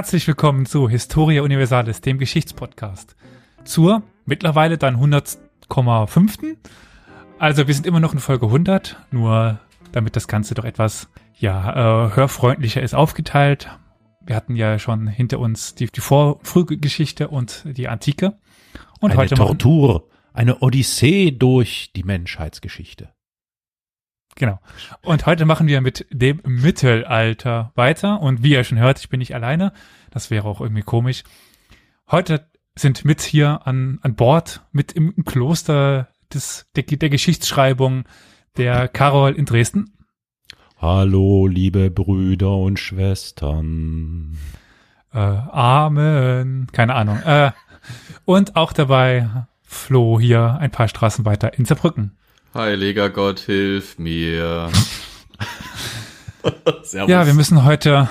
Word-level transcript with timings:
Herzlich 0.00 0.26
willkommen 0.26 0.64
zu 0.64 0.88
Historia 0.88 1.42
Universalis, 1.42 2.00
dem 2.00 2.16
Geschichtspodcast. 2.16 3.16
Zur 3.64 4.02
mittlerweile 4.24 4.78
dann 4.78 4.96
100,5. 4.96 6.56
Also 7.38 7.66
wir 7.66 7.74
sind 7.74 7.86
immer 7.86 8.00
noch 8.00 8.14
in 8.14 8.18
Folge 8.18 8.46
100, 8.46 8.96
nur 9.10 9.60
damit 9.92 10.16
das 10.16 10.26
Ganze 10.26 10.54
doch 10.54 10.64
etwas 10.64 11.10
ja, 11.38 12.06
äh, 12.06 12.16
hörfreundlicher 12.16 12.80
ist 12.80 12.94
aufgeteilt. 12.94 13.68
Wir 14.22 14.36
hatten 14.36 14.56
ja 14.56 14.78
schon 14.78 15.06
hinter 15.06 15.38
uns 15.38 15.74
die, 15.74 15.88
die 15.88 16.00
Vor 16.00 16.40
Frühgeschichte 16.44 17.28
und 17.28 17.64
die 17.66 17.88
Antike. 17.88 18.38
Und 19.00 19.10
eine 19.10 19.20
heute 19.20 19.34
Tortur, 19.34 20.08
eine 20.32 20.60
Odyssee 20.60 21.30
durch 21.30 21.92
die 21.94 22.04
Menschheitsgeschichte. 22.04 23.10
Genau. 24.36 24.58
Und 25.02 25.26
heute 25.26 25.44
machen 25.44 25.66
wir 25.66 25.80
mit 25.80 26.06
dem 26.10 26.40
Mittelalter 26.44 27.72
weiter. 27.74 28.20
Und 28.20 28.42
wie 28.42 28.52
ihr 28.52 28.64
schon 28.64 28.78
hört, 28.78 29.00
ich 29.00 29.08
bin 29.08 29.18
nicht 29.18 29.34
alleine. 29.34 29.72
Das 30.10 30.30
wäre 30.30 30.48
auch 30.48 30.60
irgendwie 30.60 30.82
komisch. 30.82 31.24
Heute 32.10 32.48
sind 32.74 33.04
mit 33.04 33.20
hier 33.20 33.66
an, 33.66 33.98
an 34.02 34.14
Bord, 34.14 34.62
mit 34.72 34.92
im, 34.92 35.12
im 35.16 35.24
Kloster 35.24 36.08
des, 36.32 36.66
der, 36.76 36.84
der 36.84 37.10
Geschichtsschreibung 37.10 38.04
der 38.56 38.88
Karol 38.88 39.32
in 39.32 39.44
Dresden. 39.44 39.92
Hallo, 40.78 41.46
liebe 41.46 41.90
Brüder 41.90 42.56
und 42.56 42.78
Schwestern. 42.78 44.38
Äh, 45.12 45.18
Amen. 45.18 46.68
Keine 46.72 46.94
Ahnung. 46.94 47.18
Äh, 47.22 47.52
und 48.24 48.56
auch 48.56 48.72
dabei 48.72 49.28
Flo 49.62 50.18
hier 50.18 50.56
ein 50.58 50.70
paar 50.70 50.88
Straßen 50.88 51.24
weiter 51.24 51.58
in 51.58 51.66
Zerbrücken. 51.66 52.16
Heiliger 52.54 53.10
Gott, 53.10 53.38
hilf 53.40 53.98
mir. 53.98 54.70
ja, 57.06 57.26
wir 57.26 57.34
müssen 57.34 57.64
heute, 57.64 58.08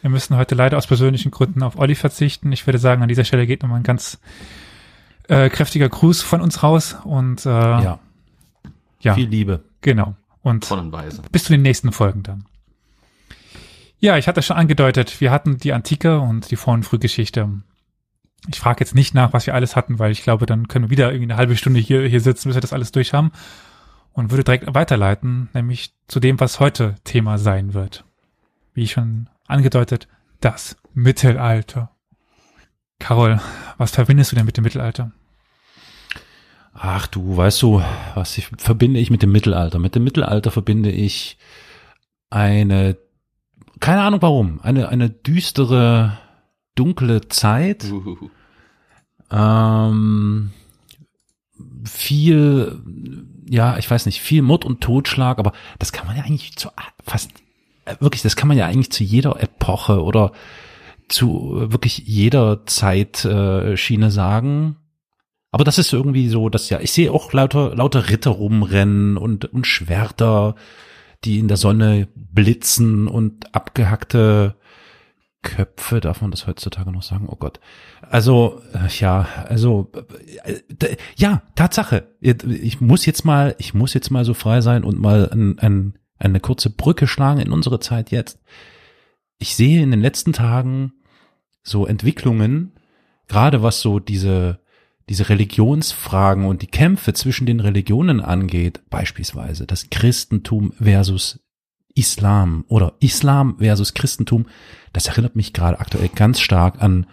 wir 0.00 0.10
müssen 0.10 0.36
heute 0.36 0.54
leider 0.54 0.78
aus 0.78 0.86
persönlichen 0.86 1.30
Gründen 1.30 1.62
auf 1.62 1.78
Olli 1.78 1.94
verzichten. 1.94 2.50
Ich 2.52 2.66
würde 2.66 2.78
sagen, 2.78 3.02
an 3.02 3.08
dieser 3.08 3.24
Stelle 3.24 3.46
geht 3.46 3.62
nochmal 3.62 3.80
ein 3.80 3.84
ganz 3.84 4.18
äh, 5.28 5.50
kräftiger 5.50 5.88
Gruß 5.88 6.22
von 6.22 6.40
uns 6.40 6.62
raus 6.62 6.96
und 7.04 7.44
äh, 7.44 7.50
Ja, 7.50 7.98
ja, 9.00 9.14
viel 9.14 9.28
Liebe. 9.28 9.60
genau. 9.82 10.14
Und 10.42 10.66
Tonnenweise. 10.68 11.22
bis 11.30 11.44
zu 11.44 11.52
den 11.52 11.62
nächsten 11.62 11.92
Folgen 11.92 12.22
dann. 12.22 12.46
Ja, 14.00 14.16
ich 14.16 14.26
hatte 14.26 14.42
schon 14.42 14.56
angedeutet, 14.56 15.20
wir 15.20 15.30
hatten 15.30 15.58
die 15.58 15.72
Antike 15.72 16.18
und 16.18 16.50
die 16.50 16.56
Vor- 16.56 16.74
und 16.74 16.82
Frühgeschichte. 16.84 17.48
Ich 18.48 18.58
frage 18.58 18.80
jetzt 18.80 18.94
nicht 18.94 19.14
nach, 19.14 19.32
was 19.32 19.46
wir 19.46 19.54
alles 19.54 19.76
hatten, 19.76 19.98
weil 19.98 20.10
ich 20.10 20.22
glaube, 20.22 20.46
dann 20.46 20.68
können 20.68 20.86
wir 20.86 20.90
wieder 20.90 21.12
irgendwie 21.12 21.30
eine 21.32 21.36
halbe 21.36 21.56
Stunde 21.56 21.80
hier, 21.80 22.06
hier 22.06 22.20
sitzen, 22.20 22.48
bis 22.48 22.56
wir 22.56 22.60
das 22.60 22.72
alles 22.72 22.92
durch 22.92 23.12
haben. 23.12 23.32
Und 24.12 24.30
würde 24.30 24.44
direkt 24.44 24.74
weiterleiten, 24.74 25.48
nämlich 25.54 25.94
zu 26.06 26.20
dem, 26.20 26.38
was 26.38 26.60
heute 26.60 26.96
Thema 27.04 27.38
sein 27.38 27.72
wird. 27.72 28.04
Wie 28.74 28.86
schon 28.86 29.28
angedeutet, 29.46 30.08
das 30.40 30.76
Mittelalter. 30.92 31.90
Carol, 32.98 33.40
was 33.78 33.92
verbindest 33.92 34.32
du 34.32 34.36
denn 34.36 34.44
mit 34.44 34.56
dem 34.56 34.64
Mittelalter? 34.64 35.12
Ach 36.74 37.06
du, 37.06 37.36
weißt 37.36 37.62
du, 37.62 37.82
was 38.14 38.38
ich, 38.38 38.48
verbinde 38.58 38.98
ich 39.00 39.10
mit 39.10 39.22
dem 39.22 39.32
Mittelalter? 39.32 39.78
Mit 39.78 39.94
dem 39.94 40.04
Mittelalter 40.04 40.50
verbinde 40.50 40.90
ich 40.90 41.38
eine, 42.30 42.96
keine 43.80 44.02
Ahnung 44.02 44.22
warum, 44.22 44.60
eine, 44.62 44.88
eine 44.88 45.10
düstere, 45.10 46.18
dunkle 46.74 47.28
Zeit. 47.28 47.84
Uhuhu. 47.90 48.30
Ähm, 49.30 50.50
viel, 51.84 52.82
ja, 53.48 53.78
ich 53.78 53.90
weiß 53.90 54.06
nicht, 54.06 54.20
viel 54.20 54.42
Mord 54.42 54.64
und 54.64 54.80
Totschlag, 54.80 55.38
aber 55.38 55.52
das 55.78 55.92
kann 55.92 56.06
man 56.06 56.16
ja 56.16 56.24
eigentlich 56.24 56.56
zu 56.56 56.70
fast, 57.04 57.30
äh, 57.84 57.94
wirklich, 58.00 58.22
das 58.22 58.36
kann 58.36 58.48
man 58.48 58.56
ja 58.56 58.66
eigentlich 58.66 58.92
zu 58.92 59.04
jeder 59.04 59.40
Epoche 59.42 60.02
oder 60.02 60.32
zu 61.08 61.56
äh, 61.56 61.72
wirklich 61.72 61.98
jeder 61.98 62.66
Zeitschiene 62.66 63.72
äh, 63.72 63.76
Schiene 63.76 64.10
sagen. 64.10 64.76
Aber 65.50 65.64
das 65.64 65.78
ist 65.78 65.92
irgendwie 65.92 66.28
so, 66.28 66.48
dass 66.48 66.70
ja, 66.70 66.80
ich 66.80 66.92
sehe 66.92 67.12
auch 67.12 67.32
lauter, 67.32 67.74
lauter 67.74 68.08
Ritter 68.08 68.30
rumrennen 68.30 69.18
und, 69.18 69.44
und 69.46 69.66
Schwerter, 69.66 70.54
die 71.24 71.38
in 71.38 71.48
der 71.48 71.58
Sonne 71.58 72.08
blitzen 72.14 73.06
und 73.06 73.54
abgehackte 73.54 74.56
Köpfe, 75.42 76.00
darf 76.00 76.20
man 76.20 76.30
das 76.30 76.46
heutzutage 76.46 76.92
noch 76.92 77.02
sagen? 77.02 77.28
Oh 77.28 77.36
Gott. 77.36 77.60
Also, 78.00 78.62
äh, 78.72 78.88
ja, 78.98 79.26
also, 79.48 79.90
äh, 80.44 80.96
ja, 81.16 81.42
Tatsache. 81.56 82.08
Ich 82.20 82.80
muss 82.80 83.04
jetzt 83.06 83.24
mal, 83.24 83.54
ich 83.58 83.74
muss 83.74 83.92
jetzt 83.92 84.10
mal 84.10 84.24
so 84.24 84.34
frei 84.34 84.60
sein 84.60 84.84
und 84.84 85.00
mal 85.00 85.28
ein, 85.30 85.58
ein, 85.58 85.98
eine 86.18 86.40
kurze 86.40 86.70
Brücke 86.70 87.06
schlagen 87.06 87.40
in 87.40 87.52
unsere 87.52 87.80
Zeit 87.80 88.10
jetzt. 88.10 88.38
Ich 89.38 89.56
sehe 89.56 89.82
in 89.82 89.90
den 89.90 90.00
letzten 90.00 90.32
Tagen 90.32 90.92
so 91.64 91.86
Entwicklungen, 91.86 92.72
gerade 93.26 93.62
was 93.62 93.80
so 93.80 93.98
diese, 93.98 94.60
diese 95.08 95.28
Religionsfragen 95.28 96.44
und 96.44 96.62
die 96.62 96.68
Kämpfe 96.68 97.12
zwischen 97.14 97.46
den 97.46 97.58
Religionen 97.60 98.20
angeht, 98.20 98.82
beispielsweise 98.90 99.66
das 99.66 99.90
Christentum 99.90 100.72
versus 100.80 101.40
Islam 101.94 102.64
oder 102.68 102.94
Islam 103.00 103.56
versus 103.58 103.94
Christentum, 103.94 104.46
das 104.92 105.06
erinnert 105.06 105.36
mich 105.36 105.52
gerade 105.52 105.80
aktuell 105.80 106.08
ganz 106.14 106.40
stark 106.40 106.82
an, 106.82 107.06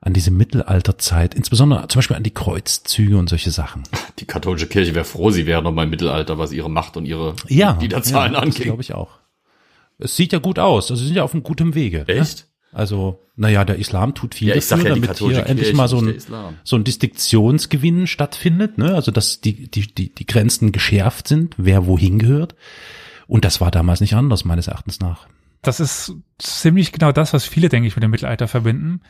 an 0.00 0.12
diese 0.12 0.30
Mittelalterzeit, 0.30 1.34
insbesondere 1.34 1.88
zum 1.88 1.98
Beispiel 1.98 2.16
an 2.16 2.22
die 2.22 2.30
Kreuzzüge 2.34 3.16
und 3.16 3.28
solche 3.28 3.50
Sachen. 3.50 3.82
Die 4.18 4.26
katholische 4.26 4.66
Kirche 4.66 4.94
wäre 4.94 5.04
froh, 5.04 5.30
sie 5.30 5.46
wäre 5.46 5.62
noch 5.62 5.72
mal 5.72 5.84
im 5.84 5.90
Mittelalter, 5.90 6.38
was 6.38 6.52
ihre 6.52 6.70
Macht 6.70 6.96
und 6.96 7.06
ihre 7.06 7.34
Ja, 7.48 7.78
Liederzahlen 7.80 8.34
ja, 8.34 8.38
angeht. 8.40 8.62
glaube 8.64 8.82
ich 8.82 8.94
auch. 8.94 9.10
Es 9.98 10.16
sieht 10.16 10.32
ja 10.32 10.38
gut 10.40 10.58
aus, 10.58 10.90
also 10.90 11.00
sie 11.00 11.06
sind 11.08 11.16
ja 11.16 11.22
auf 11.22 11.32
einem 11.34 11.42
guten 11.42 11.74
Wege. 11.74 12.04
ne? 12.06 12.14
Echt? 12.14 12.46
Also, 12.72 13.20
naja, 13.36 13.64
der 13.64 13.76
Islam 13.78 14.14
tut 14.16 14.34
viel 14.34 14.48
Ja, 14.48 14.54
dafür, 14.56 14.78
ja, 14.78 14.94
damit 14.96 15.16
hier 15.16 15.46
endlich 15.46 15.68
Kirche, 15.68 15.76
mal 15.76 15.86
so 15.88 16.00
ein, 16.00 16.16
so 16.64 16.74
ein 16.74 16.82
Distinktionsgewinn 16.82 18.08
stattfindet, 18.08 18.78
ne? 18.78 18.94
Also, 18.96 19.12
dass 19.12 19.40
die, 19.40 19.70
die, 19.70 19.86
die, 19.94 20.12
die 20.12 20.26
Grenzen 20.26 20.72
geschärft 20.72 21.28
sind, 21.28 21.54
wer 21.56 21.86
wohin 21.86 22.18
gehört. 22.18 22.56
Und 23.26 23.44
das 23.44 23.60
war 23.60 23.70
damals 23.70 24.00
nicht 24.00 24.14
anders, 24.14 24.44
meines 24.44 24.68
Erachtens 24.68 25.00
nach. 25.00 25.26
Das 25.62 25.80
ist 25.80 26.14
ziemlich 26.38 26.92
genau 26.92 27.12
das, 27.12 27.32
was 27.32 27.46
viele, 27.46 27.68
denke 27.68 27.88
ich, 27.88 27.96
mit 27.96 28.02
dem 28.02 28.10
Mittelalter 28.10 28.48
verbinden. 28.48 29.00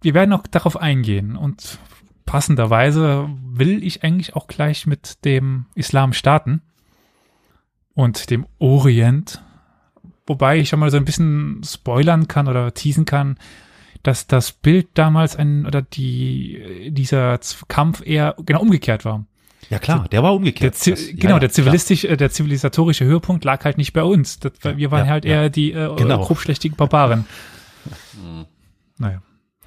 Wir 0.00 0.14
werden 0.14 0.32
auch 0.32 0.46
darauf 0.46 0.76
eingehen 0.76 1.36
und 1.36 1.78
passenderweise 2.24 3.28
will 3.44 3.84
ich 3.84 4.04
eigentlich 4.04 4.34
auch 4.34 4.46
gleich 4.46 4.86
mit 4.86 5.24
dem 5.24 5.66
Islam 5.74 6.12
starten 6.12 6.62
und 7.94 8.30
dem 8.30 8.46
Orient, 8.58 9.42
wobei 10.26 10.58
ich 10.58 10.70
schon 10.70 10.80
mal 10.80 10.90
so 10.90 10.96
ein 10.96 11.04
bisschen 11.04 11.62
spoilern 11.64 12.26
kann 12.26 12.48
oder 12.48 12.72
teasen 12.72 13.04
kann, 13.04 13.38
dass 14.02 14.26
das 14.26 14.50
Bild 14.52 14.88
damals 14.94 15.36
ein 15.36 15.66
oder 15.66 15.82
die 15.82 16.90
dieser 16.90 17.38
Kampf 17.68 18.02
eher 18.04 18.34
genau 18.44 18.60
umgekehrt 18.60 19.04
war. 19.04 19.24
Ja 19.70 19.78
klar, 19.78 20.06
der 20.10 20.22
war 20.22 20.30
Der, 20.30 20.36
umgekehrt. 20.36 20.74
Zi 20.76 20.90
Das- 20.90 21.06
genau, 21.14 21.34
ja, 21.34 21.38
der 21.40 21.50
zivilistisch, 21.50 22.04
äh, 22.04 22.16
der 22.16 22.30
zivilisatorische 22.30 23.04
Höhepunkt 23.04 23.44
lag 23.44 23.64
halt 23.64 23.78
nicht 23.78 23.92
bei 23.92 24.02
uns. 24.02 24.38
Das, 24.38 24.52
wir 24.62 24.90
waren 24.90 25.06
ja, 25.06 25.12
halt 25.12 25.24
eher 25.24 25.48
die 25.50 25.72
äh, 25.72 25.94
Genau. 25.96 26.24
grobschlächtigen 26.24 26.76
Barbaren. 26.76 27.24
Naja. 28.98 29.22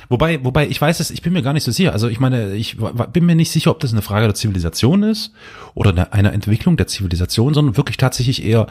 Wobei, 0.09 0.44
wobei, 0.44 0.68
ich 0.68 0.80
weiß 0.80 1.00
es, 1.00 1.09
ich 1.09 1.21
bin 1.21 1.33
mir 1.33 1.42
gar 1.42 1.53
nicht 1.53 1.63
so 1.63 1.71
sicher. 1.71 1.94
Also 1.94 2.07
ich 2.09 2.19
meine, 2.19 2.53
ich 2.56 2.77
bin 3.12 3.25
mir 3.25 3.36
nicht 3.36 3.51
sicher, 3.51 3.71
ob 3.71 3.80
das 3.80 3.92
eine 3.92 4.01
Frage 4.01 4.25
der 4.27 4.36
Zivilisation 4.36 5.03
ist 5.03 5.31
oder 5.74 5.89
eine, 5.92 6.13
einer 6.13 6.33
Entwicklung 6.33 6.77
der 6.77 6.88
Zivilisation, 6.88 7.53
sondern 7.53 7.75
wirklich 7.77 7.98
tatsächlich 7.98 8.44
eher, 8.45 8.68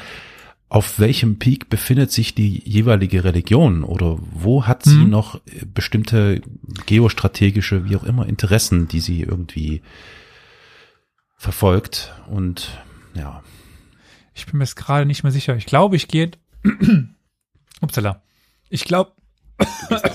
auf 0.68 0.98
welchem 0.98 1.38
Peak 1.38 1.68
befindet 1.70 2.12
sich 2.12 2.34
die 2.34 2.62
jeweilige 2.64 3.24
Religion 3.24 3.84
oder 3.84 4.18
wo 4.32 4.64
hat 4.66 4.84
sie 4.84 4.96
Mhm. 4.96 5.10
noch 5.10 5.36
äh, 5.36 5.64
bestimmte 5.72 6.40
geostrategische, 6.86 7.88
wie 7.88 7.96
auch 7.96 8.04
immer, 8.04 8.26
Interessen, 8.26 8.86
die 8.88 9.00
sie 9.00 9.22
irgendwie 9.22 9.82
verfolgt 11.44 12.14
und 12.26 12.82
ja. 13.12 13.42
Ich 14.32 14.46
bin 14.46 14.56
mir 14.56 14.64
jetzt 14.64 14.76
gerade 14.76 15.04
nicht 15.04 15.22
mehr 15.22 15.30
sicher. 15.30 15.54
Ich 15.56 15.66
glaube, 15.66 15.94
ich 15.94 16.08
gehe. 16.08 16.30
Upsala. 17.82 18.22
Ich 18.70 18.84
glaube, 18.84 19.12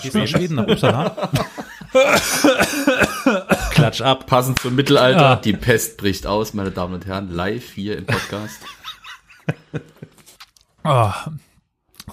Gehst 0.02 0.16
du 0.16 0.20
nach 0.20 0.28
Schweden, 0.28 0.56
nach 0.56 0.68
Uppsala? 0.68 1.30
Klatsch 3.72 4.02
ab, 4.02 4.26
passend 4.26 4.60
zum 4.60 4.76
Mittelalter. 4.76 5.22
Ja. 5.22 5.36
Die 5.36 5.54
Pest 5.54 5.98
bricht 5.98 6.26
aus, 6.26 6.56
meine 6.56 6.72
Damen 6.72 6.96
und 6.96 7.06
Herren, 7.06 7.30
live 7.30 7.72
hier 7.74 8.00
im 8.00 8.08
Podcast. 8.08 8.62
oh, 10.84 11.12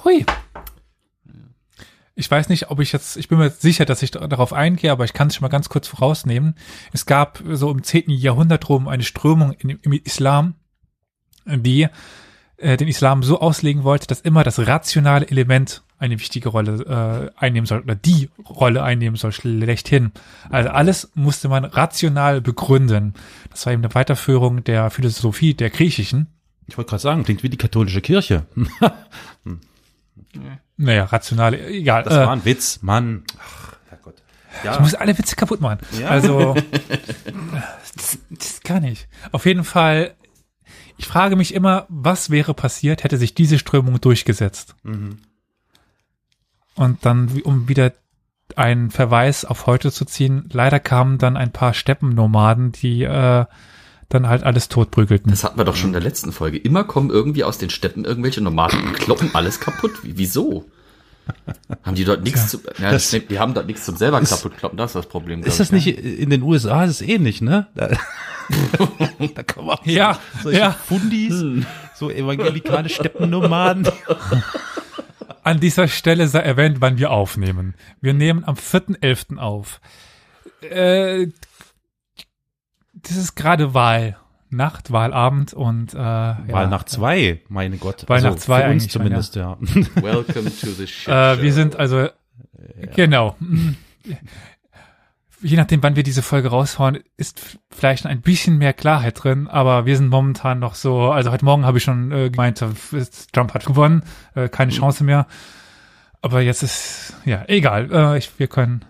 hui. 0.04 0.26
Ich 2.18 2.30
weiß 2.30 2.48
nicht, 2.48 2.70
ob 2.70 2.80
ich 2.80 2.92
jetzt, 2.92 3.18
ich 3.18 3.28
bin 3.28 3.36
mir 3.36 3.50
sicher, 3.50 3.84
dass 3.84 4.02
ich 4.02 4.10
darauf 4.10 4.54
eingehe, 4.54 4.90
aber 4.90 5.04
ich 5.04 5.12
kann 5.12 5.28
es 5.28 5.34
schon 5.34 5.42
mal 5.42 5.50
ganz 5.50 5.68
kurz 5.68 5.86
vorausnehmen. 5.86 6.54
Es 6.94 7.04
gab 7.04 7.42
so 7.46 7.70
im 7.70 7.82
10. 7.82 8.08
Jahrhundert 8.08 8.70
rum 8.70 8.88
eine 8.88 9.02
Strömung 9.02 9.52
in, 9.52 9.78
im 9.82 9.92
Islam, 9.92 10.54
die 11.44 11.88
äh, 12.56 12.78
den 12.78 12.88
Islam 12.88 13.22
so 13.22 13.40
auslegen 13.40 13.84
wollte, 13.84 14.06
dass 14.06 14.22
immer 14.22 14.44
das 14.44 14.66
rationale 14.66 15.28
Element 15.28 15.82
eine 15.98 16.18
wichtige 16.18 16.48
Rolle 16.48 17.32
äh, 17.38 17.38
einnehmen 17.38 17.66
soll 17.66 17.80
oder 17.80 17.94
die 17.94 18.30
Rolle 18.48 18.82
einnehmen 18.82 19.16
soll, 19.16 19.32
schlechthin. 19.32 20.12
Also 20.48 20.70
alles 20.70 21.10
musste 21.14 21.50
man 21.50 21.66
rational 21.66 22.40
begründen. 22.40 23.12
Das 23.50 23.66
war 23.66 23.74
eben 23.74 23.84
eine 23.84 23.94
Weiterführung 23.94 24.64
der 24.64 24.88
Philosophie 24.88 25.52
der 25.52 25.68
griechischen. 25.68 26.28
Ich 26.66 26.78
wollte 26.78 26.90
gerade 26.90 27.02
sagen, 27.02 27.24
klingt 27.24 27.42
wie 27.42 27.50
die 27.50 27.58
katholische 27.58 28.00
Kirche. 28.00 28.46
naja, 30.76 31.04
rationale, 31.04 31.66
egal. 31.68 32.02
Das 32.02 32.14
äh, 32.14 32.18
war 32.18 32.32
ein 32.32 32.44
Witz, 32.44 32.80
Mann. 32.82 33.24
Ach, 33.38 33.76
Herrgott. 33.88 34.22
Ich 34.62 34.80
muss 34.80 34.94
alle 34.94 35.16
Witze 35.16 35.36
kaputt 35.36 35.60
machen. 35.60 35.78
Ja. 36.00 36.08
Also, 36.08 36.54
das, 37.94 38.18
das 38.30 38.60
kann 38.62 38.84
ich. 38.84 39.08
Auf 39.32 39.46
jeden 39.46 39.64
Fall, 39.64 40.14
ich 40.96 41.06
frage 41.06 41.36
mich 41.36 41.54
immer, 41.54 41.86
was 41.88 42.30
wäre 42.30 42.54
passiert, 42.54 43.04
hätte 43.04 43.16
sich 43.16 43.34
diese 43.34 43.58
Strömung 43.58 44.00
durchgesetzt? 44.00 44.74
Mhm. 44.82 45.18
Und 46.74 47.06
dann, 47.06 47.40
um 47.42 47.68
wieder 47.68 47.92
einen 48.54 48.90
Verweis 48.90 49.44
auf 49.44 49.66
heute 49.66 49.90
zu 49.90 50.04
ziehen, 50.04 50.48
leider 50.52 50.78
kamen 50.78 51.18
dann 51.18 51.36
ein 51.36 51.52
paar 51.52 51.74
Steppennomaden, 51.74 52.72
die 52.72 53.02
äh, 53.02 53.46
dann 54.08 54.28
halt 54.28 54.44
alles 54.44 54.68
totprügelten. 54.68 55.30
Das 55.30 55.42
hatten 55.44 55.58
wir 55.58 55.64
doch 55.64 55.76
schon 55.76 55.88
in 55.88 55.92
der 55.94 56.02
letzten 56.02 56.32
Folge. 56.32 56.58
Immer 56.58 56.84
kommen 56.84 57.10
irgendwie 57.10 57.44
aus 57.44 57.58
den 57.58 57.70
Steppen 57.70 58.04
irgendwelche 58.04 58.40
Nomaden 58.40 58.80
und 58.86 58.94
kloppen 58.94 59.30
alles 59.34 59.58
kaputt. 59.60 59.92
Wie, 60.04 60.16
wieso? 60.16 60.64
Haben 61.82 61.96
die 61.96 62.04
dort 62.04 62.22
nichts 62.22 62.48
zu, 62.48 62.60
ja, 62.80 62.92
das- 62.92 63.10
die 63.10 63.38
haben 63.40 63.52
dort 63.52 63.66
nichts 63.66 63.84
zum 63.84 63.96
selber 63.96 64.20
Ist- 64.20 64.30
kaputt 64.30 64.56
kloppen, 64.58 64.76
das 64.76 64.90
ist 64.90 64.94
das 64.94 65.06
Problem. 65.06 65.42
Ist 65.42 65.58
das 65.58 65.72
ich, 65.72 65.86
nicht 65.86 65.98
in 65.98 66.30
den 66.30 66.42
USA 66.42 66.84
ist 66.84 67.00
es 67.00 67.02
ähnlich, 67.02 67.40
ne? 67.42 67.66
Da, 67.74 67.88
da 69.34 69.42
man 69.56 69.70
auch 69.70 69.84
Ja, 69.86 70.20
solche 70.44 70.60
ja. 70.60 70.70
Fundis, 70.70 71.34
so 71.96 72.10
evangelikale 72.10 72.88
Steppennomaden. 72.88 73.88
An 75.42 75.58
dieser 75.60 75.88
Stelle 75.88 76.28
sei 76.28 76.40
erwähnt, 76.40 76.76
wann 76.80 76.98
wir 76.98 77.10
aufnehmen. 77.10 77.74
Wir 78.00 78.14
nehmen 78.14 78.44
am 78.44 78.54
4.11. 78.56 79.38
auf. 79.38 79.80
Äh, 80.60 81.28
das 83.08 83.16
ist 83.16 83.34
gerade 83.34 83.74
Wahl. 83.74 84.16
Nacht, 84.48 84.92
Wahlabend 84.92 85.52
und 85.54 85.92
äh, 85.92 85.98
ja. 85.98 86.38
Wahl 86.48 86.68
nach 86.68 86.84
zwei, 86.84 87.40
meine 87.48 87.78
Gott. 87.78 88.08
Also 88.08 88.08
Wahl 88.08 88.22
nach 88.22 88.38
zwei 88.38 88.60
für 88.60 88.64
uns 88.66 88.70
eigentlich, 88.70 88.90
zumindest, 88.92 89.34
ja. 89.36 89.56
Welcome 89.96 90.44
to 90.60 90.66
the 90.70 90.86
shit 90.86 91.08
Äh, 91.08 91.34
show. 91.36 91.42
wir 91.42 91.52
sind 91.52 91.76
also 91.76 92.08
genau. 92.94 93.36
Je 95.42 95.56
nachdem, 95.56 95.82
wann 95.82 95.96
wir 95.96 96.02
diese 96.02 96.22
Folge 96.22 96.48
raushauen, 96.48 97.00
ist 97.18 97.58
vielleicht 97.70 98.04
noch 98.04 98.10
ein 98.10 98.22
bisschen 98.22 98.56
mehr 98.56 98.72
Klarheit 98.72 99.22
drin, 99.22 99.48
aber 99.48 99.84
wir 99.84 99.96
sind 99.96 100.08
momentan 100.08 100.58
noch 100.60 100.74
so, 100.74 101.10
also 101.10 101.30
heute 101.30 101.44
Morgen 101.44 101.66
habe 101.66 101.76
ich 101.78 101.84
schon 101.84 102.10
äh, 102.10 102.30
gemeint, 102.30 102.62
äh, 102.62 102.68
Trump 103.32 103.52
hat 103.52 103.66
gewonnen, 103.66 104.02
äh, 104.34 104.48
keine 104.48 104.72
Chance 104.72 105.04
mehr. 105.04 105.26
Aber 106.22 106.40
jetzt 106.40 106.62
ist, 106.62 107.14
ja, 107.26 107.44
egal, 107.48 107.90
äh, 107.92 108.16
ich, 108.18 108.38
wir 108.38 108.46
können, 108.48 108.84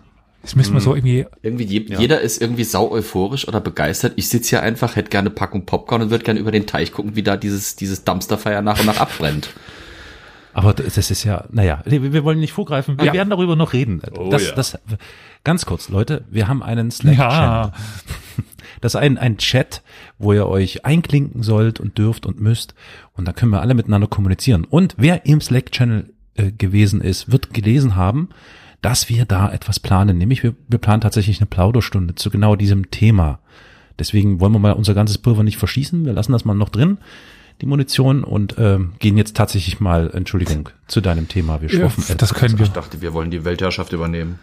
jetzt 0.47 0.55
müssen 0.55 0.73
wir 0.73 0.79
so 0.81 0.95
irgendwie, 0.95 1.25
Irgendwie 1.41 1.65
je, 1.65 1.85
Ja. 1.89 1.99
jeder 1.99 2.21
ist 2.21 2.41
irgendwie 2.41 2.63
sau 2.63 2.89
euphorisch 2.89 3.47
oder 3.47 3.59
begeistert. 3.59 4.13
Ich 4.15 4.29
sitze 4.29 4.51
hier 4.51 4.61
einfach, 4.63 4.95
hätte 4.95 5.09
gerne 5.09 5.27
eine 5.29 5.35
Packung 5.35 5.65
Popcorn 5.65 6.01
und 6.03 6.09
würde 6.09 6.23
gerne 6.23 6.39
über 6.39 6.51
den 6.51 6.65
Teich 6.65 6.91
gucken, 6.93 7.15
wie 7.17 7.23
da 7.23 7.35
dieses, 7.35 7.75
dieses 7.75 8.05
Dumpsterfire 8.05 8.61
nach 8.63 8.79
und 8.79 8.85
nach 8.85 8.99
abbrennt. 8.99 9.49
Aber 10.53 10.73
das 10.73 10.95
das 10.95 11.11
ist 11.11 11.23
ja, 11.25 11.43
naja, 11.51 11.83
wir 11.85 12.23
wollen 12.23 12.39
nicht 12.39 12.53
vorgreifen. 12.53 12.97
Wir 12.97 13.07
Ja. 13.07 13.13
werden 13.13 13.29
darüber 13.29 13.55
noch 13.55 13.73
reden. 13.73 14.01
Oh 14.17 14.29
das, 14.29 14.47
ja. 14.47 14.55
das, 14.55 14.79
ganz 15.43 15.65
kurz, 15.65 15.89
Leute, 15.89 16.23
wir 16.31 16.47
haben 16.47 16.63
einen 16.63 16.89
Slack-Channel. 16.91 17.29
ja, 17.29 17.71
Das 18.81 18.93
ist 18.93 19.01
ein, 19.01 19.17
ein 19.17 19.37
Chat, 19.37 19.81
wo 20.19 20.33
ihr 20.33 20.47
euch 20.47 20.85
einklinken 20.85 21.43
sollt 21.43 21.79
und 21.79 21.97
dürft 21.97 22.25
und 22.25 22.39
müsst. 22.39 22.73
Und 23.15 23.27
da 23.27 23.33
können 23.33 23.51
wir 23.51 23.61
alle 23.61 23.73
miteinander 23.73 24.07
kommunizieren. 24.07 24.65
Und 24.65 24.93
wer 24.97 25.25
im 25.25 25.41
Slack-Channel 25.41 26.13
äh, 26.35 26.51
gewesen 26.51 27.01
ist, 27.01 27.31
wird 27.31 27.53
gelesen 27.53 27.95
haben, 27.95 28.29
dass 28.81 29.09
wir 29.09 29.25
da 29.25 29.51
etwas 29.51 29.79
planen. 29.79 30.17
Nämlich 30.17 30.43
wir, 30.43 30.55
wir 30.67 30.79
planen 30.79 31.01
tatsächlich 31.01 31.39
eine 31.39 31.47
Plauderstunde 31.47 32.15
zu 32.15 32.29
genau 32.29 32.55
diesem 32.55 32.91
Thema. 32.91 33.39
Deswegen 33.99 34.39
wollen 34.39 34.51
wir 34.53 34.59
mal 34.59 34.73
unser 34.73 34.93
ganzes 34.93 35.17
Pulver 35.17 35.43
nicht 35.43 35.57
verschießen. 35.57 36.05
Wir 36.05 36.13
lassen 36.13 36.31
das 36.31 36.45
mal 36.45 36.53
noch 36.53 36.69
drin, 36.69 36.99
die 37.61 37.65
Munition, 37.65 38.23
und 38.23 38.55
ähm, 38.59 38.93
gehen 38.99 39.17
jetzt 39.17 39.35
tatsächlich 39.35 39.79
mal, 39.79 40.11
Entschuldigung, 40.13 40.69
zu 40.87 41.01
deinem 41.01 41.27
Thema. 41.27 41.61
Wir 41.61 41.69
ja 41.69 41.79
schwuffen 41.79 42.15
das 42.17 42.33
können 42.35 42.59
wir. 42.59 42.65
Ich 42.65 42.71
dachte, 42.71 43.01
wir 43.01 43.13
wollen 43.13 43.31
die 43.31 43.43
Weltherrschaft 43.43 43.93
übernehmen. 43.93 44.37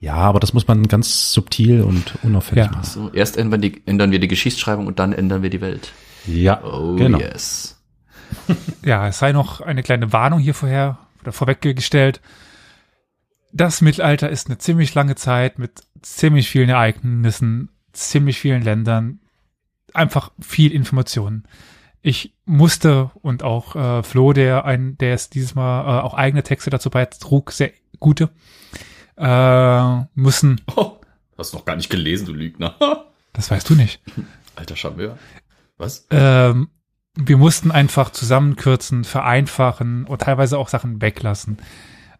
Ja, 0.00 0.14
aber 0.14 0.38
das 0.40 0.54
muss 0.54 0.66
man 0.68 0.86
ganz 0.86 1.32
subtil 1.32 1.82
und 1.82 2.14
unauffällig 2.22 2.64
Ja. 2.66 2.70
machen. 2.70 2.84
So, 2.84 3.10
erst 3.12 3.36
ändern, 3.36 3.60
die, 3.60 3.82
ändern 3.84 4.10
wir 4.12 4.20
die 4.20 4.28
Geschichtsschreibung 4.28 4.86
und 4.86 4.98
dann 5.00 5.12
ändern 5.12 5.42
wir 5.42 5.50
die 5.50 5.60
Welt. 5.60 5.92
Ja, 6.26 6.62
Oh 6.64 6.94
genau. 6.94 7.18
yes. 7.18 7.74
Ja, 8.84 9.08
es 9.08 9.18
sei 9.18 9.32
noch 9.32 9.60
eine 9.60 9.82
kleine 9.82 10.12
Warnung 10.12 10.38
hier 10.38 10.54
vorher 10.54 10.98
oder 11.22 11.32
vorweggestellt. 11.32 12.20
Das 13.52 13.80
Mittelalter 13.80 14.28
ist 14.28 14.48
eine 14.48 14.58
ziemlich 14.58 14.94
lange 14.94 15.14
Zeit 15.14 15.58
mit 15.58 15.82
ziemlich 16.02 16.48
vielen 16.48 16.68
Ereignissen, 16.68 17.70
ziemlich 17.92 18.38
vielen 18.38 18.62
Ländern, 18.62 19.20
einfach 19.94 20.32
viel 20.40 20.72
Informationen. 20.72 21.44
Ich 22.00 22.34
musste 22.44 23.10
und 23.22 23.42
auch 23.42 23.74
äh, 23.74 24.02
Flo, 24.02 24.32
der 24.32 24.64
ein, 24.64 24.96
der 24.98 25.14
es 25.14 25.30
dieses 25.30 25.54
Mal 25.54 25.80
äh, 25.80 26.02
auch 26.02 26.14
eigene 26.14 26.42
Texte 26.42 26.70
dazu 26.70 26.90
beitrug, 26.90 27.50
sehr 27.50 27.72
gute, 27.98 28.30
äh, 29.16 30.04
müssen, 30.14 30.60
Oh, 30.76 31.00
hast 31.36 31.54
noch 31.54 31.64
gar 31.64 31.76
nicht 31.76 31.90
gelesen, 31.90 32.26
du 32.26 32.34
Lügner. 32.34 32.76
das 33.32 33.50
weißt 33.50 33.68
du 33.68 33.74
nicht, 33.74 34.00
Alter 34.56 34.76
Charmeur. 34.76 35.18
Was? 35.76 36.06
ähm, 36.10 36.68
wir 37.14 37.36
mussten 37.36 37.72
einfach 37.72 38.10
zusammenkürzen, 38.10 39.04
vereinfachen 39.04 40.04
und 40.04 40.22
teilweise 40.22 40.58
auch 40.58 40.68
Sachen 40.68 41.02
weglassen. 41.02 41.58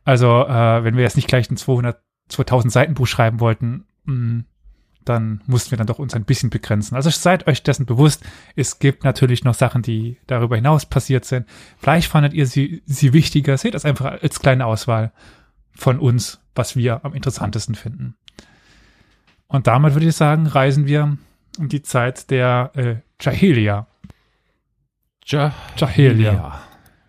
Also, 0.08 0.46
äh, 0.46 0.84
wenn 0.84 0.96
wir 0.96 1.02
jetzt 1.02 1.16
nicht 1.16 1.28
gleich 1.28 1.50
ein 1.50 1.58
200, 1.58 2.00
2000 2.28 2.72
Seiten 2.72 2.94
Buch 2.94 3.06
schreiben 3.06 3.40
wollten, 3.40 3.84
mh, 4.04 4.44
dann 5.04 5.42
mussten 5.44 5.70
wir 5.70 5.76
dann 5.76 5.86
doch 5.86 5.98
uns 5.98 6.14
ein 6.14 6.24
bisschen 6.24 6.48
begrenzen. 6.48 6.96
Also 6.96 7.10
seid 7.10 7.46
euch 7.46 7.62
dessen 7.62 7.84
bewusst, 7.84 8.24
es 8.56 8.78
gibt 8.78 9.04
natürlich 9.04 9.44
noch 9.44 9.52
Sachen, 9.52 9.82
die 9.82 10.16
darüber 10.26 10.56
hinaus 10.56 10.86
passiert 10.86 11.26
sind. 11.26 11.46
Vielleicht 11.76 12.08
fandet 12.08 12.32
ihr 12.32 12.46
sie, 12.46 12.82
sie 12.86 13.12
wichtiger. 13.12 13.58
Seht 13.58 13.74
das 13.74 13.84
einfach 13.84 14.22
als 14.22 14.40
kleine 14.40 14.64
Auswahl 14.64 15.12
von 15.74 15.98
uns, 15.98 16.40
was 16.54 16.74
wir 16.74 17.04
am 17.04 17.12
interessantesten 17.12 17.74
finden. 17.74 18.16
Und 19.46 19.66
damit 19.66 19.92
würde 19.92 20.08
ich 20.08 20.16
sagen, 20.16 20.46
reisen 20.46 20.86
wir 20.86 21.18
in 21.58 21.68
die 21.68 21.82
Zeit 21.82 22.30
der 22.30 22.70
äh, 22.76 22.96
Jahelia. 23.20 23.86
Ja. 25.26 25.52
Jahelia. 25.76 26.62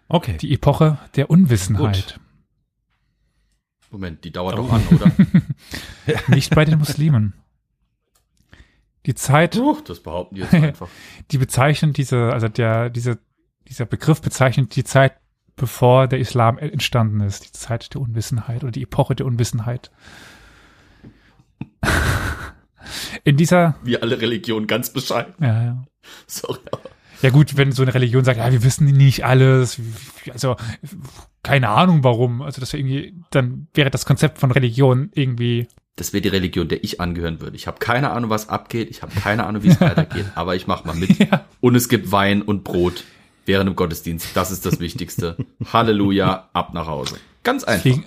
Okay. 0.09 0.35
Die 0.35 0.53
Epoche 0.53 0.97
der 1.15 1.29
Unwissenheit. 1.29 2.19
Moment, 3.91 4.23
die 4.23 4.31
dauert 4.31 4.57
doch 4.57 4.71
an, 4.71 4.81
oder? 4.91 5.11
Nicht 6.27 6.53
bei 6.55 6.63
den 6.65 6.77
Muslimen. 6.79 7.33
Die 9.05 9.15
Zeit, 9.15 9.55
Puh, 9.55 9.77
das 9.85 10.01
behaupten 10.01 10.35
die 10.35 10.41
jetzt 10.41 10.53
einfach. 10.53 10.87
die 11.31 11.37
bezeichnet 11.37 11.97
diese, 11.97 12.31
also 12.31 12.47
der, 12.49 12.89
diese, 12.89 13.17
dieser 13.67 13.85
Begriff 13.85 14.21
bezeichnet 14.21 14.75
die 14.75 14.83
Zeit, 14.83 15.13
bevor 15.55 16.07
der 16.07 16.19
Islam 16.19 16.57
entstanden 16.57 17.21
ist. 17.21 17.45
Die 17.45 17.51
Zeit 17.51 17.93
der 17.93 18.01
Unwissenheit 18.01 18.63
oder 18.63 18.71
die 18.71 18.83
Epoche 18.83 19.15
der 19.15 19.25
Unwissenheit. 19.25 19.91
In 23.23 23.37
dieser, 23.37 23.75
Wie 23.83 23.97
alle 24.01 24.19
Religionen 24.21 24.67
ganz 24.67 24.91
bescheiden. 24.93 25.33
ja, 25.39 25.63
ja. 25.63 25.83
Sorry. 26.27 26.59
aber- 26.71 26.88
Ja 27.21 27.29
gut, 27.31 27.57
wenn 27.57 27.71
so 27.71 27.81
eine 27.81 27.93
Religion 27.93 28.23
sagt, 28.23 28.37
ja, 28.39 28.51
wir 28.51 28.63
wissen 28.63 28.85
nicht 28.85 29.25
alles, 29.25 29.79
also 30.31 30.55
keine 31.43 31.69
Ahnung 31.69 32.03
warum, 32.03 32.41
also 32.41 32.61
das 32.61 32.71
wäre 32.73 32.81
irgendwie, 32.81 33.13
dann 33.31 33.67
wäre 33.73 33.89
das 33.89 34.05
Konzept 34.05 34.39
von 34.39 34.51
Religion 34.51 35.11
irgendwie, 35.13 35.67
Das 35.97 36.13
wäre 36.13 36.21
die 36.21 36.29
Religion, 36.29 36.67
der 36.69 36.81
ich 36.83 37.01
angehören 37.01 37.41
würde. 37.41 37.57
Ich 37.57 37.67
habe 37.67 37.79
keine 37.79 38.11
Ahnung, 38.11 38.29
was 38.29 38.47
abgeht. 38.47 38.89
Ich 38.89 39.01
habe 39.01 39.11
keine 39.19 39.45
Ahnung, 39.45 39.63
wie 39.63 39.69
es 39.69 39.81
weitergeht. 39.81 40.27
Aber 40.35 40.55
ich 40.55 40.65
mach 40.65 40.85
mal 40.85 40.95
mit. 40.95 41.19
Ja. 41.19 41.43
Und 41.59 41.75
es 41.75 41.89
gibt 41.89 42.11
Wein 42.13 42.41
und 42.41 42.63
Brot 42.63 43.03
während 43.45 43.67
dem 43.67 43.75
Gottesdienst. 43.75 44.29
Das 44.33 44.49
ist 44.51 44.65
das 44.65 44.79
Wichtigste. 44.79 45.35
Halleluja, 45.73 46.47
ab 46.53 46.73
nach 46.73 46.87
Hause. 46.87 47.17
Ganz 47.43 47.65
einfach. 47.65 47.81
fliegen, 47.81 48.05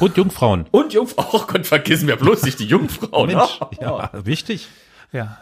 Und 0.00 0.16
Jungfrauen. 0.16 0.66
Und 0.72 0.92
Jungfrau. 0.92 1.24
Oh 1.32 1.44
Gott, 1.46 1.66
vergessen 1.68 2.08
wir 2.08 2.16
bloß 2.16 2.42
nicht 2.42 2.58
die 2.58 2.66
Jungfrau. 2.66 3.26
ne? 3.26 3.36
Mensch, 3.36 3.60
ja, 3.80 4.10
wichtig. 4.24 4.66
ja. 5.12 5.38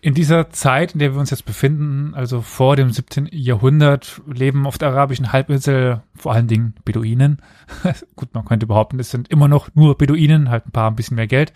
In 0.00 0.14
dieser 0.14 0.50
Zeit, 0.50 0.92
in 0.92 0.98
der 0.98 1.14
wir 1.14 1.20
uns 1.20 1.30
jetzt 1.30 1.46
befinden, 1.46 2.14
also 2.14 2.42
vor 2.42 2.76
dem 2.76 2.90
17. 2.90 3.28
Jahrhundert, 3.32 4.20
leben 4.26 4.66
auf 4.66 4.78
der 4.78 4.88
arabischen 4.88 5.32
Halbinsel 5.32 6.02
vor 6.14 6.32
allen 6.32 6.48
Dingen 6.48 6.74
Beduinen. 6.84 7.42
Gut, 8.16 8.34
man 8.34 8.44
könnte 8.44 8.66
behaupten, 8.66 9.00
es 9.00 9.10
sind 9.10 9.28
immer 9.28 9.48
noch 9.48 9.68
nur 9.74 9.96
Beduinen, 9.96 10.50
halt 10.50 10.66
ein 10.66 10.72
paar 10.72 10.90
ein 10.90 10.96
bisschen 10.96 11.16
mehr 11.16 11.26
Geld 11.26 11.52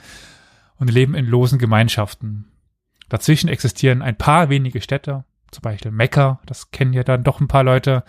und 0.79 0.91
leben 0.91 1.15
in 1.15 1.27
losen 1.27 1.59
Gemeinschaften. 1.59 2.47
Dazwischen 3.09 3.49
existieren 3.49 4.03
ein 4.03 4.17
paar 4.17 4.49
wenige 4.49 4.81
Städte, 4.81 5.25
zum 5.51 5.63
Beispiel 5.63 5.91
Mekka, 5.91 6.41
das 6.47 6.71
kennen 6.71 6.93
ja 6.93 7.05
dann 7.05 7.25
doch 7.25 7.41
ein 7.41 7.49
paar 7.49 7.65
Leute. 7.65 8.05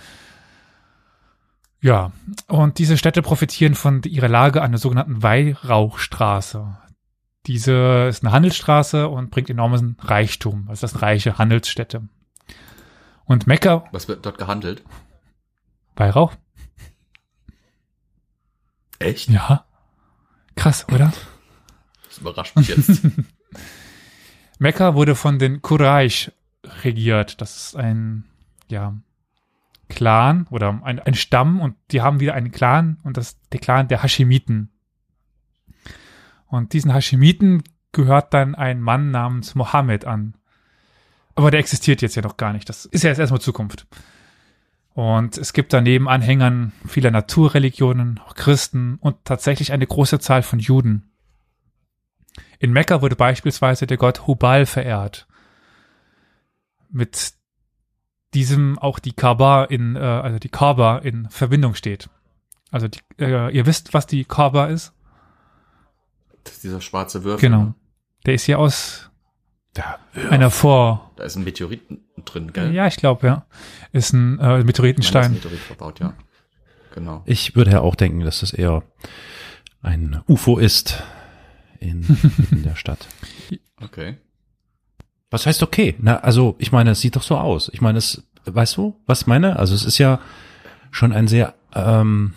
Ja, 1.81 2.11
und 2.47 2.77
diese 2.77 2.97
Städte 2.97 3.21
profitieren 3.21 3.73
von 3.75 4.01
ihrer 4.03 4.29
Lage 4.29 4.61
an 4.61 4.71
der 4.71 4.79
sogenannten 4.79 5.23
Weihrauchstraße. 5.23 6.77
Diese 7.47 8.07
ist 8.07 8.23
eine 8.23 8.31
Handelsstraße 8.31 9.07
und 9.07 9.31
bringt 9.31 9.49
enormen 9.49 9.97
Reichtum. 9.99 10.67
Also 10.69 10.81
das 10.81 10.91
sind 10.91 11.01
reiche 11.01 11.37
Handelsstädte. 11.37 12.07
Und 13.25 13.47
Mekka, 13.47 13.85
Was 13.91 14.07
wird 14.07 14.25
dort 14.25 14.37
gehandelt? 14.37 14.83
Weihrauch? 15.95 16.33
Echt? 18.99 19.29
Ja. 19.29 19.65
Krass, 20.55 20.87
oder? 20.89 21.11
Das 22.07 22.19
überrascht 22.19 22.55
mich 22.55 22.67
jetzt. 22.67 23.01
Mekka 24.59 24.93
wurde 24.93 25.15
von 25.15 25.39
den 25.39 25.61
Quraysh 25.61 26.31
regiert. 26.83 27.41
Das 27.41 27.57
ist 27.57 27.75
ein, 27.75 28.25
ja, 28.69 28.95
Clan 29.89 30.47
oder 30.49 30.81
ein, 30.83 30.99
ein 30.99 31.15
Stamm 31.15 31.59
und 31.59 31.75
die 31.91 32.01
haben 32.01 32.19
wieder 32.19 32.33
einen 32.33 32.51
Clan 32.51 32.99
und 33.03 33.17
das 33.17 33.29
ist 33.29 33.39
der 33.51 33.59
Clan 33.59 33.87
der 33.87 34.03
Hashemiten. 34.03 34.69
Und 36.51 36.73
diesen 36.73 36.93
Hashemiten 36.93 37.63
gehört 37.93 38.33
dann 38.33 38.55
ein 38.55 38.81
Mann 38.81 39.09
namens 39.09 39.55
Mohammed 39.55 40.03
an. 40.05 40.35
Aber 41.33 41.49
der 41.49 41.61
existiert 41.61 42.01
jetzt 42.01 42.15
ja 42.15 42.21
noch 42.21 42.35
gar 42.35 42.51
nicht. 42.51 42.67
Das 42.67 42.85
ist 42.85 43.03
ja 43.03 43.09
jetzt 43.09 43.19
erstmal 43.19 43.39
Zukunft. 43.39 43.87
Und 44.93 45.37
es 45.37 45.53
gibt 45.53 45.71
daneben 45.71 46.09
Anhängern 46.09 46.73
vieler 46.85 47.09
Naturreligionen, 47.09 48.19
auch 48.19 48.35
Christen 48.35 48.97
und 48.99 49.23
tatsächlich 49.23 49.71
eine 49.71 49.87
große 49.87 50.19
Zahl 50.19 50.43
von 50.43 50.59
Juden. 50.59 51.09
In 52.59 52.73
Mekka 52.73 53.01
wurde 53.01 53.15
beispielsweise 53.15 53.87
der 53.87 53.95
Gott 53.95 54.27
Hubal 54.27 54.65
verehrt. 54.65 55.27
Mit 56.89 57.33
diesem 58.33 58.77
auch 58.77 58.99
die 58.99 59.13
Kaaba 59.13 59.63
in, 59.63 59.95
äh, 59.95 59.99
also 59.99 60.37
die 60.37 60.49
Kaaba 60.49 60.97
in 60.97 61.29
Verbindung 61.29 61.75
steht. 61.75 62.09
Also 62.71 62.89
die, 62.89 62.99
äh, 63.19 63.49
ihr 63.55 63.65
wisst, 63.65 63.93
was 63.93 64.05
die 64.05 64.25
Kaaba 64.25 64.65
ist? 64.65 64.93
Dieser 66.63 66.81
schwarze 66.81 67.23
Würfel. 67.23 67.49
Genau. 67.49 67.73
Der 68.25 68.33
ist 68.35 68.45
hier 68.45 68.59
aus 68.59 69.09
Da, 69.73 69.99
einer 70.29 70.51
Vor. 70.51 71.11
Da 71.15 71.23
ist 71.23 71.35
ein 71.35 71.43
Meteorit 71.43 71.81
drin, 72.25 72.51
gell? 72.53 72.73
Ja, 72.73 72.87
ich 72.87 72.97
glaube, 72.97 73.25
ja. 73.27 73.45
Ist 73.91 74.13
ein 74.13 74.33
äh, 74.39 74.41
Ich 74.41 74.47
meine, 74.47 74.63
Meteoritenstein. 74.65 75.33
Meteorit 75.33 75.59
verbaut, 75.59 75.99
ja. 75.99 76.13
Genau. 76.93 77.23
Ich 77.25 77.55
würde 77.55 77.71
ja 77.71 77.79
auch 77.81 77.95
denken, 77.95 78.19
dass 78.21 78.41
das 78.41 78.53
eher 78.53 78.83
ein 79.81 80.21
UFO 80.27 80.57
ist 80.57 81.01
in, 81.79 82.05
in 82.51 82.63
der 82.63 82.75
Stadt. 82.75 83.07
Okay. 83.83 84.17
Was 85.31 85.47
heißt 85.47 85.63
okay? 85.63 85.95
Na, 85.97 86.17
also 86.17 86.55
ich 86.59 86.71
meine, 86.71 86.91
es 86.91 87.01
sieht 87.01 87.15
doch 87.15 87.23
so 87.23 87.35
aus. 87.35 87.71
Ich 87.73 87.81
meine, 87.81 87.97
es, 87.97 88.21
weißt 88.45 88.77
du, 88.77 88.95
was 89.07 89.21
ich 89.21 89.27
meine? 89.27 89.57
Also 89.57 89.73
es 89.73 89.83
ist 89.85 89.97
ja 89.97 90.19
schon 90.91 91.11
ein 91.13 91.27
sehr, 91.27 91.55
ähm, 91.73 92.33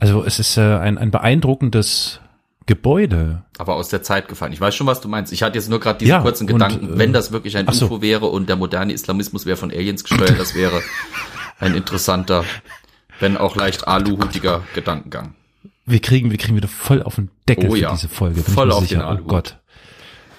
also 0.00 0.24
es 0.24 0.40
ist 0.40 0.56
äh, 0.56 0.78
ein, 0.78 0.98
ein 0.98 1.12
beeindruckendes 1.12 2.20
Gebäude. 2.66 3.42
Aber 3.58 3.74
aus 3.76 3.88
der 3.88 4.02
Zeit 4.02 4.28
gefallen. 4.28 4.52
Ich 4.52 4.60
weiß 4.60 4.74
schon, 4.74 4.86
was 4.86 5.00
du 5.00 5.08
meinst. 5.08 5.32
Ich 5.32 5.42
hatte 5.42 5.58
jetzt 5.58 5.68
nur 5.68 5.80
gerade 5.80 5.98
diesen 5.98 6.10
Ja, 6.10 6.20
kurzen 6.20 6.44
und, 6.44 6.54
Gedanken, 6.54 6.94
äh, 6.94 6.98
wenn 6.98 7.12
das 7.12 7.32
wirklich 7.32 7.56
ein 7.56 7.66
so. 7.72 7.86
UFO 7.86 8.02
wäre 8.02 8.26
und 8.26 8.48
der 8.48 8.56
moderne 8.56 8.92
Islamismus 8.92 9.46
wäre 9.46 9.56
von 9.56 9.70
Aliens 9.70 10.04
gesteuert, 10.04 10.38
das 10.38 10.54
wäre 10.54 10.80
ein 11.58 11.74
interessanter, 11.74 12.44
wenn 13.20 13.36
auch 13.36 13.56
leicht 13.56 13.86
aluhutiger 13.88 14.62
Gedankengang. 14.74 15.34
Wir 15.84 16.00
kriegen, 16.00 16.30
wir 16.30 16.38
kriegen 16.38 16.56
wieder 16.56 16.68
voll 16.68 17.02
auf 17.02 17.16
den 17.16 17.30
Deckel 17.48 17.68
Oh 17.68 17.72
für 17.72 17.78
ja. 17.78 17.90
diese 17.92 18.08
Folge. 18.08 18.42
Bin 18.42 18.54
Voll 18.54 18.68
ich 18.68 18.72
mir 18.74 18.76
auf 18.76 18.82
sicher. 18.84 18.98
den 19.00 19.04
Oh 19.04 19.08
Aluhut. 19.08 19.28
Gott. 19.28 19.56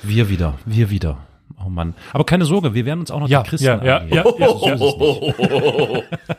Wir 0.02 0.30
wieder, 0.30 0.58
wir 0.66 0.90
wieder. 0.90 1.18
Oh 1.66 1.70
Mann. 1.70 1.94
Aber 2.12 2.26
keine 2.26 2.46
Sorge, 2.46 2.74
wir 2.74 2.86
werden 2.86 3.00
uns 3.02 3.12
auch 3.12 3.20
noch 3.20 3.30
Ja, 3.30 3.44
die 3.44 3.50
Christen 3.50 3.66
ja, 3.66 3.84
ja, 3.84 3.98
angehen. 3.98 4.24
ja, 4.40 4.48
ja. 4.68 4.78
So 4.78 5.34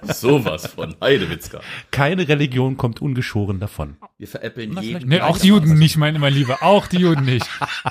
nicht. 0.02 0.14
Sowas 0.16 0.66
von 0.66 0.94
Heidewitzka. 1.00 1.60
Keine 1.90 2.26
Religion 2.28 2.76
kommt 2.76 3.00
ungeschoren 3.00 3.60
davon. 3.60 3.96
Wir 4.18 4.28
veräppeln 4.28 4.72
Na, 4.74 4.82
jeden. 4.82 5.08
Nee, 5.08 5.20
auch 5.20 5.38
die 5.38 5.48
Juden 5.48 5.78
nicht, 5.78 5.96
mein, 5.96 6.18
mein 6.20 6.32
Lieber. 6.34 6.62
Auch 6.62 6.86
die 6.86 6.98
Juden 6.98 7.24
nicht. 7.24 7.46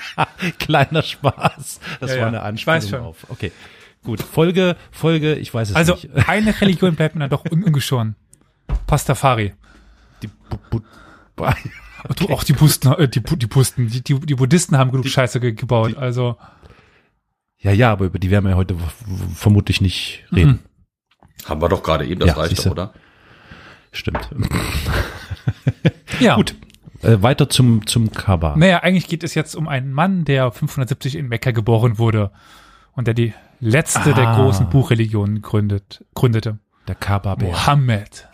Kleiner 0.60 1.02
Spaß. 1.02 1.80
Das 2.00 2.16
Ja, 2.16 2.22
war 2.22 2.28
eine 2.28 2.42
Anspielung 2.42 3.06
auf. 3.06 3.26
Okay. 3.30 3.52
Gut. 4.04 4.22
Folge, 4.22 4.76
Folge, 4.92 5.36
ich 5.36 5.54
weiß 5.54 5.70
es 5.72 5.76
Also 5.76 5.94
nicht. 5.94 6.10
eine 6.28 6.60
Religion 6.60 6.96
bleibt 6.96 7.16
mir 7.16 7.22
dann 7.22 7.30
doch 7.30 7.46
un 7.50 7.64
ungeschoren. 7.64 8.16
Pastafari. 8.88 9.54
Die 10.22 10.28
Bu 10.50 10.58
Bu 10.70 10.82
du, 12.16 12.30
auch 12.30 12.44
die 12.44 12.54
Pusten, 12.54 12.94
äh, 12.94 13.08
die, 13.08 13.22
die 13.22 13.48
Pusten, 13.48 13.88
die, 13.88 14.02
die, 14.02 14.20
die 14.20 14.36
Buddhisten 14.36 14.78
haben 14.78 14.92
genug 14.92 15.08
Scheiße 15.08 15.40
ge 15.40 15.54
gebaut. 15.54 15.98
Also 15.98 16.38
ja, 17.64 17.72
ja, 17.72 17.92
aber 17.92 18.06
über 18.06 18.20
die 18.20 18.30
werden 18.30 18.46
wir 18.46 18.56
heute 18.56 18.76
vermutlich 19.36 19.82
nicht 19.82 20.24
reden. 20.32 20.60
Haben 21.46 21.62
wir 21.62 21.70
doch 21.70 21.82
gerade 21.84 22.06
eben, 22.06 22.20
das 22.20 22.28
Ja, 22.30 22.34
reicht 22.36 22.50
siehste. 22.52 22.70
doch, 22.70 22.72
oder? 22.74 22.94
Stimmt. 23.92 24.30
ja. 26.20 26.36
Gut. 26.38 26.56
Äh, 27.02 27.22
weiter 27.22 27.50
zum, 27.50 27.86
zum 27.86 28.12
Kaaba. 28.12 28.56
Naja, 28.56 28.80
eigentlich 28.80 29.08
geht 29.08 29.24
es 29.24 29.36
jetzt 29.36 29.56
um 29.56 29.68
einen 29.68 29.92
Mann, 29.92 30.24
der 30.24 30.52
570 30.52 31.16
in 31.16 31.28
Mekka 31.28 31.52
geboren 31.52 31.98
wurde 31.98 32.32
und 32.94 33.08
der 33.08 33.14
die 33.14 33.34
letzte 33.60 34.14
der 34.14 34.30
Ah. 34.30 34.36
großen 34.38 34.70
Buchreligionen 34.70 35.42
gründet, 35.42 36.06
gründete. 36.16 36.60
Der 36.88 36.96
Kaaba-Bär. 36.96 37.50
Mohammed. 37.50 38.30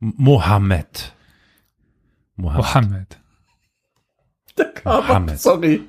Mohammed. 0.00 1.14
Mohammed. 2.36 2.58
Mohammed. 2.64 3.18
Mohammed. 4.84 5.38
Sorry. 5.40 5.82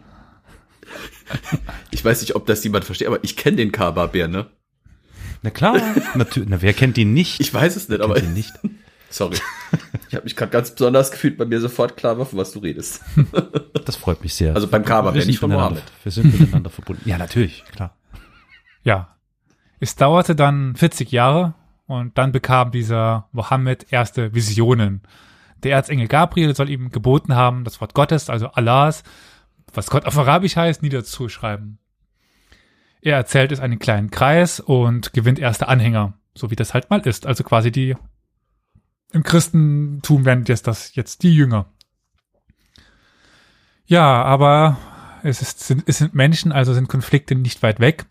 Ich 1.91 2.03
weiß 2.03 2.21
nicht, 2.21 2.35
ob 2.35 2.45
das 2.45 2.63
jemand 2.63 2.85
versteht, 2.85 3.07
aber 3.07 3.23
ich 3.23 3.35
kenne 3.35 3.57
den 3.57 3.71
Kaba-Bär, 3.71 4.27
ne? 4.27 4.47
Na 5.41 5.49
klar, 5.49 5.79
natürlich. 6.15 6.49
Na, 6.49 6.61
wer 6.61 6.73
kennt 6.73 6.97
ihn 6.97 7.13
nicht? 7.13 7.39
Ich 7.39 7.53
weiß 7.53 7.75
es 7.75 7.89
nicht, 7.89 8.01
aber 8.01 8.15
kennt 8.15 8.27
ihn 8.27 8.33
nicht. 8.33 8.53
sorry. 9.09 9.37
Ich 10.09 10.15
habe 10.15 10.23
mich 10.23 10.35
gerade 10.35 10.51
ganz 10.51 10.71
besonders 10.71 11.11
gefühlt, 11.11 11.37
bei 11.37 11.45
mir 11.45 11.59
sofort 11.59 11.97
klar 11.97 12.17
war, 12.17 12.25
von 12.25 12.39
was 12.39 12.51
du 12.51 12.59
redest. 12.59 13.01
Das 13.85 13.95
freut 13.95 14.23
mich 14.23 14.33
sehr. 14.33 14.55
Also 14.55 14.67
beim 14.67 14.83
Wir 14.83 15.13
wer 15.13 15.25
nicht 15.25 15.39
von 15.39 15.51
Mohammed. 15.51 15.83
Wir 16.03 16.11
sind 16.11 16.39
miteinander 16.39 16.69
verbunden. 16.69 17.07
Ja, 17.07 17.17
natürlich, 17.17 17.63
klar. 17.65 17.95
Ja. 18.83 19.15
Es 19.79 19.95
dauerte 19.95 20.35
dann 20.35 20.75
40 20.75 21.11
Jahre 21.11 21.53
und 21.85 22.17
dann 22.17 22.31
bekam 22.31 22.71
dieser 22.71 23.29
Mohammed 23.31 23.87
erste 23.91 24.33
Visionen. 24.33 25.01
Der 25.63 25.73
Erzengel 25.73 26.07
Gabriel 26.07 26.55
soll 26.55 26.69
ihm 26.69 26.91
geboten 26.91 27.35
haben, 27.35 27.63
das 27.63 27.81
Wort 27.81 27.93
Gottes, 27.93 28.29
also 28.29 28.47
Allahs, 28.47 29.03
was 29.77 29.89
Gott 29.89 30.05
auf 30.05 30.17
Arabisch 30.17 30.55
heißt, 30.55 30.81
niederzuschreiben. 30.81 31.79
Er 33.01 33.17
erzählt 33.17 33.51
es 33.51 33.59
einen 33.59 33.79
kleinen 33.79 34.09
Kreis 34.09 34.59
und 34.59 35.13
gewinnt 35.13 35.39
erste 35.39 35.67
Anhänger, 35.67 36.13
so 36.33 36.49
wie 36.49 36.55
das 36.55 36.73
halt 36.73 36.89
mal 36.89 37.01
ist. 37.01 37.27
Also 37.27 37.43
quasi 37.43 37.71
die, 37.71 37.95
im 39.11 39.23
Christentum 39.23 40.25
werden 40.25 40.45
jetzt 40.47 40.67
das 40.67 40.95
jetzt 40.95 41.23
die 41.23 41.35
Jünger. 41.35 41.67
Ja, 43.85 44.23
aber 44.23 44.77
es, 45.23 45.41
ist, 45.41 45.59
sind, 45.59 45.83
es 45.85 45.99
sind 45.99 46.15
Menschen, 46.15 46.51
also 46.51 46.73
sind 46.73 46.89
Konflikte 46.89 47.35
nicht 47.35 47.61
weit 47.61 47.79
weg 47.79 48.05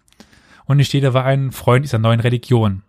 und 0.64 0.76
nicht 0.76 0.92
jeder 0.92 1.14
war 1.14 1.24
ein 1.24 1.52
Freund 1.52 1.84
dieser 1.84 1.98
neuen 1.98 2.20
Religion. 2.20 2.82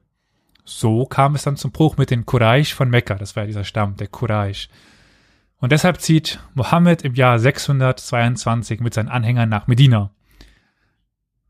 So 0.63 1.05
kam 1.05 1.36
es 1.36 1.44
dann 1.44 1.58
zum 1.58 1.72
Bruch 1.72 1.98
mit 1.98 2.12
den 2.12 2.25
Quraysh 2.25 2.74
von 2.74 2.89
Mekka, 2.89 3.15
das 3.15 3.36
war 3.36 3.44
ja 3.44 3.48
dieser 3.48 3.63
Stamm, 3.63 3.96
der 3.98 4.08
Quraysh. 4.08 4.70
Und 5.66 5.72
deshalb 5.72 6.00
zieht 6.00 6.40
Mohammed 6.54 7.02
im 7.02 7.16
Jahr 7.16 7.40
622 7.40 8.82
mit 8.82 8.94
seinen 8.94 9.10
Anhängern 9.10 9.50
nach 9.50 9.66
Medina. 9.66 10.12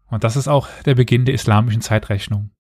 Und 0.08 0.24
das 0.24 0.38
ist 0.38 0.48
auch 0.48 0.70
der 0.86 0.96
Beginn 0.96 1.26
der 1.26 1.36
islamischen 1.36 1.82
Zeitrechnung. 1.82 2.52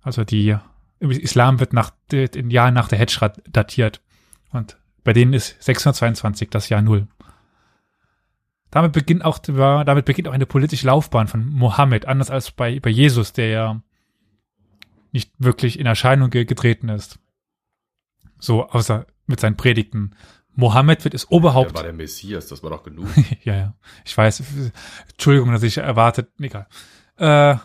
Also 0.00 0.24
die 0.24 0.56
Islam 0.98 1.60
wird 1.60 1.72
nach 1.72 1.92
den 2.10 2.50
Jahren 2.50 2.74
nach 2.74 2.88
der 2.88 2.98
Hedschra 2.98 3.28
datiert. 3.48 4.02
Und 4.50 4.76
bei 5.04 5.12
denen 5.12 5.34
ist 5.34 5.62
622 5.62 6.50
das 6.50 6.68
Jahr 6.68 6.82
Null. 6.82 7.06
Damit 8.72 8.90
beginnt 8.90 9.24
auch, 9.24 9.38
damit 9.38 10.04
beginnt 10.04 10.26
auch 10.26 10.32
eine 10.32 10.46
politische 10.46 10.88
Laufbahn 10.88 11.28
von 11.28 11.46
Mohammed, 11.46 12.06
anders 12.06 12.28
als 12.28 12.50
bei, 12.50 12.80
bei 12.80 12.90
Jesus, 12.90 13.32
der 13.32 13.48
ja 13.50 13.82
nicht 15.12 15.30
wirklich 15.38 15.78
in 15.78 15.86
Erscheinung 15.86 16.30
ge 16.30 16.44
getreten 16.44 16.88
ist. 16.88 17.20
So, 18.40 18.68
außer 18.68 19.06
mit 19.28 19.38
seinen 19.38 19.56
Predigten. 19.56 20.16
Mohammed 20.54 21.04
wird 21.04 21.14
es 21.14 21.22
Der 21.22 21.32
Oberhaupt. 21.32 21.74
war 21.74 21.82
der 21.82 21.92
Messias, 21.92 22.46
das 22.48 22.62
war 22.62 22.70
doch 22.70 22.82
genug. 22.82 23.08
ja, 23.44 23.54
ja. 23.54 23.74
Ich 24.04 24.16
weiß. 24.16 24.42
Entschuldigung, 25.12 25.52
dass 25.52 25.62
ich 25.62 25.78
erwartet. 25.78 26.30
Egal. 26.38 26.66
Äh, 27.16 27.56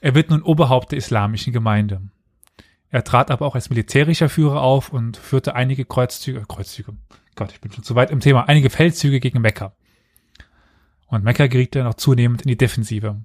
er 0.00 0.14
wird 0.14 0.30
nun 0.30 0.42
Oberhaupt 0.42 0.92
der 0.92 0.98
islamischen 0.98 1.52
Gemeinde. 1.52 2.02
Er 2.90 3.04
trat 3.04 3.30
aber 3.30 3.46
auch 3.46 3.54
als 3.54 3.70
militärischer 3.70 4.28
Führer 4.28 4.60
auf 4.60 4.92
und 4.92 5.16
führte 5.16 5.54
einige 5.54 5.84
Kreuzzüge, 5.84 6.44
Kreuzzüge. 6.46 6.92
Gott, 7.34 7.52
ich 7.52 7.60
bin 7.60 7.72
schon 7.72 7.84
zu 7.84 7.94
weit 7.94 8.10
im 8.10 8.20
Thema. 8.20 8.48
Einige 8.48 8.70
Feldzüge 8.70 9.18
gegen 9.20 9.40
Mekka. 9.40 9.74
Und 11.06 11.24
Mekka 11.24 11.48
geriet 11.48 11.74
dann 11.74 11.86
auch 11.86 11.94
zunehmend 11.94 12.42
in 12.42 12.48
die 12.48 12.56
Defensive. 12.56 13.20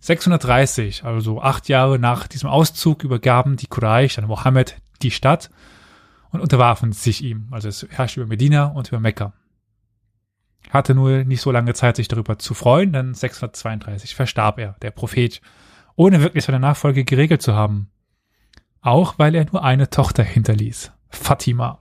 630, 0.00 1.04
also 1.04 1.40
acht 1.40 1.68
Jahre 1.68 1.98
nach 1.98 2.26
diesem 2.28 2.48
Auszug, 2.48 3.02
übergaben 3.02 3.56
die 3.56 3.66
Quraysh 3.66 4.18
an 4.18 4.26
Mohammed 4.26 4.76
die 5.02 5.10
Stadt 5.10 5.50
und 6.36 6.42
unterwarfen 6.42 6.92
sich 6.92 7.22
ihm. 7.22 7.48
Also 7.50 7.68
es 7.68 7.86
herrschte 7.90 8.20
über 8.20 8.28
Medina 8.28 8.66
und 8.66 8.88
über 8.88 9.00
Mekka. 9.00 9.32
Hatte 10.70 10.94
nur 10.94 11.24
nicht 11.24 11.40
so 11.40 11.50
lange 11.50 11.74
Zeit, 11.74 11.96
sich 11.96 12.08
darüber 12.08 12.38
zu 12.38 12.54
freuen, 12.54 12.92
denn 12.92 13.14
632 13.14 14.14
verstarb 14.14 14.58
er, 14.58 14.76
der 14.82 14.90
Prophet, 14.90 15.40
ohne 15.94 16.20
wirklich 16.20 16.44
seine 16.44 16.60
Nachfolge 16.60 17.04
geregelt 17.04 17.42
zu 17.42 17.54
haben. 17.54 17.90
Auch 18.80 19.18
weil 19.18 19.34
er 19.34 19.46
nur 19.50 19.64
eine 19.64 19.90
Tochter 19.90 20.22
hinterließ, 20.22 20.92
Fatima. 21.08 21.80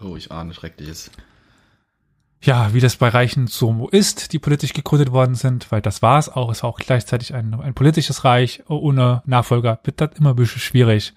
Oh, 0.00 0.16
ich 0.16 0.32
ahne 0.32 0.54
Schreckliches. 0.54 1.10
Ja, 2.42 2.72
wie 2.72 2.80
das 2.80 2.96
bei 2.96 3.08
Reichen 3.08 3.46
so 3.46 3.88
ist, 3.90 4.32
die 4.32 4.38
politisch 4.38 4.72
gegründet 4.72 5.12
worden 5.12 5.34
sind, 5.34 5.70
weil 5.70 5.82
das 5.82 6.00
war 6.00 6.18
es 6.18 6.30
auch, 6.30 6.50
es 6.50 6.62
war 6.62 6.70
auch 6.70 6.78
gleichzeitig 6.78 7.34
ein, 7.34 7.52
ein 7.60 7.74
politisches 7.74 8.24
Reich 8.24 8.62
ohne 8.68 9.22
Nachfolger, 9.26 9.78
wird 9.84 10.00
das 10.00 10.12
immer 10.16 10.30
ein 10.30 10.36
bisschen 10.36 10.60
schwierig. 10.60 11.12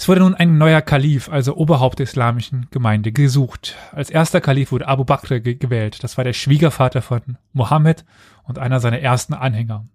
Es 0.00 0.08
wurde 0.08 0.22
nun 0.22 0.34
ein 0.34 0.56
neuer 0.56 0.80
Kalif, 0.80 1.28
also 1.28 1.56
Oberhaupt 1.56 1.98
der 1.98 2.04
islamischen 2.04 2.68
Gemeinde, 2.70 3.12
gesucht. 3.12 3.76
Als 3.92 4.08
erster 4.08 4.40
Kalif 4.40 4.72
wurde 4.72 4.88
Abu 4.88 5.04
Bakr 5.04 5.40
ge 5.40 5.56
gewählt. 5.56 6.02
Das 6.02 6.16
war 6.16 6.24
der 6.24 6.32
Schwiegervater 6.32 7.02
von 7.02 7.36
Mohammed 7.52 8.06
und 8.44 8.58
einer 8.58 8.80
seiner 8.80 9.00
ersten 9.00 9.34
Anhänger. 9.34 9.86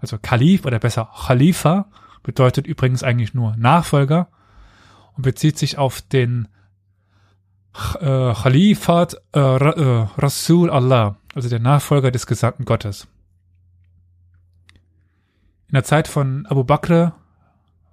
Also 0.00 0.18
Kalif 0.20 0.64
oder 0.66 0.80
besser 0.80 1.12
Khalifa 1.28 1.86
bedeutet 2.24 2.66
übrigens 2.66 3.04
eigentlich 3.04 3.34
nur 3.34 3.54
Nachfolger 3.56 4.30
und 5.16 5.22
bezieht 5.22 5.58
sich 5.58 5.78
auf 5.78 6.02
den 6.02 6.48
äh, 8.00 8.34
Khalifat 8.34 9.14
äh, 9.32 9.38
äh, 9.38 10.08
Rasul 10.16 10.70
Allah, 10.70 11.18
also 11.36 11.48
der 11.48 11.60
Nachfolger 11.60 12.10
des 12.10 12.26
Gesandten 12.26 12.64
Gottes. 12.64 13.06
In 15.68 15.74
der 15.74 15.84
Zeit 15.84 16.08
von 16.08 16.46
Abu 16.46 16.64
Bakr 16.64 17.14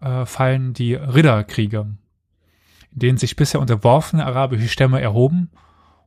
äh, 0.05 0.25
fallen 0.25 0.73
die 0.73 0.93
Ridderkriege, 0.93 1.79
in 2.91 2.99
denen 2.99 3.17
sich 3.17 3.35
bisher 3.35 3.59
unterworfene 3.59 4.25
arabische 4.25 4.69
Stämme 4.69 5.01
erhoben 5.01 5.49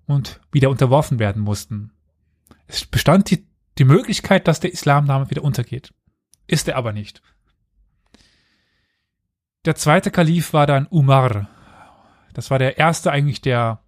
und 0.07 0.41
wieder 0.53 0.71
unterworfen 0.71 1.19
werden 1.19 1.43
mussten. 1.43 1.91
Es 2.69 2.87
bestand 2.87 3.31
die, 3.31 3.47
die 3.77 3.85
Möglichkeit, 3.85 4.47
dass 4.47 4.61
der 4.61 4.73
Islam 4.73 5.07
damit 5.07 5.31
wieder 5.31 5.43
untergeht. 5.43 5.93
Ist 6.47 6.69
er 6.69 6.77
aber 6.77 6.93
nicht. 6.93 7.23
Der 9.65 9.75
zweite 9.75 10.11
Kalif 10.11 10.53
war 10.53 10.67
dann 10.67 10.87
Umar. 10.87 11.49
Das 12.33 12.51
war 12.51 12.59
der 12.59 12.79
erste 12.79 13.11
eigentlich 13.11 13.41
der, 13.41 13.81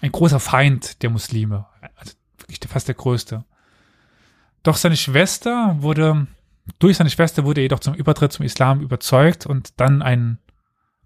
ein 0.00 0.10
großer 0.10 0.40
Feind 0.40 1.02
der 1.02 1.10
Muslime. 1.10 1.66
Also 1.96 2.14
wirklich 2.38 2.60
fast 2.68 2.88
der 2.88 2.94
größte. 2.94 3.44
Doch 4.62 4.76
seine 4.76 4.96
Schwester 4.96 5.76
wurde 5.80 6.26
durch 6.78 6.96
seine 6.96 7.10
Schwester 7.10 7.44
wurde 7.44 7.60
er 7.60 7.64
jedoch 7.64 7.80
zum 7.80 7.94
Übertritt 7.94 8.32
zum 8.32 8.44
Islam 8.44 8.80
überzeugt 8.80 9.46
und 9.46 9.80
dann 9.80 10.02
ein, 10.02 10.38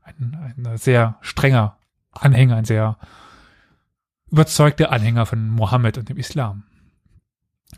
ein, 0.02 0.54
ein 0.56 0.76
sehr 0.76 1.16
strenger 1.20 1.78
Anhänger, 2.12 2.56
ein 2.56 2.64
sehr 2.64 2.98
überzeugter 4.30 4.90
Anhänger 4.90 5.26
von 5.26 5.48
Mohammed 5.48 5.98
und 5.98 6.08
dem 6.08 6.16
Islam. 6.16 6.64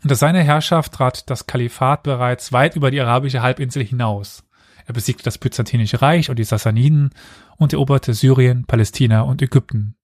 Unter 0.03 0.15
seiner 0.15 0.41
Herrschaft 0.41 0.93
trat 0.93 1.29
das 1.29 1.47
Kalifat 1.47 2.03
bereits 2.03 2.51
weit 2.53 2.75
über 2.75 2.91
die 2.91 3.01
arabische 3.01 3.41
Halbinsel 3.41 3.83
hinaus. 3.83 4.43
Er 4.85 4.93
besiegte 4.93 5.23
das 5.23 5.37
Byzantinische 5.37 6.01
Reich 6.01 6.29
und 6.29 6.39
die 6.39 6.43
Sassaniden 6.43 7.11
und 7.57 7.73
eroberte 7.73 8.13
Syrien, 8.13 8.65
Palästina 8.65 9.21
und 9.21 9.41
Ägypten. 9.41 9.95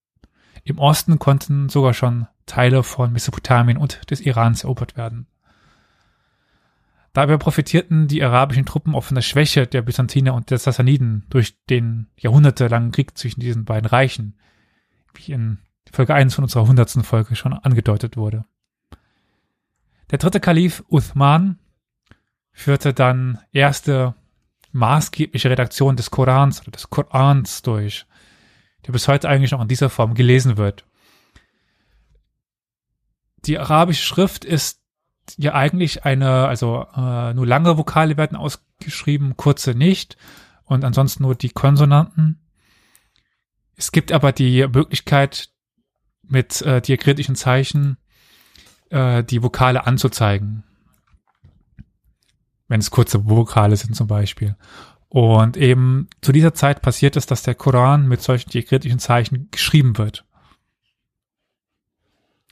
Im 0.64 0.80
Osten 0.80 1.20
konnten 1.20 1.70
sogar 1.70 1.94
schon 1.94 2.28
Teile 2.46 2.84
von 2.84 3.12
Mesopotamien 3.12 3.78
und 3.78 4.10
des 4.12 4.22
Irans 4.22 4.64
erobert 4.64 4.98
werden. 4.98 5.28
Dabei 7.14 7.38
profitierten 7.38 8.08
die 8.08 8.24
arabischen 8.24 8.66
Truppen 8.66 8.96
auch 8.96 9.04
von 9.04 9.16
der 9.16 9.22
Schwäche 9.22 9.68
der 9.68 9.84
Byzantiner 9.84 10.34
und 10.34 10.50
der 10.50 10.58
Sassaniden 10.58 11.26
durch 11.30 11.64
den 11.68 12.08
jahrhundertelangen 12.18 12.92
Krieg 12.92 13.16
zwischen 13.16 13.40
diesen 13.40 13.66
beiden 13.66 13.88
Reichen, 13.88 14.36
wie 15.14 15.32
in 15.32 15.60
Folge 15.92 16.16
1 16.16 16.34
von 16.34 16.44
unserer 16.44 16.68
hundertsten 16.68 17.04
Folge 17.04 17.36
schon 17.36 17.54
angedeutet 17.54 18.18
wurde. 18.18 18.46
Der 20.10 20.18
dritte 20.18 20.40
Kalif 20.40 20.84
Uthman 20.90 21.60
führte 22.52 22.96
dann 22.96 23.40
erste 23.52 24.16
maßgebliche 24.72 25.52
Redaktion 25.52 25.96
des 25.96 26.10
Korans 26.10 26.62
oder 26.62 26.72
des 26.72 26.90
Korans 26.90 27.62
durch, 27.62 28.08
der 28.88 28.92
bis 28.92 29.08
heute 29.08 29.30
eigentlich 29.30 29.52
noch 29.52 29.62
in 29.62 29.68
dieser 29.68 29.92
Form 29.92 30.16
gelesen 30.16 30.58
wird. 30.58 30.84
Die 33.46 33.60
arabische 33.60 34.04
Schrift 34.04 34.46
ist 34.46 34.83
ja 35.38 35.54
eigentlich 35.54 36.06
eine, 36.06 36.48
also 36.48 36.86
äh, 36.96 37.34
nur 37.34 37.48
lange 37.48 37.78
Vokale 37.78 38.18
werden 38.18 38.38
ausgeschrieben, 38.38 39.38
kurze 39.38 39.72
nicht 39.72 40.18
und 40.66 40.84
ansonsten 40.84 41.24
nur 41.24 41.36
die 41.36 41.50
Konsonanten. 41.50 42.40
Es 43.76 43.92
gibt 43.92 44.12
aber 44.12 44.32
die 44.32 44.68
Möglichkeit, 44.68 45.50
mit 46.24 46.62
äh, 46.62 46.82
diakritischen 46.82 47.36
Zeichen 47.36 47.98
äh, 48.90 49.24
die 49.24 49.44
Vokale 49.44 49.86
anzuzeigen. 49.86 50.64
Wenn 52.68 52.80
es 52.80 52.92
kurze 52.92 53.30
Vokale 53.30 53.76
sind 53.76 53.96
zum 53.96 54.08
Beispiel. 54.08 54.56
Und 55.10 55.58
eben 55.58 56.08
zu 56.22 56.32
dieser 56.32 56.54
Zeit 56.56 56.82
passiert 56.82 57.16
es, 57.18 57.28
dass 57.28 57.44
der 57.44 57.56
Koran 57.56 58.08
mit 58.08 58.22
solchen 58.22 58.50
diakritischen 58.50 59.00
Zeichen 59.00 59.50
geschrieben 59.52 59.98
wird. 59.98 60.26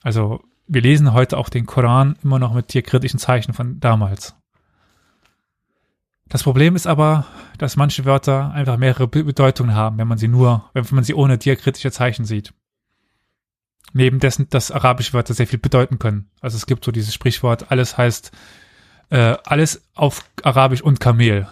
Also 0.04 0.44
wir 0.74 0.82
lesen 0.82 1.12
heute 1.12 1.38
auch 1.38 1.50
den 1.50 1.66
Koran 1.66 2.18
immer 2.24 2.40
noch 2.40 2.54
mit 2.54 2.74
diakritischen 2.74 3.20
Zeichen 3.20 3.54
von 3.54 3.82
damals. 3.82 4.36
Das 6.30 6.44
Problem 6.44 6.78
ist 6.78 6.88
aber, 6.88 7.26
dass 7.58 7.76
manche 7.76 8.06
Wörter 8.06 8.52
einfach 8.54 8.78
mehrere 8.78 9.10
Bedeutungen 9.10 9.76
haben, 9.76 9.98
wenn 9.98 10.08
man 10.08 10.18
sie 10.18 10.30
nur, 10.30 10.70
wenn 10.74 10.86
man 10.92 11.04
sie 11.04 11.14
ohne 11.14 11.38
diakritische 11.38 11.92
Zeichen 11.92 12.24
sieht. 12.24 12.54
Neben 13.92 14.20
dessen, 14.20 14.50
dass 14.50 14.72
arabische 14.72 15.12
Wörter 15.12 15.34
sehr 15.34 15.46
viel 15.46 15.60
bedeuten 15.60 16.00
können. 16.00 16.32
Also 16.40 16.56
es 16.56 16.66
gibt 16.66 16.86
so 16.86 16.94
dieses 16.94 17.14
Sprichwort, 17.14 17.70
alles 17.70 17.98
heißt, 17.98 18.32
äh, 19.10 19.36
alles 19.44 19.90
auf 19.94 20.24
Arabisch 20.42 20.82
und 20.82 21.02
Kamel. 21.02 21.50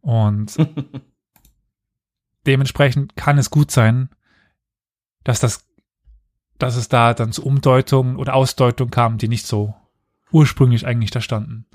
Und 0.00 0.56
dementsprechend 2.46 3.16
kann 3.16 3.36
es 3.36 3.50
gut 3.50 3.70
sein, 3.70 4.08
dass 5.24 5.40
das 5.40 5.66
dass 6.58 6.76
es 6.76 6.88
da 6.88 7.14
dann 7.14 7.32
zu 7.32 7.44
Umdeutungen 7.44 8.16
oder 8.16 8.34
Ausdeutungen 8.34 8.90
kam, 8.90 9.18
die 9.18 9.28
nicht 9.28 9.46
so 9.46 9.74
ursprünglich 10.32 10.86
eigentlich 10.86 11.10
da 11.10 11.20
standen. 11.20 11.66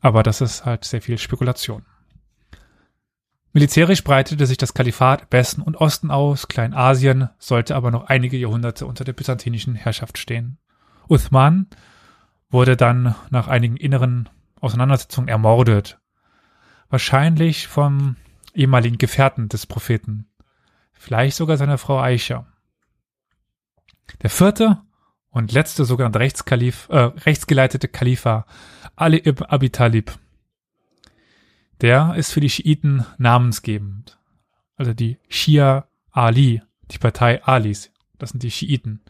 Aber 0.00 0.22
das 0.22 0.40
ist 0.40 0.64
halt 0.64 0.84
sehr 0.84 1.02
viel 1.02 1.18
Spekulation. 1.18 1.84
Militärisch 3.52 4.04
breitete 4.04 4.46
sich 4.46 4.58
das 4.58 4.74
Kalifat 4.74 5.26
Westen 5.30 5.62
und 5.62 5.76
Osten 5.76 6.10
aus, 6.10 6.48
Kleinasien 6.48 7.30
sollte 7.38 7.74
aber 7.74 7.90
noch 7.90 8.04
einige 8.04 8.36
Jahrhunderte 8.36 8.86
unter 8.86 9.04
der 9.04 9.14
byzantinischen 9.14 9.74
Herrschaft 9.74 10.18
stehen. 10.18 10.58
Uthman 11.08 11.66
wurde 12.50 12.76
dann 12.76 13.14
nach 13.30 13.48
einigen 13.48 13.76
inneren 13.76 14.28
Auseinandersetzungen 14.60 15.28
ermordet. 15.28 15.98
Wahrscheinlich 16.90 17.66
vom 17.66 18.16
ehemaligen 18.54 18.98
Gefährten 18.98 19.48
des 19.48 19.66
Propheten. 19.66 20.26
Vielleicht 20.92 21.36
sogar 21.36 21.56
seiner 21.56 21.78
Frau 21.78 22.00
Aisha. 22.00 22.46
Der 24.22 24.30
vierte 24.30 24.78
und 25.30 25.52
letzte 25.52 25.84
sogenannte 25.84 26.18
Rechtskalif, 26.18 26.88
äh, 26.90 26.98
rechtsgeleitete 26.98 27.88
Khalifa, 27.88 28.46
Ali 28.96 29.22
ibn 29.24 29.44
Abi 29.44 29.70
Talib. 29.70 30.18
Der 31.80 32.14
ist 32.16 32.32
für 32.32 32.40
die 32.40 32.50
Schiiten 32.50 33.06
namensgebend. 33.18 34.18
Also 34.76 34.94
die 34.94 35.18
Shia 35.28 35.86
Ali, 36.10 36.62
die 36.90 36.98
Partei 36.98 37.42
Alis. 37.44 37.92
Das 38.18 38.30
sind 38.30 38.42
die 38.42 38.50
Schiiten. 38.50 39.00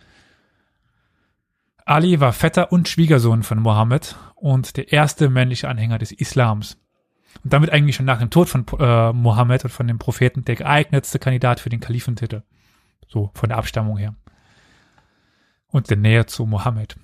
Ali 1.87 2.21
war 2.21 2.35
Vetter 2.35 2.71
und 2.71 2.89
Schwiegersohn 2.89 3.43
von 3.43 3.61
Mohammed 3.61 4.17
und 4.35 4.77
der 4.77 4.93
erste 4.93 5.31
männliche 5.31 5.69
Anhänger 5.69 5.99
des 5.99 6.13
Islams. 6.13 6.77
Und 7.43 7.53
damit 7.53 7.71
eigentlich 7.71 7.97
schon 7.97 8.05
nach 8.05 8.19
dem 8.19 8.29
Tod 8.29 8.51
von 8.51 8.67
äh, 8.79 9.13
Mohammed 9.15 9.65
und 9.65 9.71
von 9.71 9.87
dem 9.87 9.99
Propheten 9.99 10.45
der 10.45 10.57
geeignetste 10.57 11.19
Kandidat 11.19 11.61
für 11.61 11.71
den 11.71 11.81
Kalifentitel. 11.81 12.43
So 13.07 13.31
von 13.33 13.49
der 13.49 13.57
Abstammung 13.57 13.97
her 13.97 14.15
und 15.69 15.91
der 15.91 15.97
Nähe 15.97 16.27
zu 16.27 16.47
Mohammed. 16.47 16.97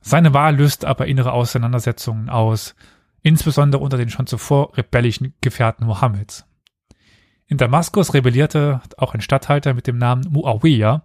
Seine 0.00 0.32
Wahl 0.34 0.56
löste 0.56 0.86
aber 0.86 1.06
innere 1.06 1.32
Auseinandersetzungen 1.32 2.28
aus, 2.28 2.74
insbesondere 3.22 3.82
unter 3.82 3.96
den 3.96 4.10
schon 4.10 4.26
zuvor 4.26 4.76
rebellischen 4.76 5.34
Gefährten 5.40 5.86
Mohammeds. 5.86 6.46
In 7.48 7.58
Damaskus 7.58 8.14
rebellierte 8.14 8.80
auch 8.96 9.14
ein 9.14 9.20
Statthalter 9.20 9.74
mit 9.74 9.86
dem 9.86 9.98
Namen 9.98 10.26
Muawiyah 10.30 11.02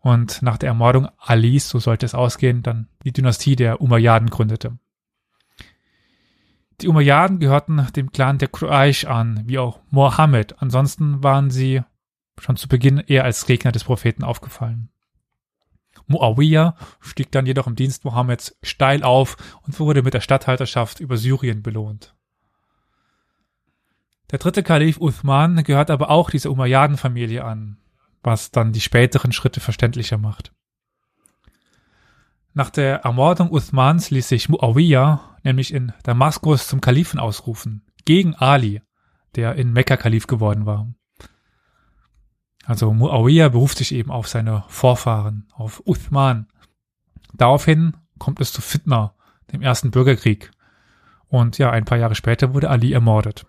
und 0.00 0.42
nach 0.42 0.56
der 0.56 0.68
Ermordung 0.68 1.08
Alis, 1.18 1.68
so 1.68 1.78
sollte 1.78 2.06
es 2.06 2.14
ausgehen, 2.14 2.62
dann 2.62 2.88
die 3.04 3.12
Dynastie 3.12 3.56
der 3.56 3.80
Umayyaden 3.80 4.30
gründete. 4.30 4.78
Die 6.80 6.88
Umayyaden 6.88 7.38
gehörten 7.38 7.86
dem 7.94 8.10
Clan 8.10 8.38
der 8.38 8.48
Quraysh 8.48 9.04
an, 9.04 9.42
wie 9.44 9.58
auch 9.58 9.80
Mohammed. 9.90 10.62
Ansonsten 10.62 11.22
waren 11.22 11.50
sie 11.50 11.82
schon 12.38 12.56
zu 12.56 12.68
Beginn 12.68 12.96
eher 12.98 13.24
als 13.24 13.44
Gegner 13.44 13.72
des 13.72 13.84
Propheten 13.84 14.24
aufgefallen. 14.24 14.88
Muawiyah 16.10 16.74
stieg 17.00 17.32
dann 17.32 17.46
jedoch 17.46 17.66
im 17.66 17.76
Dienst 17.76 18.04
Mohammeds 18.04 18.56
steil 18.62 19.02
auf 19.02 19.36
und 19.62 19.78
wurde 19.80 20.02
mit 20.02 20.14
der 20.14 20.20
Statthalterschaft 20.20 21.00
über 21.00 21.16
Syrien 21.16 21.62
belohnt. 21.62 22.14
Der 24.30 24.38
dritte 24.38 24.62
Kalif 24.62 25.00
Uthman 25.00 25.64
gehört 25.64 25.90
aber 25.90 26.10
auch 26.10 26.30
dieser 26.30 26.50
Umayyaden-Familie 26.50 27.44
an, 27.44 27.78
was 28.22 28.50
dann 28.50 28.72
die 28.72 28.80
späteren 28.80 29.32
Schritte 29.32 29.60
verständlicher 29.60 30.18
macht. 30.18 30.52
Nach 32.52 32.70
der 32.70 33.00
Ermordung 33.02 33.50
Uthmans 33.50 34.10
ließ 34.10 34.28
sich 34.28 34.48
Muawiyah 34.48 35.38
nämlich 35.42 35.72
in 35.72 35.92
Damaskus 36.02 36.66
zum 36.68 36.80
Kalifen 36.80 37.18
ausrufen, 37.18 37.86
gegen 38.04 38.34
Ali, 38.34 38.82
der 39.36 39.54
in 39.54 39.72
Mekka 39.72 39.96
Kalif 39.96 40.26
geworden 40.26 40.66
war. 40.66 40.92
Also 42.64 42.92
Muawiyah 42.92 43.48
beruft 43.48 43.78
sich 43.78 43.92
eben 43.92 44.10
auf 44.10 44.28
seine 44.28 44.64
Vorfahren, 44.68 45.46
auf 45.52 45.82
Uthman. 45.86 46.46
Daraufhin 47.32 47.96
kommt 48.18 48.40
es 48.40 48.52
zu 48.52 48.60
Fitna, 48.60 49.14
dem 49.52 49.62
ersten 49.62 49.90
Bürgerkrieg. 49.90 50.50
Und 51.28 51.58
ja, 51.58 51.70
ein 51.70 51.84
paar 51.84 51.98
Jahre 51.98 52.14
später 52.14 52.54
wurde 52.54 52.70
Ali 52.70 52.92
ermordet. 52.92 53.46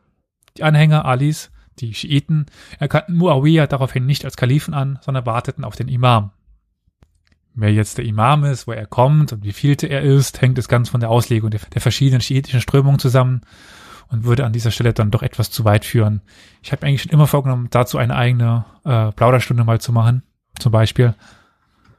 Die 0.58 0.63
Anhänger 0.63 1.06
Alis, 1.06 1.52
die 1.80 1.93
Schiiten, 1.93 2.45
erkannten 2.80 3.15
Muawiyah 3.17 3.67
daraufhin 3.67 4.06
nicht 4.06 4.26
als 4.26 4.38
Kalifen 4.38 4.74
an, 4.74 5.00
sondern 5.02 5.26
warteten 5.26 5.63
auf 5.63 5.76
den 5.76 5.88
Imam. 5.88 6.32
Wer 7.54 7.74
jetzt 7.74 7.97
der 7.97 8.06
Imam 8.06 8.45
ist, 8.45 8.65
wo 8.67 8.71
er 8.71 8.86
kommt 8.86 9.34
und 9.34 9.43
wie 9.43 9.52
vielte 9.52 9.88
er 9.88 10.02
ist, 10.02 10.41
hängt 10.41 10.58
es 10.58 10.69
ganz 10.69 10.89
von 10.89 11.02
der 11.02 11.10
Auslegung 11.10 11.50
der, 11.50 11.60
der 11.74 11.82
verschiedenen 11.82 12.21
schiitischen 12.21 12.62
Strömungen 12.62 13.00
zusammen 13.00 13.41
und 14.12 14.26
würde 14.26 14.45
an 14.45 14.54
dieser 14.54 14.71
Stelle 14.71 14.93
dann 14.93 15.10
doch 15.10 15.24
etwas 15.24 15.50
zu 15.50 15.65
weit 15.65 15.86
führen. 15.86 16.21
Ich 16.62 16.71
habe 16.71 16.86
eigentlich 16.86 17.02
schon 17.02 17.12
immer 17.12 17.28
vorgenommen, 17.28 17.67
dazu 17.71 17.97
eine 17.97 18.15
eigene 18.15 18.65
äh, 18.84 19.12
Plauderstunde 19.12 19.63
mal 19.63 19.80
zu 19.80 19.93
machen, 19.93 20.24
zum 20.60 20.71
Beispiel. 20.71 21.15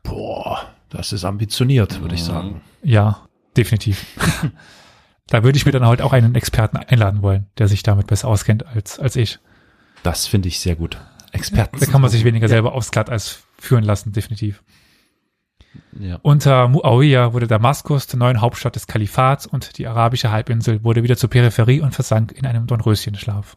Boah, 0.03 0.67
das 0.91 1.13
ist 1.13 1.25
ambitioniert, 1.25 2.01
würde 2.01 2.15
ich 2.15 2.23
sagen. 2.23 2.61
Ja, 2.83 3.27
definitiv. 3.57 4.05
da 5.29 5.43
würde 5.43 5.57
ich 5.57 5.65
mir 5.65 5.73
dann 5.73 5.87
halt 5.87 6.03
auch 6.03 6.13
einen 6.13 6.35
Experten 6.35 6.77
einladen 6.77 7.23
wollen, 7.23 7.47
der 7.59 7.67
sich 7.67 7.83
damit 7.83 8.07
besser 8.09 8.29
auskennt 8.29 8.67
als, 8.67 8.99
als 8.99 9.17
ich. 9.17 9.39
Das 10.03 10.27
finde 10.27 10.49
ich 10.49 10.61
sehr 10.61 10.77
gut. 10.77 10.99
Experten. 11.33 11.79
Da 11.81 11.87
kann 11.87 12.03
man 12.03 12.11
sich 12.11 12.25
weniger 12.25 12.49
selber 12.49 12.75
aufs 12.75 12.91
Glatteis 12.91 13.45
führen 13.59 13.85
lassen, 13.85 14.13
definitiv. 14.13 14.63
Ja. 15.99 16.19
Unter 16.23 16.69
Muawiyah 16.69 17.33
wurde 17.33 17.47
Damaskus 17.47 18.07
zur 18.07 18.19
neuen 18.19 18.41
Hauptstadt 18.41 18.77
des 18.77 18.87
Kalifats 18.87 19.47
und 19.47 19.79
die 19.79 19.87
arabische 19.87 20.31
Halbinsel 20.31 20.85
wurde 20.85 21.03
wieder 21.03 21.17
zur 21.17 21.31
Peripherie 21.31 21.81
und 21.81 21.95
versank 21.95 22.33
in 22.33 22.47
einem 22.47 22.67
Dornröschenschlaf. 22.67 23.57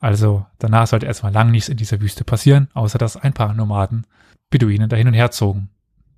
Also 0.00 0.46
danach 0.58 0.86
sollte 0.86 1.06
erstmal 1.06 1.32
lang 1.32 1.50
nichts 1.50 1.68
in 1.68 1.76
dieser 1.76 2.00
Wüste 2.00 2.24
passieren, 2.24 2.68
außer 2.74 2.98
dass 2.98 3.16
ein 3.16 3.32
paar 3.32 3.54
Nomaden 3.54 4.06
Beduinen 4.50 4.88
da 4.88 4.96
hin 4.96 5.08
und 5.08 5.14
her 5.14 5.30
zogen, 5.30 5.70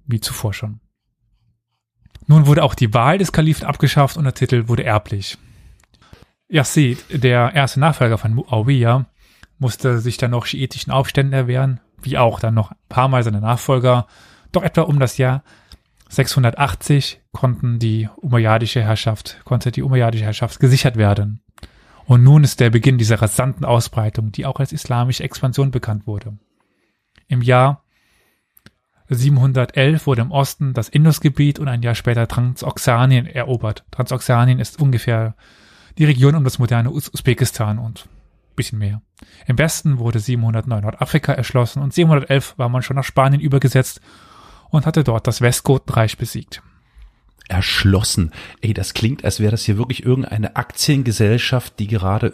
wie 0.06 0.20
zuvor 0.20 0.54
schon. 0.54 0.80
Nun 2.26 2.46
wurde 2.46 2.62
auch 2.62 2.74
die 2.74 2.94
Wahl 2.94 3.18
des 3.18 3.32
Kalifen 3.32 3.66
abgeschafft 3.66 4.16
und 4.16 4.24
der 4.24 4.34
Titel 4.34 4.68
wurde 4.68 4.84
erblich. 4.84 5.36
Yazid, 6.48 7.04
der 7.10 7.54
erste 7.54 7.80
Nachfolger 7.80 8.18
von 8.18 8.34
Muawiyah, 8.34 9.06
musste 9.58 9.98
sich 9.98 10.16
dann 10.16 10.30
noch 10.30 10.46
schiitischen 10.46 10.92
Aufständen 10.92 11.32
erwehren, 11.32 11.80
wie 12.00 12.18
auch 12.18 12.40
dann 12.40 12.54
noch 12.54 12.70
ein 12.70 12.76
paar 12.88 13.08
Mal 13.08 13.22
seine 13.22 13.40
Nachfolger. 13.40 14.06
Doch 14.54 14.62
etwa 14.62 14.82
um 14.82 15.00
das 15.00 15.18
Jahr 15.18 15.42
680 16.08 17.20
konnten 17.32 17.80
die 17.80 18.08
umayyadische 18.16 18.82
Herrschaft, 18.82 19.40
konnte 19.44 19.72
die 19.72 19.82
umayyadische 19.82 20.24
Herrschaft 20.24 20.60
gesichert 20.60 20.96
werden. 20.96 21.40
Und 22.06 22.22
nun 22.22 22.44
ist 22.44 22.60
der 22.60 22.70
Beginn 22.70 22.96
dieser 22.96 23.20
rasanten 23.20 23.64
Ausbreitung, 23.64 24.30
die 24.30 24.46
auch 24.46 24.60
als 24.60 24.72
islamische 24.72 25.24
Expansion 25.24 25.72
bekannt 25.72 26.06
wurde. 26.06 26.38
Im 27.26 27.42
Jahr 27.42 27.82
711 29.08 30.06
wurde 30.06 30.22
im 30.22 30.30
Osten 30.30 30.72
das 30.72 30.88
Indusgebiet 30.88 31.58
und 31.58 31.66
ein 31.66 31.82
Jahr 31.82 31.96
später 31.96 32.28
Transoxanien 32.28 33.26
erobert. 33.26 33.84
Transoxanien 33.90 34.60
ist 34.60 34.80
ungefähr 34.80 35.34
die 35.98 36.04
Region 36.04 36.36
um 36.36 36.44
das 36.44 36.60
moderne 36.60 36.92
Usbekistan 36.92 37.78
und 37.78 38.08
bisschen 38.54 38.78
mehr. 38.78 39.02
Im 39.46 39.58
Westen 39.58 39.98
wurde 39.98 40.20
709 40.20 40.82
Nordafrika 40.82 41.32
erschlossen 41.32 41.82
und 41.82 41.92
711 41.92 42.56
war 42.56 42.68
man 42.68 42.82
schon 42.82 42.94
nach 42.94 43.02
Spanien 43.02 43.40
übergesetzt 43.40 44.00
und 44.74 44.86
hatte 44.86 45.04
dort 45.04 45.26
das 45.26 45.40
Westgotenreich 45.40 46.16
besiegt. 46.18 46.62
Erschlossen. 47.46 48.32
Ey, 48.62 48.72
das 48.72 48.94
klingt, 48.94 49.22
als 49.24 49.38
wäre 49.38 49.50
das 49.50 49.64
hier 49.64 49.76
wirklich 49.76 50.02
irgendeine 50.06 50.56
Aktiengesellschaft, 50.56 51.78
die 51.78 51.88
gerade 51.88 52.32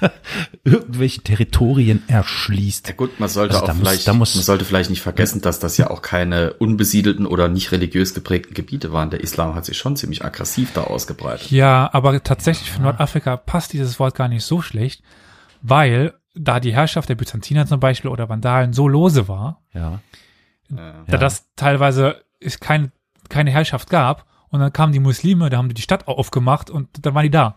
irgendwelche 0.64 1.20
Territorien 1.22 2.02
erschließt. 2.08 2.88
Ja 2.88 2.94
gut, 2.94 3.18
man 3.18 3.28
sollte 3.28 3.54
Also 3.54 3.64
auch 3.64 3.66
da 3.68 3.74
muss- 3.74 3.80
vielleicht, 3.88 4.06
da 4.08 4.12
muss- 4.14 4.34
man 4.34 4.44
sollte 4.44 4.64
vielleicht 4.64 4.90
nicht 4.90 5.02
vergessen, 5.02 5.40
dass 5.40 5.58
das 5.58 5.76
ja 5.78 5.90
auch 5.90 6.02
keine 6.02 6.52
unbesiedelten 6.54 7.26
oder 7.26 7.48
nicht 7.48 7.72
religiös 7.72 8.14
geprägten 8.14 8.54
Gebiete 8.54 8.92
waren. 8.92 9.10
Der 9.10 9.20
Islam 9.20 9.54
hat 9.54 9.64
sich 9.64 9.76
schon 9.78 9.96
ziemlich 9.96 10.24
aggressiv 10.24 10.72
da 10.74 10.82
ausgebreitet. 10.84 11.50
Ja, 11.50 11.90
aber 11.92 12.22
tatsächlich 12.22 12.70
für 12.70 12.82
Nordafrika 12.82 13.36
passt 13.36 13.72
dieses 13.72 13.98
Wort 13.98 14.14
gar 14.14 14.28
nicht 14.28 14.44
so 14.44 14.62
schlecht, 14.62 15.02
weil 15.62 16.14
da 16.36 16.60
die 16.60 16.72
Herrschaft 16.72 17.08
der 17.08 17.16
Byzantiner 17.16 17.66
zum 17.66 17.80
Beispiel 17.80 18.10
oder 18.10 18.28
Vandalen 18.28 18.72
so 18.72 18.86
lose 18.86 19.26
war, 19.26 19.60
Ja. 19.74 20.00
Da 20.76 21.04
Ja. 21.08 21.18
das 21.18 21.48
teilweise 21.56 22.22
es 22.40 22.60
kein, 22.60 22.92
keine 23.28 23.50
Herrschaft 23.50 23.90
gab 23.90 24.26
und 24.48 24.60
dann 24.60 24.72
kamen 24.72 24.92
die 24.92 25.00
Muslime, 25.00 25.50
da 25.50 25.58
haben 25.58 25.68
die 25.68 25.74
die 25.74 25.82
Stadt 25.82 26.08
aufgemacht 26.08 26.70
und 26.70 26.88
dann 27.04 27.14
waren 27.14 27.24
die 27.24 27.30
da. 27.30 27.56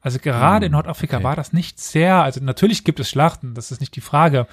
Also 0.00 0.18
gerade 0.18 0.66
in 0.66 0.72
Nordafrika 0.72 1.18
okay. 1.18 1.24
war 1.24 1.36
das 1.36 1.52
nicht 1.52 1.78
sehr, 1.80 2.22
also 2.22 2.42
natürlich 2.42 2.84
gibt 2.84 3.00
es 3.00 3.08
Schlachten, 3.08 3.54
das 3.54 3.70
ist 3.70 3.80
nicht 3.80 3.94
die 3.94 4.00
Frage, 4.00 4.46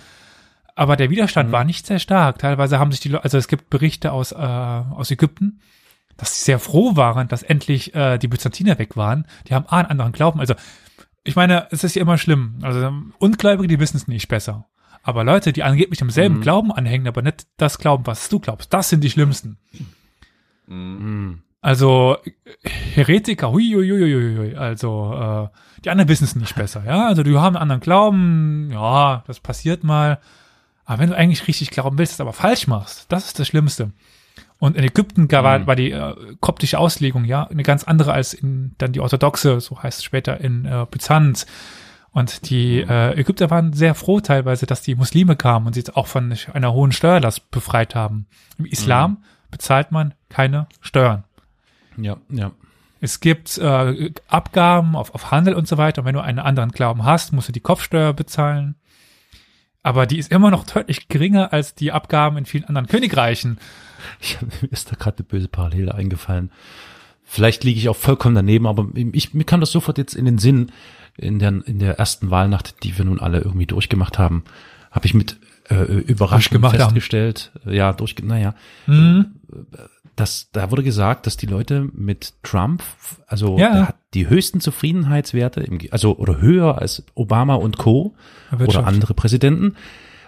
aber 0.76 0.96
der 0.96 1.10
Widerstand 1.10 1.52
war 1.52 1.66
nicht 1.66 1.86
sehr 1.86 2.00
stark. 2.00 2.38
Teilweise 2.38 2.80
haben 2.80 2.92
sich 2.92 3.02
die 3.02 3.10
Leute, 3.10 3.26
also 3.26 3.38
es 3.38 3.50
gibt 3.50 3.70
Berichte 3.70 4.12
aus, 4.14 4.32
äh, 4.32 4.36
aus 4.36 5.12
Ägypten, 5.12 5.60
dass 6.16 6.38
sie 6.38 6.46
sehr 6.46 6.60
froh 6.60 6.96
waren, 6.96 7.28
dass 7.28 7.44
endlich 7.44 7.94
äh, 7.96 8.18
die 8.18 8.28
Byzantiner 8.30 8.80
weg 8.80 8.96
waren. 8.96 9.26
Die 9.48 9.56
haben 9.56 9.66
A, 9.68 9.80
einen 9.80 9.90
anderen 9.90 10.12
Glauben. 10.12 10.40
Also 10.40 10.54
ich 11.24 11.36
meine, 11.36 11.68
es 11.72 11.84
ist 11.84 11.96
ja 11.96 12.02
immer 12.02 12.18
schlimm. 12.18 12.60
Also 12.62 12.94
Ungläubige, 13.18 13.68
die 13.68 13.80
wissen 13.80 13.98
es 13.98 14.08
nicht 14.08 14.28
besser. 14.30 14.68
Aber 15.04 15.24
Leute, 15.24 15.54
die 15.54 15.64
angeblich 15.64 16.00
demselben 16.00 16.38
Mhm. 16.38 16.42
Glauben 16.42 16.72
anhängen, 16.72 17.08
aber 17.08 17.22
nicht 17.22 17.48
das 17.58 17.78
glauben, 17.78 18.06
was 18.06 18.30
du 18.30 18.40
glaubst, 18.40 18.74
das 18.74 18.90
sind 18.90 19.04
die 19.04 19.10
schlimmsten. 19.10 19.58
Hm. 20.68 21.42
Also 21.62 22.18
Heretiker, 22.64 23.52
hui, 23.52 23.72
hui, 23.74 23.90
hui, 23.90 24.00
hui, 24.14 24.38
hui. 24.38 24.56
also 24.56 25.50
äh, 25.54 25.82
die 25.84 25.90
anderen 25.90 26.08
wissen 26.10 26.24
es 26.24 26.36
nicht 26.36 26.56
besser, 26.56 26.84
ja. 26.86 27.08
Also 27.08 27.24
die 27.24 27.36
haben 27.36 27.56
einen 27.56 27.64
anderen 27.64 27.82
Glauben, 27.82 28.70
ja, 28.72 29.24
das 29.28 29.40
passiert 29.40 29.84
mal. 29.84 30.20
Aber 30.86 31.00
wenn 31.00 31.10
du 31.10 31.16
eigentlich 31.18 31.48
richtig 31.48 31.72
glauben 31.72 31.98
willst, 31.98 32.14
es 32.14 32.22
aber 32.22 32.34
falsch 32.34 32.68
machst, 32.68 33.12
das 33.12 33.28
ist 33.28 33.40
das 33.40 33.48
Schlimmste. 33.48 33.92
Und 34.58 34.76
in 34.78 34.84
Ägypten 34.84 35.28
gar- 35.28 35.44
war, 35.44 35.68
war 35.68 35.76
die 35.76 35.92
äh, 35.92 36.16
koptische 36.40 36.80
Auslegung 36.80 37.26
ja 37.26 37.44
eine 37.48 37.64
ganz 37.64 37.84
andere 37.84 38.14
als 38.14 38.34
in 38.34 38.76
dann 38.78 38.92
die 38.94 39.00
orthodoxe, 39.00 39.60
so 39.60 39.82
heißt 39.82 40.00
es 40.00 40.04
später 40.06 40.40
in 40.40 40.66
äh, 40.66 40.86
Byzanz. 40.90 41.46
Und 42.12 42.50
die 42.50 42.80
äh, 42.80 43.20
Ägypter 43.20 43.50
waren 43.50 43.74
sehr 43.74 43.94
froh 43.94 44.20
teilweise, 44.20 44.66
dass 44.66 44.82
die 44.82 44.96
Muslime 44.96 45.36
kamen 45.36 45.68
und 45.68 45.74
sie 45.74 45.82
jetzt 45.82 45.96
auch 45.96 46.08
von 46.08 46.36
einer 46.54 46.74
hohen 46.74 46.92
Steuerlast 46.92 47.52
befreit 47.52 47.94
haben. 47.94 48.26
Im 48.58 48.66
Islam 48.66 49.24
bezahlt 49.52 49.92
man 49.92 50.14
keine 50.28 50.68
Steuern. 50.82 51.24
Ja, 51.98 52.18
ja. 52.30 52.52
Es 53.02 53.20
gibt 53.22 53.58
äh, 53.58 54.12
Abgaben 54.28 54.96
auf, 54.96 55.14
auf 55.16 55.32
Handel 55.32 55.54
und 55.54 55.68
so 55.68 55.78
weiter. 55.78 56.02
Und 56.02 56.06
wenn 56.06 56.16
du 56.16 56.22
einen 56.22 56.40
anderen 56.40 56.72
Glauben 56.72 57.06
hast, 57.06 57.32
musst 57.32 57.48
du 57.48 57.54
die 57.54 57.62
Kopfsteuer 57.62 58.14
bezahlen. 58.14 58.76
Aber 59.84 60.06
die 60.06 60.18
ist 60.18 60.32
immer 60.32 60.52
noch 60.52 60.66
deutlich 60.66 61.08
geringer 61.08 61.54
als 61.54 61.76
die 61.76 61.92
Abgaben 61.92 62.38
in 62.38 62.46
vielen 62.46 62.66
anderen 62.66 62.88
Königreichen. 62.88 63.60
Ich, 64.20 64.38
mir 64.42 64.72
ist 64.72 64.92
da 64.92 64.96
gerade 64.96 65.18
eine 65.20 65.26
böse 65.26 65.48
Parallele 65.48 65.94
eingefallen. 65.96 66.52
Vielleicht 67.24 67.64
liege 67.64 67.80
ich 67.80 67.90
auch 67.90 67.96
vollkommen 67.96 68.36
daneben, 68.36 68.66
aber 68.66 68.88
ich, 68.96 69.34
mir 69.34 69.44
kam 69.44 69.60
das 69.60 69.72
sofort 69.72 69.98
jetzt 69.98 70.16
in 70.16 70.26
den 70.26 70.40
Sinn, 70.40 70.72
in 71.20 71.40
der, 71.40 71.62
in 71.66 71.80
der 71.80 72.00
ersten 72.00 72.30
Wahlnacht, 72.32 72.84
die 72.84 72.98
wir 72.98 73.06
nun 73.06 73.20
alle 73.20 73.40
irgendwie 73.40 73.66
durchgemacht 73.68 74.18
haben, 74.20 74.44
habe 74.92 75.06
ich 75.06 75.14
mit 75.14 75.38
äh, 75.70 75.76
Überraschung 75.84 76.40
Durchgemacht 76.62 76.74
haben. 76.80 76.82
festgestellt, 76.86 77.52
ja, 77.66 77.94
durch, 77.94 78.16
naja, 78.24 78.56
Mhm. 78.88 79.28
dass 80.16 80.50
da 80.52 80.72
wurde 80.72 80.84
gesagt, 80.84 81.28
dass 81.28 81.38
die 81.38 81.46
Leute 81.46 81.88
mit 81.94 82.34
Trump, 82.44 82.84
also 83.28 83.58
Ja. 83.58 83.74
der 83.74 83.88
hat 83.90 83.96
die 84.14 84.28
höchsten 84.30 84.60
Zufriedenheitswerte, 84.62 85.62
im, 85.62 85.80
also 85.92 86.18
oder 86.18 86.42
höher 86.42 86.80
als 86.80 87.04
Obama 87.16 87.54
und 87.56 87.78
Co. 87.78 88.16
Wirtschaft. 88.52 88.78
oder 88.80 88.88
andere 88.88 89.14
Präsidenten, 89.14 89.76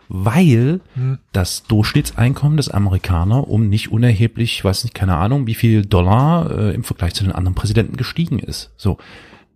weil 0.08 0.82
Hm. 0.94 1.20
das 1.32 1.64
Durchschnittseinkommen 1.64 2.58
des 2.58 2.70
Amerikaner 2.70 3.48
um 3.48 3.70
nicht 3.70 3.92
unerheblich, 3.92 4.54
ich 4.54 4.64
weiß 4.64 4.84
nicht, 4.84 4.94
keine 4.94 5.16
Ahnung, 5.18 5.48
wie 5.48 5.56
viel 5.56 5.86
Dollar 5.86 6.52
äh, 6.52 6.74
im 6.76 6.84
Vergleich 6.84 7.14
zu 7.14 7.24
den 7.24 7.34
anderen 7.34 7.56
Präsidenten 7.56 7.98
gestiegen 7.98 8.38
ist. 8.40 8.72
So. 8.78 8.98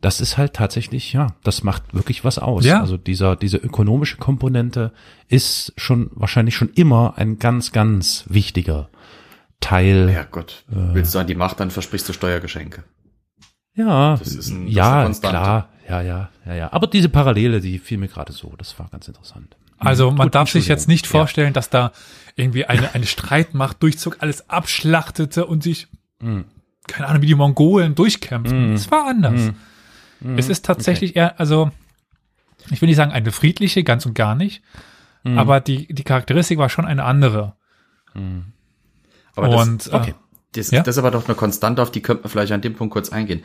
Das 0.05 0.21
ist 0.21 0.37
halt 0.37 0.53
tatsächlich, 0.53 1.13
ja, 1.13 1.33
das 1.43 1.63
macht 1.63 1.95
wirklich 1.95 2.23
was 2.23 2.37
aus. 2.37 2.63
Ja. 2.63 2.79
Also 2.79 2.95
dieser, 2.95 3.35
diese 3.35 3.57
ökonomische 3.57 4.17
Komponente 4.17 4.91
ist 5.29 5.73
schon 5.77 6.11
wahrscheinlich 6.13 6.55
schon 6.55 6.69
immer 6.75 7.13
ein 7.17 7.39
ganz, 7.39 7.71
ganz 7.71 8.23
wichtiger 8.27 8.89
Teil. 9.61 10.11
Ja 10.13 10.23
Gott, 10.29 10.63
willst 10.67 11.15
du 11.15 11.17
an 11.17 11.25
die 11.25 11.33
Macht, 11.33 11.59
dann 11.59 11.71
versprichst 11.71 12.07
du 12.07 12.13
Steuergeschenke. 12.13 12.83
Ja, 13.73 14.15
Das 14.17 14.27
ist 14.35 14.51
ein- 14.51 14.67
das 14.67 14.75
ja, 14.75 15.09
klar, 15.21 15.69
ja, 15.89 16.01
ja, 16.03 16.29
ja, 16.45 16.53
ja. 16.53 16.71
Aber 16.71 16.85
diese 16.85 17.09
Parallele, 17.09 17.59
die 17.59 17.79
fiel 17.79 17.97
mir 17.97 18.07
gerade 18.07 18.31
so, 18.31 18.53
das 18.59 18.77
war 18.77 18.87
ganz 18.91 19.07
interessant. 19.07 19.57
Also 19.79 20.11
man 20.11 20.27
Gut, 20.27 20.35
darf 20.35 20.51
sich 20.51 20.67
jetzt 20.67 20.87
nicht 20.87 21.07
vorstellen, 21.07 21.53
dass 21.53 21.71
da 21.71 21.91
irgendwie 22.35 22.65
eine, 22.65 22.89
eine 22.93 23.07
Streitmacht 23.07 23.81
durchzog, 23.81 24.17
alles 24.19 24.51
abschlachtete 24.51 25.47
und 25.47 25.63
sich, 25.63 25.87
Mhm. 26.21 26.45
keine 26.87 27.07
Ahnung, 27.07 27.23
wie 27.23 27.27
die 27.27 27.33
Mongolen 27.35 27.95
durchkämpfen. 27.95 28.73
Es 28.73 28.91
war 28.91 29.07
anders. 29.07 29.49
Mhm. 30.19 30.37
Es 30.37 30.49
ist 30.49 30.65
tatsächlich 30.65 31.15
eher, 31.15 31.39
also 31.39 31.71
ich 32.71 32.81
will 32.81 32.87
nicht 32.87 32.97
sagen 32.97 33.11
eine 33.11 33.31
friedliche, 33.31 33.83
ganz 33.83 34.05
und 34.05 34.13
gar 34.15 34.35
nicht, 34.35 34.61
Mhm. 35.23 35.37
aber 35.39 35.59
die, 35.59 35.87
die 35.93 36.03
Charakteristik 36.03 36.57
war 36.59 36.69
schon 36.69 36.85
eine 36.85 37.03
andere. 37.03 37.55
Aber 39.35 39.49
das, 39.49 39.67
und 39.67 39.93
okay. 39.93 40.11
äh, 40.11 40.13
Das, 40.53 40.71
Ja? 40.71 40.81
das 40.83 40.95
ist 40.95 40.99
aber 40.99 41.11
doch 41.11 41.25
eine 41.27 41.35
Konstante, 41.35 41.81
auf 41.81 41.91
die 41.91 42.01
könnte 42.01 42.23
man 42.23 42.31
vielleicht 42.31 42.51
an 42.53 42.61
dem 42.61 42.75
Punkt 42.75 42.93
kurz 42.93 43.09
eingehen. 43.09 43.43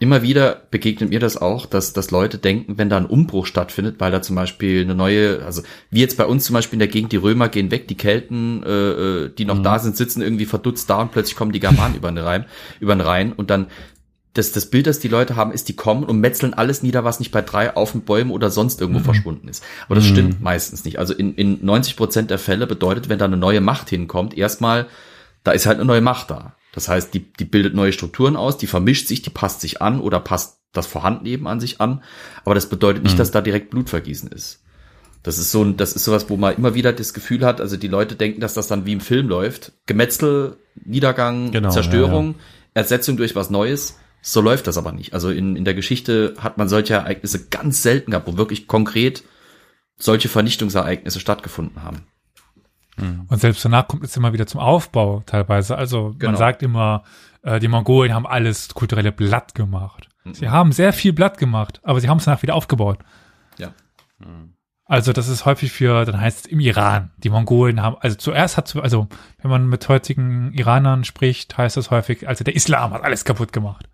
Immer 0.00 0.22
wieder 0.22 0.62
begegnet 0.70 1.10
mir 1.10 1.20
das 1.20 1.36
auch, 1.36 1.66
dass, 1.66 1.92
dass 1.92 2.10
Leute 2.10 2.38
denken, 2.38 2.78
wenn 2.78 2.88
da 2.88 2.96
ein 2.96 3.04
Umbruch 3.04 3.44
stattfindet, 3.44 3.96
weil 4.00 4.10
da 4.10 4.22
zum 4.22 4.34
Beispiel 4.34 4.80
eine 4.82 4.94
neue, 4.94 5.44
also 5.44 5.62
wie 5.90 6.00
jetzt 6.00 6.16
bei 6.16 6.24
uns 6.24 6.44
zum 6.46 6.54
Beispiel 6.54 6.76
in 6.76 6.80
der 6.80 6.88
Gegend, 6.88 7.12
die 7.12 7.18
Römer 7.18 7.50
gehen 7.50 7.70
weg, 7.70 7.86
die 7.86 7.98
Kelten, 7.98 8.62
äh, 8.62 8.68
äh, 8.70 9.28
die 9.28 9.44
noch 9.44 9.62
da 9.62 9.78
sind, 9.78 9.96
sitzen 9.98 10.22
irgendwie 10.22 10.46
verdutzt 10.46 10.88
da 10.88 11.02
und 11.02 11.12
plötzlich 11.12 11.36
kommen 11.36 11.52
die 11.52 11.60
Germanen 11.60 11.94
über 11.96 12.10
den 12.10 12.16
Rhein, 12.24 12.46
über 12.80 12.94
den 12.94 13.02
Rhein 13.02 13.32
und 13.34 13.50
dann 13.50 13.66
das, 14.34 14.52
das 14.52 14.66
Bild, 14.66 14.86
das 14.86 15.00
die 15.00 15.08
Leute 15.08 15.34
haben, 15.36 15.52
ist, 15.52 15.68
die 15.68 15.74
kommen 15.74 16.04
und 16.04 16.20
metzeln 16.20 16.54
alles 16.54 16.82
nieder, 16.82 17.04
was 17.04 17.18
nicht 17.18 17.32
bei 17.32 17.42
drei 17.42 17.74
auf 17.74 17.92
den 17.92 18.02
Bäumen 18.02 18.30
oder 18.30 18.50
sonst 18.50 18.80
irgendwo 18.80 19.00
mhm. 19.00 19.04
verschwunden 19.04 19.48
ist. 19.48 19.64
Aber 19.86 19.96
das 19.96 20.04
mhm. 20.04 20.10
stimmt 20.10 20.40
meistens 20.40 20.84
nicht. 20.84 20.98
Also 20.98 21.14
in, 21.14 21.34
in 21.34 21.64
90 21.64 21.96
Prozent 21.96 22.30
der 22.30 22.38
Fälle 22.38 22.66
bedeutet, 22.66 23.08
wenn 23.08 23.18
da 23.18 23.24
eine 23.24 23.36
neue 23.36 23.60
Macht 23.60 23.90
hinkommt, 23.90 24.36
erstmal, 24.36 24.86
da 25.42 25.52
ist 25.52 25.66
halt 25.66 25.78
eine 25.78 25.86
neue 25.86 26.00
Macht 26.00 26.30
da. 26.30 26.54
Das 26.72 26.88
heißt, 26.88 27.12
die, 27.12 27.32
die 27.32 27.44
bildet 27.44 27.74
neue 27.74 27.92
Strukturen 27.92 28.36
aus, 28.36 28.56
die 28.56 28.68
vermischt 28.68 29.08
sich, 29.08 29.22
die 29.22 29.30
passt 29.30 29.60
sich 29.60 29.82
an 29.82 30.00
oder 30.00 30.20
passt 30.20 30.60
das 30.72 30.86
Vorhandenleben 30.86 31.48
an 31.48 31.58
sich 31.58 31.80
an. 31.80 32.02
Aber 32.44 32.54
das 32.54 32.68
bedeutet 32.68 33.02
nicht, 33.02 33.14
mhm. 33.14 33.18
dass 33.18 33.32
da 33.32 33.40
direkt 33.40 33.70
Blutvergießen 33.70 34.30
ist. 34.30 34.62
Das 35.22 35.38
ist 35.38 35.50
so 35.50 35.64
ein, 35.64 35.76
das 35.76 35.92
ist 35.92 36.04
sowas, 36.04 36.30
wo 36.30 36.36
man 36.36 36.56
immer 36.56 36.74
wieder 36.74 36.92
das 36.92 37.12
Gefühl 37.12 37.44
hat, 37.44 37.60
also 37.60 37.76
die 37.76 37.88
Leute 37.88 38.14
denken, 38.14 38.40
dass 38.40 38.54
das 38.54 38.68
dann 38.68 38.86
wie 38.86 38.92
im 38.92 39.00
Film 39.00 39.28
läuft. 39.28 39.72
Gemetzel, 39.86 40.56
Niedergang, 40.82 41.50
genau, 41.50 41.70
Zerstörung, 41.70 42.26
ja, 42.28 42.32
ja. 42.32 42.36
Ersetzung 42.74 43.16
durch 43.16 43.34
was 43.34 43.50
Neues. 43.50 43.98
So 44.22 44.40
läuft 44.40 44.66
das 44.66 44.76
aber 44.76 44.92
nicht. 44.92 45.14
Also 45.14 45.30
in, 45.30 45.56
in 45.56 45.64
der 45.64 45.74
Geschichte 45.74 46.34
hat 46.38 46.58
man 46.58 46.68
solche 46.68 46.94
Ereignisse 46.94 47.48
ganz 47.48 47.82
selten 47.82 48.10
gehabt, 48.10 48.26
wo 48.26 48.36
wirklich 48.36 48.66
konkret 48.66 49.24
solche 49.96 50.28
Vernichtungsereignisse 50.28 51.20
stattgefunden 51.20 51.82
haben. 51.82 52.06
Mhm. 52.96 53.26
Und 53.28 53.40
selbst 53.40 53.64
danach 53.64 53.88
kommt 53.88 54.04
es 54.04 54.16
immer 54.16 54.32
wieder 54.32 54.46
zum 54.46 54.60
Aufbau 54.60 55.22
teilweise. 55.26 55.76
Also 55.76 56.14
genau. 56.18 56.32
man 56.32 56.38
sagt 56.38 56.62
immer, 56.62 57.04
äh, 57.42 57.60
die 57.60 57.68
Mongolen 57.68 58.14
haben 58.14 58.26
alles 58.26 58.68
kulturelle 58.74 59.12
Blatt 59.12 59.54
gemacht. 59.54 60.08
Mhm. 60.24 60.34
Sie 60.34 60.48
haben 60.48 60.72
sehr 60.72 60.92
viel 60.92 61.12
Blatt 61.12 61.38
gemacht, 61.38 61.80
aber 61.82 62.00
sie 62.00 62.08
haben 62.08 62.18
es 62.18 62.24
danach 62.24 62.42
wieder 62.42 62.54
aufgebaut. 62.54 62.98
Ja. 63.58 63.72
Mhm. 64.18 64.54
Also 64.84 65.12
das 65.12 65.28
ist 65.28 65.46
häufig 65.46 65.70
für, 65.70 66.04
dann 66.04 66.20
heißt 66.20 66.46
es 66.46 66.46
im 66.46 66.58
Iran, 66.58 67.12
die 67.18 67.30
Mongolen 67.30 67.80
haben, 67.80 67.96
also 68.00 68.16
zuerst 68.16 68.56
hat, 68.56 68.74
also 68.74 69.06
wenn 69.40 69.48
man 69.48 69.68
mit 69.68 69.88
heutigen 69.88 70.52
Iranern 70.52 71.04
spricht, 71.04 71.56
heißt 71.56 71.76
es 71.76 71.92
häufig, 71.92 72.26
also 72.26 72.42
der 72.42 72.56
Islam 72.56 72.92
hat 72.92 73.04
alles 73.04 73.24
kaputt 73.24 73.52
gemacht. 73.52 73.88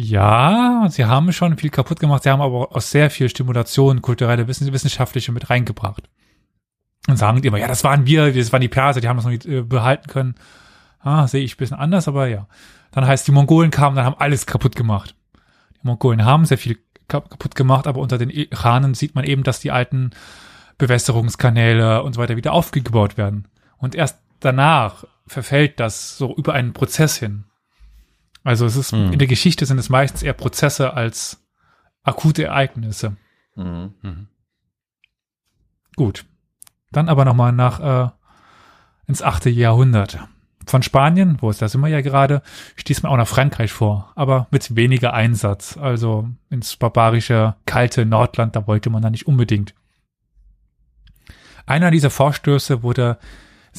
Ja, 0.00 0.86
sie 0.90 1.06
haben 1.06 1.32
schon 1.32 1.58
viel 1.58 1.70
kaputt 1.70 1.98
gemacht, 1.98 2.22
sie 2.22 2.30
haben 2.30 2.40
aber 2.40 2.70
auch 2.70 2.80
sehr 2.80 3.10
viel 3.10 3.28
Stimulation, 3.28 4.00
kulturelle, 4.00 4.46
wissenschaftliche 4.46 5.32
mit 5.32 5.50
reingebracht. 5.50 6.08
Und 7.08 7.16
sagen 7.16 7.42
immer, 7.42 7.58
ja, 7.58 7.66
das 7.66 7.82
waren 7.82 8.06
wir, 8.06 8.32
das 8.32 8.52
waren 8.52 8.60
die 8.60 8.68
Perser, 8.68 9.00
die 9.00 9.08
haben 9.08 9.16
das 9.16 9.24
noch 9.24 9.32
nicht 9.32 9.46
äh, 9.46 9.62
behalten 9.62 10.06
können. 10.06 10.36
Ah, 11.00 11.26
sehe 11.26 11.42
ich 11.42 11.54
ein 11.54 11.56
bisschen 11.56 11.78
anders, 11.78 12.06
aber 12.06 12.28
ja. 12.28 12.46
Dann 12.92 13.08
heißt, 13.08 13.26
die 13.26 13.32
Mongolen 13.32 13.72
kamen, 13.72 13.96
dann 13.96 14.04
haben 14.04 14.20
alles 14.20 14.46
kaputt 14.46 14.76
gemacht. 14.76 15.16
Die 15.82 15.86
Mongolen 15.88 16.24
haben 16.24 16.44
sehr 16.44 16.58
viel 16.58 16.78
kaputt 17.08 17.56
gemacht, 17.56 17.88
aber 17.88 18.00
unter 18.00 18.18
den 18.18 18.30
Iranen 18.30 18.94
sieht 18.94 19.16
man 19.16 19.24
eben, 19.24 19.42
dass 19.42 19.58
die 19.58 19.72
alten 19.72 20.10
Bewässerungskanäle 20.76 22.04
und 22.04 22.12
so 22.12 22.20
weiter 22.20 22.36
wieder 22.36 22.52
aufgebaut 22.52 23.16
werden. 23.16 23.48
Und 23.78 23.96
erst 23.96 24.20
danach 24.38 25.02
verfällt 25.26 25.80
das 25.80 26.16
so 26.16 26.36
über 26.36 26.54
einen 26.54 26.72
Prozess 26.72 27.16
hin. 27.16 27.47
Also 28.44 28.66
es 28.66 28.76
ist, 28.76 28.92
mhm. 28.92 29.12
in 29.12 29.18
der 29.18 29.28
Geschichte 29.28 29.66
sind 29.66 29.78
es 29.78 29.88
meistens 29.88 30.22
eher 30.22 30.32
Prozesse 30.32 30.94
als 30.94 31.44
akute 32.02 32.44
Ereignisse. 32.44 33.16
Mhm. 33.54 33.94
mhm. 34.02 34.28
Gut. 35.96 36.24
Dann 36.92 37.08
aber 37.08 37.24
nochmal 37.24 37.52
nach 37.52 38.06
äh, 38.06 38.10
ins 39.08 39.20
achte 39.20 39.50
Jahrhundert. 39.50 40.20
Von 40.64 40.82
Spanien, 40.82 41.38
wo 41.40 41.50
ist 41.50 41.60
das 41.60 41.74
immer 41.74 41.88
ja 41.88 42.02
gerade, 42.02 42.42
stieß 42.76 43.02
man 43.02 43.10
auch 43.10 43.16
nach 43.16 43.26
Frankreich 43.26 43.72
vor, 43.72 44.12
aber 44.14 44.46
mit 44.50 44.76
weniger 44.76 45.12
Einsatz. 45.12 45.76
Also 45.76 46.28
ins 46.50 46.76
barbarische, 46.76 47.56
kalte 47.66 48.06
Nordland, 48.06 48.54
da 48.54 48.66
wollte 48.66 48.90
man 48.90 49.02
da 49.02 49.10
nicht 49.10 49.26
unbedingt. 49.26 49.74
Einer 51.66 51.90
dieser 51.90 52.10
Vorstöße 52.10 52.82
wurde 52.82 53.18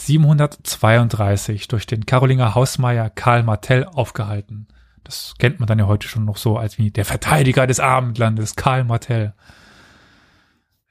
732 0.05 1.67
durch 1.67 1.85
den 1.85 2.05
Karolinger 2.05 2.55
Hausmeier 2.55 3.09
Karl 3.09 3.43
Martell 3.43 3.85
aufgehalten. 3.85 4.67
Das 5.03 5.33
kennt 5.39 5.59
man 5.59 5.67
dann 5.67 5.79
ja 5.79 5.88
heute 5.88 6.07
schon 6.07 6.25
noch 6.25 6.38
so 6.38 6.57
als 6.57 6.77
wie 6.77 6.91
der 6.91 7.05
Verteidiger 7.05 7.67
des 7.67 7.79
Abendlandes, 7.79 8.55
Karl 8.55 8.83
Martell. 8.83 9.33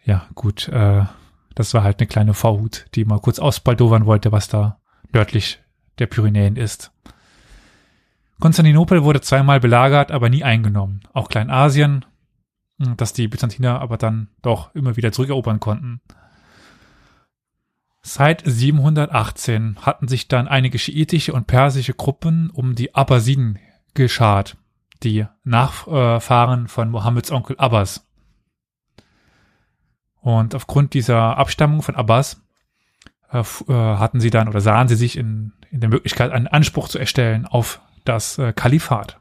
Ja, 0.04 0.26
gut, 0.34 0.68
äh, 0.68 1.04
das 1.54 1.74
war 1.74 1.82
halt 1.82 2.00
eine 2.00 2.06
kleine 2.06 2.34
Vorhut, 2.34 2.86
die 2.94 3.04
mal 3.04 3.20
kurz 3.20 3.38
ausbaldowern 3.38 4.06
wollte, 4.06 4.32
was 4.32 4.48
da 4.48 4.78
nördlich 5.12 5.60
der 5.98 6.06
Pyrenäen 6.06 6.56
ist. 6.56 6.92
Konstantinopel 8.40 9.02
wurde 9.02 9.20
zweimal 9.20 9.58
belagert, 9.60 10.12
aber 10.12 10.30
nie 10.30 10.44
eingenommen. 10.44 11.00
Auch 11.12 11.28
Kleinasien, 11.28 12.04
das 12.78 13.12
die 13.12 13.26
Byzantiner 13.26 13.80
aber 13.80 13.96
dann 13.96 14.28
doch 14.42 14.74
immer 14.74 14.96
wieder 14.96 15.10
zurückerobern 15.10 15.58
konnten. 15.58 16.00
Seit 18.00 18.42
718 18.44 19.78
hatten 19.82 20.08
sich 20.08 20.28
dann 20.28 20.48
einige 20.48 20.78
schiitische 20.78 21.32
und 21.32 21.46
persische 21.46 21.94
Gruppen 21.94 22.50
um 22.50 22.74
die 22.74 22.94
Abbasiden 22.94 23.58
geschart, 23.94 24.56
die 25.02 25.26
Nachfahren 25.44 26.68
von 26.68 26.90
Mohammeds 26.90 27.30
Onkel 27.30 27.56
Abbas. 27.58 28.06
Und 30.20 30.54
aufgrund 30.54 30.94
dieser 30.94 31.36
Abstammung 31.36 31.82
von 31.82 31.96
Abbas 31.96 32.42
äh, 33.32 33.40
äh, 33.40 33.72
hatten 33.72 34.20
sie 34.20 34.30
dann 34.30 34.48
oder 34.48 34.60
sahen 34.60 34.88
sie 34.88 34.96
sich 34.96 35.16
in, 35.16 35.52
in 35.70 35.80
der 35.80 35.90
Möglichkeit, 35.90 36.32
einen 36.32 36.46
Anspruch 36.46 36.88
zu 36.88 36.98
erstellen 36.98 37.46
auf 37.46 37.80
das 38.04 38.38
äh, 38.38 38.52
Kalifat. 38.52 39.20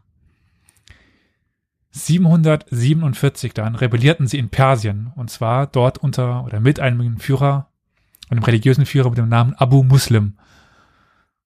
747 1.91 3.53
dann 3.53 3.75
rebellierten 3.75 4.27
sie 4.27 4.37
in 4.37 4.49
Persien 4.49 5.11
und 5.15 5.29
zwar 5.29 5.67
dort 5.67 5.97
unter 5.97 6.43
oder 6.45 6.59
mit 6.59 6.79
einem 6.79 7.17
Führer 7.17 7.69
einem 8.29 8.43
religiösen 8.43 8.85
Führer 8.85 9.09
mit 9.09 9.17
dem 9.17 9.29
Namen 9.29 9.53
Abu 9.55 9.83
Muslim. 9.83 10.37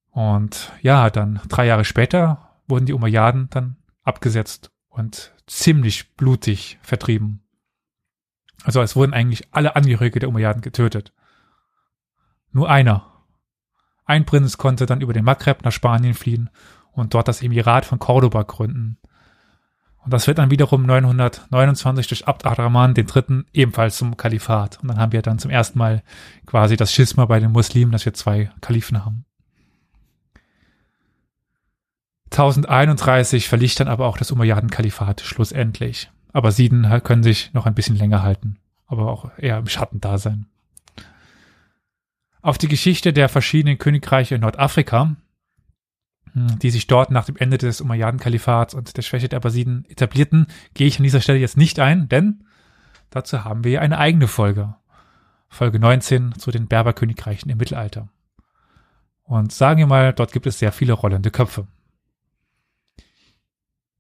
Und 0.10 0.72
ja, 0.82 1.10
dann 1.10 1.40
drei 1.48 1.66
Jahre 1.66 1.86
später 1.86 2.60
wurden 2.68 2.86
die 2.86 2.94
Umayyaden 2.94 3.50
dann 3.50 3.78
abgesetzt 4.04 4.72
und 4.90 5.34
ziemlich 5.48 6.16
blutig 6.16 6.80
vertrieben. 6.82 7.44
Also 8.64 8.82
es 8.82 8.96
wurden 8.96 9.14
eigentlich 9.14 9.48
alle 9.52 9.76
Angehörige 9.76 10.20
der 10.20 10.30
Umayyaden 10.30 10.62
getötet. 10.62 11.14
Nur 12.52 12.70
einer. 12.70 13.08
Ein 14.06 14.26
Prinz 14.26 14.58
konnte 14.58 14.86
dann 14.86 15.02
über 15.02 15.14
den 15.14 15.24
Maghreb 15.24 15.64
nach 15.64 15.72
Spanien 15.72 16.14
fliehen 16.14 16.50
und 16.92 17.14
dort 17.14 17.28
das 17.28 17.42
Emirat 17.42 17.86
von 17.86 18.00
Cordoba 18.00 18.44
gründen. 18.44 18.98
Und 20.04 20.12
das 20.12 20.26
wird 20.26 20.40
dann 20.40 20.50
wiederum 20.50 20.84
929 20.86 22.08
durch 22.08 22.28
Abd 22.28 22.48
ar-Rahman 22.48 22.96
III. 22.96 23.44
ebenfalls 23.54 23.98
zum 23.98 24.18
Kalifat. 24.18 24.80
Und 24.82 24.88
dann 24.88 24.98
haben 24.98 25.12
wir 25.12 25.22
dann 25.22 25.38
zum 25.38 25.52
ersten 25.52 25.78
Mal 25.78 26.02
quasi 26.48 26.76
das 26.76 26.92
Schisma 26.92 27.26
bei 27.26 27.40
den 27.40 27.52
Muslimen, 27.52 27.92
dass 27.92 28.06
wir 28.06 28.14
zwei 28.14 28.52
Kalifen 28.62 29.06
haben. 29.06 29.26
1031 32.32 33.48
verlicht 33.48 33.80
dann 33.80 33.90
aber 33.90 34.08
auch 34.08 34.18
das 34.18 34.32
Umayyaden-Kalifat 34.32 35.22
schlussendlich. 35.22 36.10
Aber 36.34 36.52
Sieden 36.52 36.88
können 37.04 37.24
sich 37.24 37.54
noch 37.54 37.66
ein 37.66 37.76
bisschen 37.76 37.98
länger 37.98 38.24
halten, 38.24 38.58
aber 38.88 39.12
auch 39.12 39.30
eher 39.38 39.58
im 39.58 39.68
Schatten 39.68 40.00
da 40.00 40.18
sein. 40.18 40.46
Auf 42.42 42.58
die 42.58 42.70
Geschichte 42.70 43.14
der 43.14 43.30
verschiedenen 43.30 43.78
Königreiche 43.78 44.36
in 44.36 44.42
Nordafrika 44.42 45.16
die 46.34 46.70
sich 46.70 46.88
dort 46.88 47.12
nach 47.12 47.26
dem 47.26 47.36
Ende 47.36 47.58
des 47.58 47.82
Umayyaden-Kalifats 47.82 48.74
und 48.74 48.96
der 48.96 49.02
Schwäche 49.02 49.28
der 49.28 49.38
Abbasiden 49.38 49.86
etablierten, 49.90 50.48
gehe 50.74 50.88
ich 50.88 50.98
an 50.98 51.04
dieser 51.04 51.22
Stelle 51.22 51.40
jetzt 51.40 51.58
nicht 51.58 51.80
ein, 51.80 52.08
denn 52.08 52.46
dazu 53.10 53.44
haben 53.44 53.64
wir 53.64 53.82
eine 53.82 53.98
eigene 53.98 54.28
Folge. 54.28 54.76
Folge 55.50 55.80
19 55.80 56.36
zu 56.38 56.52
den 56.52 56.68
Berberkönigreichen 56.68 57.52
im 57.52 57.58
Mittelalter. 57.58 58.08
Und 59.24 59.52
sagen 59.52 59.80
wir 59.80 59.88
mal, 59.88 60.14
dort 60.14 60.32
gibt 60.32 60.48
es 60.48 60.60
sehr 60.60 60.72
viele 60.72 60.94
rollende 60.94 61.32
Köpfe. 61.32 61.68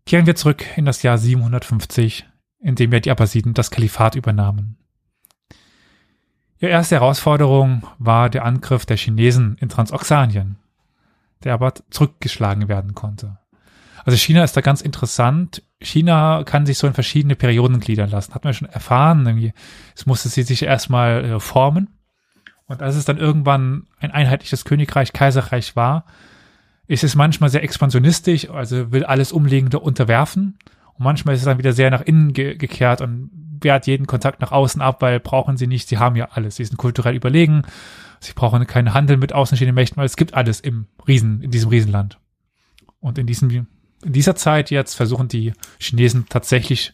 Kehren 0.05 0.25
wir 0.25 0.35
zurück 0.35 0.65
in 0.77 0.85
das 0.85 1.03
Jahr 1.03 1.17
750, 1.17 2.25
in 2.59 2.75
dem 2.75 2.91
ja 2.93 2.99
die 3.01 3.11
Abbasiden 3.11 3.53
das 3.53 3.71
Kalifat 3.71 4.15
übernahmen. 4.15 4.77
Ihre 6.59 6.71
erste 6.71 6.95
Herausforderung 6.95 7.85
war 7.97 8.29
der 8.29 8.45
Angriff 8.45 8.85
der 8.85 8.97
Chinesen 8.97 9.57
in 9.59 9.69
Transoxanien 9.69 10.60
der 11.43 11.53
aber 11.53 11.73
zurückgeschlagen 11.89 12.67
werden 12.67 12.95
konnte. 12.95 13.37
Also 14.03 14.17
China 14.17 14.43
ist 14.43 14.57
da 14.57 14.61
ganz 14.61 14.81
interessant. 14.81 15.63
China 15.79 16.43
kann 16.43 16.65
sich 16.65 16.77
so 16.77 16.87
in 16.87 16.93
verschiedene 16.93 17.35
Perioden 17.35 17.79
gliedern 17.79 18.09
lassen. 18.09 18.33
Hat 18.33 18.43
man 18.43 18.53
schon 18.53 18.69
erfahren. 18.69 19.51
Es 19.95 20.05
musste 20.05 20.29
sie 20.29 20.43
sich 20.43 20.63
erstmal 20.63 21.23
äh, 21.23 21.39
formen. 21.39 21.89
Und 22.65 22.81
als 22.81 22.95
es 22.95 23.05
dann 23.05 23.17
irgendwann 23.17 23.87
ein 23.99 24.11
einheitliches 24.11 24.65
Königreich, 24.65 25.13
Kaiserreich 25.13 25.75
war, 25.75 26.05
ist 26.87 27.03
es 27.03 27.15
manchmal 27.15 27.49
sehr 27.49 27.63
expansionistisch, 27.63 28.49
also 28.49 28.91
will 28.91 29.03
alles 29.03 29.31
Umliegende 29.31 29.79
unterwerfen. 29.79 30.57
Und 30.93 31.03
manchmal 31.03 31.35
ist 31.35 31.41
es 31.41 31.45
dann 31.45 31.57
wieder 31.57 31.73
sehr 31.73 31.91
nach 31.91 32.01
innen 32.01 32.33
ge 32.33 32.55
gekehrt 32.55 33.01
und 33.01 33.29
wehrt 33.61 33.87
jeden 33.87 34.07
Kontakt 34.07 34.41
nach 34.41 34.51
außen 34.51 34.81
ab, 34.81 35.01
weil 35.01 35.19
brauchen 35.19 35.57
sie 35.57 35.67
nicht, 35.67 35.87
sie 35.87 35.99
haben 35.99 36.15
ja 36.15 36.29
alles. 36.31 36.55
Sie 36.55 36.65
sind 36.65 36.77
kulturell 36.77 37.15
überlegen 37.15 37.63
Sie 38.21 38.33
brauchen 38.33 38.65
keinen 38.67 38.93
Handel 38.93 39.17
mit 39.17 39.33
außenstehenden 39.33 39.73
Mächten, 39.73 39.97
weil 39.97 40.05
es 40.05 40.15
gibt 40.15 40.35
alles 40.35 40.59
im 40.59 40.85
Riesen, 41.07 41.41
in 41.41 41.49
diesem 41.49 41.69
Riesenland. 41.69 42.19
Und 42.99 43.17
in 43.17 43.25
diesem, 43.25 43.49
in 43.49 44.13
dieser 44.13 44.35
Zeit 44.35 44.69
jetzt 44.69 44.93
versuchen 44.93 45.27
die 45.27 45.53
Chinesen 45.79 46.27
tatsächlich, 46.29 46.93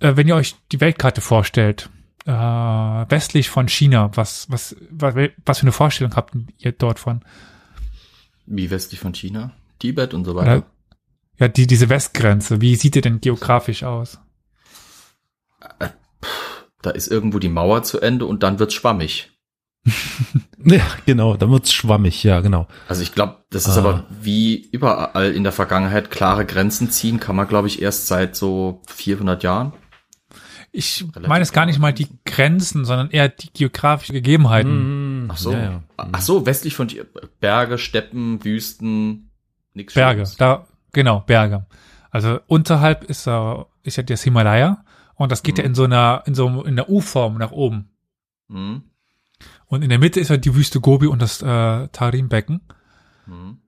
äh, 0.00 0.16
wenn 0.16 0.26
ihr 0.26 0.34
euch 0.34 0.56
die 0.72 0.80
Weltkarte 0.80 1.20
vorstellt, 1.20 1.88
äh, 2.26 2.32
westlich 2.32 3.48
von 3.48 3.68
China, 3.68 4.10
was, 4.14 4.50
was, 4.50 4.74
was, 4.90 5.14
was 5.46 5.58
für 5.58 5.62
eine 5.62 5.72
Vorstellung 5.72 6.16
habt 6.16 6.34
ihr 6.58 6.72
dort 6.72 6.98
von? 6.98 7.24
Wie 8.44 8.70
westlich 8.70 8.98
von 8.98 9.14
China? 9.14 9.52
Tibet 9.78 10.14
und 10.14 10.24
so 10.24 10.34
weiter. 10.34 10.66
Ja, 11.38 11.46
die, 11.46 11.68
diese 11.68 11.88
Westgrenze, 11.88 12.60
wie 12.60 12.74
sieht 12.74 12.96
die 12.96 13.02
denn 13.02 13.20
geografisch 13.20 13.84
aus? 13.84 14.18
Da 16.82 16.90
ist 16.90 17.06
irgendwo 17.06 17.38
die 17.38 17.48
Mauer 17.48 17.84
zu 17.84 18.00
Ende 18.00 18.26
und 18.26 18.42
dann 18.42 18.58
wird's 18.58 18.74
schwammig. 18.74 19.37
Ja, 20.64 20.82
genau, 21.06 21.36
dann 21.36 21.50
wird's 21.50 21.72
schwammig, 21.72 22.24
ja, 22.24 22.40
genau. 22.40 22.66
Also 22.88 23.02
ich 23.02 23.12
glaube, 23.14 23.44
das 23.50 23.66
ist 23.68 23.76
Ah. 23.76 23.80
aber 23.80 24.04
wie 24.20 24.68
überall 24.72 25.32
in 25.32 25.44
der 25.44 25.52
Vergangenheit 25.52 26.10
klare 26.10 26.44
Grenzen 26.44 26.90
ziehen, 26.90 27.20
kann 27.20 27.36
man 27.36 27.46
glaube 27.46 27.68
ich 27.68 27.80
erst 27.80 28.08
seit 28.08 28.34
so 28.34 28.82
400 28.88 29.42
Jahren. 29.44 29.72
Ich 30.72 31.02
Relativ 31.14 31.28
meine 31.28 31.42
es 31.42 31.52
gar 31.52 31.64
nicht 31.64 31.78
mal 31.78 31.92
die 31.94 32.08
Grenzen, 32.26 32.84
sondern 32.84 33.10
eher 33.10 33.28
die 33.28 33.52
geografischen 33.52 34.12
Gegebenheiten. 34.14 35.28
Ach 35.32 35.36
so. 35.36 35.52
Ja, 35.52 35.58
ja. 35.62 35.82
Ach 35.96 36.20
so, 36.20 36.44
westlich 36.44 36.74
von 36.74 36.88
dir. 36.88 37.06
Berge, 37.40 37.78
Steppen, 37.78 38.44
Wüsten, 38.44 39.30
nix 39.74 39.94
Berge, 39.94 40.18
Schönes. 40.20 40.36
da, 40.36 40.66
genau, 40.92 41.20
Berge. 41.20 41.66
Also 42.10 42.40
unterhalb 42.48 43.04
ist, 43.04 43.28
ist 43.82 43.96
ja 43.96 44.02
das 44.02 44.22
Himalaya 44.24 44.84
und 45.14 45.32
das 45.32 45.42
geht 45.42 45.56
ja 45.58 45.64
Mhm. 45.64 45.68
in 45.70 45.74
so 45.74 45.84
einer, 45.84 46.22
in 46.26 46.34
so 46.34 46.62
in 46.64 46.76
der 46.76 46.90
U-Form 46.90 47.38
nach 47.38 47.52
oben. 47.52 47.90
Hm, 48.50 48.82
Und 49.68 49.82
in 49.82 49.90
der 49.90 49.98
Mitte 49.98 50.18
ist 50.18 50.30
ja 50.30 50.36
die 50.36 50.54
Wüste 50.54 50.80
Gobi 50.80 51.06
und 51.06 51.22
das 51.22 51.42
äh, 51.42 51.88
Tarim-Becken. 51.88 52.60
hm. 53.26 53.58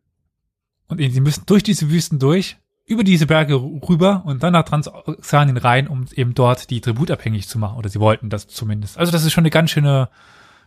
Und 0.88 0.98
sie 0.98 1.20
müssen 1.20 1.44
durch 1.46 1.62
diese 1.62 1.88
Wüsten 1.88 2.18
durch, 2.18 2.56
über 2.84 3.04
diese 3.04 3.26
Berge 3.26 3.54
rüber 3.54 4.22
und 4.26 4.42
dann 4.42 4.52
nach 4.52 4.64
Transoxanien 4.64 5.56
rein, 5.56 5.86
um 5.86 6.06
eben 6.16 6.34
dort 6.34 6.68
die 6.70 6.80
tributabhängig 6.80 7.46
zu 7.46 7.60
machen. 7.60 7.78
Oder 7.78 7.88
sie 7.88 8.00
wollten 8.00 8.28
das 8.28 8.48
zumindest. 8.48 8.98
Also 8.98 9.12
das 9.12 9.24
ist 9.24 9.32
schon 9.32 9.42
eine 9.42 9.50
ganz 9.50 9.70
schöne 9.70 10.08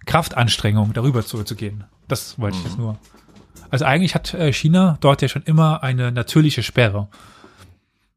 Kraftanstrengung, 0.06 0.94
darüber 0.94 1.26
zu, 1.26 1.44
zu 1.44 1.56
gehen. 1.56 1.84
Das 2.08 2.40
wollte 2.40 2.58
ich 2.58 2.64
jetzt 2.64 2.78
nur. 2.78 2.98
Also 3.70 3.84
eigentlich 3.84 4.16
hat 4.16 4.34
äh, 4.34 4.54
China 4.54 4.98
dort 5.02 5.22
ja 5.22 5.28
schon 5.28 5.44
immer 5.44 5.84
eine 5.84 6.14
natürliche 6.14 6.64
Sperre. 6.64 7.10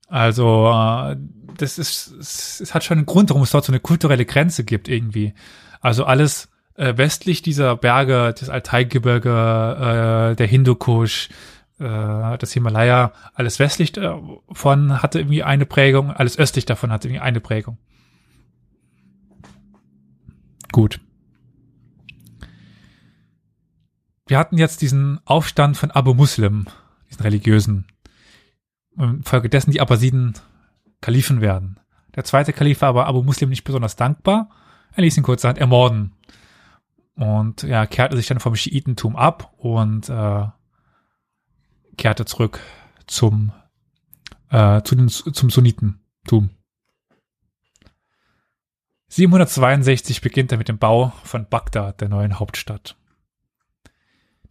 Also 0.06 0.68
äh, 0.72 1.16
das 1.56 1.78
ist, 1.78 2.14
es, 2.20 2.60
es 2.60 2.74
hat 2.74 2.84
schon 2.84 2.98
einen 2.98 3.06
Grund, 3.06 3.30
warum 3.30 3.42
es 3.42 3.50
dort 3.50 3.64
so 3.64 3.72
eine 3.72 3.80
kulturelle 3.80 4.26
Grenze 4.26 4.62
gibt 4.62 4.88
irgendwie. 4.88 5.34
Also 5.80 6.04
alles 6.04 6.48
äh, 6.76 6.96
westlich 6.96 7.42
dieser 7.42 7.76
Berge, 7.76 8.34
das 8.38 8.48
Altai-Gebirge, 8.48 10.32
äh, 10.32 10.36
der 10.36 10.46
Hindukusch, 10.46 11.28
äh, 11.78 12.38
das 12.38 12.52
Himalaya, 12.52 13.12
alles 13.34 13.58
westlich 13.58 13.92
davon 13.92 15.02
hatte 15.02 15.20
irgendwie 15.20 15.42
eine 15.42 15.66
Prägung, 15.66 16.10
alles 16.10 16.38
östlich 16.38 16.66
davon 16.66 16.92
hatte 16.92 17.08
irgendwie 17.08 17.22
eine 17.22 17.40
Prägung. 17.40 17.78
Gut. 20.72 21.00
Wir 24.26 24.38
hatten 24.38 24.58
jetzt 24.58 24.82
diesen 24.82 25.20
Aufstand 25.24 25.76
von 25.76 25.92
Abu 25.92 26.12
Muslim, 26.12 26.66
diesen 27.08 27.22
religiösen. 27.22 27.86
Infolgedessen 28.98 29.70
die 29.70 29.80
Abbasiden 29.80 30.34
Kalifen 31.00 31.40
werden. 31.40 31.78
Der 32.16 32.24
zweite 32.24 32.52
Kalif 32.52 32.80
war 32.80 32.88
aber 32.88 33.06
Abu 33.06 33.22
Muslim 33.22 33.50
nicht 33.50 33.64
besonders 33.64 33.94
dankbar. 33.94 34.50
Er 34.94 35.02
ließ 35.02 35.16
ihn 35.16 35.22
kurzerhand 35.22 35.58
ermorden. 35.58 36.12
Und 37.16 37.62
ja, 37.62 37.86
kehrte 37.86 38.16
sich 38.16 38.26
dann 38.26 38.40
vom 38.40 38.56
Schiitentum 38.56 39.16
ab 39.16 39.52
und 39.56 40.08
äh, 40.08 40.46
kehrte 41.96 42.26
zurück 42.26 42.60
zum, 43.06 43.52
äh, 44.50 44.82
zu 44.82 44.94
den, 44.94 45.08
zum 45.08 45.50
Sunnitentum. 45.50 46.50
762 49.08 50.20
beginnt 50.20 50.52
er 50.52 50.58
mit 50.58 50.68
dem 50.68 50.78
Bau 50.78 51.12
von 51.24 51.48
Bagdad, 51.48 52.00
der 52.02 52.08
neuen 52.08 52.38
Hauptstadt. 52.38 52.96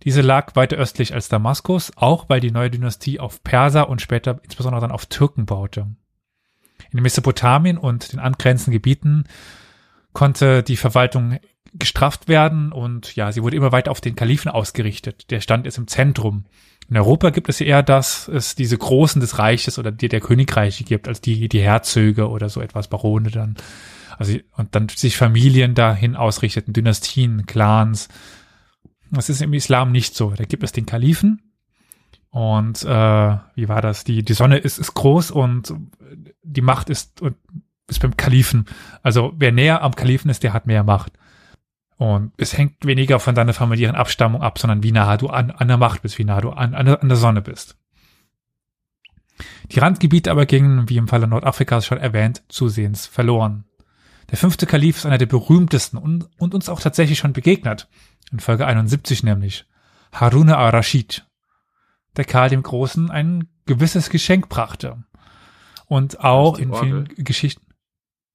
Diese 0.03 0.21
lag 0.21 0.55
weiter 0.55 0.77
östlich 0.77 1.13
als 1.13 1.29
Damaskus, 1.29 1.91
auch 1.95 2.29
weil 2.29 2.39
die 2.39 2.51
neue 2.51 2.71
Dynastie 2.71 3.19
auf 3.19 3.43
Perser 3.43 3.89
und 3.89 4.01
später 4.01 4.39
insbesondere 4.43 4.81
dann 4.81 4.91
auf 4.91 5.05
Türken 5.05 5.45
baute. 5.45 5.87
In 6.91 7.01
Mesopotamien 7.01 7.77
und 7.77 8.11
den 8.11 8.19
angrenzenden 8.19 8.73
Gebieten 8.73 9.25
konnte 10.13 10.63
die 10.63 10.77
Verwaltung 10.77 11.39
gestrafft 11.77 12.27
werden 12.27 12.71
und 12.71 13.15
ja, 13.15 13.31
sie 13.31 13.43
wurde 13.43 13.57
immer 13.57 13.71
weiter 13.71 13.91
auf 13.91 14.01
den 14.01 14.15
Kalifen 14.15 14.49
ausgerichtet. 14.49 15.29
Der 15.31 15.41
stand 15.41 15.65
jetzt 15.65 15.77
im 15.77 15.87
Zentrum. 15.87 16.45
In 16.89 16.97
Europa 16.97 17.31
gibt 17.31 17.49
es 17.49 17.61
eher, 17.61 17.83
dass 17.83 18.27
es 18.27 18.55
diese 18.55 18.77
Großen 18.77 19.19
des 19.19 19.39
Reiches 19.39 19.79
oder 19.79 19.91
die 19.91 20.07
der 20.07 20.21
Königreiche 20.21 20.83
gibt, 20.83 21.07
als 21.07 21.19
die, 21.21 21.49
die 21.49 21.61
Herzöge 21.61 22.29
oder 22.29 22.49
so 22.49 22.61
etwas, 22.61 22.87
Barone 22.87 23.31
dann. 23.31 23.55
Also, 24.17 24.37
und 24.55 24.75
dann 24.75 24.87
sich 24.89 25.17
Familien 25.17 25.73
dahin 25.73 26.15
ausrichteten, 26.15 26.73
Dynastien, 26.73 27.45
Clans. 27.45 28.07
Das 29.11 29.29
ist 29.29 29.41
im 29.41 29.53
Islam 29.53 29.91
nicht 29.91 30.15
so. 30.15 30.31
Da 30.31 30.45
gibt 30.45 30.63
es 30.63 30.71
den 30.71 30.85
Kalifen 30.85 31.41
und 32.35 32.83
äh, 32.83 33.37
wie 33.55 33.69
war 33.69 33.81
das? 33.81 34.03
Die, 34.03 34.21
die 34.21 34.33
Sonne 34.33 34.57
ist, 34.57 34.77
ist 34.77 34.93
groß 34.93 35.31
und 35.31 35.73
die 36.43 36.61
Macht 36.61 36.89
ist, 36.89 37.21
ist 37.87 38.01
beim 38.01 38.17
Kalifen. 38.17 38.65
Also 39.01 39.31
wer 39.37 39.53
näher 39.53 39.81
am 39.81 39.95
Kalifen 39.95 40.29
ist, 40.29 40.43
der 40.43 40.51
hat 40.51 40.67
mehr 40.67 40.83
Macht. 40.83 41.13
Und 41.97 42.33
es 42.37 42.57
hängt 42.57 42.85
weniger 42.85 43.19
von 43.19 43.35
deiner 43.35 43.53
familiären 43.53 43.95
Abstammung 43.95 44.41
ab, 44.41 44.59
sondern 44.59 44.83
wie 44.83 44.91
nah 44.91 45.15
du 45.17 45.27
an, 45.27 45.51
an 45.51 45.67
der 45.67 45.77
Macht 45.77 46.01
bist, 46.01 46.17
wie 46.17 46.25
nah 46.25 46.41
du 46.41 46.49
an, 46.49 46.73
an, 46.73 46.85
der, 46.85 47.01
an 47.01 47.07
der 47.07 47.17
Sonne 47.17 47.41
bist. 47.41 47.77
Die 49.71 49.79
Randgebiete 49.79 50.31
aber 50.31 50.45
gingen, 50.45 50.89
wie 50.89 50.97
im 50.97 51.07
Falle 51.07 51.27
Nordafrikas 51.27 51.85
schon 51.85 51.97
erwähnt, 51.97 52.43
zusehends 52.49 53.05
verloren. 53.07 53.65
Der 54.29 54.37
fünfte 54.37 54.65
Kalif 54.65 54.97
ist 54.97 55.05
einer 55.05 55.17
der 55.17 55.25
berühmtesten 55.25 55.97
und, 55.97 56.29
und 56.37 56.53
uns 56.53 56.69
auch 56.69 56.81
tatsächlich 56.81 57.19
schon 57.19 57.33
begegnet. 57.33 57.87
In 58.31 58.39
Folge 58.39 58.65
71 58.65 59.23
nämlich. 59.23 59.65
Haruna 60.11 60.57
al-Rashid. 60.57 61.25
Der 62.17 62.25
Karl 62.25 62.49
dem 62.49 62.63
Großen 62.63 63.11
ein 63.11 63.47
gewisses 63.65 64.09
Geschenk 64.09 64.49
brachte. 64.49 65.03
Und 65.87 66.21
auch 66.21 66.57
in 66.57 66.73
vielen 66.73 67.05
Geschichten, 67.15 67.65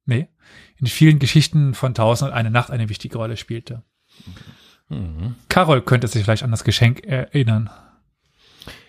nee, 0.05 0.29
in 0.76 0.86
vielen 0.86 1.18
Geschichten 1.18 1.74
von 1.74 1.94
Tausend 1.94 2.30
und 2.30 2.36
eine 2.36 2.50
Nacht 2.50 2.70
eine 2.70 2.88
wichtige 2.88 3.18
Rolle 3.18 3.36
spielte. 3.36 3.82
Mhm. 4.88 5.36
Carol 5.48 5.82
könnte 5.82 6.08
sich 6.08 6.24
vielleicht 6.24 6.42
an 6.42 6.50
das 6.50 6.64
Geschenk 6.64 7.04
erinnern. 7.04 7.70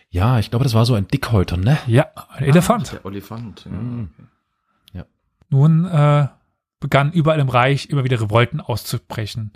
Ja, 0.10 0.39
ich 0.39 0.50
glaube, 0.50 0.63
das 0.63 0.74
war 0.74 0.86
so 0.86 0.93
ein 0.95 1.08
Dickhäuter, 1.08 1.58
ne? 1.58 1.78
Ja, 1.88 2.08
ein 2.30 2.43
Elefant. 2.43 2.91
Der 2.91 3.06
Elefant. 3.06 3.65
Ja. 3.65 3.71
Mhm. 3.71 4.10
Nun 5.52 5.86
äh, 5.86 6.30
begannen 6.80 7.12
überall 7.12 7.39
im 7.39 7.50
Reich 7.50 7.89
immer 7.89 8.04
wieder 8.06 8.19
Revolten 8.21 8.62
auszubrechen. 8.62 9.52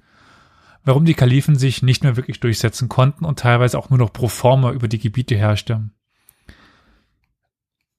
Warum 0.83 1.05
die 1.05 1.15
Kalifen 1.15 1.55
sich 1.55 1.81
nicht 1.81 2.03
mehr 2.03 2.17
wirklich 2.17 2.41
durchsetzen 2.41 2.89
konnten 2.89 3.25
und 3.25 3.39
teilweise 3.39 3.79
auch 3.79 3.89
nur 3.89 3.97
noch 3.97 4.13
pro 4.13 4.27
forma 4.27 4.71
über 4.71 4.87
die 4.87 4.99
Gebiete 4.99 5.35
herrschte. 5.35 5.89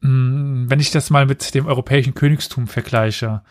Hm, 0.02 0.66
Wenn 0.68 0.78
ich 0.78 0.90
das 0.90 1.10
mal 1.10 1.26
mit 1.26 1.54
dem 1.54 1.66
europäischen 1.66 2.14
Königstum 2.14 2.68
vergleiche, 2.68 3.42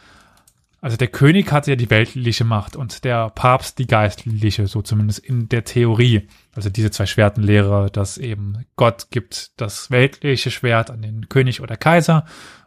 also 0.85 0.97
der 0.97 1.07
König 1.07 1.51
hatte 1.51 1.71
ja 1.71 1.75
die 1.75 1.89
weltliche 1.89 2.43
Macht 2.43 2.75
und 2.75 3.05
der 3.05 3.31
Papst 3.31 3.79
die 3.79 3.87
geistliche, 3.87 4.67
so 4.67 4.83
zumindest 4.83 5.17
in 5.17 5.49
der 5.49 5.63
Theorie. 5.63 6.27
Also 6.53 6.69
diese 6.69 6.91
zwei 6.91 7.07
Schwertenlehre, 7.07 7.89
dass 7.89 8.19
eben 8.19 8.67
Gott 8.75 9.07
gibt 9.09 9.59
das 9.59 9.89
weltliche 9.89 10.51
Schwert 10.51 10.91
an 10.91 11.01
den 11.01 11.27
König 11.27 11.61
oder 11.61 11.75
Kaiser 11.75 12.23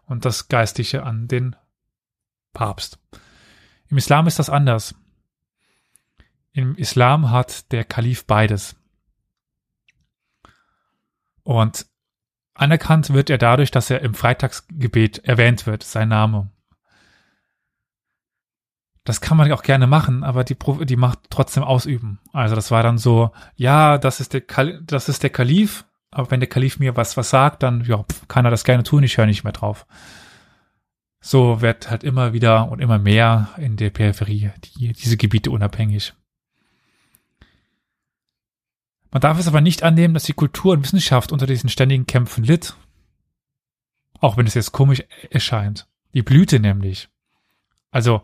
und 0.07 0.25
das 0.25 0.49
geistliche 0.49 1.05
an 1.05 1.29
den 1.29 1.55
Papst. 2.53 2.99
Im 3.89 3.99
Islam 3.99 4.27
ist 4.27 4.41
das 4.41 4.51
anders. 4.51 4.97
Im 6.51 6.75
Islam 6.75 7.31
hat 7.31 7.71
der 7.71 7.85
Kalif 7.85 8.27
beides. 8.27 8.75
Und 11.45 11.87
anerkannt 12.55 13.11
wird 13.11 13.31
er 13.31 13.39
dadurch, 13.39 13.71
dass 13.71 13.91
er 13.91 14.01
im 14.01 14.15
Freitagsgebet 14.15 15.19
erwähnt 15.19 15.67
wird, 15.69 15.85
sein 15.85 16.09
Name. 16.09 16.51
Das 19.09 19.23
kann 19.23 19.39
man 19.39 19.51
auch 19.53 19.63
gerne 19.63 19.87
machen, 19.87 20.23
aber 20.23 20.45
die, 20.45 20.55
die 20.85 20.97
Macht 20.97 21.21
trotzdem 21.31 21.63
ausüben. 21.63 22.19
Also 22.35 22.55
das 22.55 22.71
war 22.71 22.83
dann 22.83 22.99
so, 22.99 23.31
ja, 23.57 23.97
das 23.97 24.21
ist 24.21 24.35
der, 24.35 24.43
Kal 24.43 24.83
das 24.85 25.09
ist 25.09 25.23
der 25.23 25.31
Kalif, 25.31 25.87
aber 26.11 26.31
wenn 26.31 26.41
der 26.41 26.49
Kalif 26.51 26.79
mir 26.79 26.95
was, 26.95 27.17
was 27.17 27.31
sagt, 27.31 27.63
dann 27.63 27.83
ja, 27.87 28.03
pf, 28.03 28.29
kann 28.29 28.45
er 28.45 28.51
das 28.51 28.65
gerne 28.65 28.83
tun, 28.83 29.03
ich 29.03 29.17
höre 29.17 29.25
nicht 29.25 29.45
mehr 29.45 29.55
drauf. 29.55 29.87
So 31.23 31.63
wird 31.63 31.89
halt 31.89 32.05
immer 32.05 32.35
wieder 32.35 32.71
und 32.71 32.81
immer 32.81 32.99
mehr 32.99 33.49
in 33.57 33.79
der 33.79 33.89
Peripherie 33.89 34.51
die, 34.77 34.93
diese 34.93 35.17
Gebiete 35.17 35.51
unabhängig. 35.53 36.13
Man 39.11 39.23
darf 39.23 39.39
es 39.39 39.49
aber 39.49 39.63
nicht 39.63 39.85
annehmen, 39.85 40.13
dass 40.13 40.25
die 40.25 40.35
Kultur 40.35 40.75
und 40.75 40.85
Wissenschaft 40.85 41.33
unter 41.33 41.47
diesen 41.47 41.71
ständigen 41.71 42.05
Kämpfen 42.05 42.45
litt. 42.45 42.77
Auch 44.21 44.37
wenn 44.37 44.47
es 44.47 44.53
jetzt 44.53 44.73
komisch 44.73 45.03
erscheint. 45.31 45.89
Die 46.13 46.23
Blüte 46.23 46.61
nämlich. 46.61 47.09
Also, 47.91 48.21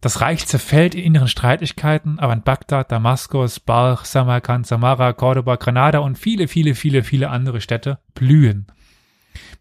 das 0.00 0.20
Reich 0.20 0.46
zerfällt 0.46 0.94
in 0.94 1.04
inneren 1.04 1.28
Streitigkeiten, 1.28 2.18
aber 2.18 2.32
in 2.32 2.42
Bagdad, 2.42 2.92
Damaskus, 2.92 3.60
Balch, 3.60 4.04
Samarkand, 4.04 4.66
Samara, 4.66 5.12
Cordoba, 5.12 5.56
Granada 5.56 6.00
und 6.00 6.18
viele, 6.18 6.48
viele, 6.48 6.74
viele, 6.74 7.02
viele 7.02 7.30
andere 7.30 7.60
Städte 7.60 7.98
blühen. 8.14 8.66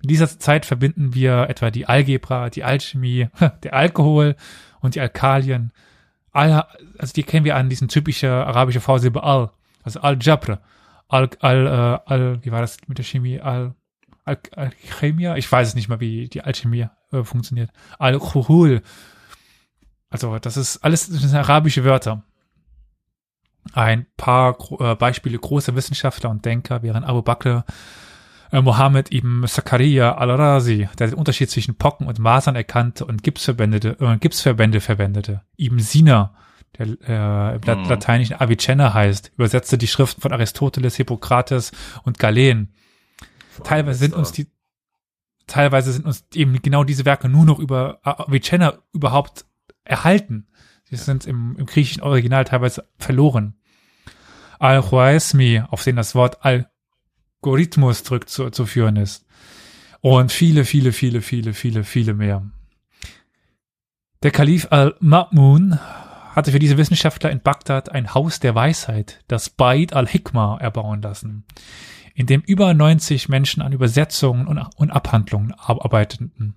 Mit 0.01 0.09
dieser 0.09 0.27
Zeit 0.27 0.65
verbinden 0.65 1.13
wir 1.13 1.49
etwa 1.49 1.71
die 1.71 1.87
Algebra, 1.87 2.49
die 2.49 2.63
Alchemie, 2.63 3.27
der 3.63 3.73
Alkohol 3.73 4.35
und 4.81 4.95
die 4.95 5.01
Alkalien. 5.01 5.71
Al, 6.31 6.65
also 6.97 7.13
die 7.13 7.23
kennen 7.23 7.45
wir 7.45 7.55
an 7.55 7.69
diesen 7.69 7.87
typische 7.87 8.29
arabische 8.29 8.81
Vorsilbe 8.81 9.23
Al, 9.23 9.51
also 9.83 10.01
Al-Jabr, 10.01 10.59
Al, 11.07 11.29
Al, 11.39 11.67
äh, 11.67 12.11
Al, 12.11 12.39
wie 12.43 12.51
war 12.51 12.61
das 12.61 12.77
mit 12.87 12.97
der 12.97 13.05
Chemie? 13.05 13.39
Al, 13.39 13.73
Al 14.25 14.37
Alchemia, 14.55 15.37
ich 15.37 15.49
weiß 15.49 15.69
es 15.69 15.75
nicht 15.75 15.87
mal, 15.87 15.99
wie 15.99 16.27
die 16.27 16.41
Alchemie 16.41 16.87
äh, 17.11 17.23
funktioniert. 17.23 17.71
Al-Khuhul. 17.99 18.81
Also 20.15 20.39
das 20.39 20.55
ist 20.55 20.77
alles 20.77 21.09
das 21.09 21.19
sind 21.19 21.35
arabische 21.35 21.83
Wörter. 21.83 22.23
Ein 23.73 24.05
paar 24.15 24.57
äh, 24.79 24.95
Beispiele 24.95 25.37
großer 25.37 25.75
Wissenschaftler 25.75 26.29
und 26.29 26.45
Denker 26.45 26.83
wären 26.83 27.03
Abu 27.03 27.21
Bakr, 27.21 27.65
äh, 28.53 28.61
Mohammed 28.61 29.11
ibn 29.11 29.45
Zakaria 29.45 30.15
al-Razi, 30.15 30.87
der 30.97 31.07
den 31.07 31.15
Unterschied 31.15 31.49
zwischen 31.49 31.75
Pocken 31.75 32.07
und 32.07 32.17
Masern 32.19 32.55
erkannte 32.55 33.05
und 33.05 33.23
Gipsverbände, 33.23 33.97
äh, 33.99 34.17
Gipsverbände 34.17 34.79
verwendete. 34.79 35.41
Ibn 35.57 35.79
Sina, 35.79 36.33
der 36.77 36.87
äh, 37.09 37.55
im 37.55 37.83
mhm. 37.83 37.89
lateinischen 37.89 38.39
Avicenna 38.39 38.93
heißt, 38.93 39.33
übersetzte 39.35 39.77
die 39.77 39.87
Schriften 39.87 40.21
von 40.21 40.31
Aristoteles, 40.31 40.95
Hippokrates 40.95 41.73
und 42.03 42.19
Galen. 42.19 42.73
Teilweise 43.65 43.99
sind 43.99 44.13
uns 44.13 44.31
die, 44.31 44.47
teilweise 45.47 45.91
sind 45.91 46.05
uns 46.05 46.23
eben 46.33 46.61
genau 46.61 46.85
diese 46.85 47.03
Werke 47.03 47.27
nur 47.27 47.43
noch 47.43 47.59
über 47.59 47.99
Avicenna 48.03 48.75
überhaupt 48.93 49.45
erhalten. 49.85 50.47
Sie 50.83 50.97
sind 50.97 51.25
im, 51.25 51.55
im 51.57 51.65
griechischen 51.65 52.03
Original 52.03 52.43
teilweise 52.43 52.87
verloren. 52.97 53.55
Al-Khwarizmi, 54.59 55.63
auf 55.67 55.83
den 55.83 55.95
das 55.95 56.15
Wort 56.15 56.39
Algorithmus 56.43 58.03
zurückzuführen 58.03 58.95
ist. 58.95 59.25
Und 60.01 60.31
viele, 60.31 60.65
viele, 60.65 60.91
viele, 60.91 61.21
viele, 61.21 61.53
viele, 61.53 61.83
viele 61.83 62.13
mehr. 62.13 62.43
Der 64.23 64.31
Kalif 64.31 64.67
al-Ma'mun 64.71 65.79
hatte 66.35 66.51
für 66.51 66.59
diese 66.59 66.77
Wissenschaftler 66.77 67.31
in 67.31 67.41
Bagdad 67.41 67.91
ein 67.91 68.13
Haus 68.13 68.39
der 68.39 68.55
Weisheit, 68.55 69.23
das 69.27 69.49
Bait 69.49 69.93
al-Hikmah, 69.93 70.57
erbauen 70.59 71.01
lassen, 71.01 71.45
in 72.13 72.25
dem 72.25 72.41
über 72.41 72.73
90 72.73 73.29
Menschen 73.29 73.61
an 73.61 73.71
Übersetzungen 73.71 74.47
und, 74.47 74.91
Abhandlungen 74.91 75.53
arbeiteten. 75.53 76.55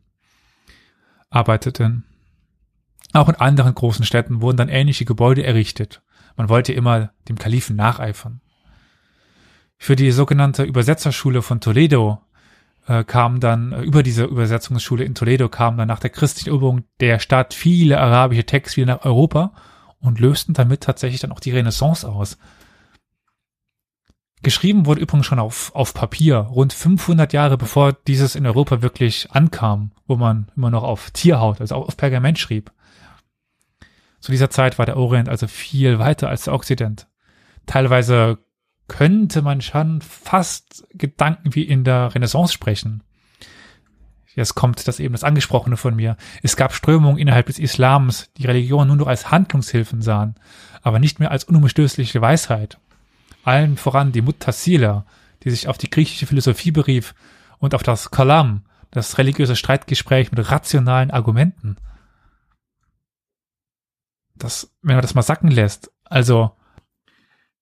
arbeiteten. 1.30 2.07
Auch 3.12 3.28
in 3.28 3.36
anderen 3.36 3.74
großen 3.74 4.04
Städten 4.04 4.40
wurden 4.40 4.56
dann 4.56 4.68
ähnliche 4.68 5.04
Gebäude 5.04 5.44
errichtet. 5.44 6.02
Man 6.36 6.48
wollte 6.48 6.72
immer 6.72 7.10
dem 7.28 7.38
Kalifen 7.38 7.76
nacheifern. 7.76 8.40
Für 9.76 9.96
die 9.96 10.10
sogenannte 10.10 10.64
Übersetzerschule 10.64 11.40
von 11.42 11.60
Toledo 11.60 12.20
äh, 12.86 13.04
kam 13.04 13.40
dann, 13.40 13.72
äh, 13.72 13.82
über 13.82 14.02
diese 14.02 14.24
Übersetzungsschule 14.24 15.04
in 15.04 15.14
Toledo 15.14 15.48
kam 15.48 15.76
dann 15.76 15.88
nach 15.88 16.00
der 16.00 16.10
christlichen 16.10 16.50
Übung 16.50 16.84
der 17.00 17.18
Stadt 17.18 17.54
viele 17.54 18.00
arabische 18.00 18.44
Texte 18.44 18.78
wieder 18.78 18.96
nach 18.96 19.04
Europa 19.04 19.52
und 20.00 20.20
lösten 20.20 20.54
damit 20.54 20.82
tatsächlich 20.82 21.20
dann 21.20 21.32
auch 21.32 21.40
die 21.40 21.52
Renaissance 21.52 22.08
aus. 22.08 22.38
Geschrieben 24.42 24.86
wurde 24.86 25.00
übrigens 25.00 25.26
schon 25.26 25.40
auf, 25.40 25.74
auf 25.74 25.94
Papier, 25.94 26.36
rund 26.38 26.72
500 26.72 27.32
Jahre 27.32 27.58
bevor 27.58 27.92
dieses 27.92 28.36
in 28.36 28.46
Europa 28.46 28.82
wirklich 28.82 29.30
ankam, 29.32 29.90
wo 30.06 30.16
man 30.16 30.50
immer 30.56 30.70
noch 30.70 30.84
auf 30.84 31.10
Tierhaut, 31.10 31.60
also 31.60 31.74
auf 31.74 31.96
Pergament 31.96 32.38
schrieb. 32.38 32.70
Zu 34.20 34.32
dieser 34.32 34.50
Zeit 34.50 34.78
war 34.78 34.86
der 34.86 34.96
Orient 34.96 35.28
also 35.28 35.46
viel 35.46 35.98
weiter 35.98 36.28
als 36.28 36.44
der 36.44 36.54
Okzident. 36.54 37.06
Teilweise 37.66 38.38
könnte 38.88 39.42
man 39.42 39.60
schon 39.60 40.00
fast 40.00 40.86
Gedanken 40.94 41.54
wie 41.54 41.62
in 41.62 41.84
der 41.84 42.14
Renaissance 42.14 42.52
sprechen. 42.52 43.02
Jetzt 44.34 44.54
kommt 44.54 44.86
das 44.86 45.00
eben 45.00 45.12
das 45.12 45.24
Angesprochene 45.24 45.76
von 45.76 45.96
mir. 45.96 46.16
Es 46.42 46.56
gab 46.56 46.72
Strömungen 46.72 47.18
innerhalb 47.18 47.46
des 47.46 47.58
Islams, 47.58 48.30
die 48.36 48.46
Religion 48.46 48.86
nur 48.86 48.96
noch 48.96 49.08
als 49.08 49.30
Handlungshilfen 49.30 50.00
sahen, 50.00 50.36
aber 50.82 50.98
nicht 50.98 51.18
mehr 51.18 51.30
als 51.30 51.44
unumstößliche 51.44 52.20
Weisheit. 52.20 52.78
Allen 53.44 53.76
voran 53.76 54.12
die 54.12 54.22
Mutasila, 54.22 55.04
die 55.42 55.50
sich 55.50 55.68
auf 55.68 55.76
die 55.76 55.90
griechische 55.90 56.26
Philosophie 56.26 56.70
berief 56.70 57.14
und 57.58 57.74
auf 57.74 57.82
das 57.82 58.10
Kalam, 58.10 58.62
das 58.90 59.18
religiöse 59.18 59.56
Streitgespräch 59.56 60.30
mit 60.30 60.50
rationalen 60.50 61.10
Argumenten. 61.10 61.76
Das, 64.38 64.70
wenn 64.82 64.96
man 64.96 65.02
das 65.02 65.14
mal 65.14 65.22
sacken 65.22 65.50
lässt, 65.50 65.90
also 66.04 66.52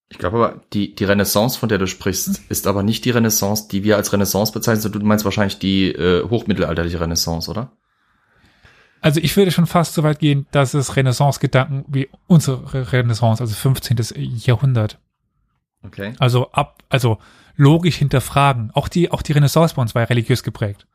ich 0.08 0.18
glaube 0.18 0.36
aber, 0.36 0.60
die, 0.72 0.94
die 0.94 1.04
Renaissance, 1.04 1.58
von 1.58 1.68
der 1.68 1.78
du 1.78 1.86
sprichst, 1.86 2.40
ist 2.48 2.66
aber 2.66 2.82
nicht 2.82 3.04
die 3.04 3.10
Renaissance, 3.10 3.68
die 3.68 3.82
wir 3.82 3.96
als 3.96 4.12
Renaissance 4.12 4.52
bezeichnen, 4.52 4.82
sondern 4.82 5.00
du 5.00 5.06
meinst 5.06 5.24
wahrscheinlich 5.24 5.58
die 5.58 5.90
äh, 5.90 6.28
hochmittelalterliche 6.28 7.00
Renaissance, 7.00 7.50
oder? 7.50 7.72
Also 9.00 9.20
ich 9.20 9.36
würde 9.36 9.50
schon 9.50 9.66
fast 9.66 9.94
so 9.94 10.02
weit 10.04 10.20
gehen, 10.20 10.46
dass 10.52 10.74
es 10.74 10.96
Renaissance-Gedanken 10.96 11.84
wie 11.88 12.08
unsere 12.26 12.92
Renaissance, 12.92 13.42
also 13.42 13.54
15. 13.54 13.98
Jahrhundert. 14.16 14.98
Okay. 15.82 16.14
Also 16.18 16.52
ab, 16.52 16.82
also 16.88 17.18
logisch 17.56 17.96
hinterfragen. 17.96 18.70
Auch 18.74 18.88
die, 18.88 19.10
auch 19.10 19.22
die 19.22 19.32
Renaissance 19.32 19.74
bei 19.74 19.82
uns 19.82 19.94
war 19.94 20.02
ja 20.02 20.08
religiös 20.08 20.42
geprägt. 20.42 20.86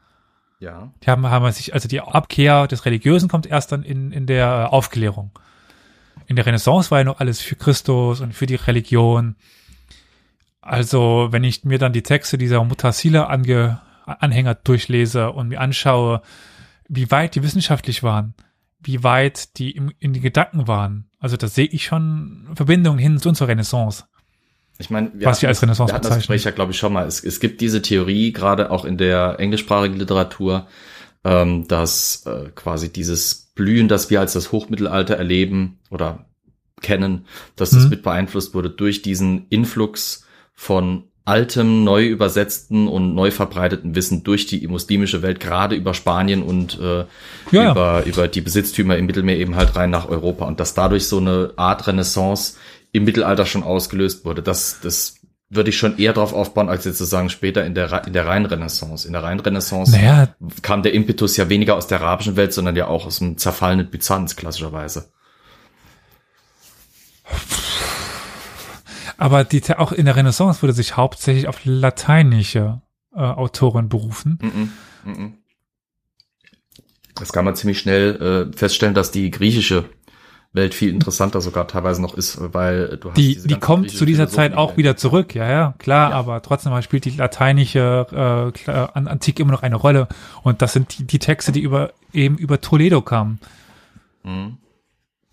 Ja. 0.59 0.93
Die 1.03 1.09
haben, 1.09 1.25
haben 1.27 1.51
sich, 1.51 1.73
also 1.73 1.88
die 1.88 2.01
Abkehr 2.01 2.67
des 2.67 2.86
Religiösen 2.86 3.29
kommt 3.29 3.45
erst 3.45 3.71
dann 3.71 3.84
in, 3.84 4.11
in 4.11 4.25
der 4.25 4.71
Aufklärung 4.71 5.32
in 6.32 6.38
der 6.38 6.45
Renaissance 6.45 6.89
war 6.91 6.99
ja 6.99 7.03
noch 7.03 7.19
alles 7.19 7.41
für 7.41 7.57
Christus 7.57 8.21
und 8.21 8.34
für 8.34 8.45
die 8.45 8.55
Religion. 8.55 9.36
Also, 10.61 11.27
wenn 11.32 11.43
ich 11.43 11.65
mir 11.65 11.77
dann 11.77 11.91
die 11.91 12.03
Texte 12.03 12.38
dieser 12.38 12.63
Mutasila 12.63 13.25
ange 13.25 13.82
Anhänger 14.05 14.55
durchlese 14.55 15.32
und 15.32 15.49
mir 15.49 15.59
anschaue, 15.59 16.21
wie 16.88 17.11
weit 17.11 17.36
die 17.36 17.43
wissenschaftlich 17.43 18.01
waren, 18.01 18.34
wie 18.79 19.03
weit 19.03 19.57
die 19.57 19.71
im, 19.71 19.91
in 19.99 20.13
die 20.13 20.21
Gedanken 20.21 20.67
waren. 20.67 21.09
Also 21.19 21.38
da 21.38 21.47
sehe 21.47 21.67
ich 21.67 21.86
schon 21.86 22.47
Verbindungen 22.55 22.97
hin 22.97 23.19
zu 23.19 23.29
unserer 23.29 23.49
Renaissance. 23.49 24.05
Ich 24.79 24.89
meine, 24.89 25.11
wir 25.13 25.27
was 25.27 25.41
wir 25.41 25.49
als 25.49 25.61
Renaissance 25.61 25.91
wir 25.91 25.95
hatten 25.95 26.27
das 26.27 26.43
ja, 26.43 26.51
glaube 26.51 26.71
ich, 26.71 26.77
schon 26.77 26.93
mal. 26.93 27.05
Es, 27.05 27.23
es 27.23 27.39
gibt 27.39 27.61
diese 27.61 27.82
Theorie, 27.82 28.32
gerade 28.32 28.71
auch 28.71 28.86
in 28.86 28.97
der 28.97 29.36
englischsprachigen 29.39 29.97
Literatur, 29.97 30.67
ähm, 31.23 31.67
dass 31.67 32.25
äh, 32.25 32.49
quasi 32.55 32.91
dieses 32.91 33.50
Blühen, 33.55 33.87
das 33.87 34.09
wir 34.09 34.19
als 34.19 34.33
das 34.33 34.51
Hochmittelalter 34.51 35.15
erleben 35.15 35.79
oder 35.89 36.25
kennen, 36.81 37.25
dass 37.55 37.71
mhm. 37.71 37.77
das 37.77 37.89
mit 37.89 38.03
beeinflusst 38.03 38.53
wurde 38.53 38.69
durch 38.69 39.01
diesen 39.01 39.47
Influx 39.49 40.25
von 40.53 41.05
altem, 41.23 41.83
neu 41.83 42.07
übersetzten 42.07 42.87
und 42.87 43.13
neu 43.13 43.31
verbreiteten 43.31 43.95
Wissen 43.95 44.23
durch 44.23 44.47
die 44.47 44.67
muslimische 44.67 45.21
Welt, 45.21 45.39
gerade 45.39 45.75
über 45.75 45.93
Spanien 45.93 46.41
und 46.41 46.79
äh, 46.79 47.05
ja. 47.51 47.71
über, 47.71 48.03
über 48.05 48.27
die 48.27 48.41
Besitztümer 48.41 48.97
im 48.97 49.05
Mittelmeer 49.05 49.37
eben 49.37 49.55
halt 49.55 49.75
rein 49.75 49.91
nach 49.91 50.09
Europa 50.09 50.45
und 50.45 50.59
dass 50.59 50.73
dadurch 50.73 51.07
so 51.07 51.17
eine 51.17 51.53
Art 51.57 51.85
Renaissance 51.87 52.57
im 52.91 53.03
Mittelalter 53.03 53.45
schon 53.45 53.63
ausgelöst 53.63 54.25
wurde. 54.25 54.41
Das, 54.41 54.79
das 54.81 55.20
würde 55.51 55.69
ich 55.69 55.77
schon 55.77 55.97
eher 55.97 56.13
darauf 56.13 56.33
aufbauen, 56.33 56.69
als 56.69 56.85
jetzt 56.85 56.97
zu 56.97 57.03
sagen, 57.03 57.29
später 57.29 57.65
in 57.65 57.75
der, 57.75 58.07
in 58.07 58.13
der 58.13 58.25
Rheinrenaissance. 58.25 59.05
In 59.05 59.13
der 59.13 59.21
Rheinrenaissance 59.23 59.91
naja. 59.91 60.33
kam 60.61 60.81
der 60.81 60.93
Impetus 60.93 61.35
ja 61.35 61.49
weniger 61.49 61.75
aus 61.75 61.87
der 61.87 62.01
arabischen 62.01 62.37
Welt, 62.37 62.53
sondern 62.53 62.75
ja 62.75 62.87
auch 62.87 63.05
aus 63.05 63.19
dem 63.19 63.37
zerfallenen 63.37 63.89
Byzanz, 63.89 64.37
klassischerweise. 64.37 65.11
Aber 69.17 69.43
die, 69.43 69.61
auch 69.75 69.91
in 69.91 70.05
der 70.05 70.15
Renaissance 70.15 70.61
wurde 70.61 70.73
sich 70.73 70.95
hauptsächlich 70.95 71.47
auf 71.47 71.59
lateinische 71.65 72.81
äh, 73.13 73.19
Autoren 73.19 73.89
berufen. 73.89 74.39
Mm 74.41 74.47
-mm, 74.47 75.17
mm 75.17 75.33
das 77.15 77.33
kann 77.33 77.45
man 77.45 77.55
ziemlich 77.55 77.77
schnell 77.77 78.49
äh, 78.51 78.57
feststellen, 78.57 78.95
dass 78.95 79.11
die 79.11 79.29
griechische 79.29 79.85
Welt 80.53 80.73
viel 80.73 80.89
interessanter 80.89 81.39
sogar 81.39 81.67
teilweise 81.67 82.01
noch 82.01 82.13
ist, 82.13 82.37
weil 82.53 82.97
du 82.97 83.09
hast 83.09 83.17
die 83.17 83.35
die 83.41 83.55
kommt 83.55 83.89
zu 83.89 84.05
dieser 84.05 84.27
Zeit 84.27 84.53
auch 84.53 84.75
wieder 84.75 84.97
zurück, 84.97 85.33
ja 85.33 85.49
ja 85.49 85.73
klar, 85.77 86.09
ja. 86.09 86.15
aber 86.15 86.41
trotzdem 86.41 86.79
spielt 86.81 87.05
die 87.05 87.11
lateinische 87.11 88.53
äh, 88.65 88.69
Antike 88.93 89.41
immer 89.41 89.53
noch 89.53 89.63
eine 89.63 89.77
Rolle 89.77 90.09
und 90.43 90.61
das 90.61 90.73
sind 90.73 90.97
die, 90.97 91.05
die 91.05 91.19
Texte, 91.19 91.53
die 91.53 91.61
über 91.61 91.93
eben 92.11 92.37
über 92.37 92.59
Toledo 92.59 93.01
kamen. 93.01 93.39
Mhm. 94.23 94.57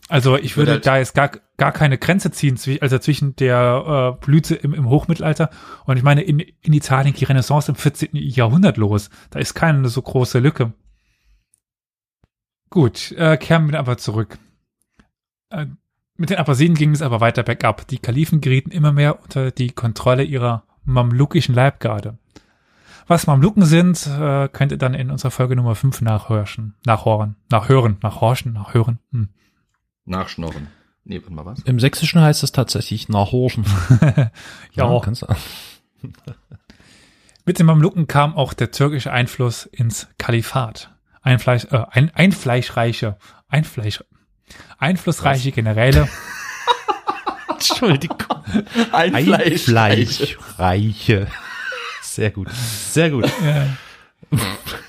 Also 0.08 0.36
ich, 0.36 0.44
ich 0.44 0.56
würde, 0.56 0.72
halt 0.72 0.86
da 0.86 0.98
jetzt 0.98 1.14
gar 1.14 1.32
gar 1.56 1.72
keine 1.72 1.98
Grenze 1.98 2.30
ziehen, 2.30 2.56
also 2.80 2.98
zwischen 2.98 3.34
der 3.34 4.16
äh, 4.16 4.24
Blüte 4.24 4.54
im, 4.54 4.72
im 4.72 4.88
Hochmittelalter 4.88 5.50
und 5.84 5.96
ich 5.96 6.04
meine 6.04 6.22
in, 6.22 6.38
in 6.38 6.72
Italien 6.72 7.14
die 7.14 7.24
Renaissance 7.24 7.68
im 7.68 7.74
14. 7.74 8.10
Jahrhundert 8.12 8.76
los. 8.76 9.10
Da 9.30 9.40
ist 9.40 9.54
keine 9.54 9.88
so 9.88 10.00
große 10.00 10.38
Lücke. 10.38 10.72
Gut, 12.70 13.12
äh, 13.12 13.36
kehren 13.36 13.68
wir 13.70 13.80
aber 13.80 13.98
zurück. 13.98 14.38
Äh, 15.50 15.66
mit 16.16 16.30
den 16.30 16.38
Abbasiden 16.38 16.74
ging 16.74 16.92
es 16.92 17.02
aber 17.02 17.20
weiter 17.20 17.42
bergab. 17.42 17.86
Die 17.86 17.98
Kalifen 17.98 18.40
gerieten 18.40 18.70
immer 18.70 18.92
mehr 18.92 19.22
unter 19.22 19.50
die 19.50 19.70
Kontrolle 19.70 20.24
ihrer 20.24 20.64
mamlukischen 20.84 21.54
Leibgarde. 21.54 22.18
Was 23.06 23.26
Mamluken 23.26 23.64
sind, 23.64 24.06
äh, 24.06 24.48
könnt 24.48 24.72
ihr 24.72 24.78
dann 24.78 24.94
in 24.94 25.10
unserer 25.10 25.30
Folge 25.30 25.56
Nummer 25.56 25.74
5 25.74 26.02
nachhörschen, 26.02 26.74
nachhören, 26.84 27.36
nachhören, 27.50 27.96
nachhorchen, 28.02 28.52
nachhören. 28.52 28.98
Hm. 29.12 29.28
Nachschnorren. 30.04 30.68
Nee, 31.04 31.20
warte 31.22 31.32
mal 31.32 31.46
was? 31.46 31.60
Im 31.60 31.80
Sächsischen 31.80 32.20
heißt 32.20 32.42
es 32.42 32.52
tatsächlich 32.52 33.08
nachhorchen. 33.08 33.64
ja, 34.72 34.92
ja. 34.92 35.00
Kannst 35.00 35.22
du. 35.22 35.26
Mit 37.46 37.58
den 37.58 37.64
Mamluken 37.64 38.06
kam 38.06 38.36
auch 38.36 38.52
der 38.52 38.72
türkische 38.72 39.10
Einfluss 39.10 39.64
ins 39.64 40.08
Kalifat. 40.18 40.94
Einfleisch, 41.22 41.64
äh, 41.70 41.84
ein, 41.90 42.14
einfleischreiche, 42.14 43.16
einfleisch, 43.48 44.04
einflussreiche 44.78 45.52
Generäle. 45.52 46.08
Entschuldigung. 47.48 48.18
Einfleischreiche. 48.92 51.26
Sehr 52.02 52.30
gut. 52.30 52.48
Sehr 52.52 53.10
gut. 53.10 53.30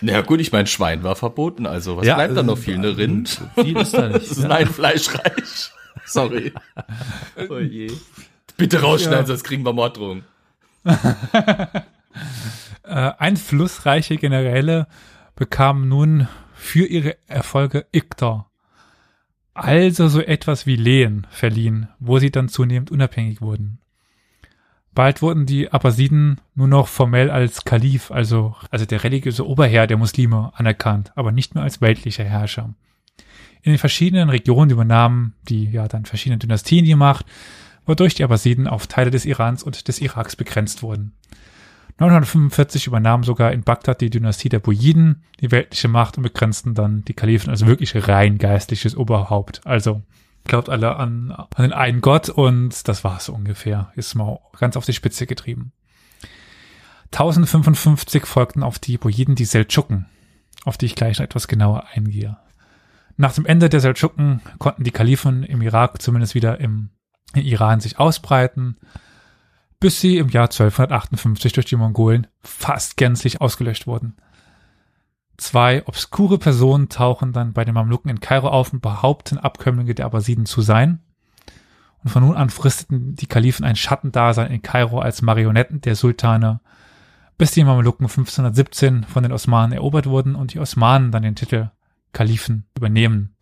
Na 0.01 0.11
ja, 0.11 0.21
gut, 0.21 0.41
ich 0.41 0.51
mein 0.51 0.67
Schwein 0.67 1.03
war 1.03 1.15
verboten, 1.15 1.65
also 1.65 1.95
was 1.97 2.05
Ja, 2.05 2.15
bleibt 2.15 2.35
da 2.35 2.43
noch 2.43 2.57
äh, 2.57 2.61
viel? 2.61 2.73
Eine 2.75 2.97
Rind? 2.97 3.39
Viel 3.55 3.77
ist 3.77 3.93
da 3.93 4.09
nicht. 4.09 4.29
Das 4.29 4.37
ist 4.37 4.45
ein 4.45 4.67
Fleischreich. 4.67 5.71
Sorry. 6.05 6.53
Oh 7.49 7.57
je. 7.59 7.91
Bitte 8.57 8.81
rausschneiden, 8.81 9.21
Ja. 9.21 9.25
sonst 9.27 9.43
kriegen 9.43 9.63
wir 9.65 9.73
Morddrohungen. 9.73 10.23
Äh, 12.83 13.11
einflussreiche 13.19 14.17
Generäle 14.17 14.87
bekamen 15.35 15.87
nun 15.87 16.27
für 16.55 16.85
ihre 16.87 17.17
Erfolge 17.27 17.85
Iktar, 17.91 18.48
also 19.63 20.07
so 20.07 20.21
etwas 20.21 20.65
wie 20.65 20.75
Lehen 20.75 21.27
verliehen, 21.29 21.87
wo 21.99 22.19
sie 22.19 22.31
dann 22.31 22.49
zunehmend 22.49 22.91
unabhängig 22.91 23.41
wurden. 23.41 23.79
Bald 24.93 25.21
wurden 25.21 25.45
die 25.45 25.71
Abbasiden 25.71 26.41
nur 26.55 26.67
noch 26.67 26.87
formell 26.87 27.29
als 27.29 27.63
Kalif, 27.63 28.11
also, 28.11 28.55
also 28.71 28.85
der 28.85 29.03
religiöse 29.03 29.47
Oberherr 29.47 29.87
der 29.87 29.97
Muslime, 29.97 30.51
anerkannt, 30.55 31.11
aber 31.15 31.31
nicht 31.31 31.55
mehr 31.55 31.63
als 31.63 31.79
weltlicher 31.79 32.23
Herrscher. 32.23 32.73
In 33.61 33.71
den 33.71 33.77
verschiedenen 33.77 34.29
Regionen 34.29 34.71
übernahmen 34.71 35.35
die 35.47 35.65
ja 35.65 35.87
dann 35.87 36.05
verschiedenen 36.05 36.39
Dynastien 36.39 36.85
die 36.85 36.95
Macht, 36.95 37.25
wodurch 37.85 38.13
die 38.15 38.23
Abbasiden 38.23 38.67
auf 38.67 38.87
Teile 38.87 39.11
des 39.11 39.25
Irans 39.25 39.63
und 39.63 39.87
des 39.87 39.99
Iraks 40.01 40.35
begrenzt 40.35 40.81
wurden. 40.83 41.13
945 41.99 42.87
übernahm 42.87 43.23
sogar 43.23 43.51
in 43.51 43.63
Bagdad 43.63 43.99
die 43.99 44.09
Dynastie 44.09 44.49
der 44.49 44.59
Buyiden 44.59 45.23
die 45.41 45.51
weltliche 45.51 45.89
Macht 45.89 46.17
und 46.17 46.23
begrenzten 46.23 46.73
dann 46.73 47.03
die 47.03 47.13
Kalifen 47.13 47.49
als 47.49 47.65
wirklich 47.65 48.07
rein 48.07 48.37
geistliches 48.37 48.95
Oberhaupt. 48.95 49.61
Also 49.65 50.01
glaubt 50.45 50.69
alle 50.69 50.95
an, 50.95 51.31
an 51.31 51.47
den 51.59 51.73
einen 51.73 52.01
Gott 52.01 52.29
und 52.29 52.87
das 52.87 53.03
war's 53.03 53.25
so 53.25 53.33
ungefähr. 53.33 53.91
Ist 53.95 54.15
mal 54.15 54.39
ganz 54.57 54.77
auf 54.77 54.85
die 54.85 54.93
Spitze 54.93 55.27
getrieben. 55.27 55.73
1055 57.11 58.25
folgten 58.25 58.63
auf 58.63 58.79
die 58.79 58.97
Buyiden 58.97 59.35
die 59.35 59.45
Seldschuken, 59.45 60.05
auf 60.63 60.77
die 60.77 60.85
ich 60.85 60.95
gleich 60.95 61.19
noch 61.19 61.25
etwas 61.25 61.47
genauer 61.47 61.85
eingehe. 61.93 62.37
Nach 63.17 63.33
dem 63.33 63.45
Ende 63.45 63.67
der 63.67 63.81
Seldschuken 63.81 64.41
konnten 64.59 64.85
die 64.85 64.91
Kalifen 64.91 65.43
im 65.43 65.61
Irak 65.61 66.01
zumindest 66.01 66.35
wieder 66.35 66.61
im, 66.61 66.91
im 67.33 67.41
Iran 67.41 67.81
sich 67.81 67.99
ausbreiten 67.99 68.77
bis 69.79 70.01
sie 70.01 70.17
im 70.17 70.29
Jahr 70.29 70.45
1258 70.45 71.53
durch 71.53 71.65
die 71.65 71.75
Mongolen 71.75 72.27
fast 72.41 72.97
gänzlich 72.97 73.41
ausgelöscht 73.41 73.87
wurden. 73.87 74.15
Zwei 75.37 75.87
obskure 75.87 76.37
Personen 76.37 76.89
tauchen 76.89 77.31
dann 77.31 77.53
bei 77.53 77.63
den 77.63 77.73
Mamluken 77.73 78.11
in 78.11 78.19
Kairo 78.19 78.49
auf 78.49 78.73
und 78.73 78.81
behaupten, 78.81 79.37
Abkömmlinge 79.37 79.95
der 79.95 80.05
Abbasiden 80.05 80.45
zu 80.45 80.61
sein. 80.61 80.99
Und 82.03 82.09
von 82.09 82.23
nun 82.23 82.35
an 82.35 82.49
fristeten 82.49 83.15
die 83.15 83.27
Kalifen 83.27 83.63
ein 83.63 83.77
Schattendasein 83.77 84.51
in 84.51 84.61
Kairo 84.61 84.99
als 84.99 85.21
Marionetten 85.21 85.79
der 85.79 85.95
Sultane, 85.95 86.59
bis 87.37 87.51
die 87.51 87.63
Mamluken 87.63 88.05
1517 88.05 89.05
von 89.05 89.23
den 89.23 89.31
Osmanen 89.31 89.71
erobert 89.71 90.07
wurden 90.07 90.35
und 90.35 90.53
die 90.53 90.59
Osmanen 90.59 91.11
dann 91.11 91.23
den 91.23 91.35
Titel 91.35 91.71
Kalifen 92.11 92.65
übernehmen. 92.75 93.35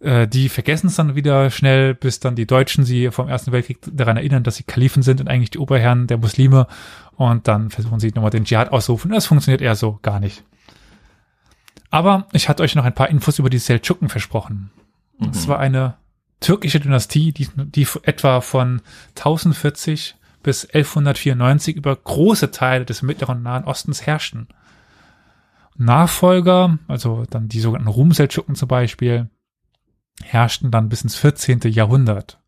Äh, 0.00 0.26
die 0.26 0.48
vergessen 0.48 0.88
es 0.88 0.96
dann 0.96 1.14
wieder 1.14 1.50
schnell, 1.50 1.94
bis 1.94 2.20
dann 2.20 2.34
die 2.34 2.46
Deutschen 2.46 2.84
sie 2.84 3.10
vom 3.10 3.28
Ersten 3.28 3.52
Weltkrieg 3.52 3.78
daran 3.92 4.16
erinnern, 4.16 4.42
dass 4.42 4.56
sie 4.56 4.64
Kalifen 4.64 5.02
sind 5.02 5.20
und 5.20 5.28
eigentlich 5.28 5.50
die 5.50 5.58
Oberherren 5.58 6.06
der 6.06 6.18
Muslime. 6.18 6.66
Und 7.16 7.48
dann 7.48 7.70
versuchen 7.70 8.00
sie 8.00 8.12
nochmal 8.14 8.30
den 8.30 8.44
Dschihad 8.44 8.72
auszurufen. 8.72 9.10
Das 9.10 9.26
funktioniert 9.26 9.60
eher 9.60 9.76
so 9.76 9.98
gar 10.02 10.20
nicht. 10.20 10.42
Aber 11.90 12.28
ich 12.32 12.48
hatte 12.48 12.62
euch 12.62 12.74
noch 12.74 12.84
ein 12.84 12.94
paar 12.94 13.10
Infos 13.10 13.38
über 13.38 13.50
die 13.50 13.58
Seldschuken 13.58 14.08
versprochen. 14.08 14.70
Es 15.32 15.48
war 15.48 15.58
eine 15.58 15.96
türkische 16.38 16.80
Dynastie, 16.80 17.32
die, 17.32 17.48
die 17.56 17.86
etwa 18.04 18.40
von 18.40 18.80
1040 19.16 20.16
bis 20.42 20.64
1194 20.64 21.76
über 21.76 21.94
große 21.94 22.50
Teile 22.50 22.86
des 22.86 23.02
Mittleren 23.02 23.38
und 23.38 23.42
Nahen 23.42 23.64
Ostens 23.64 24.06
herrschten. 24.06 24.48
Nachfolger, 25.76 26.78
also 26.88 27.24
dann 27.28 27.48
die 27.48 27.60
sogenannten 27.60 27.90
Rum-Seldschuken 27.90 28.54
zum 28.54 28.68
Beispiel, 28.68 29.28
herrschten 30.22 30.70
dann 30.70 30.88
bis 30.88 31.02
ins 31.02 31.16
14. 31.16 31.60
Jahrhundert. 31.64 32.38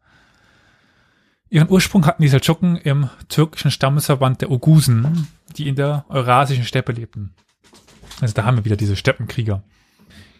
Ihren 1.53 1.71
Ursprung 1.71 2.07
hatten 2.07 2.23
die 2.23 2.29
Seldschuken 2.29 2.77
im 2.77 3.11
türkischen 3.29 3.71
Stammesverband 3.71 4.41
der 4.41 4.51
Ogusen, 4.51 5.29
die 5.57 5.69
in 5.69 5.77
der 5.77 6.07
eurasischen 6.09 6.65
Steppe 6.65 6.93
lebten. 6.93 7.35
Also 8.23 8.33
da 8.33 8.45
haben 8.45 8.57
wir 8.57 8.65
wieder 8.65 8.77
diese 8.77 8.97
Steppenkrieger. 8.97 9.63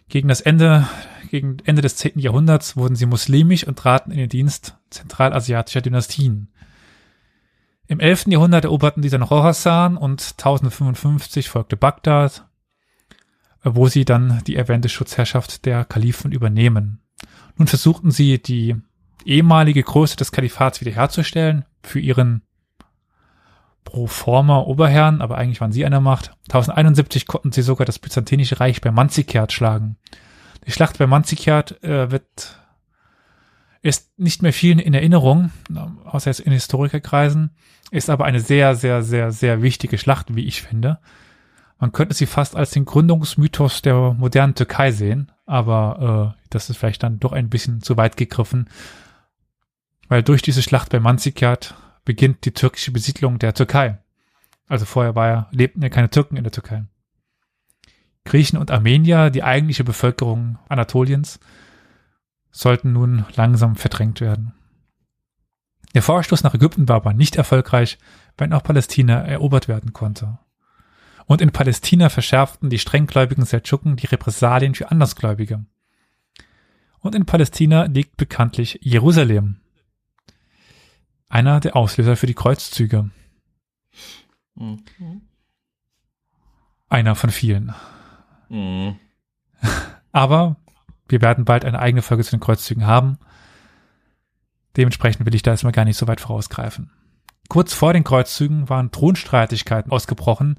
Gegen 0.09 0.27
das 0.27 0.41
Ende, 0.41 0.87
gegen 1.29 1.57
Ende 1.65 1.81
des 1.81 1.97
10. 1.97 2.17
Jahrhunderts 2.17 2.75
wurden 2.77 2.95
sie 2.95 3.05
muslimisch 3.05 3.67
und 3.67 3.77
traten 3.77 4.11
in 4.11 4.17
den 4.17 4.29
Dienst 4.29 4.75
zentralasiatischer 4.89 5.81
Dynastien. 5.81 6.49
Im 7.85 7.99
11. 7.99 8.25
Jahrhundert 8.29 8.63
eroberten 8.63 9.03
die 9.03 9.09
dann 9.09 9.27
Khorasan 9.27 9.97
und 9.97 10.35
1055 10.39 11.47
folgte 11.47 11.77
Bagdad, 11.77 12.47
wo 13.63 13.87
sie 13.87 14.03
dann 14.03 14.41
die 14.47 14.55
erwähnte 14.55 14.89
Schutzherrschaft 14.89 15.65
der 15.65 15.85
Kalifen 15.85 16.31
übernehmen. 16.31 17.02
Nun 17.57 17.67
versuchten 17.67 18.11
sie, 18.11 18.41
die 18.41 18.75
ehemalige 19.25 19.83
Größe 19.83 20.17
des 20.17 20.31
Kalifats 20.31 20.81
wiederherzustellen 20.81 21.65
für 21.81 21.99
ihren 21.99 22.41
pro 23.83 24.07
forma 24.07 24.59
Oberherrn, 24.59 25.21
aber 25.21 25.37
eigentlich 25.37 25.61
waren 25.61 25.71
sie 25.71 25.85
an 25.85 25.91
der 25.91 26.01
Macht. 26.01 26.31
1071 26.49 27.27
konnten 27.27 27.51
sie 27.51 27.61
sogar 27.61 27.85
das 27.85 27.99
Byzantinische 27.99 28.59
Reich 28.59 28.81
bei 28.81 28.91
Manzikert 28.91 29.51
schlagen. 29.51 29.97
Die 30.65 30.71
Schlacht 30.71 30.97
bei 30.97 31.07
Manzikert 31.07 31.83
äh, 31.83 32.09
wird 32.11 32.59
ist 33.81 34.17
nicht 34.17 34.41
mehr 34.41 34.53
vielen 34.53 34.79
in 34.79 34.93
Erinnerung, 34.93 35.51
außer 36.05 36.29
jetzt 36.29 36.39
in 36.39 36.53
Historikerkreisen, 36.53 37.51
ist 37.91 38.09
aber 38.09 38.23
eine 38.23 38.39
sehr, 38.39 38.75
sehr, 38.75 39.03
sehr, 39.03 39.33
sehr 39.33 39.61
wichtige 39.61 39.97
Schlacht, 39.97 40.35
wie 40.35 40.45
ich 40.45 40.61
finde. 40.61 40.99
Man 41.79 41.91
könnte 41.91 42.15
sie 42.15 42.25
fast 42.25 42.55
als 42.55 42.71
den 42.71 42.85
Gründungsmythos 42.85 43.81
der 43.81 44.13
modernen 44.13 44.55
Türkei 44.55 44.91
sehen, 44.91 45.32
aber 45.45 46.35
äh, 46.37 46.43
das 46.49 46.69
ist 46.69 46.77
vielleicht 46.77 47.03
dann 47.03 47.19
doch 47.19 47.31
ein 47.31 47.49
bisschen 47.49 47.81
zu 47.81 47.97
weit 47.97 48.17
gegriffen, 48.17 48.69
weil 50.07 50.23
durch 50.23 50.41
diese 50.41 50.61
Schlacht 50.61 50.89
bei 50.89 50.99
Manzikert 50.99 51.75
beginnt 52.05 52.45
die 52.45 52.53
türkische 52.53 52.91
Besiedlung 52.91 53.39
der 53.39 53.53
Türkei. 53.53 53.99
Also 54.67 54.85
vorher 54.85 55.15
war 55.15 55.27
ja, 55.27 55.47
lebten 55.51 55.81
ja 55.81 55.89
keine 55.89 56.09
Türken 56.09 56.37
in 56.37 56.43
der 56.43 56.51
Türkei. 56.51 56.85
Griechen 58.25 58.57
und 58.57 58.71
Armenier, 58.71 59.29
die 59.29 59.43
eigentliche 59.43 59.83
Bevölkerung 59.83 60.57
Anatoliens, 60.69 61.39
sollten 62.51 62.93
nun 62.93 63.25
langsam 63.35 63.75
verdrängt 63.75 64.21
werden. 64.21 64.53
Der 65.93 66.01
Vorstoß 66.01 66.43
nach 66.43 66.53
Ägypten 66.53 66.87
war 66.87 66.97
aber 66.97 67.13
nicht 67.13 67.35
erfolgreich, 67.35 67.97
wenn 68.37 68.53
auch 68.53 68.63
Palästina 68.63 69.21
erobert 69.21 69.67
werden 69.67 69.93
konnte. 69.93 70.39
Und 71.25 71.41
in 71.41 71.51
Palästina 71.51 72.09
verschärften 72.09 72.69
die 72.69 72.79
strenggläubigen 72.79 73.45
Seldschuken 73.45 73.95
die 73.95 74.07
Repressalien 74.07 74.75
für 74.75 74.91
Andersgläubige. 74.91 75.65
Und 76.99 77.15
in 77.15 77.25
Palästina 77.25 77.83
liegt 77.85 78.17
bekanntlich 78.17 78.79
Jerusalem. 78.81 79.59
Einer 81.29 81.59
der 81.59 81.75
Auslöser 81.75 82.15
für 82.15 82.27
die 82.27 82.33
Kreuzzüge. 82.33 83.09
Mhm. 84.55 84.83
Einer 86.89 87.15
von 87.15 87.29
vielen. 87.29 87.73
Mhm. 88.49 88.99
Aber 90.11 90.57
wir 91.07 91.21
werden 91.21 91.45
bald 91.45 91.65
eine 91.65 91.79
eigene 91.79 92.01
Folge 92.01 92.23
zu 92.23 92.31
den 92.31 92.39
Kreuzzügen 92.39 92.85
haben. 92.85 93.17
Dementsprechend 94.77 95.25
will 95.25 95.35
ich 95.35 95.41
da 95.41 95.51
erstmal 95.51 95.73
gar 95.73 95.85
nicht 95.85 95.97
so 95.97 96.07
weit 96.07 96.21
vorausgreifen. 96.21 96.91
Kurz 97.49 97.73
vor 97.73 97.93
den 97.93 98.03
Kreuzzügen 98.03 98.69
waren 98.69 98.91
Thronstreitigkeiten 98.91 99.91
ausgebrochen, 99.91 100.57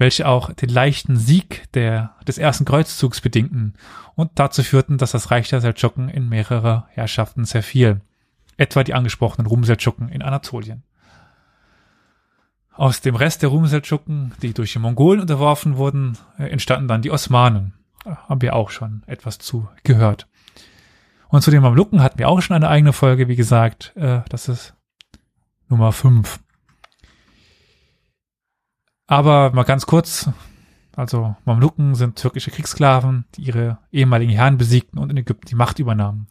welche 0.00 0.26
auch 0.26 0.50
den 0.54 0.70
leichten 0.70 1.16
Sieg 1.16 1.70
der, 1.74 2.16
des 2.26 2.38
ersten 2.38 2.64
Kreuzzugs 2.64 3.20
bedingten 3.20 3.74
und 4.14 4.30
dazu 4.36 4.62
führten, 4.62 4.96
dass 4.96 5.10
das 5.10 5.30
Reich 5.30 5.50
der 5.50 5.60
Seldschuken 5.60 6.08
in 6.08 6.26
mehrere 6.26 6.86
Herrschaften 6.88 7.44
zerfiel. 7.44 8.00
Etwa 8.56 8.82
die 8.82 8.94
angesprochenen 8.94 9.46
Rum-Seldschuken 9.46 10.08
in 10.08 10.22
Anatolien. 10.22 10.84
Aus 12.72 13.02
dem 13.02 13.14
Rest 13.14 13.42
der 13.42 13.50
Rum-Seldschuken, 13.50 14.32
die 14.40 14.54
durch 14.54 14.72
die 14.72 14.78
Mongolen 14.78 15.20
unterworfen 15.20 15.76
wurden, 15.76 16.16
äh, 16.38 16.44
entstanden 16.44 16.88
dann 16.88 17.02
die 17.02 17.10
Osmanen. 17.10 17.74
Da 18.02 18.26
haben 18.26 18.40
wir 18.40 18.56
auch 18.56 18.70
schon 18.70 19.02
etwas 19.06 19.38
zu 19.38 19.68
gehört. 19.84 20.28
Und 21.28 21.42
zu 21.42 21.50
den 21.50 21.60
Mamluken 21.60 22.02
hatten 22.02 22.18
wir 22.18 22.28
auch 22.30 22.40
schon 22.40 22.56
eine 22.56 22.70
eigene 22.70 22.94
Folge, 22.94 23.28
wie 23.28 23.36
gesagt. 23.36 23.94
Äh, 23.96 24.22
das 24.30 24.48
ist 24.48 24.74
Nummer 25.68 25.92
5. 25.92 26.40
Aber 29.10 29.50
mal 29.50 29.64
ganz 29.64 29.86
kurz. 29.86 30.30
Also 30.94 31.34
Mamluken 31.44 31.96
sind 31.96 32.14
türkische 32.14 32.52
Kriegssklaven, 32.52 33.24
die 33.34 33.42
ihre 33.42 33.78
ehemaligen 33.90 34.30
Herren 34.30 34.56
besiegten 34.56 35.00
und 35.00 35.10
in 35.10 35.16
Ägypten 35.16 35.48
die 35.48 35.56
Macht 35.56 35.80
übernahmen. 35.80 36.28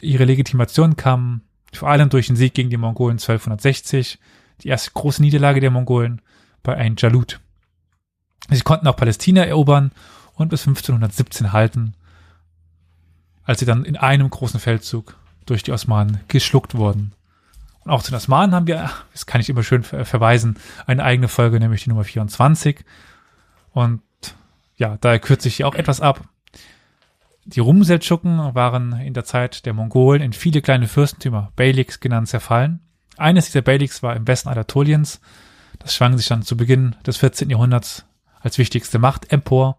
Ihre 0.00 0.24
Legitimation 0.24 0.96
kam 0.96 1.42
vor 1.74 1.90
allem 1.90 2.08
durch 2.08 2.28
den 2.28 2.36
Sieg 2.36 2.54
gegen 2.54 2.70
die 2.70 2.78
Mongolen 2.78 3.18
1260, 3.18 4.18
die 4.62 4.68
erste 4.68 4.92
große 4.92 5.20
Niederlage 5.20 5.60
der 5.60 5.70
Mongolen 5.70 6.22
bei 6.62 6.74
Ein 6.74 6.94
Jalut. 6.96 7.38
Sie 8.48 8.62
konnten 8.62 8.86
auch 8.86 8.96
Palästina 8.96 9.44
erobern 9.44 9.90
und 10.32 10.48
bis 10.48 10.66
1517 10.66 11.52
halten, 11.52 11.92
als 13.44 13.60
sie 13.60 13.66
dann 13.66 13.84
in 13.84 13.98
einem 13.98 14.30
großen 14.30 14.58
Feldzug 14.58 15.18
durch 15.44 15.64
die 15.64 15.72
Osmanen 15.72 16.20
geschluckt 16.28 16.74
wurden. 16.74 17.12
Und 17.84 17.90
auch 17.90 18.02
zu 18.02 18.10
den 18.10 18.16
Osmanen 18.16 18.54
haben 18.54 18.66
wir, 18.66 18.90
das 19.12 19.26
kann 19.26 19.40
ich 19.40 19.48
immer 19.48 19.62
schön 19.62 19.82
verweisen, 19.82 20.58
eine 20.86 21.02
eigene 21.02 21.28
Folge, 21.28 21.58
nämlich 21.58 21.84
die 21.84 21.90
Nummer 21.90 22.04
24. 22.04 22.84
Und 23.72 24.02
ja, 24.76 24.96
da 25.00 25.18
kürze 25.18 25.48
ich 25.48 25.56
hier 25.56 25.66
auch 25.66 25.74
etwas 25.74 26.00
ab. 26.00 26.22
Die 27.44 27.60
Rumseldschuken 27.60 28.54
waren 28.54 29.00
in 29.00 29.14
der 29.14 29.24
Zeit 29.24 29.66
der 29.66 29.72
Mongolen 29.72 30.22
in 30.22 30.32
viele 30.32 30.62
kleine 30.62 30.86
Fürstentümer, 30.86 31.50
Beyliks 31.56 31.98
genannt, 31.98 32.28
zerfallen. 32.28 32.80
Eines 33.16 33.46
dieser 33.46 33.62
Beyliks 33.62 34.02
war 34.02 34.14
im 34.14 34.28
Westen 34.28 34.48
Anatoliens. 34.48 35.20
Das 35.80 35.94
schwang 35.94 36.16
sich 36.16 36.28
dann 36.28 36.42
zu 36.42 36.56
Beginn 36.56 36.94
des 37.04 37.16
14. 37.16 37.50
Jahrhunderts 37.50 38.04
als 38.40 38.58
wichtigste 38.58 39.00
Macht 39.00 39.32
empor. 39.32 39.76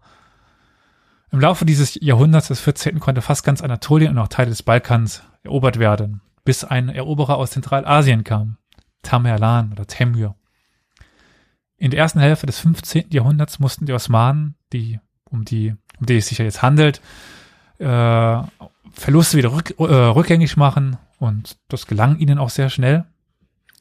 Im 1.30 1.40
Laufe 1.40 1.64
dieses 1.64 1.98
Jahrhunderts 2.00 2.48
des 2.48 2.60
14. 2.60 3.00
konnte 3.00 3.22
fast 3.22 3.44
ganz 3.44 3.62
Anatolien 3.62 4.12
und 4.12 4.18
auch 4.18 4.28
Teile 4.28 4.50
des 4.50 4.62
Balkans 4.62 5.22
erobert 5.42 5.78
werden, 5.78 6.20
bis 6.44 6.64
ein 6.64 6.88
Eroberer 6.88 7.36
aus 7.36 7.52
Zentralasien 7.52 8.24
kam, 8.24 8.58
Tamerlan 9.02 9.72
oder 9.72 9.86
Temür. 9.86 10.34
In 11.76 11.90
der 11.90 12.00
ersten 12.00 12.20
Hälfte 12.20 12.46
des 12.46 12.60
15. 12.60 13.06
Jahrhunderts 13.10 13.58
mussten 13.58 13.86
die 13.86 13.92
Osmanen, 13.92 14.54
die 14.72 15.00
um 15.24 15.44
die 15.44 15.74
um 15.98 16.06
die 16.06 16.16
es 16.16 16.28
sich 16.28 16.38
ja 16.38 16.44
jetzt 16.44 16.62
handelt, 16.62 17.00
äh, 17.78 18.42
Verluste 18.92 19.36
wieder 19.36 19.52
rück, 19.52 19.74
äh, 19.78 19.82
rückgängig 19.82 20.56
machen 20.56 20.96
und 21.18 21.56
das 21.68 21.86
gelang 21.86 22.18
ihnen 22.18 22.38
auch 22.38 22.50
sehr 22.50 22.70
schnell. 22.70 23.04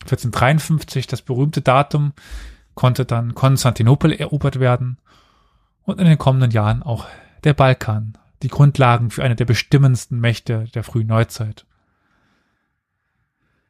1453, 0.01 1.07
das 1.07 1.21
berühmte 1.21 1.61
Datum, 1.61 2.13
konnte 2.75 3.05
dann 3.05 3.35
Konstantinopel 3.35 4.11
erobert 4.11 4.59
werden 4.59 4.97
und 5.83 5.99
in 5.99 6.07
den 6.07 6.17
kommenden 6.17 6.51
Jahren 6.51 6.83
auch 6.83 7.05
der 7.43 7.53
Balkan, 7.53 8.17
die 8.41 8.47
Grundlagen 8.47 9.11
für 9.11 9.23
eine 9.23 9.35
der 9.35 9.45
bestimmendsten 9.45 10.19
Mächte 10.19 10.65
der 10.73 10.83
frühen 10.83 11.07
Neuzeit. 11.07 11.65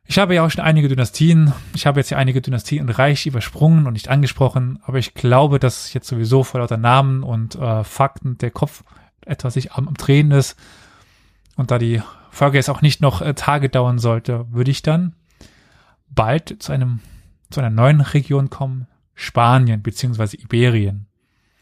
Ich 0.06 0.20
habe 0.20 0.36
ja 0.36 0.46
auch 0.46 0.52
schon 0.52 0.64
einige 0.64 0.90
Dynastien, 0.90 1.54
ich 1.74 1.86
habe 1.86 2.00
jetzt 2.00 2.10
ja 2.10 2.18
einige 2.18 2.42
Dynastien 2.42 2.82
und 2.82 2.90
Reich 2.90 3.26
übersprungen 3.26 3.88
und 3.88 3.94
nicht 3.94 4.10
angesprochen, 4.10 4.80
aber 4.84 5.00
ich 5.00 5.14
glaube, 5.14 5.60
dass 5.60 5.94
jetzt 5.94 6.08
sowieso 6.08 6.44
vor 6.44 6.60
lauter 6.60 6.78
Namen 6.78 7.24
und 7.24 7.56
äh, 7.56 7.84
Fakten 7.84 8.38
der 8.38 8.52
Kopf 8.52 8.84
etwas 9.26 9.54
sich 9.54 9.72
am, 9.72 9.88
am 9.88 9.94
Drehen 9.94 10.32
ist 10.32 10.58
und 11.56 11.72
da 11.72 11.78
die 11.78 12.02
Folge 12.32 12.58
jetzt 12.58 12.70
auch 12.70 12.82
nicht 12.82 13.02
noch 13.02 13.22
äh, 13.22 13.34
Tage 13.34 13.70
dauern 13.70 13.98
sollte, 13.98 14.46
würde 14.52 14.72
ich 14.72 14.82
dann 14.82 15.16
bald 16.10 16.62
zu 16.62 16.72
einem 16.72 17.00
zu 17.50 17.60
einer 17.62 17.70
neuen 17.70 18.02
Region 18.02 18.50
kommen, 18.50 18.88
Spanien 19.14 19.84
beziehungsweise 19.84 20.38
Iberien. 20.38 21.06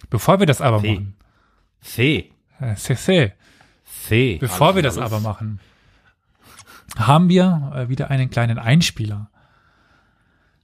Bevor 0.10 0.40
wir 0.40 0.48
das 0.48 0.62
aber 0.62 0.80
See. 0.80 0.94
machen, 0.94 1.16
See. 1.82 2.32
äh, 2.60 2.74
c'est. 2.74 3.34
See. 3.84 4.38
bevor 4.38 4.76
wir 4.76 4.84
das 4.84 4.98
aber 4.98 5.20
machen, 5.20 5.60
haben 6.98 7.30
wir 7.30 7.72
äh, 7.76 7.90
wieder 7.90 8.10
einen 8.10 8.30
kleinen 8.30 8.60
Einspieler 8.60 9.30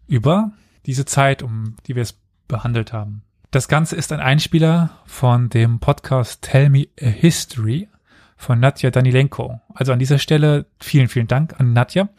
über 0.08 0.52
diese 0.86 1.06
Zeit, 1.06 1.44
um 1.44 1.76
die 1.86 1.96
wir 1.96 2.04
es 2.04 2.18
behandelt 2.48 2.94
haben. 2.94 3.24
Das 3.52 3.68
Ganze 3.68 3.96
ist 3.96 4.12
ein 4.12 4.20
Einspieler 4.20 4.90
von 5.06 5.50
dem 5.50 5.80
Podcast 5.80 6.42
Tell 6.42 6.70
Me 6.70 6.88
a 7.02 7.06
History 7.06 7.88
von 8.36 8.60
Nadja 8.60 8.92
Danilenko. 8.92 9.62
Also 9.74 9.94
an 9.94 10.00
dieser 10.00 10.20
Stelle 10.20 10.66
vielen, 10.80 11.08
vielen 11.08 11.28
Dank 11.28 11.60
an 11.60 11.74
Nadja. 11.74 12.10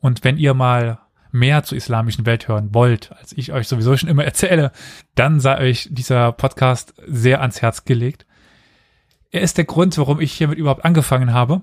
Und 0.00 0.24
wenn 0.24 0.38
ihr 0.38 0.54
mal 0.54 0.98
mehr 1.30 1.62
zur 1.64 1.78
islamischen 1.78 2.26
Welt 2.26 2.46
hören 2.46 2.74
wollt, 2.74 3.10
als 3.12 3.32
ich 3.32 3.52
euch 3.52 3.66
sowieso 3.66 3.96
schon 3.96 4.08
immer 4.08 4.24
erzähle, 4.26 4.70
dann 5.14 5.40
sei 5.40 5.58
euch 5.58 5.88
dieser 5.90 6.32
Podcast 6.32 6.94
sehr 7.06 7.40
ans 7.40 7.62
Herz 7.62 7.84
gelegt. 7.84 8.26
Er 9.30 9.40
ist 9.40 9.56
der 9.56 9.64
Grund, 9.64 9.96
warum 9.96 10.20
ich 10.20 10.32
hiermit 10.32 10.58
überhaupt 10.58 10.84
angefangen 10.84 11.32
habe. 11.32 11.62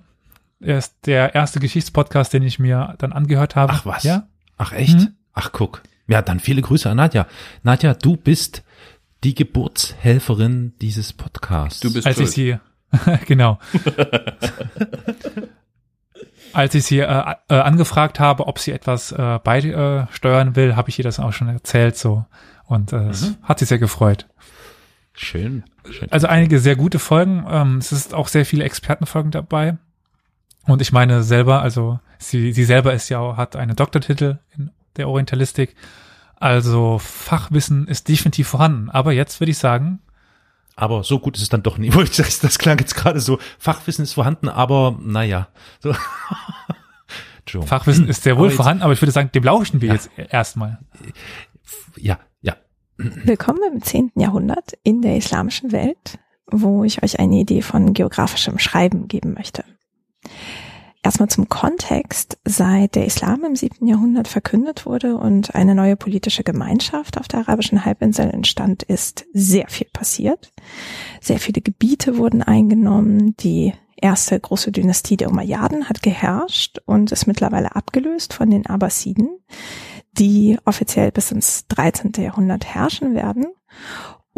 Er 0.61 0.77
ist 0.77 1.05
der 1.05 1.35
erste 1.35 1.59
Geschichtspodcast, 1.59 2.33
den 2.33 2.43
ich 2.43 2.59
mir 2.59 2.95
dann 2.97 3.13
angehört 3.13 3.55
habe. 3.55 3.73
Ach 3.73 3.85
was? 3.85 4.03
Ja? 4.03 4.27
Ach 4.57 4.73
echt? 4.73 4.97
Mhm. 4.97 5.15
Ach 5.33 5.51
guck. 5.51 5.83
Ja, 6.07 6.21
dann 6.21 6.39
viele 6.39 6.61
Grüße 6.61 6.89
an 6.89 6.97
Nadja. 6.97 7.27
Nadja, 7.63 7.93
du 7.93 8.17
bist 8.17 8.63
die 9.23 9.35
Geburtshelferin 9.35 10.73
dieses 10.81 11.13
Podcasts. 11.13 11.79
Du 11.79 11.93
bist 11.93 12.07
als 12.07 12.19
ich 12.19 12.31
sie 12.31 12.57
genau 13.27 13.59
als 16.53 16.73
ich 16.73 16.85
sie 16.85 16.99
äh, 16.99 17.35
äh, 17.47 17.55
angefragt 17.55 18.19
habe, 18.19 18.47
ob 18.47 18.59
sie 18.59 18.71
etwas 18.71 19.11
äh, 19.11 19.39
beisteuern 19.43 20.55
will, 20.55 20.75
habe 20.75 20.89
ich 20.89 20.97
ihr 20.97 21.03
das 21.03 21.19
auch 21.19 21.33
schon 21.33 21.49
erzählt 21.49 21.97
so 21.97 22.25
und 22.65 22.93
äh, 22.93 23.09
es 23.09 23.35
hat 23.43 23.59
sie 23.59 23.65
sehr 23.65 23.79
gefreut. 23.79 24.27
schön. 25.13 25.63
schön. 25.89 26.11
Also 26.11 26.27
einige 26.27 26.59
sehr 26.59 26.75
gute 26.75 26.99
Folgen. 26.99 27.45
Ähm, 27.49 27.77
es 27.77 27.91
ist 27.91 28.13
auch 28.13 28.27
sehr 28.27 28.45
viele 28.45 28.63
Expertenfolgen 28.63 29.31
dabei. 29.31 29.77
Und 30.69 30.81
ich 30.81 30.91
meine 30.91 31.23
selber, 31.23 31.61
also 31.61 31.99
sie, 32.17 32.53
sie 32.53 32.63
selber 32.65 32.93
ist 32.93 33.09
ja, 33.09 33.35
hat 33.37 33.55
einen 33.55 33.75
Doktortitel 33.75 34.37
in 34.55 34.71
der 34.97 35.07
Orientalistik. 35.09 35.75
Also 36.35 36.99
Fachwissen 36.99 37.87
ist 37.87 38.07
definitiv 38.07 38.47
vorhanden. 38.47 38.89
Aber 38.89 39.11
jetzt 39.11 39.39
würde 39.41 39.51
ich 39.51 39.57
sagen, 39.57 39.99
Aber 40.75 41.03
so 41.03 41.19
gut 41.19 41.35
ist 41.37 41.43
es 41.43 41.49
dann 41.49 41.63
doch 41.63 41.77
nie. 41.77 41.89
Das, 42.17 42.39
das 42.39 42.57
klang 42.59 42.77
jetzt 42.79 42.95
gerade 42.95 43.19
so. 43.19 43.39
Fachwissen 43.57 44.03
ist 44.03 44.13
vorhanden, 44.13 44.47
aber 44.47 44.97
naja. 45.01 45.47
So. 45.81 45.93
Fachwissen 47.65 48.07
ist 48.07 48.23
sehr 48.23 48.35
wohl 48.35 48.41
Aber 48.43 48.47
jetzt- 48.49 48.55
vorhanden, 48.57 48.83
aber 48.83 48.93
ich 48.93 49.01
würde 49.01 49.11
sagen, 49.11 49.31
dem 49.33 49.43
lauschen 49.43 49.81
wir 49.81 49.87
Ja. 49.89 49.93
jetzt 49.95 50.09
erstmal. 50.17 50.77
Ja, 51.97 52.19
ja. 52.41 52.55
Willkommen 52.97 53.59
im 53.73 53.81
10. 53.81 54.11
Jahrhundert 54.15 54.73
in 54.83 55.01
der 55.01 55.17
islamischen 55.17 55.71
Welt, 55.71 56.19
wo 56.45 56.83
ich 56.83 57.01
euch 57.01 57.19
eine 57.19 57.35
Idee 57.37 57.61
von 57.63 57.93
geografischem 57.93 58.59
Schreiben 58.59 59.07
geben 59.07 59.33
möchte. 59.33 59.63
Erstmal 61.01 61.29
zum 61.29 61.47
Kontext. 61.47 62.37
Seit 62.43 62.95
der 62.95 63.05
Islam 63.05 63.45
im 63.45 63.55
7. 63.55 63.87
Jahrhundert 63.87 64.27
verkündet 64.27 64.85
wurde 64.85 65.15
und 65.15 65.55
eine 65.55 65.73
neue 65.73 65.95
politische 65.95 66.43
Gemeinschaft 66.43 67.17
auf 67.17 67.27
der 67.27 67.39
arabischen 67.39 67.85
Halbinsel 67.85 68.29
entstand, 68.29 68.83
ist 68.83 69.25
sehr 69.33 69.67
viel 69.69 69.87
passiert. 69.93 70.51
Sehr 71.21 71.39
viele 71.39 71.61
Gebiete 71.61 72.17
wurden 72.17 72.43
eingenommen. 72.43 73.35
Die 73.37 73.73
erste 73.95 74.37
große 74.39 74.71
Dynastie 74.71 75.15
der 75.15 75.29
Umayyaden 75.29 75.87
hat 75.87 76.01
geherrscht 76.01 76.79
und 76.85 77.11
ist 77.11 77.27
mittlerweile 77.27 77.75
abgelöst 77.75 78.33
von 78.33 78.49
den 78.49 78.65
Abbasiden 78.65 79.29
die 80.19 80.57
offiziell 80.65 81.11
bis 81.11 81.31
ins 81.31 81.67
13. 81.67 82.11
Jahrhundert 82.17 82.65
herrschen 82.65 83.15
werden. 83.15 83.47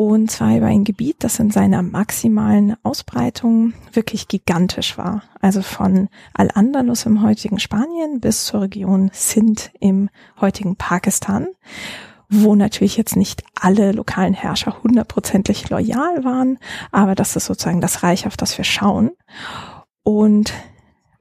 Und 0.04 0.32
zwar 0.32 0.58
über 0.58 0.66
ein 0.66 0.84
Gebiet, 0.84 1.18
das 1.20 1.38
in 1.38 1.52
seiner 1.52 1.84
maximalen 1.84 2.76
Ausbreitung 2.82 3.74
wirklich 3.94 4.28
gigantisch 4.28 4.98
war. 4.98 5.22
Also 5.42 5.62
von 5.62 6.10
Al-Andalus 6.34 7.06
im 7.06 7.22
heutigen 7.22 7.60
Spanien 7.60 8.20
bis 8.20 8.46
zur 8.46 8.62
Region 8.62 9.12
Sindh 9.14 9.70
im 9.80 10.10
heutigen 10.40 10.76
Pakistan, 10.76 11.50
wo 12.30 12.56
natürlich 12.56 12.98
jetzt 12.98 13.16
nicht 13.16 13.44
alle 13.54 13.92
lokalen 13.92 14.34
Herrscher 14.34 14.82
hundertprozentig 14.82 15.70
loyal 15.70 16.24
waren, 16.24 16.58
aber 16.92 17.14
das 17.14 17.36
ist 17.36 17.46
sozusagen 17.46 17.80
das 17.80 18.02
Reich, 18.02 18.26
auf 18.26 18.36
das 18.36 18.58
wir 18.58 18.66
schauen. 18.66 19.12
Und 20.02 20.52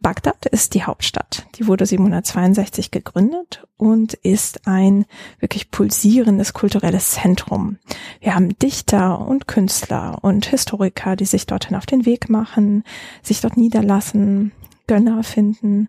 Bagdad 0.00 0.46
ist 0.46 0.74
die 0.74 0.84
Hauptstadt. 0.84 1.46
Die 1.56 1.66
wurde 1.66 1.84
762 1.84 2.90
gegründet 2.90 3.66
und 3.76 4.14
ist 4.14 4.66
ein 4.66 5.04
wirklich 5.38 5.70
pulsierendes 5.70 6.54
kulturelles 6.54 7.12
Zentrum. 7.12 7.78
Wir 8.20 8.34
haben 8.34 8.58
Dichter 8.58 9.20
und 9.20 9.46
Künstler 9.46 10.18
und 10.22 10.46
Historiker, 10.46 11.16
die 11.16 11.26
sich 11.26 11.46
dorthin 11.46 11.76
auf 11.76 11.86
den 11.86 12.06
Weg 12.06 12.30
machen, 12.30 12.84
sich 13.22 13.40
dort 13.40 13.56
niederlassen, 13.56 14.52
Gönner 14.86 15.22
finden 15.22 15.88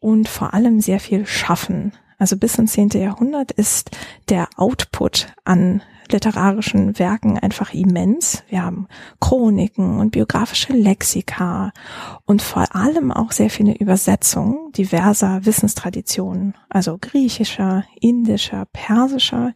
und 0.00 0.28
vor 0.28 0.54
allem 0.54 0.80
sehr 0.80 0.98
viel 0.98 1.26
schaffen. 1.26 1.92
Also 2.18 2.36
bis 2.36 2.56
ins 2.58 2.72
10. 2.72 2.90
Jahrhundert 2.90 3.52
ist 3.52 3.90
der 4.28 4.48
Output 4.56 5.28
an 5.44 5.82
literarischen 6.12 6.98
Werken 6.98 7.38
einfach 7.38 7.74
immens. 7.74 8.44
Wir 8.48 8.64
haben 8.64 8.86
Chroniken 9.20 9.98
und 9.98 10.10
biografische 10.10 10.72
Lexika 10.72 11.72
und 12.24 12.42
vor 12.42 12.74
allem 12.74 13.10
auch 13.10 13.32
sehr 13.32 13.50
viele 13.50 13.74
Übersetzungen 13.74 14.72
diverser 14.72 15.44
Wissenstraditionen, 15.44 16.54
also 16.68 16.98
griechischer, 17.00 17.84
indischer, 18.00 18.66
persischer, 18.72 19.52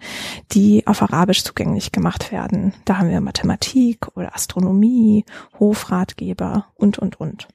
die 0.53 0.87
auf 0.87 1.03
Arabisch 1.03 1.45
zugänglich 1.45 1.93
gemacht 1.93 2.33
werden. 2.33 2.75
Da 2.85 2.99
haben 2.99 3.11
wir 3.11 3.21
Mathematik 3.21 4.09
oder 4.17 4.35
Astronomie, 4.35 5.25
Hofratgeber 5.59 6.67
und, 6.75 6.99
und, 6.99 7.21
und. 7.21 7.49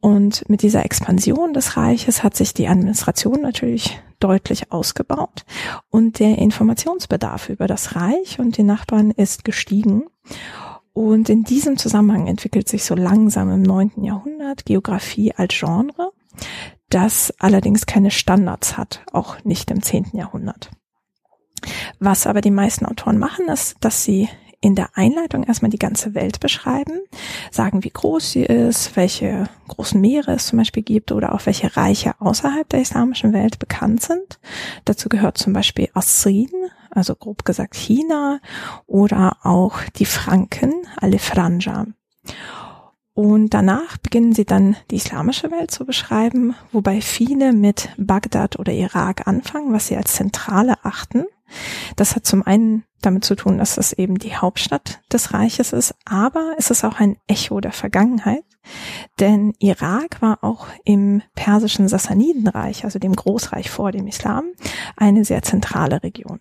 Und 0.00 0.48
mit 0.48 0.62
dieser 0.62 0.84
Expansion 0.84 1.52
des 1.52 1.76
Reiches 1.76 2.22
hat 2.22 2.36
sich 2.36 2.54
die 2.54 2.68
Administration 2.68 3.40
natürlich 3.40 3.98
deutlich 4.20 4.72
ausgebaut 4.72 5.44
und 5.90 6.20
der 6.20 6.38
Informationsbedarf 6.38 7.48
über 7.48 7.66
das 7.66 7.96
Reich 7.96 8.38
und 8.38 8.56
die 8.56 8.62
Nachbarn 8.62 9.10
ist 9.10 9.44
gestiegen. 9.44 10.04
Und 10.92 11.28
in 11.28 11.44
diesem 11.44 11.76
Zusammenhang 11.76 12.26
entwickelt 12.26 12.68
sich 12.68 12.84
so 12.84 12.94
langsam 12.94 13.50
im 13.50 13.62
neunten 13.62 14.02
Jahrhundert 14.04 14.64
Geografie 14.64 15.32
als 15.34 15.54
Genre, 15.58 16.12
das 16.88 17.34
allerdings 17.38 17.84
keine 17.84 18.10
Standards 18.10 18.78
hat, 18.78 19.02
auch 19.12 19.44
nicht 19.44 19.70
im 19.70 19.82
zehnten 19.82 20.16
Jahrhundert. 20.16 20.70
Was 21.98 22.26
aber 22.26 22.40
die 22.40 22.50
meisten 22.50 22.86
Autoren 22.86 23.18
machen, 23.18 23.48
ist, 23.48 23.76
dass 23.80 24.04
sie 24.04 24.28
in 24.66 24.74
der 24.74 24.90
Einleitung 24.94 25.44
erstmal 25.44 25.70
die 25.70 25.78
ganze 25.78 26.14
Welt 26.14 26.40
beschreiben, 26.40 27.00
sagen, 27.52 27.84
wie 27.84 27.90
groß 27.90 28.32
sie 28.32 28.42
ist, 28.42 28.96
welche 28.96 29.48
großen 29.68 30.00
Meere 30.00 30.32
es 30.32 30.48
zum 30.48 30.58
Beispiel 30.58 30.82
gibt 30.82 31.12
oder 31.12 31.34
auch 31.34 31.46
welche 31.46 31.76
Reiche 31.76 32.20
außerhalb 32.20 32.68
der 32.68 32.80
islamischen 32.80 33.32
Welt 33.32 33.60
bekannt 33.60 34.02
sind. 34.02 34.40
Dazu 34.84 35.08
gehört 35.08 35.38
zum 35.38 35.52
Beispiel 35.52 35.88
Assin, 35.94 36.50
also 36.90 37.14
grob 37.14 37.44
gesagt 37.44 37.76
China 37.76 38.40
oder 38.86 39.36
auch 39.44 39.80
die 39.96 40.04
Franken, 40.04 40.74
Alefranja. 40.96 41.86
Und 43.14 43.54
danach 43.54 43.96
beginnen 43.98 44.34
sie 44.34 44.44
dann 44.44 44.76
die 44.90 44.96
islamische 44.96 45.52
Welt 45.52 45.70
zu 45.70 45.86
beschreiben, 45.86 46.56
wobei 46.72 47.00
viele 47.00 47.52
mit 47.52 47.88
Bagdad 47.96 48.58
oder 48.58 48.72
Irak 48.72 49.28
anfangen, 49.28 49.72
was 49.72 49.86
sie 49.86 49.96
als 49.96 50.14
Zentrale 50.14 50.74
achten. 50.82 51.24
Das 51.96 52.16
hat 52.16 52.26
zum 52.26 52.42
einen 52.42 52.84
damit 53.02 53.24
zu 53.24 53.34
tun, 53.36 53.58
dass 53.58 53.76
das 53.76 53.92
eben 53.92 54.18
die 54.18 54.36
Hauptstadt 54.36 55.00
des 55.12 55.32
Reiches 55.32 55.72
ist, 55.72 55.94
aber 56.04 56.54
es 56.58 56.70
ist 56.70 56.84
auch 56.84 56.98
ein 56.98 57.16
Echo 57.26 57.60
der 57.60 57.72
Vergangenheit, 57.72 58.44
denn 59.20 59.52
Irak 59.58 60.20
war 60.22 60.42
auch 60.42 60.66
im 60.84 61.22
persischen 61.34 61.88
Sassanidenreich, 61.88 62.84
also 62.84 62.98
dem 62.98 63.14
Großreich 63.14 63.70
vor 63.70 63.92
dem 63.92 64.06
Islam, 64.06 64.46
eine 64.96 65.24
sehr 65.24 65.42
zentrale 65.42 66.02
Region. 66.02 66.40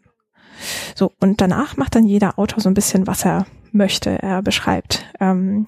So, 0.95 1.11
und 1.19 1.41
danach 1.41 1.77
macht 1.77 1.95
dann 1.95 2.05
jeder 2.05 2.39
Autor 2.39 2.61
so 2.61 2.69
ein 2.69 2.73
bisschen, 2.75 3.07
was 3.07 3.25
er 3.25 3.45
möchte. 3.71 4.21
Er 4.23 4.41
beschreibt 4.41 5.05
ähm, 5.19 5.67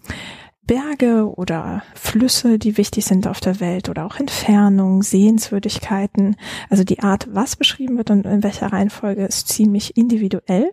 Berge 0.68 1.34
oder 1.34 1.82
Flüsse, 1.95 2.59
die 2.59 2.78
wichtig 2.78 3.05
sind 3.05 3.26
auf 3.26 3.39
der 3.39 3.59
Welt 3.59 3.89
oder 3.89 4.05
auch 4.05 4.20
Entfernungen, 4.20 5.01
Sehenswürdigkeiten. 5.01 6.36
Also 6.70 6.84
die 6.84 6.99
Art, 6.99 7.28
was 7.32 7.55
beschrieben 7.55 7.97
wird 7.97 8.11
und 8.11 8.26
in 8.26 8.43
welcher 8.43 8.68
Reihenfolge 8.68 9.26
ist 9.26 9.47
ziemlich 9.47 9.97
individuell. 9.97 10.72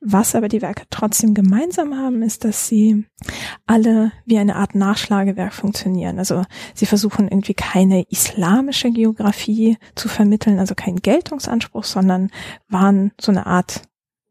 Was 0.00 0.34
aber 0.34 0.48
die 0.48 0.62
Werke 0.62 0.84
trotzdem 0.90 1.34
gemeinsam 1.34 1.96
haben, 1.96 2.22
ist, 2.22 2.44
dass 2.44 2.68
sie 2.68 3.06
alle 3.66 4.12
wie 4.26 4.38
eine 4.38 4.56
Art 4.56 4.74
Nachschlagewerk 4.74 5.54
funktionieren. 5.54 6.18
Also 6.18 6.44
sie 6.74 6.86
versuchen 6.86 7.28
irgendwie 7.28 7.54
keine 7.54 8.04
islamische 8.10 8.90
Geografie 8.90 9.78
zu 9.94 10.08
vermitteln, 10.08 10.58
also 10.58 10.74
keinen 10.74 11.00
Geltungsanspruch, 11.00 11.84
sondern 11.84 12.30
waren 12.68 13.12
so 13.20 13.32
eine 13.32 13.46
Art 13.46 13.82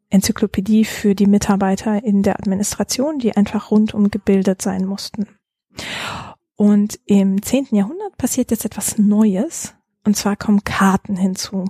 Enzyklopädie 0.10 0.86
für 0.86 1.16
die 1.16 1.28
Mitarbeiter 1.28 2.04
in 2.04 2.24
der 2.24 2.40
Administration, 2.40 3.20
die 3.20 3.36
einfach 3.36 3.72
rundum 3.72 4.10
gebildet 4.10 4.62
sein 4.62 4.86
mussten. 4.86 5.28
Und 6.56 7.00
im 7.06 7.42
zehnten 7.42 7.76
Jahrhundert 7.76 8.18
passiert 8.18 8.52
jetzt 8.52 8.66
etwas 8.66 8.98
Neues, 8.98 9.76
und 10.04 10.16
zwar 10.16 10.36
kommen 10.36 10.64
Karten 10.64 11.16
hinzu. 11.16 11.66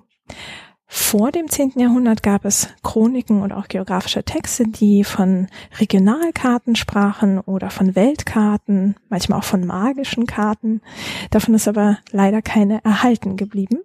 Vor 0.89 1.31
dem 1.33 1.49
zehnten 1.49 1.81
Jahrhundert 1.81 2.23
gab 2.23 2.45
es 2.45 2.69
Chroniken 2.81 3.41
und 3.41 3.51
auch 3.51 3.67
geografische 3.67 4.23
Texte, 4.23 4.63
die 4.65 5.03
von 5.03 5.47
Regionalkarten 5.79 6.77
sprachen 6.77 7.39
oder 7.41 7.69
von 7.69 7.93
Weltkarten, 7.93 8.95
manchmal 9.09 9.39
auch 9.39 9.43
von 9.43 9.65
magischen 9.65 10.25
Karten. 10.27 10.81
Davon 11.29 11.55
ist 11.55 11.67
aber 11.67 11.97
leider 12.11 12.41
keine 12.41 12.81
erhalten 12.85 13.35
geblieben. 13.35 13.79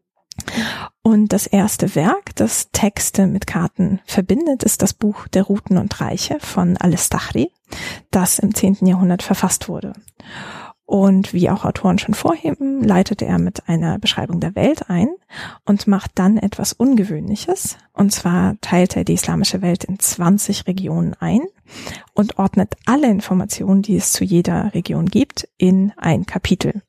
Und 1.02 1.32
das 1.32 1.46
erste 1.46 1.94
Werk, 1.94 2.34
das 2.36 2.70
Texte 2.72 3.26
mit 3.26 3.46
Karten 3.46 4.00
verbindet, 4.04 4.62
ist 4.62 4.82
das 4.82 4.94
Buch 4.94 5.28
der 5.28 5.44
Routen 5.44 5.76
und 5.78 6.00
Reiche 6.00 6.38
von 6.40 6.76
Al-Stachri, 6.76 7.50
das 8.10 8.38
im 8.38 8.54
10. 8.54 8.86
Jahrhundert 8.86 9.22
verfasst 9.22 9.68
wurde. 9.68 9.94
Und 10.84 11.32
wie 11.32 11.48
auch 11.48 11.64
Autoren 11.64 11.98
schon 11.98 12.14
vorheben, 12.14 12.82
leitete 12.82 13.24
er 13.24 13.38
mit 13.38 13.66
einer 13.68 13.98
Beschreibung 13.98 14.40
der 14.40 14.54
Welt 14.54 14.90
ein 14.90 15.08
und 15.64 15.86
macht 15.86 16.10
dann 16.16 16.36
etwas 16.36 16.74
Ungewöhnliches. 16.74 17.78
Und 17.94 18.12
zwar 18.12 18.56
teilt 18.60 18.96
er 18.96 19.04
die 19.04 19.14
islamische 19.14 19.62
Welt 19.62 19.84
in 19.84 19.98
20 19.98 20.66
Regionen 20.66 21.14
ein 21.18 21.40
und 22.12 22.38
ordnet 22.38 22.74
alle 22.84 23.08
Informationen, 23.08 23.80
die 23.80 23.96
es 23.96 24.12
zu 24.12 24.22
jeder 24.22 24.74
Region 24.74 25.06
gibt, 25.06 25.48
in 25.56 25.92
ein 25.96 26.26
Kapitel. 26.26 26.82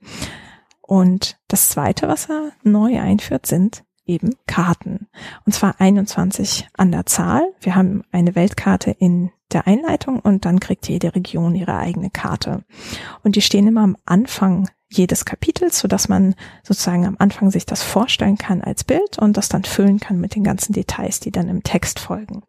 Und 0.85 1.39
das 1.47 1.69
zweite, 1.69 2.07
was 2.07 2.29
er 2.29 2.51
neu 2.63 2.99
einführt, 2.99 3.45
sind 3.45 3.83
eben 4.05 4.35
Karten. 4.47 5.07
Und 5.45 5.53
zwar 5.53 5.79
21 5.79 6.67
an 6.73 6.91
der 6.91 7.05
Zahl. 7.05 7.53
Wir 7.61 7.75
haben 7.75 8.03
eine 8.11 8.35
Weltkarte 8.35 8.91
in 8.91 9.31
der 9.51 9.65
Einleitung 9.65 10.19
und 10.19 10.45
dann 10.45 10.59
kriegt 10.59 10.87
jede 10.89 11.15
Region 11.15 11.55
ihre 11.55 11.77
eigene 11.77 12.09
Karte. 12.09 12.63
Und 13.23 13.35
die 13.35 13.41
stehen 13.41 13.67
immer 13.67 13.81
am 13.81 13.97
Anfang 14.05 14.69
jedes 14.89 15.25
Kapitels, 15.25 15.79
so 15.79 15.87
dass 15.87 16.09
man 16.09 16.35
sozusagen 16.63 17.05
am 17.05 17.15
Anfang 17.17 17.49
sich 17.49 17.65
das 17.65 17.81
vorstellen 17.81 18.37
kann 18.37 18.61
als 18.61 18.83
Bild 18.83 19.17
und 19.17 19.37
das 19.37 19.49
dann 19.49 19.63
füllen 19.63 19.99
kann 19.99 20.19
mit 20.19 20.35
den 20.35 20.43
ganzen 20.43 20.73
Details, 20.73 21.19
die 21.19 21.31
dann 21.31 21.49
im 21.49 21.63
Text 21.63 21.99
folgen. 21.99 22.43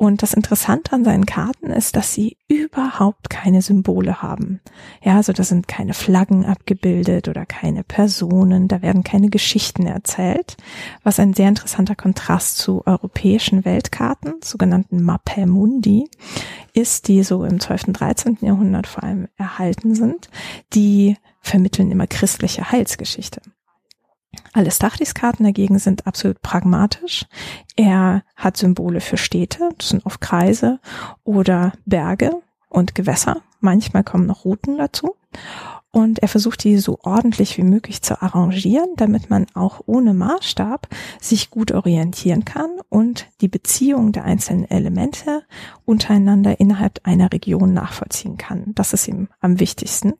Und 0.00 0.22
das 0.22 0.32
Interessante 0.32 0.94
an 0.94 1.04
seinen 1.04 1.26
Karten 1.26 1.66
ist, 1.66 1.94
dass 1.94 2.14
sie 2.14 2.38
überhaupt 2.48 3.28
keine 3.28 3.60
Symbole 3.60 4.22
haben. 4.22 4.62
Ja, 5.02 5.16
also 5.16 5.34
da 5.34 5.42
sind 5.42 5.68
keine 5.68 5.92
Flaggen 5.92 6.46
abgebildet 6.46 7.28
oder 7.28 7.44
keine 7.44 7.84
Personen, 7.84 8.66
da 8.66 8.80
werden 8.80 9.04
keine 9.04 9.28
Geschichten 9.28 9.84
erzählt, 9.84 10.56
was 11.02 11.20
ein 11.20 11.34
sehr 11.34 11.50
interessanter 11.50 11.96
Kontrast 11.96 12.56
zu 12.56 12.86
europäischen 12.86 13.66
Weltkarten, 13.66 14.36
sogenannten 14.42 15.02
Mappe 15.02 15.44
Mundi, 15.44 16.08
ist, 16.72 17.08
die 17.08 17.22
so 17.22 17.44
im 17.44 17.60
12. 17.60 17.88
und 17.88 18.00
13. 18.00 18.38
Jahrhundert 18.40 18.86
vor 18.86 19.02
allem 19.02 19.28
erhalten 19.36 19.94
sind. 19.94 20.30
Die 20.72 21.18
vermitteln 21.42 21.90
immer 21.90 22.06
christliche 22.06 22.72
Heilsgeschichte. 22.72 23.42
Alle 24.52 24.70
Stachlis-Karten 24.70 25.44
dagegen 25.44 25.78
sind 25.78 26.06
absolut 26.06 26.42
pragmatisch. 26.42 27.26
Er 27.76 28.22
hat 28.36 28.56
Symbole 28.56 29.00
für 29.00 29.16
Städte, 29.16 29.70
das 29.78 29.90
sind 29.90 30.06
oft 30.06 30.20
Kreise 30.20 30.80
oder 31.24 31.72
Berge 31.86 32.32
und 32.68 32.94
Gewässer. 32.94 33.42
Manchmal 33.60 34.04
kommen 34.04 34.26
noch 34.26 34.44
Routen 34.44 34.78
dazu. 34.78 35.16
Und 35.92 36.20
er 36.20 36.28
versucht 36.28 36.62
die 36.62 36.78
so 36.78 37.00
ordentlich 37.02 37.58
wie 37.58 37.64
möglich 37.64 38.00
zu 38.00 38.22
arrangieren, 38.22 38.90
damit 38.96 39.28
man 39.28 39.46
auch 39.54 39.80
ohne 39.86 40.14
Maßstab 40.14 40.86
sich 41.20 41.50
gut 41.50 41.72
orientieren 41.72 42.44
kann 42.44 42.70
und 42.88 43.26
die 43.40 43.48
Beziehung 43.48 44.12
der 44.12 44.24
einzelnen 44.24 44.70
Elemente 44.70 45.42
untereinander 45.84 46.60
innerhalb 46.60 47.00
einer 47.02 47.32
Region 47.32 47.74
nachvollziehen 47.74 48.36
kann. 48.36 48.72
Das 48.76 48.92
ist 48.92 49.08
ihm 49.08 49.28
am 49.40 49.58
wichtigsten. 49.58 50.14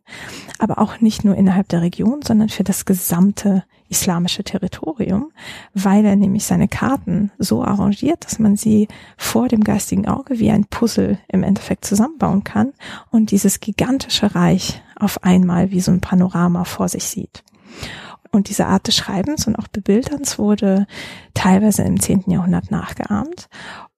Aber 0.59 0.81
auch 0.81 1.01
nicht 1.01 1.25
nur 1.25 1.37
innerhalb 1.37 1.69
der 1.69 1.83
Region, 1.83 2.23
sondern 2.23 2.49
für 2.49 2.65
das 2.65 2.85
gesamte 2.85 3.63
islamische 3.91 4.45
Territorium, 4.45 5.33
weil 5.75 6.05
er 6.05 6.17
nämlich 6.17 6.45
seine 6.45 6.69
Karten 6.69 7.31
so 7.39 7.63
arrangiert, 7.63 8.25
dass 8.25 8.39
man 8.39 8.57
sie 8.57 8.89
vor 9.17 9.49
dem 9.49 9.63
geistigen 9.63 10.09
Auge 10.09 10.39
wie 10.39 10.51
ein 10.51 10.65
Puzzle 10.65 11.19
im 11.29 11.43
Endeffekt 11.43 11.85
zusammenbauen 11.85 12.45
kann 12.45 12.73
und 13.11 13.31
dieses 13.33 13.61
gigantische 13.61 14.35
Reich 14.35 14.83
auf 14.99 15.23
einmal 15.25 15.71
wie 15.71 15.81
so 15.81 15.91
ein 15.91 16.01
Panorama 16.01 16.65
vor 16.65 16.89
sich 16.89 17.05
sieht. 17.05 17.43
Und 18.33 18.49
diese 18.49 18.67
Art 18.67 18.87
des 18.87 18.97
Schreibens 18.97 19.47
und 19.49 19.57
auch 19.57 19.67
Bebilderns 19.67 20.39
wurde 20.39 20.87
teilweise 21.35 21.83
im 21.83 21.99
10. 21.99 22.25
Jahrhundert 22.29 22.71
nachgeahmt. 22.71 23.49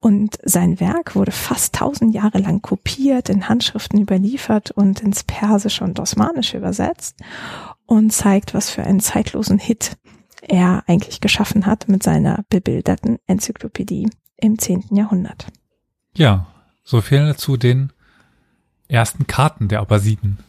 Und 0.02 0.36
sein 0.42 0.80
Werk 0.80 1.14
wurde 1.14 1.30
fast 1.30 1.76
tausend 1.76 2.12
Jahre 2.12 2.38
lang 2.38 2.60
kopiert, 2.60 3.28
in 3.28 3.48
Handschriften 3.48 4.00
überliefert 4.00 4.72
und 4.72 4.98
ins 4.98 5.22
Persische 5.22 5.84
und 5.84 6.00
Osmanische 6.00 6.56
übersetzt 6.56 7.20
und 7.86 8.12
zeigt, 8.12 8.52
was 8.52 8.68
für 8.68 8.82
einen 8.82 8.98
zeitlosen 8.98 9.60
Hit 9.60 9.96
er 10.42 10.82
eigentlich 10.88 11.20
geschaffen 11.20 11.66
hat 11.66 11.88
mit 11.88 12.02
seiner 12.02 12.44
bebilderten 12.48 13.18
Enzyklopädie 13.28 14.10
im 14.38 14.58
10. 14.58 14.86
Jahrhundert. 14.90 15.46
Ja, 16.16 16.48
so 16.82 17.00
viel 17.00 17.36
zu 17.36 17.56
den 17.56 17.92
ersten 18.88 19.28
Karten 19.28 19.68
der 19.68 19.78
Abbasiden. 19.78 20.40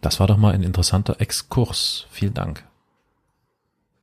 Das 0.00 0.20
war 0.20 0.28
doch 0.28 0.36
mal 0.36 0.54
ein 0.54 0.62
interessanter 0.62 1.20
Exkurs. 1.20 2.06
Vielen 2.12 2.34
Dank. 2.34 2.64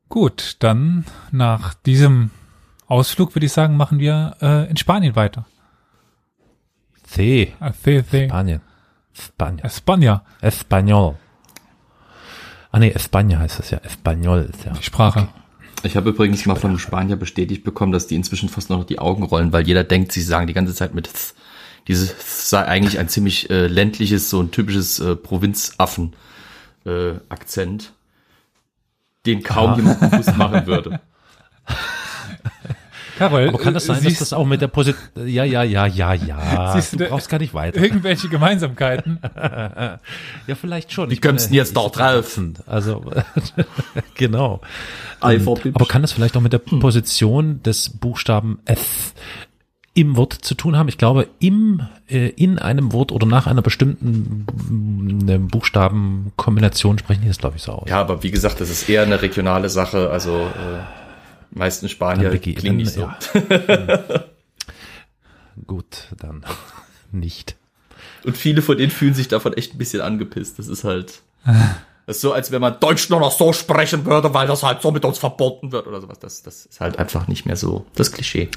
Gut, 0.09 0.57
dann 0.59 1.05
nach 1.31 1.73
diesem 1.73 2.31
Ausflug 2.87 3.35
würde 3.35 3.45
ich 3.45 3.51
sagen, 3.51 3.77
machen 3.77 3.99
wir 3.99 4.35
äh, 4.41 4.69
in 4.69 4.77
Spanien 4.77 5.15
weiter. 5.15 5.45
C. 7.03 7.53
C, 7.83 8.03
C. 8.03 8.27
Spanien. 8.27 8.61
Spanien. 9.13 9.65
España, 9.65 10.21
Espanol. 10.41 11.15
Ah 12.71 12.79
nee, 12.79 12.93
España 12.93 13.39
heißt 13.39 13.59
es 13.59 13.71
ja. 13.71 13.79
Espanol 13.79 14.49
ist 14.53 14.65
ja. 14.65 14.73
die 14.73 14.83
Sprache. 14.83 15.29
Ich 15.83 15.95
habe 15.95 16.09
übrigens 16.09 16.45
mal 16.45 16.55
von 16.55 16.71
einem 16.71 16.79
Spanier 16.79 17.15
bestätigt 17.15 17.63
bekommen, 17.63 17.91
dass 17.91 18.07
die 18.07 18.15
inzwischen 18.15 18.49
fast 18.49 18.69
nur 18.69 18.79
noch 18.79 18.85
die 18.85 18.99
Augen 18.99 19.23
rollen, 19.23 19.53
weil 19.53 19.65
jeder 19.67 19.83
denkt, 19.83 20.11
sie 20.11 20.21
sagen 20.21 20.47
die 20.47 20.53
ganze 20.53 20.73
Zeit 20.73 20.93
mit 20.93 21.05
th. 21.05 21.33
dieses 21.87 22.49
sei 22.49 22.65
eigentlich 22.65 22.99
ein 22.99 23.09
ziemlich 23.09 23.49
äh, 23.49 23.67
ländliches, 23.67 24.29
so 24.29 24.41
ein 24.41 24.51
typisches 24.51 24.99
äh, 24.99 25.15
Provinzaffen 25.15 26.15
äh, 26.85 27.13
Akzent, 27.29 27.93
den 29.25 29.43
kaum 29.43 29.75
jemand 29.75 29.99
bewusst 29.99 30.35
machen 30.35 30.65
würde. 30.67 30.99
Carol, 33.17 33.49
Aber 33.49 33.57
kann 33.57 33.73
das 33.73 33.83
äh, 33.85 33.93
sein, 33.93 34.03
dass 34.03 34.19
das 34.19 34.33
auch 34.33 34.45
mit 34.45 34.61
der 34.61 34.67
Position, 34.67 35.27
ja, 35.27 35.43
ja, 35.43 35.63
ja, 35.63 35.85
ja, 35.85 36.13
ja. 36.13 36.73
Siehst 36.73 36.93
du 36.93 36.97
du, 36.97 37.05
brauchst 37.07 37.29
gar 37.29 37.39
nicht 37.39 37.53
weiter. 37.53 37.81
irgendwelche 37.81 38.29
Gemeinsamkeiten? 38.29 39.19
Ja, 40.47 40.55
vielleicht 40.55 40.91
schon. 40.91 41.09
Du 41.09 41.15
denn 41.47 41.53
jetzt 41.53 41.73
drauf? 41.75 41.93
verlassen. 41.93 42.55
Also, 42.65 43.03
genau. 44.15 44.61
Aber 45.19 45.85
kann 45.85 46.01
das 46.01 46.11
vielleicht 46.13 46.37
auch 46.37 46.41
mit 46.41 46.53
der 46.53 46.61
Hm. 46.67 46.79
Position 46.79 47.61
des 47.63 47.89
Buchstaben 47.89 48.59
F 48.65 49.13
im 49.93 50.15
Wort 50.15 50.33
zu 50.33 50.53
tun 50.53 50.77
haben. 50.77 50.89
Ich 50.89 50.97
glaube, 50.99 51.27
im, 51.39 51.81
äh, 52.07 52.27
in 52.29 52.59
einem 52.59 52.93
Wort 52.93 53.11
oder 53.11 53.25
nach 53.25 53.47
einer 53.47 53.63
bestimmten 53.63 54.45
mm, 54.69 55.47
Buchstabenkombination 55.47 56.99
sprechen 56.99 57.21
die 57.23 57.27
das, 57.29 57.39
glaube 57.39 57.55
ich, 57.57 57.63
so 57.63 57.71
aus. 57.71 57.89
Ja, 57.89 57.99
aber 57.99 58.21
wie 58.21 58.29
gesagt, 58.29 58.61
das 58.61 58.69
ist 58.69 58.87
eher 58.89 59.01
eine 59.01 59.21
regionale 59.23 59.69
Sache. 59.69 60.11
Also 60.11 60.33
äh, 60.35 61.06
meisten 61.51 61.89
Spanier 61.89 62.29
Dann 62.29 62.37
bege- 62.39 62.55
klingen 62.55 62.77
nicht 62.77 62.91
so. 62.93 63.01
ja. 63.01 63.17
Hm. 65.57 65.63
Gut, 65.65 66.09
dann 66.19 66.45
nicht. 67.11 67.55
Und 68.23 68.37
viele 68.37 68.61
von 68.61 68.77
denen 68.77 68.91
fühlen 68.91 69.13
sich 69.13 69.27
davon 69.27 69.53
echt 69.53 69.73
ein 69.73 69.77
bisschen 69.79 70.01
angepisst. 70.01 70.59
Das 70.59 70.67
ist 70.67 70.83
halt. 70.83 71.21
Das 72.05 72.17
ist 72.17 72.21
so, 72.21 72.31
als 72.31 72.51
wenn 72.51 72.61
man 72.61 72.79
Deutsch 72.79 73.09
nur 73.09 73.19
noch 73.19 73.31
so 73.31 73.53
sprechen 73.53 74.05
würde, 74.05 74.33
weil 74.33 74.47
das 74.47 74.63
halt 74.63 74.81
so 74.81 74.91
mit 74.91 75.03
uns 75.03 75.17
verboten 75.17 75.71
wird 75.71 75.87
oder 75.87 75.99
sowas. 75.99 76.19
Das, 76.19 76.43
das 76.43 76.65
ist 76.67 76.79
halt 76.79 76.99
einfach 76.99 77.27
nicht 77.27 77.45
mehr 77.45 77.55
so 77.55 77.85
das 77.95 78.11
Klischee. 78.11 78.49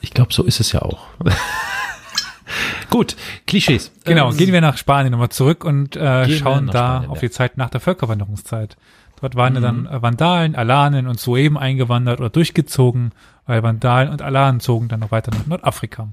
Ich 0.00 0.10
glaube, 0.12 0.32
so 0.32 0.42
ist 0.42 0.58
es 0.60 0.72
ja 0.72 0.82
auch. 0.82 1.06
Gut, 2.90 3.16
Klischees. 3.46 3.90
Genau, 4.04 4.30
Ähm, 4.30 4.36
gehen 4.36 4.52
wir 4.52 4.60
nach 4.60 4.78
Spanien 4.78 5.12
nochmal 5.12 5.28
zurück 5.28 5.64
und 5.64 5.94
äh, 5.96 6.28
schauen 6.38 6.66
da 6.66 6.72
Spanien, 6.96 7.10
auf 7.10 7.18
ja. 7.18 7.28
die 7.28 7.30
Zeit 7.30 7.58
nach 7.58 7.70
der 7.70 7.80
Völkerwanderungszeit. 7.80 8.76
Dort 9.20 9.34
waren 9.36 9.54
Mhm. 9.54 9.62
dann 9.62 9.86
äh, 9.86 10.02
Vandalen, 10.02 10.54
Alanen 10.54 11.06
und 11.06 11.18
Sueben 11.18 11.58
eingewandert 11.58 12.20
oder 12.20 12.30
durchgezogen, 12.30 13.12
weil 13.46 13.62
Vandalen 13.62 14.10
und 14.10 14.22
Alanen 14.22 14.60
zogen 14.60 14.88
dann 14.88 15.00
noch 15.00 15.10
weiter 15.10 15.30
nach 15.32 15.46
Nordafrika. 15.46 16.08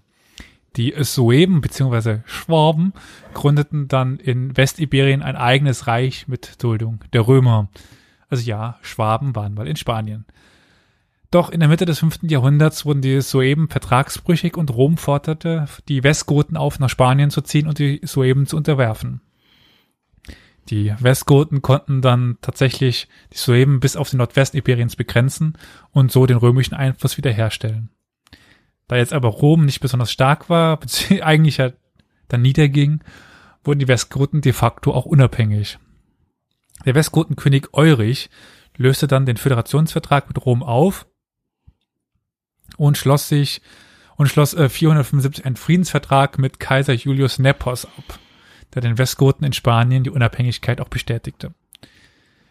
Die 0.75 0.93
Sueben 0.99 1.61
bzw. 1.61 2.19
Schwaben 2.25 2.93
gründeten 3.33 3.87
dann 3.87 4.17
in 4.17 4.57
Westiberien 4.57 5.21
ein 5.21 5.37
eigenes 5.37 5.87
Reich 5.87 6.27
mit 6.27 6.61
Duldung 6.61 6.99
der 7.13 7.27
Römer. 7.27 7.69
Also 8.29 8.43
ja, 8.43 8.77
Schwaben 8.81 9.35
waren 9.35 9.53
mal 9.53 9.67
in 9.67 9.77
Spanien. 9.77 10.25
Doch 11.31 11.49
in 11.49 11.59
der 11.59 11.69
Mitte 11.69 11.85
des 11.85 11.99
fünften 11.99 12.27
Jahrhunderts 12.29 12.85
wurden 12.85 13.01
die 13.01 13.21
Sueben 13.21 13.69
vertragsbrüchig 13.69 14.57
und 14.57 14.69
Rom 14.73 14.97
forderte, 14.97 15.65
die 15.87 16.03
Westgoten 16.03 16.57
auf 16.57 16.79
nach 16.79 16.89
Spanien 16.89 17.29
zu 17.29 17.41
ziehen 17.41 17.67
und 17.67 17.79
die 17.79 18.01
Sueben 18.03 18.45
zu 18.45 18.57
unterwerfen. 18.57 19.21
Die 20.69 20.93
Westgoten 20.99 21.61
konnten 21.61 22.01
dann 22.01 22.37
tatsächlich 22.41 23.07
die 23.31 23.37
Sueben 23.37 23.79
bis 23.79 23.95
auf 23.95 24.09
den 24.09 24.17
Nordwesten 24.17 24.57
Iberiens 24.57 24.95
begrenzen 24.95 25.57
und 25.91 26.11
so 26.11 26.25
den 26.25 26.37
römischen 26.37 26.73
Einfluss 26.73 27.17
wiederherstellen. 27.17 27.89
Da 28.87 28.97
jetzt 28.97 29.13
aber 29.13 29.29
Rom 29.29 29.65
nicht 29.65 29.79
besonders 29.79 30.11
stark 30.11 30.49
war, 30.49 30.79
eigentlich 31.21 31.57
ja 31.57 31.71
dann 32.27 32.41
niederging, 32.41 33.03
wurden 33.63 33.79
die 33.79 33.87
Westgoten 33.87 34.41
de 34.41 34.53
facto 34.53 34.93
auch 34.93 35.05
unabhängig. 35.05 35.77
Der 36.85 36.95
Westgotenkönig 36.95 37.73
Eurich 37.73 38.29
löste 38.75 39.07
dann 39.07 39.25
den 39.25 39.37
Föderationsvertrag 39.37 40.27
mit 40.27 40.45
Rom 40.45 40.63
auf 40.63 41.07
und 42.77 42.97
schloss 42.97 43.29
sich 43.29 43.61
und 44.17 44.27
schloss 44.27 44.53
äh, 44.53 44.69
475 44.69 45.45
einen 45.45 45.55
Friedensvertrag 45.55 46.39
mit 46.39 46.59
Kaiser 46.59 46.93
Julius 46.93 47.39
Nepos 47.39 47.85
ab, 47.85 48.19
der 48.75 48.81
den 48.81 48.97
Westgoten 48.97 49.45
in 49.45 49.53
Spanien 49.53 50.03
die 50.03 50.09
Unabhängigkeit 50.11 50.81
auch 50.81 50.89
bestätigte. 50.89 51.53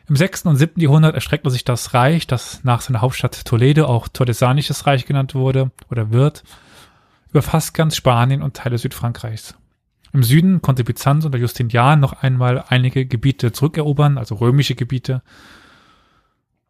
Im 0.06 0.16
6. 0.16 0.46
und 0.46 0.56
7. 0.56 0.80
Jahrhundert 0.80 1.14
erstreckte 1.14 1.50
sich 1.50 1.64
das 1.64 1.94
Reich, 1.94 2.26
das 2.26 2.62
nach 2.64 2.80
seiner 2.80 3.00
Hauptstadt 3.00 3.44
Toledo 3.44 3.86
auch 3.86 4.08
Tordesanisches 4.08 4.86
Reich 4.86 5.06
genannt 5.06 5.34
wurde 5.34 5.70
oder 5.90 6.10
wird, 6.10 6.44
über 7.30 7.40
fast 7.40 7.72
ganz 7.74 7.96
Spanien 7.96 8.42
und 8.42 8.56
Teile 8.56 8.76
Südfrankreichs. 8.76 9.54
Im 10.12 10.22
Süden 10.22 10.62
konnte 10.62 10.84
Byzanz 10.84 11.24
unter 11.24 11.38
Justinian 11.38 12.00
noch 12.00 12.12
einmal 12.12 12.64
einige 12.68 13.06
Gebiete 13.06 13.52
zurückerobern, 13.52 14.18
also 14.18 14.36
römische 14.36 14.74
Gebiete, 14.74 15.22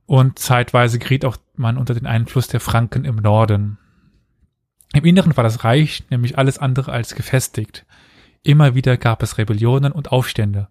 und 0.07 0.39
zeitweise 0.39 0.99
geriet 0.99 1.25
auch 1.25 1.37
man 1.57 1.79
unter 1.79 1.95
den 1.95 2.07
Einfluss 2.07 2.49
der 2.49 2.61
Franken 2.61 3.05
im 3.05 3.17
Norden. 3.17 3.79
Im 4.93 5.05
Inneren 5.05 5.37
war 5.37 5.45
das 5.45 5.65
Reich 5.65 6.05
nämlich 6.11 6.39
alles 6.39 6.59
andere 6.59 6.93
als 6.93 7.15
gefestigt. 7.15 7.85
Immer 8.45 8.75
wieder 8.75 8.99
gab 8.99 9.23
es 9.23 9.39
Rebellionen 9.39 9.91
und 9.91 10.13
Aufstände. 10.13 10.69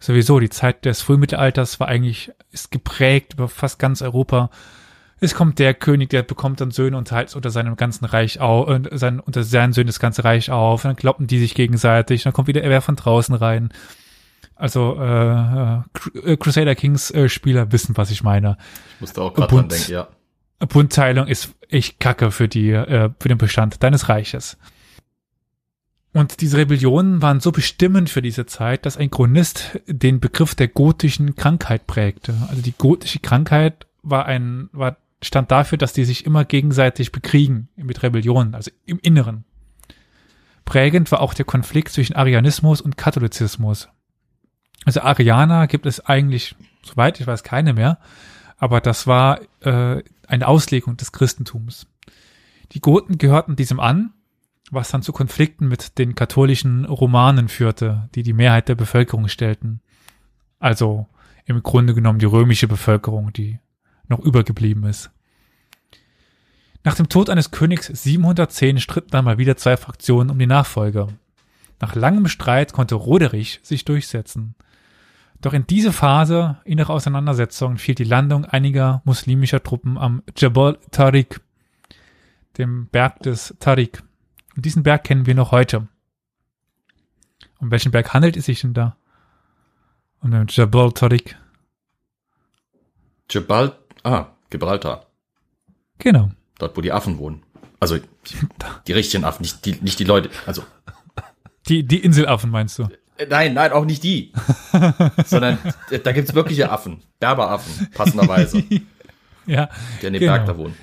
Sowieso, 0.00 0.40
die 0.40 0.48
Zeit 0.48 0.86
des 0.86 1.02
Frühmittelalters 1.02 1.78
war 1.78 1.86
eigentlich, 1.86 2.32
ist 2.50 2.70
geprägt 2.70 3.34
über 3.34 3.46
fast 3.46 3.78
ganz 3.78 4.00
Europa. 4.00 4.50
Es 5.20 5.34
kommt 5.34 5.58
der 5.58 5.74
König, 5.74 6.08
der 6.08 6.22
bekommt 6.22 6.62
dann 6.62 6.70
Söhne 6.70 6.96
und 6.96 7.08
teilt 7.08 7.36
unter 7.36 7.50
seinem 7.50 7.76
ganzen 7.76 8.06
Reich 8.06 8.40
auf, 8.40 8.70
äh, 8.70 8.80
sein, 8.92 9.20
unter 9.20 9.44
seinen 9.44 9.74
Söhnen 9.74 9.88
das 9.88 10.00
ganze 10.00 10.24
Reich 10.24 10.50
auf, 10.50 10.82
dann 10.82 10.96
kloppen 10.96 11.26
die 11.26 11.38
sich 11.38 11.54
gegenseitig, 11.54 12.22
dann 12.22 12.32
kommt 12.32 12.48
wieder 12.48 12.62
wer 12.62 12.80
von 12.80 12.96
draußen 12.96 13.34
rein. 13.34 13.70
Also 14.56 14.98
äh, 14.98 15.80
äh, 16.24 16.36
Crusader 16.38 16.74
Kings 16.74 17.10
äh, 17.10 17.28
Spieler 17.28 17.70
wissen, 17.70 17.98
was 17.98 18.10
ich 18.10 18.22
meine. 18.22 18.56
Ich 18.94 19.00
musste 19.02 19.20
auch 19.20 19.34
gerade 19.34 19.54
dran 19.54 19.68
denken, 19.68 19.92
ja. 19.92 20.08
Bundteilung 20.66 21.26
ist 21.26 21.54
echt 21.68 22.00
kacke 22.00 22.30
für 22.30 22.48
die, 22.48 22.70
äh, 22.70 23.10
für 23.20 23.28
den 23.28 23.38
Bestand 23.38 23.82
deines 23.82 24.08
Reiches. 24.08 24.56
Und 26.12 26.40
diese 26.40 26.56
Rebellionen 26.56 27.22
waren 27.22 27.40
so 27.40 27.52
bestimmend 27.52 28.10
für 28.10 28.22
diese 28.22 28.46
Zeit, 28.46 28.84
dass 28.84 28.96
ein 28.96 29.10
Chronist 29.10 29.80
den 29.86 30.18
Begriff 30.18 30.56
der 30.56 30.66
gotischen 30.66 31.36
Krankheit 31.36 31.86
prägte. 31.86 32.34
Also 32.48 32.62
die 32.62 32.74
gotische 32.76 33.20
Krankheit 33.20 33.86
war 34.02 34.26
ein, 34.26 34.68
war, 34.72 34.96
stand 35.22 35.52
dafür, 35.52 35.78
dass 35.78 35.92
die 35.92 36.04
sich 36.04 36.26
immer 36.26 36.44
gegenseitig 36.44 37.12
bekriegen 37.12 37.68
mit 37.76 38.02
Rebellionen, 38.02 38.56
also 38.56 38.72
im 38.86 38.98
Inneren. 38.98 39.44
Prägend 40.64 41.12
war 41.12 41.20
auch 41.20 41.34
der 41.34 41.44
Konflikt 41.44 41.92
zwischen 41.92 42.16
Arianismus 42.16 42.80
und 42.80 42.96
Katholizismus. 42.96 43.88
Also 44.84 45.02
Arianer 45.02 45.66
gibt 45.68 45.86
es 45.86 46.04
eigentlich, 46.06 46.56
soweit 46.82 47.20
ich 47.20 47.26
weiß, 47.26 47.44
keine 47.44 47.72
mehr, 47.72 47.98
aber 48.56 48.80
das 48.80 49.06
war 49.06 49.40
äh, 49.60 50.02
eine 50.26 50.48
Auslegung 50.48 50.96
des 50.96 51.12
Christentums. 51.12 51.86
Die 52.72 52.80
Goten 52.80 53.18
gehörten 53.18 53.56
diesem 53.56 53.80
an, 53.80 54.12
was 54.70 54.90
dann 54.90 55.02
zu 55.02 55.12
Konflikten 55.12 55.68
mit 55.68 55.98
den 55.98 56.14
katholischen 56.14 56.84
Romanen 56.84 57.48
führte, 57.48 58.08
die 58.14 58.22
die 58.22 58.32
Mehrheit 58.32 58.68
der 58.68 58.74
Bevölkerung 58.74 59.28
stellten. 59.28 59.80
Also 60.58 61.06
im 61.44 61.62
Grunde 61.62 61.94
genommen 61.94 62.18
die 62.18 62.26
römische 62.26 62.68
Bevölkerung, 62.68 63.32
die 63.32 63.58
noch 64.08 64.20
übergeblieben 64.20 64.84
ist. 64.84 65.10
Nach 66.84 66.94
dem 66.94 67.08
Tod 67.08 67.28
eines 67.28 67.50
Königs 67.50 67.86
710 67.86 68.78
stritten 68.78 69.10
dann 69.10 69.24
mal 69.24 69.38
wieder 69.38 69.56
zwei 69.56 69.76
Fraktionen 69.76 70.30
um 70.30 70.38
die 70.38 70.46
Nachfolge. 70.46 71.08
Nach 71.78 71.94
langem 71.94 72.28
Streit 72.28 72.72
konnte 72.72 72.94
Roderich 72.94 73.60
sich 73.62 73.84
durchsetzen. 73.84 74.54
Doch 75.40 75.52
in 75.54 75.66
diese 75.66 75.92
Phase 75.92 76.58
innerer 76.64 76.90
Auseinandersetzungen 76.90 77.78
fiel 77.78 77.94
die 77.94 78.04
Landung 78.04 78.44
einiger 78.44 79.00
muslimischer 79.04 79.62
Truppen 79.62 79.96
am 79.96 80.22
Jabal 80.36 80.78
Tariq, 80.90 81.40
dem 82.58 82.88
Berg 82.88 83.20
des 83.20 83.56
Tariq. 83.58 84.02
Und 84.56 84.64
diesen 84.64 84.82
Berg 84.82 85.04
kennen 85.04 85.26
wir 85.26 85.34
noch 85.34 85.52
heute. 85.52 85.88
Um 87.58 87.70
welchen 87.70 87.92
Berg 87.92 88.12
handelt 88.14 88.36
es 88.36 88.46
sich 88.46 88.60
denn 88.62 88.74
da? 88.74 88.96
Um 90.20 90.30
den 90.30 90.46
Jabal 90.48 90.92
Tariq. 90.92 91.36
Jabal, 93.30 93.76
ah, 94.02 94.26
Gibraltar. 94.50 95.06
Genau. 95.98 96.30
Dort, 96.58 96.76
wo 96.76 96.80
die 96.80 96.92
Affen 96.92 97.18
wohnen. 97.18 97.42
Also 97.78 97.98
die 98.86 98.92
richtigen 98.92 99.24
Affen, 99.24 99.42
nicht 99.42 99.64
die, 99.64 99.72
nicht 99.80 99.98
die 99.98 100.04
Leute. 100.04 100.30
Also 100.46 100.62
Die, 101.68 101.84
die 101.86 102.00
Inselaffen 102.00 102.50
meinst 102.50 102.78
du? 102.78 102.88
äh, 103.16 103.26
nein, 103.28 103.54
nein, 103.54 103.72
auch 103.72 103.84
nicht 103.84 104.02
die. 104.02 104.32
Sondern 105.24 105.58
äh, 105.90 105.98
da 106.00 106.12
gibt's 106.12 106.34
wirkliche 106.34 106.70
Affen. 106.70 107.02
Berberaffen, 107.20 107.88
passenderweise, 107.92 108.62
die 108.70 108.86
Ja. 109.46 109.68
in 110.02 110.12
dem 110.12 110.20
Genau. 110.20 110.32
Berg 110.32 110.46
da 110.46 110.56
wohnen. 110.58 110.74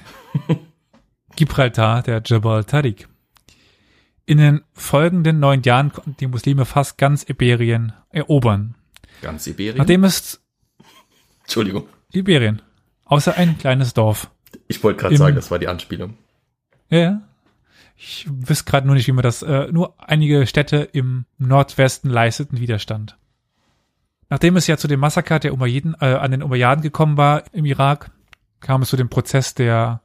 Gibraltar, 1.35 2.01
der 2.03 2.21
Jabal 2.25 2.63
Tariq. 2.63 3.07
In 4.27 4.39
den 4.39 4.61
folgenden 4.73 5.39
neun 5.39 5.63
Jahren 5.63 5.93
konnten 5.93 6.17
die 6.17 6.27
Muslime 6.27 6.65
fast 6.65 6.97
ganz 6.97 7.23
Iberien 7.27 7.93
erobern. 8.09 8.75
Ganz 9.21 9.45
Sibirien. 9.45 9.77
Nachdem 9.77 10.03
es 10.03 10.43
Entschuldigung. 11.43 11.87
Iberien, 12.11 12.61
außer 13.05 13.37
ein 13.37 13.57
kleines 13.57 13.93
Dorf. 13.93 14.29
Ich 14.67 14.83
wollte 14.83 14.99
gerade 14.99 15.15
sagen, 15.15 15.35
das 15.37 15.49
war 15.49 15.59
die 15.59 15.69
Anspielung. 15.69 16.17
Ja. 16.89 17.21
Ich 17.95 18.27
wüsste 18.29 18.69
gerade 18.69 18.85
nur 18.85 18.95
nicht, 18.95 19.07
wie 19.07 19.13
man 19.13 19.23
das, 19.23 19.43
äh, 19.43 19.71
nur 19.71 19.95
einige 19.97 20.45
Städte 20.45 20.89
im 20.91 21.25
Nordwesten 21.37 22.09
leisteten 22.09 22.59
Widerstand. 22.59 23.17
Nachdem 24.29 24.57
es 24.57 24.67
ja 24.67 24.75
zu 24.75 24.89
dem 24.89 24.99
Massaker 24.99 25.39
der 25.39 25.53
Umayyiden, 25.53 25.95
äh, 26.01 26.13
an 26.13 26.31
den 26.31 26.43
Umayyaden 26.43 26.81
gekommen 26.81 27.15
war 27.15 27.43
im 27.53 27.63
Irak, 27.63 28.11
kam 28.59 28.81
es 28.81 28.89
zu 28.89 28.97
dem 28.97 29.07
Prozess 29.07 29.53
der 29.53 30.01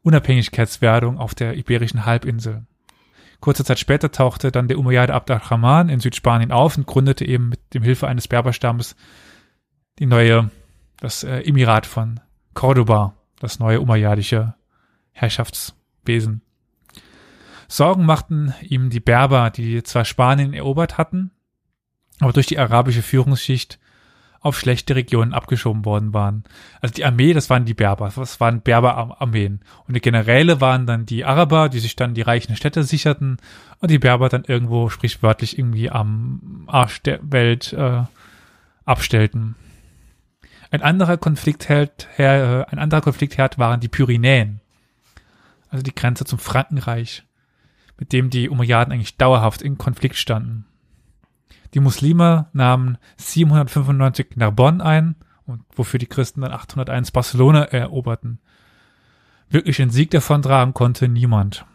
Unabhängigkeitswerdung 0.00 1.18
auf 1.18 1.34
der 1.34 1.58
iberischen 1.58 2.06
Halbinsel. 2.06 2.64
Kurze 3.40 3.64
Zeit 3.64 3.78
später 3.78 4.12
tauchte 4.12 4.52
dann 4.52 4.68
der 4.68 4.78
Umayyade 4.78 5.14
Abd 5.14 5.32
al-Rahman 5.32 5.88
in 5.88 6.00
Südspanien 6.00 6.52
auf 6.52 6.76
und 6.76 6.86
gründete 6.86 7.24
eben 7.24 7.48
mit 7.48 7.74
dem 7.74 7.82
Hilfe 7.82 8.06
eines 8.06 8.28
Berberstammes 8.28 8.96
die 9.98 10.06
neue, 10.06 10.50
das 10.98 11.24
äh, 11.24 11.40
Emirat 11.40 11.86
von 11.86 12.20
Cordoba, 12.54 13.14
das 13.38 13.58
neue 13.58 13.80
umayyadische 13.80 14.54
Herrschaftswesen. 15.12 16.42
Sorgen 17.68 18.04
machten 18.04 18.54
ihm 18.62 18.90
die 18.90 19.00
Berber, 19.00 19.50
die 19.50 19.82
zwar 19.82 20.04
Spanien 20.04 20.52
erobert 20.52 20.98
hatten, 20.98 21.30
aber 22.18 22.32
durch 22.32 22.46
die 22.46 22.58
arabische 22.58 23.02
Führungsschicht 23.02 23.78
auf 24.40 24.58
schlechte 24.58 24.96
Regionen 24.96 25.34
abgeschoben 25.34 25.84
worden 25.84 26.14
waren. 26.14 26.44
Also 26.80 26.94
die 26.94 27.04
Armee, 27.04 27.34
das 27.34 27.50
waren 27.50 27.66
die 27.66 27.74
Berber, 27.74 28.10
das 28.14 28.40
waren 28.40 28.62
Berber-Armeen. 28.62 29.60
Und 29.86 29.94
die 29.94 30.00
Generäle 30.00 30.62
waren 30.62 30.86
dann 30.86 31.04
die 31.04 31.24
Araber, 31.26 31.68
die 31.68 31.78
sich 31.78 31.94
dann 31.94 32.14
die 32.14 32.22
reichen 32.22 32.56
Städte 32.56 32.82
sicherten 32.84 33.36
und 33.80 33.90
die 33.90 33.98
Berber 33.98 34.30
dann 34.30 34.44
irgendwo 34.44 34.88
sprichwörtlich 34.88 35.58
irgendwie 35.58 35.90
am 35.90 36.64
Arsch 36.68 37.02
der 37.02 37.20
Welt 37.22 37.74
äh, 37.74 38.02
abstellten. 38.86 39.56
Ein 40.70 40.82
anderer 40.82 41.18
Konfliktherd, 41.18 42.08
her, 42.16 42.66
äh, 42.66 42.72
ein 42.72 42.78
anderer 42.78 43.02
Konfliktherd 43.02 43.58
waren 43.58 43.80
die 43.80 43.88
Pyrenäen, 43.88 44.60
also 45.68 45.82
die 45.82 45.94
Grenze 45.94 46.24
zum 46.24 46.38
Frankenreich, 46.38 47.24
mit 47.98 48.14
dem 48.14 48.30
die 48.30 48.48
Umayyaden 48.48 48.92
eigentlich 48.92 49.18
dauerhaft 49.18 49.60
in 49.60 49.76
Konflikt 49.76 50.16
standen. 50.16 50.64
Die 51.74 51.80
Muslime 51.80 52.48
nahmen 52.52 52.98
795 53.16 54.36
Narbonne 54.36 54.84
ein, 54.84 55.16
und 55.50 55.64
wofür 55.74 55.98
die 55.98 56.06
Christen 56.06 56.40
dann 56.40 56.52
801 56.52 57.10
Barcelona 57.10 57.64
eroberten. 57.64 58.38
Wirklich 59.48 59.76
den 59.76 59.90
Sieg 59.90 60.10
davontragen 60.10 60.74
konnte 60.74 61.08
niemand. 61.08 61.66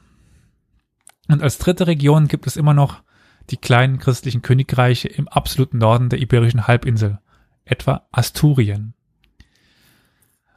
Und 1.28 1.43
als 1.43 1.58
dritte 1.58 1.88
Region 1.88 2.28
gibt 2.28 2.48
es 2.48 2.56
immer 2.56 2.74
noch 2.74 3.04
die 3.50 3.58
kleinen 3.58 4.00
christlichen 4.00 4.41
Königreiche 4.41 5.08
im 5.08 5.28
absoluten 5.28 5.78
Norden 5.78 6.10
der 6.10 6.20
iberischen 6.20 6.68
Halbinsel, 6.68 7.20
etwa 7.66 8.08
Asturien. 8.12 8.93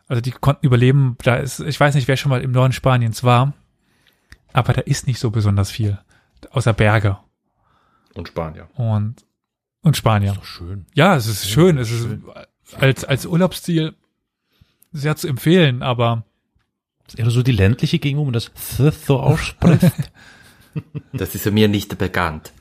Also 0.07 0.22
die 0.22 0.30
konnten 0.30 0.64
überleben, 0.64 1.16
da 1.22 1.36
ist, 1.36 1.61
ich 1.61 1.78
weiß 1.78 1.95
nicht, 1.95 2.09
wer 2.09 2.16
schon 2.16 2.30
mal 2.30 2.41
im 2.41 2.53
Norden 2.53 2.72
Spaniens 2.72 3.24
war, 3.24 3.53
aber 4.53 4.72
da 4.72 4.80
ist 4.82 5.07
nicht 5.07 5.18
so 5.18 5.30
besonders 5.30 5.70
viel, 5.70 5.99
außer 6.51 6.72
Berge. 6.72 7.18
Und 8.14 8.28
Spanier. 8.28 8.68
Und 8.74 9.26
und 9.83 9.97
Spanier. 9.97 10.33
Ist 10.33 10.39
doch 10.39 10.45
schön. 10.45 10.87
Ja, 10.95 11.16
es 11.16 11.26
ist 11.26 11.49
schön. 11.49 11.76
Ja, 11.76 11.83
Es 11.83 11.89
schön. 11.89 12.24
ist 12.64 12.74
als, 12.83 13.05
als 13.05 13.26
Urlaubsziel 13.26 13.95
sehr 14.93 15.16
zu 15.16 15.29
empfehlen, 15.29 15.83
aber 15.83 16.24
eher 17.16 17.31
so 17.31 17.43
die 17.43 17.53
ländliche 17.53 17.99
Gegend, 17.99 18.20
wo 18.20 18.24
man 18.24 18.33
das 18.35 18.51
so 19.07 19.20
ausspricht. 19.20 19.93
Das 21.12 21.35
ist 21.35 21.51
mir 21.51 21.66
nicht 21.66 21.99
bekannt. 21.99 22.53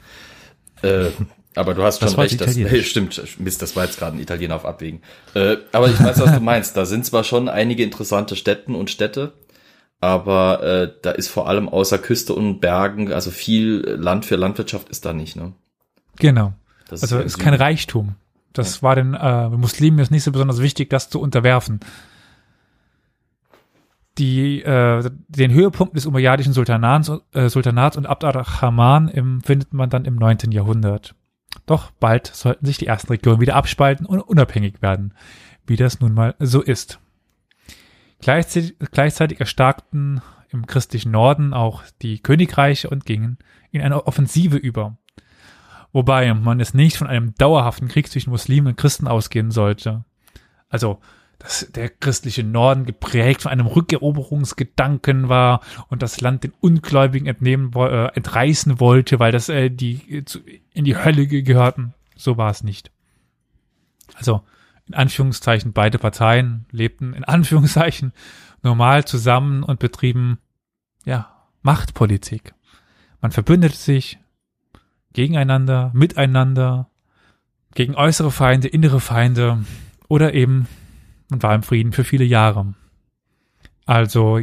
Äh, 0.82 1.10
aber 1.54 1.76
du 1.76 1.84
hast 1.84 2.00
Das 2.02 2.12
schon 2.14 2.22
recht. 2.22 2.42
Das, 2.42 2.56
Italienisch. 2.56 2.90
stimmt, 2.90 3.40
Mist, 3.40 3.62
das 3.62 3.76
war 3.76 3.86
jetzt 3.86 4.00
gerade 4.00 4.18
ein 4.18 4.22
Italiener 4.22 4.56
auf 4.56 4.66
Abwägen. 4.66 5.02
Äh, 5.36 5.58
aber 5.72 5.90
ich 5.90 6.00
weiß, 6.02 6.20
was 6.22 6.34
du 6.34 6.40
meinst. 6.40 6.76
Da 6.78 6.86
sind 6.86 7.06
zwar 7.06 7.24
schon 7.24 7.48
einige 7.48 7.84
interessante 7.84 8.36
Städten 8.36 8.74
und 8.74 8.90
Städte, 8.90 9.34
aber 10.00 10.64
äh, 10.64 10.92
da 11.04 11.12
ist 11.12 11.28
vor 11.28 11.48
allem 11.48 11.70
außer 11.70 12.00
Küste 12.00 12.34
und 12.34 12.60
Bergen, 12.60 13.12
also 13.12 13.30
viel 13.30 13.82
Land 13.88 14.26
für 14.26 14.36
Landwirtschaft 14.36 14.90
ist 14.90 15.06
da 15.06 15.14
nicht. 15.14 15.36
Ne? 15.36 15.54
genau. 16.18 16.54
Das 16.88 17.02
Also 17.02 17.18
ja 17.18 17.24
ist 17.24 17.38
im 17.38 17.44
kein. 17.44 17.54
Reichtum. 17.54 18.16
Das 18.54 18.82
war 18.82 18.96
den 18.96 19.14
äh, 19.14 19.50
Muslimen 19.50 20.00
jetzt 20.00 20.12
nicht 20.12 20.24
so 20.24 20.32
besonders 20.32 20.62
wichtig, 20.62 20.90
das 20.90 21.10
zu 21.10 21.22
unterwerfen. 21.22 21.80
Die, 24.18 24.64
äh, 24.64 25.08
den 25.28 25.54
Höhepunkt 25.54 25.96
des 25.96 26.08
umayyadischen 26.08 26.54
Sultanats, 26.54 27.12
äh, 27.34 27.50
Sultanats 27.50 27.98
und 27.98 28.08
Abd 28.08 28.26
ar-Rahman 28.26 29.10
im, 29.10 29.42
findet 29.42 29.74
man 29.74 29.92
dann 29.92 30.06
im 30.06 30.16
9. 30.16 30.52
Jahrhundert. 30.52 31.14
Doch 31.68 31.92
bald 31.92 32.28
sollten 32.28 32.66
sich 32.66 32.78
die 32.78 32.88
ersten 32.88 33.10
Regionen 33.10 33.42
wieder 33.42 33.56
abspalten 33.56 34.08
und 34.08 34.22
unabhängig 34.22 34.82
werden, 34.82 35.14
wie 35.68 35.76
das 35.76 36.00
nun 36.00 36.14
mal 36.14 36.34
so 36.40 36.62
ist. 36.62 37.00
Gleichzeitig, 38.20 38.76
gleichzeitig 38.92 39.40
erstarkten 39.40 40.22
im 40.50 40.66
christlichen 40.66 41.12
Norden 41.12 41.54
auch 41.54 41.84
die 42.02 42.20
Königreiche 42.20 42.90
und 42.90 43.06
gingen 43.06 43.38
in 43.72 43.82
eine 43.82 44.08
Offensive 44.08 44.58
über. 44.58 44.98
Wobei 45.94 46.34
man 46.34 46.60
es 46.60 46.74
nicht 46.74 46.98
von 46.98 47.08
einem 47.08 47.34
dauerhaften 47.36 47.88
Krieg 47.88 48.10
zwischen 48.10 48.30
Muslimen 48.30 48.68
und 48.68 48.78
Christen 48.78 49.08
ausgehen 49.08 49.52
sollte. 49.52 50.04
Also, 50.70 51.00
dass 51.40 51.72
der 51.72 51.90
christliche 51.90 52.44
Norden 52.44 52.86
geprägt 52.86 53.44
von 53.44 53.52
einem 53.52 53.68
Rückeroberungsgedanken 53.68 55.30
war 55.30 55.62
und 55.88 56.02
das 56.02 56.20
Land 56.20 56.44
den 56.44 56.54
Ungläubigen 56.60 57.28
entnehmen, 57.28 57.72
äh, 57.74 58.08
entreißen 58.08 58.80
wollte, 58.80 59.20
weil 59.20 59.32
das 59.32 59.48
äh, 59.48 59.70
die 59.70 60.02
äh, 60.18 60.24
in 60.74 60.84
die 60.84 60.98
Hölle 60.98 61.28
ge- 61.28 61.44
gehörten. 61.44 61.94
So 62.16 62.38
war 62.38 62.50
es 62.50 62.64
nicht. 62.64 62.92
Also, 64.16 64.42
in 64.88 64.94
Anführungszeichen, 64.96 65.74
beide 65.74 66.00
Parteien 66.00 66.66
lebten 66.72 67.14
in 67.14 67.24
Anführungszeichen 67.24 68.14
normal 68.64 69.06
zusammen 69.06 69.64
und 69.64 69.80
betrieben, 69.80 70.40
ja, 71.06 71.46
Machtpolitik. 71.62 72.56
Man 73.22 73.32
verbündete 73.32 73.76
sich, 73.76 74.18
gegeneinander, 75.18 75.90
miteinander, 75.96 76.92
gegen 77.74 77.96
äußere 77.96 78.30
Feinde, 78.30 78.68
innere 78.68 79.00
Feinde 79.00 79.66
oder 80.08 80.36
eben 80.36 80.68
man 81.30 81.42
war 81.42 81.56
im 81.56 81.64
Frieden 81.64 81.92
für 81.92 82.04
viele 82.04 82.24
Jahre. 82.24 82.76
Also 83.88 84.40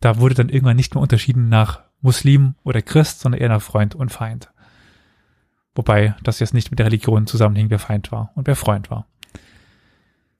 da 0.00 0.18
wurde 0.18 0.34
dann 0.34 0.48
irgendwann 0.48 0.76
nicht 0.76 0.94
mehr 0.94 1.02
unterschieden 1.02 1.50
nach 1.50 1.82
Muslim 2.00 2.54
oder 2.64 2.80
Christ, 2.80 3.20
sondern 3.20 3.40
eher 3.40 3.50
nach 3.50 3.60
Freund 3.60 3.94
und 3.94 4.10
Feind. 4.10 4.50
Wobei 5.74 6.16
das 6.22 6.38
jetzt 6.38 6.54
nicht 6.54 6.70
mit 6.70 6.78
der 6.78 6.86
Religion 6.86 7.26
zusammenhing, 7.26 7.68
wer 7.68 7.78
Feind 7.78 8.10
war 8.10 8.32
und 8.34 8.46
wer 8.46 8.56
Freund 8.56 8.90
war. 8.90 9.06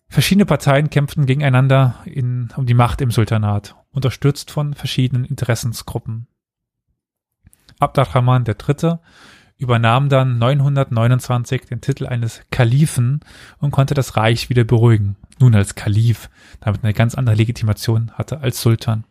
Verschiedene 0.09 0.47
Parteien 0.47 0.89
kämpften 0.89 1.27
gegeneinander 1.27 1.97
in, 2.07 2.49
um 2.57 2.65
die 2.65 2.75
Macht 2.75 3.03
im 3.03 3.11
Sultanat, 3.11 3.77
unterstützt 3.91 4.51
von 4.51 4.73
verschiedenen 4.73 5.27
Interessensgruppen. 5.27 6.27
Abd 7.81 7.99
ar-Rahman 7.99 8.47
III 8.47 8.99
übernahm 9.57 10.09
dann 10.09 10.39
929 10.39 11.67
den 11.67 11.81
Titel 11.81 12.07
eines 12.07 12.43
Kalifen 12.51 13.21
und 13.59 13.71
konnte 13.71 13.95
das 13.95 14.17
Reich 14.17 14.51
wieder 14.51 14.65
beruhigen. 14.65 15.17
Nun 15.39 15.55
als 15.55 15.75
Kalif, 15.75 16.31
damit 16.61 16.85
eine 16.85 16.95
ganz 16.95 17.15
andere 17.15 17.37
Legitimation 17.37 18.11
hatte 18.13 18.41
als 18.41 18.61
Sultan. 18.61 19.05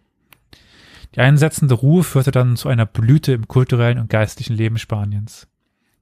Die 1.16 1.20
einsetzende 1.20 1.76
Ruhe 1.76 2.04
führte 2.04 2.32
dann 2.32 2.56
zu 2.56 2.70
einer 2.70 2.86
Blüte 2.86 3.34
im 3.34 3.48
kulturellen 3.48 4.00
und 4.00 4.10
geistlichen 4.10 4.56
Leben 4.56 4.78
Spaniens. 4.78 5.48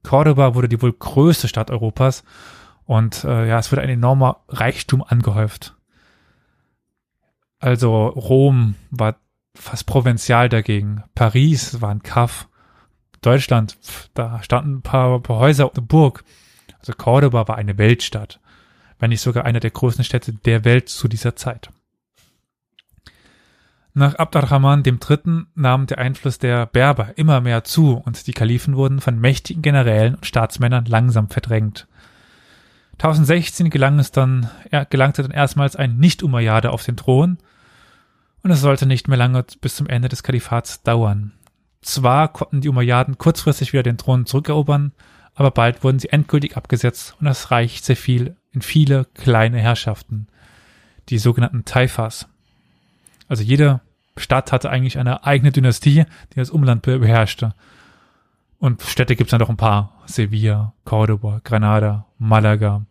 Cordoba 0.02 0.54
wurde 0.54 0.68
die 0.68 0.80
wohl 0.82 0.92
größte 0.92 1.48
Stadt 1.48 1.70
Europas 1.70 2.24
und 2.84 3.24
äh, 3.24 3.48
ja, 3.48 3.58
es 3.58 3.70
wurde 3.70 3.82
ein 3.82 3.88
enormer 3.88 4.40
Reichtum 4.48 5.02
angehäuft. 5.02 5.76
Also 7.58 8.06
Rom 8.06 8.74
war 8.90 9.16
fast 9.54 9.86
provinzial 9.86 10.48
dagegen. 10.48 11.04
Paris 11.14 11.80
war 11.80 11.90
ein 11.90 12.02
Kaff. 12.02 12.48
Deutschland, 13.22 13.78
pf, 13.82 14.10
da 14.14 14.42
standen 14.42 14.76
ein 14.76 14.82
paar, 14.82 15.20
paar 15.20 15.38
Häuser 15.38 15.68
und 15.68 15.78
eine 15.78 15.86
Burg. 15.86 16.24
Also 16.78 16.92
Cordoba 16.92 17.48
war 17.48 17.56
eine 17.56 17.78
Weltstadt, 17.78 18.40
wenn 18.98 19.10
nicht 19.10 19.20
sogar 19.20 19.44
eine 19.44 19.60
der 19.60 19.70
größten 19.70 20.04
Städte 20.04 20.32
der 20.32 20.64
Welt 20.64 20.88
zu 20.88 21.08
dieser 21.08 21.36
Zeit. 21.36 21.70
Nach 23.94 24.14
Abd 24.14 24.36
ar-Rahman 24.38 24.82
III. 24.84 25.44
nahm 25.54 25.86
der 25.86 25.98
Einfluss 25.98 26.38
der 26.38 26.64
Berber 26.66 27.12
immer 27.16 27.40
mehr 27.42 27.62
zu 27.62 27.96
und 27.96 28.26
die 28.26 28.32
Kalifen 28.32 28.74
wurden 28.74 29.00
von 29.00 29.18
mächtigen 29.18 29.62
Generälen 29.62 30.14
und 30.14 30.26
Staatsmännern 30.26 30.86
langsam 30.86 31.28
verdrängt. 31.28 31.86
1016 32.94 33.68
gelang 33.68 33.98
es 33.98 34.10
dann, 34.10 34.48
er 34.70 34.86
gelangte 34.86 35.22
dann 35.22 35.30
erstmals 35.30 35.76
ein 35.76 35.98
Nicht-Umayyade 35.98 36.70
auf 36.70 36.84
den 36.84 36.96
Thron 36.96 37.38
und 38.42 38.50
es 38.50 38.60
sollte 38.60 38.86
nicht 38.86 39.08
mehr 39.08 39.18
lange 39.18 39.44
bis 39.60 39.76
zum 39.76 39.86
Ende 39.88 40.08
des 40.08 40.22
Kalifats 40.22 40.82
dauern. 40.82 41.32
Zwar 41.82 42.28
konnten 42.32 42.60
die 42.60 42.68
Umayyaden 42.68 43.18
kurzfristig 43.18 43.72
wieder 43.72 43.82
den 43.82 43.98
Thron 43.98 44.24
zurückerobern, 44.24 44.92
aber 45.34 45.50
bald 45.50 45.82
wurden 45.82 45.98
sie 45.98 46.10
endgültig 46.10 46.56
abgesetzt 46.56 47.16
und 47.18 47.26
das 47.26 47.50
Reich 47.50 47.82
zerfiel 47.82 48.36
in 48.52 48.62
viele 48.62 49.04
kleine 49.14 49.58
Herrschaften, 49.58 50.28
die 51.08 51.18
sogenannten 51.18 51.64
Taifas. 51.64 52.28
Also 53.28 53.42
jede 53.42 53.80
Stadt 54.16 54.52
hatte 54.52 54.70
eigentlich 54.70 54.98
eine 54.98 55.24
eigene 55.24 55.52
Dynastie, 55.52 56.04
die 56.32 56.36
das 56.36 56.50
Umland 56.50 56.82
be- 56.82 56.98
beherrschte. 56.98 57.54
Und 58.58 58.82
Städte 58.82 59.16
gibt 59.16 59.28
es 59.28 59.30
dann 59.32 59.40
doch 59.40 59.48
ein 59.48 59.56
paar. 59.56 60.02
Sevilla, 60.06 60.74
Cordoba, 60.84 61.40
Granada, 61.42 62.06
Malaga, 62.18 62.84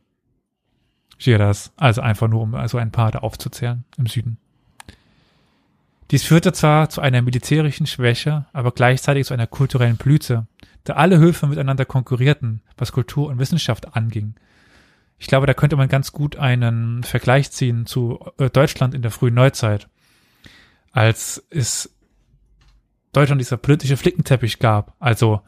Giras. 1.17 1.71
Also 1.77 2.01
einfach 2.01 2.27
nur, 2.27 2.41
um 2.41 2.55
also 2.55 2.77
ein 2.77 2.91
paar 2.91 3.11
da 3.11 3.19
aufzuzählen 3.19 3.85
im 3.97 4.07
Süden. 4.07 4.37
Dies 6.11 6.23
führte 6.23 6.51
zwar 6.51 6.89
zu 6.89 6.99
einer 6.99 7.21
militärischen 7.21 7.87
Schwäche, 7.87 8.45
aber 8.51 8.73
gleichzeitig 8.73 9.27
zu 9.27 9.33
einer 9.33 9.47
kulturellen 9.47 9.95
Blüte, 9.95 10.45
da 10.83 10.93
alle 10.93 11.17
Höfe 11.17 11.47
miteinander 11.47 11.85
konkurrierten, 11.85 12.61
was 12.77 12.91
Kultur 12.91 13.29
und 13.29 13.39
Wissenschaft 13.39 13.95
anging. 13.95 14.35
Ich 15.17 15.27
glaube, 15.27 15.47
da 15.47 15.53
könnte 15.53 15.77
man 15.77 15.87
ganz 15.87 16.11
gut 16.11 16.35
einen 16.35 17.03
Vergleich 17.03 17.51
ziehen 17.51 17.85
zu 17.85 18.19
äh, 18.37 18.49
Deutschland 18.49 18.93
in 18.93 19.01
der 19.01 19.11
frühen 19.11 19.35
Neuzeit, 19.35 19.87
als 20.91 21.45
es 21.49 21.95
Deutschland 23.13 23.39
dieser 23.39 23.57
politische 23.57 23.95
Flickenteppich 23.95 24.59
gab, 24.59 24.95
also 24.99 25.41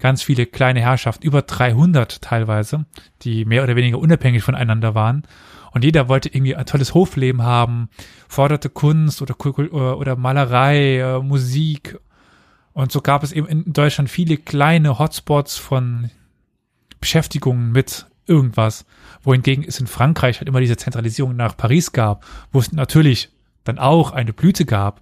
ganz 0.00 0.22
viele 0.22 0.46
kleine 0.46 0.80
Herrschaften, 0.80 1.26
über 1.26 1.42
300 1.42 2.22
teilweise, 2.22 2.86
die 3.22 3.44
mehr 3.44 3.62
oder 3.62 3.76
weniger 3.76 3.98
unabhängig 3.98 4.42
voneinander 4.42 4.94
waren. 4.94 5.24
Und 5.78 5.84
jeder 5.84 6.08
wollte 6.08 6.28
irgendwie 6.28 6.56
ein 6.56 6.66
tolles 6.66 6.92
Hofleben 6.92 7.44
haben, 7.44 7.88
forderte 8.26 8.68
Kunst 8.68 9.22
oder, 9.22 9.36
oder, 9.38 9.96
oder 9.96 10.16
Malerei, 10.16 10.98
äh, 10.98 11.20
Musik. 11.20 12.00
Und 12.72 12.90
so 12.90 13.00
gab 13.00 13.22
es 13.22 13.30
eben 13.30 13.46
in 13.46 13.72
Deutschland 13.72 14.10
viele 14.10 14.38
kleine 14.38 14.98
Hotspots 14.98 15.56
von 15.56 16.10
Beschäftigungen 16.98 17.70
mit 17.70 18.06
irgendwas. 18.26 18.86
Wohingegen 19.22 19.62
es 19.62 19.78
in 19.78 19.86
Frankreich 19.86 20.40
halt 20.40 20.48
immer 20.48 20.58
diese 20.58 20.76
Zentralisierung 20.76 21.36
nach 21.36 21.56
Paris 21.56 21.92
gab, 21.92 22.24
wo 22.50 22.58
es 22.58 22.72
natürlich 22.72 23.30
dann 23.62 23.78
auch 23.78 24.10
eine 24.10 24.32
Blüte 24.32 24.64
gab. 24.64 25.00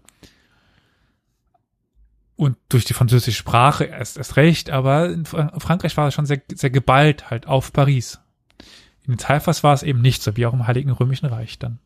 Und 2.36 2.58
durch 2.68 2.84
die 2.84 2.92
französische 2.92 3.38
Sprache 3.38 3.84
erst, 3.84 4.18
erst 4.18 4.36
recht, 4.36 4.68
aber 4.68 5.08
in 5.08 5.24
Frankreich 5.24 5.96
war 5.96 6.08
es 6.08 6.12
schon 6.12 6.26
sehr, 6.26 6.42
sehr 6.54 6.68
geballt 6.68 7.30
halt 7.30 7.46
auf 7.46 7.72
Paris. 7.72 8.20
In 9.06 9.14
den 9.14 9.18
Taifas 9.18 9.62
war 9.62 9.74
es 9.74 9.82
eben 9.82 10.00
nicht 10.00 10.22
so, 10.22 10.36
wie 10.36 10.46
auch 10.46 10.52
im 10.52 10.66
Heiligen 10.66 10.90
Römischen 10.90 11.26
Reich 11.26 11.58
dann. 11.58 11.78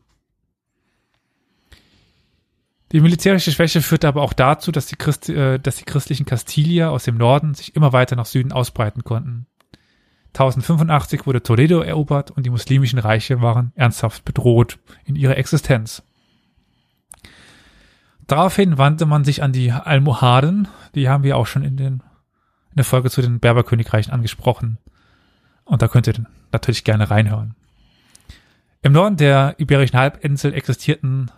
Die 2.91 2.99
militärische 2.99 3.51
Schwäche 3.51 3.81
führte 3.81 4.07
aber 4.07 4.21
auch 4.21 4.33
dazu, 4.33 4.71
dass 4.71 4.87
die, 4.87 4.97
Christ, 4.97 5.29
äh, 5.29 5.59
dass 5.59 5.77
die 5.77 5.85
christlichen 5.85 6.25
Kastilier 6.25 6.91
aus 6.91 7.05
dem 7.05 7.17
Norden 7.17 7.53
sich 7.53 7.75
immer 7.75 7.93
weiter 7.93 8.15
nach 8.15 8.25
Süden 8.25 8.51
ausbreiten 8.51 9.03
konnten. 9.03 9.45
1085 10.33 11.25
wurde 11.25 11.43
Toledo 11.43 11.81
erobert 11.81 12.31
und 12.31 12.45
die 12.45 12.49
muslimischen 12.49 12.99
Reiche 12.99 13.41
waren 13.41 13.71
ernsthaft 13.75 14.25
bedroht 14.25 14.79
in 15.05 15.15
ihrer 15.15 15.37
Existenz. 15.37 16.03
Daraufhin 18.27 18.77
wandte 18.77 19.05
man 19.05 19.25
sich 19.25 19.43
an 19.43 19.51
die 19.51 19.71
Almohaden, 19.71 20.69
die 20.95 21.09
haben 21.09 21.23
wir 21.23 21.35
auch 21.35 21.47
schon 21.47 21.63
in, 21.63 21.75
den, 21.75 21.93
in 21.95 22.75
der 22.77 22.85
Folge 22.85 23.09
zu 23.09 23.21
den 23.21 23.39
Berberkönigreichen 23.39 24.13
angesprochen. 24.13 24.77
Und 25.71 25.81
da 25.81 25.87
könnt 25.87 26.05
ihr 26.05 26.15
natürlich 26.51 26.83
gerne 26.83 27.09
reinhören. 27.09 27.55
Im 28.81 28.91
Norden 28.91 29.15
der 29.15 29.55
Iberischen 29.57 29.97
Halbinsel 29.97 30.53
existierten 30.53 31.31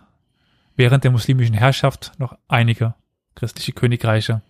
während 0.74 1.04
der 1.04 1.12
muslimischen 1.12 1.54
Herrschaft 1.54 2.10
noch 2.18 2.36
einige 2.48 2.94
christliche 3.36 3.70
Königreiche. 3.70 4.42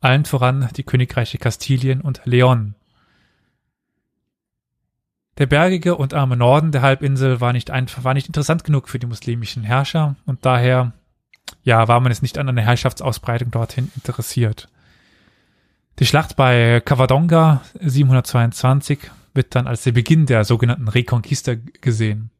Allen 0.00 0.24
voran 0.24 0.68
die 0.76 0.82
Königreiche 0.82 1.38
Kastilien 1.38 2.00
und 2.00 2.22
Leon. 2.24 2.74
Der 5.38 5.46
bergige 5.46 5.94
und 5.94 6.12
arme 6.12 6.36
Norden 6.36 6.72
der 6.72 6.82
Halbinsel 6.82 7.40
war 7.40 7.52
nicht 7.52 7.70
einfach, 7.70 8.02
war 8.02 8.14
nicht 8.14 8.26
interessant 8.26 8.64
genug 8.64 8.88
für 8.88 8.98
die 8.98 9.06
muslimischen 9.06 9.62
Herrscher 9.62 10.16
und 10.26 10.44
daher, 10.44 10.92
ja, 11.62 11.86
war 11.86 12.00
man 12.00 12.10
es 12.10 12.20
nicht 12.20 12.36
an 12.36 12.48
einer 12.48 12.62
Herrschaftsausbreitung 12.62 13.52
dorthin 13.52 13.92
interessiert. 13.94 14.68
Die 15.98 16.06
Schlacht 16.06 16.36
bei 16.36 16.80
Cavadonga 16.80 17.62
722 17.80 19.10
wird 19.34 19.54
dann 19.54 19.66
als 19.66 19.84
der 19.84 19.92
Beginn 19.92 20.26
der 20.26 20.44
sogenannten 20.44 20.88
Reconquista 20.88 21.54
gesehen. 21.80 22.30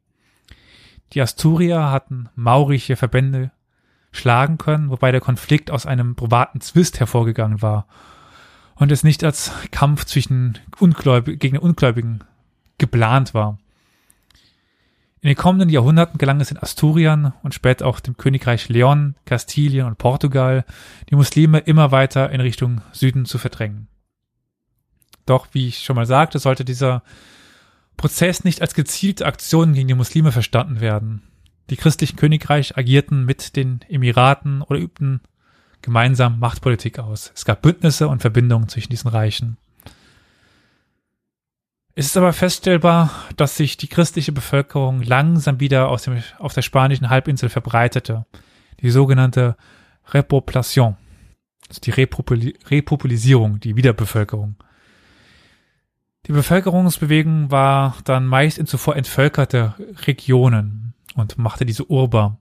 Die 1.13 1.21
Asturier 1.21 1.91
hatten 1.91 2.29
maurische 2.35 2.95
Verbände 2.95 3.51
schlagen 4.11 4.57
können, 4.57 4.89
wobei 4.89 5.11
der 5.11 5.21
Konflikt 5.21 5.71
aus 5.71 5.85
einem 5.85 6.15
privaten 6.15 6.61
Zwist 6.61 6.99
hervorgegangen 6.99 7.61
war 7.61 7.87
und 8.75 8.91
es 8.91 9.03
nicht 9.03 9.23
als 9.23 9.51
Kampf 9.71 10.05
zwischen 10.05 10.57
Ungläubigen 10.79 11.39
gegen 11.39 11.57
Ungläubigen 11.57 12.23
geplant 12.77 13.33
war. 13.33 13.59
In 15.23 15.27
den 15.27 15.35
kommenden 15.35 15.69
Jahrhunderten 15.69 16.17
gelang 16.17 16.41
es 16.41 16.49
in 16.49 16.57
Asturien 16.57 17.33
und 17.43 17.53
später 17.53 17.85
auch 17.85 17.99
dem 17.99 18.17
Königreich 18.17 18.69
Leon, 18.69 19.15
Kastilien 19.25 19.85
und 19.85 19.99
Portugal, 19.99 20.65
die 21.11 21.15
Muslime 21.15 21.59
immer 21.59 21.91
weiter 21.91 22.31
in 22.31 22.41
Richtung 22.41 22.81
Süden 22.91 23.25
zu 23.25 23.37
verdrängen. 23.37 23.87
Doch, 25.27 25.47
wie 25.51 25.67
ich 25.67 25.83
schon 25.83 25.95
mal 25.95 26.07
sagte, 26.07 26.39
sollte 26.39 26.65
dieser 26.65 27.03
Prozess 27.97 28.43
nicht 28.43 28.61
als 28.63 28.73
gezielte 28.73 29.27
Aktion 29.27 29.73
gegen 29.73 29.87
die 29.87 29.93
Muslime 29.93 30.31
verstanden 30.31 30.81
werden. 30.81 31.21
Die 31.69 31.77
christlichen 31.77 32.17
Königreiche 32.17 32.75
agierten 32.75 33.23
mit 33.23 33.55
den 33.55 33.81
Emiraten 33.87 34.63
oder 34.63 34.79
übten 34.79 35.21
gemeinsam 35.83 36.39
Machtpolitik 36.39 36.97
aus. 36.97 37.31
Es 37.35 37.45
gab 37.45 37.61
Bündnisse 37.61 38.07
und 38.07 38.21
Verbindungen 38.21 38.69
zwischen 38.69 38.89
diesen 38.89 39.09
Reichen. 39.09 39.57
Es 41.93 42.05
ist 42.05 42.17
aber 42.17 42.31
feststellbar, 42.31 43.11
dass 43.35 43.57
sich 43.57 43.75
die 43.75 43.87
christliche 43.87 44.31
Bevölkerung 44.31 45.01
langsam 45.01 45.59
wieder 45.59 45.89
aus 45.89 46.03
dem, 46.03 46.23
auf 46.39 46.53
der 46.53 46.61
spanischen 46.61 47.09
Halbinsel 47.09 47.49
verbreitete. 47.49 48.25
Die 48.79 48.89
sogenannte 48.89 49.57
Repopulation, 50.07 50.95
also 51.67 51.81
die 51.81 51.91
Repopul 51.91 52.53
Repopulisierung, 52.69 53.59
die 53.59 53.75
Wiederbevölkerung. 53.75 54.55
Die 56.27 56.31
Bevölkerungsbewegung 56.31 57.51
war 57.51 57.97
dann 58.05 58.25
meist 58.25 58.57
in 58.57 58.67
zuvor 58.67 58.95
entvölkerte 58.95 59.73
Regionen 60.05 60.93
und 61.15 61.37
machte 61.37 61.65
diese 61.65 61.85
urbar. 61.85 62.39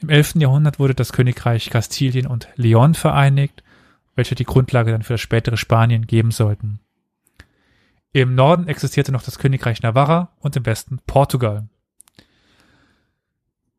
Im 0.00 0.08
11. 0.08 0.36
Jahrhundert 0.36 0.78
wurde 0.78 0.94
das 0.94 1.12
Königreich 1.12 1.70
Kastilien 1.70 2.26
und 2.26 2.48
Leon 2.54 2.94
vereinigt, 2.94 3.64
welche 4.14 4.36
die 4.36 4.44
Grundlage 4.44 4.92
dann 4.92 5.02
für 5.02 5.14
das 5.14 5.20
spätere 5.20 5.56
Spanien 5.56 6.06
geben 6.06 6.30
sollten. 6.30 6.80
Im 8.12 8.34
Norden 8.34 8.68
existierte 8.68 9.12
noch 9.12 9.22
das 9.22 9.38
Königreich 9.38 9.82
Navarra 9.82 10.32
und 10.40 10.56
im 10.56 10.66
Westen 10.66 10.98
Portugal. 11.06 11.68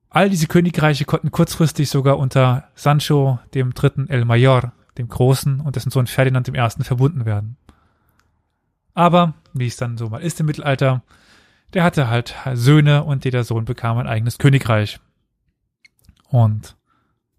All 0.10 0.30
diese 0.30 0.48
Königreiche 0.48 1.06
konnten 1.06 1.32
kurzfristig 1.32 1.90
sogar 1.90 2.18
unter 2.18 2.70
Sancho 2.76 3.40
dem 3.54 3.74
dritten 3.74 4.10
El 4.10 4.26
Mayor, 4.26 4.74
dem 4.98 5.08
Großen 5.08 5.60
und 5.60 5.76
dessen 5.76 5.92
Sohn 5.92 6.08
Ferdinand 6.08 6.48
dem 6.48 6.56
Ersten 6.56 6.84
verbunden 6.84 7.26
werden. 7.26 7.58
Aber, 8.94 9.36
wie 9.54 9.68
es 9.68 9.78
dann 9.78 9.98
so 9.98 10.10
mal 10.10 10.22
ist 10.22 10.40
im 10.40 10.48
Mittelalter, 10.48 11.04
der 11.74 11.84
hatte 11.84 12.10
halt 12.10 12.36
Söhne 12.54 13.04
und 13.04 13.26
jeder 13.26 13.44
Sohn 13.44 13.66
bekam 13.66 13.98
ein 13.98 14.08
eigenes 14.08 14.40
Königreich. 14.40 15.00
Und 16.28 16.76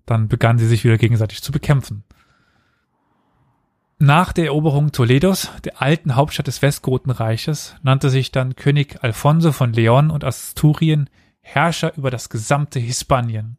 dann 0.06 0.28
begannen 0.28 0.58
sie 0.58 0.66
sich 0.66 0.84
wieder 0.84 0.98
gegenseitig 0.98 1.42
zu 1.42 1.52
bekämpfen. 1.52 2.04
Nach 4.02 4.32
der 4.32 4.46
Eroberung 4.46 4.92
Toledos, 4.92 5.50
der 5.62 5.82
alten 5.82 6.16
Hauptstadt 6.16 6.46
des 6.46 6.62
Westgotenreiches, 6.62 7.76
nannte 7.82 8.08
sich 8.08 8.32
dann 8.32 8.56
König 8.56 9.04
Alfonso 9.04 9.52
von 9.52 9.74
Leon 9.74 10.10
und 10.10 10.24
Asturien 10.24 11.10
Herrscher 11.42 11.94
über 11.98 12.10
das 12.10 12.30
gesamte 12.30 12.80
Hispanien. 12.80 13.58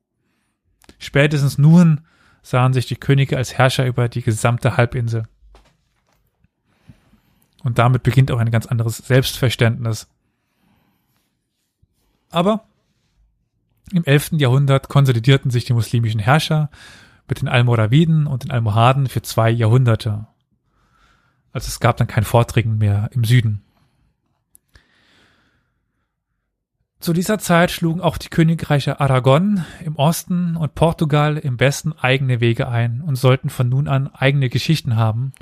Spätestens 0.98 1.60
nun 1.60 2.02
sahen 2.42 2.74
sich 2.74 2.88
die 2.88 2.96
Könige 2.96 3.38
als 3.38 3.56
Herrscher 3.56 3.86
über 3.86 4.10
die 4.10 4.24
gesamte 4.24 4.78
Halbinsel. 4.78 5.28
Und 7.64 7.78
damit 7.78 8.02
beginnt 8.02 8.32
auch 8.32 8.40
ein 8.40 8.50
ganz 8.50 8.66
anderes 8.66 8.98
Selbstverständnis. 8.98 10.10
Aber 12.32 12.66
im 13.92 14.04
11. 14.06 14.32
Jahrhundert 14.38 14.90
konsolidierten 14.90 15.52
sich 15.52 15.66
die 15.66 15.74
muslimischen 15.74 16.20
Herrscher 16.20 16.72
mit 17.28 17.42
den 17.42 17.48
Almoraviden 17.48 18.26
und 18.26 18.44
den 18.44 18.50
Almohaden 18.52 19.06
für 19.06 19.22
zwei 19.22 19.52
Jahrhunderte. 19.52 20.26
Also 21.54 21.68
es 21.68 21.80
gab 21.80 21.98
dann 21.98 22.08
kein 22.08 22.24
Vordringen 22.24 22.78
mehr 22.78 23.10
im 23.14 23.24
Süden. 23.24 23.62
Zu 27.00 27.14
dieser 27.14 27.40
Zeit 27.40 27.72
schlugen 27.72 28.00
auch 28.00 28.18
die 28.18 28.30
Königreiche 28.30 29.00
Aragon 29.00 29.66
im 29.84 29.96
Osten 29.96 30.56
und 30.56 30.76
Portugal 30.76 31.38
im 31.38 31.60
Westen 31.60 31.94
eigene 31.94 32.40
Wege 32.42 32.68
ein 32.68 33.02
und 33.02 33.16
sollten 33.16 33.50
von 33.50 33.68
nun 33.70 33.88
an 33.88 34.14
eigene 34.14 34.50
Geschichten 34.50 34.96
haben 34.96 35.34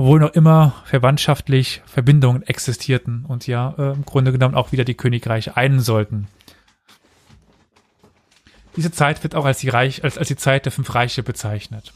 obwohl 0.00 0.18
noch 0.18 0.32
immer 0.32 0.72
verwandtschaftlich 0.86 1.82
Verbindungen 1.84 2.42
existierten 2.42 3.26
und 3.26 3.46
ja 3.46 3.74
äh, 3.76 3.92
im 3.92 4.06
Grunde 4.06 4.32
genommen 4.32 4.54
auch 4.54 4.72
wieder 4.72 4.82
die 4.82 4.94
Königreiche 4.94 5.58
einen 5.58 5.80
sollten. 5.80 6.26
Diese 8.76 8.90
Zeit 8.90 9.22
wird 9.22 9.34
auch 9.34 9.44
als 9.44 9.58
die, 9.58 9.68
Reich, 9.68 10.02
als, 10.02 10.16
als 10.16 10.28
die 10.28 10.36
Zeit 10.36 10.64
der 10.64 10.72
fünf 10.72 10.94
Reiche 10.94 11.22
bezeichnet. 11.22 11.92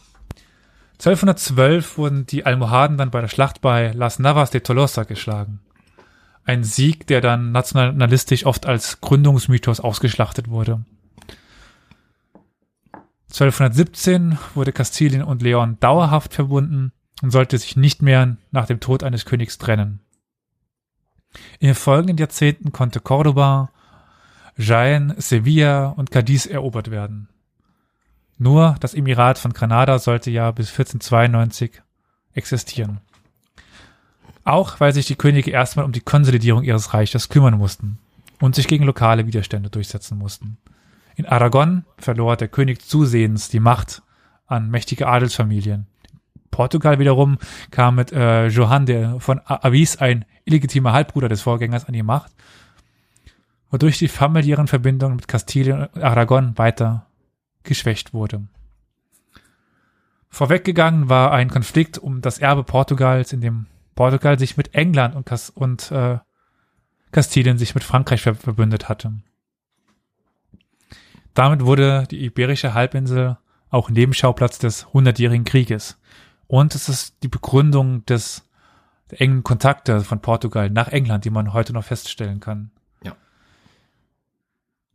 1212 1.04 1.98
wurden 1.98 2.24
die 2.24 2.46
Almohaden 2.46 2.96
dann 2.96 3.10
bei 3.10 3.20
der 3.20 3.28
Schlacht 3.28 3.60
bei 3.60 3.92
Las 3.92 4.18
Navas 4.18 4.50
de 4.50 4.62
Tolosa 4.62 5.02
geschlagen. 5.02 5.60
Ein 6.46 6.64
Sieg, 6.64 7.06
der 7.08 7.20
dann 7.20 7.52
nationalistisch 7.52 8.46
oft 8.46 8.64
als 8.64 9.02
Gründungsmythos 9.02 9.80
ausgeschlachtet 9.80 10.48
wurde. 10.48 10.82
1217 13.24 14.38
wurde 14.54 14.72
Kastilien 14.72 15.22
und 15.22 15.42
Leon 15.42 15.76
dauerhaft 15.78 16.32
verbunden 16.32 16.92
und 17.20 17.32
sollte 17.32 17.58
sich 17.58 17.76
nicht 17.76 18.00
mehr 18.00 18.38
nach 18.50 18.64
dem 18.64 18.80
Tod 18.80 19.02
eines 19.02 19.26
Königs 19.26 19.58
trennen. 19.58 20.00
In 21.58 21.66
den 21.66 21.74
folgenden 21.74 22.16
Jahrzehnten 22.16 22.72
konnte 22.72 23.00
Cordoba, 23.00 23.70
Jaén, 24.56 25.20
Sevilla 25.20 25.88
und 25.88 26.10
Cadiz 26.10 26.46
erobert 26.46 26.90
werden. 26.90 27.28
Nur 28.38 28.76
das 28.80 28.94
Emirat 28.94 29.38
von 29.38 29.52
Granada 29.52 29.98
sollte 29.98 30.30
ja 30.30 30.50
bis 30.50 30.70
1492 30.70 31.82
existieren. 32.34 33.00
Auch 34.44 34.80
weil 34.80 34.92
sich 34.92 35.06
die 35.06 35.16
Könige 35.16 35.50
erstmal 35.50 35.84
um 35.84 35.92
die 35.92 36.00
Konsolidierung 36.00 36.64
ihres 36.64 36.92
Reiches 36.92 37.28
kümmern 37.28 37.56
mussten 37.56 37.98
und 38.40 38.54
sich 38.54 38.66
gegen 38.66 38.84
lokale 38.84 39.26
Widerstände 39.26 39.70
durchsetzen 39.70 40.18
mussten. 40.18 40.58
In 41.16 41.26
Aragon 41.26 41.84
verlor 41.96 42.36
der 42.36 42.48
König 42.48 42.82
zusehends 42.82 43.48
die 43.48 43.60
Macht 43.60 44.02
an 44.46 44.68
mächtige 44.68 45.06
Adelsfamilien, 45.06 45.86
Portugal 46.54 47.00
wiederum 47.00 47.38
kam 47.72 47.96
mit 47.96 48.12
äh, 48.12 48.46
Johann 48.46 48.86
der 48.86 49.18
von 49.18 49.40
Avis, 49.44 49.96
ein 49.96 50.24
illegitimer 50.44 50.92
Halbbruder 50.92 51.28
des 51.28 51.42
Vorgängers, 51.42 51.86
an 51.86 51.94
die 51.94 52.04
Macht, 52.04 52.30
wodurch 53.72 53.98
die 53.98 54.06
familiären 54.06 54.68
Verbindungen 54.68 55.16
mit 55.16 55.26
Kastilien 55.26 55.88
und 55.88 56.00
Aragon 56.04 56.56
weiter 56.56 57.06
geschwächt 57.64 58.12
wurde. 58.12 58.46
Vorweggegangen 60.28 61.08
war 61.08 61.32
ein 61.32 61.48
Konflikt 61.48 61.98
um 61.98 62.20
das 62.20 62.38
Erbe 62.38 62.64
Portugals, 62.64 63.32
in 63.32 63.40
dem 63.40 63.66
Portugal 63.94 64.38
sich 64.38 64.56
mit 64.56 64.74
England 64.74 65.14
und, 65.14 65.26
Kas 65.26 65.50
und 65.50 65.90
äh, 65.92 66.18
Kastilien 67.12 67.58
sich 67.58 67.74
mit 67.74 67.84
Frankreich 67.84 68.22
ver 68.22 68.34
verbündet 68.34 68.88
hatte. 68.88 69.12
Damit 71.34 71.64
wurde 71.64 72.06
die 72.10 72.24
iberische 72.24 72.74
Halbinsel 72.74 73.38
auch 73.70 73.90
Nebenschauplatz 73.90 74.58
des 74.58 74.92
Hundertjährigen 74.92 75.44
Krieges. 75.44 75.98
Und 76.46 76.74
es 76.74 76.88
ist 76.88 77.22
die 77.22 77.28
Begründung 77.28 78.04
des 78.06 78.48
engen 79.08 79.42
Kontakte 79.42 80.00
von 80.02 80.20
Portugal 80.20 80.70
nach 80.70 80.88
England, 80.88 81.24
die 81.24 81.30
man 81.30 81.52
heute 81.52 81.72
noch 81.72 81.84
feststellen 81.84 82.40
kann. 82.40 82.70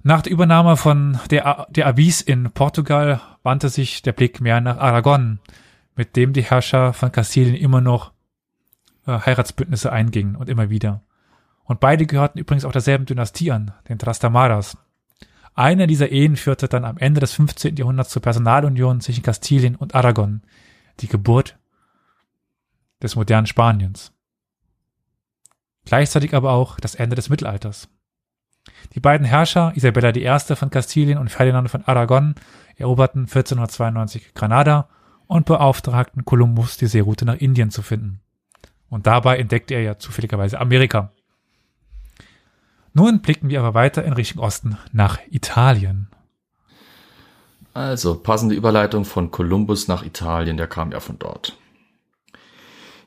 Nach 0.02 0.22
der 0.22 0.32
Übernahme 0.32 0.78
von 0.78 1.20
der, 1.30 1.68
der 1.70 1.88
Avis 1.88 2.22
in 2.22 2.52
Portugal 2.52 3.20
wandte 3.44 3.70
sich 3.70 4.02
der 4.02 4.14
Blick 4.14 4.40
mehr 4.40 4.62
nach 4.62 4.78
Aragon, 4.78 5.40
mit 5.96 6.16
dem 6.16 6.32
die 6.32 6.44
Herrscher 6.44 6.94
von 6.94 7.12
Kastilien 7.12 7.56
immer 7.56 7.82
noch 7.82 8.14
äh, 9.06 9.20
Heiratsbündnisse 9.20 9.92
eingingen 9.92 10.38
und 10.38 10.48
immer 10.48 10.70
wieder. 10.70 11.02
Und 11.66 11.82
beide 11.82 12.06
gehörten 12.06 12.40
übrigens 12.40 12.64
auch 12.64 12.72
derselben 12.72 13.06
Dynastie 13.06 13.52
an, 13.52 13.74
den 13.90 14.00
Trastamaras. 14.00 14.78
Eine 15.54 15.86
dieser 15.86 16.10
Ehen 16.10 16.38
führte 16.38 16.70
dann 16.70 16.86
am 16.86 16.98
Ende 16.98 17.20
des 17.20 17.34
15. 17.34 17.76
Jahrhunderts 17.76 18.12
zur 18.12 18.22
Personalunion 18.22 19.02
zwischen 19.02 19.24
Kastilien 19.24 19.76
und 19.76 19.94
Aragon, 19.96 20.42
die 21.02 21.10
Geburt 21.10 21.58
des 23.04 23.18
modernen 23.18 23.48
Spaniens. 23.48 24.14
Gleichzeitig 25.84 26.34
aber 26.34 26.52
auch 26.52 26.80
das 26.80 26.96
Ende 26.96 27.18
des 27.18 27.30
Mittelalters. 27.30 27.90
Die 28.94 29.00
beiden 29.00 29.26
Herrscher, 29.26 29.72
Isabella 29.76 30.16
I. 30.16 30.56
von 30.56 30.70
Kastilien 30.70 31.18
und 31.18 31.30
Ferdinand 31.30 31.70
von 31.70 31.84
Aragon, 31.86 32.36
eroberten 32.78 33.22
1492 33.22 34.34
Granada 34.34 34.88
und 35.28 35.46
beauftragten 35.46 36.26
Kolumbus, 36.26 36.78
die 36.78 36.88
Seeroute 36.88 37.26
nach 37.26 37.36
Indien 37.36 37.72
zu 37.72 37.82
finden. 37.82 38.22
Und 38.90 39.06
dabei 39.06 39.38
entdeckte 39.38 39.76
er 39.76 39.82
ja 39.82 40.00
zufälligerweise 40.00 40.60
Amerika. 40.60 41.12
Nun 42.94 43.22
blicken 43.22 43.50
wir 43.50 43.60
aber 43.60 43.74
weiter 43.74 44.04
in 44.04 44.14
Richtung 44.14 44.42
Osten 44.42 44.78
nach 44.92 45.20
Italien. 45.30 46.10
Also, 47.74 48.16
passende 48.16 48.56
Überleitung 48.56 49.06
von 49.06 49.30
Kolumbus 49.30 49.88
nach 49.88 50.04
Italien, 50.04 50.58
der 50.58 50.68
kam 50.68 50.92
ja 50.92 51.00
von 51.00 51.20
dort. 51.20 51.58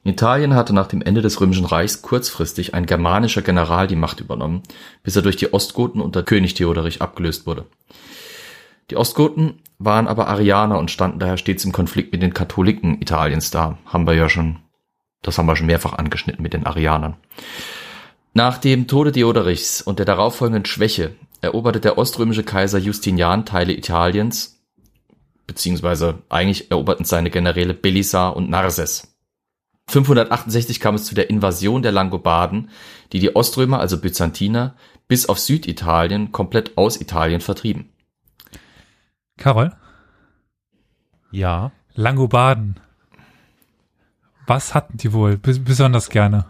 In 0.05 0.12
Italien 0.12 0.55
hatte 0.55 0.74
nach 0.74 0.89
dem 0.89 1.01
Ende 1.01 1.23
des 1.23 1.41
Römischen 1.41 1.65
Reichs 1.65 2.03
kurzfristig 2.03 2.74
ein 2.74 2.87
germanischer 2.87 3.43
General 3.43 3.87
die 3.87 3.97
Macht 3.97 4.20
übernommen, 4.20 4.62
bis 5.05 5.15
er 5.15 5.23
durch 5.23 5.37
die 5.37 5.53
Ostgoten 5.53 6.01
unter 6.01 6.24
König 6.24 6.55
Theoderich 6.55 7.01
abgelöst 7.01 7.47
wurde. 7.47 7.66
Die 8.91 8.97
Ostgoten 8.97 9.62
waren 9.79 10.09
aber 10.09 10.27
Arianer 10.27 10.79
und 10.79 10.91
standen 10.91 11.20
daher 11.20 11.37
stets 11.37 11.65
im 11.65 11.73
Konflikt 11.73 12.12
mit 12.12 12.20
den 12.20 12.35
Katholiken 12.35 13.01
Italiens 13.01 13.51
da. 13.53 13.79
Haben 13.87 14.07
wir 14.07 14.15
ja 14.15 14.29
schon, 14.29 14.59
das 15.23 15.39
haben 15.39 15.47
wir 15.47 15.55
schon 15.55 15.66
mehrfach 15.66 15.93
angeschnitten 15.93 16.43
mit 16.43 16.53
den 16.53 16.66
Arianern. 16.66 17.16
Nach 18.35 18.59
dem 18.59 18.89
Tode 18.89 19.12
Theoderichs 19.12 19.83
und 19.83 19.99
der 19.99 20.07
darauffolgenden 20.07 20.65
Schwäche 20.65 21.15
eroberte 21.43 21.81
der 21.81 21.97
oströmische 21.97 22.43
Kaiser 22.43 22.79
Justinian 22.79 23.47
Teile 23.47 23.73
Italiens, 23.73 24.61
beziehungsweise 25.47 26.19
eigentlich 26.29 26.70
eroberten 26.70 27.05
seine 27.05 27.31
Generäle 27.31 27.74
Belisar 27.74 28.35
und 28.37 28.51
Narses. 28.51 29.11
568 29.88 30.80
kam 30.80 30.94
es 30.94 31.04
zu 31.04 31.14
der 31.14 31.28
Invasion 31.30 31.82
der 31.82 31.92
Langobarden, 31.92 32.70
die 33.12 33.18
die 33.18 33.34
Oströmer, 33.36 33.80
also 33.80 34.00
Byzantiner, 34.00 34.74
bis 35.09 35.28
auf 35.28 35.38
Süditalien 35.38 36.32
komplett 36.32 36.78
aus 36.78 37.00
Italien 37.00 37.40
vertrieben. 37.40 37.92
Carol? 39.36 39.72
Ja. 41.30 41.72
Langobarden. 41.94 42.80
Was 44.46 44.74
hatten 44.74 44.96
die 44.96 45.12
wohl 45.12 45.36
besonders 45.36 46.09
gerne? 46.09 46.46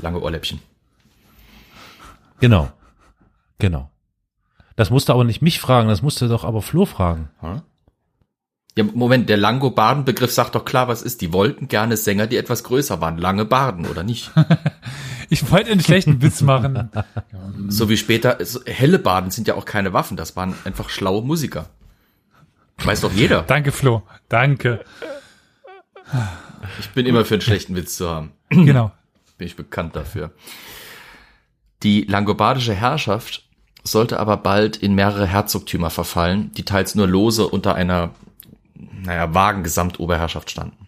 Lange 0.00 0.20
Ohrläppchen. 0.20 0.60
Genau. 2.40 2.72
Genau. 3.58 3.90
Das 4.76 4.90
musste 4.90 5.12
aber 5.12 5.24
nicht 5.24 5.42
mich 5.42 5.60
fragen, 5.60 5.88
das 5.88 6.02
musste 6.02 6.28
doch 6.28 6.44
aber 6.44 6.62
Flo 6.62 6.86
fragen. 6.86 7.30
Hm? 7.40 7.62
Ja, 8.74 8.84
Moment, 8.84 9.28
der 9.28 9.36
Langobarden-Begriff 9.36 10.32
sagt 10.32 10.54
doch 10.54 10.64
klar, 10.64 10.88
was 10.88 11.02
ist. 11.02 11.20
Die 11.20 11.32
wollten 11.32 11.68
gerne 11.68 11.96
Sänger, 11.98 12.26
die 12.26 12.38
etwas 12.38 12.64
größer 12.64 13.00
waren. 13.02 13.18
Lange 13.18 13.44
Barden, 13.44 13.86
oder 13.86 14.02
nicht? 14.02 14.30
ich 15.28 15.50
wollte 15.50 15.70
einen 15.70 15.82
schlechten 15.82 16.22
Witz 16.22 16.40
machen. 16.40 16.90
so 17.68 17.90
wie 17.90 17.98
später, 17.98 18.38
helle 18.64 18.98
Baden 18.98 19.30
sind 19.30 19.46
ja 19.46 19.56
auch 19.56 19.66
keine 19.66 19.92
Waffen, 19.92 20.16
das 20.16 20.36
waren 20.36 20.54
einfach 20.64 20.88
schlaue 20.88 21.22
Musiker. 21.22 21.68
Weiß 22.78 23.02
doch 23.02 23.12
jeder. 23.12 23.42
Danke, 23.42 23.72
Flo. 23.72 24.02
Danke. 24.28 24.80
Ich 26.80 26.88
bin 26.90 27.04
immer 27.06 27.24
für 27.26 27.34
einen 27.34 27.42
schlechten 27.42 27.76
Witz 27.76 27.96
zu 27.96 28.08
haben. 28.08 28.32
Genau. 28.50 28.92
Bin 29.38 29.46
ich 29.46 29.56
bekannt 29.56 29.96
dafür. 29.96 30.30
Die 31.82 32.02
langobardische 32.02 32.74
Herrschaft 32.74 33.48
sollte 33.82 34.20
aber 34.20 34.36
bald 34.36 34.76
in 34.76 34.94
mehrere 34.94 35.26
Herzogtümer 35.26 35.90
verfallen, 35.90 36.52
die 36.52 36.64
teils 36.64 36.94
nur 36.94 37.08
lose 37.08 37.48
unter 37.48 37.74
einer 37.74 38.10
naja, 39.04 39.34
vagen 39.34 39.62
Gesamtoberherrschaft 39.62 40.50
standen. 40.50 40.86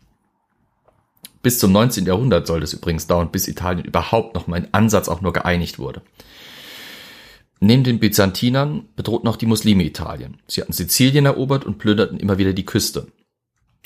Bis 1.43 1.59
zum 1.59 1.73
19. 1.73 2.07
Jahrhundert 2.07 2.47
soll 2.47 2.63
es 2.63 2.73
übrigens 2.73 3.07
dauern, 3.07 3.31
bis 3.31 3.49
Italien 3.49 3.85
überhaupt 3.85 4.35
noch 4.35 4.47
mal 4.47 4.57
in 4.57 4.73
Ansatz 4.73 5.09
auch 5.09 5.21
nur 5.21 5.35
geeinigt 5.35 5.79
wurde. 5.79 6.01
Neben 7.61 7.85
den 7.85 7.99
Byzantinern 7.99 8.89
bedrohten 8.97 9.29
auch 9.29 9.37
die 9.37 9.47
Muslime 9.47 9.85
Italien. 9.85 10.39
Sie 10.47 10.61
hatten 10.61 10.73
Sizilien 10.73 11.27
erobert 11.27 11.65
und 11.65 11.79
plünderten 11.79 12.19
immer 12.19 12.39
wieder 12.39 12.53
die 12.53 12.65
Küste. 12.65 13.09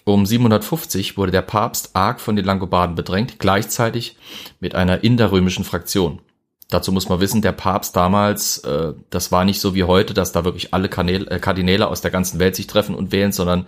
Um 0.04 0.24
750 0.24 1.16
wurde 1.16 1.32
der 1.32 1.42
Papst 1.42 1.94
arg 1.94 2.20
von 2.20 2.34
den 2.34 2.44
Langobarden 2.44 2.96
bedrängt, 2.96 3.38
gleichzeitig 3.38 4.16
mit 4.58 4.74
einer 4.74 5.04
inderrömischen 5.04 5.64
Fraktion. 5.64 6.20
Dazu 6.70 6.92
muss 6.92 7.08
man 7.08 7.20
wissen, 7.20 7.40
der 7.40 7.52
Papst 7.52 7.96
damals, 7.96 8.58
äh, 8.58 8.92
das 9.08 9.32
war 9.32 9.44
nicht 9.44 9.60
so 9.60 9.74
wie 9.74 9.84
heute, 9.84 10.12
dass 10.12 10.32
da 10.32 10.44
wirklich 10.44 10.74
alle 10.74 10.88
Kanäle, 10.88 11.30
äh, 11.30 11.38
Kardinäle 11.38 11.88
aus 11.88 12.02
der 12.02 12.10
ganzen 12.10 12.38
Welt 12.38 12.56
sich 12.56 12.66
treffen 12.66 12.94
und 12.94 13.10
wählen, 13.10 13.32
sondern 13.32 13.66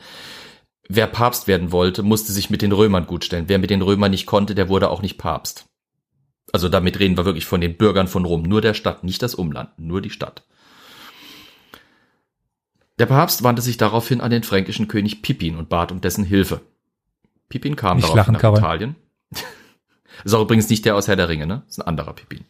wer 0.86 1.06
Papst 1.06 1.48
werden 1.48 1.72
wollte, 1.72 2.02
musste 2.02 2.32
sich 2.32 2.50
mit 2.50 2.60
den 2.60 2.72
Römern 2.72 3.06
gut 3.06 3.24
stellen. 3.24 3.48
Wer 3.48 3.58
mit 3.58 3.70
den 3.70 3.80
Römern 3.80 4.10
nicht 4.10 4.26
konnte, 4.26 4.54
der 4.54 4.68
wurde 4.68 4.90
auch 4.90 5.00
nicht 5.00 5.16
Papst. 5.16 5.64
Also 6.52 6.68
damit 6.68 6.98
reden 6.98 7.16
wir 7.16 7.24
wirklich 7.24 7.46
von 7.46 7.62
den 7.62 7.76
Bürgern 7.76 8.08
von 8.08 8.26
Rom, 8.26 8.42
nur 8.42 8.60
der 8.60 8.74
Stadt, 8.74 9.02
nicht 9.02 9.22
das 9.22 9.34
Umland, 9.34 9.70
nur 9.78 10.02
die 10.02 10.10
Stadt. 10.10 10.42
Der 12.98 13.06
Papst 13.06 13.42
wandte 13.42 13.62
sich 13.62 13.78
daraufhin 13.78 14.20
an 14.20 14.30
den 14.30 14.42
fränkischen 14.42 14.88
König 14.88 15.22
Pippin 15.22 15.56
und 15.56 15.70
bat 15.70 15.90
um 15.90 16.02
dessen 16.02 16.24
Hilfe. 16.24 16.60
Pippin 17.48 17.76
kam 17.76 17.96
nicht 17.96 18.14
daraufhin 18.14 18.34
nach. 18.34 18.58
Italien. 18.58 18.96
ist 20.24 20.34
auch 20.34 20.42
übrigens 20.42 20.68
nicht 20.68 20.84
der 20.84 20.96
aus 20.96 21.08
Herr 21.08 21.16
der 21.16 21.30
Ringe, 21.30 21.46
ne? 21.46 21.62
Ist 21.66 21.80
ein 21.80 21.86
anderer 21.86 22.12
Pippin. 22.12 22.44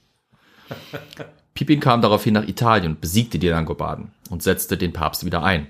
Pippin 1.54 1.80
kam 1.80 2.02
daraufhin 2.02 2.34
nach 2.34 2.46
Italien 2.46 2.92
und 2.92 3.00
besiegte 3.00 3.38
die 3.38 3.48
Langobarden 3.48 4.12
und 4.30 4.42
setzte 4.42 4.76
den 4.76 4.92
Papst 4.92 5.24
wieder 5.24 5.42
ein. 5.42 5.66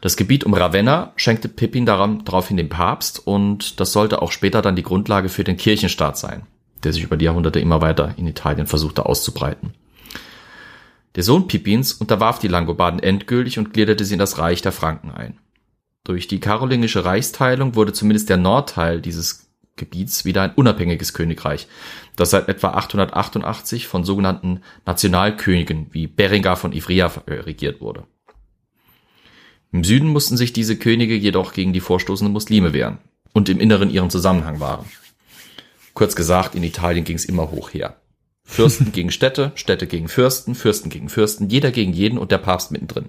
Das 0.00 0.16
Gebiet 0.16 0.42
um 0.42 0.54
Ravenna 0.54 1.12
schenkte 1.14 1.48
Pippin 1.48 1.86
daraufhin 1.86 2.56
dem 2.56 2.68
Papst 2.68 3.24
und 3.24 3.78
das 3.78 3.92
sollte 3.92 4.20
auch 4.20 4.32
später 4.32 4.60
dann 4.60 4.74
die 4.74 4.82
Grundlage 4.82 5.28
für 5.28 5.44
den 5.44 5.56
Kirchenstaat 5.56 6.18
sein, 6.18 6.42
der 6.82 6.92
sich 6.92 7.04
über 7.04 7.16
die 7.16 7.26
Jahrhunderte 7.26 7.60
immer 7.60 7.80
weiter 7.80 8.14
in 8.16 8.26
Italien 8.26 8.66
versuchte 8.66 9.06
auszubreiten. 9.06 9.74
Der 11.14 11.22
Sohn 11.22 11.46
Pippins 11.46 11.92
unterwarf 11.92 12.40
die 12.40 12.48
Langobarden 12.48 12.98
endgültig 12.98 13.58
und 13.58 13.72
gliederte 13.72 14.04
sie 14.04 14.14
in 14.14 14.18
das 14.18 14.38
Reich 14.38 14.62
der 14.62 14.72
Franken 14.72 15.12
ein. 15.12 15.38
Durch 16.04 16.26
die 16.26 16.40
karolingische 16.40 17.04
Reichsteilung 17.04 17.76
wurde 17.76 17.92
zumindest 17.92 18.28
der 18.28 18.38
Nordteil 18.38 19.00
dieses 19.00 19.51
Gebiets 19.76 20.24
wieder 20.24 20.42
ein 20.42 20.54
unabhängiges 20.54 21.14
Königreich, 21.14 21.66
das 22.16 22.30
seit 22.30 22.48
etwa 22.48 22.70
888 22.70 23.86
von 23.86 24.04
sogenannten 24.04 24.60
Nationalkönigen 24.84 25.88
wie 25.92 26.06
Berengar 26.06 26.56
von 26.56 26.72
Ivrea 26.72 27.06
regiert 27.26 27.80
wurde. 27.80 28.06
Im 29.72 29.84
Süden 29.84 30.08
mussten 30.08 30.36
sich 30.36 30.52
diese 30.52 30.76
Könige 30.76 31.14
jedoch 31.14 31.54
gegen 31.54 31.72
die 31.72 31.80
vorstoßenden 31.80 32.32
Muslime 32.32 32.74
wehren 32.74 32.98
und 33.32 33.48
im 33.48 33.60
Inneren 33.60 33.90
ihren 33.90 34.10
Zusammenhang 34.10 34.60
wahren. 34.60 34.84
Kurz 35.94 36.14
gesagt, 36.14 36.54
in 36.54 36.62
Italien 36.62 37.04
ging 37.04 37.16
es 37.16 37.24
immer 37.24 37.50
hoch 37.50 37.72
her. 37.72 37.96
Fürsten 38.44 38.92
gegen 38.92 39.10
Städte, 39.10 39.52
Städte 39.54 39.86
gegen 39.86 40.08
Fürsten, 40.08 40.54
Fürsten 40.54 40.90
gegen 40.90 41.08
Fürsten, 41.08 41.48
jeder 41.48 41.70
gegen 41.70 41.92
jeden 41.92 42.18
und 42.18 42.30
der 42.30 42.38
Papst 42.38 42.70
mittendrin. 42.70 43.08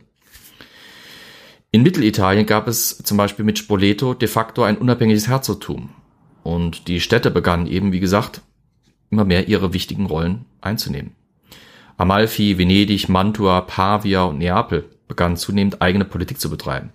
In 1.71 1.83
Mittelitalien 1.83 2.45
gab 2.45 2.67
es 2.67 2.97
zum 2.99 3.17
Beispiel 3.17 3.43
mit 3.43 3.57
Spoleto 3.57 4.13
de 4.13 4.27
facto 4.27 4.63
ein 4.63 4.77
unabhängiges 4.77 5.27
Herzogtum. 5.27 5.89
Und 6.43 6.87
die 6.87 6.99
Städte 6.99 7.31
begannen 7.31 7.67
eben, 7.67 7.91
wie 7.91 7.99
gesagt, 7.99 8.41
immer 9.09 9.25
mehr 9.25 9.47
ihre 9.47 9.73
wichtigen 9.73 10.05
Rollen 10.05 10.45
einzunehmen. 10.61 11.15
Amalfi, 11.97 12.57
Venedig, 12.57 13.07
Mantua, 13.07 13.61
Pavia 13.61 14.23
und 14.23 14.39
Neapel 14.39 14.89
begannen 15.07 15.37
zunehmend 15.37 15.81
eigene 15.81 16.05
Politik 16.05 16.39
zu 16.39 16.49
betreiben. 16.49 16.91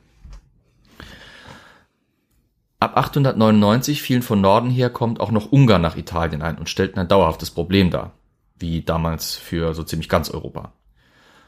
Ab 2.81 2.97
899 2.97 4.03
fielen 4.03 4.23
von 4.23 4.41
Norden 4.41 4.71
her 4.71 4.91
kommt 4.91 5.21
auch 5.21 5.33
noch 5.33 5.51
Ungarn 5.51 5.83
nach 5.83 5.97
Italien 5.97 6.43
ein 6.43 6.59
und 6.59 6.69
stellten 6.69 7.01
ein 7.01 7.09
dauerhaftes 7.09 7.51
Problem 7.51 7.91
dar, 7.91 8.13
wie 8.59 8.83
damals 8.83 9.35
für 9.35 9.75
so 9.75 9.83
ziemlich 9.83 10.09
ganz 10.09 10.31
Europa. 10.31 10.73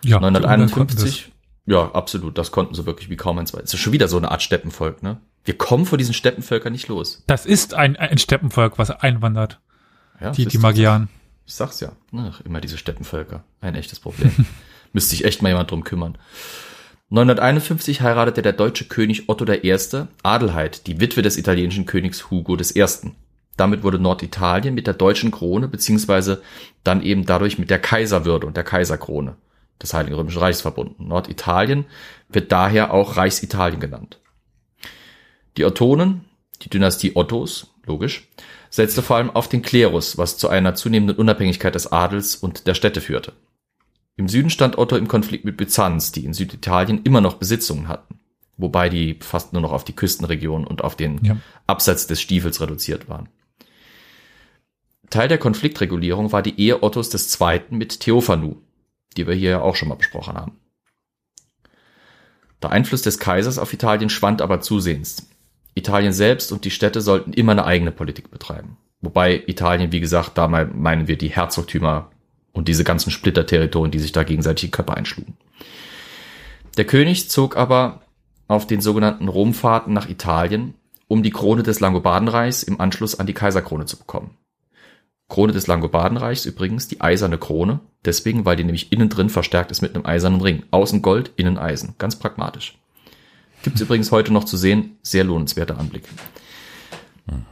Ja, 0.02 0.18
951, 0.18 1.30
Ja, 1.66 1.92
absolut. 1.92 2.38
Das 2.38 2.50
konnten 2.50 2.74
sie 2.74 2.86
wirklich 2.86 3.10
wie 3.10 3.16
kaum 3.16 3.38
ein 3.38 3.46
zweites. 3.46 3.70
Das 3.70 3.74
ist 3.74 3.84
schon 3.84 3.92
wieder 3.92 4.08
so 4.08 4.16
eine 4.16 4.30
Art 4.30 4.42
Steppenvolk, 4.42 5.02
ne? 5.02 5.20
Wir 5.44 5.56
kommen 5.56 5.86
vor 5.86 5.98
diesen 5.98 6.14
Steppenvölkern 6.14 6.72
nicht 6.72 6.88
los. 6.88 7.22
Das 7.26 7.46
ist 7.46 7.74
ein, 7.74 7.96
ein 7.96 8.18
Steppenvolk, 8.18 8.78
was 8.78 8.90
einwandert. 8.90 9.60
Ja, 10.20 10.32
die, 10.32 10.46
die 10.46 10.58
Magyaren. 10.58 11.08
Ich 11.46 11.54
sag's 11.54 11.80
ja. 11.80 11.92
Ach, 12.14 12.40
immer 12.42 12.60
diese 12.60 12.78
Steppenvölker. 12.78 13.42
Ein 13.60 13.74
echtes 13.74 14.00
Problem. 14.00 14.32
Müsste 14.92 15.10
sich 15.10 15.24
echt 15.24 15.42
mal 15.42 15.48
jemand 15.48 15.70
drum 15.70 15.82
kümmern. 15.82 16.18
951 17.08 18.02
heiratete 18.02 18.42
der 18.42 18.52
deutsche 18.52 18.84
König 18.84 19.28
Otto 19.28 19.44
I. 19.50 19.76
Adelheid, 20.22 20.86
die 20.86 21.00
Witwe 21.00 21.22
des 21.22 21.38
italienischen 21.38 21.86
Königs 21.86 22.30
Hugo 22.30 22.56
I. 22.56 22.84
Damit 23.56 23.82
wurde 23.82 23.98
Norditalien 23.98 24.74
mit 24.74 24.86
der 24.86 24.94
deutschen 24.94 25.32
Krone 25.32 25.66
beziehungsweise 25.66 26.40
dann 26.84 27.02
eben 27.02 27.26
dadurch 27.26 27.58
mit 27.58 27.68
der 27.68 27.80
Kaiserwürde 27.80 28.46
und 28.46 28.56
der 28.56 28.64
Kaiserkrone 28.64 29.36
des 29.82 29.92
Heiligen 29.92 30.14
Römischen 30.14 30.38
Reichs 30.38 30.60
verbunden. 30.60 31.08
Norditalien 31.08 31.86
wird 32.28 32.52
daher 32.52 32.94
auch 32.94 33.16
Reichsitalien 33.16 33.80
genannt. 33.80 34.19
Die 35.60 35.66
Ottonen, 35.66 36.24
die 36.62 36.70
Dynastie 36.70 37.12
Ottos, 37.16 37.74
logisch, 37.84 38.26
setzte 38.70 39.02
vor 39.02 39.16
allem 39.16 39.28
auf 39.28 39.46
den 39.46 39.60
Klerus, 39.60 40.16
was 40.16 40.38
zu 40.38 40.48
einer 40.48 40.74
zunehmenden 40.74 41.18
Unabhängigkeit 41.18 41.74
des 41.74 41.92
Adels 41.92 42.34
und 42.34 42.66
der 42.66 42.72
Städte 42.72 43.02
führte. 43.02 43.34
Im 44.16 44.26
Süden 44.26 44.48
stand 44.48 44.78
Otto 44.78 44.96
im 44.96 45.06
Konflikt 45.06 45.44
mit 45.44 45.58
Byzanz, 45.58 46.12
die 46.12 46.24
in 46.24 46.32
Süditalien 46.32 47.02
immer 47.02 47.20
noch 47.20 47.34
Besitzungen 47.34 47.88
hatten, 47.88 48.20
wobei 48.56 48.88
die 48.88 49.18
fast 49.20 49.52
nur 49.52 49.60
noch 49.60 49.72
auf 49.72 49.84
die 49.84 49.92
Küstenregion 49.92 50.66
und 50.66 50.82
auf 50.82 50.96
den 50.96 51.22
Ja. 51.22 51.36
Absatz 51.66 52.06
des 52.06 52.22
Stiefels 52.22 52.62
reduziert 52.62 53.10
waren. 53.10 53.28
Teil 55.10 55.28
der 55.28 55.36
Konfliktregulierung 55.36 56.32
war 56.32 56.40
die 56.40 56.58
Ehe 56.58 56.82
Ottos 56.82 57.12
II. 57.38 57.60
mit 57.68 58.00
Theophanu, 58.00 58.56
die 59.18 59.26
wir 59.26 59.34
hier 59.34 59.50
ja 59.50 59.60
auch 59.60 59.76
schon 59.76 59.90
mal 59.90 59.96
besprochen 59.96 60.38
haben. 60.38 60.52
Der 62.62 62.70
Einfluss 62.70 63.02
des 63.02 63.18
Kaisers 63.18 63.58
auf 63.58 63.74
Italien 63.74 64.08
schwand 64.08 64.40
aber 64.40 64.62
zusehends. 64.62 65.26
Italien 65.80 66.12
selbst 66.12 66.52
und 66.52 66.64
die 66.64 66.70
Städte 66.70 67.00
sollten 67.00 67.32
immer 67.32 67.52
eine 67.52 67.64
eigene 67.64 67.90
Politik 67.90 68.30
betreiben. 68.30 68.76
Wobei 69.00 69.42
Italien, 69.46 69.92
wie 69.92 70.00
gesagt, 70.00 70.38
da 70.38 70.46
me- 70.46 70.70
meinen 70.72 71.08
wir 71.08 71.18
die 71.18 71.30
Herzogtümer 71.30 72.10
und 72.52 72.68
diese 72.68 72.84
ganzen 72.84 73.10
Splitterterritorien, 73.10 73.90
die 73.90 73.98
sich 73.98 74.12
da 74.12 74.22
gegenseitig 74.22 74.68
die 74.68 74.70
Köpfe 74.70 74.94
einschlugen. 74.94 75.36
Der 76.76 76.84
König 76.84 77.30
zog 77.30 77.56
aber 77.56 78.02
auf 78.48 78.66
den 78.66 78.80
sogenannten 78.80 79.28
Romfahrten 79.28 79.92
nach 79.92 80.08
Italien, 80.08 80.74
um 81.08 81.22
die 81.22 81.30
Krone 81.30 81.62
des 81.62 81.80
Langobardenreichs 81.80 82.62
im 82.62 82.80
Anschluss 82.80 83.18
an 83.18 83.26
die 83.26 83.34
Kaiserkrone 83.34 83.86
zu 83.86 83.98
bekommen. 83.98 84.36
Krone 85.28 85.52
des 85.52 85.68
Langobardenreichs 85.68 86.44
übrigens 86.46 86.88
die 86.88 87.00
eiserne 87.00 87.38
Krone, 87.38 87.80
deswegen, 88.04 88.44
weil 88.44 88.56
die 88.56 88.64
nämlich 88.64 88.90
innen 88.92 89.08
drin 89.08 89.30
verstärkt 89.30 89.70
ist 89.70 89.80
mit 89.80 89.94
einem 89.94 90.04
eisernen 90.04 90.40
Ring. 90.40 90.64
Außen 90.72 91.02
Gold, 91.02 91.32
innen 91.36 91.56
Eisen. 91.56 91.94
Ganz 91.98 92.16
pragmatisch. 92.16 92.79
Gibt's 93.62 93.80
übrigens 93.80 94.10
heute 94.10 94.32
noch 94.32 94.44
zu 94.44 94.56
sehen, 94.56 94.98
sehr 95.02 95.24
lohnenswerter 95.24 95.78
Anblick. 95.78 96.04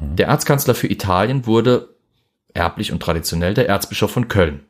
Der 0.01 0.29
Erzkanzler 0.29 0.75
für 0.75 0.91
Italien 0.91 1.47
wurde 1.47 1.95
erblich 2.55 2.93
und 2.93 3.01
traditionell 3.01 3.55
der 3.55 3.69
Erzbischof 3.69 4.11
von 4.11 4.29
Köln. 4.29 4.65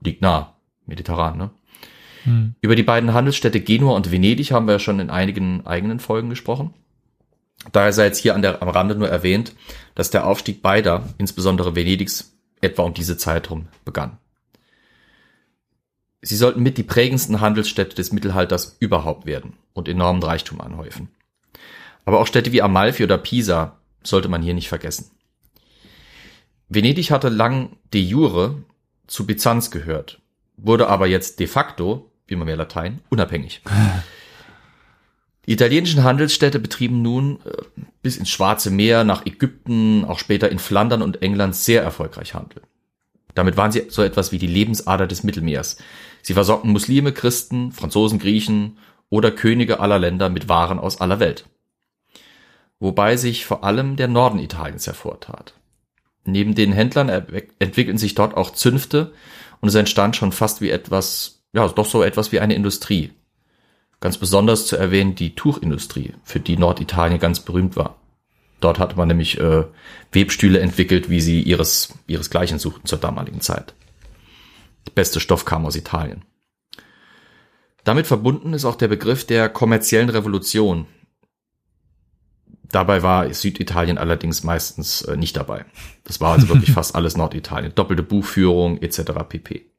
Liegt 0.00 0.22
nah, 0.22 0.56
mediterran, 0.86 1.36
ne? 1.36 1.50
Hm. 2.24 2.54
Über 2.60 2.74
die 2.74 2.82
beiden 2.82 3.14
Handelsstädte 3.14 3.60
Genua 3.60 3.94
und 3.94 4.10
Venedig 4.10 4.50
haben 4.50 4.66
wir 4.66 4.72
ja 4.72 4.78
schon 4.78 4.98
in 4.98 5.10
einigen 5.10 5.66
eigenen 5.66 6.00
Folgen 6.00 6.30
gesprochen. 6.30 6.74
Daher 7.72 7.92
sei 7.92 8.06
jetzt 8.06 8.18
hier 8.18 8.34
an 8.34 8.42
der, 8.42 8.62
am 8.62 8.68
Rande 8.68 8.94
nur 8.94 9.08
erwähnt, 9.08 9.54
dass 9.94 10.10
der 10.10 10.26
Aufstieg 10.26 10.62
beider, 10.62 11.08
insbesondere 11.18 11.76
Venedigs, 11.76 12.36
etwa 12.60 12.82
um 12.82 12.94
diese 12.94 13.16
Zeit 13.16 13.50
rum 13.50 13.68
begann. 13.84 14.18
Sie 16.20 16.36
sollten 16.36 16.62
mit 16.62 16.78
die 16.78 16.82
prägendsten 16.82 17.40
Handelsstädte 17.40 17.94
des 17.94 18.12
Mittelalters 18.12 18.76
überhaupt 18.80 19.26
werden 19.26 19.54
und 19.72 19.88
enormen 19.88 20.22
Reichtum 20.22 20.60
anhäufen. 20.60 21.08
Aber 22.04 22.20
auch 22.20 22.26
Städte 22.26 22.52
wie 22.52 22.62
Amalfi 22.62 23.04
oder 23.04 23.18
Pisa 23.18 23.78
sollte 24.02 24.28
man 24.28 24.42
hier 24.42 24.54
nicht 24.54 24.68
vergessen. 24.68 25.10
Venedig 26.68 27.10
hatte 27.10 27.28
lang 27.28 27.76
de 27.92 28.00
jure 28.00 28.62
zu 29.06 29.26
Byzanz 29.26 29.70
gehört, 29.70 30.20
wurde 30.56 30.88
aber 30.88 31.06
jetzt 31.06 31.40
de 31.40 31.46
facto, 31.46 32.10
wie 32.26 32.36
man 32.36 32.46
mehr 32.46 32.56
Latein, 32.56 33.00
unabhängig. 33.08 33.62
Die 35.46 35.52
italienischen 35.52 36.04
Handelsstädte 36.04 36.58
betrieben 36.58 37.00
nun 37.00 37.40
äh, 37.46 37.62
bis 38.02 38.18
ins 38.18 38.28
Schwarze 38.28 38.70
Meer, 38.70 39.04
nach 39.04 39.24
Ägypten, 39.24 40.04
auch 40.04 40.18
später 40.18 40.50
in 40.50 40.58
Flandern 40.58 41.00
und 41.00 41.22
England 41.22 41.56
sehr 41.56 41.82
erfolgreich 41.82 42.34
Handel. 42.34 42.62
Damit 43.34 43.56
waren 43.56 43.72
sie 43.72 43.86
so 43.88 44.02
etwas 44.02 44.30
wie 44.30 44.38
die 44.38 44.46
Lebensader 44.46 45.06
des 45.06 45.22
Mittelmeers. 45.22 45.78
Sie 46.28 46.34
versorgten 46.34 46.72
Muslime, 46.72 47.12
Christen, 47.12 47.72
Franzosen, 47.72 48.18
Griechen 48.18 48.76
oder 49.08 49.30
Könige 49.30 49.80
aller 49.80 49.98
Länder 49.98 50.28
mit 50.28 50.46
Waren 50.46 50.78
aus 50.78 51.00
aller 51.00 51.20
Welt. 51.20 51.46
Wobei 52.78 53.16
sich 53.16 53.46
vor 53.46 53.64
allem 53.64 53.96
der 53.96 54.08
Norden 54.08 54.38
Italiens 54.38 54.86
hervortat. 54.86 55.54
Neben 56.26 56.54
den 56.54 56.74
Händlern 56.74 57.08
entwickelten 57.08 57.96
sich 57.96 58.14
dort 58.14 58.36
auch 58.36 58.50
Zünfte 58.50 59.14
und 59.62 59.70
es 59.70 59.74
entstand 59.74 60.16
schon 60.16 60.32
fast 60.32 60.60
wie 60.60 60.68
etwas, 60.68 61.40
ja, 61.54 61.66
doch 61.66 61.86
so 61.86 62.02
etwas 62.02 62.30
wie 62.30 62.40
eine 62.40 62.54
Industrie. 62.54 63.10
Ganz 63.98 64.18
besonders 64.18 64.66
zu 64.66 64.76
erwähnen 64.76 65.14
die 65.14 65.34
Tuchindustrie, 65.34 66.12
für 66.24 66.40
die 66.40 66.58
Norditalien 66.58 67.20
ganz 67.20 67.40
berühmt 67.40 67.74
war. 67.74 67.96
Dort 68.60 68.78
hatte 68.78 68.96
man 68.96 69.08
nämlich 69.08 69.40
äh, 69.40 69.64
Webstühle 70.12 70.60
entwickelt, 70.60 71.08
wie 71.08 71.22
sie 71.22 71.40
ihres, 71.40 71.94
ihresgleichen 72.06 72.58
suchten 72.58 72.86
zur 72.86 72.98
damaligen 72.98 73.40
Zeit. 73.40 73.72
Der 74.88 74.94
beste 74.94 75.20
Stoff 75.20 75.44
kam 75.44 75.66
aus 75.66 75.76
Italien. 75.76 76.24
Damit 77.84 78.06
verbunden 78.06 78.54
ist 78.54 78.64
auch 78.64 78.74
der 78.74 78.88
Begriff 78.88 79.26
der 79.26 79.50
kommerziellen 79.50 80.08
Revolution. 80.08 80.86
Dabei 82.70 83.02
war 83.02 83.32
Süditalien 83.34 83.98
allerdings 83.98 84.44
meistens 84.44 85.02
äh, 85.02 85.16
nicht 85.16 85.36
dabei. 85.36 85.66
Das 86.04 86.22
war 86.22 86.32
also 86.32 86.48
wirklich 86.48 86.72
fast 86.74 86.94
alles 86.94 87.18
Norditalien. 87.18 87.74
Doppelte 87.74 88.02
Buchführung 88.02 88.78
etc. 88.78 89.12
pp. 89.28 89.70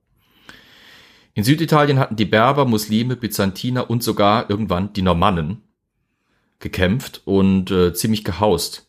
In 1.33 1.43
Süditalien 1.43 1.97
hatten 1.97 2.15
die 2.15 2.25
Berber, 2.25 2.65
Muslime, 2.65 3.15
Byzantiner 3.15 3.89
und 3.89 4.03
sogar 4.03 4.47
irgendwann 4.49 4.93
die 4.93 5.01
Normannen 5.01 5.63
gekämpft 6.59 7.21
und 7.25 7.71
äh, 7.71 7.93
ziemlich 7.93 8.23
gehaust. 8.23 8.88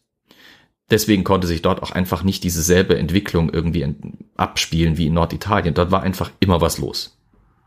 Deswegen 0.91 1.23
konnte 1.23 1.47
sich 1.47 1.62
dort 1.62 1.83
auch 1.83 1.93
einfach 1.93 2.25
nicht 2.25 2.43
dieselbe 2.43 2.99
Entwicklung 2.99 3.51
irgendwie 3.51 3.95
abspielen 4.37 4.97
wie 4.97 5.07
in 5.07 5.15
Norditalien. 5.15 5.75
Dort 5.75 5.93
war 5.93 6.03
einfach 6.03 6.31
immer 6.41 6.61
was 6.61 6.79
los. 6.79 7.17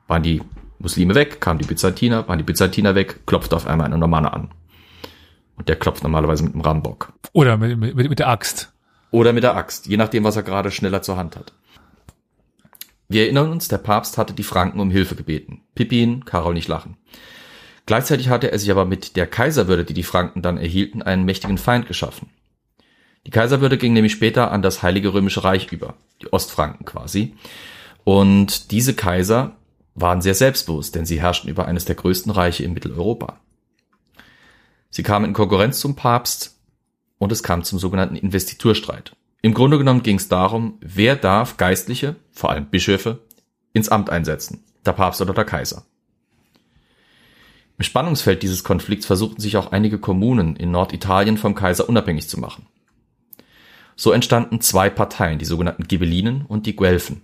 Waren 0.07 0.23
die 0.23 0.41
Muslime 0.79 1.15
weg, 1.15 1.39
kamen 1.39 1.59
die 1.59 1.65
Byzantiner, 1.65 2.27
waren 2.27 2.37
die 2.37 2.43
Byzantiner 2.43 2.95
weg, 2.95 3.25
klopfte 3.25 3.55
auf 3.55 3.65
einmal 3.65 3.87
eine 3.87 3.97
Normanne 3.97 4.33
an. 4.33 4.51
Und 5.55 5.69
der 5.69 5.77
klopft 5.77 6.03
normalerweise 6.03 6.43
mit 6.43 6.53
dem 6.53 6.61
Rambock. 6.61 7.13
Oder 7.31 7.57
mit, 7.57 7.77
mit, 7.77 7.95
mit 7.95 8.19
der 8.19 8.27
Axt. 8.27 8.73
Oder 9.11 9.31
mit 9.31 9.43
der 9.43 9.55
Axt, 9.55 9.85
je 9.87 9.95
nachdem, 9.95 10.23
was 10.23 10.35
er 10.35 10.43
gerade 10.43 10.71
schneller 10.71 11.01
zur 11.01 11.15
Hand 11.15 11.37
hat. 11.37 11.53
Wir 13.07 13.23
erinnern 13.23 13.51
uns, 13.51 13.67
der 13.67 13.77
Papst 13.77 14.17
hatte 14.17 14.33
die 14.33 14.43
Franken 14.43 14.79
um 14.79 14.89
Hilfe 14.89 15.15
gebeten. 15.15 15.61
Pippin, 15.75 16.25
Karol 16.25 16.55
nicht 16.55 16.67
lachen. 16.67 16.97
Gleichzeitig 17.85 18.29
hatte 18.29 18.51
er 18.51 18.59
sich 18.59 18.71
aber 18.71 18.85
mit 18.85 19.15
der 19.15 19.27
Kaiserwürde, 19.27 19.85
die 19.85 19.93
die 19.93 20.03
Franken 20.03 20.41
dann 20.41 20.57
erhielten, 20.57 21.01
einen 21.01 21.25
mächtigen 21.25 21.57
Feind 21.57 21.85
geschaffen. 21.85 22.29
Die 23.25 23.31
Kaiserwürde 23.31 23.77
ging 23.77 23.93
nämlich 23.93 24.11
später 24.11 24.51
an 24.51 24.61
das 24.61 24.83
Heilige 24.83 25.13
Römische 25.13 25.43
Reich 25.43 25.71
über, 25.71 25.95
die 26.21 26.31
Ostfranken 26.33 26.85
quasi. 26.85 27.35
Und 28.03 28.71
diese 28.71 28.93
Kaiser 28.93 29.55
waren 29.95 30.21
sehr 30.21 30.35
selbstbewusst, 30.35 30.95
denn 30.95 31.05
sie 31.05 31.21
herrschten 31.21 31.49
über 31.49 31.65
eines 31.65 31.85
der 31.85 31.95
größten 31.95 32.31
Reiche 32.31 32.63
in 32.63 32.73
Mitteleuropa. 32.73 33.39
Sie 34.89 35.03
kamen 35.03 35.25
in 35.25 35.33
Konkurrenz 35.33 35.79
zum 35.79 35.95
Papst 35.95 36.57
und 37.17 37.31
es 37.31 37.43
kam 37.43 37.63
zum 37.63 37.79
sogenannten 37.79 38.15
Investiturstreit. 38.15 39.15
Im 39.41 39.53
Grunde 39.53 39.77
genommen 39.77 40.03
ging 40.03 40.17
es 40.17 40.29
darum, 40.29 40.77
wer 40.81 41.15
darf 41.15 41.57
Geistliche, 41.57 42.15
vor 42.31 42.49
allem 42.49 42.67
Bischöfe, 42.67 43.19
ins 43.73 43.89
Amt 43.89 44.09
einsetzen, 44.09 44.63
der 44.85 44.93
Papst 44.93 45.21
oder 45.21 45.33
der 45.33 45.45
Kaiser. 45.45 45.85
Im 47.77 47.83
Spannungsfeld 47.83 48.43
dieses 48.43 48.63
Konflikts 48.63 49.05
versuchten 49.05 49.41
sich 49.41 49.57
auch 49.57 49.71
einige 49.71 49.99
Kommunen 49.99 50.55
in 50.55 50.71
Norditalien 50.71 51.37
vom 51.37 51.55
Kaiser 51.55 51.89
unabhängig 51.89 52.29
zu 52.29 52.39
machen. 52.39 52.67
So 53.95 54.11
entstanden 54.11 54.61
zwei 54.61 54.89
Parteien, 54.89 55.39
die 55.39 55.45
sogenannten 55.45 55.87
Ghibellinen 55.87 56.45
und 56.45 56.65
die 56.65 56.75
Guelfen. 56.75 57.21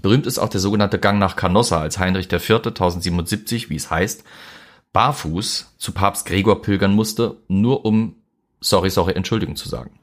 Berühmt 0.00 0.26
ist 0.26 0.38
auch 0.38 0.48
der 0.48 0.60
sogenannte 0.60 0.98
Gang 0.98 1.18
nach 1.18 1.36
Canossa, 1.36 1.80
als 1.80 1.98
Heinrich 1.98 2.32
IV. 2.32 2.50
1077, 2.50 3.68
wie 3.68 3.76
es 3.76 3.90
heißt, 3.90 4.24
barfuß 4.92 5.74
zu 5.78 5.92
Papst 5.92 6.26
Gregor 6.26 6.62
pilgern 6.62 6.94
musste, 6.94 7.38
nur 7.48 7.84
um 7.84 8.16
sorry, 8.60 8.90
sorry, 8.90 9.12
Entschuldigung 9.12 9.56
zu 9.56 9.68
sagen. 9.68 9.98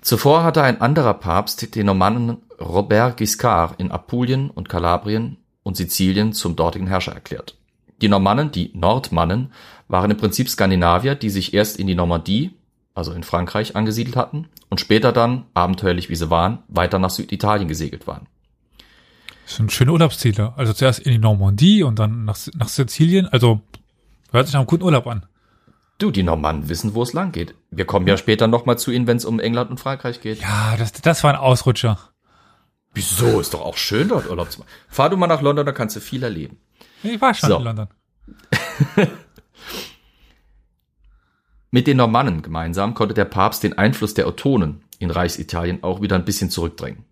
Zuvor 0.00 0.42
hatte 0.42 0.62
ein 0.62 0.80
anderer 0.80 1.14
Papst 1.14 1.74
den 1.74 1.86
Normannen 1.86 2.38
Robert 2.58 3.18
Guiscard 3.18 3.78
in 3.78 3.92
Apulien 3.92 4.50
und 4.50 4.68
Kalabrien 4.68 5.36
und 5.62 5.76
Sizilien 5.76 6.32
zum 6.32 6.56
dortigen 6.56 6.86
Herrscher 6.86 7.12
erklärt. 7.12 7.56
Die 8.00 8.08
Normannen, 8.08 8.50
die 8.50 8.70
Nordmannen, 8.74 9.52
waren 9.88 10.10
im 10.10 10.16
Prinzip 10.16 10.48
Skandinavier, 10.48 11.14
die 11.14 11.28
sich 11.28 11.52
erst 11.52 11.78
in 11.78 11.86
die 11.86 11.94
Normandie, 11.94 12.54
also 13.00 13.12
in 13.12 13.24
Frankreich, 13.24 13.74
angesiedelt 13.76 14.14
hatten 14.16 14.48
und 14.68 14.78
später 14.80 15.10
dann, 15.10 15.46
abenteuerlich 15.54 16.08
wie 16.10 16.14
sie 16.16 16.30
waren, 16.30 16.58
weiter 16.68 16.98
nach 16.98 17.10
Süditalien 17.10 17.66
gesegelt 17.66 18.06
waren. 18.06 18.26
Das 19.46 19.56
sind 19.56 19.72
schöne 19.72 19.90
Urlaubsziele. 19.92 20.52
Also 20.56 20.72
zuerst 20.72 21.00
in 21.00 21.10
die 21.12 21.18
Normandie 21.18 21.82
und 21.82 21.98
dann 21.98 22.24
nach, 22.24 22.36
nach 22.54 22.68
Sizilien. 22.68 23.26
Also 23.26 23.60
hört 24.30 24.46
sich 24.46 24.52
nach 24.52 24.60
einem 24.60 24.66
guten 24.68 24.84
Urlaub 24.84 25.06
an. 25.08 25.26
Du, 25.98 26.10
die 26.10 26.22
Normannen 26.22 26.68
wissen, 26.68 26.94
wo 26.94 27.02
es 27.02 27.12
lang 27.14 27.32
geht. 27.32 27.54
Wir 27.70 27.84
kommen 27.84 28.06
ja 28.06 28.16
später 28.16 28.46
nochmal 28.46 28.78
zu 28.78 28.90
ihnen, 28.90 29.06
wenn 29.06 29.16
es 29.16 29.24
um 29.24 29.40
England 29.40 29.70
und 29.70 29.80
Frankreich 29.80 30.20
geht. 30.20 30.40
Ja, 30.40 30.76
das, 30.78 30.92
das 30.92 31.24
war 31.24 31.30
ein 31.32 31.38
Ausrutscher. 31.40 31.98
Wieso? 32.94 33.40
Ist 33.40 33.54
doch 33.54 33.62
auch 33.62 33.76
schön, 33.76 34.08
dort 34.08 34.28
Urlaub 34.28 34.50
zu 34.52 34.60
machen. 34.60 34.68
Fahr 34.88 35.10
du 35.10 35.16
mal 35.16 35.26
nach 35.26 35.42
London, 35.42 35.66
da 35.66 35.72
kannst 35.72 35.96
du 35.96 36.00
viel 36.00 36.22
erleben. 36.22 36.58
Ich 37.02 37.20
war 37.20 37.34
schon 37.34 37.48
So. 37.48 37.56
in 37.56 37.64
London. 37.64 37.88
Mit 41.70 41.86
den 41.86 41.98
Normannen 41.98 42.42
gemeinsam 42.42 42.94
konnte 42.94 43.14
der 43.14 43.24
Papst 43.26 43.62
den 43.62 43.78
Einfluss 43.78 44.14
der 44.14 44.26
Ottonen 44.26 44.82
in 44.98 45.10
Reichsitalien 45.10 45.82
auch 45.82 46.00
wieder 46.00 46.16
ein 46.16 46.24
bisschen 46.24 46.50
zurückdrängen. 46.50 47.04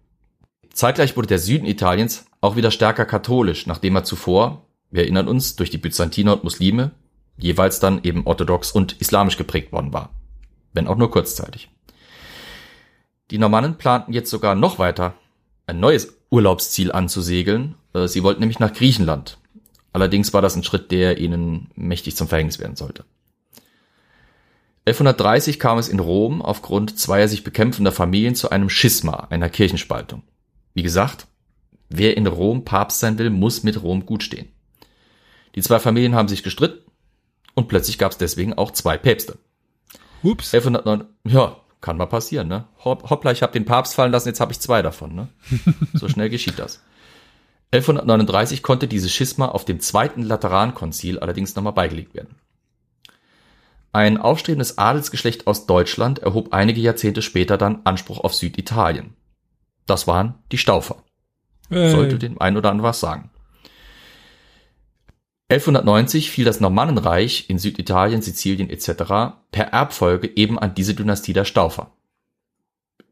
Zeitgleich 0.72 1.16
wurde 1.16 1.28
der 1.28 1.39
Süden 1.39 1.66
Italiens 1.66 2.26
auch 2.40 2.56
wieder 2.56 2.70
stärker 2.70 3.05
katholisch, 3.05 3.66
nachdem 3.66 3.97
er 3.97 4.05
zuvor, 4.05 4.66
wir 4.90 5.02
erinnern 5.02 5.28
uns, 5.28 5.56
durch 5.56 5.70
die 5.70 5.78
Byzantiner 5.78 6.32
und 6.32 6.44
Muslime 6.44 6.93
jeweils 7.36 7.78
dann 7.78 8.02
eben 8.02 8.26
orthodox 8.26 8.72
und 8.72 9.01
islamisch 9.01 9.36
geprägt 9.36 9.72
worden 9.72 9.93
war. 9.93 10.10
Wenn 10.72 10.89
auch 10.89 10.97
nur 10.97 11.10
kurzzeitig. 11.10 11.68
Die 13.30 13.39
Normannen 13.39 13.76
planten 13.76 14.12
jetzt 14.12 14.30
sogar 14.30 14.55
noch 14.55 14.78
weiter 14.78 15.14
ein 15.66 15.80
neues 15.80 16.16
Urlaubsziel 16.30 16.90
anzusegeln. 16.93 17.74
Äh, 17.93 18.09
Sie 18.09 18.22
wollten 18.22 18.40
nämlich 18.40 18.59
nach 18.59 18.72
Griechenland. 18.72 19.39
Allerdings 19.93 20.32
war 20.32 20.43
das 20.43 20.56
ein 20.56 20.64
Schritt, 20.64 20.90
der 20.90 21.18
ihnen 21.18 21.70
mächtig 21.74 22.16
zum 22.16 22.28
Verhängnis 22.28 22.59
werden 22.59 22.76
sollte. 22.76 23.05
1130 24.89 25.59
kam 25.59 25.77
es 25.77 25.89
in 25.89 26.01
Rom 26.01 26.40
aufgrund 26.40 26.98
zweier 26.98 27.28
sich 27.28 27.44
bekämpfender 27.44 27.93
Familien 27.93 28.35
zu 28.35 28.51
einem 28.51 28.70
Schisma, 28.70 29.27
einer 29.28 29.51
Kirchenspaltung. 29.51 30.23
Wie 30.73 30.82
gesagt, 30.82 31.27
wer 31.90 32.16
in 32.16 32.27
Rom 32.27 32.65
Papst 32.65 33.01
sein 33.01 33.19
will, 33.19 33.28
muss 33.28 33.62
mit 33.65 33.82
Rom 33.82 34.06
gut 34.06 34.23
stehen. 34.23 34.48
Die 35.55 35.62
zwei 35.62 35.78
Familien 35.78 36.15
haben 36.15 36.28
sich 36.28 36.43
gestritten 36.43 36.90
und 37.55 37.69
plötzlich 37.69 37.98
gab 37.98 38.12
es 38.12 38.19
deswegen 38.19 38.55
auch 38.55 38.70
zwei 38.70 38.97
Päpste. 38.97 39.39
Ups. 40.23 40.55
1109, 40.55 41.06
ja, 41.24 41.56
kann 41.81 41.98
mal 41.98 42.06
passieren, 42.06 42.48
ne? 42.48 42.65
Hopp, 42.82 43.10
hoppla, 43.10 43.32
ich 43.32 43.43
habe 43.43 43.52
den 43.52 43.66
Papst 43.66 43.94
fallen 43.94 44.12
lassen, 44.12 44.28
jetzt 44.28 44.40
habe 44.40 44.52
ich 44.52 44.60
zwei 44.60 44.81
davon, 44.81 45.15
ne? 45.15 45.28
So 45.93 46.09
schnell 46.09 46.31
geschieht 46.31 46.59
das. 46.59 46.82
1139 47.73 48.62
konnte 48.62 48.89
dieses 48.89 49.12
Schisma 49.12 49.48
auf 49.48 49.66
dem 49.66 49.81
zweiten 49.81 50.23
Laterankonzil 50.23 51.19
allerdings 51.19 51.55
nochmal 51.55 51.74
beigelegt 51.74 52.15
werden. 52.15 52.36
Ein 53.99 54.16
aufstrebendes 54.16 54.79
Adelsgeschlecht 54.79 55.49
aus 55.49 55.66
Deutschland 55.66 56.20
erhob 56.20 56.53
einige 56.53 56.81
Jahrzehnte 56.81 57.20
später 57.20 57.59
dann 57.59 57.81
Anspruch 57.83 58.20
auf 58.20 58.33
Süditalien. 58.33 59.16
Das 59.87 60.07
waren 60.07 60.37
die 60.53 60.59
Staufer. 60.59 61.03
Sollte 61.69 62.15
Äh, 62.15 62.19
dem 62.20 62.41
einen 62.41 62.57
oder 62.57 62.70
anderen 62.70 62.89
was 62.89 63.01
sagen. 63.01 63.31
1190 65.49 66.31
fiel 66.31 66.45
das 66.45 66.61
Normannenreich 66.61 67.51
in 67.51 67.59
Süditalien, 67.59 68.23
Sizilien 68.23 68.70
etc. 68.70 68.87
per 69.51 69.73
Erbfolge 69.73 70.31
eben 70.37 70.61
an 70.61 70.77
diese 70.77 70.95
Dynastie 70.95 71.33
der 71.33 71.45
Staufer. 71.45 71.91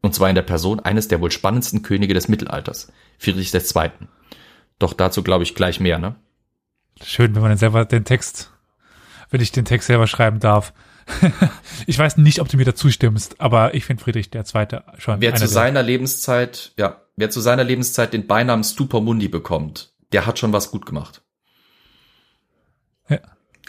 Und 0.01 0.15
zwar 0.15 0.29
in 0.29 0.35
der 0.35 0.41
Person 0.41 0.79
eines 0.79 1.09
der 1.09 1.19
wohl 1.19 1.31
spannendsten 1.31 1.81
Könige 1.81 2.13
des 2.13 2.29
Mittelalters, 2.29 2.93
Friedrich 3.17 3.53
II. 3.53 3.91
Doch 4.79 4.93
dazu 4.93 5.21
glaube 5.21 5.43
ich 5.43 5.53
gleich 5.53 5.81
mehr, 5.81 5.99
ne? 5.99 6.15
schön, 7.03 7.35
wenn 7.35 7.41
man 7.41 7.51
dann 7.51 7.57
selber 7.57 7.83
den 7.83 8.05
Text, 8.05 8.53
wenn 9.29 9.41
ich 9.41 9.51
den 9.51 9.65
Text 9.65 9.87
selber 9.87 10.07
schreiben 10.07 10.39
darf. 10.39 10.73
ich 11.85 11.97
weiß 11.97 12.17
nicht, 12.17 12.41
ob 12.41 12.49
du 12.49 12.57
mir 12.57 12.65
dazu 12.65 12.89
stimmst, 12.91 13.39
aber 13.39 13.73
ich 13.73 13.85
finde 13.85 14.03
Friedrich 14.03 14.29
der 14.29 14.43
Zweite 14.45 14.83
schon 14.97 15.21
Wer 15.21 15.33
zu 15.35 15.41
der- 15.41 15.47
seiner 15.47 15.83
Lebenszeit, 15.83 16.73
ja, 16.77 17.01
wer 17.15 17.29
zu 17.29 17.39
seiner 17.41 17.63
Lebenszeit 17.63 18.11
den 18.13 18.27
Beinamen 18.27 18.63
Stupor 18.63 19.01
Mundi 19.01 19.27
bekommt, 19.29 19.93
der 20.11 20.25
hat 20.25 20.37
schon 20.39 20.51
was 20.53 20.69
gut 20.71 20.85
gemacht. 20.85 21.21
Ja. 23.09 23.19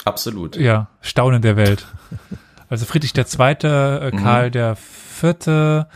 Absolut. 0.05 0.57
ja, 0.57 0.89
Staunen 1.01 1.43
der 1.43 1.57
Welt. 1.57 1.87
Also 2.71 2.85
Friedrich 2.85 3.15
der 3.15 3.25
Zweite, 3.27 4.11
äh, 4.13 4.15
Mhm. 4.15 4.23
Karl 4.23 4.51
der 4.51 4.77
Vierte, 4.77 5.89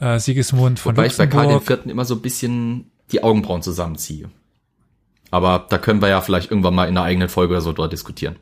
äh, 0.00 0.18
Sigismund 0.18 0.80
von 0.80 0.96
Wobei 0.96 1.06
ich 1.06 1.16
bei 1.16 1.28
Karl 1.28 1.42
Luxemburg. 1.44 1.60
den 1.62 1.66
Vierten 1.68 1.90
immer 1.90 2.04
so 2.04 2.16
ein 2.16 2.22
bisschen 2.22 2.90
die 3.12 3.22
Augenbrauen 3.22 3.62
zusammenziehe. 3.62 4.28
Aber 5.30 5.64
da 5.70 5.78
können 5.78 6.02
wir 6.02 6.08
ja 6.08 6.20
vielleicht 6.20 6.50
irgendwann 6.50 6.74
mal 6.74 6.88
in 6.88 6.96
einer 6.96 7.06
eigenen 7.06 7.28
Folge 7.28 7.52
oder 7.54 7.60
so 7.60 7.72
drüber 7.72 7.86
diskutieren. 7.86 8.34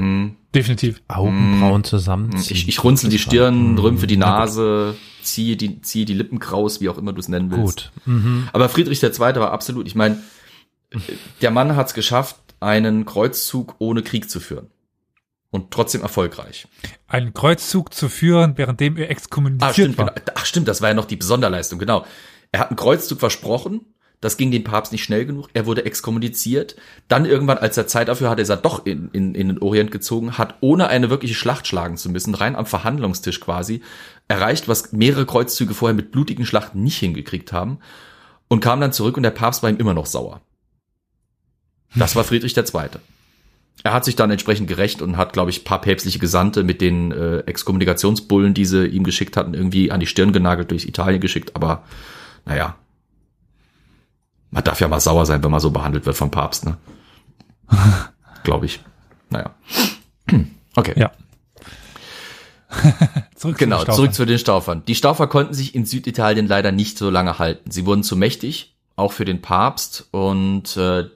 Hm, 0.00 0.36
Definitiv. 0.54 1.00
Augenbrauen 1.08 1.84
zusammenziehen. 1.84 2.56
Ich, 2.56 2.68
ich 2.68 2.82
runzel 2.84 3.08
die 3.10 3.18
Stirn, 3.18 3.54
Hm, 3.76 3.78
rümpfe 3.78 4.06
die. 4.06 4.16
Nase, 4.16 4.96
ziehe 5.22 5.56
die, 5.56 5.80
ziehe 5.82 6.04
die 6.04 6.14
Lippen 6.14 6.38
kraus, 6.40 6.80
wie 6.80 6.88
auch 6.88 6.98
immer 6.98 7.12
du 7.12 7.20
es 7.20 7.28
nennen 7.28 7.50
willst. 7.50 7.92
Gut. 7.94 8.02
Mhm. 8.06 8.48
Aber 8.52 8.68
Friedrich 8.68 9.02
II. 9.02 9.10
war 9.18 9.52
absolut, 9.52 9.86
ich 9.86 9.94
meine, 9.94 10.18
der 11.40 11.50
Mann 11.50 11.76
hat 11.76 11.86
es 11.88 11.94
geschafft, 11.94 12.36
einen 12.58 13.04
Kreuzzug 13.06 13.76
ohne 13.78 14.02
Krieg 14.02 14.28
zu 14.30 14.40
führen. 14.40 14.68
Und 15.52 15.72
trotzdem 15.72 16.02
erfolgreich. 16.02 16.68
Einen 17.08 17.34
Kreuzzug 17.34 17.92
zu 17.92 18.08
führen, 18.08 18.56
währenddem 18.56 18.96
er 18.96 19.06
Ah, 19.06 19.10
exkommuniziert 19.10 19.72
stimmt, 19.74 19.98
war. 19.98 20.06
genau. 20.14 20.32
Ach, 20.36 20.44
stimmt, 20.46 20.68
das 20.68 20.80
war 20.80 20.90
ja 20.90 20.94
noch 20.94 21.06
die 21.06 21.18
Sonderleistung, 21.20 21.78
genau. 21.80 22.06
Er 22.52 22.60
hat 22.60 22.68
einen 22.70 22.76
Kreuzzug 22.76 23.18
versprochen, 23.18 23.80
das 24.20 24.36
ging 24.36 24.50
dem 24.50 24.64
Papst 24.64 24.92
nicht 24.92 25.02
schnell 25.02 25.24
genug, 25.24 25.48
er 25.54 25.64
wurde 25.64 25.84
exkommuniziert. 25.86 26.76
Dann 27.08 27.24
irgendwann, 27.24 27.58
als 27.58 27.76
er 27.78 27.86
Zeit 27.86 28.08
dafür 28.08 28.28
hatte, 28.28 28.42
ist 28.42 28.50
er 28.50 28.58
doch 28.58 28.84
in, 28.84 29.08
in, 29.12 29.34
in 29.34 29.48
den 29.48 29.58
Orient 29.58 29.90
gezogen, 29.90 30.36
hat 30.36 30.56
ohne 30.60 30.88
eine 30.88 31.08
wirkliche 31.08 31.34
Schlacht 31.34 31.66
schlagen 31.66 31.96
zu 31.96 32.10
müssen, 32.10 32.34
rein 32.34 32.54
am 32.54 32.66
Verhandlungstisch 32.66 33.40
quasi, 33.40 33.80
erreicht, 34.28 34.68
was 34.68 34.92
mehrere 34.92 35.24
Kreuzzüge 35.24 35.72
vorher 35.72 35.94
mit 35.94 36.12
blutigen 36.12 36.44
Schlachten 36.44 36.82
nicht 36.82 36.98
hingekriegt 36.98 37.52
haben 37.52 37.78
und 38.48 38.60
kam 38.60 38.80
dann 38.80 38.92
zurück 38.92 39.16
und 39.16 39.22
der 39.22 39.30
Papst 39.30 39.62
war 39.62 39.70
ihm 39.70 39.78
immer 39.78 39.94
noch 39.94 40.06
sauer. 40.06 40.42
Das 41.94 42.14
war 42.14 42.24
Friedrich 42.24 42.56
II. 42.56 42.64
Er 43.82 43.92
hat 43.94 44.04
sich 44.04 44.16
dann 44.16 44.30
entsprechend 44.30 44.68
gerecht 44.68 45.00
und 45.00 45.16
hat, 45.16 45.32
glaube 45.32 45.50
ich, 45.50 45.64
paar 45.64 45.80
päpstliche 45.80 46.18
Gesandte 46.18 46.62
mit 46.62 46.80
den 46.82 47.12
äh, 47.12 47.38
Exkommunikationsbullen, 47.40 48.52
die 48.52 48.66
sie 48.66 48.86
ihm 48.86 49.04
geschickt 49.04 49.36
hatten, 49.38 49.54
irgendwie 49.54 49.90
an 49.90 50.00
die 50.00 50.06
Stirn 50.06 50.32
genagelt 50.32 50.70
durch 50.70 50.86
Italien 50.86 51.20
geschickt. 51.20 51.56
Aber 51.56 51.84
naja, 52.44 52.76
man 54.50 54.64
darf 54.64 54.80
ja 54.80 54.88
mal 54.88 55.00
sauer 55.00 55.26
sein, 55.26 55.42
wenn 55.42 55.50
man 55.50 55.60
so 55.60 55.70
behandelt 55.70 56.06
wird 56.06 56.16
vom 56.16 56.30
Papst, 56.30 56.64
ne? 56.64 56.76
glaube 58.44 58.66
ich. 58.66 58.80
Naja. 59.30 59.54
Okay. 60.76 60.94
Ja. 60.96 61.10
zurück 63.34 63.58
Genau, 63.58 63.80
zu 63.80 63.86
den 63.86 63.94
zurück 63.94 64.14
zu 64.14 64.24
den 64.24 64.38
Staufern. 64.38 64.84
Die 64.86 64.94
Staufer 64.94 65.26
konnten 65.26 65.52
sich 65.52 65.74
in 65.74 65.84
Süditalien 65.84 66.46
leider 66.46 66.70
nicht 66.70 66.96
so 66.96 67.10
lange 67.10 67.40
halten. 67.40 67.72
Sie 67.72 67.86
wurden 67.86 68.04
zu 68.04 68.16
mächtig, 68.16 68.76
auch 68.94 69.12
für 69.12 69.24
den 69.24 69.42
Papst, 69.42 70.06
und 70.12 70.76
äh, 70.76 71.06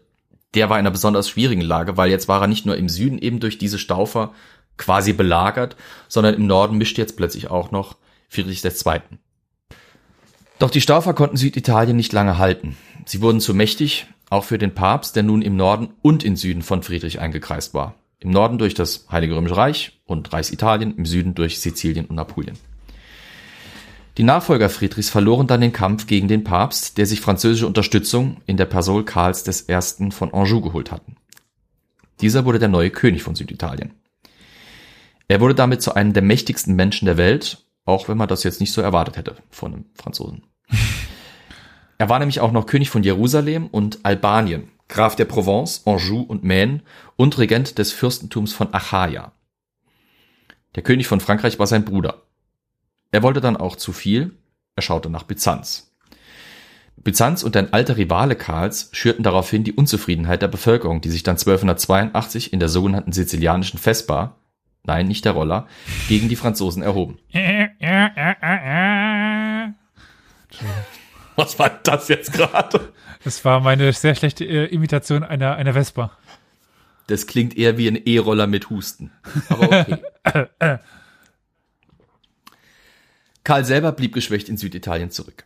der 0.54 0.70
war 0.70 0.78
in 0.78 0.80
einer 0.80 0.90
besonders 0.90 1.28
schwierigen 1.28 1.60
Lage, 1.60 1.96
weil 1.96 2.10
jetzt 2.10 2.28
war 2.28 2.40
er 2.40 2.46
nicht 2.48 2.66
nur 2.66 2.76
im 2.76 2.88
Süden 2.88 3.18
eben 3.18 3.38
durch 3.38 3.58
diese 3.58 3.78
Staufer 3.78 4.32
quasi 4.76 5.12
belagert, 5.12 5.76
sondern 6.08 6.34
im 6.34 6.46
Norden 6.46 6.76
mischte 6.76 7.00
jetzt 7.00 7.16
plötzlich 7.16 7.50
auch 7.50 7.70
noch 7.70 7.96
Friedrich 8.28 8.64
II. 8.64 9.00
Doch 10.58 10.70
die 10.70 10.80
Staufer 10.80 11.14
konnten 11.14 11.36
Süditalien 11.36 11.96
nicht 11.96 12.12
lange 12.12 12.38
halten. 12.38 12.76
Sie 13.04 13.20
wurden 13.20 13.40
zu 13.40 13.54
mächtig, 13.54 14.06
auch 14.30 14.44
für 14.44 14.58
den 14.58 14.74
Papst, 14.74 15.16
der 15.16 15.22
nun 15.22 15.42
im 15.42 15.56
Norden 15.56 15.90
und 16.02 16.24
im 16.24 16.36
Süden 16.36 16.62
von 16.62 16.82
Friedrich 16.82 17.20
eingekreist 17.20 17.74
war. 17.74 17.94
Im 18.18 18.30
Norden 18.30 18.58
durch 18.58 18.74
das 18.74 19.06
Heilige 19.10 19.36
Römische 19.36 19.56
Reich 19.56 20.00
und 20.06 20.32
Reichsitalien, 20.32 20.96
im 20.96 21.04
Süden 21.04 21.34
durch 21.34 21.60
Sizilien 21.60 22.06
und 22.06 22.18
Apulien. 22.18 22.56
Die 24.16 24.22
Nachfolger 24.22 24.70
Friedrichs 24.70 25.10
verloren 25.10 25.46
dann 25.46 25.60
den 25.60 25.72
Kampf 25.72 26.06
gegen 26.06 26.28
den 26.28 26.44
Papst, 26.44 26.98
der 26.98 27.06
sich 27.06 27.20
französische 27.20 27.66
Unterstützung 27.66 28.38
in 28.46 28.56
der 28.56 28.64
Person 28.64 29.04
Karls 29.04 29.68
I. 29.68 30.10
von 30.10 30.32
Anjou 30.32 30.60
geholt 30.60 30.92
hatten. 30.92 31.16
Dieser 32.20 32.44
wurde 32.44 32.60
der 32.60 32.68
neue 32.68 32.90
König 32.90 33.22
von 33.22 33.34
Süditalien. 33.34 33.92
Er 35.26 35.40
wurde 35.40 35.54
damit 35.54 35.82
zu 35.82 35.94
einem 35.94 36.12
der 36.12 36.22
mächtigsten 36.22 36.76
Menschen 36.76 37.06
der 37.06 37.16
Welt, 37.16 37.66
auch 37.84 38.08
wenn 38.08 38.16
man 38.16 38.28
das 38.28 38.44
jetzt 38.44 38.60
nicht 38.60 38.72
so 38.72 38.80
erwartet 38.80 39.16
hätte 39.16 39.36
von 39.50 39.74
einem 39.74 39.84
Franzosen. 39.94 40.42
Er 41.98 42.08
war 42.08 42.18
nämlich 42.18 42.40
auch 42.40 42.52
noch 42.52 42.66
König 42.66 42.90
von 42.90 43.02
Jerusalem 43.02 43.68
und 43.68 44.04
Albanien, 44.04 44.70
Graf 44.88 45.16
der 45.16 45.24
Provence, 45.24 45.82
Anjou 45.86 46.20
und 46.20 46.44
Maine 46.44 46.82
und 47.16 47.38
Regent 47.38 47.78
des 47.78 47.92
Fürstentums 47.92 48.52
von 48.52 48.72
Achaia. 48.72 49.32
Der 50.74 50.82
König 50.82 51.06
von 51.06 51.20
Frankreich 51.20 51.58
war 51.58 51.66
sein 51.66 51.84
Bruder. 51.84 52.22
Er 53.12 53.22
wollte 53.22 53.40
dann 53.40 53.56
auch 53.56 53.76
zu 53.76 53.92
viel, 53.92 54.32
er 54.74 54.82
schaute 54.82 55.08
nach 55.08 55.22
Byzanz. 55.22 55.92
Byzanz 56.96 57.42
und 57.42 57.56
ein 57.56 57.72
alter 57.72 57.96
Rivale 57.96 58.34
Karls 58.34 58.88
schürten 58.92 59.22
daraufhin 59.22 59.62
die 59.62 59.72
Unzufriedenheit 59.72 60.42
der 60.42 60.48
Bevölkerung, 60.48 61.00
die 61.00 61.10
sich 61.10 61.22
dann 61.22 61.36
1282 61.36 62.52
in 62.52 62.60
der 62.60 62.68
sogenannten 62.68 63.12
sizilianischen 63.12 63.78
Vespa, 63.78 64.36
nein, 64.84 65.06
nicht 65.06 65.24
der 65.24 65.32
Roller, 65.32 65.68
gegen 66.08 66.28
die 66.28 66.36
Franzosen 66.36 66.82
erhoben. 66.82 67.18
Was 71.36 71.58
war 71.58 71.70
das 71.82 72.08
jetzt 72.08 72.32
gerade? 72.32 72.92
Das 73.24 73.44
war 73.44 73.60
meine 73.60 73.92
sehr 73.92 74.14
schlechte 74.14 74.44
äh, 74.44 74.66
Imitation 74.66 75.24
einer, 75.24 75.56
einer 75.56 75.72
Vespa. 75.72 76.16
Das 77.06 77.26
klingt 77.26 77.56
eher 77.56 77.76
wie 77.76 77.88
ein 77.88 78.00
E-Roller 78.04 78.46
mit 78.46 78.70
Husten. 78.70 79.10
Aber 79.48 79.80
okay. 79.80 79.98
Karl 83.44 83.64
selber 83.64 83.92
blieb 83.92 84.14
geschwächt 84.14 84.48
in 84.48 84.56
Süditalien 84.56 85.10
zurück. 85.10 85.44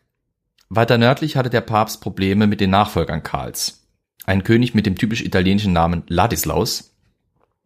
Weiter 0.69 0.98
nördlich 0.98 1.36
hatte 1.36 1.51
der 1.51 1.62
Papst 1.62 2.01
Probleme 2.01 2.47
mit 2.47 2.60
den 2.60 2.70
Nachfolgern 2.70 3.23
Karls. 3.23 3.89
Ein 4.24 4.44
König 4.44 4.74
mit 4.74 4.86
dem 4.86 4.97
typisch 4.97 5.23
italienischen 5.23 5.73
Namen 5.73 6.05
Ladislaus 6.06 6.94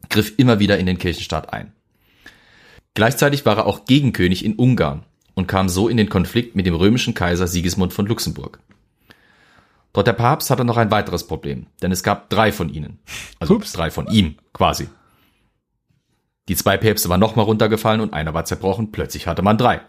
griff 0.09 0.35
immer 0.39 0.59
wieder 0.59 0.79
in 0.79 0.87
den 0.87 0.99
Kirchenstaat 0.99 1.53
ein. 1.53 1.73
Gleichzeitig 2.95 3.45
war 3.45 3.59
er 3.59 3.67
auch 3.67 3.85
Gegenkönig 3.85 4.45
in 4.45 4.55
Ungarn 4.55 5.05
und 5.35 5.47
kam 5.47 5.69
so 5.69 5.89
in 5.89 5.97
den 5.97 6.09
Konflikt 6.09 6.57
mit 6.57 6.67
dem 6.67 6.75
römischen 6.75 7.15
Kaiser 7.15 7.47
Sigismund 7.47 7.93
von 7.93 8.07
Luxemburg. 8.07 8.61
Doch 9.93 10.03
der 10.03 10.15
Papst 10.15 10.51
hatte 10.51 10.65
noch 10.65 10.77
ein 10.77 10.91
weiteres 10.91 11.27
Problem, 11.27 11.67
denn 11.83 11.93
es 11.93 12.03
gab 12.03 12.31
drei 12.31 12.51
von 12.51 12.69
ihnen. 12.69 12.99
Also 13.39 13.57
Ups. 13.57 13.73
drei 13.73 13.91
von 13.91 14.07
ihm, 14.07 14.37
quasi. 14.53 14.89
Die 16.49 16.57
zwei 16.57 16.77
Päpste 16.77 17.09
waren 17.09 17.21
nochmal 17.21 17.45
runtergefallen 17.45 18.01
und 18.01 18.13
einer 18.13 18.35
war 18.35 18.45
zerbrochen, 18.45 18.91
plötzlich 18.91 19.27
hatte 19.27 19.43
man 19.43 19.59
drei. 19.59 19.81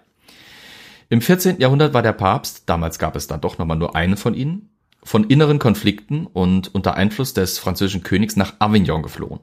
Im 1.09 1.21
14. 1.21 1.59
Jahrhundert 1.59 1.93
war 1.93 2.01
der 2.01 2.13
Papst, 2.13 2.63
damals 2.65 2.99
gab 2.99 3.15
es 3.15 3.27
dann 3.27 3.41
doch 3.41 3.57
nochmal 3.57 3.77
nur 3.77 3.95
einen 3.95 4.17
von 4.17 4.33
ihnen, 4.33 4.69
von 5.03 5.25
inneren 5.25 5.59
Konflikten 5.59 6.25
und 6.25 6.73
unter 6.73 6.95
Einfluss 6.95 7.33
des 7.33 7.59
französischen 7.59 8.03
Königs 8.03 8.35
nach 8.35 8.53
Avignon 8.59 9.03
geflohen. 9.03 9.41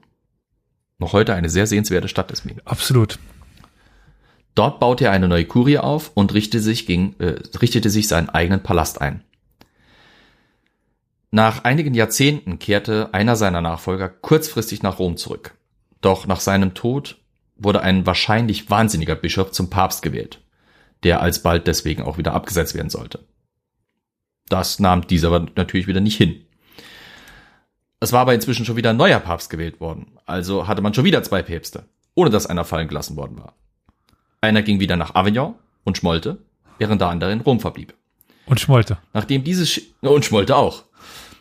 Noch 0.99 1.13
heute 1.13 1.35
eine 1.35 1.49
sehr 1.49 1.67
sehenswerte 1.67 2.09
Stadt 2.09 2.31
deswegen. 2.31 2.61
Absolut. 2.65 3.19
Dort 4.55 4.81
baute 4.81 5.05
er 5.05 5.13
eine 5.13 5.29
neue 5.29 5.45
Kurie 5.45 5.79
auf 5.79 6.11
und 6.15 6.35
richtete 6.35 6.61
sich, 6.61 6.87
gegen, 6.87 7.15
äh, 7.19 7.41
richtete 7.61 7.91
sich 7.91 8.09
seinen 8.09 8.29
eigenen 8.29 8.63
Palast 8.63 9.01
ein. 9.01 9.23
Nach 11.31 11.63
einigen 11.63 11.95
Jahrzehnten 11.95 12.59
kehrte 12.59 13.15
einer 13.15 13.37
seiner 13.37 13.61
Nachfolger 13.61 14.09
kurzfristig 14.09 14.83
nach 14.83 14.99
Rom 14.99 15.17
zurück. 15.17 15.55
Doch 16.01 16.27
nach 16.27 16.41
seinem 16.41 16.75
Tod 16.75 17.19
wurde 17.57 17.83
ein 17.83 18.07
wahrscheinlich 18.07 18.69
wahnsinniger 18.71 19.15
Bischof 19.15 19.53
zum 19.53 19.71
Papst 19.71 20.03
gewählt, 20.03 20.41
der 21.05 21.21
alsbald 21.21 21.67
deswegen 21.67 22.03
auch 22.03 22.19
wieder 22.19 22.35
abgesetzt 22.35 22.75
werden 22.75 22.91
sollte. 22.91 23.21
Das 24.49 24.81
nahm 24.81 25.07
dieser 25.07 25.29
aber 25.29 25.47
natürlich 25.55 25.87
wieder 25.87 26.01
nicht 26.01 26.17
hin. 26.17 26.45
Es 28.01 28.13
war 28.13 28.23
aber 28.23 28.35
inzwischen 28.35 28.65
schon 28.65 28.77
wieder 28.77 28.91
ein 28.91 28.97
neuer 28.97 29.21
Papst 29.21 29.51
gewählt 29.51 29.81
worden, 29.81 30.19
also 30.27 30.67
hatte 30.67 30.83
man 30.83 30.95
schon 30.95 31.05
wieder 31.05 31.23
zwei 31.23 31.43
Päpste, 31.43 31.85
ohne 32.15 32.31
dass 32.31 32.47
einer 32.47 32.65
fallen 32.65 32.89
gelassen 32.89 33.17
worden 33.17 33.39
war. 33.39 33.55
Einer 34.41 34.63
ging 34.63 34.81
wieder 34.81 34.97
nach 34.97 35.15
Avignon 35.15 35.55
und 35.85 35.99
schmollte, 35.99 36.39
während 36.79 37.01
der 37.01 37.09
andere 37.09 37.33
in 37.33 37.41
Rom 37.41 37.61
verblieb. 37.61 37.95
Und 38.47 38.61
schmollte. 38.61 38.99
Nachdem 39.13 39.45
dieses 39.45 39.71
Sch 39.71 39.81
und 40.01 40.25
schmollte 40.25 40.57
auch. 40.57 40.85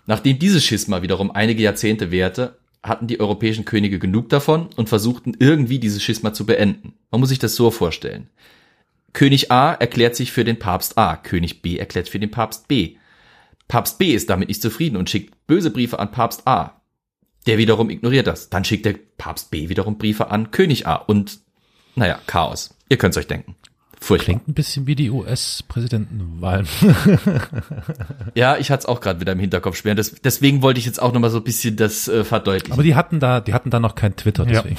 Nachdem 0.05 0.39
dieses 0.39 0.63
Schisma 0.63 1.01
wiederum 1.01 1.31
einige 1.31 1.63
Jahrzehnte 1.63 2.11
währte, 2.11 2.57
hatten 2.83 3.07
die 3.07 3.19
europäischen 3.19 3.65
Könige 3.65 3.99
genug 3.99 4.29
davon 4.29 4.69
und 4.75 4.89
versuchten 4.89 5.35
irgendwie 5.39 5.79
dieses 5.79 6.03
Schisma 6.03 6.33
zu 6.33 6.45
beenden. 6.45 6.93
Man 7.11 7.19
muss 7.19 7.29
sich 7.29 7.39
das 7.39 7.55
so 7.55 7.71
vorstellen. 7.71 8.29
König 9.13 9.51
A 9.51 9.73
erklärt 9.73 10.15
sich 10.15 10.31
für 10.31 10.43
den 10.43 10.59
Papst 10.59 10.97
A, 10.97 11.17
König 11.17 11.61
B 11.61 11.77
erklärt 11.77 12.09
für 12.09 12.19
den 12.19 12.31
Papst 12.31 12.67
B. 12.67 12.95
Papst 13.67 13.97
B 13.97 14.13
ist 14.13 14.29
damit 14.29 14.49
nicht 14.49 14.61
zufrieden 14.61 14.97
und 14.97 15.09
schickt 15.09 15.47
böse 15.47 15.71
Briefe 15.71 15.99
an 15.99 16.11
Papst 16.11 16.47
A. 16.47 16.81
Der 17.47 17.57
wiederum 17.57 17.89
ignoriert 17.89 18.27
das. 18.27 18.49
Dann 18.49 18.65
schickt 18.65 18.85
der 18.85 18.95
Papst 19.17 19.51
B 19.51 19.69
wiederum 19.69 19.97
Briefe 19.97 20.31
an 20.31 20.51
König 20.51 20.87
A 20.87 20.95
und 20.95 21.39
naja, 21.95 22.19
Chaos. 22.27 22.69
Ihr 22.89 22.97
könnt's 22.97 23.17
euch 23.17 23.27
denken. 23.27 23.55
Furchtbar. 24.01 24.25
Klingt 24.35 24.47
ein 24.47 24.53
bisschen 24.53 24.87
wie 24.87 24.95
die 24.95 25.09
US-Präsidentenwahlen. 25.09 26.67
Ja, 28.35 28.57
ich 28.57 28.71
hatte 28.71 28.81
es 28.81 28.85
auch 28.85 29.01
gerade 29.01 29.19
wieder 29.19 29.33
im 29.33 29.39
Hinterkopf 29.39 29.75
schwer. 29.77 29.95
Das, 29.95 30.13
deswegen 30.23 30.61
wollte 30.61 30.79
ich 30.79 30.85
jetzt 30.85 31.01
auch 31.01 31.11
nochmal 31.11 31.29
so 31.29 31.37
ein 31.37 31.43
bisschen 31.43 31.75
das 31.75 32.07
äh, 32.07 32.23
verdeutlichen. 32.23 32.73
Aber 32.73 32.83
die 32.83 32.95
hatten 32.95 33.19
da, 33.19 33.41
die 33.41 33.53
hatten 33.53 33.69
da 33.69 33.79
noch 33.79 33.95
kein 33.95 34.15
Twitter, 34.15 34.45
Ja. 34.47 34.61
deswegen. 34.61 34.77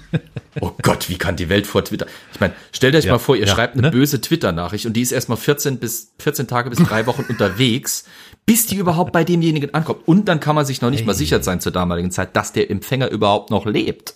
oh 0.60 0.72
Gott, 0.82 1.08
wie 1.08 1.16
kann 1.18 1.36
die 1.36 1.48
Welt 1.48 1.66
vor 1.66 1.84
Twitter? 1.84 2.06
Ich 2.32 2.40
meine, 2.40 2.54
stellt 2.72 2.94
euch 2.94 3.04
Ja, 3.04 3.12
mal 3.12 3.18
vor, 3.18 3.36
ihr 3.36 3.46
ja, 3.46 3.54
schreibt 3.54 3.74
eine 3.74 3.82
ne? 3.82 3.90
böse 3.90 4.20
Twitter-Nachricht 4.20 4.86
und 4.86 4.94
die 4.94 5.02
ist 5.02 5.12
erstmal 5.12 5.36
14 5.36 5.78
bis 5.78 6.12
14 6.20 6.46
Tage 6.46 6.70
bis 6.70 6.78
drei 6.78 7.06
Wochen 7.06 7.22
unterwegs, 7.28 8.04
bis 8.46 8.66
die 8.66 8.76
überhaupt 8.76 9.12
bei 9.12 9.24
demjenigen 9.24 9.74
ankommt. 9.74 10.06
Und 10.06 10.26
dann 10.28 10.40
kann 10.40 10.54
man 10.54 10.64
sich 10.64 10.80
noch 10.80 10.90
nicht 10.90 11.04
mal 11.04 11.12
Ey. 11.12 11.18
sicher 11.18 11.42
sein 11.42 11.60
zur 11.60 11.72
damaligen 11.72 12.10
Zeit, 12.10 12.34
dass 12.36 12.52
der 12.52 12.70
Empfänger 12.70 13.10
überhaupt 13.10 13.50
noch 13.50 13.66
lebt. 13.66 14.14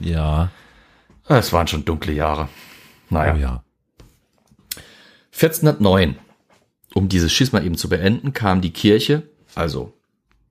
Ja, 0.00 0.50
Es 1.28 1.52
waren 1.52 1.66
schon 1.66 1.84
dunkle 1.84 2.12
Jahre. 2.12 2.48
Naja. 3.10 3.34
oh 3.34 3.38
ja. 3.38 3.64
1409. 5.32 6.16
Um 6.94 7.08
dieses 7.08 7.32
Schisma 7.32 7.60
eben 7.60 7.76
zu 7.76 7.88
beenden, 7.88 8.32
kam 8.32 8.60
die 8.62 8.72
Kirche, 8.72 9.28
also 9.54 9.92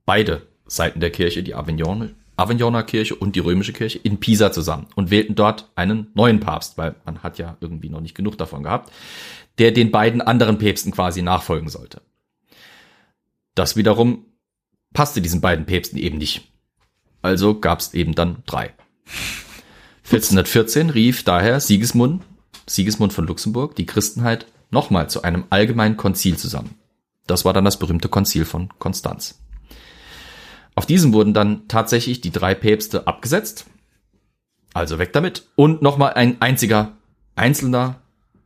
beide 0.04 0.46
Seiten 0.66 1.00
der 1.00 1.10
Kirche, 1.10 1.42
die 1.42 1.54
Avignon, 1.54 2.14
Avignoner 2.36 2.82
Kirche 2.82 3.16
und 3.16 3.34
die 3.34 3.40
römische 3.40 3.72
Kirche, 3.72 3.98
in 3.98 4.20
Pisa 4.20 4.52
zusammen 4.52 4.86
und 4.94 5.10
wählten 5.10 5.34
dort 5.34 5.70
einen 5.74 6.08
neuen 6.14 6.38
Papst, 6.38 6.78
weil 6.78 6.94
man 7.04 7.22
hat 7.22 7.38
ja 7.38 7.56
irgendwie 7.60 7.88
noch 7.88 8.00
nicht 8.00 8.14
genug 8.14 8.36
davon 8.38 8.62
gehabt, 8.62 8.92
der 9.58 9.72
den 9.72 9.90
beiden 9.90 10.20
anderen 10.20 10.58
Päpsten 10.58 10.92
quasi 10.92 11.22
nachfolgen 11.22 11.68
sollte. 11.68 12.02
Das 13.54 13.74
wiederum 13.74 14.26
passte 14.92 15.22
diesen 15.22 15.40
beiden 15.40 15.64
Päpsten 15.66 15.98
eben 15.98 16.18
nicht. 16.18 16.52
Also 17.22 17.58
gab 17.58 17.80
es 17.80 17.94
eben 17.94 18.14
dann 18.14 18.42
drei. 18.46 18.74
1414 20.06 20.90
rief 20.90 21.24
daher 21.24 21.58
Sigismund, 21.58 22.22
Sigismund 22.68 23.12
von 23.12 23.26
Luxemburg, 23.26 23.74
die 23.74 23.86
Christenheit 23.86 24.46
nochmal 24.70 25.10
zu 25.10 25.22
einem 25.22 25.46
allgemeinen 25.50 25.96
Konzil 25.96 26.36
zusammen. 26.36 26.76
Das 27.26 27.44
war 27.44 27.52
dann 27.52 27.64
das 27.64 27.80
berühmte 27.80 28.08
Konzil 28.08 28.44
von 28.44 28.68
Konstanz. 28.78 29.40
Auf 30.76 30.86
diesem 30.86 31.12
wurden 31.12 31.34
dann 31.34 31.66
tatsächlich 31.66 32.20
die 32.20 32.30
drei 32.30 32.54
Päpste 32.54 33.08
abgesetzt. 33.08 33.66
Also 34.74 35.00
weg 35.00 35.12
damit. 35.12 35.48
Und 35.56 35.82
nochmal 35.82 36.12
ein 36.14 36.40
einziger, 36.40 36.92
einzelner, 37.34 38.00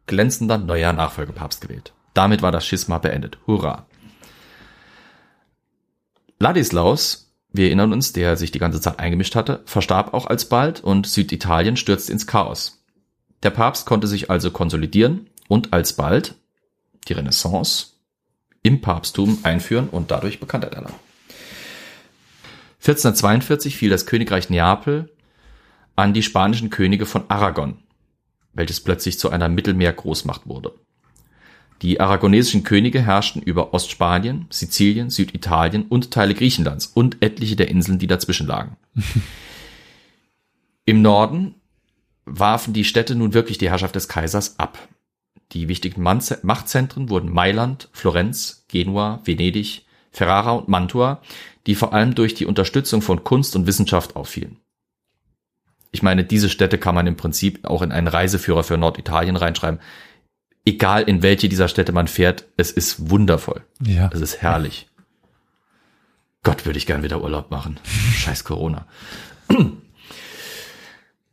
glänzender 0.07 0.57
neuer 0.57 0.95
Nachfolgepapst 0.95 1.61
gewählt. 1.61 1.93
Damit 2.15 2.41
war 2.41 2.53
das 2.53 2.65
Schisma 2.67 2.97
beendet. 2.97 3.39
Hurra. 3.47 3.87
Ladislaus, 6.39 7.30
wir 7.53 7.67
erinnern 7.67 7.93
uns, 7.93 8.13
der 8.13 8.37
sich 8.37 8.53
die 8.53 8.59
ganze 8.59 8.81
Zeit 8.81 8.99
eingemischt 8.99 9.35
hatte, 9.35 9.63
verstarb 9.65 10.15
auch 10.15 10.27
alsbald 10.27 10.83
und 10.83 11.07
Süditalien 11.07 11.77
stürzte 11.77 12.13
ins 12.13 12.27
Chaos. 12.27 12.83
Der 13.43 13.51
Papst 13.51 13.87
konnte 13.87 14.07
sich 14.07 14.31
also 14.31 14.51
konsolidieren 14.51 15.29
und 15.49 15.73
alsbald 15.73 16.37
die 17.09 17.15
Renaissance 17.15 17.89
im 18.63 18.81
Papsttum 18.81 19.39
einführen 19.43 19.89
und 19.89 20.11
dadurch 20.11 20.39
Bekanntheit 20.39 20.75
erlangen. 20.75 20.99
1442 22.81 23.77
fiel 23.77 23.91
das 23.91 24.07
Königreich 24.07 24.49
Neapel 24.49 25.11
an 25.97 26.15
die 26.15 26.23
spanischen 26.23 26.71
Könige 26.71 27.05
von 27.05 27.25
Aragon, 27.29 27.79
welches 28.53 28.81
plötzlich 28.81 29.19
zu 29.19 29.31
einer 29.31 29.49
Mittelmeergroßmacht 29.49 30.47
wurde. 30.47 30.73
Die 31.83 31.99
aragonesischen 31.99 32.63
Könige 32.63 33.01
herrschten 33.01 33.41
über 33.41 33.73
Ostspanien, 33.73 34.47
Sizilien, 34.51 35.09
Süditalien 35.09 35.87
und 35.89 36.11
Teile 36.11 36.35
Griechenlands 36.35 36.87
und 36.87 37.23
etliche 37.23 37.57
der 37.57 37.69
Inseln, 37.69 37.99
die 37.99 38.07
dazwischen 38.07 38.47
lagen. 38.47 38.77
Im 40.85 41.01
Norden 41.01 41.55
warfen 42.27 42.75
die 42.75 42.85
Städte 42.85 43.15
nun 43.15 43.33
wirklich 43.33 43.59
die 43.59 43.71
Herrschaft 43.71 43.95
des 43.95 44.09
Kaisers 44.09 44.59
ab. 44.59 44.79
Die 45.53 45.69
wichtigen 45.69 46.03
Machtzentren 46.03 47.09
wurden 47.09 47.33
Mailand, 47.33 47.89
Florenz, 47.93 48.65
Genua, 48.69 49.21
Venedig, 49.25 49.87
Ferrara 50.13 50.53
und 50.53 50.69
Mantua, 50.69 51.23
die 51.67 51.75
vor 51.75 51.93
allem 51.93 52.15
durch 52.15 52.35
die 52.35 52.47
Unterstützung 52.47 53.03
von 53.03 53.25
Kunst 53.25 53.57
und 53.57 53.67
Wissenschaft 53.67 54.17
auffielen. 54.17 54.59
Ich 55.93 56.03
meine, 56.03 56.25
diese 56.25 56.49
Städte 56.49 56.79
kann 56.79 56.95
man 56.95 57.07
im 57.07 57.17
Prinzip 57.17 57.65
auch 57.65 57.83
in 57.83 57.91
einen 57.91 58.07
Reiseführer 58.07 58.63
für 58.63 58.79
Norditalien 58.79 59.37
reinschreiben. 59.37 59.81
Egal 60.65 61.03
in 61.05 61.23
welche 61.23 61.49
dieser 61.49 61.69
Städte 61.69 61.93
man 61.93 62.07
fährt, 62.07 62.45
es 62.57 62.71
ist 62.71 63.11
wundervoll. 63.11 63.65
Ja. 63.81 64.11
Es 64.13 64.21
ist 64.21 64.43
herrlich. 64.43 64.89
Gott, 66.43 66.67
würde 66.67 66.79
ich 66.79 66.87
gern 66.87 67.03
wieder 67.03 67.23
Urlaub 67.23 67.51
machen. 67.51 67.79
Scheiß 67.85 68.45
Corona. 68.45 68.87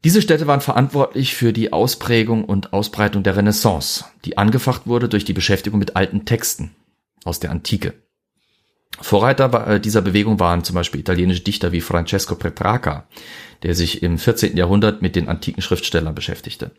Diese 0.03 0.21
Städte 0.21 0.47
waren 0.47 0.61
verantwortlich 0.61 1.35
für 1.35 1.51
die 1.51 1.73
Ausprägung 1.73 2.45
und 2.45 2.71
Ausbreitung 2.71 3.23
der 3.23 3.35
Renaissance, 3.35 4.05
die 4.25 4.37
angefacht 4.37 4.87
wurde 4.87 5.09
durch 5.09 5.25
die 5.25 5.33
Beschäftigung 5.33 5.79
mit 5.79 5.95
alten 5.95 6.25
Texten 6.25 6.75
aus 7.25 7.39
der 7.39 7.51
Antike. 7.51 7.93
Vorreiter 9.01 9.67
äh, 9.67 9.79
dieser 9.79 10.01
Bewegung 10.01 10.39
waren 10.39 10.63
zum 10.63 10.75
Beispiel 10.75 11.01
italienische 11.01 11.41
Dichter 11.41 11.71
wie 11.71 11.81
Francesco 11.81 12.35
Petrarca, 12.35 13.07
der 13.63 13.75
sich 13.75 14.01
im 14.01 14.17
14. 14.17 14.55
Jahrhundert 14.55 15.01
mit 15.01 15.15
den 15.15 15.29
antiken 15.29 15.61
Schriftstellern 15.61 16.15
beschäftigte. 16.15 16.71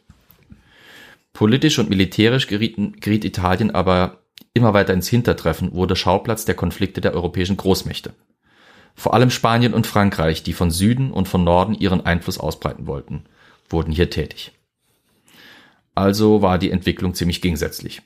Politisch 1.32 1.78
und 1.78 1.90
militärisch 1.90 2.46
gerieten, 2.46 2.96
geriet 3.00 3.24
Italien 3.24 3.70
aber 3.70 4.24
immer 4.54 4.74
weiter 4.74 4.92
ins 4.92 5.08
Hintertreffen, 5.08 5.72
wurde 5.72 5.96
Schauplatz 5.96 6.44
der 6.44 6.54
Konflikte 6.54 7.00
der 7.00 7.14
europäischen 7.14 7.56
Großmächte. 7.56 8.14
Vor 8.94 9.14
allem 9.14 9.30
Spanien 9.30 9.74
und 9.74 9.86
Frankreich, 9.86 10.42
die 10.42 10.52
von 10.52 10.70
Süden 10.70 11.12
und 11.12 11.28
von 11.28 11.44
Norden 11.44 11.74
ihren 11.74 12.04
Einfluss 12.04 12.38
ausbreiten 12.38 12.86
wollten, 12.86 13.24
wurden 13.68 13.92
hier 13.92 14.10
tätig. 14.10 14.52
Also 15.94 16.42
war 16.42 16.58
die 16.58 16.70
Entwicklung 16.70 17.14
ziemlich 17.14 17.40
gegensätzlich. 17.40 18.02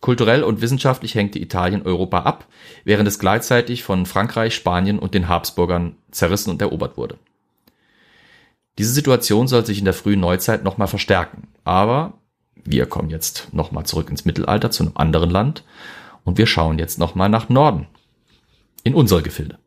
Kulturell 0.00 0.42
und 0.42 0.60
wissenschaftlich 0.60 1.14
hängte 1.14 1.38
Italien 1.38 1.82
Europa 1.82 2.20
ab, 2.20 2.48
während 2.84 3.06
es 3.06 3.20
gleichzeitig 3.20 3.84
von 3.84 4.04
Frankreich, 4.04 4.54
Spanien 4.54 4.98
und 4.98 5.14
den 5.14 5.28
Habsburgern 5.28 5.96
zerrissen 6.10 6.50
und 6.50 6.60
erobert 6.60 6.96
wurde. 6.96 7.18
Diese 8.78 8.92
Situation 8.92 9.46
soll 9.46 9.64
sich 9.64 9.78
in 9.78 9.84
der 9.84 9.94
frühen 9.94 10.18
Neuzeit 10.18 10.64
nochmal 10.64 10.88
verstärken, 10.88 11.48
aber 11.62 12.18
wir 12.64 12.86
kommen 12.86 13.10
jetzt 13.10 13.48
nochmal 13.52 13.84
zurück 13.84 14.10
ins 14.10 14.24
Mittelalter 14.24 14.70
zu 14.70 14.84
einem 14.84 14.92
anderen 14.96 15.30
Land, 15.30 15.64
Und 16.24 16.38
wir 16.38 16.46
schauen 16.46 16.78
jetzt 16.78 16.98
nochmal 16.98 17.28
nach 17.28 17.48
Norden. 17.48 17.86
In 18.84 18.94
unsere 18.94 19.22
Gefilde. 19.22 19.58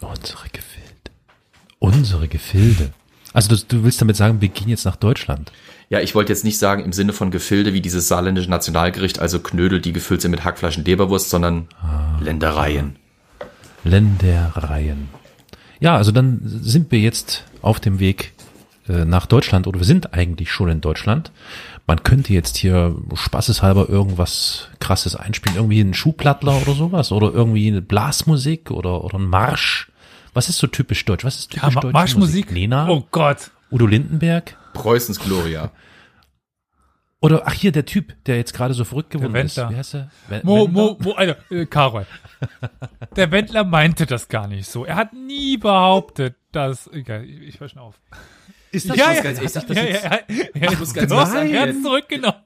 Unsere 0.00 0.48
Gefilde. 0.50 1.10
Unsere 1.78 2.28
Gefilde. 2.28 2.92
Also 3.32 3.54
du, 3.54 3.62
du 3.66 3.84
willst 3.84 4.00
damit 4.00 4.16
sagen, 4.16 4.40
wir 4.40 4.48
gehen 4.48 4.68
jetzt 4.68 4.84
nach 4.84 4.96
Deutschland. 4.96 5.52
Ja, 5.88 6.00
ich 6.00 6.14
wollte 6.14 6.32
jetzt 6.32 6.44
nicht 6.44 6.58
sagen 6.58 6.84
im 6.84 6.92
Sinne 6.92 7.12
von 7.12 7.30
Gefilde 7.30 7.72
wie 7.72 7.80
dieses 7.80 8.08
saarländische 8.08 8.50
Nationalgericht, 8.50 9.20
also 9.20 9.38
Knödel, 9.38 9.80
die 9.80 9.92
gefüllt 9.92 10.20
sind 10.20 10.32
mit 10.32 10.44
Hackflaschen 10.44 10.84
Leberwurst, 10.84 11.30
sondern 11.30 11.68
Ländereien. 12.20 12.96
Ländereien. 13.84 15.08
Ja, 15.78 15.96
also 15.96 16.12
dann 16.12 16.40
sind 16.44 16.90
wir 16.90 16.98
jetzt 16.98 17.44
auf 17.62 17.78
dem 17.78 18.00
Weg 18.00 18.32
äh, 18.88 19.04
nach 19.04 19.26
Deutschland 19.26 19.66
oder 19.66 19.78
wir 19.80 19.86
sind 19.86 20.14
eigentlich 20.14 20.50
schon 20.50 20.68
in 20.68 20.80
Deutschland. 20.80 21.32
Man 21.86 22.02
könnte 22.02 22.32
jetzt 22.32 22.56
hier 22.56 22.96
spaßeshalber 23.14 23.88
irgendwas 23.88 24.68
krasses 24.80 25.14
einspielen, 25.16 25.56
irgendwie 25.56 25.80
einen 25.80 25.94
Schuhplattler 25.94 26.60
oder 26.62 26.72
sowas 26.74 27.12
oder 27.12 27.32
irgendwie 27.32 27.68
eine 27.68 27.82
Blasmusik 27.82 28.70
oder, 28.70 29.04
oder 29.04 29.18
ein 29.18 29.26
Marsch. 29.26 29.90
Was 30.34 30.48
ist 30.48 30.58
so 30.58 30.66
typisch 30.66 31.04
deutsch? 31.04 31.24
Was 31.24 31.36
ist 31.38 31.54
Ja, 31.54 31.60
typisch 31.60 31.74
Ma 31.76 31.80
deutsche 31.82 31.92
Marschmusik. 31.92 32.44
Musik? 32.46 32.52
Nena? 32.52 32.88
Oh 32.88 33.04
Gott. 33.10 33.50
Udo 33.70 33.86
Lindenberg? 33.86 34.56
Preußens 34.74 35.18
Gloria. 35.20 35.70
Oder 37.20 37.42
ach 37.46 37.54
hier 37.54 37.72
der 37.72 37.86
Typ, 37.86 38.14
der 38.26 38.36
jetzt 38.36 38.52
gerade 38.52 38.74
so 38.74 38.84
verrückt 38.84 39.10
geworden 39.10 39.32
Der 39.32 39.44
ist. 39.44 39.56
Wendler. 39.56 39.70
Wie 39.72 39.76
heißt 39.78 39.94
er? 39.94 40.10
Wen- 40.28 40.40
Mo? 40.44 40.68
Mo, 40.68 40.96
Mo, 41.00 41.12
Alter, 41.12 41.36
äh, 41.50 41.64
Karol. 41.66 42.06
Der 43.16 43.30
Wendler 43.32 43.64
meinte 43.64 44.04
das 44.04 44.28
gar 44.28 44.46
nicht 44.46 44.68
so. 44.68 44.84
Er 44.84 44.96
hat 44.96 45.14
nie 45.14 45.56
behauptet, 45.56 46.36
dass, 46.52 46.88
egal, 46.92 47.24
ich, 47.24 47.40
ich 47.40 47.60
höre 47.60 47.68
schon 47.70 47.80
auf. 47.80 47.98
Ist 48.76 48.86
ja, 48.86 48.94
ja, 48.94 49.22
ganz 49.22 49.38
ehrlich 49.38 49.54
ja, 49.54 49.60
sagen, 49.60 49.74
ja, 49.74 49.84
ja, 49.84 50.20
ja, 50.54 50.72
Ich 50.72 50.78
muss 50.78 50.92
ganz 50.94 51.08
Doch, 51.10 51.18
ehrlich 51.18 51.32
sagen, 51.32 51.50
er 51.50 51.60
hat 51.60 51.66
jetzt- 51.68 51.76
es 51.78 51.82
zurückgenommen. 51.82 52.38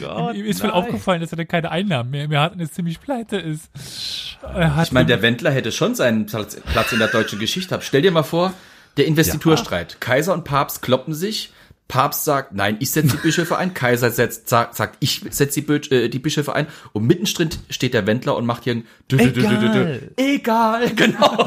Gott, 0.00 0.34
Ihm 0.34 0.44
ist 0.46 0.60
voll 0.60 0.70
nein. 0.70 0.78
aufgefallen, 0.78 1.20
dass 1.20 1.32
er 1.32 1.36
dann 1.36 1.48
keine 1.48 1.70
Einnahmen 1.70 2.10
mehr, 2.10 2.28
mehr 2.28 2.40
hat 2.40 2.54
und 2.54 2.60
jetzt 2.60 2.74
ziemlich 2.74 3.00
pleite 3.00 3.36
ist. 3.36 3.70
Ich 3.74 4.92
meine, 4.92 5.06
der 5.06 5.22
Wendler 5.22 5.50
hätte 5.50 5.72
schon 5.72 5.94
seinen 5.94 6.26
Platz 6.26 6.92
in 6.92 6.98
der 6.98 7.08
deutschen 7.08 7.38
Geschichte. 7.38 7.78
Stell 7.82 8.02
dir 8.02 8.10
mal 8.10 8.22
vor, 8.22 8.52
der 8.96 9.06
Investiturstreit. 9.06 10.00
Kaiser 10.00 10.34
und 10.34 10.44
Papst 10.44 10.82
kloppen 10.82 11.14
sich. 11.14 11.52
Papst 11.88 12.24
sagt, 12.24 12.52
nein, 12.54 12.76
ich 12.80 12.90
setze 12.90 13.16
die 13.16 13.16
Bischöfe 13.22 13.58
ein. 13.58 13.74
Kaiser 13.74 14.10
setzt, 14.10 14.48
sagt, 14.48 14.76
sagt 14.76 14.96
ich 15.00 15.22
setze 15.30 15.60
die, 15.60 15.94
äh, 15.94 16.08
die 16.08 16.18
Bischöfe 16.18 16.54
ein. 16.54 16.66
Und 16.92 17.06
mittendrin 17.06 17.50
steht 17.68 17.92
der 17.94 18.06
Wendler 18.06 18.36
und 18.36 18.46
macht 18.46 18.64
hier 18.64 18.74
ein 18.76 18.86
-dü 19.10 19.18
-dü 19.18 19.46
-dü. 19.46 20.00
Egal, 20.16 20.90
genau. 20.94 21.46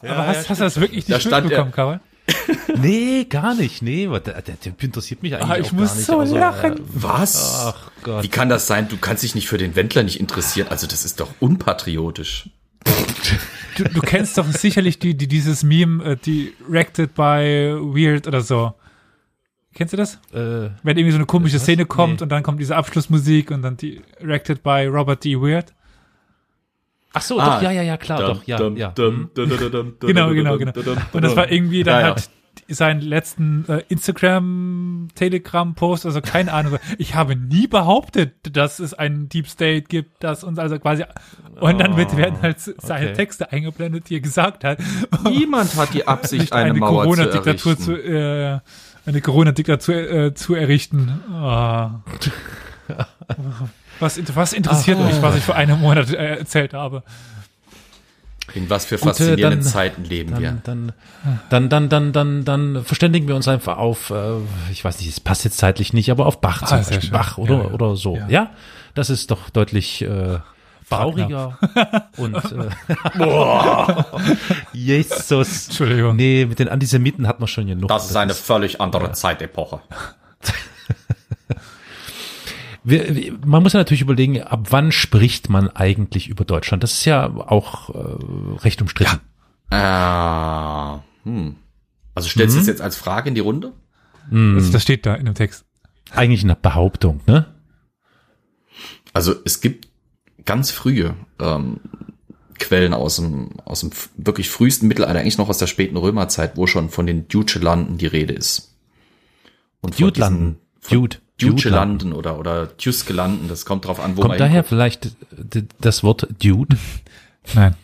Aber 0.00 0.26
hast, 0.26 0.48
hast 0.50 0.60
du 0.60 0.64
das 0.64 0.80
wirklich 0.80 1.06
Da 1.06 1.14
nicht 1.16 1.26
stand 1.26 1.46
mitbekommen, 1.46 1.72
Karol? 1.72 2.00
Nee, 2.80 3.24
gar 3.28 3.54
nicht. 3.54 3.82
Nee, 3.82 4.06
aber 4.06 4.20
der, 4.20 4.40
der 4.42 4.58
Typ 4.60 4.82
interessiert 4.82 5.22
mich 5.22 5.34
eigentlich 5.34 5.50
Ah, 5.50 5.58
ich 5.58 5.66
auch 5.68 5.72
muss 5.72 5.88
gar 5.88 5.96
nicht. 5.96 6.06
so 6.06 6.18
also, 6.20 6.38
lachen. 6.38 6.72
Äh, 6.74 6.80
Was? 6.94 7.64
ach 7.74 7.90
Gott. 8.02 8.22
Wie 8.22 8.28
kann 8.28 8.48
das 8.48 8.66
sein? 8.68 8.88
Du 8.88 8.96
kannst 8.98 9.22
dich 9.24 9.34
nicht 9.34 9.48
für 9.48 9.58
den 9.58 9.74
Wendler 9.76 10.02
nicht 10.04 10.20
interessieren. 10.20 10.68
Also 10.70 10.86
das 10.86 11.04
ist 11.04 11.20
doch 11.20 11.28
unpatriotisch. 11.40 12.48
Du, 13.76 13.84
du 13.84 14.00
kennst 14.00 14.36
doch 14.36 14.44
sicherlich 14.50 14.98
die, 14.98 15.16
die, 15.16 15.28
dieses 15.28 15.62
Meme, 15.62 16.04
äh, 16.04 16.16
directed 16.16 17.14
by 17.14 17.76
Weird 17.80 18.26
oder 18.26 18.40
so. 18.42 18.74
Kennst 19.74 19.92
du 19.92 19.96
das? 19.96 20.14
Äh, 20.34 20.70
Wenn 20.82 20.98
irgendwie 20.98 21.12
so 21.12 21.16
eine 21.18 21.24
komische? 21.24 21.60
Szene 21.60 21.86
kommt 21.86 22.16
Nee. 22.16 22.24
und 22.24 22.28
dann 22.30 22.42
kommt 22.42 22.60
diese 22.60 22.76
Abschlussmusik 22.76 23.52
und 23.52 23.62
dann 23.62 23.76
directed 23.76 24.62
by 24.64 24.86
Robert 24.86 25.24
D. 25.24 25.36
Weird. 25.40 25.72
Ach 27.12 27.22
so, 27.22 27.38
Ah, 27.38 27.56
doch, 27.56 27.62
ja, 27.62 27.70
ja, 27.70 27.82
ja, 27.82 27.96
klar, 27.96 28.20
doch, 28.20 28.44
ja, 28.44 28.60
ja. 28.74 28.94
Hm. 28.96 29.30
Genau, 29.34 30.30
genau, 30.30 30.58
genau. 30.58 30.72
Und 31.12 31.22
das 31.22 31.36
war 31.36 31.50
irgendwie 31.50 31.82
dann 31.82 31.94
Ja, 31.94 32.00
ja. 32.00 32.14
halt 32.14 32.30
seinen 32.68 33.00
letzten 33.00 33.64
äh, 33.68 33.82
Instagram, 33.88 35.08
Telegram-Post, 35.14 36.06
also 36.06 36.20
keine 36.20 36.52
Ahnung. 36.52 36.78
Ich 36.98 37.14
habe 37.14 37.34
nie 37.36 37.66
behauptet, 37.66 38.56
dass 38.56 38.78
es 38.78 38.94
einen 38.94 39.28
Deep 39.28 39.48
State 39.48 39.82
gibt, 39.88 40.22
dass 40.22 40.44
uns 40.44 40.58
also 40.58 40.78
quasi 40.78 41.04
und 41.60 41.78
dann 41.78 41.96
wird, 41.96 42.16
werden 42.16 42.40
halt 42.42 42.60
seine 42.60 43.06
okay. 43.06 43.14
Texte 43.14 43.50
eingeblendet, 43.52 44.08
die 44.08 44.16
er 44.16 44.20
gesagt 44.20 44.64
hat. 44.64 44.78
Niemand 45.24 45.74
hat 45.76 45.92
die 45.94 46.06
Absicht, 46.08 46.52
eine, 46.52 46.70
eine 46.70 46.80
Corona-Diktatur 46.80 47.72
errichten. 47.72 47.84
zu, 47.84 47.92
äh, 47.96 48.60
eine 49.06 49.20
Corona-Diktatur 49.20 49.94
äh, 49.94 50.34
zu 50.34 50.54
errichten. 50.54 51.20
Ah. 51.32 52.02
Was, 54.00 54.20
was 54.34 54.52
interessiert 54.52 54.98
Ah. 54.98 55.04
mich, 55.04 55.22
was 55.22 55.36
ich 55.36 55.44
vor 55.44 55.54
einem 55.54 55.80
Monat 55.80 56.10
äh, 56.12 56.36
erzählt 56.38 56.72
habe? 56.74 57.02
In 58.54 58.68
was 58.68 58.84
für 58.84 58.96
Gut, 58.96 59.04
äh, 59.04 59.08
faszinierenden 59.10 59.60
dann- 59.60 59.62
Zeiten 59.62 60.04
leben 60.04 60.36
wir. 60.40 60.58
Dann, 60.64 60.92
dann, 61.50 61.68
dann, 61.68 61.88
dann, 61.88 61.88
dann, 61.88 62.12
dann, 62.12 62.44
dann 62.44 62.84
verständigen 62.84 63.28
wir 63.28 63.36
uns 63.36 63.46
einfach 63.46 63.76
auf, 63.78 64.10
äh, 64.10 64.38
ich 64.72 64.84
weiß 64.84 64.98
nicht, 64.98 65.08
es 65.08 65.20
passt 65.20 65.44
jetzt 65.44 65.58
zeitlich 65.58 65.92
nicht, 65.92 66.10
aber 66.10 66.26
auf 66.26 66.40
Bach 66.40 66.64
zum 66.66 66.78
Ah, 66.78 66.82
sehr 66.82 66.96
Beispiel. 66.96 67.16
Bach 67.16 67.38
oder, 67.38 67.58
Ja, 67.58 67.62
ja. 67.64 67.70
oder 67.70 67.94
so. 67.96 68.16
Ja. 68.16 68.26
Ja. 68.28 68.50
das 68.94 69.08
ist 69.08 69.30
doch 69.30 69.50
deutlich 69.50 70.02
äh, 70.02 70.38
trauriger 70.88 71.56
und 72.16 72.34
äh, 72.34 72.70
Jesus. 74.72 75.66
Entschuldigung. 75.68 76.16
Nee, 76.16 76.46
mit 76.46 76.58
den 76.58 76.68
Antisemiten 76.68 77.28
hat 77.28 77.38
man 77.38 77.46
schon 77.46 77.66
genug. 77.66 77.88
Das 77.88 78.10
ist 78.10 78.16
eine 78.16 78.34
völlig 78.34 78.80
andere 78.80 79.12
Zeitepoche. 79.12 79.80
Wir, 82.84 83.14
wir- 83.14 83.38
man 83.44 83.62
muss 83.62 83.72
ja 83.74 83.80
natürlich 83.80 84.00
überlegen, 84.02 84.42
ab 84.42 84.68
wann 84.70 84.90
spricht 84.92 85.48
man 85.50 85.68
eigentlich 85.68 86.28
über 86.28 86.44
Deutschland? 86.44 86.82
Das 86.82 86.92
ist 86.92 87.04
ja 87.04 87.26
auch 87.26 87.90
äh, 87.90 88.56
recht 88.62 88.80
umstritten. 88.80 89.20
Ah, 89.70 91.02
hm. 91.24 91.56
Also 92.14 92.28
stellst 92.28 92.54
du 92.54 92.58
Mhm. 92.58 92.62
es 92.62 92.66
jetzt 92.68 92.80
als 92.82 92.96
Frage 92.96 93.28
in 93.28 93.34
die 93.34 93.40
Runde? 93.40 93.72
Das, 94.30 94.70
das 94.70 94.82
steht 94.82 95.06
da 95.06 95.14
in 95.14 95.24
dem 95.26 95.34
Text. 95.34 95.64
Eigentlich 96.10 96.42
eine 96.44 96.56
Behauptung, 96.56 97.20
ne? 97.26 97.46
Also 99.12 99.34
es 99.44 99.60
gibt 99.60 99.88
ganz 100.44 100.70
frühe 100.70 101.14
ähm, 101.40 101.80
Quellen 102.58 102.94
aus 102.94 103.16
dem, 103.16 103.58
aus 103.64 103.80
dem 103.80 103.90
wirklich 104.16 104.50
frühesten 104.50 104.86
Mittelalter, 104.88 105.18
eigentlich 105.20 105.38
noch 105.38 105.48
aus 105.48 105.58
der 105.58 105.66
späten 105.66 105.96
Römerzeit, 105.96 106.56
wo 106.56 106.66
schon 106.66 106.90
von 106.90 107.06
den 107.06 107.26
Ducelanden 107.28 107.98
die 107.98 108.06
Rede 108.06 108.32
ist. 108.34 108.76
Und 109.80 109.94
von 109.94 110.06
Dudelanden. 110.06 110.58
diesen- 110.80 110.88
Dude. 111.40 111.54
Ducelanden 111.54 112.12
oder, 112.12 112.38
oder 112.38 112.76
Tuskelanden, 112.76 113.48
das 113.48 113.64
kommt 113.64 113.86
drauf 113.86 114.00
an, 114.00 114.16
wo 114.16 114.22
Kommt 114.22 114.32
man 114.32 114.38
daher 114.38 114.62
hinguckt. 114.62 114.68
vielleicht 114.68 115.16
das 115.80 116.02
Wort 116.02 116.28
Dude? 116.42 116.76
Nein. 117.54 117.74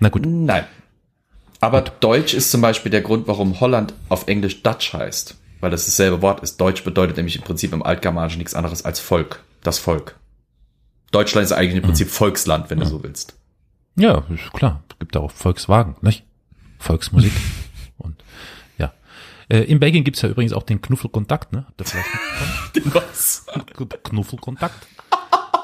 Na 0.00 0.08
gut. 0.08 0.24
Nein. 0.26 0.64
Aber 1.60 1.80
Deutsch 1.80 2.34
ist 2.34 2.50
zum 2.50 2.60
Beispiel 2.60 2.90
der 2.90 3.00
Grund, 3.00 3.26
warum 3.26 3.58
Holland 3.60 3.94
auf 4.08 4.28
Englisch 4.28 4.62
Dutch 4.62 4.92
heißt. 4.92 5.36
Weil 5.60 5.70
das 5.70 5.86
dasselbe 5.86 6.20
Wort 6.20 6.40
ist. 6.42 6.60
Deutsch 6.60 6.84
bedeutet 6.84 7.16
nämlich 7.16 7.36
im 7.36 7.42
Prinzip 7.42 7.72
im 7.72 7.82
Altgermanischen 7.82 8.38
nichts 8.38 8.54
anderes 8.54 8.84
als 8.84 9.00
Volk. 9.00 9.42
Das 9.62 9.78
Volk. 9.78 10.16
Deutschland 11.10 11.44
ist 11.46 11.52
eigentlich 11.52 11.76
im 11.76 11.82
Prinzip 11.82 12.10
Volksland, 12.10 12.68
wenn 12.68 12.80
du 12.80 12.86
so 12.86 13.02
willst. 13.02 13.34
Ja, 13.96 14.24
ist 14.28 14.52
klar. 14.52 14.82
Es 14.90 14.98
gibt 14.98 15.16
auch 15.16 15.30
Volkswagen, 15.30 15.96
nicht? 16.02 16.24
Volksmusik. 16.78 17.32
Äh, 19.48 19.60
in 19.60 19.80
Belgien 19.80 20.04
gibt's 20.04 20.22
ja 20.22 20.28
übrigens 20.28 20.52
auch 20.52 20.62
den 20.62 20.80
Knuffelkontakt, 20.80 21.52
ne? 21.52 21.64
Habt 21.66 21.80
ihr 21.80 21.86
vielleicht? 21.86 22.94
Was? 22.94 23.46
Knuffelkontakt. 24.04 24.86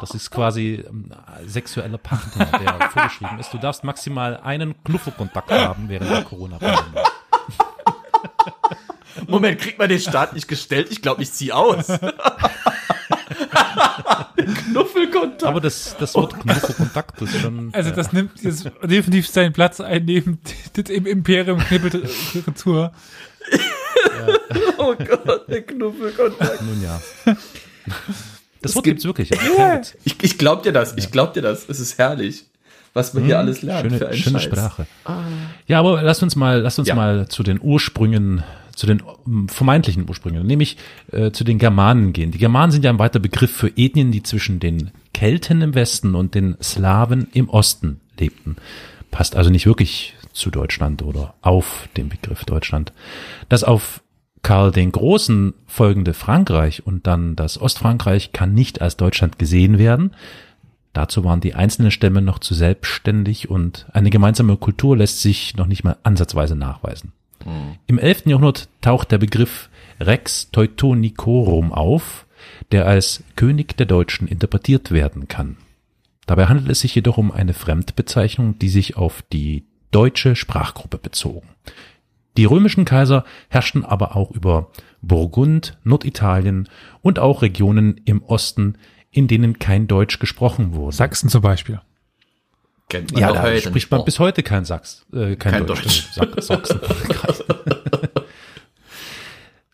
Das 0.01 0.13
ist 0.13 0.31
quasi 0.31 0.83
ähm, 0.87 1.11
sexueller 1.45 1.99
Partner, 1.99 2.47
der 2.47 2.89
vorgeschrieben 2.91 3.39
ist. 3.39 3.53
Du 3.53 3.59
darfst 3.59 3.85
maximal 3.85 4.39
einen 4.39 4.83
Knuffelkontakt 4.83 5.51
haben 5.51 5.89
während 5.89 6.11
der 6.11 6.23
Corona-Pandemie. 6.25 7.05
Moment, 9.27 9.61
kriegt 9.61 9.79
man 9.79 9.89
den 9.89 10.01
Start 10.01 10.33
nicht 10.33 10.49
gestellt? 10.49 10.89
Ich 10.91 11.03
glaube, 11.03 11.23
ich 11.23 11.33
zieh 11.33 11.53
aus. 11.53 11.87
Knuffelkontakt. 14.37 15.45
Aber 15.45 15.61
das, 15.61 15.97
das 15.99 16.15
Wort 16.15 16.41
Knuffelkontakt 16.41 17.21
ist 17.23 17.41
schon. 17.41 17.75
Also 17.75 17.91
äh, 17.91 17.95
das 17.95 18.13
nimmt 18.13 18.43
jetzt 18.43 18.71
definitiv 18.83 19.29
seinen 19.29 19.53
Platz 19.53 19.81
ein 19.81 20.05
neben 20.05 20.41
dem 20.77 21.07
Imperium 21.07 21.61
Knippeltour. 23.41 24.41
Oh 24.79 24.95
Gott, 24.97 25.49
der 25.49 25.63
Knuffelkontakt. 25.63 26.63
Nun 26.63 26.83
ja. 26.83 27.01
Das 28.63 28.75
Wort 28.75 28.85
gibt- 28.85 29.01
gibt's 29.01 29.05
wirklich. 29.05 29.31
Witz. 29.31 29.97
Ich, 30.05 30.17
ich 30.23 30.37
glaub 30.39 30.63
dir 30.63 30.73
das, 30.73 30.95
ich 30.97 31.11
glaub 31.11 31.33
dir 31.33 31.41
das. 31.43 31.67
Es 31.69 31.81
ist 31.81 31.97
herrlich, 31.99 32.45
was 32.93 33.15
man 33.15 33.25
hier 33.25 33.39
alles 33.39 33.63
lernt 33.63 33.83
Schöne, 33.87 33.99
für 33.99 34.09
einen 34.09 34.17
schöne 34.19 34.39
Scheiß. 34.41 34.49
Sprache. 34.51 34.87
Ja, 35.67 35.79
aber 35.79 36.03
lass 36.03 36.23
uns 36.23 36.37
mal, 36.37 36.61
lass 36.61 36.79
uns 36.79 36.89
Ja. 36.89 36.95
mal 36.95 37.27
zu 37.29 37.43
den 37.43 37.59
Ursprüngen, 37.63 38.43
zu 38.77 38.87
den 38.87 39.03
ähm, 39.27 39.49
vermeintlichen 39.49 40.07
Ursprüngen, 40.09 40.47
nämlich 40.47 40.77
äh, 41.11 41.31
zu 41.31 41.43
den 41.45 41.59
Germanen 41.59 42.13
gehen. 42.13 42.33
Die 42.33 42.39
Germanen 42.39 42.71
sind 42.71 42.85
ja 42.85 42.91
ein 42.91 42.99
weiter 42.99 43.19
Begriff 43.19 43.51
für 43.51 43.69
Ethnien, 43.77 44.13
die 44.13 44.23
zwischen 44.23 44.61
den 44.61 44.91
Kelten 45.15 45.63
im 45.63 45.75
Westen 45.75 46.15
und 46.15 46.35
den 46.35 46.57
Slawen 46.63 47.29
im 47.33 47.49
Osten 47.49 48.01
lebten. 48.19 48.57
Passt 49.11 49.37
also 49.37 49.49
nicht 49.49 49.65
wirklich 49.67 50.15
zu 50.33 50.51
Deutschland 50.51 51.03
oder 51.03 51.35
auf 51.43 51.89
den 51.97 52.09
Begriff 52.09 52.45
Deutschland. 52.45 52.93
Das 53.49 53.65
auf 53.65 54.03
Karl 54.43 54.73
den 54.73 54.93
Großen 54.93 55.55
folgende 55.67 56.15
Frankreich 56.15 56.87
und 56.87 57.07
dann 57.07 57.37
das 57.37 57.61
Ostfrankreich 57.61 58.33
kann 58.33 58.55
nicht 58.55 58.81
als 58.81 58.97
Deutschland 58.97 59.39
gesehen 59.39 59.79
werden. 59.79 60.13
Dazu 60.93 61.25
waren 61.25 61.41
die 61.41 61.55
einzelnen 61.55 61.91
Stämme 61.91 62.23
noch 62.23 62.39
zu 62.39 62.55
selbstständig 62.55 63.51
und 63.51 63.87
eine 63.93 64.11
gemeinsame 64.11 64.57
Kultur 64.57 64.97
lässt 64.97 65.21
sich 65.21 65.57
noch 65.57 65.67
nicht 65.67 65.85
mal 65.85 65.97
ansatzweise 66.03 66.57
nachweisen. 66.57 67.13
Im 67.87 67.99
11. 67.99 68.27
Jahrhundert 68.27 68.69
taucht 68.81 69.13
der 69.13 69.19
Begriff 69.19 69.71
Rex 69.99 70.51
Teutonicorum 70.51 71.73
auf. 71.73 72.27
der 72.73 72.87
als 72.87 73.23
König 73.37 73.77
der 73.77 73.87
Deutschen 73.87 74.27
interpretiert 74.27 74.91
werden 74.93 75.29
kann. 75.29 75.57
Dabei 76.27 76.47
handelt 76.47 76.71
es 76.71 76.81
sich 76.81 76.95
jedoch 76.95 77.19
um 77.19 77.33
eine 77.33 77.55
Fremdbezeichnung, 77.55 78.59
die 78.59 78.69
sich 78.69 78.97
auf 78.97 79.23
die 79.33 79.65
deutsche 79.91 80.37
Sprachgruppe 80.37 80.99
bezogen. 80.99 81.49
Die 82.37 82.45
römischen 82.45 82.85
Kaiser 82.85 83.25
herrschten 83.49 83.85
aber 83.85 84.17
auch 84.17 84.31
über 84.31 84.71
Burgund, 85.03 85.79
Norditalien 85.85 86.69
und 87.03 87.19
auch 87.19 87.43
Regionen 87.43 88.01
im 88.05 88.23
Osten, 88.23 88.77
in 89.11 89.27
denen 89.27 89.59
kein 89.59 89.89
Deutsch 89.89 90.19
gesprochen 90.19 90.73
wurde. 90.75 90.97
Sachsen 90.97 91.29
zum 91.29 91.43
Beispiel. 91.43 91.81
Kennt 92.89 93.13
man 93.13 93.21
Ja, 93.21 93.33
da 93.33 93.43
heute 93.43 93.61
spricht 93.69 93.91
man 93.91 94.05
bis 94.05 94.19
heute 94.19 94.43
kein 94.43 94.65
Sachs, 94.65 95.07
äh, 95.13 95.37
kein, 95.37 95.53
Kein 95.53 95.67
Deutsch. 95.67 96.09
Sach 96.13 96.29
Sachsen. 96.39 96.81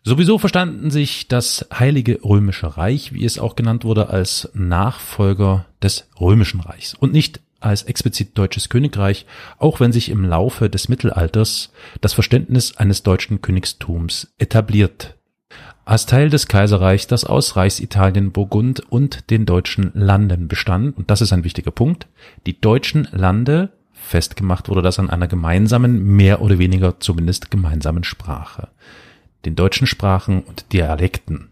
Sowieso 0.03 0.37
verstanden 0.37 0.89
sich 0.89 1.27
das 1.27 1.67
Heilige 1.73 2.19
Römische 2.23 2.77
Reich, 2.77 3.11
wie 3.11 3.25
es 3.25 3.39
auch 3.39 3.57
genannt 3.57 3.83
wurde, 3.83 4.07
als 4.09 4.49
Nachfolger 4.53 5.65
des 5.83 6.07
Römischen 6.21 6.61
Reichs 6.61 6.93
und 6.93 7.11
nicht 7.11 7.41
als 7.59 7.83
explizit 7.83 8.37
deutsches 8.37 8.69
Königreich, 8.69 9.25
auch 9.57 9.79
wenn 9.79 9.91
sich 9.91 10.09
im 10.09 10.25
Laufe 10.25 10.69
des 10.69 10.89
Mittelalters 10.89 11.71
das 12.01 12.13
Verständnis 12.13 12.77
eines 12.77 13.03
deutschen 13.03 13.41
Königstums 13.41 14.33
etabliert. 14.37 15.15
Als 15.85 16.05
Teil 16.05 16.29
des 16.29 16.47
Kaiserreichs, 16.47 17.07
das 17.07 17.23
aus 17.23 17.55
Reichsitalien, 17.55 18.33
Burgund 18.33 18.81
und 18.91 19.29
den 19.29 19.45
deutschen 19.45 19.91
Landen 19.93 20.49
bestand, 20.49 20.97
und 20.97 21.09
das 21.09 21.21
ist 21.21 21.31
ein 21.31 21.45
wichtiger 21.45 21.71
Punkt, 21.71 22.07
die 22.45 22.59
deutschen 22.59 23.07
Lande 23.11 23.71
festgemacht 23.93 24.69
wurde 24.69 24.81
das 24.81 24.99
an 24.99 25.09
einer 25.09 25.27
gemeinsamen, 25.27 26.03
mehr 26.15 26.41
oder 26.41 26.59
weniger 26.59 26.99
zumindest 26.99 27.51
gemeinsamen 27.51 28.03
Sprache, 28.03 28.69
den 29.45 29.55
deutschen 29.55 29.87
Sprachen 29.87 30.41
und 30.43 30.71
Dialekten. 30.73 31.49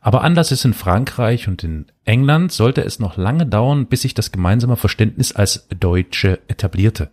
Aber 0.00 0.22
anders 0.22 0.52
ist 0.52 0.64
in 0.64 0.74
Frankreich 0.74 1.48
und 1.48 1.64
in 1.64 1.86
England 2.04 2.52
sollte 2.52 2.84
es 2.84 2.98
noch 2.98 3.16
lange 3.16 3.46
dauern, 3.46 3.86
bis 3.86 4.02
sich 4.02 4.14
das 4.14 4.32
gemeinsame 4.32 4.76
Verständnis 4.76 5.32
als 5.32 5.68
Deutsche 5.68 6.40
etablierte. 6.48 7.10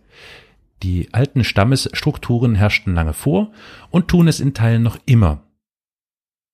Die 0.82 1.12
alten 1.12 1.44
Stammesstrukturen 1.44 2.54
herrschten 2.54 2.94
lange 2.94 3.12
vor 3.12 3.52
und 3.90 4.08
tun 4.08 4.28
es 4.28 4.40
in 4.40 4.54
Teilen 4.54 4.82
noch 4.82 4.98
immer. 5.06 5.42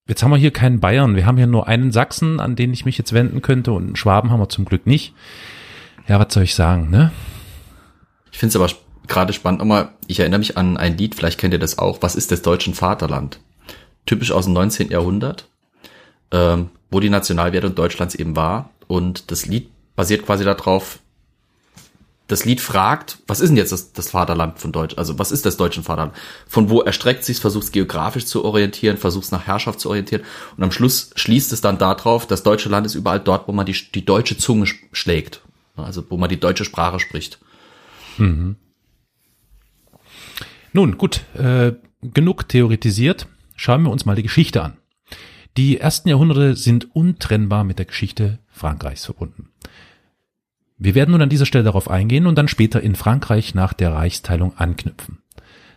Jetzt 0.08 0.22
haben 0.22 0.30
wir 0.30 0.36
hier 0.36 0.52
keinen 0.52 0.80
Bayern, 0.80 1.16
wir 1.16 1.26
haben 1.26 1.36
hier 1.36 1.48
nur 1.48 1.66
einen 1.66 1.90
Sachsen, 1.90 2.38
an 2.38 2.54
den 2.54 2.72
ich 2.72 2.84
mich 2.84 2.96
jetzt 2.96 3.12
wenden 3.12 3.42
könnte 3.42 3.72
und 3.72 3.86
einen 3.86 3.96
Schwaben 3.96 4.30
haben 4.30 4.40
wir 4.40 4.48
zum 4.48 4.64
Glück 4.64 4.86
nicht. 4.86 5.14
Ja, 6.06 6.20
was 6.20 6.32
soll 6.32 6.44
ich 6.44 6.54
sagen, 6.54 6.90
ne? 6.90 7.10
Ich 8.30 8.38
finde 8.38 8.50
es 8.50 8.56
aber 8.56 8.70
gerade 9.08 9.32
spannend 9.32 9.60
nochmal, 9.60 9.90
ich 10.06 10.20
erinnere 10.20 10.38
mich 10.38 10.56
an 10.56 10.76
ein 10.76 10.96
Lied, 10.96 11.14
vielleicht 11.14 11.40
kennt 11.40 11.54
ihr 11.54 11.58
das 11.58 11.78
auch, 11.78 12.02
Was 12.02 12.16
ist 12.16 12.30
des 12.30 12.42
deutschen 12.42 12.74
Vaterland? 12.74 13.40
Typisch 14.04 14.30
aus 14.30 14.44
dem 14.44 14.54
19. 14.54 14.90
Jahrhundert, 14.90 15.48
ähm, 16.30 16.70
wo 16.90 17.00
die 17.00 17.10
Nationalwerte 17.10 17.70
Deutschlands 17.70 18.14
eben 18.14 18.36
war. 18.36 18.70
Und 18.86 19.30
das 19.30 19.46
Lied 19.46 19.70
basiert 19.96 20.24
quasi 20.26 20.44
darauf, 20.44 21.00
das 22.28 22.44
Lied 22.44 22.60
fragt, 22.60 23.18
was 23.28 23.38
ist 23.40 23.50
denn 23.50 23.56
jetzt 23.56 23.70
das, 23.70 23.92
das 23.92 24.10
Vaterland 24.10 24.58
von 24.58 24.72
Deutsch? 24.72 24.98
Also 24.98 25.16
was 25.18 25.30
ist 25.30 25.46
das 25.46 25.56
deutsche 25.56 25.82
Vaterland? 25.84 26.12
Von 26.48 26.70
wo 26.70 26.80
erstreckt 26.80 27.24
sich 27.24 27.38
versucht 27.38 27.64
es 27.64 27.72
geografisch 27.72 28.26
zu 28.26 28.44
orientieren, 28.44 28.96
versucht 28.96 29.26
es 29.26 29.30
nach 29.30 29.46
Herrschaft 29.46 29.78
zu 29.78 29.88
orientieren. 29.90 30.22
Und 30.56 30.64
am 30.64 30.72
Schluss 30.72 31.10
schließt 31.14 31.52
es 31.52 31.60
dann 31.60 31.78
darauf, 31.78 32.26
das 32.26 32.42
deutsche 32.42 32.68
Land 32.68 32.84
ist 32.84 32.96
überall 32.96 33.20
dort, 33.20 33.46
wo 33.46 33.52
man 33.52 33.64
die, 33.64 33.76
die 33.94 34.04
deutsche 34.04 34.36
Zunge 34.36 34.64
sch- 34.64 34.74
schlägt. 34.90 35.42
Also 35.76 36.04
wo 36.08 36.16
man 36.16 36.28
die 36.28 36.40
deutsche 36.40 36.64
Sprache 36.64 36.98
spricht. 36.98 37.38
Nun 40.72 40.98
gut, 40.98 41.20
äh, 41.34 41.74
genug 42.02 42.48
theoretisiert. 42.48 43.28
Schauen 43.56 43.82
wir 43.84 43.90
uns 43.90 44.04
mal 44.04 44.16
die 44.16 44.22
Geschichte 44.22 44.62
an. 44.62 44.76
Die 45.56 45.78
ersten 45.80 46.08
Jahrhunderte 46.08 46.54
sind 46.56 46.94
untrennbar 46.94 47.64
mit 47.64 47.78
der 47.78 47.86
Geschichte 47.86 48.38
Frankreichs 48.48 49.04
verbunden. 49.04 49.48
Wir 50.78 50.94
werden 50.94 51.12
nun 51.12 51.22
an 51.22 51.30
dieser 51.30 51.46
Stelle 51.46 51.64
darauf 51.64 51.88
eingehen 51.90 52.26
und 52.26 52.36
dann 52.36 52.48
später 52.48 52.82
in 52.82 52.94
Frankreich 52.94 53.54
nach 53.54 53.72
der 53.72 53.92
Reichsteilung 53.94 54.56
anknüpfen. 54.58 55.18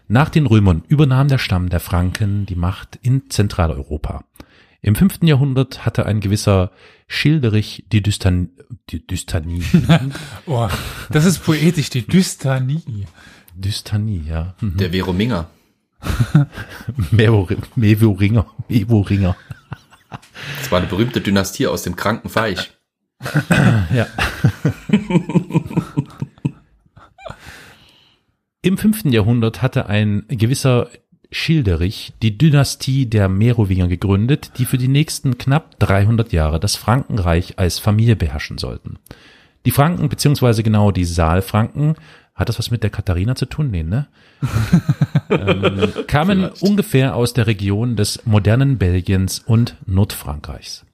Nach 0.09 0.29
den 0.29 0.45
Römern 0.45 0.83
übernahm 0.87 1.27
der 1.29 1.37
Stamm 1.37 1.69
der 1.69 1.79
Franken 1.79 2.45
die 2.45 2.55
Macht 2.55 2.99
in 3.01 3.29
Zentraleuropa. 3.29 4.25
Im 4.81 4.95
fünften 4.95 5.27
Jahrhundert 5.27 5.85
hatte 5.85 6.05
ein 6.05 6.19
gewisser 6.19 6.71
Schilderich 7.07 7.85
die, 7.91 8.01
Dystan 8.01 8.49
die 8.89 9.05
Dystanie. 9.05 9.63
Oh, 10.45 10.67
das 11.11 11.25
ist 11.25 11.39
poetisch, 11.43 11.89
die 11.89 12.05
Dystanie. 12.05 13.05
Dystanie, 13.55 14.23
ja. 14.27 14.55
Mhm. 14.61 14.77
Der 14.77 14.91
Verominger. 14.91 15.49
Mevor- 17.11 17.55
Mevoringer. 17.75 18.45
Mevoringer. 18.67 19.35
Das 20.09 20.71
war 20.71 20.79
eine 20.79 20.87
berühmte 20.87 21.21
Dynastie 21.21 21.67
aus 21.67 21.83
dem 21.83 21.95
kranken 21.95 22.29
Feich. 22.29 22.71
Ja. 23.93 24.07
Im 28.61 28.77
fünften 28.77 29.11
Jahrhundert 29.11 29.61
hatte 29.61 29.87
ein 29.87 30.23
gewisser 30.29 30.89
Schilderich 31.31 32.13
die 32.21 32.37
Dynastie 32.37 33.05
der 33.05 33.29
Merowinger 33.29 33.87
gegründet, 33.87 34.51
die 34.57 34.65
für 34.65 34.77
die 34.77 34.87
nächsten 34.87 35.37
knapp 35.37 35.79
300 35.79 36.31
Jahre 36.33 36.59
das 36.59 36.75
Frankenreich 36.75 37.59
als 37.59 37.79
Familie 37.79 38.15
beherrschen 38.15 38.57
sollten. 38.57 38.99
Die 39.65 39.71
Franken, 39.71 40.09
beziehungsweise 40.09 40.63
genau 40.63 40.91
die 40.91 41.05
Saalfranken, 41.05 41.95
hat 42.39 42.49
das 42.49 42.57
was 42.57 42.71
mit 42.71 42.83
der 42.83 42.89
Katharina 42.89 43.35
zu 43.35 43.45
tun? 43.45 43.69
Nee, 43.69 43.83
ne? 43.83 44.07
ähm, 45.29 45.91
kamen 46.07 46.39
Vielleicht. 46.39 46.63
ungefähr 46.63 47.15
aus 47.15 47.33
der 47.33 47.47
Region 47.47 47.97
des 47.97 48.25
modernen 48.25 48.77
Belgiens 48.77 49.39
und 49.39 49.75
Nordfrankreichs. 49.85 50.85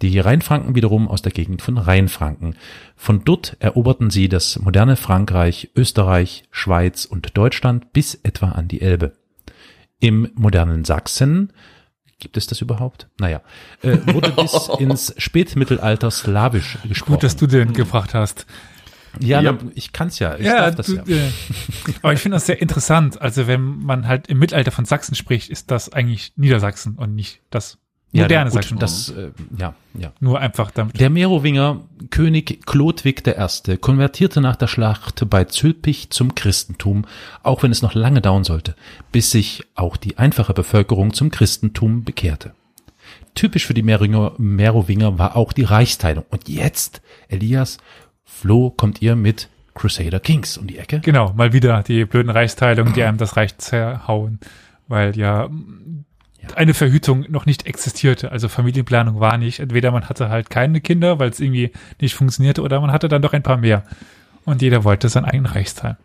Die 0.00 0.18
Rheinfranken 0.18 0.74
wiederum 0.74 1.08
aus 1.08 1.22
der 1.22 1.32
Gegend 1.32 1.60
von 1.60 1.76
Rheinfranken. 1.76 2.56
Von 2.96 3.24
dort 3.24 3.56
eroberten 3.60 4.10
sie 4.10 4.28
das 4.28 4.58
moderne 4.58 4.96
Frankreich, 4.96 5.70
Österreich, 5.76 6.44
Schweiz 6.50 7.04
und 7.04 7.36
Deutschland 7.36 7.92
bis 7.92 8.14
etwa 8.14 8.50
an 8.50 8.68
die 8.68 8.80
Elbe. 8.80 9.12
Im 10.00 10.30
modernen 10.34 10.84
Sachsen, 10.84 11.52
gibt 12.18 12.36
es 12.36 12.46
das 12.46 12.60
überhaupt? 12.60 13.08
Naja, 13.18 13.42
äh, 13.82 13.98
wurde 14.12 14.30
bis 14.30 14.68
ins 14.78 15.14
Spätmittelalter 15.18 16.10
slawisch 16.10 16.78
gesprochen. 16.88 17.14
Gut, 17.14 17.22
dass 17.24 17.36
du 17.36 17.46
den 17.46 17.72
gebracht 17.72 18.14
hast. 18.14 18.46
Ja, 19.20 19.40
Ja. 19.40 19.52
na, 19.52 19.70
ich 19.74 19.92
kann's 19.92 20.18
ja, 20.18 20.36
ich 20.38 20.46
darf 20.46 20.74
das 20.74 20.86
du, 20.86 20.96
ja. 20.96 21.02
Äh, 21.06 21.30
aber 22.02 22.12
ich 22.12 22.20
finde 22.20 22.36
das 22.36 22.46
sehr 22.46 22.60
interessant. 22.60 23.20
Also 23.20 23.46
wenn 23.46 23.60
man 23.80 24.08
halt 24.08 24.26
im 24.28 24.38
Mittelalter 24.38 24.70
von 24.70 24.84
Sachsen 24.84 25.14
spricht, 25.14 25.50
ist 25.50 25.70
das 25.70 25.92
eigentlich 25.92 26.32
Niedersachsen 26.36 26.94
und 26.96 27.14
nicht 27.14 27.40
das 27.50 27.78
Ja, 28.12 28.22
moderne 28.22 28.50
gut, 28.50 28.62
Sachsen. 28.62 28.78
Das, 28.78 29.10
äh, 29.10 29.30
ja, 29.58 29.74
ja. 29.94 30.12
Nur 30.20 30.40
einfach 30.40 30.70
damit. 30.70 30.98
Der 31.00 31.10
Merowinger 31.10 31.80
König 32.10 32.66
Chlodwig 32.66 33.26
I. 33.26 33.76
konvertierte 33.78 34.40
nach 34.40 34.56
der 34.56 34.66
Schlacht 34.66 35.28
bei 35.28 35.44
Zülpich 35.44 36.10
zum 36.10 36.34
Christentum, 36.34 37.04
auch 37.42 37.62
wenn 37.62 37.70
es 37.72 37.82
noch 37.82 37.94
lange 37.94 38.20
dauern 38.20 38.44
sollte, 38.44 38.74
bis 39.12 39.30
sich 39.30 39.64
auch 39.74 39.96
die 39.96 40.18
einfache 40.18 40.54
Bevölkerung 40.54 41.12
zum 41.12 41.30
Christentum 41.30 42.04
bekehrte. 42.04 42.54
Typisch 43.34 43.66
für 43.66 43.72
die 43.72 43.82
Merowinger 43.82 45.18
war 45.18 45.36
auch 45.36 45.54
die 45.54 45.62
Reichsteilung. 45.64 46.24
Und 46.28 46.50
jetzt, 46.50 47.00
Elias, 47.28 47.78
Flo, 48.42 48.70
kommt 48.70 49.00
ihr 49.00 49.14
mit 49.14 49.48
Crusader 49.72 50.18
Kings 50.18 50.58
um 50.58 50.66
die 50.66 50.76
Ecke? 50.76 50.98
Genau, 50.98 51.32
mal 51.34 51.52
wieder 51.52 51.84
die 51.84 52.04
blöden 52.04 52.28
Reichsteilungen, 52.28 52.92
die 52.92 53.04
einem 53.04 53.16
das 53.16 53.36
Reich 53.36 53.56
zerhauen, 53.58 54.40
weil 54.88 55.16
ja 55.16 55.46
mm, 55.46 56.04
eine 56.56 56.74
Verhütung 56.74 57.24
noch 57.28 57.46
nicht 57.46 57.66
existierte. 57.66 58.32
Also 58.32 58.48
Familienplanung 58.48 59.20
war 59.20 59.38
nicht. 59.38 59.60
Entweder 59.60 59.92
man 59.92 60.08
hatte 60.08 60.28
halt 60.28 60.50
keine 60.50 60.80
Kinder, 60.80 61.20
weil 61.20 61.30
es 61.30 61.38
irgendwie 61.38 61.70
nicht 62.00 62.14
funktionierte, 62.14 62.62
oder 62.62 62.80
man 62.80 62.90
hatte 62.90 63.06
dann 63.06 63.22
doch 63.22 63.32
ein 63.32 63.44
paar 63.44 63.58
mehr. 63.58 63.84
Und 64.44 64.60
jeder 64.60 64.82
wollte 64.82 65.08
sein 65.08 65.24
eigenes 65.24 65.54
Reichsteil. 65.54 65.96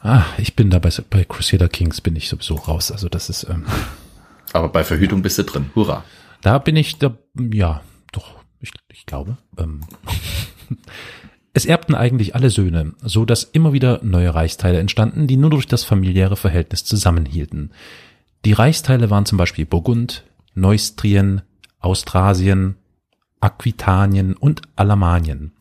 Ah, 0.00 0.24
ich 0.38 0.56
bin 0.56 0.68
da 0.68 0.80
bei, 0.80 0.90
bei 1.10 1.22
Crusader 1.22 1.68
Kings 1.68 2.00
bin 2.00 2.16
ich 2.16 2.28
sowieso 2.28 2.56
raus. 2.56 2.90
Also 2.90 3.08
das 3.08 3.30
ist, 3.30 3.46
ähm, 3.48 3.66
Aber 4.52 4.68
bei 4.68 4.82
Verhütung 4.82 5.22
bist 5.22 5.38
du 5.38 5.44
drin. 5.44 5.70
Hurra. 5.76 6.02
Da 6.40 6.58
bin 6.58 6.74
ich 6.74 6.98
da, 6.98 7.16
ja, 7.38 7.82
doch, 8.10 8.34
ich, 8.58 8.72
ich 8.88 9.06
glaube. 9.06 9.36
Ähm. 9.56 9.82
Es 11.54 11.66
erbten 11.66 11.94
eigentlich 11.94 12.34
alle 12.34 12.48
Söhne, 12.48 12.94
so 13.02 13.24
dass 13.24 13.44
immer 13.44 13.72
wieder 13.72 14.00
neue 14.02 14.34
Reichsteile 14.34 14.78
entstanden, 14.78 15.26
die 15.26 15.36
nur 15.36 15.50
durch 15.50 15.66
das 15.66 15.84
familiäre 15.84 16.36
Verhältnis 16.36 16.84
zusammenhielten. 16.84 17.72
Die 18.44 18.54
Reichsteile 18.54 19.10
waren 19.10 19.26
zum 19.26 19.38
Beispiel 19.38 19.66
Burgund, 19.66 20.24
Neustrien, 20.54 21.42
Austrasien, 21.80 22.76
Aquitanien 23.40 24.34
und 24.34 24.62
Alamanien. 24.76 25.52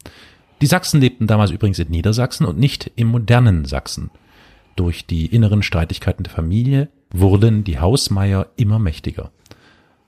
Die 0.62 0.68
Sachsen 0.68 1.02
lebten 1.02 1.28
damals 1.28 1.52
übrigens 1.52 1.80
in 1.80 1.90
Niedersachsen 1.90 2.46
und 2.46 2.58
nicht 2.58 2.92
im 2.96 3.08
modernen 3.08 3.66
Sachsen. 3.66 4.12
Durch 4.76 5.06
die 5.06 5.26
inneren 5.26 5.64
Streitigkeiten 5.64 6.24
der 6.24 6.32
Familie 6.32 6.90
wurden 7.12 7.64
die 7.64 7.80
Hausmeier 7.80 8.48
immer 8.56 8.80
mächtiger. 8.80 9.32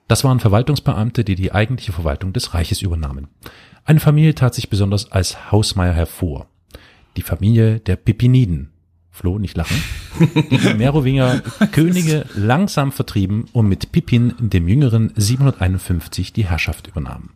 Das 0.07 0.23
waren 0.23 0.39
Verwaltungsbeamte, 0.39 1.23
die 1.23 1.35
die 1.35 1.51
eigentliche 1.51 1.91
Verwaltung 1.91 2.33
des 2.33 2.53
Reiches 2.53 2.81
übernahmen. 2.81 3.27
Eine 3.85 3.99
Familie 3.99 4.33
tat 4.35 4.53
sich 4.55 4.69
besonders 4.69 5.11
als 5.11 5.51
Hausmeier 5.51 5.93
hervor. 5.93 6.47
Die 7.17 7.21
Familie 7.21 7.79
der 7.79 7.95
Pipiniden. 7.95 8.69
Flo, 9.11 9.37
nicht 9.37 9.55
lachen, 9.55 9.77
die 10.49 10.73
Merowinger 10.77 11.41
Könige 11.71 12.25
langsam 12.33 12.91
vertrieben 12.91 13.45
und 13.53 13.67
mit 13.67 13.91
Pippin 13.91 14.33
dem 14.39 14.67
Jüngeren 14.67 15.11
751 15.15 16.33
die 16.33 16.45
Herrschaft 16.45 16.87
übernahmen. 16.87 17.29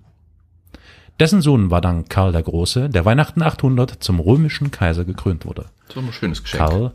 Dessen 1.19 1.41
Sohn 1.41 1.69
war 1.69 1.81
dann 1.81 2.09
Karl 2.09 2.31
der 2.31 2.41
Große, 2.41 2.89
der 2.89 3.05
Weihnachten 3.05 3.43
800 3.43 4.03
zum 4.03 4.19
römischen 4.19 4.71
Kaiser 4.71 5.05
gekrönt 5.05 5.45
wurde. 5.45 5.65
So 5.93 5.99
ein 5.99 6.11
schönes 6.11 6.41
Geschenk. 6.41 6.63
Karl, 6.63 6.93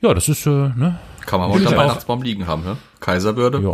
ja, 0.00 0.14
das 0.14 0.28
ist, 0.28 0.46
äh, 0.46 0.50
ne, 0.50 1.00
Kann 1.26 1.40
man 1.40 1.50
ich 1.50 1.56
unter 1.56 1.70
auch. 1.70 1.76
Weihnachtsbaum 1.76 2.22
liegen 2.22 2.46
haben, 2.46 2.62
ne? 2.62 2.76
Kaiserwürde. 3.00 3.60
ja. 3.60 3.72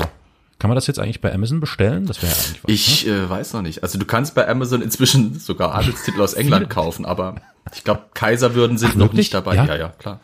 Kann 0.58 0.68
man 0.70 0.74
das 0.74 0.86
jetzt 0.86 0.98
eigentlich 0.98 1.20
bei 1.20 1.32
Amazon 1.34 1.60
bestellen? 1.60 2.06
Das 2.06 2.22
wäre 2.22 2.32
ja 2.32 2.38
eigentlich 2.38 2.62
was. 2.64 2.70
Ich 2.72 3.06
äh, 3.06 3.28
weiß 3.28 3.52
noch 3.52 3.62
nicht. 3.62 3.82
Also 3.82 3.98
du 3.98 4.06
kannst 4.06 4.34
bei 4.34 4.48
Amazon 4.48 4.80
inzwischen 4.82 5.38
sogar 5.38 5.74
Adelstitel 5.74 6.20
aus 6.22 6.32
England 6.34 6.70
kaufen, 6.70 7.04
aber 7.04 7.36
ich 7.74 7.84
glaube, 7.84 8.04
Kaiserwürden 8.14 8.78
sind 8.78 8.92
Ach, 8.92 8.96
noch 8.96 9.12
nicht 9.12 9.34
dabei. 9.34 9.54
Ja? 9.54 9.64
Ja, 9.66 9.76
ja, 9.76 9.88
klar. 9.90 10.20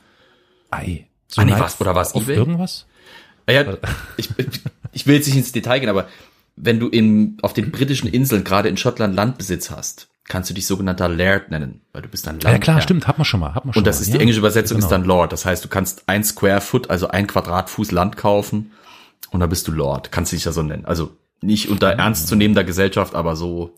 Ei. 0.70 1.06
So 1.28 1.42
Ah, 1.42 1.44
nee, 1.44 1.52
was- 1.58 1.80
oder 1.80 1.94
was, 1.94 2.14
Auf 2.14 2.22
eBay? 2.24 2.36
irgendwas? 2.36 2.86
Ah 3.46 3.52
Ja, 3.52 3.64
ich, 4.16 4.30
ich 4.92 5.06
will 5.06 5.16
jetzt 5.16 5.26
nicht 5.26 5.36
ins 5.36 5.52
Detail 5.52 5.80
gehen, 5.80 5.88
aber 5.90 6.08
wenn 6.56 6.78
du 6.80 6.88
in, 6.88 7.36
auf 7.42 7.52
den 7.52 7.70
britischen 7.70 8.08
Inseln, 8.08 8.44
gerade 8.44 8.68
in 8.68 8.76
Schottland, 8.76 9.14
Landbesitz 9.14 9.70
hast, 9.70 10.08
kannst 10.28 10.48
du 10.48 10.54
dich 10.54 10.66
sogenannter 10.66 11.08
Laird 11.08 11.50
nennen, 11.50 11.80
weil 11.92 12.02
du 12.02 12.08
bist 12.08 12.26
dann 12.26 12.36
Ja, 12.40 12.50
Landherr. 12.50 12.60
klar, 12.60 12.80
stimmt, 12.80 13.06
hat 13.06 13.18
man 13.18 13.24
schon 13.24 13.40
mal, 13.40 13.54
hat 13.54 13.64
man 13.64 13.74
schon 13.74 13.80
Und 13.80 13.86
das 13.86 13.96
mal. 13.96 14.02
ist 14.02 14.08
ja. 14.08 14.14
die 14.14 14.20
englische 14.20 14.38
Übersetzung 14.38 14.76
Genau. 14.76 14.86
ist 14.86 14.90
dann 14.90 15.04
Lord. 15.04 15.32
Das 15.32 15.44
heißt, 15.44 15.62
du 15.64 15.68
kannst 15.68 16.04
ein 16.06 16.24
Square 16.24 16.60
Foot, 16.60 16.88
also 16.90 17.08
ein 17.08 17.26
Quadratfuß 17.26 17.90
Land 17.90 18.16
kaufen 18.16 18.70
und 19.30 19.40
dann 19.40 19.48
bist 19.48 19.68
du 19.68 19.72
Lord. 19.72 20.12
Kannst 20.12 20.32
du 20.32 20.36
dich 20.36 20.44
ja 20.44 20.52
so 20.52 20.62
nennen. 20.62 20.84
Also 20.84 21.10
nicht 21.40 21.68
unter 21.68 21.88
ernstzunehmender 21.88 22.64
Gesellschaft, 22.64 23.14
aber 23.14 23.36
so. 23.36 23.74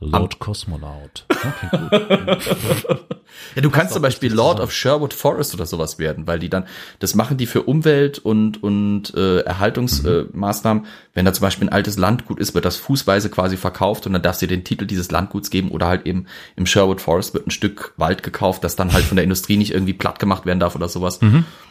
Lord 0.00 0.40
Cosmonaut. 0.40 1.26
Okay, 1.28 1.78
gut. 1.78 3.08
Ja, 3.54 3.62
du 3.62 3.70
kannst 3.70 3.92
zum 3.92 4.02
Beispiel 4.02 4.32
Lord 4.32 4.60
of 4.60 4.72
Sherwood 4.72 5.14
Forest 5.14 5.54
oder 5.54 5.66
sowas 5.66 5.98
werden, 5.98 6.26
weil 6.26 6.38
die 6.38 6.48
dann, 6.48 6.64
das 6.98 7.14
machen 7.14 7.36
die 7.36 7.46
für 7.46 7.62
Umwelt 7.62 8.18
und, 8.18 8.62
und 8.62 9.14
äh, 9.14 9.40
Erhaltungsmaßnahmen. 9.40 10.30
Äh, 10.32 10.36
Maßnahmen. 10.36 10.86
Wenn 11.14 11.24
da 11.24 11.32
zum 11.32 11.42
Beispiel 11.42 11.68
ein 11.68 11.72
altes 11.72 11.98
Landgut 11.98 12.38
ist, 12.38 12.54
wird 12.54 12.64
das 12.64 12.76
fußweise 12.76 13.28
quasi 13.30 13.56
verkauft 13.56 14.06
und 14.06 14.12
dann 14.12 14.22
darfst 14.22 14.40
du 14.42 14.46
dir 14.46 14.56
den 14.56 14.64
Titel 14.64 14.86
dieses 14.86 15.10
Landguts 15.10 15.50
geben 15.50 15.70
oder 15.70 15.86
halt 15.86 16.06
eben 16.06 16.26
im 16.56 16.66
Sherwood 16.66 17.00
Forest 17.00 17.34
wird 17.34 17.46
ein 17.46 17.50
Stück 17.50 17.92
Wald 17.96 18.22
gekauft, 18.22 18.64
das 18.64 18.76
dann 18.76 18.92
halt 18.92 19.04
von 19.04 19.16
der 19.16 19.24
Industrie 19.24 19.56
nicht 19.56 19.72
irgendwie 19.72 19.92
platt 19.92 20.18
gemacht 20.18 20.46
werden 20.46 20.60
darf 20.60 20.74
oder 20.74 20.88
sowas. 20.88 21.20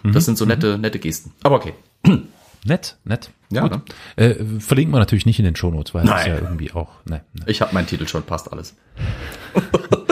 das 0.03 0.26
sind 0.26 0.38
so 0.38 0.45
nette, 0.45 0.77
nette 0.77 0.99
Gesten. 0.99 1.34
Aber 1.43 1.56
okay. 1.56 1.73
Nett, 2.66 2.98
nett. 3.04 3.32
Ja, 3.52 3.68
Gut. 3.68 3.82
Äh, 4.16 4.36
verlinken 4.60 4.94
wir 4.94 5.00
natürlich 5.00 5.26
nicht 5.26 5.40
in 5.40 5.46
den 5.46 5.56
Shownotes, 5.56 5.94
weil 5.94 6.06
das 6.06 6.12
Nein. 6.12 6.28
ja 6.28 6.36
irgendwie 6.36 6.72
auch. 6.72 6.90
Ne, 7.06 7.22
ne. 7.34 7.44
Ich 7.48 7.62
habe 7.62 7.74
meinen 7.74 7.88
Titel 7.88 8.08
schon, 8.08 8.24
passt 8.24 8.52
alles. 8.52 8.76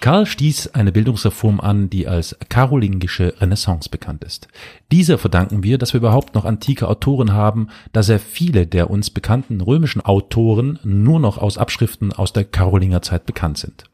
Karl 0.00 0.26
stieß 0.26 0.74
eine 0.74 0.92
Bildungsreform 0.92 1.60
an, 1.60 1.88
die 1.88 2.06
als 2.06 2.36
karolingische 2.50 3.34
Renaissance 3.40 3.88
bekannt 3.88 4.22
ist. 4.22 4.48
Dieser 4.92 5.16
verdanken 5.16 5.62
wir, 5.62 5.78
dass 5.78 5.94
wir 5.94 5.98
überhaupt 5.98 6.34
noch 6.34 6.44
antike 6.44 6.88
Autoren 6.88 7.32
haben, 7.32 7.68
da 7.92 8.02
sehr 8.02 8.20
viele 8.20 8.66
der 8.66 8.90
uns 8.90 9.08
bekannten 9.08 9.62
römischen 9.62 10.02
Autoren 10.02 10.78
nur 10.84 11.20
noch 11.20 11.38
aus 11.38 11.56
Abschriften 11.56 12.12
aus 12.12 12.34
der 12.34 12.44
Karolingerzeit 12.44 13.24
bekannt 13.24 13.56
sind. 13.56 13.84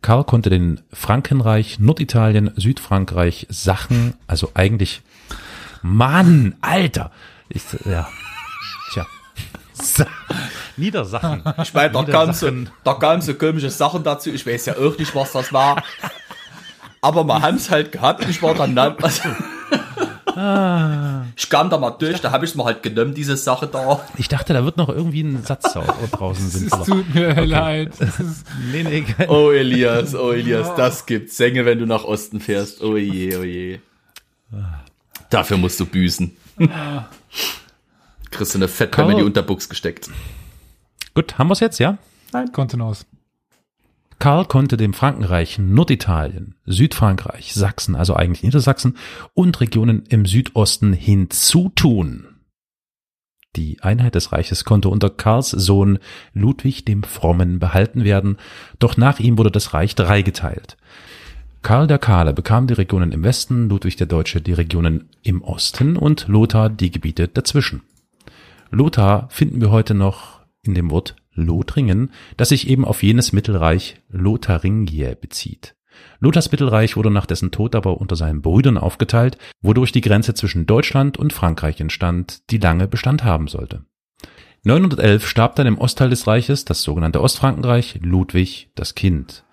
Karl 0.00 0.24
konnte 0.24 0.48
den 0.48 0.80
Frankenreich, 0.92 1.78
Norditalien, 1.78 2.50
Südfrankreich, 2.56 3.46
Sachen, 3.50 4.14
also 4.26 4.50
eigentlich, 4.54 5.02
Mann, 5.86 6.54
Alter, 6.62 7.10
ich, 7.50 7.62
ja, 7.84 8.08
tja, 8.92 9.06
Sa 9.74 10.06
Niedersachen. 10.78 11.42
Ich 11.62 11.74
meine, 11.74 11.90
da 11.92 12.00
Wieder 12.02 12.12
ganz, 12.12 12.40
so, 12.40 12.46
Sachen. 12.46 12.70
da 12.84 12.92
ganz 12.94 13.26
so 13.26 13.34
komische 13.34 13.68
Sachen 13.68 14.02
dazu. 14.02 14.30
Ich 14.30 14.46
weiß 14.46 14.64
ja 14.64 14.76
auch 14.78 14.96
nicht, 14.98 15.14
was 15.14 15.32
das 15.32 15.52
war. 15.52 15.82
Aber 17.02 17.24
wir 17.24 17.42
haben 17.42 17.56
es 17.56 17.70
halt 17.70 17.92
gehabt 17.92 18.24
und 18.24 18.30
ich 18.30 18.42
war 18.42 18.54
dann, 18.54 18.76
also, 18.78 19.28
ich 21.36 21.50
kam 21.50 21.68
da 21.68 21.76
mal 21.78 21.90
durch, 21.90 22.20
da 22.22 22.30
habe 22.32 22.46
ich 22.46 22.54
mir 22.54 22.64
halt 22.64 22.82
genommen, 22.82 23.12
diese 23.12 23.36
Sache 23.36 23.66
da. 23.66 24.00
Ich 24.16 24.28
dachte, 24.28 24.54
da 24.54 24.64
wird 24.64 24.78
noch 24.78 24.88
irgendwie 24.88 25.20
ein 25.22 25.44
Satz 25.44 25.76
au- 25.76 25.84
draußen 26.12 26.46
Es 26.46 26.52
sinnvoller. 26.54 26.84
tut 26.86 27.14
mir 27.14 27.44
leid. 27.44 27.92
Es 28.00 28.18
ist- 28.20 28.46
Nee, 28.72 28.84
nee, 28.84 29.04
Oh 29.28 29.50
Elias, 29.50 30.14
oh 30.14 30.32
Elias, 30.32 30.74
das 30.76 31.04
gibt 31.04 31.30
Sänge, 31.30 31.66
wenn 31.66 31.78
du 31.78 31.84
nach 31.84 32.04
Osten 32.04 32.40
fährst. 32.40 32.82
Oh 32.82 32.96
je, 32.96 33.36
oh 33.36 33.44
je. 33.44 33.80
Dafür 35.34 35.56
musst 35.56 35.80
du 35.80 35.86
büßen. 35.86 36.30
Kriegst 38.30 38.54
du 38.54 38.58
eine 38.58 38.68
Fettpemme 38.68 39.12
in 39.12 39.18
die 39.18 39.24
Unterbuchs 39.24 39.68
gesteckt. 39.68 40.08
Gut, 41.12 41.38
haben 41.38 41.48
wir's 41.48 41.58
jetzt, 41.58 41.80
ja? 41.80 41.98
Kontenance. 42.52 43.04
Karl 44.20 44.44
konnte 44.44 44.76
dem 44.76 44.94
Frankenreich 44.94 45.58
Norditalien, 45.58 46.54
Südfrankreich, 46.66 47.52
Sachsen, 47.52 47.96
also 47.96 48.14
eigentlich 48.14 48.44
Niedersachsen 48.44 48.96
und 49.34 49.60
Regionen 49.60 50.04
im 50.08 50.24
Südosten 50.24 50.92
hinzutun. 50.92 52.28
Die 53.56 53.82
Einheit 53.82 54.14
des 54.14 54.30
Reiches 54.30 54.64
konnte 54.64 54.88
unter 54.88 55.10
Karls 55.10 55.50
Sohn 55.50 55.98
Ludwig 56.32 56.84
dem 56.84 57.02
Frommen 57.02 57.58
behalten 57.58 58.04
werden, 58.04 58.38
doch 58.78 58.96
nach 58.96 59.18
ihm 59.18 59.36
wurde 59.36 59.50
das 59.50 59.74
Reich 59.74 59.96
dreigeteilt. 59.96 60.76
Karl 61.64 61.86
der 61.86 61.98
Kahle 61.98 62.34
bekam 62.34 62.66
die 62.66 62.74
Regionen 62.74 63.10
im 63.10 63.24
Westen, 63.24 63.70
Ludwig 63.70 63.96
der 63.96 64.06
Deutsche 64.06 64.42
die 64.42 64.52
Regionen 64.52 65.08
im 65.22 65.40
Osten 65.40 65.96
und 65.96 66.28
Lothar 66.28 66.68
die 66.68 66.90
Gebiete 66.90 67.26
dazwischen. 67.26 67.80
Lothar 68.70 69.28
finden 69.30 69.62
wir 69.62 69.70
heute 69.70 69.94
noch 69.94 70.40
in 70.62 70.74
dem 70.74 70.90
Wort 70.90 71.16
Lothringen, 71.32 72.10
das 72.36 72.50
sich 72.50 72.68
eben 72.68 72.84
auf 72.84 73.02
jenes 73.02 73.32
Mittelreich 73.32 73.96
Lotharingie 74.10 75.14
bezieht. 75.18 75.74
Lothars 76.20 76.52
Mittelreich 76.52 76.98
wurde 76.98 77.10
nach 77.10 77.24
dessen 77.24 77.50
Tod 77.50 77.74
aber 77.74 77.98
unter 77.98 78.14
seinen 78.14 78.42
Brüdern 78.42 78.76
aufgeteilt, 78.76 79.38
wodurch 79.62 79.90
die 79.90 80.02
Grenze 80.02 80.34
zwischen 80.34 80.66
Deutschland 80.66 81.16
und 81.16 81.32
Frankreich 81.32 81.80
entstand, 81.80 82.50
die 82.50 82.58
lange 82.58 82.88
Bestand 82.88 83.24
haben 83.24 83.48
sollte. 83.48 83.86
911 84.64 85.26
starb 85.26 85.56
dann 85.56 85.66
im 85.66 85.78
Ostteil 85.78 86.10
des 86.10 86.26
Reiches, 86.26 86.66
das 86.66 86.82
sogenannte 86.82 87.22
Ostfrankenreich, 87.22 88.00
Ludwig, 88.02 88.70
das 88.74 88.94
Kind. 88.94 89.44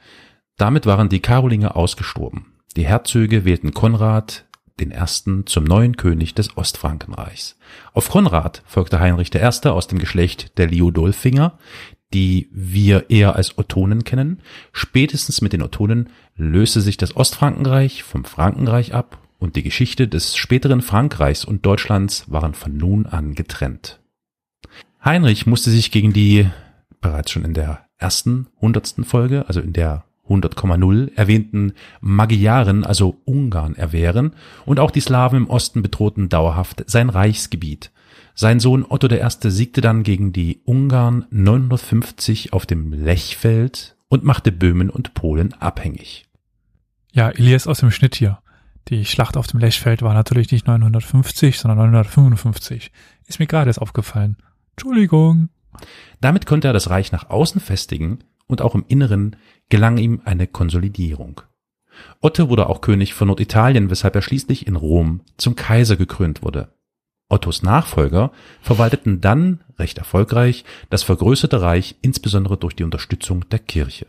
Damit 0.62 0.86
waren 0.86 1.10
die 1.10 1.22
Karolinger 1.22 1.76
ausgestorben. 1.76 2.54
Die 2.76 2.86
Herzöge 2.86 3.46
wählten 3.46 3.74
Konrad 3.74 4.46
ersten 4.92 5.48
zum 5.48 5.64
neuen 5.64 5.98
König 5.98 6.36
des 6.36 6.56
Ostfrankenreichs. 6.56 7.58
Auf 7.94 8.10
Konrad 8.10 8.62
folgte 8.68 9.00
Heinrich 9.00 9.34
I. 9.34 9.70
aus 9.70 9.88
dem 9.88 9.98
Geschlecht 9.98 10.60
der 10.60 10.68
Liudolfinger, 10.68 11.58
die 12.14 12.48
wir 12.52 13.10
eher 13.10 13.36
als 13.36 13.58
Ottonen 13.58 14.04
kennen. 14.04 14.42
Spätestens 14.72 15.42
mit 15.42 15.52
den 15.52 15.64
Ottonen 15.64 16.10
löste 16.36 16.82
sich 16.82 16.96
das 16.96 17.16
Ostfrankenreich 17.16 18.04
vom 18.04 18.24
Frankenreich 18.24 18.94
ab 18.94 19.18
und 19.40 19.56
die 19.56 19.64
Geschichte 19.64 20.08
des 20.08 20.36
späteren 20.36 20.84
Frankreichs 20.84 21.44
und 21.44 21.66
Deutschlands 21.66 22.30
waren 22.32 22.54
von 22.54 22.78
nun 22.78 23.08
an 23.08 23.34
getrennt. 23.34 24.00
Heinrich 25.04 25.48
musste 25.48 25.72
sich 25.72 25.90
gegen 25.90 26.14
die 26.14 26.48
bereits 27.00 27.32
schon 27.32 27.46
in 27.46 27.56
der 27.56 27.88
ersten 27.98 28.46
hundertsten 28.60 29.06
Folge, 29.06 29.46
also 29.48 29.60
in 29.60 29.74
der 29.74 30.06
100,0 30.32 31.16
erwähnten 31.16 31.74
Magyaren, 32.00 32.84
also 32.84 33.22
Ungarn, 33.26 33.76
erwehren 33.76 34.34
und 34.66 34.80
auch 34.80 34.92
die 34.92 35.02
Slawen 35.02 35.38
im 35.38 35.50
Osten 35.50 35.82
bedrohten 35.82 36.30
dauerhaft 36.30 36.84
sein 36.88 37.10
Reichsgebiet. 37.10 37.92
Sein 38.34 38.60
Sohn 38.60 38.86
Otto 38.88 39.08
I. 39.08 39.28
siegte 39.50 39.82
dann 39.82 40.04
gegen 40.04 40.32
die 40.32 40.62
Ungarn 40.64 41.26
950 41.32 42.54
auf 42.54 42.66
dem 42.66 42.94
Lechfeld 42.94 43.96
und 44.08 44.24
machte 44.24 44.52
Böhmen 44.52 44.90
und 44.90 45.14
Polen 45.14 45.54
abhängig. 45.54 46.26
Ja, 47.12 47.30
Elias 47.30 47.68
aus 47.68 47.80
dem 47.80 47.92
Schnitt 47.92 48.16
hier. 48.16 48.40
Die 48.88 49.06
Schlacht 49.06 49.38
auf 49.38 49.48
dem 49.48 49.60
Lechfeld 49.60 50.02
war 50.02 50.14
natürlich 50.14 50.52
nicht 50.52 50.66
950, 50.66 51.60
sondern 51.60 51.92
955. 51.92 52.92
Ist 53.28 53.40
mir 53.40 53.48
gerade 53.48 53.70
erst 53.70 53.82
aufgefallen. 53.82 54.38
Entschuldigung. 54.72 55.50
Damit 56.20 56.46
konnte 56.46 56.68
er 56.68 56.74
das 56.74 56.90
Reich 56.90 57.12
nach 57.12 57.30
außen 57.30 57.62
festigen 57.62 58.20
und 58.48 58.62
auch 58.62 58.76
im 58.76 58.86
Inneren 58.88 59.36
gelang 59.72 59.98
ihm 59.98 60.22
eine 60.26 60.46
Konsolidierung. 60.46 61.42
Otto 62.20 62.50
wurde 62.50 62.70
auch 62.70 62.82
König 62.82 63.16
von 63.16 63.30
Norditalien, 63.30 63.90
weshalb 63.90 64.16
er 64.16 64.22
schließlich 64.22 64.68
in 64.68 64.76
Rom 64.76 65.22
zum 65.38 65.56
Kaiser 65.56 65.96
gekrönt 65.96 66.44
wurde. 66.44 66.74
Ottos 67.30 67.64
Nachfolger 67.64 68.32
verwalteten 68.62 69.22
dann 69.22 69.64
recht 69.80 69.98
erfolgreich 69.98 70.66
das 70.90 71.04
vergrößerte 71.04 71.62
Reich, 71.62 71.96
insbesondere 72.02 72.58
durch 72.58 72.76
die 72.76 72.84
Unterstützung 72.84 73.48
der 73.50 73.60
Kirche. 73.60 74.08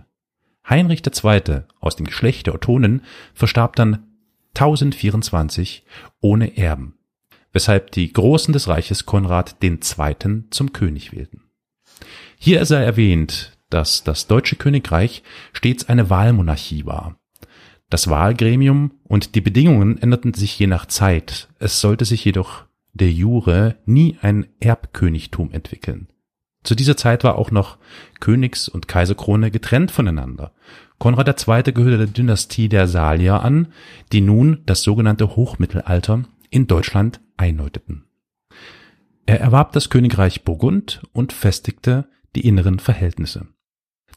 Heinrich 0.68 1.02
II. 1.06 1.62
aus 1.80 1.97
dem 1.97 2.06
Geschlecht 2.06 2.47
der 2.47 2.55
Ottonen 2.55 3.02
verstarb 3.32 3.76
dann 3.76 4.06
1024 4.55 5.84
ohne 6.20 6.56
Erben, 6.56 6.98
weshalb 7.52 7.93
die 7.93 8.12
Großen 8.12 8.52
des 8.52 8.68
Reiches 8.68 9.06
Konrad 9.06 9.56
II. 9.62 10.44
zum 10.51 10.72
König 10.72 11.12
wählten. 11.12 11.43
Hier 12.36 12.66
sei 12.66 12.82
erwähnt, 12.82 13.51
dass 13.73 14.05
das 14.05 14.27
Deutsche 14.27 14.57
Königreich 14.57 15.23
stets 15.53 15.89
eine 15.89 16.11
Wahlmonarchie 16.11 16.86
war. 16.86 17.16
Das 17.90 18.09
Wahlgremium 18.09 18.93
und 19.05 19.35
die 19.35 19.40
Bedingungen 19.40 19.99
änderten 19.99 20.35
sich 20.35 20.59
je 20.59 20.66
nach 20.66 20.86
Zeit. 20.86 21.49
Es 21.59 21.81
sollte 21.81 22.05
sich 22.05 22.24
jedoch 22.24 22.65
de 22.94 23.09
jure 23.09 23.77
nie 23.85 24.16
ein 24.23 24.47
Erbkönigtum 24.61 25.51
entwickeln. 25.51 26.09
Zu 26.62 26.74
dieser 26.74 26.97
Zeit 26.97 27.24
war 27.24 27.36
auch 27.36 27.51
noch 27.51 27.78
Königs- 28.20 28.69
und 28.69 28.89
Kaiserkrone 28.89 29.51
getrennt 29.51 29.90
voneinander. 29.90 30.53
Konrad 30.99 31.28
II. 31.28 31.73
gehörte 31.73 31.99
der 31.99 32.07
Dynastie 32.07 32.69
der 32.69 32.86
Salier 32.86 33.43
an, 33.43 33.69
die 34.12 34.20
nun 34.20 34.62
das 34.66 34.82
sogenannte 34.82 35.35
Hochmittelalter 35.35 36.24
in 36.51 36.66
Deutschland 36.69 37.20
einläuteten. 37.36 38.05
Er 39.27 39.40
erwarb 39.40 39.73
das 39.73 39.90
Königreich 39.90 40.44
Burgund 40.44 41.03
und 41.12 41.32
festigte 41.32 42.09
die 42.36 42.47
inneren 42.47 42.78
Verhältnisse. 42.78 43.49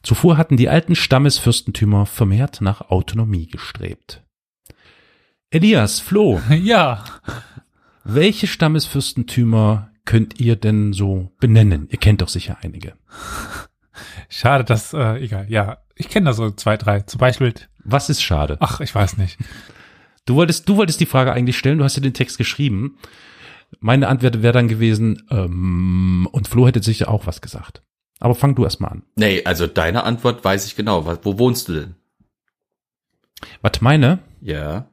Zuvor 0.06 0.36
hatten 0.36 0.56
die 0.56 0.68
alten 0.68 0.94
Stammesfürstentümer 0.94 2.06
vermehrt 2.06 2.60
nach 2.60 2.90
Autonomie 2.90 3.48
gestrebt. 3.48 4.22
Elias, 5.50 5.98
Flo, 5.98 6.40
Ja, 6.50 7.02
welche 8.04 8.46
Stammesfürstentümer 8.46 9.90
könnt 10.04 10.38
ihr 10.38 10.54
denn 10.54 10.92
so 10.92 11.32
benennen? 11.40 11.88
Ihr 11.90 11.98
kennt 11.98 12.22
doch 12.22 12.28
sicher 12.28 12.58
einige. 12.62 12.94
schade, 14.28 14.62
dass, 14.62 14.92
äh, 14.92 15.16
egal, 15.16 15.46
ja. 15.50 15.78
Ich 15.96 16.08
kenne 16.08 16.26
da 16.26 16.34
so 16.34 16.52
zwei, 16.52 16.76
drei. 16.76 17.00
Zum 17.00 17.18
Beispiel, 17.18 17.52
Was 17.82 18.08
ist 18.08 18.22
schade? 18.22 18.58
ach, 18.60 18.78
ich 18.80 18.94
weiß 18.94 19.16
nicht. 19.16 19.38
Du 20.24 20.36
wolltest, 20.36 20.68
du 20.68 20.76
wolltest 20.76 21.00
die 21.00 21.06
Frage 21.06 21.32
eigentlich 21.32 21.58
stellen, 21.58 21.78
du 21.78 21.84
hast 21.84 21.96
ja 21.96 22.02
den 22.02 22.14
Text 22.14 22.38
geschrieben. 22.38 22.96
Meine 23.80 24.06
Antwort 24.06 24.40
wäre 24.40 24.52
dann 24.52 24.68
gewesen, 24.68 25.24
ähm, 25.32 26.28
und 26.30 26.46
Flo 26.46 26.68
hätte 26.68 26.80
sicher 26.80 27.08
auch 27.08 27.26
was 27.26 27.40
gesagt. 27.40 27.82
Aber 28.18 28.34
fang 28.34 28.54
du 28.54 28.64
erst 28.64 28.80
mal 28.80 28.88
an. 28.88 29.02
Nee, 29.16 29.44
also 29.44 29.66
deine 29.66 30.04
Antwort 30.04 30.44
weiß 30.44 30.66
ich 30.66 30.74
genau. 30.76 31.04
Wo- 31.06 31.18
Wo 31.22 31.38
wohnst 31.38 31.68
du 31.68 31.74
denn? 31.74 31.94
Was 33.62 33.80
meine? 33.80 34.20
Ja. 34.40 34.88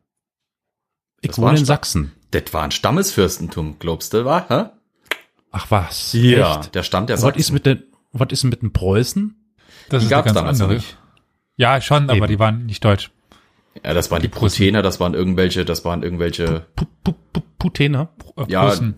Ich 1.21 1.29
Das 1.29 1.37
wohne 1.37 1.47
war 1.51 1.57
in 1.57 1.65
Sachsen. 1.65 2.11
Das 2.31 2.53
war 2.53 2.63
ein 2.63 2.71
Stammesfürstentum, 2.71 3.77
glaubst 3.79 4.13
du, 4.13 4.25
wa? 4.25 4.45
Hä? 4.49 4.65
Ach 5.51 5.71
was? 5.71 6.13
Ja, 6.13 6.59
Echt? 6.59 6.75
der 6.75 6.83
Stamm 6.83 7.05
der 7.07 7.15
Was 7.21 7.23
ist 7.37 7.47
Sachsen. 7.47 7.53
mit 7.53 7.65
den, 7.65 7.83
was 8.11 8.27
ist 8.31 8.43
mit 8.43 8.61
den 8.61 8.73
Preußen? 8.73 9.35
Das 9.89 10.01
Die 10.07 10.13
eine 10.13 10.23
ganz 10.23 10.33
damals 10.35 10.59
andere. 10.59 10.77
nicht. 10.79 10.97
Ja, 11.55 11.79
schon, 11.79 12.05
aber 12.09 12.15
Eben. 12.17 12.27
die 12.27 12.39
waren 12.39 12.65
nicht 12.65 12.83
deutsch. 12.83 13.11
Ja, 13.83 13.93
das 13.93 14.11
waren 14.11 14.21
die 14.21 14.27
Prussen. 14.27 14.57
Prutener, 14.57 14.81
das 14.81 14.99
waren 14.99 15.13
irgendwelche, 15.13 15.63
das 15.65 15.85
waren 15.85 16.03
irgendwelche, 16.03 16.65
Pu, 16.75 16.85
pu, 17.03 17.13
pu, 17.31 17.41
Putener? 17.59 18.09
Äh, 18.35 18.45
ja, 18.47 18.65
Prussen. 18.67 18.95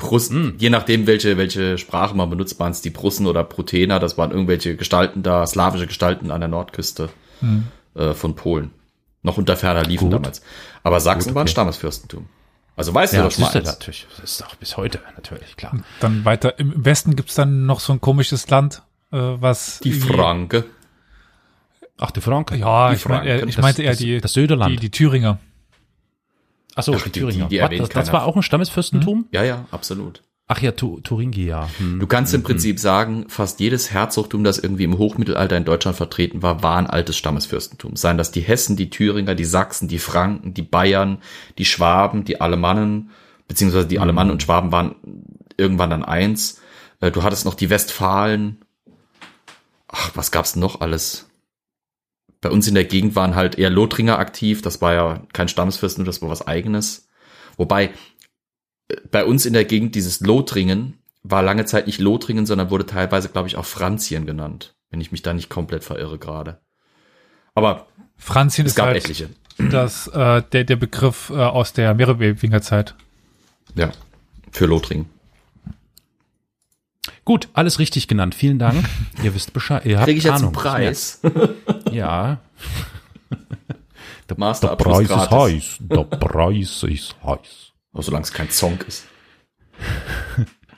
Prussen, 0.00 0.54
je 0.58 0.68
nachdem, 0.70 1.06
welche, 1.06 1.36
welche 1.36 1.78
Sprache 1.78 2.16
man 2.16 2.28
benutzt, 2.28 2.58
waren 2.58 2.72
es 2.72 2.80
die 2.82 2.90
Prussen 2.90 3.26
oder 3.28 3.44
Prutener, 3.44 4.00
das 4.00 4.18
waren 4.18 4.32
irgendwelche 4.32 4.74
Gestalten 4.74 5.22
da, 5.22 5.46
slawische 5.46 5.86
Gestalten 5.86 6.32
an 6.32 6.40
der 6.40 6.48
Nordküste 6.48 7.08
Hm. 7.40 7.68
äh, 7.94 8.12
von 8.14 8.34
Polen. 8.34 8.72
Noch 9.22 9.38
unter 9.38 9.56
ferner 9.56 9.84
liefen 9.84 10.10
Gut. 10.10 10.14
damals. 10.14 10.42
Aber 10.82 10.98
Sachsen 11.00 11.28
Gut, 11.28 11.34
war 11.36 11.42
ein 11.42 11.44
okay. 11.44 11.52
Stammesfürstentum. 11.52 12.26
Also 12.76 12.92
weißt 12.94 13.12
du 13.12 13.16
Ja, 13.18 13.22
doch 13.22 13.28
das 13.28 13.34
schon 13.36 13.44
ist 13.44 13.54
mal 13.54 13.60
ja 13.62 13.68
eins. 13.68 13.78
natürlich. 13.78 14.06
Das 14.20 14.30
ist 14.32 14.42
auch 14.46 14.54
bis 14.56 14.76
heute 14.76 15.00
natürlich, 15.14 15.56
klar. 15.56 15.76
Dann 16.00 16.24
weiter 16.24 16.58
im 16.58 16.84
Westen 16.84 17.14
gibt's 17.16 17.34
dann 17.34 17.66
noch 17.66 17.80
so 17.80 17.92
ein 17.92 18.00
komisches 18.00 18.48
Land, 18.48 18.82
äh, 19.12 19.16
was 19.18 19.80
Die 19.80 19.92
Franke. 19.92 20.64
Ach, 21.98 22.10
die 22.10 22.20
Franken. 22.22 22.58
Ja, 22.60 22.88
Die 22.90 22.96
ich, 22.96 23.04
mein, 23.06 23.18
Franken, 23.26 23.48
ich 23.48 23.54
das- 23.56 23.62
meinte 23.62 23.82
eher 23.82 23.90
das- 23.90 23.98
die, 23.98 24.20
das 24.20 24.32
Söderland. 24.32 24.72
die, 24.72 24.76
die 24.76 24.90
Thüringer. 24.90 25.38
Ach 26.76 26.82
so, 26.82 26.94
Ach, 26.94 27.02
die 27.02 27.10
Thüringer. 27.10 27.44
die- 27.44 27.48
die 27.50 27.58
erwähnt 27.58 27.82
das, 27.82 27.88
das 27.90 28.12
war 28.12 28.24
auch 28.26 28.36
ein 28.36 28.42
Stammesfürstentum? 28.42 29.26
Ja, 29.32 29.42
ja, 29.44 29.66
absolut. 29.70 30.22
Ach 30.52 30.60
ja, 30.60 30.72
tu, 30.72 30.98
Thuringia. 31.00 31.68
Hm. 31.78 32.00
Du 32.00 32.06
kannst 32.08 32.34
im 32.34 32.42
Prinzip 32.42 32.80
sagen, 32.80 33.26
fast 33.28 33.60
jedes 33.60 33.92
Herzogtum, 33.92 34.42
das 34.42 34.58
irgendwie 34.58 34.82
im 34.82 34.98
Hochmittelalter 34.98 35.56
in 35.56 35.64
Deutschland 35.64 35.96
vertreten 35.96 36.42
war, 36.42 36.62
war 36.64 36.76
ein 36.76 36.88
altes 36.88 37.16
Stammesfürstentum. 37.16 37.94
Seien 37.94 38.18
das 38.18 38.32
die 38.32 38.40
Hessen, 38.40 38.74
die 38.76 38.90
Thüringer, 38.90 39.36
die 39.36 39.44
Sachsen, 39.44 39.86
die 39.86 40.00
Franken, 40.00 40.52
die 40.52 40.62
Bayern, 40.62 41.18
die 41.58 41.64
Schwaben, 41.64 42.24
die 42.24 42.40
Alemannen, 42.40 43.10
beziehungsweise 43.46 43.86
die 43.86 44.00
Alemannen 44.00 44.32
und 44.32 44.42
Schwaben 44.42 44.72
waren 44.72 44.96
irgendwann 45.56 45.90
dann 45.90 46.04
eins. 46.04 46.60
Äh, 47.00 47.12
Du 47.12 47.22
hattest 47.22 47.44
noch 47.44 47.54
die 47.54 47.70
Westfalen. 47.70 48.58
Ach, 49.86 50.10
was 50.14 50.32
gab's 50.32 50.56
noch 50.56 50.80
alles? 50.80 51.29
Bei 52.40 52.50
uns 52.50 52.66
in 52.66 52.74
der 52.74 52.84
Gegend 52.84 53.16
waren 53.16 53.34
halt 53.34 53.58
eher 53.58 53.70
Lothringer 53.70 54.18
aktiv. 54.18 54.62
Das 54.62 54.80
war 54.80 54.94
ja 54.94 55.22
kein 55.32 55.48
Stammesfürstentum, 55.48 56.06
das 56.06 56.22
war 56.22 56.30
was 56.30 56.46
eigenes. 56.46 57.08
Wobei, 57.56 57.90
bei 59.10 59.24
uns 59.24 59.46
in 59.46 59.52
der 59.52 59.64
Gegend 59.64 59.94
dieses 59.94 60.20
Lothringen 60.20 60.98
war 61.22 61.42
lange 61.42 61.66
Zeit 61.66 61.86
nicht 61.86 62.00
Lothringen, 62.00 62.46
sondern 62.46 62.70
wurde 62.70 62.86
teilweise, 62.86 63.28
glaube 63.28 63.48
ich, 63.48 63.56
auch 63.56 63.66
Franzien 63.66 64.24
genannt, 64.24 64.74
wenn 64.90 65.00
ich 65.00 65.12
mich 65.12 65.22
da 65.22 65.34
nicht 65.34 65.50
komplett 65.50 65.84
verirre 65.84 66.18
gerade. 66.18 66.60
Aber 67.54 67.86
Franzien 68.16 68.66
es 68.66 68.72
ist 68.72 68.76
gab 68.76 68.86
halt 68.86 68.96
etliche. 68.96 69.28
das, 69.58 70.06
äh, 70.08 70.42
der, 70.52 70.64
der 70.64 70.76
Begriff 70.76 71.30
äh, 71.30 71.34
aus 71.34 71.72
der 71.74 71.94
Merowinger-Zeit. 71.94 72.94
Ja, 73.74 73.92
für 74.50 74.66
Lothringen. 74.66 75.06
Gut, 77.24 77.48
alles 77.52 77.78
richtig 77.78 78.08
genannt. 78.08 78.34
Vielen 78.34 78.58
Dank. 78.58 78.84
Ihr 79.22 79.34
wisst 79.34 79.52
Bescheid. 79.52 79.84
Ihr 79.84 79.98
habt 79.98 80.06
Kriege 80.06 80.18
ich 80.18 80.24
jetzt 80.24 80.34
einen 80.34 80.44
Ahnung. 80.44 80.52
Preis? 80.54 81.20
Ja. 81.92 82.40
Der 84.28 84.38
Masterabschluss 84.38 85.08
Preis 85.08 85.22
ist 85.22 85.30
heiß. 85.30 85.78
Der 85.80 86.04
Preis 86.04 86.82
ist 86.84 87.16
heiß. 87.24 87.66
Oh, 87.92 88.02
solange 88.02 88.22
es 88.22 88.32
kein 88.32 88.48
Song 88.50 88.78
ist. 88.86 89.08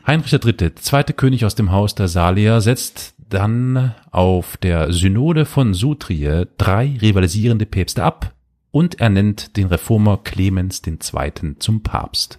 Heinrich 0.07 0.33
III., 0.33 0.75
zweite 0.77 1.13
König 1.13 1.45
aus 1.45 1.55
dem 1.55 1.71
Haus 1.71 1.95
der 1.95 2.09
Salier, 2.09 2.63
setzt 2.63 3.15
dann 3.29 3.95
auf 4.11 4.57
der 4.57 4.95
Synode 4.95 5.45
von 5.45 5.75
Sutrie 5.75 6.47
drei 6.57 6.99
rivalisierende 7.03 7.67
Päpste 7.67 8.03
ab 8.03 8.33
und 8.71 9.01
ernennt 9.01 9.59
den 9.59 9.67
Reformer 9.67 10.19
Clemens 10.25 10.81
II. 10.87 11.59
zum 11.59 11.83
Papst. 11.83 12.39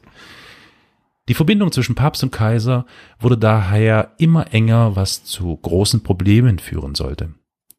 Die 1.29 1.35
Verbindung 1.35 1.71
zwischen 1.71 1.95
Papst 1.95 2.23
und 2.23 2.31
Kaiser 2.31 2.85
wurde 3.19 3.37
daher 3.37 4.13
immer 4.17 4.53
enger, 4.53 4.95
was 4.95 5.23
zu 5.23 5.55
großen 5.55 6.03
Problemen 6.03 6.59
führen 6.59 6.95
sollte. 6.95 7.33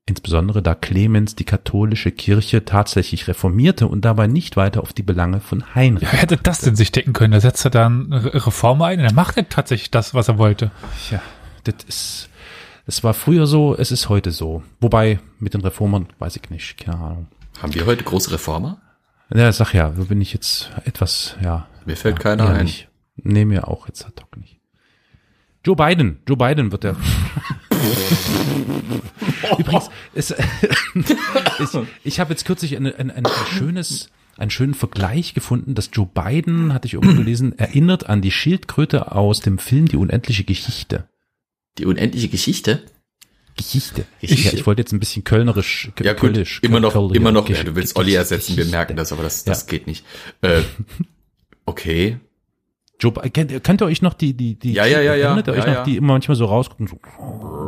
Insbesondere 0.07 0.63
da 0.63 0.75
Clemens 0.75 1.35
die 1.35 1.45
katholische 1.45 2.13
Kirche 2.13 2.67
tatsächlich 2.67 3.27
reformierte 3.27 3.87
und 3.87 4.05
dabei 4.05 4.27
nicht 4.27 4.55
weiter 4.55 4.83
auf 4.83 4.93
die 4.93 5.03
Belange 5.03 5.41
von 5.41 5.75
Heinrich. 5.75 6.03
Ja, 6.03 6.13
wer 6.13 6.21
hätte 6.21 6.37
das 6.37 6.61
denn 6.61 6.77
sich 6.77 6.93
decken 6.93 7.15
können? 7.15 7.33
Da 7.33 7.41
setzt 7.41 7.65
er 7.65 7.71
dann 7.71 8.13
eine 8.13 8.35
Reform 8.47 8.83
ein 8.83 8.99
und 8.99 9.07
er 9.07 9.15
macht 9.15 9.39
ja 9.39 9.45
tatsächlich 9.45 9.91
das, 9.91 10.13
was 10.13 10.29
er 10.29 10.37
wollte. 10.37 10.71
Ja, 11.11 11.23
das 11.65 11.77
ist, 11.89 12.29
es 12.87 13.03
war 13.03 13.15
früher 13.15 13.47
so, 13.47 13.75
es 13.75 13.91
ist 13.91 14.11
heute 14.11 14.31
so. 14.31 14.63
Wobei, 14.79 15.21
mit 15.39 15.55
den 15.55 15.63
Reformern 15.63 16.09
weiß 16.19 16.37
ich 16.37 16.51
nicht, 16.51 16.77
keine 16.77 16.99
Ahnung. 16.99 17.29
Haben 17.63 17.75
wir 17.75 17.87
heute 17.87 18.05
große 18.05 18.31
Reformer? 18.33 18.83
Ja, 19.35 19.51
sag 19.53 19.73
ja, 19.73 19.97
wo 19.97 20.05
bin 20.05 20.21
ich 20.21 20.35
jetzt 20.35 20.71
etwas, 20.85 21.37
ja. 21.43 21.67
Mir 21.87 21.97
fällt 21.97 22.17
ja, 22.17 22.23
keiner 22.23 22.51
ein. 22.51 22.67
Nicht. 22.67 22.89
Nee, 23.17 23.47
mir 23.47 23.69
auch 23.69 23.89
jetzt 23.89 24.05
ad 24.05 24.21
hoc 24.21 24.37
nicht. 24.37 24.61
Joe 25.65 25.77
Biden, 25.77 26.21
Joe 26.29 26.37
Biden 26.37 26.73
wird 26.73 26.85
der. 26.85 26.97
Übrigens, 29.59 29.91
es, 30.15 30.31
ich, 30.95 31.69
ich 32.05 32.21
habe 32.21 32.33
jetzt 32.33 32.45
kürzlich 32.45 32.77
ein, 32.77 32.87
ein, 32.87 33.11
ein, 33.11 33.25
schönes, 33.51 34.11
einen 34.37 34.51
schönen 34.51 34.75
Vergleich 34.75 35.35
gefunden, 35.35 35.75
dass 35.75 35.91
Joe 35.93 36.07
Biden, 36.13 36.73
hatte 36.73 36.87
ich 36.87 36.95
irgendwo 36.95 37.17
gelesen, 37.17 37.59
erinnert 37.59 38.09
an 38.09 38.23
die 38.23 38.31
Schildkröte 38.31 39.13
aus 39.13 39.41
dem 39.41 39.59
Film 39.59 39.87
Die 39.89 39.97
unendliche 39.97 40.45
Geschichte. 40.45 41.09
Die 41.79 41.87
unendliche 41.87 42.29
Geschichte? 42.29 42.83
Geschichte. 43.57 44.05
Geschichte. 44.21 44.49
Ja, 44.49 44.55
ich 44.55 44.67
wollte 44.67 44.83
jetzt 44.83 44.93
ein 44.93 44.99
bisschen 45.01 45.23
kölnerisch, 45.23 45.91
Ja 46.03 46.13
gut, 46.13 46.33
kölnisch, 46.33 46.59
immer 46.63 46.81
noch, 46.81 46.93
Köln- 46.95 47.15
immer 47.15 47.31
noch, 47.31 47.49
ja, 47.49 47.63
du 47.63 47.77
willst 47.77 47.95
Olli 47.97 48.15
ersetzen, 48.15 48.57
wir 48.57 48.65
merken 48.65 48.97
das, 48.97 49.13
aber 49.13 49.23
das, 49.23 49.45
das 49.45 49.61
Ja. 49.63 49.67
geht 49.69 49.87
nicht. 49.87 50.05
Äh, 50.41 50.63
okay. 51.65 52.19
Joe, 53.05 53.13
kennt, 53.31 53.63
kennt 53.65 53.83
ihr 53.83 53.87
euch 53.87 54.01
noch 54.03 54.15
die, 54.15 54.35
die, 54.35 54.55
die, 54.59 54.73
Ja, 54.73 54.87
ja, 54.87 55.01
ja, 55.01 55.15
ja. 55.15 55.27
erinnert 55.27 55.47
ihr 55.49 55.53
euch 55.53 55.59
Ja, 55.61 55.67
noch, 55.67 55.75
ja. 55.75 55.83
die 55.85 55.97
immer 55.97 56.15
manchmal 56.15 56.37
so 56.37 56.47
rausgucken, 56.47 56.87
so, 56.87 56.99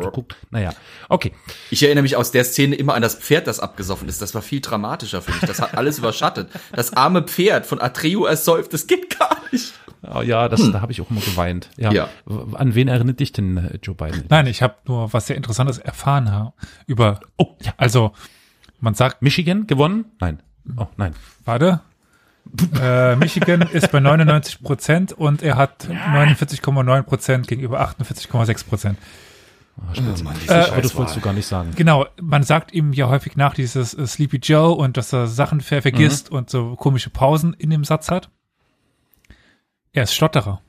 so 0.03 0.11
guckt, 0.11 0.37
naja, 0.51 0.71
okay. 1.09 1.33
Ich 1.71 1.83
erinnere 1.83 2.03
mich 2.03 2.17
aus 2.17 2.31
der 2.31 2.45
Szene 2.45 2.75
immer 2.77 2.95
an 2.95 3.03
das 3.03 3.15
Pferd, 3.17 3.47
das 3.47 3.61
abgesoffen 3.61 4.09
ist. 4.09 4.23
Das 4.23 4.35
war 4.35 4.43
viel 4.43 4.61
dramatischer 4.61 5.21
für 5.23 5.33
mich. 5.33 5.41
Das 5.43 5.61
hat 5.61 5.75
alles 5.77 5.99
überschattet. 5.99 6.49
Das 6.73 6.93
arme 6.95 7.23
Pferd 7.23 7.67
von 7.67 7.81
Atreu 7.81 8.25
ersäuft, 8.27 8.73
das 8.73 8.87
geht 8.87 9.19
gar 9.19 9.37
nicht. 9.53 9.75
Oh, 10.15 10.23
ja, 10.23 10.49
das, 10.49 10.61
da 10.71 10.81
habe 10.81 10.93
ich 10.93 11.01
auch 11.01 11.11
immer 11.11 11.21
geweint. 11.21 11.69
Ja. 11.77 11.91
Ja. 11.93 12.09
An 12.53 12.75
wen 12.75 12.87
erinnert 12.89 13.19
dich 13.21 13.33
denn 13.33 13.57
äh, 13.57 13.79
Joe 13.83 13.95
Biden? 13.95 14.25
Nein, 14.29 14.47
ich 14.47 14.63
habe 14.63 14.75
nur 14.87 15.13
was 15.13 15.27
sehr 15.27 15.37
Interessantes 15.37 15.79
erfahren 15.79 16.31
ha- 16.31 16.53
über. 16.87 17.19
Oh, 17.37 17.57
ja. 17.63 17.73
Also 17.77 18.13
man 18.81 18.95
sagt, 18.95 19.23
Michigan 19.23 19.67
gewonnen? 19.67 20.05
Nein. 20.21 20.43
Oh, 20.77 20.87
nein. 20.97 21.15
warte. 21.45 21.81
Äh, 22.81 23.16
Michigan 23.16 23.62
ist 23.62 23.91
bei 23.93 24.01
99 24.01 24.62
Prozent 24.62 25.12
und 25.12 25.43
er 25.43 25.57
hat 25.57 25.87
49,9 25.89 27.03
Prozent 27.03 27.49
gegenüber 27.49 27.81
48,6 27.81 28.66
Prozent. 28.69 28.99
Oh 29.78 30.01
Mann, 30.24 30.35
diese 30.43 30.73
Aber 30.73 30.81
das 30.81 30.95
wolltest 30.97 31.16
du 31.16 31.20
gar 31.20 31.35
nicht 31.35 31.47
sagen. 31.47 31.73
Genau, 31.77 32.07
man 32.20 32.43
sagt 32.45 32.73
ihm 32.73 32.93
ja 32.95 33.09
häufig 33.09 33.37
nach 33.37 33.53
dieses 33.55 33.93
äh, 33.93 34.07
Sleepy 34.07 34.39
Joe 34.39 34.73
und 34.74 34.97
dass 34.97 35.12
er 35.12 35.27
Sachen 35.27 35.61
ver 35.61 35.83
vergisst 35.83 36.31
und 36.31 36.49
so 36.49 36.77
komische 36.77 37.11
Pausen 37.11 37.53
in 37.55 37.69
dem 37.70 37.85
Satz 37.85 38.11
hat. 38.11 38.31
Er 39.93 40.05
ist 40.05 40.15
Stotterer. 40.15 40.61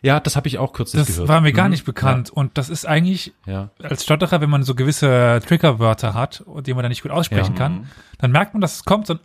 Ja, 0.00 0.18
das 0.20 0.36
habe 0.36 0.48
ich 0.48 0.58
auch 0.58 0.72
kürzlich 0.72 1.00
Das 1.02 1.08
gehört. 1.14 1.28
war 1.28 1.40
mir 1.40 1.52
gar 1.52 1.66
Mhm. 1.66 1.72
nicht 1.72 1.84
bekannt 1.84 2.30
und 2.30 2.56
das 2.58 2.68
ist 2.70 2.86
eigentlich 2.86 3.34
Ja. 3.46 3.70
als 3.82 4.02
Stotterer, 4.04 4.40
wenn 4.40 4.50
man 4.50 4.62
so 4.64 4.74
gewisse 4.74 5.40
Triggerwörter 5.46 6.14
hat, 6.14 6.40
und 6.40 6.66
die 6.66 6.74
man 6.74 6.82
dann 6.82 6.90
nicht 6.90 7.02
gut 7.02 7.12
aussprechen 7.12 7.52
Ja. 7.54 7.58
kann, 7.58 7.86
dann 8.18 8.30
merkt 8.32 8.54
man, 8.54 8.60
dass 8.60 8.76
es 8.76 8.84
kommt 8.84 9.06
so 9.06 9.14
ein 9.14 9.20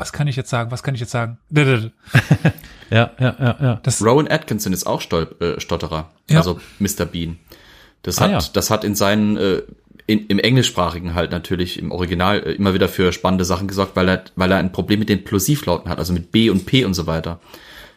was 0.00 0.12
kann 0.12 0.26
ich 0.28 0.36
jetzt 0.36 0.50
sagen? 0.50 0.70
Was 0.70 0.82
kann 0.82 0.94
ich 0.94 1.00
jetzt 1.00 1.12
sagen? 1.12 1.38
Ja, 2.90 3.12
ja, 3.20 3.36
ja, 3.38 3.56
ja. 3.62 3.80
Das, 3.84 4.04
Rowan 4.04 4.26
Atkinson 4.28 4.72
ist 4.72 4.84
auch 4.84 5.00
Stol 5.00 5.28
äh, 5.40 5.60
Stotterer, 5.60 6.10
Ja. 6.28 6.38
also 6.38 6.58
Mr. 6.80 7.04
Bean. 7.04 7.38
Das 8.02 8.18
Ah, 8.18 8.22
hat, 8.22 8.30
ja. 8.32 8.40
das 8.52 8.68
hat 8.70 8.82
in 8.82 8.96
seinen, 8.96 9.36
äh, 9.36 9.62
in, 10.08 10.26
im 10.26 10.40
englischsprachigen 10.40 11.14
halt 11.14 11.30
natürlich 11.30 11.78
im 11.78 11.92
Original 11.92 12.40
äh, 12.40 12.52
immer 12.54 12.74
wieder 12.74 12.88
für 12.88 13.12
spannende 13.12 13.44
Sachen 13.44 13.68
gesorgt, 13.68 13.94
weil 13.94 14.08
er, 14.08 14.24
weil 14.34 14.50
er 14.50 14.58
ein 14.58 14.72
Problem 14.72 14.98
mit 14.98 15.08
den 15.08 15.22
Plosivlauten 15.22 15.88
hat, 15.88 15.98
also 15.98 16.12
mit 16.12 16.32
B 16.32 16.50
und 16.50 16.66
P 16.66 16.84
und 16.84 16.94
so 16.94 17.06
weiter. 17.06 17.38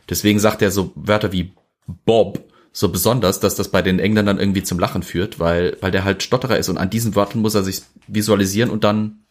Deswegen 0.10 0.38
sagt 0.38 0.62
er 0.62 0.70
so 0.70 0.92
Wörter 0.94 1.32
wie 1.32 1.54
Bob 2.06 2.44
so 2.72 2.90
besonders, 2.90 3.40
dass 3.40 3.56
das 3.56 3.70
bei 3.70 3.82
den 3.82 3.98
Engländern 3.98 4.38
irgendwie 4.38 4.62
zum 4.64 4.78
Lachen 4.78 5.02
führt, 5.02 5.40
weil, 5.40 5.76
weil 5.82 5.90
der 5.92 6.04
halt 6.04 6.22
Stotterer 6.22 6.58
ist 6.60 6.70
und 6.70 6.78
an 6.78 6.92
diesen 6.92 7.16
Wörtern 7.16 7.42
muss 7.42 7.56
er 7.56 7.64
sich 7.64 7.82
visualisieren 8.08 8.70
und 8.70 8.84
dann 8.84 9.23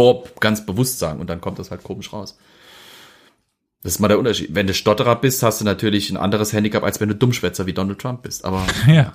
Bob 0.00 0.40
ganz 0.40 0.64
bewusst 0.64 0.98
sagen 0.98 1.20
und 1.20 1.28
dann 1.28 1.42
kommt 1.42 1.58
das 1.58 1.70
halt 1.70 1.82
komisch 1.82 2.10
raus. 2.14 2.38
Das 3.82 3.92
ist 3.92 3.98
mal 3.98 4.08
der 4.08 4.18
Unterschied. 4.18 4.54
Wenn 4.54 4.66
du 4.66 4.72
Stotterer 4.72 5.14
bist, 5.14 5.42
hast 5.42 5.60
du 5.60 5.66
natürlich 5.66 6.08
ein 6.08 6.16
anderes 6.16 6.54
Handicap, 6.54 6.84
als 6.84 7.00
wenn 7.00 7.10
du 7.10 7.14
Dummschwätzer 7.14 7.66
wie 7.66 7.74
Donald 7.74 7.98
Trump 7.98 8.22
bist. 8.22 8.46
Aber 8.46 8.66
ja, 8.86 9.12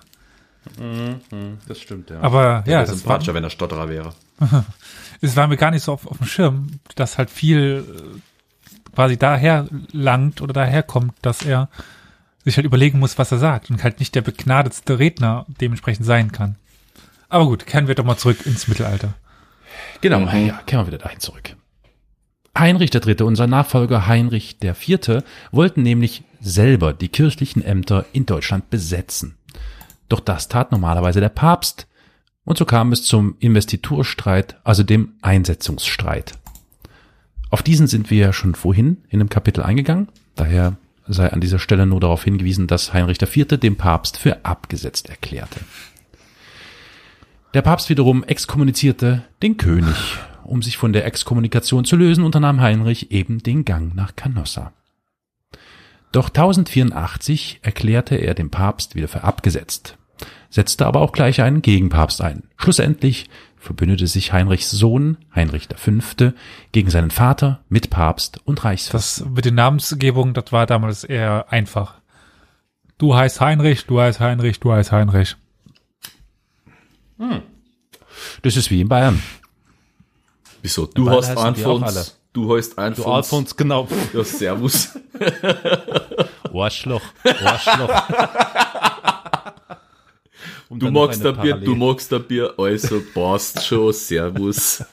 Das 1.67 1.79
stimmt, 1.79 2.11
ja. 2.11 2.19
aber 2.21 2.43
ja, 2.43 2.49
ja, 2.59 2.65
wäre 2.65 2.81
das 2.81 2.89
war, 2.89 2.97
sympathischer, 2.97 3.33
wenn 3.33 3.43
er 3.43 3.49
Stotterer 3.49 3.89
wäre. 3.89 4.13
es 5.21 5.35
war 5.35 5.47
mir 5.47 5.57
gar 5.57 5.71
nicht 5.71 5.81
so 5.81 5.93
auf, 5.93 6.05
auf 6.05 6.17
dem 6.17 6.27
Schirm, 6.27 6.79
dass 6.93 7.17
halt 7.17 7.31
viel 7.31 7.83
äh, 7.89 8.93
quasi 8.93 9.17
daher 9.17 9.67
langt 9.91 10.39
oder 10.43 10.53
daher 10.53 10.83
kommt, 10.83 11.13
dass 11.23 11.41
er 11.41 11.67
sich 12.43 12.57
halt 12.57 12.65
überlegen 12.67 12.99
muss, 12.99 13.17
was 13.17 13.31
er 13.31 13.39
sagt 13.39 13.71
und 13.71 13.83
halt 13.83 13.99
nicht 13.99 14.13
der 14.13 14.21
begnadetste 14.21 14.99
Redner 14.99 15.47
dementsprechend 15.47 16.05
sein 16.05 16.31
kann. 16.31 16.57
Aber 17.27 17.45
gut, 17.45 17.65
kehren 17.65 17.87
wir 17.87 17.95
doch 17.95 18.05
mal 18.05 18.17
zurück 18.17 18.45
ins 18.45 18.67
Mittelalter. 18.67 19.15
Genau, 20.01 20.19
ja, 20.19 20.61
kehren 20.65 20.85
wir 20.85 20.87
wieder 20.87 21.03
dahin 21.03 21.19
zurück. 21.19 21.55
Heinrich 22.57 22.93
III. 22.93 23.23
und 23.23 23.35
sein 23.35 23.49
Nachfolger 23.49 24.07
Heinrich 24.07 24.57
IV. 24.63 25.23
wollten 25.51 25.81
nämlich 25.81 26.23
selber 26.39 26.93
die 26.93 27.09
kirchlichen 27.09 27.63
Ämter 27.63 28.05
in 28.13 28.25
Deutschland 28.25 28.69
besetzen. 28.69 29.37
Doch 30.07 30.19
das 30.19 30.47
tat 30.47 30.71
normalerweise 30.71 31.19
der 31.19 31.29
Papst, 31.29 31.87
und 32.45 32.57
so 32.57 32.65
kam 32.65 32.91
es 32.91 33.03
zum 33.03 33.35
Investiturstreit, 33.39 34.57
also 34.63 34.83
dem 34.83 35.13
Einsetzungsstreit. 35.21 36.33
Auf 37.49 37.63
diesen 37.63 37.87
sind 37.87 38.11
wir 38.11 38.19
ja 38.19 38.33
schon 38.33 38.55
vorhin 38.55 39.03
in 39.09 39.19
einem 39.19 39.29
Kapitel 39.29 39.63
eingegangen, 39.63 40.09
daher 40.35 40.77
sei 41.07 41.31
an 41.31 41.41
dieser 41.41 41.59
Stelle 41.59 41.85
nur 41.85 41.99
darauf 41.99 42.23
hingewiesen, 42.23 42.67
dass 42.67 42.93
Heinrich 42.93 43.21
IV. 43.21 43.47
den 43.59 43.75
Papst 43.75 44.17
für 44.17 44.45
abgesetzt 44.45 45.09
erklärte. 45.09 45.59
Der 47.55 47.61
Papst 47.61 47.87
wiederum 47.87 48.25
exkommunizierte 48.25 49.23
den 49.41 49.55
König. 49.55 49.95
Um 50.43 50.61
sich 50.61 50.75
von 50.75 50.91
der 50.91 51.05
Exkommunikation 51.05 51.85
zu 51.85 51.95
lösen, 51.95 52.25
unternahm 52.25 52.59
Heinrich 52.59 53.11
eben 53.11 53.41
den 53.41 53.63
Gang 53.63 53.95
nach 53.95 54.17
Canossa. 54.17 54.73
Doch 56.11 56.27
1084 56.27 57.61
erklärte 57.61 58.15
er 58.15 58.33
den 58.33 58.51
Papst 58.51 58.95
wieder 58.95 59.07
für 59.07 59.23
abgesetzt, 59.23 59.97
setzte 60.49 60.85
aber 60.85 60.99
auch 60.99 61.13
gleich 61.13 61.41
einen 61.41 61.61
Gegenpapst 61.61 62.19
ein. 62.19 62.43
Schlussendlich 62.57 63.29
verbündete 63.57 64.07
sich 64.07 64.33
Heinrichs 64.33 64.69
Sohn, 64.71 65.17
Heinrich 65.33 65.69
V., 65.77 66.33
gegen 66.73 66.89
seinen 66.89 67.09
Vater, 67.09 67.61
Mitpapst 67.69 68.41
und 68.43 68.65
Reichsfürst. 68.65 69.21
Das 69.21 69.29
mit 69.29 69.45
den 69.45 69.55
Namensgebungen, 69.55 70.33
das 70.33 70.51
war 70.51 70.65
damals 70.65 71.05
eher 71.05 71.45
einfach. 71.53 72.01
Du 72.97 73.15
heißt 73.15 73.39
Heinrich, 73.39 73.85
du 73.85 74.01
heißt 74.01 74.19
Heinrich, 74.19 74.59
du 74.59 74.73
heißt 74.73 74.91
Heinrich. 74.91 75.37
Das 78.41 78.55
ist 78.55 78.69
wie 78.71 78.81
in 78.81 78.89
Bayern. 78.89 79.21
Wieso? 80.61 80.85
Du 80.87 81.05
Weil 81.05 81.17
hast. 81.17 81.37
Alfons. 81.37 82.17
Du 82.33 82.53
heißt 82.53 82.77
Alfons. 82.77 83.55
genau. 83.55 83.87
Ja, 84.13 84.23
servus. 84.23 84.97
Arschloch, 86.53 87.01
Arschloch. 87.23 87.89
Um 90.67 90.79
Du 90.79 90.89
magst 90.89 91.23
ein 91.23 91.39
Bier, 91.39 91.57
du 91.57 91.75
magst 91.75 92.11
ein 92.11 92.23
Bier, 92.23 92.53
also 92.57 92.99
passt 93.13 93.63
schon, 93.65 93.93
servus. 93.93 94.83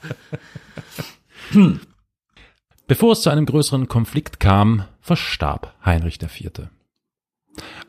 Bevor 2.87 3.13
es 3.13 3.23
zu 3.23 3.31
einem 3.31 3.47
größeren 3.47 3.89
Konflikt 3.89 4.39
kam, 4.39 4.85
verstarb 5.01 5.75
Heinrich 5.85 6.21
IV. 6.21 6.69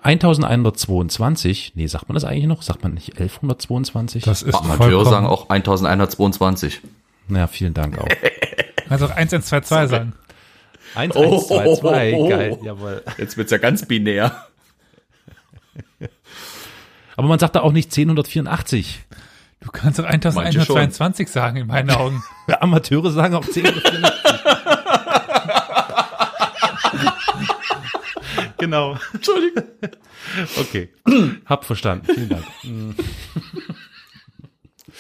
1122, 0.02 1.74
nee, 1.76 1.88
sagt 1.88 2.10
man 2.10 2.16
das 2.16 2.26
eigentlich 2.26 2.48
noch? 2.48 2.62
Sagt 2.62 2.84
man 2.84 2.94
nicht 2.94 3.20
1122? 3.20 4.24
Das 4.24 4.42
ist 4.42 4.54
Amateure 4.54 5.06
sagen 5.06 5.26
auch 5.26 5.50
1122. 5.50 6.82
ja, 7.30 7.48
vielen 7.48 7.74
Dank 7.74 7.98
auch. 7.98 8.08
Kannst 8.88 9.04
auch 9.06 9.12
1122 9.12 9.90
sagen. 9.90 10.14
1, 10.96 11.16
Oh, 11.16 11.34
1, 11.34 11.48
2, 11.48 11.76
2, 11.76 12.14
oh, 12.14 12.18
oh, 12.18 12.26
oh. 12.26 12.30
geil, 12.30 12.60
jawohl. 12.64 13.04
Jetzt 13.18 13.38
wird's 13.38 13.52
ja 13.52 13.58
ganz 13.58 13.86
binär. 13.86 14.46
Aber 17.16 17.28
man 17.28 17.40
sagt 17.40 17.56
da 17.56 17.62
auch 17.62 17.72
nicht 17.72 17.88
1084. 17.88 19.06
Du 19.62 19.72
kannst 19.72 20.00
auch 20.00 20.06
1122 20.06 21.30
sagen, 21.30 21.58
in 21.58 21.68
meinen 21.68 21.90
Augen. 21.92 22.24
Amateure 22.60 23.12
sagen 23.12 23.36
auch 23.36 23.46
1084. 23.46 24.02
genau. 28.64 28.98
Entschuldigung. 29.14 29.64
Okay. 30.60 30.90
Hab 31.46 31.66
verstanden. 31.66 32.06
Vielen 32.14 32.30
Dank. 32.30 32.46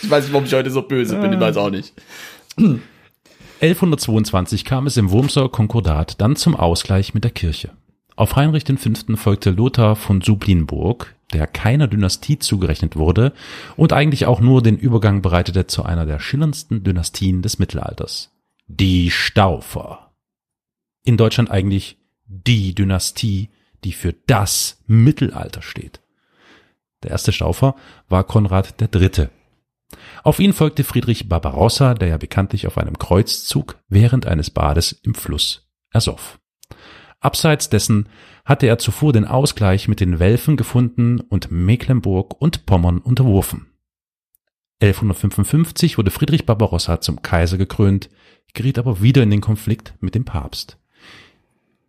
Ich 0.01 0.09
weiß 0.09 0.25
nicht, 0.25 0.33
warum 0.33 0.45
ich 0.45 0.53
heute 0.53 0.69
so 0.69 0.81
böse 0.81 1.17
bin, 1.17 1.33
ich 1.33 1.39
weiß 1.39 1.55
auch 1.57 1.69
nicht. 1.69 1.93
1122 3.61 4.65
kam 4.65 4.87
es 4.87 4.97
im 4.97 5.11
Wurmser 5.11 5.47
Konkordat 5.49 6.19
dann 6.19 6.35
zum 6.35 6.55
Ausgleich 6.55 7.13
mit 7.13 7.23
der 7.23 7.31
Kirche. 7.31 7.71
Auf 8.15 8.35
Heinrich 8.35 8.65
V. 8.65 9.15
folgte 9.15 9.51
Lothar 9.51 9.95
von 9.95 10.21
Sublinburg, 10.21 11.15
der 11.31 11.47
keiner 11.47 11.87
Dynastie 11.87 12.37
zugerechnet 12.37 12.95
wurde 12.95 13.33
und 13.75 13.93
eigentlich 13.93 14.25
auch 14.25 14.41
nur 14.41 14.61
den 14.61 14.77
Übergang 14.77 15.21
bereitete 15.21 15.67
zu 15.67 15.83
einer 15.83 16.05
der 16.05 16.19
schillerndsten 16.19 16.83
Dynastien 16.83 17.41
des 17.41 17.57
Mittelalters. 17.57 18.31
Die 18.67 19.09
Staufer. 19.09 20.11
In 21.05 21.17
Deutschland 21.17 21.49
eigentlich 21.49 21.97
die 22.45 22.73
Dynastie, 22.73 23.49
die 23.83 23.93
für 23.93 24.13
das 24.13 24.81
Mittelalter 24.87 25.61
steht. 25.61 26.01
Der 27.03 27.11
erste 27.11 27.31
Staufer 27.31 27.75
war 28.07 28.23
Konrad 28.23 28.75
III. 28.81 29.29
Auf 30.23 30.39
ihn 30.39 30.53
folgte 30.53 30.83
Friedrich 30.83 31.29
Barbarossa, 31.29 31.93
der 31.93 32.07
ja 32.07 32.17
bekanntlich 32.17 32.65
auf 32.65 32.77
einem 32.77 32.97
Kreuzzug 32.97 33.77
während 33.89 34.25
eines 34.25 34.49
Bades 34.49 34.93
im 35.03 35.13
Fluss 35.13 35.69
ersoff. 35.91 36.39
Abseits 37.19 37.69
dessen 37.69 38.09
hatte 38.43 38.67
er 38.67 38.79
zuvor 38.79 39.13
den 39.13 39.25
Ausgleich 39.25 39.87
mit 39.87 39.99
den 39.99 40.19
Welfen 40.19 40.57
gefunden 40.57 41.19
und 41.19 41.51
Mecklenburg 41.51 42.41
und 42.41 42.65
Pommern 42.65 42.99
unterworfen. 42.99 43.67
1155 44.81 45.97
wurde 45.97 46.11
Friedrich 46.11 46.45
Barbarossa 46.45 46.99
zum 46.99 47.21
Kaiser 47.21 47.57
gekrönt, 47.57 48.09
geriet 48.53 48.77
aber 48.77 49.01
wieder 49.01 49.23
in 49.23 49.31
den 49.31 49.39
Konflikt 49.39 49.93
mit 50.01 50.15
dem 50.15 50.25
Papst. 50.25 50.77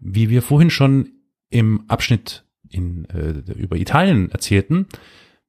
Wie 0.05 0.29
wir 0.29 0.43
vorhin 0.43 0.71
schon 0.71 1.09
im 1.49 1.85
Abschnitt 1.89 2.45
in, 2.69 3.07
äh, 3.07 3.53
über 3.53 3.77
Italien 3.77 4.31
erzählten, 4.31 4.87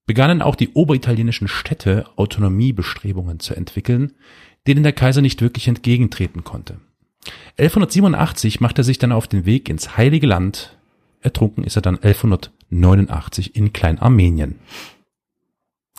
begannen 0.05 0.41
auch 0.41 0.55
die 0.55 0.69
oberitalienischen 0.73 1.49
Städte 1.49 2.05
Autonomiebestrebungen 2.15 3.39
zu 3.39 3.53
entwickeln, 3.53 4.13
denen 4.65 4.83
der 4.83 4.93
Kaiser 4.93 5.21
nicht 5.21 5.41
wirklich 5.41 5.67
entgegentreten 5.67 6.43
konnte. 6.45 6.79
1187 7.57 8.61
macht 8.61 8.77
er 8.77 8.83
sich 8.85 8.97
dann 8.97 9.11
auf 9.11 9.27
den 9.27 9.45
Weg 9.45 9.67
ins 9.67 9.97
Heilige 9.97 10.27
Land. 10.27 10.77
Ertrunken 11.21 11.63
ist 11.63 11.75
er 11.75 11.81
dann 11.81 11.95
1189 11.95 13.55
in 13.55 13.73
Kleinarmenien. 13.73 14.59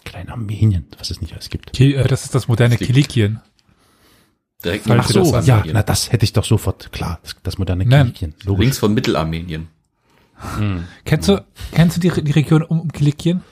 Kleinarmenien, 0.05 0.87
was 0.99 1.11
es 1.11 1.20
nicht 1.20 1.35
alles 1.35 1.51
gibt. 1.51 1.78
Äh, 1.78 2.05
das 2.05 2.24
ist 2.24 2.35
das 2.35 2.49
moderne. 2.49 2.78
Kilikien. 2.78 3.41
Direkt 4.65 4.89
das 4.89 5.12
von 5.12 5.35
an- 5.35 5.45
ja, 5.45 5.62
na 5.73 5.83
das 5.83 6.11
hätte 6.12 6.24
ich 6.24 6.33
doch 6.33 6.45
sofort, 6.45 6.91
klar, 6.93 7.19
das, 7.23 7.37
das 7.43 7.59
moderne. 7.59 7.85
Kilikien, 7.87 8.35
logisch. 8.45 8.61
links 8.62 8.78
von 8.78 8.95
Mittelarmenien. 8.95 9.69
Kennst 11.05 11.28
du, 11.28 11.45
kennst 11.73 11.97
du 11.97 12.01
die, 12.01 12.23
die 12.24 12.33
Region 12.33 12.62
um, 12.62 12.81
um 12.81 12.93
Kilikien? 12.93 13.43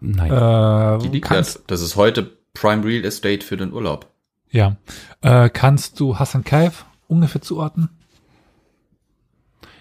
Nein, 0.00 0.30
Äh, 0.30 0.98
Die 1.02 1.08
liegt 1.08 1.26
kannst, 1.28 1.56
das, 1.56 1.64
das 1.66 1.80
ist 1.82 1.96
heute 1.96 2.36
Prime 2.52 2.84
Real 2.84 3.04
Estate 3.04 3.44
für 3.44 3.56
den 3.56 3.72
Urlaub. 3.72 4.10
ja. 4.50 4.76
Äh, 5.22 5.48
kannst 5.50 5.98
du 6.00 6.18
Hassan 6.18 6.44
Kaif 6.44 6.84
ungefähr 7.08 7.40
zuordnen? 7.40 7.88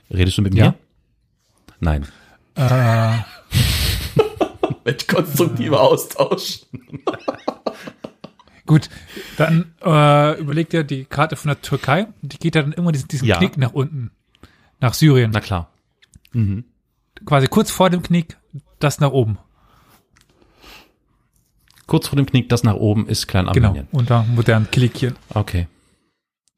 redest 0.10 0.38
du 0.38 0.42
mit 0.44 0.54
ja. 0.56 0.68
mir? 0.68 0.74
Nein. 1.80 2.06
Äh, 2.56 3.18
Mit 4.86 5.08
konstruktiver 5.08 5.82
Austausch. 5.82 6.62
gut, 8.66 8.90
dann 9.38 9.74
äh, 9.84 10.40
überleg 10.40 10.70
dir 10.70 10.84
die 10.84 11.06
Karte 11.06 11.36
von 11.36 11.50
der 11.50 11.62
Türkei. 11.62 12.08
Die 12.22 12.38
geht 12.38 12.56
ja 12.56 12.62
dann 12.62 12.74
immer 12.74 12.92
diesen, 12.92 13.08
diesen 13.08 13.28
Ja. 13.28 13.38
Knick 13.38 13.58
nach 13.58 13.74
unten. 13.74 14.12
Nach 14.80 14.94
Syrien. 14.94 15.32
Na 15.32 15.40
klar. 15.40 15.72
Mhm. 16.34 16.66
Quasi 17.26 17.48
kurz 17.48 17.72
vor 17.72 17.90
dem 17.90 18.04
Knick, 18.04 18.38
das 18.80 19.00
nach 19.00 19.12
oben. 19.12 19.38
Kurz 21.88 22.08
vor 22.08 22.16
dem 22.16 22.26
Knick, 22.26 22.50
das 22.50 22.64
nach 22.64 22.76
oben 22.76 23.08
ist 23.08 23.28
Genau. 23.28 23.52
Kleinarmenien. 23.52 23.88
Unter 23.92 24.24
modernen 24.24 24.70
Kilikien. 24.72 25.16
Okay. 25.30 25.68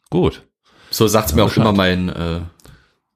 Gut. 0.10 0.45
So 0.91 1.07
sagt's 1.07 1.34
mir 1.34 1.44
auch 1.44 1.56
immer 1.57 1.73
mein, 1.73 2.10
äh, 2.10 2.41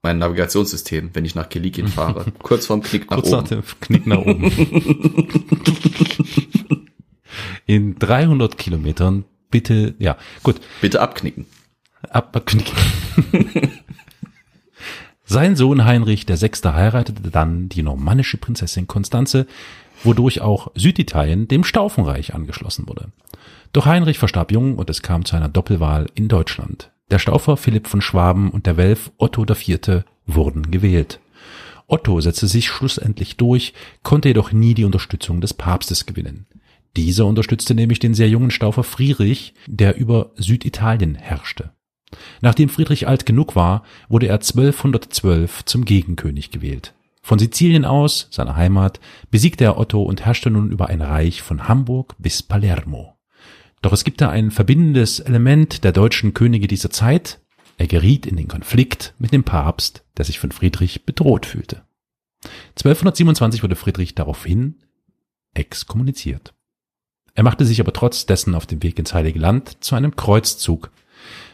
mein 0.02 0.18
Navigationssystem, 0.18 1.11
wenn 1.14 1.24
ich 1.26 1.36
nach 1.36 1.49
Kilikien 1.49 1.88
fahre. 1.88 2.26
Kurz 2.40 2.66
vorm 2.66 2.82
Knick 2.82 3.10
nach 3.10 3.18
Kurz 3.18 3.32
oben. 3.32 3.41
nach 3.41 3.48
dem 3.48 3.64
Knick 3.80 4.07
nach 4.07 4.18
oben. 4.18 4.52
In 7.69 7.99
300 7.99 8.57
Kilometern 8.57 9.25
bitte, 9.51 9.93
ja, 9.99 10.17
gut, 10.41 10.59
Bitte 10.81 11.01
abknicken. 11.01 11.45
abknicken. 12.09 12.73
Sein 15.23 15.55
Sohn 15.55 15.85
Heinrich 15.85 16.25
der 16.25 16.37
Sechste 16.37 16.73
heiratete 16.73 17.29
dann 17.29 17.69
die 17.69 17.83
normannische 17.83 18.37
Prinzessin 18.37 18.87
Konstanze, 18.87 19.45
wodurch 20.03 20.41
auch 20.41 20.71
Süditalien 20.73 21.47
dem 21.47 21.63
Staufenreich 21.63 22.33
angeschlossen 22.33 22.87
wurde. 22.87 23.11
Doch 23.71 23.85
Heinrich 23.85 24.17
verstarb 24.17 24.51
jung 24.51 24.75
und 24.79 24.89
es 24.89 25.03
kam 25.03 25.23
zu 25.23 25.35
einer 25.35 25.47
Doppelwahl 25.47 26.07
in 26.15 26.27
Deutschland. 26.27 26.89
Der 27.11 27.19
Staufer 27.19 27.55
Philipp 27.55 27.85
von 27.85 28.01
Schwaben 28.01 28.49
und 28.49 28.65
der 28.65 28.77
Welf 28.77 29.11
Otto 29.19 29.45
IV. 29.47 30.05
wurden 30.25 30.71
gewählt. 30.71 31.19
Otto 31.85 32.19
setzte 32.19 32.47
sich 32.47 32.67
schlussendlich 32.67 33.37
durch, 33.37 33.73
konnte 34.01 34.29
jedoch 34.29 34.51
nie 34.51 34.73
die 34.73 34.85
Unterstützung 34.85 35.39
des 35.39 35.53
Papstes 35.53 36.07
gewinnen. 36.07 36.47
Dieser 36.95 37.26
unterstützte 37.26 37.76
nämlich 37.76 37.99
den 37.99 38.14
sehr 38.14 38.30
jungen 38.30 38.52
Staufer 38.52 38.84
Friedrich, 38.84 39.53
der 39.68 39.98
über 39.98 40.32
Süditalien 40.36 41.16
herrschte. 41.16 41.72
Nachdem 42.41 42.70
Friedrich 42.70 43.07
alt 43.07 43.26
genug 43.26 43.56
war, 43.56 43.84
wurde 44.07 44.28
er 44.28 44.36
1212 44.36 45.66
zum 45.66 45.86
Gegenkönig 45.86 46.52
gewählt. 46.52 46.94
Von 47.22 47.38
Sizilien 47.38 47.86
aus, 47.86 48.28
seiner 48.32 48.56
Heimat, 48.56 48.99
besiegte 49.30 49.66
er 49.66 49.78
Otto 49.78 50.02
und 50.02 50.26
herrschte 50.26 50.49
nun 50.49 50.72
über 50.72 50.88
ein 50.88 51.02
Reich 51.02 51.41
von 51.41 51.68
Hamburg 51.68 52.16
bis 52.18 52.41
Palermo. 52.41 53.18
Doch 53.82 53.94
es 53.94 54.03
gibt 54.03 54.22
da 54.22 54.30
ein 54.30 54.52
verbindendes 54.52 55.20
Element 55.20 55.84
der 55.84 55.91
deutschen 55.91 56.34
Könige 56.34 56.68
dieser 56.68 56.90
Zeit. 56.90 57.40
Er 57.78 57.88
geriet 57.88 58.26
in 58.26 58.36
den 58.36 58.48
Konflikt 58.48 59.14
mit 59.20 59.32
dem 59.32 59.44
Papst, 59.44 60.03
der 60.18 60.26
sich 60.26 60.40
von 60.40 60.52
Friedrich 60.52 61.06
bedroht 61.06 61.45
fühlte. 61.45 61.84
1227 62.72 63.64
wurde 63.64 63.76
Friedrich 63.76 64.16
daraufhin 64.16 64.76
exkommuniziert. 65.53 66.53
Er 67.40 67.44
machte 67.44 67.64
sich 67.64 67.80
aber 67.80 67.94
trotz 67.94 68.26
dessen 68.26 68.53
auf 68.53 68.66
dem 68.66 68.84
Weg 68.84 68.99
ins 68.99 69.14
Heilige 69.14 69.40
Land 69.40 69.82
zu 69.82 69.95
einem 69.95 70.18
Kreuzzug, 70.18 70.91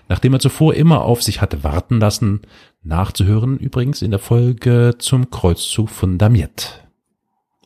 nachdem 0.10 0.34
er 0.34 0.40
zuvor 0.40 0.74
immer 0.74 1.04
auf 1.04 1.22
sich 1.22 1.42
hatte 1.42 1.64
warten 1.64 2.00
lassen, 2.00 2.42
nachzuhören 2.82 3.60
übrigens 3.60 4.02
in 4.02 4.10
der 4.10 4.20
Folge 4.20 4.96
zum 4.98 5.30
Kreuzzug 5.30 5.92
von 5.92 6.18
Damiette. 6.18 6.70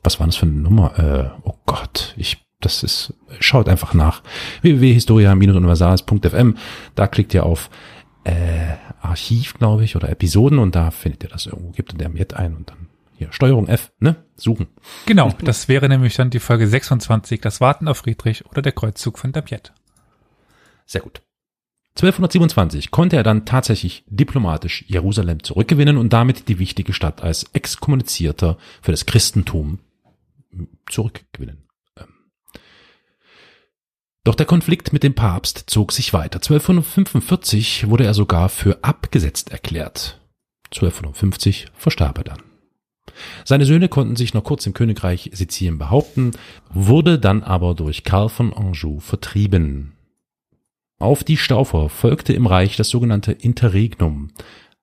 Was 0.04 0.20
war 0.20 0.28
das 0.28 0.36
für 0.36 0.48
eine 0.48 0.56
Nummer? 0.56 1.00
Äh, 1.00 1.30
oh 1.48 1.54
Gott, 1.66 2.14
ich, 2.18 2.46
das 2.60 2.84
ist, 2.84 3.14
schaut 3.40 3.70
einfach 3.70 3.94
nach. 3.94 4.22
www.historia-universales.fm, 4.64 6.58
da 6.96 7.08
klickt 7.08 7.34
ihr 7.34 7.46
auf 7.46 7.70
äh, 8.26 8.76
Archiv, 9.02 9.54
glaube 9.54 9.86
ich, 9.86 9.96
oder 9.96 10.10
Episoden 10.10 10.60
und 10.60 10.76
da 10.76 10.92
findet 10.92 11.24
ihr 11.24 11.30
das 11.30 11.46
irgendwo, 11.46 11.72
gebt 11.72 11.94
ihr 11.94 11.98
Damiette 11.98 12.36
ein 12.36 12.54
und 12.54 12.70
dann 12.70 12.90
hier 13.20 13.32
Steuerung 13.32 13.68
F, 13.68 13.92
ne? 14.00 14.16
Suchen. 14.36 14.68
Genau, 15.06 15.34
das 15.44 15.68
wäre 15.68 15.90
nämlich 15.90 16.16
dann 16.16 16.30
die 16.30 16.40
Folge 16.40 16.68
26, 16.68 17.42
das 17.42 17.62
Warten 17.62 17.88
auf 17.88 17.98
Friedrich 17.98 18.46
oder 18.46 18.62
der 18.62 18.72
Kreuzzug 18.72 19.20
von 19.20 19.34
Damiette. 19.34 19.74
Sehr 20.86 21.02
gut. 21.02 21.22
1227 21.92 22.92
konnte 22.92 23.18
er 23.18 23.24
dann 23.24 23.46
tatsächlich 23.46 24.06
diplomatisch 24.08 24.86
Jerusalem 24.88 25.44
zurückgewinnen 25.44 25.98
und 25.98 26.14
damit 26.14 26.48
die 26.48 26.60
wichtige 26.60 26.94
Stadt 26.94 27.22
als 27.22 27.44
Exkommunizierter 27.52 28.58
für 28.82 28.92
das 28.92 29.06
Christentum 29.06 29.80
zurückgewinnen. 30.90 31.68
Ähm. 31.98 32.08
Doch 34.24 34.36
der 34.36 34.46
Konflikt 34.46 34.94
mit 34.94 35.04
dem 35.04 35.14
Papst 35.14 35.66
zog 35.68 35.92
sich 35.92 36.14
weiter. 36.14 36.38
1245 36.38 37.90
wurde 37.90 38.06
er 38.06 38.14
sogar 38.14 38.48
für 38.48 38.82
abgesetzt 38.82 39.52
erklärt. 39.52 40.22
1250 40.72 41.68
verstarb 41.74 42.20
er 42.20 42.24
dann. 42.24 42.49
Seine 43.46 43.66
Söhne 43.66 43.90
konnten 43.90 44.16
sich 44.16 44.34
noch 44.34 44.44
kurz 44.44 44.66
im 44.66 44.74
Königreich 44.74 45.32
Sizilien 45.34 45.78
behaupten, 45.78 46.32
wurde 46.72 47.20
dann 47.20 47.44
aber 47.44 47.76
durch 47.76 48.04
Karl 48.04 48.30
von 48.30 48.54
Anjou 48.54 49.00
vertrieben. 49.00 49.94
Auf 51.00 51.24
die 51.24 51.38
Staufer 51.38 51.90
folgte 51.90 52.34
im 52.34 52.46
Reich 52.46 52.76
das 52.76 52.90
sogenannte 52.90 53.32
Interregnum, 53.32 54.32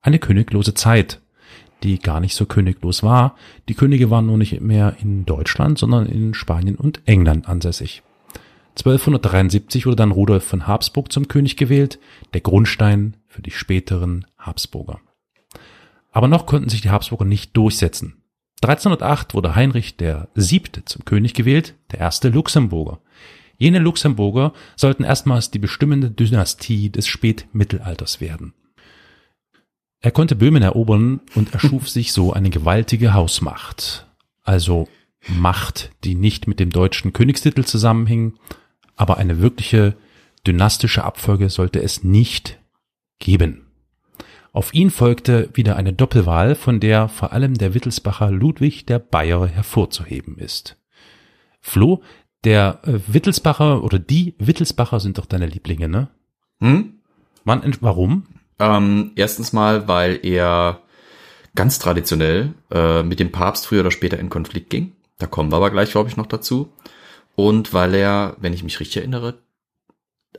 eine 0.01 0.19
königlose 0.19 0.73
Zeit, 0.73 1.21
die 1.83 1.99
gar 1.99 2.19
nicht 2.19 2.35
so 2.35 2.45
königlos 2.45 3.03
war. 3.03 3.35
Die 3.69 3.75
Könige 3.75 4.09
waren 4.09 4.25
nur 4.25 4.37
nicht 4.37 4.59
mehr 4.61 4.95
in 4.99 5.25
Deutschland, 5.25 5.77
sondern 5.77 6.07
in 6.07 6.33
Spanien 6.33 6.75
und 6.75 7.01
England 7.05 7.47
ansässig. 7.47 8.01
1273 8.77 9.85
wurde 9.85 9.95
dann 9.95 10.11
Rudolf 10.11 10.43
von 10.43 10.67
Habsburg 10.67 11.11
zum 11.11 11.27
König 11.27 11.57
gewählt, 11.57 11.99
der 12.33 12.41
Grundstein 12.41 13.15
für 13.27 13.41
die 13.41 13.51
späteren 13.51 14.25
Habsburger. 14.37 14.99
Aber 16.17 16.27
noch 16.27 16.47
konnten 16.47 16.67
sich 16.67 16.81
die 16.81 16.89
Habsburger 16.89 17.25
nicht 17.25 17.55
durchsetzen. 17.55 18.23
1308 18.63 19.35
wurde 19.35 19.53
Heinrich 19.53 19.97
der 19.97 20.29
Siebte 20.33 20.83
zum 20.83 21.05
König 21.05 21.35
gewählt, 21.35 21.75
der 21.91 21.99
erste 21.99 22.29
Luxemburger. 22.29 23.01
Jene 23.59 23.77
Luxemburger 23.77 24.51
sollten 24.75 25.03
erstmals 25.03 25.51
die 25.51 25.59
bestimmende 25.59 26.09
Dynastie 26.09 26.89
des 26.89 27.05
Spätmittelalters 27.05 28.19
werden. 28.19 28.55
Er 29.99 30.09
konnte 30.09 30.35
Böhmen 30.35 30.63
erobern 30.63 31.19
und 31.35 31.53
erschuf 31.53 31.87
sich 31.87 32.11
so 32.13 32.33
eine 32.33 32.49
gewaltige 32.49 33.13
Hausmacht. 33.13 34.07
Also 34.41 34.87
Macht, 35.27 35.91
die 36.03 36.15
nicht 36.15 36.47
mit 36.47 36.59
dem 36.59 36.71
deutschen 36.71 37.13
Königstitel 37.13 37.63
zusammenhing, 37.63 38.33
aber 38.95 39.17
eine 39.17 39.39
wirkliche 39.39 39.95
dynastische 40.47 41.03
Abfolge 41.03 41.51
sollte 41.51 41.79
es 41.79 42.03
nicht 42.03 42.57
geben. 43.19 43.66
Auf 44.57 44.73
ihn 44.73 44.89
folgte 44.89 45.51
wieder 45.53 45.75
eine 45.75 45.93
Doppelwahl, 45.93 46.55
von 46.55 46.79
der 46.79 47.09
vor 47.09 47.31
allem 47.31 47.59
der 47.59 47.75
Wittelsbacher 47.75 48.31
Ludwig 48.31 48.87
der 48.87 48.97
Bayer 48.97 49.45
hervorzuheben 49.45 50.39
ist. 50.39 50.77
Flo, 51.61 52.01
der 52.43 52.79
äh, 52.81 52.99
Wittelsbacher 53.05 53.83
oder 53.83 53.99
die 53.99 54.33
Wittelsbacher 54.39 54.99
sind 54.99 55.19
doch 55.19 55.27
deine 55.27 55.45
Lieblinge, 55.45 55.87
ne? 55.87 56.07
Hm? 56.59 57.01
Wann, 57.45 57.71
warum? 57.81 58.25
Ähm, 58.57 59.11
erstens 59.15 59.53
mal, 59.53 59.87
weil 59.87 60.25
er 60.25 60.81
ganz 61.53 61.77
traditionell 61.77 62.55
äh, 62.71 63.03
mit 63.03 63.19
dem 63.19 63.31
Papst 63.31 63.67
früher 63.67 63.81
oder 63.81 63.91
später 63.91 64.17
in 64.17 64.31
Konflikt 64.31 64.71
ging. 64.71 64.93
Da 65.19 65.27
kommen 65.27 65.51
wir 65.51 65.57
aber 65.57 65.69
gleich, 65.69 65.91
glaube 65.91 66.09
ich, 66.09 66.17
noch 66.17 66.25
dazu. 66.25 66.73
Und 67.35 67.75
weil 67.75 67.93
er, 67.93 68.35
wenn 68.39 68.53
ich 68.53 68.63
mich 68.63 68.79
richtig 68.79 68.97
erinnere, 68.97 69.37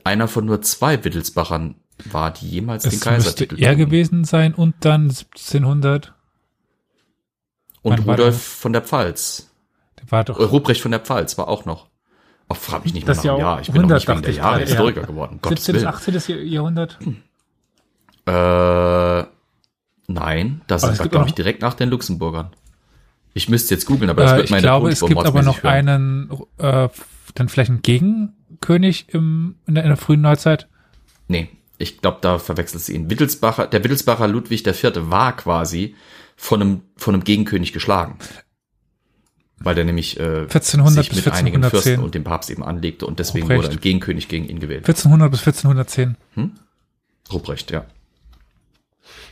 einer 0.03 0.27
von 0.27 0.43
nur 0.45 0.61
zwei 0.61 1.05
Wittelsbachern 1.05 1.75
war, 2.11 2.31
die 2.31 2.47
jemals 2.47 2.83
den 2.83 2.89
Es 2.89 2.93
müsste 2.95 3.09
Kaisertitel 3.09 3.55
er 3.61 3.71
trugen. 3.73 3.85
gewesen 3.85 4.23
sein 4.25 4.53
und 4.53 4.75
dann 4.81 5.09
1700, 5.09 6.13
Und 7.81 8.05
Rudolf 8.07 8.41
von 8.41 8.73
der 8.73 8.81
Pfalz. 8.81 9.51
der 10.01 10.11
war 10.11 10.23
doch 10.23 10.39
Ruprecht 10.39 10.81
von 10.81 10.91
der 10.91 10.99
Pfalz 11.01 11.37
war 11.37 11.47
auch 11.47 11.65
noch. 11.65 11.87
Oh, 12.49 12.55
frag 12.55 12.83
mich 12.83 12.93
nicht 12.93 13.05
mehr 13.05 13.13
Das 13.15 13.23
nach 13.23 13.35
dem 13.35 13.39
Jahr. 13.41 13.61
Ich 13.61 13.67
bin 13.71 13.81
noch 13.83 13.89
100 13.89 13.99
nicht 13.99 14.07
wegen 14.07 14.21
der 14.23 14.31
ich 14.31 14.37
Jahre 14.37 14.49
gerade, 14.51 14.61
ja. 14.63 14.67
Historiker 14.69 15.03
geworden. 15.07 15.39
Gottes 15.41 15.65
17. 15.65 15.73
bis 15.73 16.27
Willen. 16.27 16.37
18. 16.37 16.47
Jahrhundert. 16.51 16.99
Äh, 18.25 19.23
nein, 20.07 20.61
das 20.67 20.83
Aber 20.83 20.93
gibt 20.93 21.11
glaube 21.11 21.27
ich, 21.29 21.33
direkt 21.35 21.61
nach 21.61 21.73
den 21.73 21.89
Luxemburgern. 21.89 22.51
Ich 23.33 23.49
müsste 23.49 23.73
jetzt 23.75 23.85
googeln, 23.85 24.09
aber 24.09 24.23
das 24.23 24.31
Äh, 24.31 24.35
wird 24.37 24.45
ich 24.45 24.51
meine 24.51 24.61
glaube, 24.63 24.89
es 24.89 24.99
gibt 25.01 25.23
aber 25.25 25.43
noch 25.43 25.63
hören. 25.63 25.89
einen, 25.89 26.31
äh, 26.57 26.89
dann 27.35 27.49
vielleicht 27.49 27.69
einen 27.69 27.81
Gegenkönig 27.83 29.09
im, 29.13 29.55
in, 29.67 29.75
der, 29.75 29.83
in 29.83 29.89
der 29.89 29.97
frühen 29.97 30.21
Neuzeit. 30.21 30.67
Nee, 31.27 31.49
ich 31.79 32.01
glaube, 32.01 32.19
da 32.21 32.37
verwechselt 32.37 32.83
sie 32.83 32.93
ihn. 32.93 33.09
Wittelsbacher, 33.09 33.65
der 33.65 33.83
Wittelsbacher 33.83 34.27
Ludwig 34.27 34.67
IV. 34.67 34.91
war 35.09 35.35
quasi 35.35 35.95
von 36.35 36.61
einem, 36.61 36.81
von 36.97 37.15
einem 37.15 37.23
Gegenkönig 37.23 37.73
geschlagen. 37.73 38.19
Weil 39.57 39.75
der 39.75 39.85
nämlich 39.85 40.19
äh, 40.19 40.41
1400 40.41 41.05
sich 41.05 41.09
bis 41.09 41.25
mit 41.25 41.33
einigen 41.33 41.57
1410. 41.57 41.69
Fürsten 41.69 42.03
und 42.03 42.15
dem 42.15 42.23
Papst 42.23 42.49
eben 42.49 42.63
anlegte 42.63 43.05
und 43.05 43.19
deswegen 43.19 43.47
Ruprecht. 43.47 43.63
wurde 43.63 43.77
ein 43.77 43.81
Gegenkönig 43.81 44.27
gegen 44.27 44.47
ihn 44.47 44.59
gewählt. 44.59 44.87
1400 44.87 45.31
bis 45.31 45.39
1410. 45.41 46.17
Ruprecht, 47.31 47.71
ja. 47.71 47.85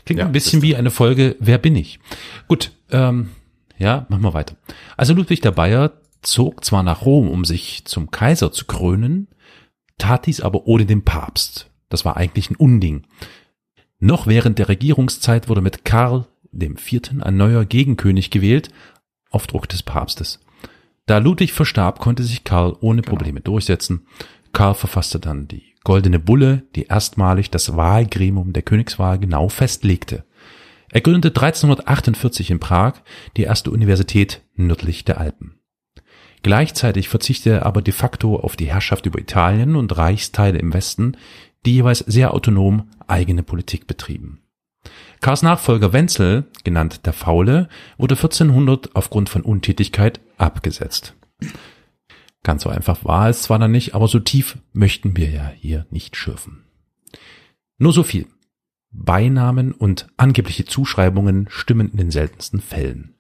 Klingt 0.05 0.19
Ja, 0.19 0.25
ein 0.25 0.31
bisschen 0.31 0.61
wie 0.61 0.75
eine 0.75 0.91
Folge 0.91 1.35
Wer 1.39 1.57
bin 1.57 1.75
ich? 1.75 1.99
Gut, 2.47 2.71
ähm, 2.91 3.29
ja, 3.77 4.05
machen 4.09 4.23
wir 4.23 4.33
weiter. 4.33 4.55
Also 4.95 5.13
Ludwig 5.13 5.41
der 5.41 5.51
Bayer 5.51 5.93
zog 6.21 6.63
zwar 6.63 6.83
nach 6.83 7.05
Rom, 7.05 7.29
um 7.29 7.45
sich 7.45 7.85
zum 7.85 8.09
Kaiser 8.11 8.51
zu 8.51 8.65
krönen, 8.65 9.27
tat 9.97 10.25
dies 10.25 10.41
aber 10.41 10.65
ohne 10.65 10.85
den 10.85 11.03
Papst. 11.03 11.69
Das 11.89 12.05
war 12.05 12.17
eigentlich 12.17 12.49
ein 12.49 12.55
Unding. 12.55 13.03
Noch 13.99 14.27
während 14.27 14.59
der 14.59 14.69
Regierungszeit 14.69 15.49
wurde 15.49 15.61
mit 15.61 15.85
Karl 15.85 16.25
dem 16.51 16.77
Vierten 16.77 17.21
ein 17.21 17.37
neuer 17.37 17.65
Gegenkönig 17.65 18.29
gewählt, 18.29 18.69
auf 19.29 19.47
Druck 19.47 19.67
des 19.67 19.83
Papstes. 19.83 20.39
Da 21.05 21.19
Ludwig 21.19 21.53
verstarb, 21.53 21.99
konnte 21.99 22.23
sich 22.23 22.43
Karl 22.43 22.75
ohne 22.81 23.01
Probleme 23.01 23.41
durchsetzen. 23.41 24.07
Karl 24.53 24.73
verfasste 24.73 25.19
dann 25.19 25.47
die 25.47 25.63
Goldene 25.83 26.19
Bulle, 26.19 26.63
die 26.75 26.83
erstmalig 26.83 27.49
das 27.49 27.77
Wahlgremium 27.77 28.53
der 28.53 28.63
Königswahl 28.63 29.19
genau 29.19 29.47
festlegte. 29.47 30.25
Er 30.89 31.01
gründete 31.01 31.29
1348 31.29 32.51
in 32.51 32.59
Prag 32.59 32.95
die 33.37 33.43
erste 33.43 33.71
Universität 33.71 34.41
nördlich 34.55 35.05
der 35.05 35.19
Alpen. 35.19 35.59
Gleichzeitig 36.43 37.09
verzichtete 37.09 37.57
er 37.57 37.65
aber 37.65 37.81
de 37.81 37.93
facto 37.93 38.37
auf 38.37 38.55
die 38.55 38.67
Herrschaft 38.67 39.05
über 39.05 39.19
Italien 39.19 39.75
und 39.75 39.97
Reichsteile 39.97 40.59
im 40.59 40.73
Westen, 40.73 41.17
die 41.67 41.73
jeweils 41.73 41.99
sehr 41.99 42.33
autonom 42.33 42.89
eigene 43.07 43.43
Politik 43.43 43.87
betrieben. 43.87 44.41
Karls 45.19 45.43
Nachfolger 45.43 45.91
Wenzel, 45.91 46.45
genannt 46.63 47.05
der 47.05 47.13
Faule, 47.13 47.67
wurde 47.97 48.15
1400 48.15 48.95
aufgrund 48.95 49.29
von 49.29 49.41
Untätigkeit 49.41 50.21
abgesetzt. 50.37 51.15
Ganz 52.43 52.63
so 52.63 52.69
einfach 52.69 53.03
war 53.03 53.27
es 53.27 53.41
zwar 53.41 53.59
dann 53.59 53.71
nicht, 53.71 53.95
aber 53.95 54.07
so 54.07 54.19
tief 54.19 54.57
möchten 54.71 55.17
wir 55.17 55.29
ja 55.29 55.51
hier 55.59 55.85
nicht 55.89 56.15
schürfen. 56.15 56.63
Nur 57.77 57.91
so 57.91 58.03
viel. 58.03 58.27
Beinamen 58.91 59.73
und 59.73 60.07
angebliche 60.15 60.63
Zuschreibungen 60.63 61.47
stimmen 61.49 61.91
in 61.91 61.97
den 61.97 62.11
seltensten 62.11 62.61
Fällen. 62.61 63.15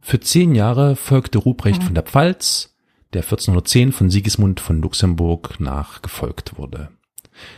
Für 0.00 0.18
zehn 0.18 0.56
Jahre 0.56 0.96
folgte 0.96 1.38
Ruprecht 1.38 1.84
von 1.84 1.94
der 1.94 2.02
Pfalz, 2.02 2.74
der 3.12 3.22
1410 3.22 3.92
von 3.92 4.10
Sigismund 4.10 4.58
von 4.58 4.80
Luxemburg 4.80 5.60
nachgefolgt 5.60 6.58
wurde. 6.58 6.88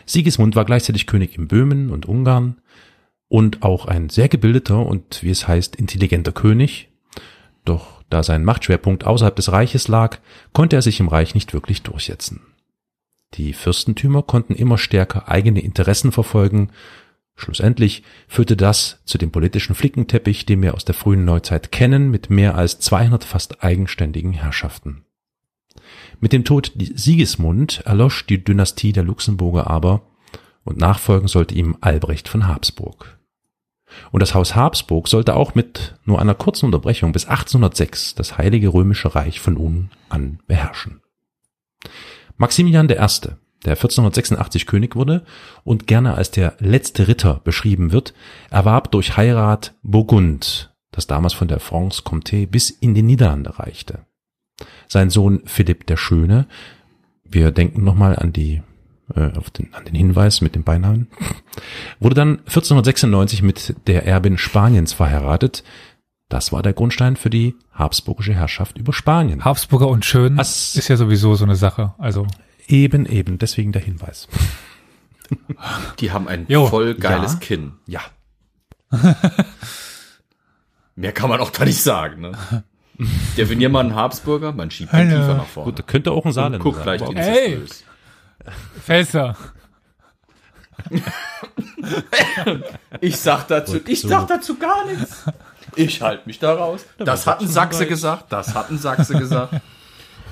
Sigismund 0.06 0.56
war 0.56 0.64
gleichzeitig 0.64 1.06
König 1.06 1.36
in 1.36 1.48
Böhmen 1.48 1.90
und 1.90 2.06
Ungarn 2.06 2.56
und 3.28 3.62
auch 3.62 3.86
ein 3.86 4.10
sehr 4.10 4.28
gebildeter 4.28 4.84
und, 4.84 5.22
wie 5.22 5.30
es 5.30 5.48
heißt, 5.48 5.76
intelligenter 5.76 6.32
König. 6.32 6.90
Doch 7.64 8.02
da 8.10 8.22
sein 8.22 8.44
Machtschwerpunkt 8.44 9.04
außerhalb 9.04 9.34
des 9.34 9.52
Reiches 9.52 9.88
lag, 9.88 10.18
konnte 10.52 10.76
er 10.76 10.82
sich 10.82 11.00
im 11.00 11.08
Reich 11.08 11.34
nicht 11.34 11.54
wirklich 11.54 11.82
durchsetzen. 11.82 12.40
Die 13.34 13.54
Fürstentümer 13.54 14.22
konnten 14.22 14.54
immer 14.54 14.76
stärker 14.76 15.28
eigene 15.28 15.60
Interessen 15.60 16.12
verfolgen. 16.12 16.70
Schlussendlich 17.34 18.02
führte 18.28 18.56
das 18.56 19.00
zu 19.06 19.16
dem 19.16 19.30
politischen 19.30 19.74
Flickenteppich, 19.74 20.44
den 20.44 20.60
wir 20.60 20.74
aus 20.74 20.84
der 20.84 20.94
frühen 20.94 21.24
Neuzeit 21.24 21.72
kennen, 21.72 22.10
mit 22.10 22.28
mehr 22.28 22.54
als 22.56 22.78
200 22.80 23.24
fast 23.24 23.64
eigenständigen 23.64 24.34
Herrschaften. 24.34 25.06
Mit 26.22 26.32
dem 26.32 26.44
Tod 26.44 26.70
Sigismund 26.76 27.82
erlosch 27.84 28.26
die 28.26 28.44
Dynastie 28.44 28.92
der 28.92 29.02
Luxemburger 29.02 29.68
aber 29.68 30.02
und 30.62 30.78
nachfolgen 30.78 31.26
sollte 31.26 31.56
ihm 31.56 31.76
Albrecht 31.80 32.28
von 32.28 32.46
Habsburg. 32.46 33.18
Und 34.12 34.20
das 34.20 34.32
Haus 34.32 34.54
Habsburg 34.54 35.08
sollte 35.08 35.34
auch 35.34 35.56
mit 35.56 35.96
nur 36.04 36.20
einer 36.20 36.36
kurzen 36.36 36.66
Unterbrechung 36.66 37.10
bis 37.10 37.26
1806 37.26 38.14
das 38.14 38.38
Heilige 38.38 38.68
Römische 38.68 39.16
Reich 39.16 39.40
von 39.40 39.54
nun 39.54 39.90
an 40.10 40.38
beherrschen. 40.46 41.00
Maximilian 42.36 42.88
I., 42.88 42.94
der 42.94 43.72
1486 43.72 44.66
König 44.66 44.94
wurde 44.94 45.24
und 45.64 45.88
gerne 45.88 46.14
als 46.14 46.30
der 46.30 46.54
letzte 46.60 47.08
Ritter 47.08 47.40
beschrieben 47.42 47.90
wird, 47.90 48.14
erwarb 48.48 48.92
durch 48.92 49.16
Heirat 49.16 49.74
Burgund, 49.82 50.72
das 50.92 51.08
damals 51.08 51.34
von 51.34 51.48
der 51.48 51.58
France-Comté 51.58 52.46
bis 52.46 52.70
in 52.70 52.94
die 52.94 53.02
Niederlande 53.02 53.58
reichte. 53.58 54.06
Sein 54.88 55.10
Sohn 55.10 55.42
Philipp 55.46 55.86
der 55.86 55.96
Schöne, 55.96 56.46
wir 57.24 57.50
denken 57.50 57.84
nochmal 57.84 58.16
an 58.16 58.32
die 58.32 58.62
äh, 59.14 59.30
auf 59.36 59.50
den, 59.50 59.72
an 59.74 59.84
den 59.84 59.94
Hinweis 59.94 60.40
mit 60.40 60.54
dem 60.54 60.62
Beinamen, 60.64 61.08
wurde 62.00 62.14
dann 62.14 62.38
1496 62.40 63.42
mit 63.42 63.74
der 63.86 64.06
Erbin 64.06 64.38
Spaniens 64.38 64.92
verheiratet. 64.92 65.64
Das 66.28 66.52
war 66.52 66.62
der 66.62 66.72
Grundstein 66.72 67.16
für 67.16 67.28
die 67.30 67.54
habsburgische 67.72 68.32
Herrschaft 68.34 68.78
über 68.78 68.92
Spanien. 68.92 69.44
Habsburger 69.44 69.88
und 69.88 70.04
Schön 70.04 70.36
Was- 70.38 70.76
ist 70.76 70.88
ja 70.88 70.96
sowieso 70.96 71.34
so 71.34 71.44
eine 71.44 71.56
Sache. 71.56 71.94
Also 71.98 72.26
Eben, 72.68 73.06
eben, 73.06 73.38
deswegen 73.38 73.72
der 73.72 73.82
Hinweis. 73.82 74.28
Die 75.98 76.10
haben 76.12 76.28
ein 76.28 76.46
Jo. 76.48 76.66
voll 76.66 76.94
geiles 76.94 77.34
Ja. 77.34 77.38
Kinn. 77.40 77.72
Ja, 77.86 78.00
Mehr 80.94 81.12
kann 81.12 81.30
man 81.30 81.40
auch 81.40 81.50
da 81.50 81.64
nicht 81.64 81.82
sagen, 81.82 82.20
ne? 82.20 82.32
Definier 83.36 83.68
mal 83.68 83.80
einen 83.80 83.94
Habsburger, 83.94 84.52
man 84.52 84.70
schiebt 84.70 84.92
den. 84.92 85.08
Kiefer 85.08 85.34
nach 85.34 85.46
vorne. 85.46 85.70
gut, 85.70 85.78
da 85.78 85.82
könnte 85.82 86.12
auch 86.12 86.24
ein 86.26 86.32
Saarländer 86.32 86.58
guck 86.62 86.74
sein. 86.76 86.84
gleich 86.84 87.02
aber- 87.02 87.16
Ey! 87.16 87.60
Felser. 88.82 89.36
Ich 93.00 93.16
sag 93.18 93.46
dazu, 93.48 93.72
Und 93.74 93.88
ich 93.88 94.00
sag 94.02 94.26
dazu 94.28 94.58
gar 94.58 94.84
nichts. 94.86 95.24
Ich 95.76 96.02
halte 96.02 96.22
mich 96.26 96.38
da 96.38 96.52
raus. 96.54 96.84
Das 96.98 97.26
hat 97.26 97.40
ein 97.40 97.48
Sachse 97.48 97.86
gesagt, 97.86 98.30
das 98.32 98.54
hat 98.54 98.70
ein 98.70 98.78
Sachse 98.78 99.14
gesagt. 99.18 99.54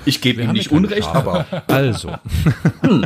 Ich 0.05 0.21
gebe 0.21 0.41
ihm 0.41 0.51
nicht 0.51 0.71
Unrecht, 0.71 1.05
Schaf. 1.05 1.15
aber 1.15 1.45
Also. 1.67 2.15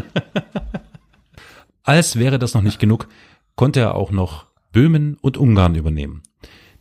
Als 1.84 2.18
wäre 2.18 2.40
das 2.40 2.54
noch 2.54 2.62
nicht 2.62 2.80
genug, 2.80 3.08
konnte 3.56 3.80
er 3.80 3.96
auch 3.96 4.12
noch 4.12 4.46
Böhmen 4.72 5.18
und 5.22 5.38
Ungarn 5.38 5.76
übernehmen. 5.76 6.24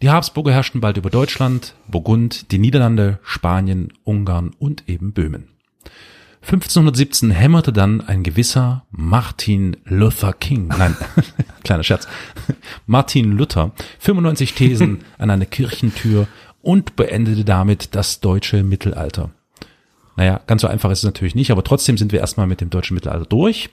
Die 0.02 0.10
Habsburger 0.10 0.52
herrschten 0.52 0.80
bald 0.80 0.96
über 0.96 1.10
Deutschland, 1.10 1.74
Burgund, 1.88 2.50
die 2.50 2.58
Niederlande, 2.58 3.18
Spanien, 3.22 3.92
Ungarn 4.04 4.50
und 4.58 4.88
eben 4.88 5.12
Böhmen. 5.12 5.48
1517 6.42 7.30
hämmerte 7.30 7.72
dann 7.72 8.02
ein 8.02 8.22
gewisser 8.22 8.84
Martin 8.90 9.78
Luther 9.84 10.34
King, 10.34 10.68
nein, 10.78 10.94
kleiner 11.62 11.84
Scherz, 11.84 12.06
Martin 12.86 13.32
Luther, 13.32 13.72
95 14.00 14.52
Thesen 14.52 15.04
an 15.16 15.30
eine 15.30 15.46
Kirchentür 15.46 16.28
und 16.60 16.96
beendete 16.96 17.44
damit 17.44 17.94
das 17.94 18.20
deutsche 18.20 18.62
Mittelalter. 18.62 19.30
Naja, 20.16 20.40
ganz 20.46 20.62
so 20.62 20.68
einfach 20.68 20.90
ist 20.90 20.98
es 20.98 21.04
natürlich 21.04 21.34
nicht, 21.34 21.50
aber 21.50 21.64
trotzdem 21.64 21.96
sind 21.96 22.12
wir 22.12 22.20
erstmal 22.20 22.46
mit 22.46 22.60
dem 22.60 22.70
deutschen 22.70 22.94
Mittelalter 22.94 23.26
durch 23.26 23.70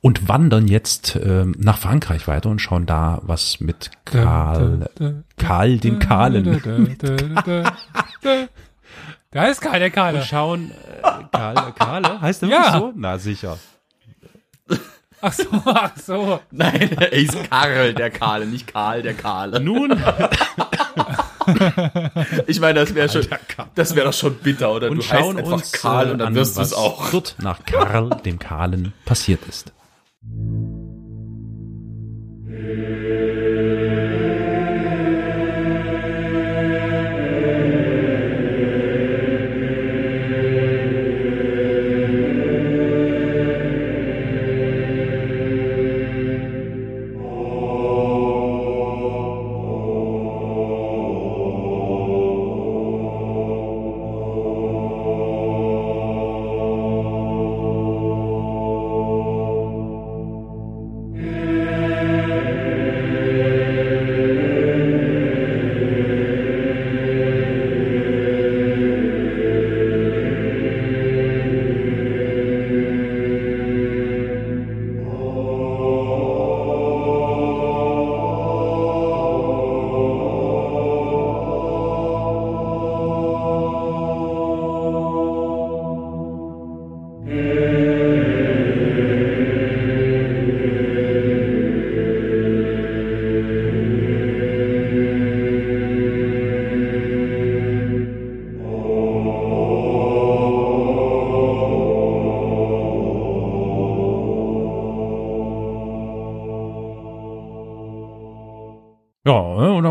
und 0.00 0.28
wandern 0.28 0.68
jetzt 0.68 1.16
ähm, 1.22 1.54
nach 1.58 1.78
Frankreich 1.78 2.28
weiter 2.28 2.48
und 2.50 2.60
schauen 2.60 2.86
da, 2.86 3.20
was 3.22 3.60
mit 3.60 3.90
Karl, 4.04 4.88
Karl 5.36 5.78
den 5.78 5.98
Kahlen. 5.98 6.62
Da 9.30 9.44
ist 9.48 9.60
Karl 9.60 9.80
der 9.80 9.90
Kahle. 9.90 10.18
Und 10.20 10.24
schauen, 10.24 10.70
äh, 10.70 11.02
Karl, 11.32 11.72
Karle, 11.72 12.20
heißt 12.20 12.42
der 12.42 12.48
Ja. 12.48 12.56
wirklich 12.58 12.80
so? 12.80 12.92
Na 12.96 13.18
sicher. 13.18 13.58
Ach 15.20 15.32
so, 15.32 15.46
ach 15.64 15.96
so. 15.96 16.38
nein, 16.52 16.92
er 16.96 17.12
ist 17.12 17.50
Karl 17.50 17.92
der 17.92 18.10
Kahle, 18.10 18.46
nicht 18.46 18.72
Karl 18.72 19.02
der 19.02 19.14
Kahle. 19.14 19.58
Nun, 19.58 19.90
Ich 22.46 22.60
meine, 22.60 22.80
das 22.80 22.94
wäre 22.94 23.08
schon, 23.08 23.26
das 23.74 23.94
wäre 23.94 24.06
doch 24.06 24.12
schon 24.12 24.34
bitter, 24.36 24.70
oder? 24.72 24.90
und 24.90 24.98
du 24.98 25.02
schauen 25.02 25.36
heißt 25.36 25.38
einfach 25.38 25.52
uns 25.52 25.72
Karl 25.72 26.08
äh, 26.08 26.12
und 26.12 26.18
dann 26.18 26.28
an, 26.28 26.34
wirst 26.34 26.56
du 26.56 26.60
was 26.60 26.68
es 26.68 26.74
auch. 26.74 27.10
dort 27.10 27.36
nach 27.40 27.64
Karl 27.64 28.10
dem 28.24 28.38
Kahlen 28.38 28.92
passiert 29.04 29.40
ist. 29.48 29.72
Ja, 32.44 33.27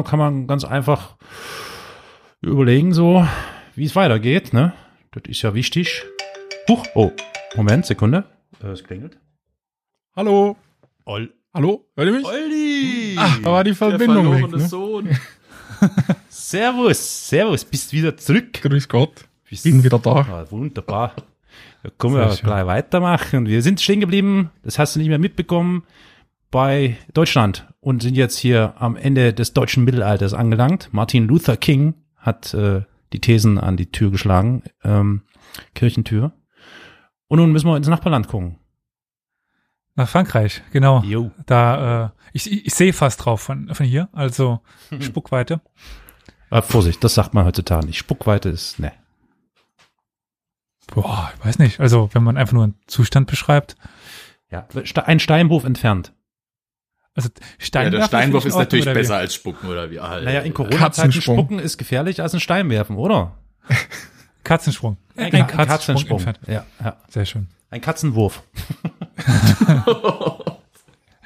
kann 0.08 0.20
man 0.20 0.48
ganz 0.48 0.64
einfach 0.64 1.18
überlegen, 2.42 2.94
so, 2.94 3.28
wie 3.76 3.86
es 3.86 3.96
weitergeht, 3.96 4.54
ne? 4.54 4.74
Das 5.12 5.24
ist 5.28 5.42
ja 5.42 5.54
wichtig. 5.54 6.04
Huch, 6.70 6.86
oh, 6.96 7.12
Moment, 7.56 7.86
Sekunde. 7.86 8.26
Äh, 8.64 8.68
es 8.68 8.84
klingelt. 8.84 9.20
Hallo. 10.16 10.56
Ol 11.06 11.34
Hallo, 11.54 11.88
hört 11.96 12.08
ihr 12.08 12.14
mich? 12.14 12.26
Olli! 12.26 13.16
Ach, 13.18 13.40
da 13.40 13.52
war 13.52 13.64
die 13.64 13.72
der 13.72 13.78
Verbindung 13.78 14.32
weg, 14.32 14.40
verlorene 14.42 14.58
ne? 14.58 14.68
Sohn. 14.68 15.10
Servus, 16.30 17.30
Servus, 17.30 17.66
bist 17.66 17.94
wieder 17.94 18.16
zurück. 18.16 18.62
Grüß 18.62 18.88
Gott. 18.88 19.26
Bist 19.50 19.64
Bin 19.64 19.84
wieder 19.84 19.98
da. 19.98 20.12
Ah, 20.12 20.46
wunderbar. 20.50 21.16
Da 21.84 21.90
können 21.98 22.16
wir 22.16 22.36
gleich 22.36 22.66
weitermachen. 22.66 23.48
Wir 23.48 23.62
sind 23.62 23.82
stehen 23.82 24.02
geblieben, 24.02 24.52
das 24.64 24.78
hast 24.78 24.96
du 24.96 25.00
nicht 25.00 25.10
mehr 25.10 25.20
mitbekommen, 25.20 25.84
bei 26.58 26.98
Deutschland 27.14 27.68
und 27.82 28.02
sind 28.02 28.18
jetzt 28.18 28.36
hier 28.36 28.74
am 28.80 28.96
Ende 28.96 29.32
des 29.32 29.54
deutschen 29.54 29.84
Mittelalters 29.84 30.34
angelangt. 30.34 30.90
Martin 30.92 31.28
Luther 31.28 31.56
King 31.56 31.94
hat 32.16 32.52
äh, 32.56 32.82
die 33.14 33.22
Thesen 33.22 33.60
an 33.60 33.78
die 33.78 33.92
Tür 33.92 34.10
geschlagen, 34.10 34.64
ähm, 34.84 35.22
Kirchentür. 35.76 36.32
Und 37.28 37.38
nun 37.38 37.52
müssen 37.52 37.68
wir 37.68 37.78
ins 37.78 37.90
Nachbarland 37.90 38.28
gucken. 38.28 38.58
Nach 39.94 40.10
Frankreich, 40.10 40.64
genau. 40.72 41.04
Jo. 41.04 41.30
Da, 41.46 42.06
äh, 42.06 42.10
ich, 42.34 42.52
ich, 42.52 42.66
ich 42.66 42.74
sehe 42.74 42.92
fast 42.92 43.24
drauf 43.24 43.40
von, 43.40 43.72
von 43.76 43.86
hier, 43.86 44.10
also 44.12 44.60
Spuckweite. 45.00 45.62
Äh, 46.50 46.64
Vorsicht, 46.64 47.04
das 47.04 47.14
sagt 47.14 47.36
man 47.36 47.46
heutzutage 47.46 47.86
nicht. 47.86 48.00
Spuckweite 48.00 48.50
ist, 48.50 48.80
ne. 48.80 48.94
Boah, 50.88 51.32
ich 51.38 51.46
weiß 51.46 51.60
nicht. 51.60 51.80
Also, 51.80 52.10
wenn 52.14 52.24
man 52.24 52.36
einfach 52.36 52.54
nur 52.54 52.64
einen 52.64 52.80
Zustand 52.88 53.30
beschreibt. 53.30 53.76
Ja, 54.50 54.68
ein 55.06 55.20
Steinwurf 55.20 55.64
entfernt. 55.64 56.14
Also, 57.18 57.28
Ja, 57.30 57.46
Steinwerfen 57.58 58.00
der 58.00 58.08
Steinwurf 58.08 58.46
ist 58.46 58.54
Ordnung, 58.54 58.64
natürlich 58.66 58.86
wie? 58.86 58.94
besser 58.94 59.18
als 59.18 59.34
Spucken 59.36 59.68
oder 59.70 59.92
wie 59.92 60.00
halt. 60.00 60.24
Naja, 60.24 60.40
in 60.42 60.54
Corona-Zeiten 60.54 61.10
Katzensprung. 61.10 61.38
spucken 61.38 61.60
ist 61.60 61.78
gefährlicher 61.78 62.24
als 62.24 62.34
ein 62.34 62.40
Stein 62.40 62.70
werfen, 62.70 62.96
oder? 62.96 63.36
Katzensprung. 64.46 64.96
Ein, 65.18 65.32
Ka- 65.32 65.66
Katzensprung. 65.66 66.20
entfernt. 66.20 66.40
Ja, 66.48 66.66
ja. 66.82 66.96
Sehr 67.10 67.26
schön. 67.26 67.50
Ein 67.72 67.82
Katzenwurf. 67.82 68.42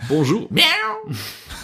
Bonjour. 0.07 0.47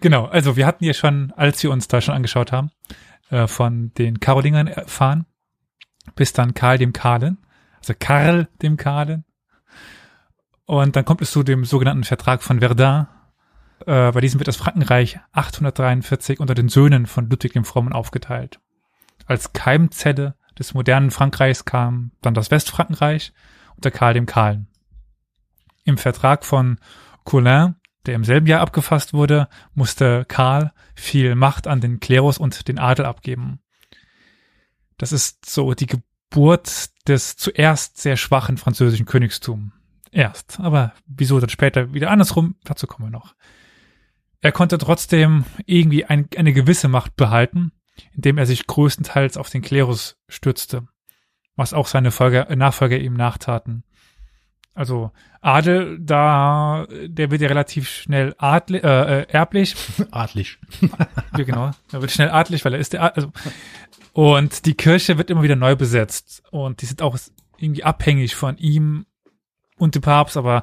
genau, 0.00 0.26
also 0.26 0.56
wir 0.56 0.66
hatten 0.66 0.84
ja 0.84 0.94
schon, 0.94 1.32
als 1.36 1.62
wir 1.62 1.70
uns 1.70 1.88
da 1.88 2.00
schon 2.00 2.14
angeschaut 2.14 2.52
haben, 2.52 2.70
äh, 3.30 3.46
von 3.46 3.92
den 3.94 4.20
Karolingern 4.20 4.66
erfahren, 4.66 5.26
bis 6.14 6.32
dann 6.32 6.54
Karl 6.54 6.78
dem 6.78 6.92
Kahlen, 6.92 7.38
also 7.80 7.94
Karl 7.98 8.48
dem 8.62 8.76
Kahlen. 8.76 9.24
Und 10.70 10.94
dann 10.94 11.04
kommt 11.04 11.20
es 11.20 11.32
zu 11.32 11.42
dem 11.42 11.64
sogenannten 11.64 12.04
Vertrag 12.04 12.44
von 12.44 12.60
Verdun. 12.60 13.08
Äh, 13.86 14.12
bei 14.12 14.20
diesem 14.20 14.38
wird 14.38 14.46
das 14.46 14.54
Frankenreich 14.54 15.18
843 15.32 16.38
unter 16.38 16.54
den 16.54 16.68
Söhnen 16.68 17.06
von 17.06 17.28
Ludwig 17.28 17.54
dem 17.54 17.64
Frommen 17.64 17.92
aufgeteilt. 17.92 18.60
Als 19.26 19.52
Keimzelle 19.52 20.36
des 20.56 20.72
modernen 20.72 21.10
Frankreichs 21.10 21.64
kam 21.64 22.12
dann 22.22 22.34
das 22.34 22.52
Westfrankenreich 22.52 23.32
unter 23.74 23.90
Karl 23.90 24.14
dem 24.14 24.26
Kahlen. 24.26 24.68
Im 25.82 25.98
Vertrag 25.98 26.44
von 26.44 26.78
Coulin 27.24 27.74
der 28.06 28.14
im 28.14 28.22
selben 28.22 28.46
Jahr 28.46 28.60
abgefasst 28.60 29.12
wurde, 29.12 29.48
musste 29.74 30.24
Karl 30.24 30.72
viel 30.94 31.34
Macht 31.34 31.66
an 31.66 31.80
den 31.80 31.98
Klerus 31.98 32.38
und 32.38 32.68
den 32.68 32.78
Adel 32.78 33.06
abgeben. 33.06 33.58
Das 34.98 35.10
ist 35.10 35.50
so 35.50 35.74
die 35.74 35.88
Geburt 35.88 36.90
des 37.08 37.34
zuerst 37.36 37.98
sehr 37.98 38.16
schwachen 38.16 38.56
französischen 38.56 39.06
Königstums. 39.06 39.72
Erst, 40.12 40.58
aber 40.60 40.92
wieso 41.06 41.38
dann 41.38 41.50
später 41.50 41.94
wieder 41.94 42.10
andersrum, 42.10 42.56
dazu 42.64 42.86
kommen 42.86 43.08
wir 43.08 43.18
noch. 43.18 43.34
Er 44.40 44.52
konnte 44.52 44.78
trotzdem 44.78 45.44
irgendwie 45.66 46.04
ein, 46.04 46.28
eine 46.36 46.52
gewisse 46.52 46.88
Macht 46.88 47.14
behalten, 47.16 47.72
indem 48.14 48.38
er 48.38 48.46
sich 48.46 48.66
größtenteils 48.66 49.36
auf 49.36 49.50
den 49.50 49.62
Klerus 49.62 50.16
stützte, 50.28 50.88
was 51.56 51.74
auch 51.74 51.86
seine 51.86 52.10
Folger, 52.10 52.54
Nachfolger 52.56 52.98
ihm 52.98 53.14
nachtaten. 53.14 53.84
Also 54.74 55.10
Adel, 55.40 55.98
da, 56.00 56.86
der 57.06 57.30
wird 57.30 57.42
ja 57.42 57.48
relativ 57.48 57.88
schnell 57.88 58.34
adli, 58.38 58.78
äh, 58.78 59.20
äh, 59.20 59.26
erblich. 59.28 59.74
Adlig. 60.10 60.58
Ja, 61.36 61.44
genau. 61.44 61.70
Er 61.92 62.00
wird 62.00 62.10
schnell 62.10 62.30
adlig, 62.30 62.64
weil 62.64 62.74
er 62.74 62.80
ist 62.80 62.92
der 62.92 63.02
Ad 63.02 63.14
also 63.16 63.32
Und 64.12 64.66
die 64.66 64.74
Kirche 64.74 65.16
wird 65.16 65.30
immer 65.30 65.42
wieder 65.42 65.54
neu 65.54 65.76
besetzt. 65.76 66.42
Und 66.50 66.82
die 66.82 66.86
sind 66.86 67.02
auch 67.02 67.16
irgendwie 67.56 67.84
abhängig 67.84 68.34
von 68.34 68.56
ihm 68.58 69.06
und 69.80 69.94
dem 69.94 70.02
Papst, 70.02 70.36
aber 70.36 70.62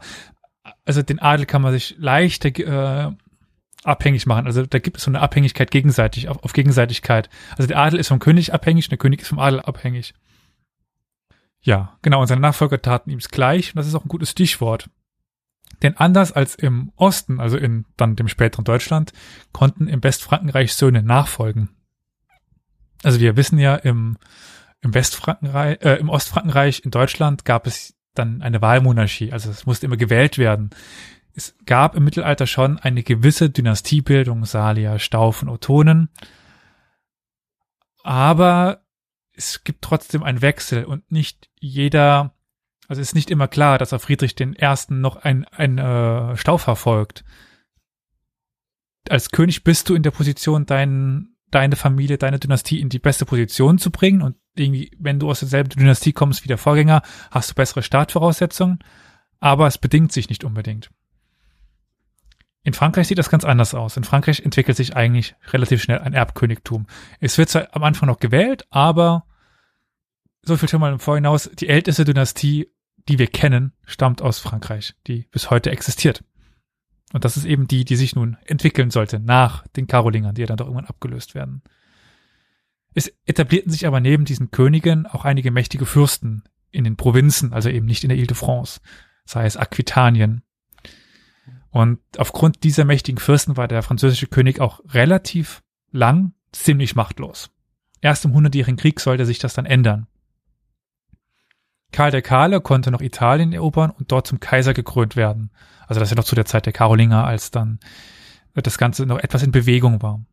also 0.85 1.01
den 1.01 1.19
Adel 1.19 1.45
kann 1.45 1.61
man 1.61 1.73
sich 1.73 1.95
leichter 1.97 2.49
äh, 2.59 3.11
abhängig 3.83 4.25
machen. 4.25 4.47
Also 4.47 4.65
da 4.65 4.79
gibt 4.79 4.97
es 4.97 5.03
so 5.03 5.11
eine 5.11 5.21
Abhängigkeit 5.21 5.71
gegenseitig, 5.71 6.29
auf, 6.29 6.43
auf 6.43 6.53
Gegenseitigkeit. 6.53 7.29
Also 7.51 7.67
der 7.67 7.77
Adel 7.77 7.99
ist 7.99 8.09
vom 8.09 8.19
König 8.19 8.53
abhängig 8.53 8.85
und 8.85 8.91
der 8.91 8.97
König 8.97 9.21
ist 9.21 9.29
vom 9.29 9.39
Adel 9.39 9.61
abhängig. 9.61 10.13
Ja, 11.61 11.97
genau, 12.01 12.21
und 12.21 12.27
seine 12.27 12.41
Nachfolger 12.41 12.81
taten 12.81 13.09
ihm 13.09 13.19
gleich, 13.19 13.73
und 13.73 13.77
das 13.77 13.87
ist 13.87 13.95
auch 13.95 14.05
ein 14.05 14.09
gutes 14.09 14.31
Stichwort. 14.31 14.89
Denn 15.81 15.97
anders 15.97 16.31
als 16.31 16.55
im 16.55 16.91
Osten, 16.95 17.39
also 17.39 17.57
in 17.57 17.85
dann 17.97 18.15
dem 18.15 18.27
späteren 18.27 18.63
Deutschland, 18.63 19.13
konnten 19.51 19.87
im 19.87 20.03
Westfrankenreich 20.03 20.73
Söhne 20.73 21.03
nachfolgen. 21.03 21.69
Also 23.03 23.19
wir 23.19 23.35
wissen 23.37 23.59
ja, 23.59 23.75
im, 23.75 24.17
im 24.81 24.93
Westfrankenreich, 24.93 25.81
äh, 25.81 25.95
im 25.95 26.09
Ostfrankenreich 26.09 26.83
in 26.83 26.91
Deutschland 26.91 27.45
gab 27.45 27.67
es 27.67 27.96
dann 28.17 28.41
eine 28.41 28.61
Wahlmonarchie, 28.61 29.31
also 29.31 29.49
es 29.49 29.65
musste 29.65 29.85
immer 29.85 29.97
gewählt 29.97 30.37
werden. 30.37 30.69
Es 31.33 31.55
gab 31.65 31.95
im 31.95 32.03
Mittelalter 32.03 32.47
schon 32.47 32.79
eine 32.79 33.03
gewisse 33.03 33.49
Dynastiebildung, 33.49 34.45
Salier, 34.45 34.97
Staufen, 34.99 35.49
Ottonen, 35.49 36.09
aber 38.03 38.81
es 39.33 39.63
gibt 39.63 39.83
trotzdem 39.83 40.23
einen 40.23 40.41
Wechsel 40.41 40.85
und 40.85 41.11
nicht 41.11 41.49
jeder, 41.59 42.33
also 42.87 43.01
es 43.01 43.09
ist 43.09 43.15
nicht 43.15 43.29
immer 43.29 43.47
klar, 43.47 43.77
dass 43.77 43.93
auf 43.93 44.03
Friedrich 44.03 44.33
den 44.33 44.55
Ersten 44.55 45.01
noch 45.01 45.17
ein, 45.17 45.45
ein 45.45 45.77
äh, 45.77 46.35
Staufer 46.37 46.75
folgt. 46.75 47.23
Als 49.09 49.29
König 49.29 49.63
bist 49.63 49.89
du 49.89 49.95
in 49.95 50.03
der 50.03 50.11
Position, 50.11 50.65
dein, 50.65 51.35
deine 51.51 51.75
Familie, 51.75 52.17
deine 52.17 52.39
Dynastie 52.39 52.79
in 52.79 52.89
die 52.89 52.99
beste 52.99 53.25
Position 53.25 53.77
zu 53.77 53.91
bringen 53.91 54.21
und 54.21 54.37
irgendwie, 54.59 54.91
wenn 54.97 55.19
du 55.19 55.29
aus 55.29 55.39
derselben 55.39 55.69
Dynastie 55.69 56.13
kommst 56.13 56.43
wie 56.43 56.47
der 56.47 56.57
Vorgänger, 56.57 57.01
hast 57.31 57.51
du 57.51 57.55
bessere 57.55 57.83
Startvoraussetzungen, 57.83 58.79
aber 59.39 59.67
es 59.67 59.77
bedingt 59.77 60.11
sich 60.11 60.29
nicht 60.29 60.43
unbedingt. 60.43 60.89
In 62.63 62.73
Frankreich 62.73 63.07
sieht 63.07 63.17
das 63.17 63.29
ganz 63.29 63.45
anders 63.45 63.73
aus. 63.73 63.95
In 63.95 64.03
Frankreich 64.03 64.41
entwickelt 64.41 64.75
sich 64.75 64.95
eigentlich 64.95 65.35
relativ 65.53 65.81
schnell 65.81 65.99
ein 65.99 66.13
Erbkönigtum. 66.13 66.85
Es 67.21 67.37
wird 67.37 67.49
zwar 67.49 67.73
am 67.73 67.83
Anfang 67.83 68.07
noch 68.07 68.19
gewählt, 68.19 68.65
aber 68.69 69.25
so 70.41 70.57
viel 70.57 70.67
schon 70.67 70.81
mal 70.81 70.91
im 70.91 70.99
Vorhinaus, 70.99 71.49
die 71.53 71.69
älteste 71.69 72.03
Dynastie, 72.03 72.67
die 73.07 73.19
wir 73.19 73.27
kennen, 73.27 73.73
stammt 73.85 74.21
aus 74.21 74.39
Frankreich, 74.39 74.95
die 75.07 75.27
bis 75.31 75.49
heute 75.49 75.71
existiert. 75.71 76.23
Und 77.13 77.23
das 77.23 77.37
ist 77.37 77.45
eben 77.45 77.67
die, 77.67 77.85
die 77.85 77.95
sich 77.95 78.15
nun 78.15 78.37
entwickeln 78.45 78.91
sollte 78.91 79.19
nach 79.19 79.65
den 79.67 79.87
Karolingern, 79.87 80.35
die 80.35 80.41
ja 80.41 80.47
dann 80.47 80.57
doch 80.57 80.65
irgendwann 80.65 80.89
abgelöst 80.89 81.35
werden. 81.35 81.61
Es 82.97 83.13
etablierten 83.27 83.71
sich 83.71 83.85
aber 83.85 83.99
neben 83.99 84.25
diesen 84.25 84.49
Königen 84.49 85.05
auch 85.05 85.23
einige 85.23 85.51
mächtige 85.51 85.85
Fürsten 85.85 86.41
in 86.71 86.83
den 86.83 86.97
Provinzen, 86.97 87.53
also 87.53 87.69
eben 87.69 87.85
nicht 87.85 88.03
in 88.03 88.09
der 88.09 88.17
Ile-de-France, 88.17 88.81
sei 89.23 89.45
es 89.45 89.55
Aquitanien. 89.55 90.41
Und 91.69 91.99
aufgrund 92.17 92.63
dieser 92.63 92.85
mächtigen 92.85 93.19
Fürsten 93.19 93.55
war 93.55 93.67
der 93.67 93.83
französische 93.83 94.25
König 94.25 94.59
auch 94.59 94.81
relativ 94.95 95.61
lang 95.91 96.33
ziemlich 96.51 96.95
machtlos. 96.95 97.51
Erst 98.01 98.25
im 98.25 98.33
Hundertjährigen 98.33 98.77
Krieg 98.77 98.99
sollte 98.99 99.27
sich 99.27 99.37
das 99.37 99.53
dann 99.53 99.67
ändern. 99.67 100.07
Karl 101.91 102.09
der 102.09 102.23
Kahle 102.23 102.61
konnte 102.61 102.89
noch 102.89 103.01
Italien 103.01 103.53
erobern 103.53 103.91
und 103.91 104.11
dort 104.11 104.25
zum 104.25 104.39
Kaiser 104.39 104.73
gekrönt 104.73 105.15
werden. 105.15 105.51
Also 105.85 105.99
das 105.99 106.07
ist 106.07 106.15
ja 106.15 106.19
noch 106.19 106.27
zu 106.27 106.33
der 106.33 106.45
Zeit 106.45 106.65
der 106.65 106.73
Karolinger, 106.73 107.25
als 107.25 107.51
dann 107.51 107.79
das 108.55 108.79
Ganze 108.79 109.05
noch 109.05 109.19
etwas 109.19 109.43
in 109.43 109.51
Bewegung 109.51 110.01
war. 110.01 110.25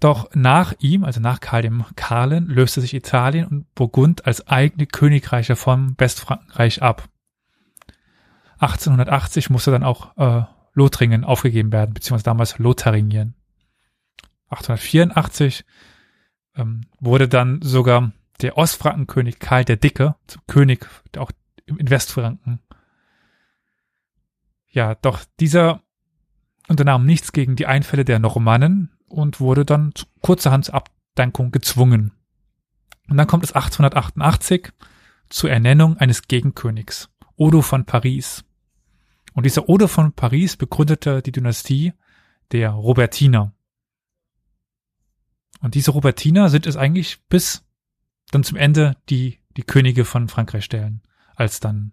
Doch 0.00 0.30
nach 0.34 0.72
ihm, 0.78 1.04
also 1.04 1.20
nach 1.20 1.40
Karl 1.40 1.60
dem 1.60 1.84
Kahlen, 1.94 2.46
löste 2.46 2.80
sich 2.80 2.94
Italien 2.94 3.46
und 3.46 3.74
Burgund 3.74 4.26
als 4.26 4.48
eigene 4.48 4.86
Königreiche 4.86 5.56
vom 5.56 5.94
Westfrankenreich 5.98 6.82
ab. 6.82 7.08
1880 8.60 9.50
musste 9.50 9.70
dann 9.70 9.84
auch 9.84 10.16
äh, 10.16 10.44
Lothringen 10.72 11.24
aufgegeben 11.24 11.70
werden, 11.70 11.92
beziehungsweise 11.92 12.24
damals 12.24 12.58
Lotharingien. 12.58 13.34
1884 14.48 15.64
ähm, 16.56 16.86
wurde 16.98 17.28
dann 17.28 17.60
sogar 17.62 18.12
der 18.40 18.56
Ostfrankenkönig 18.56 19.38
Karl 19.38 19.66
der 19.66 19.76
Dicke 19.76 20.16
zum 20.26 20.42
König 20.46 20.88
auch 21.18 21.30
in 21.66 21.90
Westfranken. 21.90 22.60
Ja, 24.70 24.94
doch 24.94 25.20
dieser 25.40 25.82
unternahm 26.68 27.04
nichts 27.04 27.32
gegen 27.32 27.56
die 27.56 27.66
Einfälle 27.66 28.04
der 28.04 28.18
Normannen 28.18 28.90
und 29.10 29.40
wurde 29.40 29.64
dann 29.64 29.94
zu 29.94 30.06
kurzerhand 30.22 30.64
zur 30.64 30.74
Abdankung 30.74 31.50
gezwungen. 31.50 32.12
Und 33.08 33.16
dann 33.16 33.26
kommt 33.26 33.44
es 33.44 33.52
1888 33.52 34.72
zur 35.28 35.50
Ernennung 35.50 35.96
eines 35.96 36.28
Gegenkönigs, 36.28 37.10
Odo 37.36 37.60
von 37.62 37.84
Paris. 37.84 38.44
Und 39.34 39.46
dieser 39.46 39.68
Odo 39.68 39.88
von 39.88 40.12
Paris 40.12 40.56
begründete 40.56 41.22
die 41.22 41.32
Dynastie 41.32 41.92
der 42.52 42.70
Robertiner. 42.70 43.52
Und 45.60 45.74
diese 45.74 45.90
Robertiner 45.90 46.48
sind 46.48 46.66
es 46.66 46.76
eigentlich 46.76 47.22
bis 47.28 47.64
dann 48.30 48.44
zum 48.44 48.56
Ende 48.56 48.96
die, 49.08 49.40
die 49.56 49.62
Könige 49.62 50.04
von 50.04 50.28
Frankreich 50.28 50.64
stellen. 50.64 51.02
Als 51.34 51.60
dann 51.60 51.92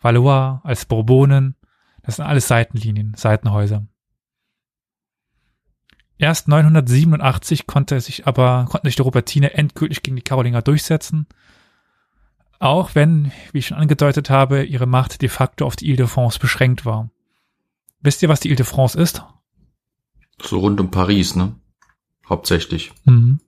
Valois, 0.00 0.60
als 0.64 0.84
Bourbonen. 0.84 1.56
Das 2.02 2.16
sind 2.16 2.26
alles 2.26 2.48
Seitenlinien, 2.48 3.14
Seitenhäuser. 3.16 3.86
Erst 6.16 6.46
987 6.48 7.66
konnte 7.66 8.00
sich 8.00 8.26
aber, 8.26 8.66
konnten 8.68 8.86
sich 8.86 8.96
die 8.96 9.02
Robertiner 9.02 9.54
endgültig 9.54 10.02
gegen 10.02 10.16
die 10.16 10.22
Karolinger 10.22 10.62
durchsetzen. 10.62 11.26
Auch 12.60 12.94
wenn, 12.94 13.32
wie 13.52 13.58
ich 13.58 13.66
schon 13.66 13.78
angedeutet 13.78 14.30
habe, 14.30 14.64
ihre 14.64 14.86
Macht 14.86 15.22
de 15.22 15.28
facto 15.28 15.66
auf 15.66 15.76
die 15.76 15.86
Ile 15.88 15.96
de 15.96 16.06
France 16.06 16.38
beschränkt 16.38 16.86
war. 16.86 17.10
Wisst 18.00 18.22
ihr, 18.22 18.28
was 18.28 18.40
die 18.40 18.48
Ile 18.48 18.56
de 18.56 18.64
France 18.66 18.98
ist? 18.98 19.24
So 20.40 20.58
rund 20.60 20.80
um 20.80 20.90
Paris, 20.90 21.34
ne? 21.34 21.56
Hauptsächlich. 22.28 22.92
Mhm. 23.04 23.40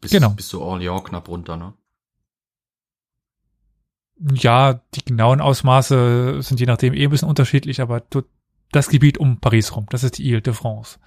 Bis, 0.00 0.12
Genau. 0.12 0.30
bis 0.30 0.48
so 0.48 0.62
Orléans 0.62 1.04
knapp 1.04 1.28
runter, 1.28 1.56
ne? 1.56 1.74
Ja, 4.32 4.80
die 4.94 5.04
genauen 5.04 5.40
Ausmaße 5.40 6.40
sind 6.40 6.60
je 6.60 6.66
nachdem 6.66 6.94
eh 6.94 7.04
ein 7.04 7.10
bisschen 7.10 7.28
unterschiedlich, 7.28 7.80
aber 7.80 8.02
das 8.70 8.88
Gebiet 8.88 9.18
um 9.18 9.40
Paris 9.40 9.74
rum, 9.74 9.86
das 9.90 10.04
ist 10.04 10.18
die 10.18 10.26
Ile 10.26 10.40
de 10.40 10.54
France. 10.54 10.98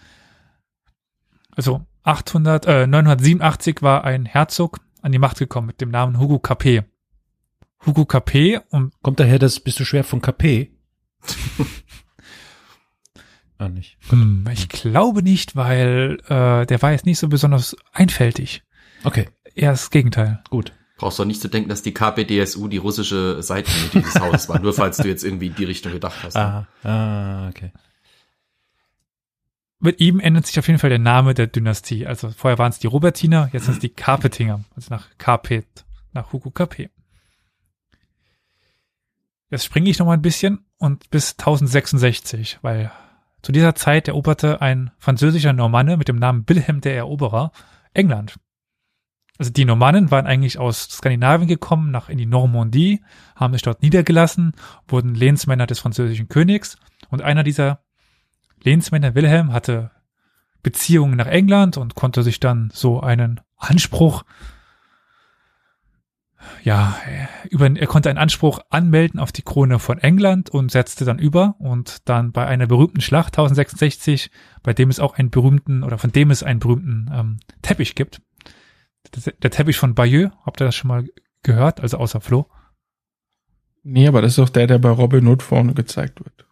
Also 1.58 1.86
800, 2.04 2.66
äh, 2.68 2.88
987 2.88 3.82
war 3.82 4.04
ein 4.04 4.26
Herzog 4.26 4.80
an 5.02 5.12
die 5.12 5.18
Macht 5.20 5.40
gekommen 5.40 5.68
mit 5.68 5.82
dem 5.82 5.90
Namen 5.90 6.20
Hugo 6.20 6.38
Capet. 6.40 6.86
Hugo 7.86 8.06
Capet 8.06 8.62
und 8.70 8.94
Kommt 9.02 9.20
daher, 9.20 9.40
das 9.40 9.60
bist 9.60 9.80
du 9.80 9.84
schwer 9.86 10.04
von 10.04 10.22
KP? 10.22 10.72
ah, 13.58 13.70
nicht. 13.70 13.98
hm, 14.10 14.46
ich 14.54 14.70
glaube 14.70 15.24
nicht, 15.24 15.56
weil 15.56 16.20
äh, 16.28 16.66
der 16.66 16.82
war 16.82 16.92
jetzt 16.92 17.06
nicht 17.06 17.20
so 17.20 17.28
besonders 17.28 17.76
einfältig. 17.92 18.64
Okay, 19.04 19.30
Eher 19.56 19.72
das 19.72 19.90
Gegenteil. 19.90 20.44
gut. 20.50 20.74
Brauchst 20.98 21.20
doch 21.20 21.26
nicht 21.26 21.42
zu 21.42 21.48
denken, 21.48 21.70
dass 21.70 21.84
die 21.84 21.94
KPDSU 21.94 22.68
die 22.68 22.78
russische 22.78 23.42
Seite 23.44 23.70
dieses 23.94 24.20
Hauses 24.20 24.50
war, 24.50 24.60
nur 24.60 24.74
falls 24.74 24.98
du 24.98 25.08
jetzt 25.08 25.24
irgendwie 25.24 25.48
in 25.48 25.56
die 25.56 25.64
Richtung 25.66 25.92
gedacht 25.92 26.18
hast. 26.24 26.36
Ah, 26.36 26.68
ah, 26.84 27.48
okay. 27.50 27.72
Mit 29.80 30.00
ihm 30.00 30.20
ändert 30.20 30.48
sich 30.48 30.58
auf 30.58 30.68
jeden 30.68 30.80
Fall 30.80 30.90
der 30.90 31.00
Name 31.00 31.34
der 31.34 31.48
Dynastie. 31.48 32.08
Also 32.08 32.32
vorher 32.32 32.58
waren 32.58 32.72
es 32.72 32.80
die 32.80 32.88
Robertiner, 32.88 33.50
jetzt 33.54 33.66
sind 33.66 33.76
es 33.76 33.80
die 33.80 33.90
Capetinger, 33.90 34.64
also 34.76 34.94
nach 34.94 35.08
Capet, 35.18 35.86
nach 36.14 36.34
Hugo 36.34 36.50
Capet. 36.50 36.90
Jetzt 39.50 39.66
springe 39.66 39.90
ich 39.90 40.00
noch 40.00 40.08
mal 40.08 40.14
ein 40.14 40.22
bisschen 40.22 40.66
und 40.78 41.10
bis 41.10 41.34
1066, 41.34 42.60
weil 42.64 42.92
zu 43.44 43.52
dieser 43.52 43.76
Zeit 43.76 44.08
eroberte 44.08 44.62
ein 44.62 44.92
französischer 44.98 45.54
Normanne 45.54 45.96
mit 45.96 46.08
dem 46.08 46.18
Namen 46.18 46.44
Wilhelm 46.48 46.82
der 46.82 46.96
Eroberer 46.96 47.52
England. 47.94 48.40
Also 49.38 49.52
die 49.52 49.66
Normannen 49.66 50.10
waren 50.10 50.26
eigentlich 50.26 50.58
aus 50.58 50.90
Skandinavien 50.90 51.48
gekommen, 51.48 51.92
nach 51.92 52.10
in 52.10 52.18
die 52.18 52.26
Normandie, 52.26 53.04
haben 53.36 53.54
sich 53.54 53.62
dort 53.62 53.84
niedergelassen, 53.84 54.54
wurden 54.88 55.14
Lehnsmänner 55.14 55.68
des 55.68 55.80
französischen 55.80 56.28
Königs 56.28 56.78
und 57.10 57.22
einer 57.22 57.44
dieser 57.44 57.84
Lehnsmänner 58.64 59.16
Wilhelm 59.16 59.54
hatte 59.54 59.92
Beziehungen 60.64 61.16
nach 61.16 61.28
England 61.28 61.78
und 61.78 61.96
konnte 61.96 62.24
sich 62.24 62.40
dann 62.40 62.70
so 62.74 63.00
einen 63.00 63.40
Anspruch, 63.56 64.24
ja, 66.64 66.98
über, 67.50 67.70
er 67.74 67.88
konnte 67.88 68.10
einen 68.10 68.18
Anspruch 68.18 68.60
anmelden 68.70 69.20
auf 69.20 69.32
die 69.32 69.42
Krone 69.42 69.80
von 69.80 69.98
England 70.00 70.50
und 70.50 70.72
setzte 70.72 71.06
dann 71.06 71.20
über 71.20 71.56
und 71.60 72.08
dann 72.10 72.32
bei 72.32 72.46
einer 72.46 72.68
berühmten 72.68 73.02
Schlacht 73.02 73.34
1066, 73.34 74.32
bei 74.64 74.74
dem 74.74 74.90
es 74.90 75.00
auch 75.00 75.18
einen 75.18 75.30
berühmten 75.30 75.84
oder 75.84 75.98
von 75.98 76.12
dem 76.12 76.32
es 76.32 76.44
einen 76.44 76.60
berühmten 76.60 77.10
ähm, 77.14 77.40
Teppich 77.62 77.96
gibt. 77.96 78.22
Der, 79.26 79.34
der 79.34 79.52
Teppich 79.52 79.78
von 79.78 79.96
Bayeux, 79.96 80.32
habt 80.46 80.62
ihr 80.62 80.66
das 80.66 80.76
schon 80.76 80.90
mal 80.90 81.08
gehört, 81.44 81.80
also 81.80 81.98
außer 81.98 82.22
Flo? 82.22 82.50
Nee, 83.84 84.08
aber 84.08 84.22
das 84.22 84.34
ist 84.34 84.40
doch 84.40 84.50
der, 84.50 84.68
der 84.68 84.80
bei 84.80 84.90
Robin 84.90 85.28
Hood 85.28 85.44
vorne 85.44 85.74
gezeigt 85.74 86.20
wird. 86.20 86.46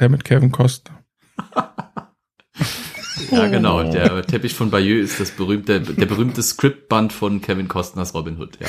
Der 0.00 0.08
mit 0.08 0.24
Kevin 0.24 0.50
Costner. 0.50 0.97
Ja, 3.30 3.48
genau. 3.48 3.82
Der 3.82 4.22
Teppich 4.22 4.54
von 4.54 4.70
Bayeux 4.70 5.10
ist 5.10 5.20
das 5.20 5.32
berühmte, 5.32 5.80
der 5.80 6.06
berühmte 6.06 6.42
Scriptband 6.42 7.12
von 7.12 7.40
Kevin 7.40 7.68
Costners 7.68 8.14
Robin 8.14 8.38
Hood, 8.38 8.58
ja. 8.60 8.68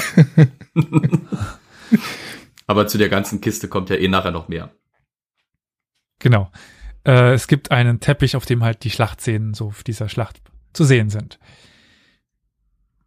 Aber 2.68 2.88
zu 2.88 2.98
der 2.98 3.10
ganzen 3.10 3.42
Kiste 3.42 3.68
kommt 3.68 3.90
ja 3.90 3.96
eh 3.96 4.08
nachher 4.08 4.32
noch 4.32 4.48
mehr. 4.48 4.72
Genau. 6.20 6.52
Äh, 7.06 7.34
es 7.34 7.48
gibt 7.48 7.72
einen 7.72 8.00
Teppich, 8.00 8.36
auf 8.36 8.46
dem 8.46 8.64
halt 8.64 8.84
die 8.84 8.92
Schlachtszenen 8.92 9.54
so 9.54 9.74
dieser 9.88 10.10
Schlacht 10.10 10.42
zu 10.74 10.84
sehen 10.84 11.10
sind. 11.10 11.40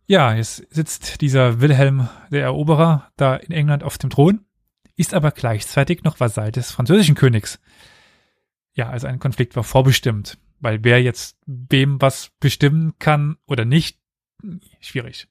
Ja, 0.06 0.34
jetzt 0.34 0.66
sitzt 0.74 1.20
dieser 1.20 1.60
Wilhelm 1.60 2.08
der 2.30 2.42
Eroberer 2.42 3.10
da 3.16 3.36
in 3.36 3.52
England 3.52 3.84
auf 3.84 3.98
dem 3.98 4.10
Thron, 4.10 4.44
ist 4.96 5.14
aber 5.14 5.30
gleichzeitig 5.30 6.02
noch 6.02 6.20
Vasall 6.20 6.52
des 6.52 6.70
französischen 6.72 7.14
Königs. 7.14 7.60
Ja, 8.74 8.88
also 8.88 9.06
ein 9.06 9.18
Konflikt 9.18 9.56
war 9.56 9.64
vorbestimmt, 9.64 10.38
weil 10.60 10.82
wer 10.82 11.02
jetzt 11.02 11.36
wem 11.46 12.00
was 12.00 12.30
bestimmen 12.40 12.94
kann 12.98 13.36
oder 13.46 13.64
nicht, 13.64 13.98
schwierig. 14.80 15.28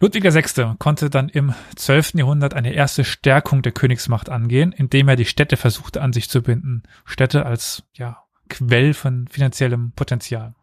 Ludwig 0.00 0.24
VI. 0.24 0.76
konnte 0.78 1.10
dann 1.10 1.28
im 1.28 1.54
12. 1.74 2.14
Jahrhundert 2.14 2.54
eine 2.54 2.72
erste 2.72 3.04
Stärkung 3.04 3.62
der 3.62 3.72
Königsmacht 3.72 4.28
angehen, 4.28 4.70
indem 4.70 5.08
er 5.08 5.16
die 5.16 5.24
Städte 5.24 5.56
versuchte 5.56 6.02
an 6.02 6.12
sich 6.12 6.28
zu 6.28 6.42
binden. 6.42 6.84
Städte 7.04 7.46
als, 7.46 7.82
ja, 7.94 8.24
Quell 8.48 8.94
von 8.94 9.26
finanziellem 9.28 9.92
Potenzial. 9.92 10.54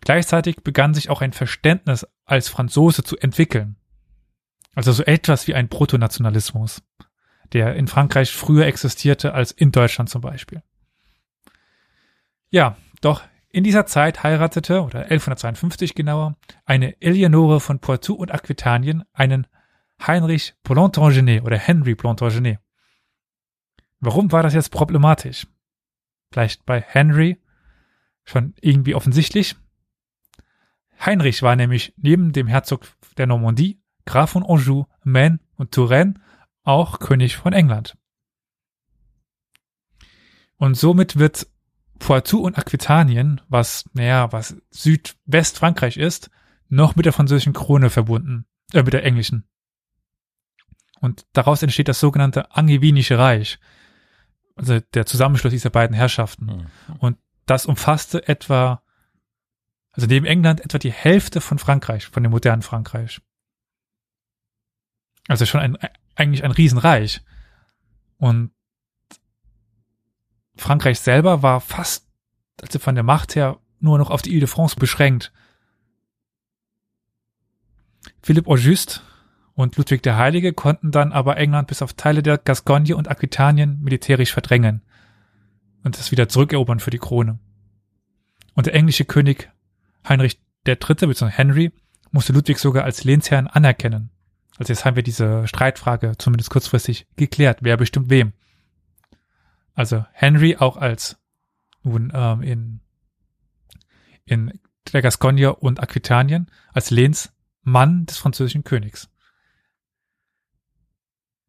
Gleichzeitig 0.00 0.62
begann 0.62 0.94
sich 0.94 1.10
auch 1.10 1.22
ein 1.22 1.32
Verständnis 1.32 2.06
als 2.24 2.48
Franzose 2.48 3.02
zu 3.02 3.16
entwickeln. 3.16 3.76
Also 4.74 4.92
so 4.92 5.02
etwas 5.02 5.48
wie 5.48 5.54
ein 5.54 5.68
Protonationalismus, 5.68 6.82
der 7.52 7.74
in 7.74 7.88
Frankreich 7.88 8.32
früher 8.32 8.66
existierte 8.66 9.34
als 9.34 9.52
in 9.52 9.72
Deutschland 9.72 10.10
zum 10.10 10.20
Beispiel. 10.20 10.62
Ja, 12.50 12.76
doch 13.00 13.22
in 13.50 13.64
dieser 13.64 13.86
Zeit 13.86 14.22
heiratete, 14.22 14.82
oder 14.82 15.00
1152 15.00 15.94
genauer, 15.94 16.36
eine 16.64 17.00
Eleonore 17.00 17.60
von 17.60 17.78
Poitou 17.78 18.14
und 18.14 18.32
Aquitanien 18.32 19.04
einen 19.12 19.46
Heinrich 20.06 20.54
Plantagenet 20.62 21.42
oder 21.42 21.58
Henry 21.58 21.94
Plantagenet. 21.94 22.58
Warum 24.00 24.30
war 24.30 24.42
das 24.42 24.54
jetzt 24.54 24.70
problematisch? 24.70 25.46
Vielleicht 26.30 26.66
bei 26.66 26.80
Henry 26.80 27.40
schon 28.24 28.54
irgendwie 28.60 28.94
offensichtlich. 28.94 29.56
Heinrich 31.04 31.42
war 31.42 31.56
nämlich 31.56 31.94
neben 31.96 32.32
dem 32.32 32.46
Herzog 32.46 32.86
der 33.16 33.26
Normandie, 33.26 33.80
Graf 34.04 34.30
von 34.30 34.44
Anjou, 34.44 34.86
Maine 35.04 35.40
und 35.56 35.72
Touraine 35.72 36.14
auch 36.68 37.00
König 37.00 37.36
von 37.36 37.52
England. 37.52 37.96
Und 40.56 40.74
somit 40.76 41.18
wird 41.18 41.46
Poitou 41.98 42.40
und 42.40 42.58
Aquitanien, 42.58 43.40
was, 43.48 43.88
naja, 43.94 44.30
was 44.32 44.56
Südwestfrankreich 44.70 45.96
ist, 45.96 46.30
noch 46.68 46.94
mit 46.94 47.06
der 47.06 47.12
französischen 47.12 47.54
Krone 47.54 47.90
verbunden, 47.90 48.46
äh, 48.72 48.82
mit 48.82 48.92
der 48.92 49.04
englischen. 49.04 49.48
Und 51.00 51.26
daraus 51.32 51.62
entsteht 51.62 51.88
das 51.88 52.00
sogenannte 52.00 52.50
Angevinische 52.52 53.18
Reich, 53.18 53.58
also 54.54 54.80
der 54.80 55.06
Zusammenschluss 55.06 55.52
dieser 55.52 55.70
beiden 55.70 55.94
Herrschaften. 55.94 56.66
Und 56.98 57.16
das 57.46 57.64
umfasste 57.64 58.26
etwa, 58.28 58.82
also 59.92 60.06
neben 60.06 60.26
England 60.26 60.60
etwa 60.60 60.78
die 60.78 60.92
Hälfte 60.92 61.40
von 61.40 61.58
Frankreich, 61.58 62.06
von 62.06 62.22
dem 62.24 62.32
modernen 62.32 62.62
Frankreich. 62.62 63.20
Also 65.28 65.46
schon 65.46 65.60
ein, 65.60 65.78
eigentlich 66.18 66.44
ein 66.44 66.50
Riesenreich. 66.50 67.22
Und 68.18 68.50
Frankreich 70.56 70.98
selber 71.00 71.42
war 71.42 71.60
fast, 71.60 72.06
also 72.60 72.78
von 72.78 72.94
der 72.94 73.04
Macht 73.04 73.36
her, 73.36 73.58
nur 73.80 73.98
noch 73.98 74.10
auf 74.10 74.22
die 74.22 74.30
Ile 74.30 74.40
de 74.40 74.48
France 74.48 74.76
beschränkt. 74.76 75.32
Philipp 78.22 78.48
Auguste 78.48 79.00
und 79.54 79.76
Ludwig 79.76 80.02
der 80.02 80.16
Heilige 80.16 80.52
konnten 80.52 80.90
dann 80.90 81.12
aber 81.12 81.36
England 81.36 81.68
bis 81.68 81.82
auf 81.82 81.92
Teile 81.92 82.22
der 82.22 82.38
Gascogne 82.38 82.96
und 82.96 83.08
Aquitanien 83.08 83.80
militärisch 83.80 84.32
verdrängen 84.32 84.82
und 85.84 85.98
es 85.98 86.10
wieder 86.10 86.28
zurückerobern 86.28 86.80
für 86.80 86.90
die 86.90 86.98
Krone. 86.98 87.38
Und 88.54 88.66
der 88.66 88.74
englische 88.74 89.04
König 89.04 89.50
Heinrich 90.08 90.40
III. 90.66 90.76
bzw. 90.76 91.28
Henry 91.28 91.72
musste 92.10 92.32
Ludwig 92.32 92.58
sogar 92.58 92.84
als 92.84 93.04
Lehnsherrn 93.04 93.46
anerkennen. 93.46 94.10
Also 94.58 94.72
jetzt 94.72 94.84
haben 94.84 94.96
wir 94.96 95.04
diese 95.04 95.46
Streitfrage 95.46 96.18
zumindest 96.18 96.50
kurzfristig 96.50 97.06
geklärt, 97.16 97.60
wer 97.62 97.76
bestimmt 97.76 98.10
wem. 98.10 98.32
Also 99.74 100.04
Henry 100.12 100.56
auch 100.56 100.76
als 100.76 101.16
nun 101.84 102.12
ähm, 102.12 102.42
in, 102.42 102.80
in 104.24 104.60
der 104.92 105.02
Gascogne 105.02 105.54
und 105.54 105.80
Aquitanien 105.80 106.50
als 106.72 106.90
Lehnsmann 106.90 108.06
des 108.06 108.18
französischen 108.18 108.64
Königs. 108.64 109.08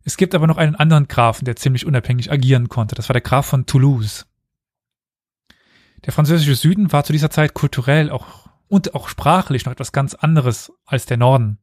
Es 0.03 0.15
gibt 0.15 0.36
aber 0.36 0.48
noch 0.48 0.57
einen 0.57 0.76
anderen 0.76 1.07
Grafen, 1.07 1.45
der 1.45 1.56
ziemlich 1.56 1.86
unabhängig 1.86 2.31
agieren 2.31 2.69
konnte. 2.69 2.95
Das 2.95 3.10
war 3.10 3.14
der 3.14 3.22
Graf 3.22 3.48
von 3.48 3.65
Toulouse. 3.65 4.27
Der 6.06 6.14
französische 6.14 6.56
Süden 6.56 6.91
war 6.91 7.03
zu 7.03 7.11
dieser 7.11 7.30
Zeit 7.30 7.53
kulturell 7.53 8.10
auch 8.10 8.48
und 8.68 8.94
auch 8.94 9.10
sprachlich 9.10 9.65
noch 9.65 9.72
etwas 9.72 9.91
ganz 9.91 10.14
anderes 10.14 10.72
als 10.86 11.06
der 11.06 11.18
Norden. 11.18 11.57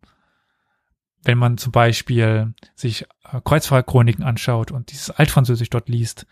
Wenn 1.23 1.39
man 1.39 1.59
zum 1.59 1.73
Beispiel 1.73 2.55
sich 2.75 3.03
äh, 3.03 3.41
Kreuzfahrerchroniken 3.45 4.25
anschaut 4.25 4.71
und 4.71 4.91
dieses 4.91 5.11
Altfranzösisch 5.11 5.71
dort 5.71 5.89
liest, 5.89 6.27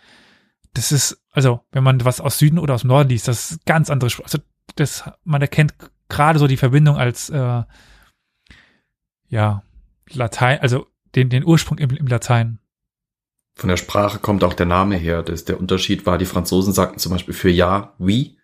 das 0.73 0.93
ist, 0.93 1.23
also, 1.31 1.61
wenn 1.73 1.85
man 1.85 2.05
was 2.05 2.21
aus 2.21 2.39
Süden 2.39 2.59
oder 2.59 2.75
aus 2.75 2.85
Norden 2.85 3.11
liest, 3.11 3.29
das 3.29 3.53
ist 3.53 3.67
ganz 3.67 3.91
andere 3.91 4.11
Sprache. 4.11 4.25
Also, 4.27 4.39
das, 4.77 5.11
man 5.25 5.41
erkennt 5.41 5.75
gerade 6.09 6.39
so 6.39 6.47
die 6.47 6.57
Verbindung 6.57 6.97
als, 6.97 7.31
äh, 7.31 7.63
ja, 9.29 9.63
Latein, 10.11 10.61
also 10.61 10.87
den, 11.15 11.29
den 11.29 11.45
Ursprung 11.45 11.79
im, 11.79 11.91
im 11.91 12.07
Latein. 12.07 12.59
Von 13.55 13.69
der 13.69 13.77
Sprache 13.77 14.19
kommt 14.19 14.43
auch 14.43 14.55
der 14.55 14.67
Name 14.67 14.97
her. 14.97 15.23
Das, 15.23 15.45
der 15.45 15.61
Unterschied 15.61 16.07
war, 16.07 16.19
die 16.19 16.27
Franzosen 16.27 16.73
sagten 16.73 16.99
zum 16.99 17.13
Beispiel 17.13 17.35
für 17.35 17.51
Ja, 17.51 17.95
oui. 17.99 18.37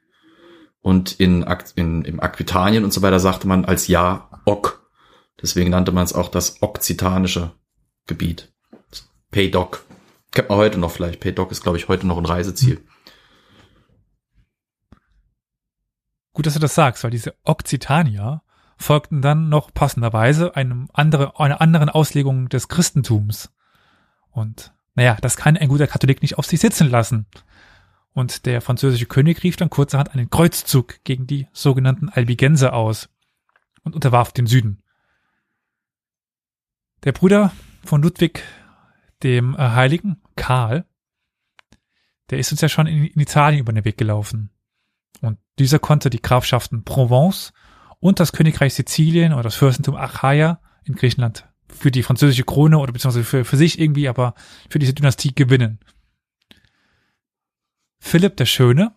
Und 0.81 1.19
in, 1.21 1.45
in, 1.75 2.05
im 2.05 2.21
Aquitanien 2.21 2.85
und 2.85 2.93
so 2.93 3.03
weiter 3.03 3.21
sagte 3.21 3.47
man 3.49 3.65
als 3.65 3.89
Ja, 3.89 4.31
ok. 4.45 4.80
Deswegen 5.43 5.71
nannte 5.71 5.93
man 5.93 6.05
es 6.05 6.13
auch 6.13 6.29
das 6.29 6.63
okzitanische 6.63 7.53
Gebiet. 8.07 8.53
Paydoc. 9.31 9.85
Kennt 10.33 10.49
man 10.49 10.59
heute 10.59 10.79
noch 10.79 10.91
vielleicht. 10.91 11.21
Paydoc 11.21 11.51
ist, 11.51 11.63
glaube 11.63 11.79
ich, 11.79 11.89
heute 11.89 12.07
noch 12.07 12.19
ein 12.19 12.27
Reiseziel. 12.27 12.85
Gut, 16.33 16.47
dass 16.47 16.55
du 16.55 16.61
das 16.61 16.75
sagst, 16.75 17.03
weil 17.03 17.11
diese 17.11 17.35
Okzitanier 17.45 18.43
folgten 18.77 19.21
dann 19.21 19.49
noch 19.49 19.75
passenderweise 19.75 20.57
einem 20.57 20.89
andere, 20.93 21.39
einer 21.39 21.61
anderen 21.61 21.89
Auslegung 21.89 22.49
des 22.49 22.69
Christentums. 22.69 23.53
Und 24.31 24.73
naja, 24.95 25.17
das 25.21 25.37
kann 25.37 25.57
ein 25.57 25.69
guter 25.69 25.87
Katholik 25.87 26.23
nicht 26.23 26.39
auf 26.39 26.47
sich 26.47 26.61
sitzen 26.61 26.89
lassen. 26.89 27.27
Und 28.13 28.47
der 28.47 28.61
französische 28.61 29.07
König 29.07 29.43
rief 29.43 29.57
dann 29.57 29.71
kurzerhand 29.71 30.13
einen 30.13 30.31
Kreuzzug 30.31 31.03
gegen 31.05 31.27
die 31.27 31.47
sogenannten 31.53 32.09
Albigenser 32.09 32.73
aus 32.73 33.09
und 33.83 33.95
unterwarf 33.95 34.33
den 34.33 34.47
Süden. 34.47 34.83
Der 37.05 37.13
Bruder 37.13 37.53
von 37.85 38.03
Ludwig 38.03 38.43
dem 39.23 39.55
äh, 39.55 39.59
Heiligen, 39.59 40.21
Karl, 40.37 40.85
der 42.31 42.39
ist 42.39 42.53
uns 42.53 42.61
ja 42.61 42.69
schon 42.69 42.87
in, 42.87 43.07
in 43.07 43.21
Italien 43.21 43.61
über 43.61 43.73
den 43.73 43.85
Weg 43.85 43.97
gelaufen. 43.97 44.51
Und 45.21 45.39
dieser 45.59 45.79
konnte 45.79 46.11
die 46.11 46.23
Grafschaften 46.23 46.85
Provence 46.85 47.53
und 48.01 48.21
das 48.21 48.33
Königreich 48.33 48.75
Sizilien 48.75 49.33
oder 49.33 49.45
das 49.45 49.57
Fürstentum 49.57 49.97
Achaia 49.97 50.61
in 50.85 50.95
Griechenland 50.95 51.49
für 51.69 51.91
die 51.91 52.03
französische 52.03 52.45
Krone 52.45 52.79
oder 52.79 52.93
beziehungsweise 52.93 53.25
für, 53.25 53.45
für 53.45 53.57
sich 53.57 53.79
irgendwie, 53.79 54.09
aber 54.09 54.35
für 54.69 54.79
diese 54.79 54.95
Dynastie 54.95 55.35
gewinnen. 55.35 55.79
Philipp 57.99 58.37
der 58.37 58.47
Schöne 58.47 58.95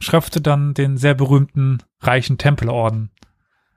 schraffte 0.00 0.40
dann 0.40 0.74
den 0.74 0.96
sehr 0.96 1.14
berühmten 1.14 1.78
reichen 2.00 2.38
Tempelorden. 2.38 3.10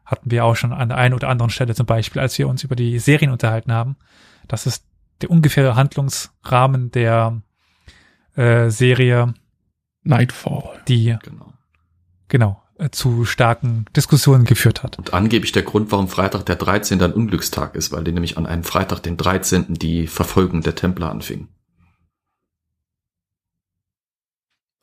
Hatten 0.06 0.30
wir 0.32 0.45
auch 0.45 0.56
schon 0.56 0.72
an 0.72 0.90
der 0.90 0.98
einen 0.98 1.14
oder 1.15 1.30
anderen 1.30 1.49
Stelle 1.49 1.73
zum 1.76 1.86
Beispiel, 1.86 2.22
als 2.22 2.38
wir 2.38 2.48
uns 2.48 2.64
über 2.64 2.76
die 2.76 2.99
Serien 2.99 3.32
unterhalten 3.32 3.72
haben. 3.72 3.95
Das 4.48 4.65
ist 4.68 4.86
der 5.22 5.32
ungefähre 5.32 5.76
Handlungsrahmen 5.76 6.91
der 6.91 7.41
äh, 8.36 8.69
Serie 8.69 9.34
Nightfall. 10.03 10.82
Die 10.88 11.18
genau, 11.23 11.53
genau 12.27 12.61
äh, 12.77 12.90
zu 12.91 13.26
starken 13.26 13.86
Diskussionen 13.95 14.45
geführt 14.45 14.84
hat. 14.84 14.98
Und 14.99 15.14
angeblich 15.14 15.53
der 15.53 15.64
Grund, 15.64 15.91
warum 15.91 16.07
Freitag 16.07 16.45
der 16.45 16.57
13. 16.57 17.02
ein 17.02 17.14
Unglückstag 17.14 17.73
ist, 17.76 17.91
weil 17.91 18.03
die 18.03 18.11
nämlich 18.11 18.38
an 18.38 18.45
einem 18.45 18.64
Freitag, 18.64 18.99
den 19.02 19.18
13. 19.18 19.73
die 19.73 20.06
Verfolgung 20.06 20.61
der 20.61 20.76
Templer 20.76 21.10
anfing. 21.10 21.48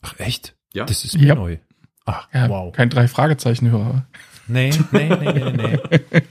Ach 0.00 0.18
echt? 0.18 0.56
Ja. 0.72 0.84
Das 0.84 1.04
ist 1.04 1.16
mir 1.16 1.26
Ja. 1.28 1.34
neu. 1.34 1.58
Ach, 2.04 2.28
Ja, 2.32 2.48
wow. 2.48 2.72
kein 2.74 2.90
drei 2.90 3.06
Fragezeichen 3.06 3.70
hörer. 3.70 4.06
Nee, 4.48 4.72
nee, 4.90 5.08
nee, 5.08 5.32
nee, 5.32 5.50
nee. 5.52 5.78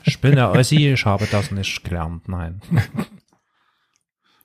Ich 0.03 0.19
bin 0.19 0.35
der 0.35 0.51
Ossi, 0.51 0.93
ich 0.93 1.05
habe 1.05 1.27
das 1.31 1.51
nicht 1.51 1.83
gelernt, 1.83 2.27
nein. 2.27 2.61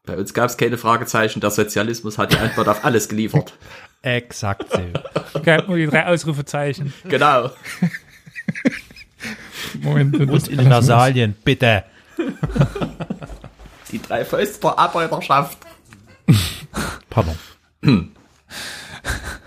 Bei 0.04 0.16
uns 0.16 0.32
gab 0.32 0.48
es 0.48 0.56
keine 0.56 0.78
Fragezeichen, 0.78 1.40
der 1.40 1.50
Sozialismus 1.50 2.16
hat 2.16 2.32
die 2.32 2.38
Antwort 2.38 2.68
auf 2.68 2.84
alles 2.84 3.08
geliefert. 3.08 3.54
Exakt 4.02 4.66
so. 4.72 5.40
Gab 5.40 5.66
nur 5.66 5.76
die 5.76 5.86
drei 5.86 6.06
Ausrufezeichen. 6.06 6.92
Genau. 7.04 7.50
Moment. 9.80 10.16
Und 10.16 10.30
ist 10.30 10.48
in 10.48 10.60
Versalien, 10.62 11.34
bitte. 11.44 11.84
Die 13.90 14.00
drei 14.00 14.24
Fäuste 14.24 14.60
der 14.60 14.78
Arbeiterschaft. 14.78 15.58
Pardon. 17.10 17.36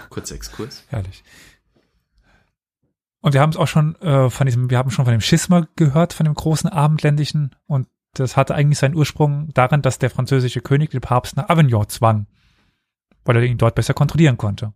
Kurzer 0.10 0.36
Exkurs. 0.36 0.84
Herrlich. 0.90 1.24
Und 3.22 3.34
wir 3.34 3.42
haben 3.42 3.50
es 3.50 3.58
auch 3.58 3.68
schon 3.68 3.96
äh, 4.02 4.30
von 4.30 4.46
diesem, 4.46 4.70
wir 4.70 4.78
haben 4.78 4.92
schon 4.92 5.06
von 5.06 5.14
dem 5.14 5.22
Schisma 5.22 5.68
gehört, 5.76 6.14
von 6.14 6.26
dem 6.26 6.36
großen 6.36 6.70
Abendländischen. 6.70 7.56
Und 7.68 7.88
das 8.14 8.38
hatte 8.38 8.56
eigentlich 8.56 8.80
seinen 8.80 8.96
Ursprung 8.96 9.50
darin, 9.54 9.82
dass 9.82 10.00
der 10.00 10.10
französische 10.10 10.62
König 10.62 10.92
den 10.92 11.02
Papst 11.02 11.36
nach 11.36 11.50
Avignon 11.50 11.88
zwang, 11.90 12.28
weil 13.26 13.36
er 13.38 13.44
ihn 13.44 13.58
dort 13.58 13.76
besser 13.76 13.94
kontrollieren 13.94 14.38
konnte. 14.38 14.74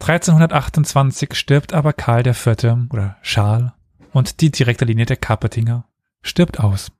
1328 0.00 1.34
stirbt 1.34 1.72
aber 1.72 1.92
Karl 1.92 2.26
IV. 2.26 2.90
oder 2.90 3.16
Charles 3.22 3.70
und 4.12 4.40
die 4.40 4.50
direkte 4.50 4.84
Linie 4.84 5.06
der 5.06 5.16
Kapetinger 5.16 5.86
stirbt 6.22 6.58
aus. 6.58 6.90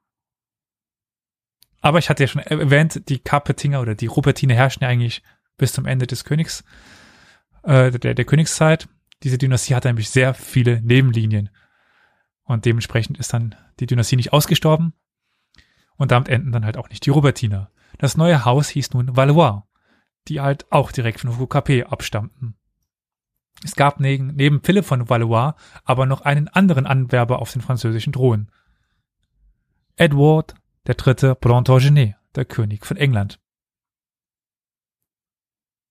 Aber 1.81 1.99
ich 1.99 2.09
hatte 2.09 2.23
ja 2.23 2.29
schon 2.29 2.43
erwähnt, 2.43 3.09
die 3.09 3.19
Kapetinger 3.19 3.81
oder 3.81 3.97
die 3.97 4.07
Rupertiner 4.07 4.55
herrschen 4.55 4.85
ja 4.85 4.89
eigentlich 4.89 5.23
bis 5.57 5.73
zum 5.73 5.85
Ende 5.85 6.07
des 6.07 6.25
Königs, 6.25 6.63
äh, 7.63 7.91
der, 7.91 8.15
der 8.15 8.25
Königszeit. 8.25 8.89
Diese 9.23 9.39
Dynastie 9.39 9.75
hatte 9.75 9.89
nämlich 9.89 10.11
sehr 10.11 10.35
viele 10.35 10.81
Nebenlinien. 10.83 11.51
Und 12.45 12.65
dementsprechend 12.65 13.19
ist 13.19 13.33
dann 13.33 13.55
die 13.81 13.87
Dynastie 13.87 14.17
nicht 14.17 14.33
ausgestorben. 14.33 14.95
Und 15.97 16.11
damit 16.11 16.29
enden 16.29 16.53
dann 16.53 16.65
halt 16.65 16.77
auch 16.77 16.89
nicht 16.89 17.07
die 17.07 17.11
Rupertiner. 17.11 17.71
Das 17.99 18.17
neue 18.17 18.45
Haus 18.45 18.69
hieß 18.69 18.93
nun 18.93 19.17
Valois, 19.17 19.63
die 20.29 20.41
halt 20.41 20.71
auch 20.73 20.91
direkt 20.93 21.21
von 21.21 21.31
Hugo 21.31 21.47
Capet 21.47 21.87
abstammten. 21.87 22.57
Es 23.65 23.77
gab 23.77 24.01
neben, 24.01 24.35
neben 24.35 24.63
Philipp 24.63 24.85
von 24.85 25.09
Valois 25.09 25.55
aber 25.85 26.07
noch 26.07 26.23
einen 26.23 26.49
anderen 26.49 26.87
Anwerber 26.87 27.39
auf 27.39 27.53
den 27.53 27.63
französischen 27.63 28.13
Thron. 28.13 28.51
Edward 29.97 30.55
dritte 30.85 31.35
Plantagenet, 31.35 32.17
der 32.35 32.45
König 32.45 32.85
von 32.87 32.97
England. 32.97 33.39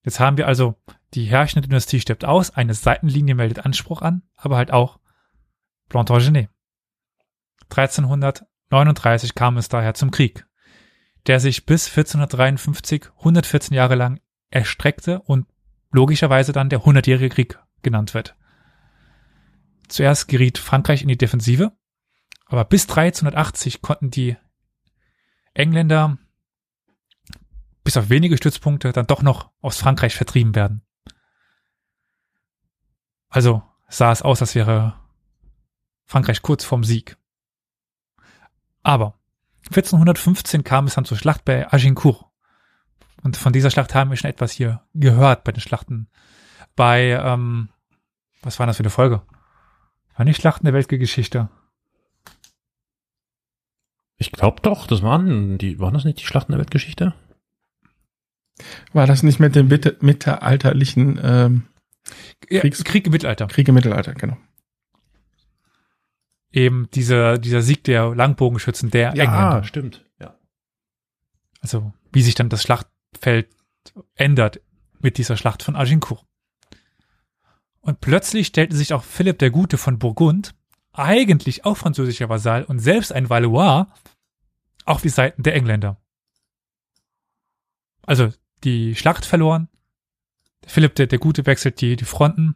Jetzt 0.04 0.20
haben 0.20 0.36
wir 0.36 0.48
also, 0.48 0.74
die 1.14 1.24
herrschende 1.24 1.68
Dynastie 1.68 2.00
stirbt 2.00 2.24
aus, 2.24 2.50
eine 2.50 2.74
Seitenlinie 2.74 3.34
meldet 3.34 3.64
Anspruch 3.64 4.02
an, 4.02 4.22
aber 4.36 4.56
halt 4.56 4.72
auch 4.72 4.98
Plantagenet. 5.88 6.48
1339 7.70 9.34
kam 9.34 9.56
es 9.56 9.68
daher 9.68 9.94
zum 9.94 10.10
Krieg, 10.10 10.46
der 11.26 11.38
sich 11.38 11.66
bis 11.66 11.88
1453 11.88 13.10
114 13.18 13.74
Jahre 13.74 13.94
lang 13.94 14.20
erstreckte 14.50 15.20
und 15.20 15.46
logischerweise 15.90 16.52
dann 16.52 16.68
der 16.68 16.84
Hundertjährige 16.84 17.28
Krieg 17.28 17.58
genannt 17.82 18.14
wird. 18.14 18.36
Zuerst 19.88 20.28
geriet 20.28 20.58
Frankreich 20.58 21.02
in 21.02 21.08
die 21.08 21.18
Defensive, 21.18 21.72
aber 22.46 22.64
bis 22.64 22.84
1380 22.84 23.82
konnten 23.82 24.10
die 24.10 24.36
Engländer 25.54 26.18
bis 27.84 27.96
auf 27.96 28.10
wenige 28.10 28.36
Stützpunkte 28.36 28.92
dann 28.92 29.06
doch 29.06 29.22
noch 29.22 29.50
aus 29.60 29.78
Frankreich 29.78 30.14
vertrieben 30.14 30.54
werden. 30.54 30.82
Also 33.28 33.62
sah 33.88 34.12
es 34.12 34.22
aus, 34.22 34.40
als 34.40 34.54
wäre 34.54 34.94
Frankreich 36.04 36.42
kurz 36.42 36.64
vorm 36.64 36.84
Sieg. 36.84 37.16
Aber 38.82 39.18
1415 39.68 40.64
kam 40.64 40.86
es 40.86 40.94
dann 40.94 41.04
zur 41.04 41.16
Schlacht 41.16 41.44
bei 41.44 41.72
Agincourt. 41.72 42.26
Und 43.22 43.36
von 43.36 43.52
dieser 43.52 43.70
Schlacht 43.70 43.94
haben 43.94 44.10
wir 44.10 44.16
schon 44.16 44.30
etwas 44.30 44.52
hier 44.52 44.82
gehört 44.94 45.44
bei 45.44 45.52
den 45.52 45.60
Schlachten. 45.60 46.08
Bei, 46.74 47.10
ähm, 47.10 47.68
was 48.42 48.58
war 48.58 48.66
das 48.66 48.76
für 48.76 48.82
eine 48.82 48.90
Folge? 48.90 49.22
War 50.16 50.24
nicht 50.24 50.40
Schlachten 50.40 50.66
der 50.66 50.74
Weltgeschichte? 50.74 51.48
Ich 54.18 54.32
glaube 54.32 54.60
doch, 54.62 54.86
das 54.86 55.02
waren 55.02 55.58
die, 55.58 55.78
waren 55.78 55.94
das 55.94 56.04
nicht 56.04 56.20
die 56.20 56.26
Schlachten 56.26 56.52
der 56.52 56.58
Weltgeschichte? 56.58 57.14
War 58.92 59.06
das 59.06 59.22
nicht 59.22 59.40
mit 59.40 59.54
dem 59.54 59.68
mitte- 59.68 59.96
mittelalterlichen 60.00 61.18
ähm, 61.22 61.68
Ja, 62.50 62.60
Kriegs- 62.60 62.84
Krieg 62.84 63.06
im 63.06 63.12
Mittelalter. 63.12 63.46
Krieg 63.46 63.68
im 63.68 63.74
Mittelalter, 63.74 64.14
genau. 64.14 64.36
Eben 66.50 66.88
dieser, 66.90 67.38
dieser 67.38 67.62
Sieg 67.62 67.84
der 67.84 68.14
Langbogenschützen 68.14 68.90
der 68.90 69.10
Engländer. 69.10 69.64
stimmt. 69.64 70.04
Ja. 70.20 70.36
Also 71.60 71.92
wie 72.12 72.22
sich 72.22 72.34
dann 72.34 72.50
das 72.50 72.62
Schlachtfeld 72.62 73.48
ändert 74.14 74.60
mit 75.00 75.16
dieser 75.18 75.36
Schlacht 75.36 75.62
von 75.62 75.76
Agincourt. 75.76 76.24
Und 77.80 78.00
plötzlich 78.00 78.46
stellte 78.48 78.76
sich 78.76 78.92
auch 78.92 79.02
Philipp 79.02 79.38
der 79.38 79.50
Gute 79.50 79.78
von 79.78 79.98
Burgund, 79.98 80.54
eigentlich 80.92 81.64
auch 81.64 81.76
französischer 81.76 82.28
Vasall 82.28 82.64
und 82.64 82.78
selbst 82.78 83.12
ein 83.12 83.30
Valois, 83.30 83.86
auf 84.84 85.00
die 85.00 85.08
Seiten 85.08 85.42
der 85.42 85.54
Engländer. 85.54 85.96
Also 88.04 88.30
die 88.64 88.94
Schlacht 88.94 89.24
verloren, 89.24 89.68
Philipp 90.66 90.94
der, 90.94 91.06
der 91.06 91.18
Gute 91.18 91.46
wechselt 91.46 91.80
die, 91.80 91.96
die 91.96 92.04
Fronten, 92.04 92.54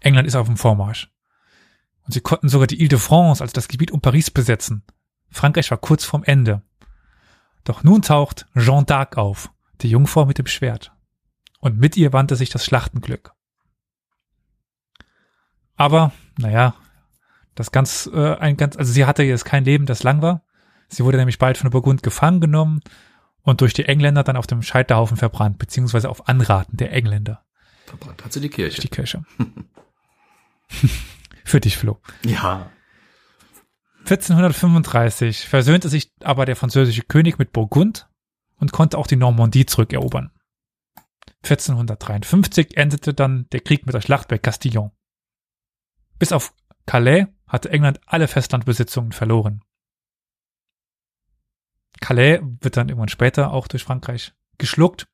England 0.00 0.26
ist 0.26 0.34
auf 0.34 0.46
dem 0.46 0.56
Vormarsch. 0.56 1.10
Und 2.04 2.12
sie 2.12 2.20
konnten 2.20 2.48
sogar 2.48 2.66
die 2.66 2.80
Ile-de-France, 2.80 3.42
also 3.42 3.52
das 3.52 3.68
Gebiet 3.68 3.92
um 3.92 4.00
Paris, 4.00 4.30
besetzen. 4.30 4.82
Frankreich 5.30 5.70
war 5.70 5.78
kurz 5.78 6.04
vorm 6.04 6.24
Ende. 6.24 6.62
Doch 7.64 7.84
nun 7.84 8.02
taucht 8.02 8.46
Jeanne 8.56 8.86
d'Arc 8.86 9.16
auf, 9.16 9.52
die 9.80 9.88
Jungfrau 9.88 10.26
mit 10.26 10.38
dem 10.38 10.46
Schwert. 10.46 10.92
Und 11.60 11.78
mit 11.78 11.96
ihr 11.96 12.12
wandte 12.12 12.34
sich 12.34 12.50
das 12.50 12.64
Schlachtenglück. 12.64 13.32
Aber, 15.76 16.12
naja, 16.36 16.74
das 17.54 17.70
ganz, 17.70 18.10
äh, 18.12 18.34
ein 18.34 18.56
ganz, 18.56 18.76
also 18.76 18.92
sie 18.92 19.06
hatte 19.06 19.22
jetzt 19.22 19.44
kein 19.44 19.64
Leben, 19.64 19.86
das 19.86 20.02
lang 20.02 20.22
war. 20.22 20.42
Sie 20.88 21.04
wurde 21.04 21.18
nämlich 21.18 21.38
bald 21.38 21.56
von 21.56 21.66
der 21.66 21.72
Burgund 21.72 22.02
gefangen 22.02 22.40
genommen 22.40 22.80
und 23.42 23.60
durch 23.60 23.74
die 23.74 23.84
Engländer 23.84 24.22
dann 24.22 24.36
auf 24.36 24.46
dem 24.46 24.62
Scheiterhaufen 24.62 25.16
verbrannt, 25.16 25.58
beziehungsweise 25.58 26.08
auf 26.08 26.28
Anraten 26.28 26.76
der 26.76 26.92
Engländer. 26.92 27.44
Verbrannt 27.86 28.24
hat 28.24 28.32
sie 28.32 28.40
die 28.40 28.48
Kirche. 28.48 28.80
Die 28.80 28.88
Kirche. 28.88 29.24
Für 31.44 31.60
dich, 31.60 31.76
Flo. 31.76 31.98
Ja. 32.24 32.70
1435 34.00 35.48
versöhnte 35.48 35.88
sich 35.88 36.10
aber 36.22 36.44
der 36.44 36.56
französische 36.56 37.02
König 37.02 37.38
mit 37.38 37.52
Burgund 37.52 38.08
und 38.56 38.72
konnte 38.72 38.98
auch 38.98 39.06
die 39.06 39.16
Normandie 39.16 39.66
zurückerobern. 39.66 40.32
1453 41.44 42.76
endete 42.76 43.14
dann 43.14 43.46
der 43.50 43.60
Krieg 43.60 43.86
mit 43.86 43.94
der 43.94 44.00
Schlacht 44.00 44.28
bei 44.28 44.38
Castillon. 44.38 44.92
Bis 46.18 46.32
auf 46.32 46.54
Calais 46.86 47.26
hatte 47.46 47.70
England 47.70 48.00
alle 48.06 48.28
Festlandbesitzungen 48.28 49.12
verloren. 49.12 49.62
Calais 52.02 52.40
wird 52.60 52.76
dann 52.76 52.88
irgendwann 52.88 53.08
später 53.08 53.52
auch 53.52 53.68
durch 53.68 53.84
Frankreich 53.84 54.34
geschluckt. 54.58 55.08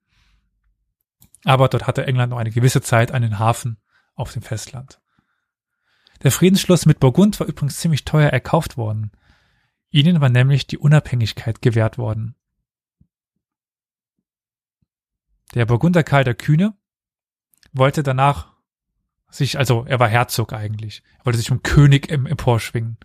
Aber 1.45 1.69
dort 1.69 1.87
hatte 1.87 2.07
England 2.07 2.31
noch 2.31 2.39
eine 2.39 2.51
gewisse 2.51 2.83
Zeit 2.83 3.13
einen 3.13 3.39
Hafen 3.39 3.81
auf 4.15 4.33
dem 4.33 4.43
Festland. 4.43 5.01
Der 6.23 6.33
Friedensschluss 6.33 6.87
mit 6.87 6.99
Burgund 6.99 7.39
war 7.39 7.47
übrigens 7.47 7.79
ziemlich 7.79 8.05
teuer 8.05 8.31
erkauft 8.31 8.77
worden. 8.77 9.13
Ihnen 9.91 10.21
war 10.21 10.29
nämlich 10.29 10.67
die 10.67 10.79
Unabhängigkeit 10.79 11.63
gewährt 11.63 11.97
worden. 11.97 12.35
Der 15.55 15.65
Burgunder 15.65 16.03
Karl 16.03 16.25
der 16.25 16.35
Kühne 16.35 16.77
wollte 17.73 18.03
danach 18.03 18.57
sich, 19.31 19.59
also 19.59 19.85
er 19.87 20.01
war 20.01 20.09
Herzog 20.09 20.53
eigentlich, 20.53 21.03
er 21.21 21.27
wollte 21.27 21.39
sich 21.39 21.47
zum 21.47 21.63
König 21.63 22.11
im 22.11 22.27
emporschwingen. 22.27 22.99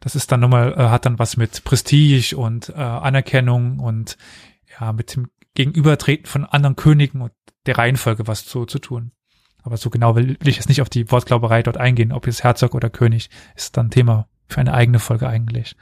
Das 0.00 0.14
ist 0.14 0.30
dann 0.30 0.40
nochmal, 0.40 0.72
äh, 0.72 0.88
hat 0.88 1.06
dann 1.06 1.18
was 1.18 1.36
mit 1.36 1.64
Prestige 1.64 2.36
und 2.36 2.70
äh, 2.70 2.74
Anerkennung 2.74 3.78
und 3.78 4.16
ja, 4.80 4.92
mit 4.92 5.16
dem 5.16 5.28
Gegenübertreten 5.54 6.26
von 6.26 6.44
anderen 6.44 6.76
Königen 6.76 7.20
und 7.20 7.32
der 7.66 7.78
Reihenfolge 7.78 8.26
was 8.26 8.44
zu, 8.44 8.64
zu 8.64 8.78
tun. 8.78 9.12
Aber 9.62 9.76
so 9.76 9.90
genau 9.90 10.14
will, 10.14 10.36
will 10.40 10.48
ich 10.48 10.56
jetzt 10.56 10.68
nicht 10.68 10.80
auf 10.82 10.88
die 10.88 11.10
Wortglauberei 11.10 11.62
dort 11.62 11.76
eingehen, 11.76 12.12
ob 12.12 12.26
jetzt 12.26 12.44
Herzog 12.44 12.74
oder 12.74 12.90
König, 12.90 13.28
ist 13.56 13.76
dann 13.76 13.90
Thema 13.90 14.28
für 14.46 14.60
eine 14.60 14.72
eigene 14.72 14.98
Folge 14.98 15.28
eigentlich. 15.28 15.76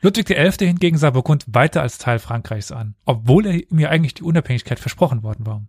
Ludwig 0.00 0.26
XI. 0.26 0.66
hingegen 0.66 0.98
sah 0.98 1.10
Burgund 1.10 1.44
weiter 1.48 1.80
als 1.80 1.98
Teil 1.98 2.18
Frankreichs 2.18 2.70
an, 2.70 2.96
obwohl 3.04 3.46
er 3.46 3.62
mir 3.70 3.90
eigentlich 3.90 4.14
die 4.14 4.24
Unabhängigkeit 4.24 4.78
versprochen 4.78 5.22
worden 5.22 5.46
war. 5.46 5.66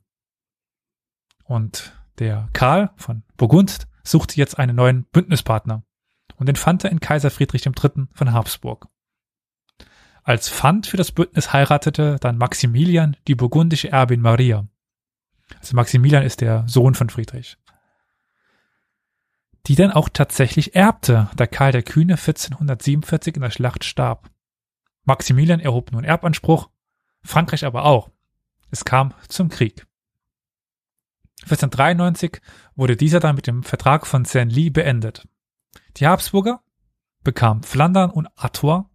Und 1.45 1.93
der 2.19 2.49
Karl 2.51 2.91
von 2.97 3.23
Burgund 3.37 3.87
suchte 4.09 4.37
jetzt 4.37 4.57
einen 4.57 4.75
neuen 4.75 5.03
Bündnispartner 5.05 5.83
und 6.35 6.47
den 6.47 6.55
fand 6.55 6.83
er 6.83 6.91
in 6.91 6.99
Kaiser 6.99 7.31
Friedrich 7.31 7.65
III. 7.65 8.07
von 8.13 8.33
Habsburg. 8.33 8.87
Als 10.23 10.49
Pfand 10.49 10.87
für 10.87 10.97
das 10.97 11.11
Bündnis 11.11 11.53
heiratete 11.53 12.17
dann 12.19 12.37
Maximilian 12.37 13.15
die 13.27 13.35
burgundische 13.35 13.89
Erbin 13.89 14.21
Maria. 14.21 14.67
Also 15.59 15.75
Maximilian 15.75 16.23
ist 16.23 16.41
der 16.41 16.65
Sohn 16.67 16.95
von 16.95 17.09
Friedrich. 17.09 17.57
Die 19.67 19.75
dann 19.75 19.91
auch 19.91 20.09
tatsächlich 20.09 20.75
erbte, 20.75 21.29
da 21.35 21.47
Karl 21.47 21.71
der 21.71 21.83
Kühne 21.83 22.13
1447 22.13 23.35
in 23.35 23.41
der 23.41 23.51
Schlacht 23.51 23.83
starb. 23.85 24.29
Maximilian 25.05 25.61
erhob 25.61 25.93
nun 25.93 26.03
Erbanspruch, 26.03 26.69
Frankreich 27.23 27.65
aber 27.65 27.85
auch. 27.85 28.09
Es 28.69 28.83
kam 28.83 29.13
zum 29.29 29.47
Krieg. 29.49 29.86
1493 31.43 32.41
wurde 32.75 32.97
dieser 32.97 33.19
dann 33.19 33.35
mit 33.35 33.47
dem 33.47 33.63
Vertrag 33.63 34.07
von 34.07 34.25
Saint-Ly 34.25 34.69
beendet. 34.69 35.27
Die 35.97 36.07
Habsburger 36.07 36.61
bekamen 37.23 37.63
Flandern 37.63 38.09
und 38.09 38.27
Artois, 38.35 38.85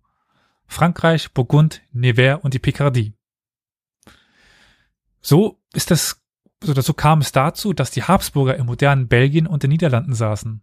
Frankreich, 0.66 1.32
Burgund, 1.32 1.82
Nevers 1.92 2.40
und 2.42 2.54
die 2.54 2.58
Picardie. 2.58 3.14
So 5.20 5.60
ist 5.72 5.90
das, 5.90 6.22
oder 6.66 6.82
so 6.82 6.94
kam 6.94 7.20
es 7.20 7.32
dazu, 7.32 7.72
dass 7.72 7.90
die 7.90 8.02
Habsburger 8.02 8.56
im 8.56 8.66
modernen 8.66 9.08
Belgien 9.08 9.46
und 9.46 9.62
den 9.62 9.70
Niederlanden 9.70 10.14
saßen. 10.14 10.62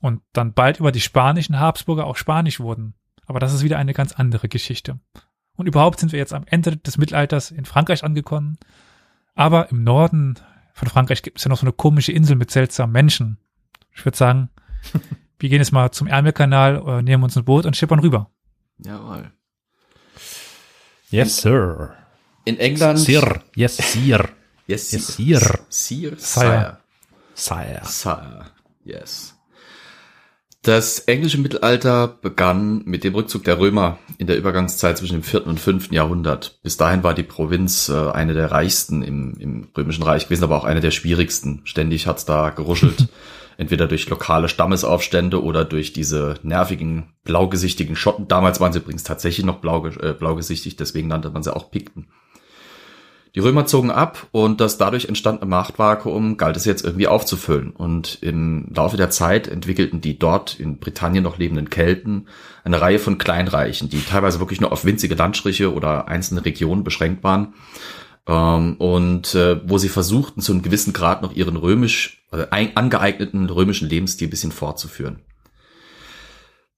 Und 0.00 0.22
dann 0.32 0.54
bald 0.54 0.78
über 0.78 0.92
die 0.92 1.00
spanischen 1.00 1.58
Habsburger 1.58 2.06
auch 2.06 2.16
Spanisch 2.16 2.60
wurden. 2.60 2.94
Aber 3.26 3.40
das 3.40 3.52
ist 3.52 3.64
wieder 3.64 3.78
eine 3.78 3.94
ganz 3.94 4.12
andere 4.12 4.48
Geschichte. 4.48 5.00
Und 5.56 5.66
überhaupt 5.66 5.98
sind 5.98 6.12
wir 6.12 6.20
jetzt 6.20 6.32
am 6.32 6.44
Ende 6.46 6.76
des 6.76 6.98
Mittelalters 6.98 7.50
in 7.50 7.64
Frankreich 7.64 8.04
angekommen 8.04 8.58
aber 9.38 9.70
im 9.70 9.84
Norden 9.84 10.34
von 10.74 10.88
Frankreich 10.88 11.22
gibt 11.22 11.38
es 11.38 11.44
ja 11.44 11.48
noch 11.48 11.58
so 11.58 11.62
eine 11.66 11.72
komische 11.72 12.12
Insel 12.12 12.36
mit 12.36 12.50
seltsamen 12.50 12.92
Menschen. 12.92 13.38
Ich 13.94 14.04
würde 14.04 14.18
sagen, 14.18 14.50
wir 15.38 15.48
gehen 15.48 15.60
jetzt 15.60 15.72
mal 15.72 15.90
zum 15.92 16.06
Ärmelkanal, 16.08 17.02
nehmen 17.02 17.22
uns 17.22 17.36
ein 17.36 17.44
Boot 17.44 17.64
und 17.64 17.76
schippern 17.76 18.00
rüber. 18.00 18.30
Jawohl. 18.78 19.30
Yes, 21.10 21.38
sir. 21.38 21.94
In 22.44 22.58
England. 22.58 22.98
Sir. 22.98 23.42
Yes, 23.54 23.76
sir. 23.76 24.28
Yes, 24.66 24.92
Yes, 24.92 25.16
sir. 25.16 25.38
sir. 25.38 25.58
Sir. 25.70 26.18
Sire. 26.18 26.78
Sire. 27.34 27.80
Sire. 27.84 28.44
Yes. 28.84 29.37
Das 30.62 30.98
englische 31.00 31.38
Mittelalter 31.38 32.08
begann 32.08 32.82
mit 32.84 33.04
dem 33.04 33.14
Rückzug 33.14 33.44
der 33.44 33.60
Römer 33.60 33.98
in 34.18 34.26
der 34.26 34.36
Übergangszeit 34.36 34.98
zwischen 34.98 35.14
dem 35.14 35.22
vierten 35.22 35.48
und 35.48 35.60
fünften 35.60 35.94
Jahrhundert. 35.94 36.58
Bis 36.62 36.76
dahin 36.76 37.04
war 37.04 37.14
die 37.14 37.22
Provinz 37.22 37.88
äh, 37.88 38.10
eine 38.10 38.34
der 38.34 38.50
reichsten 38.50 39.02
im, 39.02 39.34
im 39.38 39.68
Römischen 39.76 40.02
Reich 40.02 40.24
gewesen, 40.24 40.44
aber 40.44 40.56
auch 40.56 40.64
eine 40.64 40.80
der 40.80 40.90
schwierigsten. 40.90 41.60
Ständig 41.64 42.06
hat's 42.06 42.24
da 42.24 42.50
geruschelt. 42.50 43.08
Entweder 43.56 43.86
durch 43.88 44.08
lokale 44.08 44.48
Stammesaufstände 44.48 45.42
oder 45.42 45.64
durch 45.64 45.92
diese 45.92 46.34
nervigen, 46.42 47.14
blaugesichtigen 47.24 47.96
Schotten. 47.96 48.28
Damals 48.28 48.60
waren 48.60 48.72
sie 48.72 48.78
übrigens 48.80 49.04
tatsächlich 49.04 49.46
noch 49.46 49.60
blau, 49.60 49.86
äh, 49.86 50.12
blaugesichtig, 50.12 50.76
deswegen 50.76 51.08
nannte 51.08 51.30
man 51.30 51.42
sie 51.42 51.54
auch 51.54 51.70
Pikten. 51.70 52.08
Die 53.38 53.42
Römer 53.42 53.66
zogen 53.66 53.92
ab 53.92 54.26
und 54.32 54.60
das 54.60 54.78
dadurch 54.78 55.04
entstandene 55.04 55.48
Machtvakuum 55.48 56.38
galt 56.38 56.56
es 56.56 56.64
jetzt 56.64 56.84
irgendwie 56.84 57.06
aufzufüllen. 57.06 57.70
Und 57.70 58.18
im 58.20 58.66
Laufe 58.74 58.96
der 58.96 59.10
Zeit 59.10 59.46
entwickelten 59.46 60.00
die 60.00 60.18
dort 60.18 60.58
in 60.58 60.80
Britannien 60.80 61.22
noch 61.22 61.38
lebenden 61.38 61.70
Kelten 61.70 62.26
eine 62.64 62.80
Reihe 62.80 62.98
von 62.98 63.16
Kleinreichen, 63.16 63.88
die 63.90 64.00
teilweise 64.00 64.40
wirklich 64.40 64.60
nur 64.60 64.72
auf 64.72 64.84
winzige 64.84 65.14
Landstriche 65.14 65.72
oder 65.72 66.08
einzelne 66.08 66.44
Regionen 66.44 66.82
beschränkt 66.82 67.22
waren. 67.22 67.54
Ähm, 68.26 68.74
und 68.78 69.36
äh, 69.36 69.60
wo 69.64 69.78
sie 69.78 69.88
versuchten, 69.88 70.40
zu 70.40 70.50
einem 70.50 70.62
gewissen 70.62 70.92
Grad 70.92 71.22
noch 71.22 71.32
ihren 71.32 71.54
römisch, 71.54 72.24
äh, 72.32 72.46
angeeigneten 72.74 73.48
römischen 73.50 73.88
Lebensstil 73.88 74.26
bisschen 74.26 74.50
fortzuführen. 74.50 75.20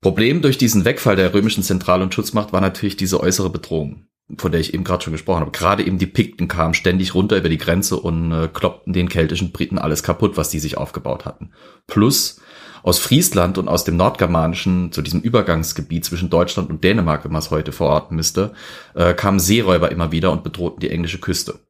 Problem 0.03 0.43
durch 0.43 0.59
diesen 0.59 0.85
Wegfall 0.85 1.17
der 1.17 1.33
römischen 1.33 1.63
Zentral- 1.63 2.03
und 2.03 2.13
Schutzmacht 2.13 2.53
war 2.53 2.61
natürlich 2.61 2.99
diese 2.99 3.19
äußere 3.19 3.49
Bedrohung 3.49 4.10
von 4.39 4.53
der 4.53 4.61
ich 4.61 4.75
eben 4.75 4.85
gerade 4.85 5.03
schon 5.03 5.13
gesprochen 5.13 5.41
habe. 5.41 5.51
Gerade 5.51 5.85
eben 5.85 5.99
die 5.99 6.07
Pikten 6.07 6.49
kamen 6.49 6.75
ständig 6.75 7.15
runter 7.15 7.37
über 7.37 7.49
die 7.49 7.59
Grenze 7.59 7.97
und 7.97 8.33
äh, 8.33 8.49
kloppten 8.53 8.93
den 8.93 9.09
keltischen 9.09 9.53
Briten 9.53 9.79
alles 9.79 10.03
kaputt, 10.03 10.37
was 10.37 10.51
die 10.51 10.59
sich 10.59 10.77
aufgebaut 10.77 11.25
hatten. 11.25 11.53
Plus 11.87 12.41
aus 12.83 12.99
Friesland 12.99 13.59
und 13.59 13.69
aus 13.69 13.85
dem 13.85 13.97
Nordgermanischen, 13.97 14.93
zu 14.93 15.03
diesem 15.03 15.21
Übergangsgebiet 15.21 16.05
zwischen 16.05 16.31
Deutschland 16.31 16.71
und 16.71 16.83
Dänemark, 16.83 17.25
wenn 17.25 17.33
man 17.33 17.43
es 17.43 17.51
heute 17.51 17.73
verorten 17.73 18.17
müsste, 18.17 18.53
äh, 18.95 19.15
kamen 19.15 19.41
Seeräuber 19.41 19.91
immer 19.91 20.13
wieder 20.13 20.33
und 20.33 20.45
bedrohten 20.45 20.81
die 20.81 20.91
englische 20.91 21.19
Küste. 21.19 21.61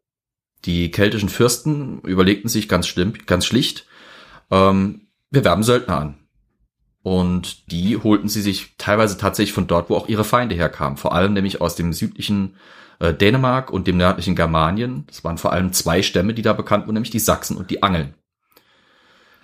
Die 0.64 0.90
keltischen 0.90 1.28
Fürsten 1.28 2.00
überlegten 2.02 2.48
sich 2.48 2.68
ganz 2.68 2.86
schlimm, 2.86 3.14
ganz 3.26 3.46
schlicht, 3.46 3.86
ähm, 4.50 5.08
wir 5.30 5.44
werben 5.44 5.62
Söldner 5.62 5.98
an. 5.98 6.19
Und 7.02 7.70
die 7.72 7.96
holten 7.96 8.28
sie 8.28 8.42
sich 8.42 8.74
teilweise 8.76 9.16
tatsächlich 9.16 9.54
von 9.54 9.66
dort, 9.66 9.88
wo 9.88 9.96
auch 9.96 10.08
ihre 10.08 10.24
Feinde 10.24 10.54
herkamen. 10.54 10.98
Vor 10.98 11.14
allem 11.14 11.32
nämlich 11.32 11.60
aus 11.60 11.74
dem 11.74 11.92
südlichen 11.92 12.56
äh, 12.98 13.14
Dänemark 13.14 13.70
und 13.70 13.86
dem 13.86 13.96
nördlichen 13.96 14.36
Germanien. 14.36 15.04
Das 15.06 15.24
waren 15.24 15.38
vor 15.38 15.52
allem 15.52 15.72
zwei 15.72 16.02
Stämme, 16.02 16.34
die 16.34 16.42
da 16.42 16.52
bekannt 16.52 16.84
wurden, 16.84 16.94
nämlich 16.94 17.10
die 17.10 17.18
Sachsen 17.18 17.56
und 17.56 17.70
die 17.70 17.82
Angeln. 17.82 18.14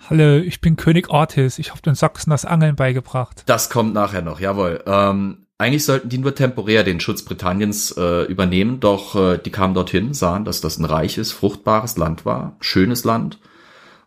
Hallo, 0.09 0.37
ich 0.37 0.61
bin 0.61 0.77
König 0.77 1.09
Ortis. 1.09 1.57
Ich 1.57 1.71
habe 1.71 1.81
den 1.81 1.95
Sachsen 1.95 2.29
das 2.29 2.45
Angeln 2.45 2.75
beigebracht. 2.75 3.43
Das 3.47 3.69
kommt 3.71 3.93
nachher 3.93 4.21
noch, 4.21 4.39
jawohl. 4.39 4.83
Ähm, 4.85 5.47
eigentlich 5.57 5.83
sollten 5.83 6.09
die 6.09 6.19
nur 6.19 6.35
temporär 6.35 6.83
den 6.83 6.99
Schutz 6.99 7.23
Britanniens 7.23 7.91
äh, 7.97 8.25
übernehmen, 8.25 8.79
doch 8.79 9.15
äh, 9.15 9.39
die 9.39 9.49
kamen 9.49 9.73
dorthin, 9.73 10.13
sahen, 10.13 10.45
dass 10.45 10.61
das 10.61 10.77
ein 10.77 10.85
reiches, 10.85 11.31
fruchtbares 11.31 11.97
Land 11.97 12.23
war, 12.23 12.55
schönes 12.59 13.03
Land. 13.03 13.39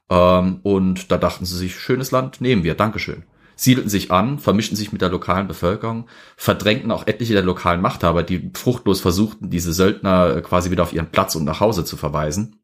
Ähm, 0.09 0.61
und 0.63 1.11
da 1.11 1.19
dachten 1.19 1.45
sie 1.45 1.59
sich, 1.59 1.79
schönes 1.79 2.13
Land, 2.13 2.41
nehmen 2.41 2.63
wir, 2.63 2.77
Dankeschön 2.77 3.25
siedelten 3.61 3.91
sich 3.91 4.11
an, 4.11 4.39
vermischten 4.39 4.75
sich 4.75 4.91
mit 4.91 5.03
der 5.03 5.11
lokalen 5.11 5.47
Bevölkerung, 5.47 6.09
verdrängten 6.39 6.91
auch 6.91 7.07
etliche 7.07 7.35
der 7.35 7.43
lokalen 7.43 7.83
Machthaber, 7.83 8.23
die 8.23 8.51
fruchtlos 8.55 9.03
versuchten, 9.03 9.51
diese 9.51 9.75
Söldner 9.75 10.37
äh, 10.37 10.41
quasi 10.41 10.71
wieder 10.71 10.83
auf 10.83 10.95
ihren 10.95 11.11
Platz 11.11 11.35
und 11.35 11.45
nach 11.45 11.61
Hause 11.61 11.85
zu 11.85 11.99
verweisen 11.99 12.63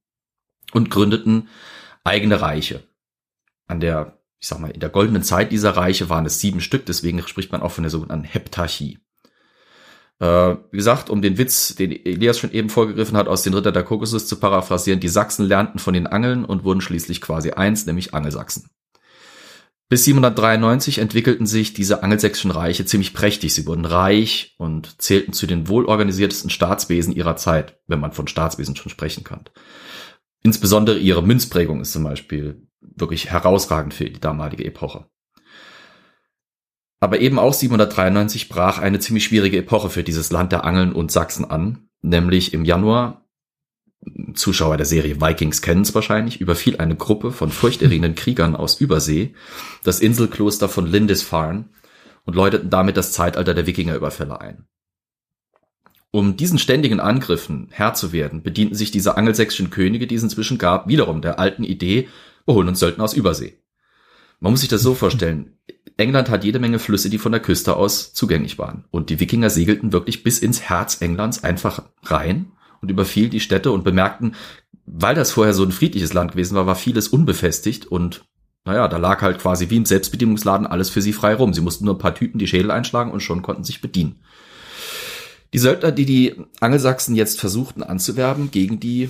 und 0.72 0.90
gründeten 0.90 1.48
eigene 2.02 2.40
Reiche. 2.40 2.82
An 3.66 3.80
der, 3.80 4.22
ich 4.38 4.48
sag 4.48 4.58
mal, 4.58 4.70
in 4.70 4.80
der 4.80 4.88
goldenen 4.88 5.22
Zeit 5.22 5.52
dieser 5.52 5.76
Reiche 5.76 6.08
waren 6.08 6.24
es 6.24 6.40
sieben 6.40 6.62
Stück, 6.62 6.86
deswegen 6.86 7.20
spricht 7.26 7.52
man 7.52 7.60
auch 7.60 7.72
von 7.72 7.82
der 7.82 7.90
sogenannten 7.90 8.24
Heptarchie. 8.24 8.98
Äh, 10.18 10.56
wie 10.70 10.78
gesagt, 10.78 11.10
um 11.10 11.20
den 11.20 11.36
Witz, 11.36 11.74
den 11.74 11.92
Elias 11.92 12.38
schon 12.38 12.52
eben 12.52 12.70
vorgegriffen 12.70 13.18
hat, 13.18 13.28
aus 13.28 13.42
den 13.42 13.52
Ritter 13.52 13.72
der 13.72 13.82
Kokosnuss 13.82 14.26
zu 14.26 14.40
paraphrasieren, 14.40 15.00
die 15.00 15.08
Sachsen 15.08 15.44
lernten 15.44 15.78
von 15.78 15.92
den 15.92 16.06
Angeln 16.06 16.46
und 16.46 16.64
wurden 16.64 16.80
schließlich 16.80 17.20
quasi 17.20 17.50
eins, 17.50 17.84
nämlich 17.84 18.14
Angelsachsen. 18.14 18.70
Bis 19.88 20.04
793 20.04 20.98
entwickelten 20.98 21.46
sich 21.46 21.72
diese 21.72 22.02
angelsächsischen 22.02 22.50
Reiche 22.50 22.84
ziemlich 22.84 23.14
prächtig. 23.14 23.54
Sie 23.54 23.66
wurden 23.66 23.84
reich 23.84 24.56
und 24.58 25.00
zählten 25.00 25.32
zu 25.32 25.46
den 25.46 25.68
wohlorganisiertesten 25.68 26.50
Staatswesen 26.50 27.14
ihrer 27.14 27.36
Zeit, 27.36 27.78
wenn 27.86 28.00
man 28.00 28.10
von 28.10 28.26
Staatswesen 28.26 28.74
schon 28.74 28.90
sprechen 28.90 29.22
kann. 29.22 29.44
Insbesondere 30.42 30.98
ihre 30.98 31.22
Münzprägung 31.22 31.80
ist 31.80 31.92
zum 31.92 32.02
Beispiel 32.02 32.66
wirklich 32.80 33.30
herausragend 33.30 33.94
für 33.94 34.06
die 34.06 34.20
damalige 34.20 34.64
Epoche. 34.64 35.06
Aber 36.98 37.20
eben 37.20 37.38
auch 37.38 37.52
793 37.52 38.48
brach 38.48 38.78
eine 38.78 38.98
ziemlich 38.98 39.24
schwierige 39.24 39.58
Epoche 39.58 39.90
für 39.90 40.02
dieses 40.02 40.30
Land 40.30 40.50
der 40.50 40.64
Angeln 40.64 40.92
und 40.92 41.12
Sachsen 41.12 41.44
an, 41.44 41.88
nämlich 42.02 42.54
im 42.54 42.64
Januar 42.64 43.25
Zuschauer 44.34 44.76
der 44.76 44.86
Serie 44.86 45.20
Vikings 45.20 45.62
kennen 45.62 45.82
es 45.82 45.94
wahrscheinlich, 45.94 46.40
überfiel 46.40 46.76
eine 46.76 46.96
Gruppe 46.96 47.32
von 47.32 47.50
furchterregenden 47.50 48.14
Kriegern 48.16 48.56
aus 48.56 48.80
Übersee 48.80 49.34
das 49.82 50.00
Inselkloster 50.00 50.68
von 50.68 50.86
Lindisfarne 50.86 51.68
und 52.24 52.34
läuteten 52.34 52.70
damit 52.70 52.96
das 52.96 53.12
Zeitalter 53.12 53.54
der 53.54 53.66
Wikingerüberfälle 53.66 54.40
ein. 54.40 54.66
Um 56.10 56.36
diesen 56.36 56.58
ständigen 56.58 57.00
Angriffen 57.00 57.68
Herr 57.70 57.94
zu 57.94 58.12
werden, 58.12 58.42
bedienten 58.42 58.74
sich 58.74 58.90
diese 58.90 59.16
angelsächsischen 59.16 59.70
Könige, 59.70 60.06
die 60.06 60.14
es 60.14 60.22
inzwischen 60.22 60.56
gab, 60.56 60.88
wiederum 60.88 61.20
der 61.20 61.38
alten 61.38 61.64
Idee, 61.64 62.08
wir 62.46 62.54
holen 62.54 62.68
uns 62.68 62.78
Söldner 62.78 63.04
aus 63.04 63.14
Übersee. 63.14 63.58
Man 64.40 64.52
muss 64.52 64.60
sich 64.60 64.68
das 64.68 64.82
so 64.82 64.94
vorstellen. 64.94 65.58
England 65.98 66.30
hat 66.30 66.44
jede 66.44 66.58
Menge 66.58 66.78
Flüsse, 66.78 67.10
die 67.10 67.18
von 67.18 67.32
der 67.32 67.40
Küste 67.40 67.76
aus 67.76 68.12
zugänglich 68.12 68.58
waren. 68.58 68.84
Und 68.90 69.10
die 69.10 69.18
Wikinger 69.18 69.50
segelten 69.50 69.92
wirklich 69.92 70.22
bis 70.22 70.38
ins 70.38 70.62
Herz 70.62 71.00
Englands 71.00 71.42
einfach 71.42 71.84
rein 72.02 72.52
und 72.80 72.90
überfiel 72.90 73.28
die 73.28 73.40
Städte 73.40 73.72
und 73.72 73.84
bemerkten, 73.84 74.34
weil 74.86 75.14
das 75.14 75.32
vorher 75.32 75.54
so 75.54 75.64
ein 75.64 75.72
friedliches 75.72 76.12
Land 76.12 76.32
gewesen 76.32 76.54
war, 76.54 76.66
war 76.66 76.76
vieles 76.76 77.08
unbefestigt 77.08 77.86
und 77.86 78.24
naja, 78.64 78.88
da 78.88 78.96
lag 78.96 79.22
halt 79.22 79.38
quasi 79.38 79.70
wie 79.70 79.76
im 79.76 79.84
Selbstbedienungsladen 79.84 80.66
alles 80.66 80.90
für 80.90 81.00
sie 81.00 81.12
frei 81.12 81.34
rum. 81.34 81.54
Sie 81.54 81.60
mussten 81.60 81.84
nur 81.84 81.94
ein 81.94 82.00
paar 82.00 82.16
Typen 82.16 82.38
die 82.38 82.48
Schädel 82.48 82.72
einschlagen 82.72 83.12
und 83.12 83.20
schon 83.20 83.42
konnten 83.42 83.62
sich 83.62 83.80
bedienen. 83.80 84.20
Die 85.52 85.58
Söldner, 85.58 85.92
die 85.92 86.04
die 86.04 86.34
Angelsachsen 86.60 87.14
jetzt 87.14 87.38
versuchten 87.38 87.84
anzuwerben 87.84 88.50
gegen 88.50 88.80
die 88.80 89.08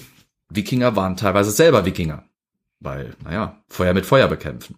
Wikinger, 0.51 0.95
waren 0.95 1.17
teilweise 1.17 1.51
selber 1.51 1.87
Wikinger. 1.87 2.25
Weil, 2.81 3.17
naja, 3.25 3.63
Feuer 3.69 3.95
mit 3.95 4.05
Feuer 4.05 4.29
bekämpfen. 4.29 4.77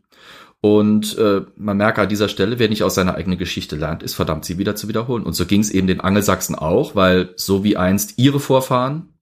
Und 0.60 1.16
äh, 1.18 1.42
man 1.56 1.76
merkt 1.76 1.98
an 1.98 2.08
dieser 2.08 2.28
Stelle, 2.28 2.58
wer 2.58 2.68
nicht 2.68 2.82
aus 2.82 2.94
seiner 2.96 3.14
eigenen 3.14 3.38
Geschichte 3.38 3.76
lernt, 3.76 4.02
ist 4.02 4.14
verdammt, 4.14 4.44
sie 4.44 4.58
wieder 4.58 4.74
zu 4.74 4.88
wiederholen. 4.88 5.22
Und 5.22 5.34
so 5.34 5.46
ging 5.46 5.60
es 5.60 5.70
eben 5.70 5.86
den 5.86 6.00
Angelsachsen 6.00 6.56
auch, 6.56 6.96
weil 6.96 7.32
so 7.36 7.62
wie 7.62 7.76
einst 7.76 8.14
ihre 8.18 8.40
Vorfahren 8.40 9.14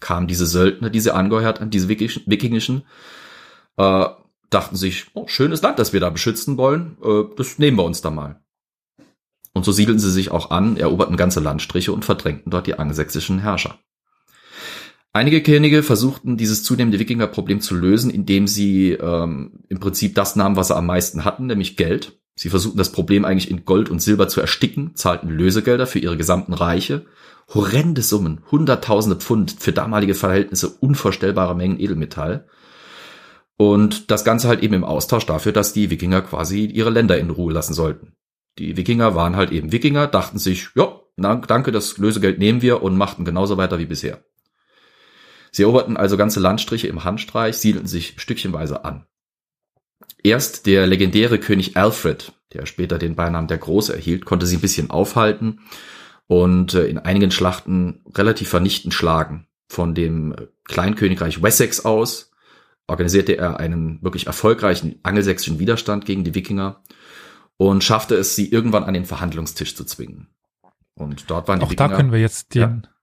kamen 0.00 0.26
diese 0.26 0.46
Söldner, 0.46 0.90
die 0.90 1.00
sie 1.00 1.14
angehört 1.14 1.60
an 1.60 1.70
diese 1.70 1.88
wikingischen, 1.88 2.84
äh, 3.76 4.06
dachten 4.50 4.76
sich, 4.76 5.06
oh, 5.14 5.26
schönes 5.26 5.62
Land, 5.62 5.78
das 5.78 5.92
wir 5.92 6.00
da 6.00 6.10
beschützen 6.10 6.56
wollen, 6.56 6.96
äh, 7.02 7.24
das 7.36 7.58
nehmen 7.58 7.76
wir 7.76 7.84
uns 7.84 8.00
da 8.00 8.10
mal. 8.10 8.40
Und 9.52 9.64
so 9.64 9.72
siedelten 9.72 10.00
sie 10.00 10.10
sich 10.10 10.30
auch 10.30 10.50
an, 10.50 10.76
eroberten 10.76 11.16
ganze 11.16 11.40
Landstriche 11.40 11.92
und 11.92 12.04
verdrängten 12.04 12.50
dort 12.50 12.66
die 12.66 12.78
angelsächsischen 12.78 13.38
Herrscher. 13.38 13.78
Einige 15.16 15.44
Könige 15.44 15.84
versuchten 15.84 16.36
dieses 16.36 16.64
zunehmende 16.64 16.98
Wikinger-Problem 16.98 17.60
zu 17.60 17.76
lösen, 17.76 18.10
indem 18.10 18.48
sie 18.48 18.90
ähm, 18.94 19.60
im 19.68 19.78
Prinzip 19.78 20.16
das 20.16 20.34
nahmen, 20.34 20.56
was 20.56 20.68
sie 20.68 20.76
am 20.76 20.86
meisten 20.86 21.24
hatten, 21.24 21.46
nämlich 21.46 21.76
Geld. 21.76 22.18
Sie 22.34 22.48
versuchten 22.48 22.78
das 22.78 22.90
Problem 22.90 23.24
eigentlich 23.24 23.48
in 23.48 23.64
Gold 23.64 23.90
und 23.90 24.02
Silber 24.02 24.26
zu 24.26 24.40
ersticken, 24.40 24.96
zahlten 24.96 25.28
Lösegelder 25.28 25.86
für 25.86 26.00
ihre 26.00 26.16
gesamten 26.16 26.52
Reiche, 26.52 27.06
horrende 27.54 28.02
Summen, 28.02 28.40
hunderttausende 28.50 29.14
Pfund 29.14 29.54
für 29.56 29.70
damalige 29.70 30.16
Verhältnisse, 30.16 30.68
unvorstellbare 30.68 31.54
Mengen 31.54 31.78
Edelmetall. 31.78 32.48
Und 33.56 34.10
das 34.10 34.24
Ganze 34.24 34.48
halt 34.48 34.64
eben 34.64 34.74
im 34.74 34.82
Austausch 34.82 35.26
dafür, 35.26 35.52
dass 35.52 35.72
die 35.72 35.90
Wikinger 35.90 36.22
quasi 36.22 36.64
ihre 36.64 36.90
Länder 36.90 37.18
in 37.18 37.30
Ruhe 37.30 37.52
lassen 37.52 37.72
sollten. 37.72 38.16
Die 38.58 38.76
Wikinger 38.76 39.14
waren 39.14 39.36
halt 39.36 39.52
eben 39.52 39.70
Wikinger, 39.70 40.08
dachten 40.08 40.40
sich, 40.40 40.70
ja, 40.74 41.00
danke, 41.16 41.70
das 41.70 41.98
Lösegeld 41.98 42.40
nehmen 42.40 42.62
wir 42.62 42.82
und 42.82 42.96
machten 42.96 43.24
genauso 43.24 43.56
weiter 43.56 43.78
wie 43.78 43.86
bisher. 43.86 44.24
Sie 45.54 45.62
eroberten 45.62 45.96
also 45.96 46.16
ganze 46.16 46.40
Landstriche 46.40 46.88
im 46.88 47.04
Handstreich, 47.04 47.58
siedelten 47.58 47.86
sich 47.86 48.14
stückchenweise 48.16 48.84
an. 48.84 49.06
Erst 50.24 50.66
der 50.66 50.88
legendäre 50.88 51.38
König 51.38 51.76
Alfred, 51.76 52.32
der 52.52 52.66
später 52.66 52.98
den 52.98 53.14
Beinamen 53.14 53.46
der 53.46 53.58
Große 53.58 53.94
erhielt, 53.94 54.24
konnte 54.24 54.46
sie 54.46 54.56
ein 54.56 54.60
bisschen 54.60 54.90
aufhalten 54.90 55.60
und 56.26 56.74
äh, 56.74 56.86
in 56.86 56.98
einigen 56.98 57.30
Schlachten 57.30 58.02
relativ 58.16 58.48
vernichtend 58.48 58.94
schlagen. 58.94 59.46
Von 59.68 59.94
dem 59.94 60.34
Kleinkönigreich 60.64 61.40
Wessex 61.40 61.84
aus 61.84 62.32
organisierte 62.88 63.38
er 63.38 63.60
einen 63.60 64.02
wirklich 64.02 64.26
erfolgreichen 64.26 64.98
angelsächsischen 65.04 65.60
Widerstand 65.60 66.04
gegen 66.04 66.24
die 66.24 66.34
Wikinger 66.34 66.82
und 67.58 67.84
schaffte 67.84 68.16
es, 68.16 68.34
sie 68.34 68.50
irgendwann 68.50 68.82
an 68.82 68.94
den 68.94 69.04
Verhandlungstisch 69.04 69.76
zu 69.76 69.84
zwingen. 69.84 70.26
Und 70.94 71.30
dort 71.30 71.46
waren 71.46 71.60
die 71.60 71.66
Auch 71.66 71.70
Wikinger. 71.70 71.90
da 71.90 71.96
können 71.96 72.10
wir 72.10 72.18
jetzt 72.18 72.56
den, 72.56 72.60
ja. 72.60 72.93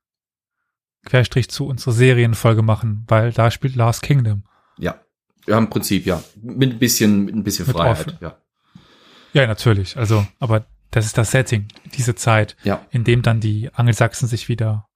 Querstrich 1.06 1.50
zu 1.50 1.66
unserer 1.66 1.94
Serienfolge 1.94 2.62
machen, 2.62 3.06
weil 3.08 3.32
da 3.32 3.52
spielt 3.52 3.76
Last 3.76 4.02
Kingdom. 4.02 4.44
Ja, 4.78 5.00
ja 5.48 5.58
im 5.58 5.70
Prinzip 5.70 6.06
ja, 6.06 6.24
mit 6.42 6.74
ein 6.74 6.80
bisschen, 6.80 7.26
mit 7.26 7.36
ein 7.36 7.44
bisschen 7.44 7.68
mit 7.68 7.76
Freiheit. 7.76 8.08
Offen. 8.08 8.18
Ja. 8.22 8.38
ja, 9.34 9.48
natürlich. 9.48 9.98
Also, 9.98 10.26
aber 10.40 10.66
das 10.92 11.06
ist 11.06 11.18
das 11.18 11.32
Setting, 11.32 11.68
diese 11.96 12.16
Zeit, 12.16 12.56
ja. 12.64 12.86
in 12.92 13.04
dem 13.04 13.22
dann 13.22 13.40
die 13.40 13.74
Angelsachsen 13.74 14.28
sich 14.28 14.50
wieder 14.50 14.88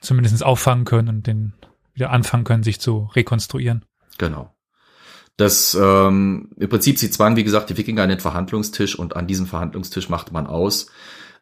zumindest 0.00 0.42
auffangen 0.42 0.84
können 0.84 1.08
und 1.08 1.26
den 1.26 1.52
wieder 1.94 2.10
anfangen 2.10 2.44
können, 2.44 2.62
sich 2.62 2.80
zu 2.80 3.10
rekonstruieren. 3.14 3.84
Genau. 4.18 4.54
Das 5.36 5.74
ähm, 5.74 6.50
im 6.56 6.68
Prinzip 6.68 6.98
sie 6.98 7.10
zwangen, 7.10 7.36
wie 7.36 7.44
gesagt, 7.44 7.70
die 7.70 7.76
Wikinger 7.76 8.02
an 8.02 8.08
den 8.08 8.20
Verhandlungstisch 8.20 8.98
und 8.98 9.16
an 9.16 9.26
diesem 9.26 9.46
Verhandlungstisch 9.46 10.08
machte 10.08 10.32
man 10.32 10.46
aus, 10.46 10.88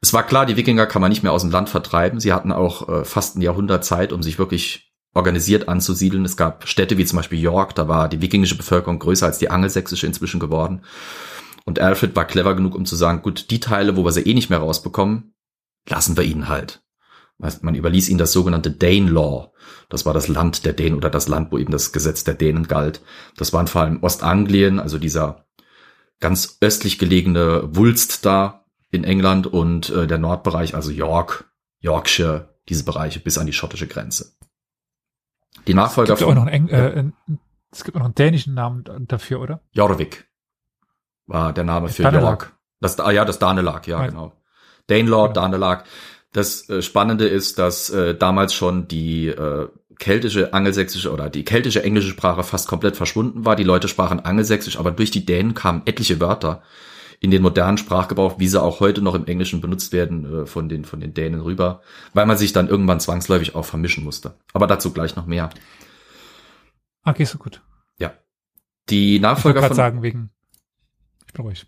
es 0.02 0.12
war 0.12 0.22
klar, 0.26 0.46
die 0.46 0.56
Wikinger 0.56 0.86
kann 0.86 1.02
man 1.02 1.10
nicht 1.10 1.22
mehr 1.22 1.32
aus 1.32 1.42
dem 1.42 1.50
Land 1.50 1.68
vertreiben. 1.68 2.20
Sie 2.20 2.32
hatten 2.32 2.52
auch 2.52 2.88
äh, 2.88 3.04
fast 3.04 3.36
ein 3.36 3.42
Jahrhundert 3.42 3.84
Zeit, 3.84 4.12
um 4.12 4.22
sich 4.22 4.38
wirklich 4.38 4.92
organisiert 5.12 5.68
anzusiedeln. 5.68 6.24
Es 6.24 6.36
gab 6.36 6.66
Städte 6.66 6.96
wie 6.96 7.04
zum 7.04 7.18
Beispiel 7.18 7.40
York, 7.40 7.74
da 7.74 7.88
war 7.88 8.08
die 8.08 8.22
wikingische 8.22 8.56
Bevölkerung 8.56 8.98
größer 8.98 9.26
als 9.26 9.38
die 9.38 9.50
angelsächsische 9.50 10.06
inzwischen 10.06 10.40
geworden. 10.40 10.82
Und 11.64 11.78
Alfred 11.78 12.16
war 12.16 12.24
clever 12.24 12.54
genug, 12.54 12.74
um 12.74 12.86
zu 12.86 12.96
sagen, 12.96 13.22
gut, 13.22 13.50
die 13.50 13.60
Teile, 13.60 13.96
wo 13.96 14.04
wir 14.04 14.12
sie 14.12 14.22
eh 14.22 14.34
nicht 14.34 14.50
mehr 14.50 14.60
rausbekommen, 14.60 15.34
lassen 15.88 16.16
wir 16.16 16.24
ihnen 16.24 16.48
halt. 16.48 16.82
Man 17.62 17.74
überließ 17.74 18.10
ihnen 18.10 18.18
das 18.18 18.32
sogenannte 18.32 18.70
Dane 18.70 19.10
Law. 19.10 19.52
Das 19.88 20.04
war 20.04 20.12
das 20.12 20.28
Land 20.28 20.66
der 20.66 20.74
Dänen 20.74 20.96
oder 20.96 21.08
das 21.08 21.26
Land, 21.26 21.50
wo 21.52 21.58
eben 21.58 21.72
das 21.72 21.90
Gesetz 21.90 22.22
der 22.22 22.34
Dänen 22.34 22.68
galt. 22.68 23.00
Das 23.36 23.52
waren 23.52 23.66
vor 23.66 23.80
allem 23.80 24.02
Ostanglien, 24.02 24.78
also 24.78 24.98
dieser 24.98 25.46
ganz 26.20 26.58
östlich 26.60 26.98
gelegene 26.98 27.62
Wulst 27.74 28.26
da, 28.26 28.59
in 28.91 29.05
England 29.05 29.47
und 29.47 29.91
äh, 29.91 30.07
der 30.07 30.19
Nordbereich, 30.19 30.75
also 30.75 30.91
York, 30.91 31.51
Yorkshire, 31.81 32.55
diese 32.69 32.85
Bereiche 32.85 33.20
bis 33.20 33.39
an 33.39 33.47
die 33.47 33.52
schottische 33.52 33.86
Grenze. 33.86 34.33
Die 35.67 35.75
Nachfolger 35.75 36.15
es 36.15 36.19
gibt 36.19 36.28
von. 36.28 36.39
Auch 36.39 36.44
noch 36.44 36.51
einen, 36.51 36.69
äh, 36.69 37.05
es 37.70 37.85
gibt 37.85 37.97
auch 37.97 38.01
noch 38.01 38.07
einen 38.07 38.15
dänischen 38.15 38.55
Namen 38.55 38.85
dafür, 39.07 39.41
oder? 39.41 39.60
Jorvik 39.73 40.28
war 41.27 41.52
der 41.52 41.65
Name 41.65 41.89
für 41.89 42.02
Danelag. 42.02 42.43
York. 42.43 42.57
Das, 42.81 42.99
ah, 42.99 43.10
ja, 43.10 43.25
das 43.25 43.39
Danelag, 43.39 43.86
ja, 43.86 43.99
Nein. 43.99 44.10
genau. 44.10 44.33
Danelaw, 44.86 45.28
genau. 45.28 45.33
Danelag. 45.33 45.85
Das 46.33 46.69
äh, 46.69 46.83
Spannende 46.83 47.28
ist, 47.28 47.59
dass 47.59 47.91
äh, 47.91 48.15
damals 48.15 48.55
schon 48.55 48.89
die 48.89 49.28
äh, 49.28 49.69
keltische, 49.99 50.55
angelsächsische 50.55 51.12
oder 51.12 51.28
die 51.28 51.44
keltische 51.44 51.83
englische 51.83 52.10
Sprache 52.10 52.43
fast 52.43 52.69
komplett 52.69 52.97
verschwunden 52.97 53.44
war. 53.44 53.57
Die 53.57 53.65
Leute 53.65 53.89
sprachen 53.89 54.20
angelsächsisch, 54.20 54.78
aber 54.78 54.91
durch 54.91 55.10
die 55.10 55.27
Dänen 55.27 55.55
kamen 55.55 55.83
etliche 55.85 56.20
Wörter, 56.20 56.62
in 57.20 57.31
den 57.31 57.42
modernen 57.42 57.76
Sprachgebrauch, 57.76 58.39
wie 58.39 58.49
sie 58.49 58.60
auch 58.60 58.81
heute 58.81 59.02
noch 59.02 59.15
im 59.15 59.26
Englischen 59.26 59.60
benutzt 59.60 59.92
werden, 59.92 60.42
äh, 60.42 60.47
von 60.47 60.68
den, 60.68 60.86
von 60.86 61.00
den 61.00 61.12
Dänen 61.12 61.42
rüber, 61.42 61.82
weil 62.15 62.26
man 62.26 62.39
sich 62.39 62.52
dann 62.52 62.68
irgendwann 62.68 62.99
zwangsläufig 62.99 63.55
auch 63.55 63.65
vermischen 63.65 64.05
musste. 64.05 64.34
Aber 64.55 64.66
dazu 64.66 64.92
gleich 64.92 65.16
noch 65.16 65.26
mehr. 65.26 65.50
Okay, 67.05 67.24
so 67.24 67.39
gut. 67.39 67.62
Ja. 67.99 68.15
Die 68.89 69.20
Nachfolger 69.20 69.60
ich 69.60 69.66
von. 69.66 69.76
sagen 69.76 70.02
wegen. 70.02 70.31
Ich 71.26 71.34
bin 71.34 71.44
ruhig. 71.44 71.66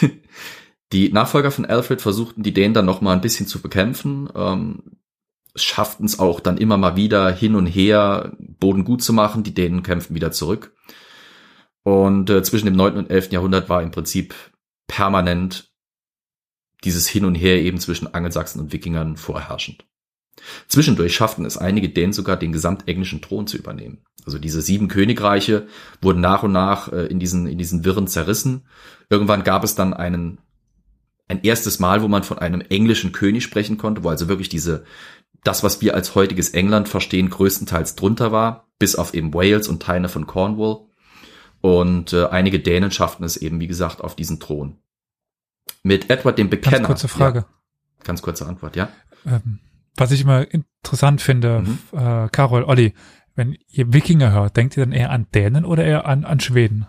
die 0.92 1.12
Nachfolger 1.12 1.50
von 1.50 1.64
Alfred 1.64 2.00
versuchten 2.00 2.44
die 2.44 2.54
Dänen 2.54 2.74
dann 2.74 2.86
noch 2.86 3.00
mal 3.00 3.12
ein 3.12 3.20
bisschen 3.20 3.48
zu 3.48 3.60
bekämpfen. 3.60 4.28
Ähm, 4.34 4.82
schafften 5.56 6.06
es 6.06 6.20
auch 6.20 6.38
dann 6.38 6.56
immer 6.56 6.76
mal 6.76 6.94
wieder 6.94 7.30
hin 7.32 7.56
und 7.56 7.66
her, 7.66 8.32
Boden 8.38 8.84
gut 8.84 9.02
zu 9.02 9.12
machen. 9.12 9.42
Die 9.42 9.54
Dänen 9.54 9.82
kämpfen 9.82 10.14
wieder 10.14 10.30
zurück. 10.30 10.72
Und 11.82 12.30
äh, 12.30 12.42
zwischen 12.44 12.66
dem 12.66 12.76
9. 12.76 12.96
und 12.96 13.10
11. 13.10 13.32
Jahrhundert 13.32 13.68
war 13.68 13.82
im 13.82 13.90
Prinzip 13.90 14.34
permanent 14.86 15.72
dieses 16.84 17.08
Hin 17.08 17.24
und 17.24 17.34
Her 17.34 17.62
eben 17.62 17.78
zwischen 17.78 18.12
Angelsachsen 18.12 18.60
und 18.60 18.72
Wikingern 18.72 19.16
vorherrschend. 19.16 19.84
Zwischendurch 20.68 21.14
schafften 21.14 21.44
es 21.44 21.56
einige 21.56 21.88
Dänen 21.88 22.12
sogar, 22.12 22.36
den 22.36 22.52
gesamtenglischen 22.52 23.22
Thron 23.22 23.46
zu 23.46 23.56
übernehmen. 23.56 24.04
Also 24.26 24.38
diese 24.38 24.62
sieben 24.62 24.88
Königreiche 24.88 25.66
wurden 26.00 26.20
nach 26.20 26.42
und 26.42 26.52
nach 26.52 26.92
äh, 26.92 27.06
in 27.06 27.20
diesen, 27.20 27.46
in 27.46 27.58
diesen 27.58 27.84
Wirren 27.84 28.06
zerrissen. 28.06 28.66
Irgendwann 29.08 29.44
gab 29.44 29.64
es 29.64 29.74
dann 29.74 29.94
einen 29.94 30.38
ein 31.26 31.42
erstes 31.42 31.78
Mal, 31.78 32.02
wo 32.02 32.08
man 32.08 32.22
von 32.22 32.38
einem 32.38 32.60
englischen 32.60 33.12
König 33.12 33.44
sprechen 33.44 33.78
konnte, 33.78 34.04
wo 34.04 34.10
also 34.10 34.28
wirklich 34.28 34.48
diese, 34.48 34.84
das, 35.42 35.62
was 35.62 35.80
wir 35.80 35.94
als 35.94 36.14
heutiges 36.14 36.50
England 36.50 36.88
verstehen, 36.88 37.30
größtenteils 37.30 37.96
drunter 37.96 38.30
war, 38.30 38.68
bis 38.78 38.96
auf 38.96 39.14
eben 39.14 39.32
Wales 39.32 39.68
und 39.68 39.82
Teile 39.82 40.08
von 40.08 40.26
Cornwall. 40.26 40.86
Und 41.64 42.12
äh, 42.12 42.26
einige 42.26 42.60
Dänen 42.60 42.90
schafften 42.90 43.24
es 43.24 43.38
eben, 43.38 43.58
wie 43.58 43.66
gesagt, 43.66 44.02
auf 44.02 44.14
diesen 44.14 44.38
Thron. 44.38 44.76
Mit 45.82 46.10
Edward 46.10 46.36
dem 46.36 46.50
Bekenner. 46.50 46.76
Ganz 46.76 46.86
kurze 46.88 47.08
Frage. 47.08 47.38
Ja, 47.38 48.04
ganz 48.04 48.20
kurze 48.20 48.44
Antwort, 48.46 48.76
ja. 48.76 48.90
Ähm, 49.24 49.60
was 49.96 50.10
ich 50.10 50.20
immer 50.20 50.46
interessant 50.52 51.22
finde, 51.22 51.60
Mhm. 51.62 51.78
äh, 51.98 52.28
Carol, 52.28 52.64
Olli, 52.64 52.92
wenn 53.34 53.56
ihr 53.68 53.94
Wikinger 53.94 54.30
hört, 54.30 54.58
denkt 54.58 54.76
ihr 54.76 54.84
dann 54.84 54.92
eher 54.92 55.08
an 55.10 55.26
Dänen 55.34 55.64
oder 55.64 55.86
eher 55.86 56.04
an, 56.04 56.26
an 56.26 56.38
Schweden? 56.38 56.86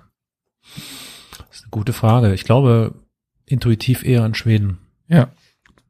Das 1.37 1.55
ist 1.59 1.63
eine 1.63 1.69
gute 1.71 1.93
Frage. 1.93 2.33
Ich 2.33 2.43
glaube, 2.43 2.95
intuitiv 3.45 4.03
eher 4.03 4.23
an 4.23 4.33
Schweden. 4.33 4.79
Ja. 5.07 5.29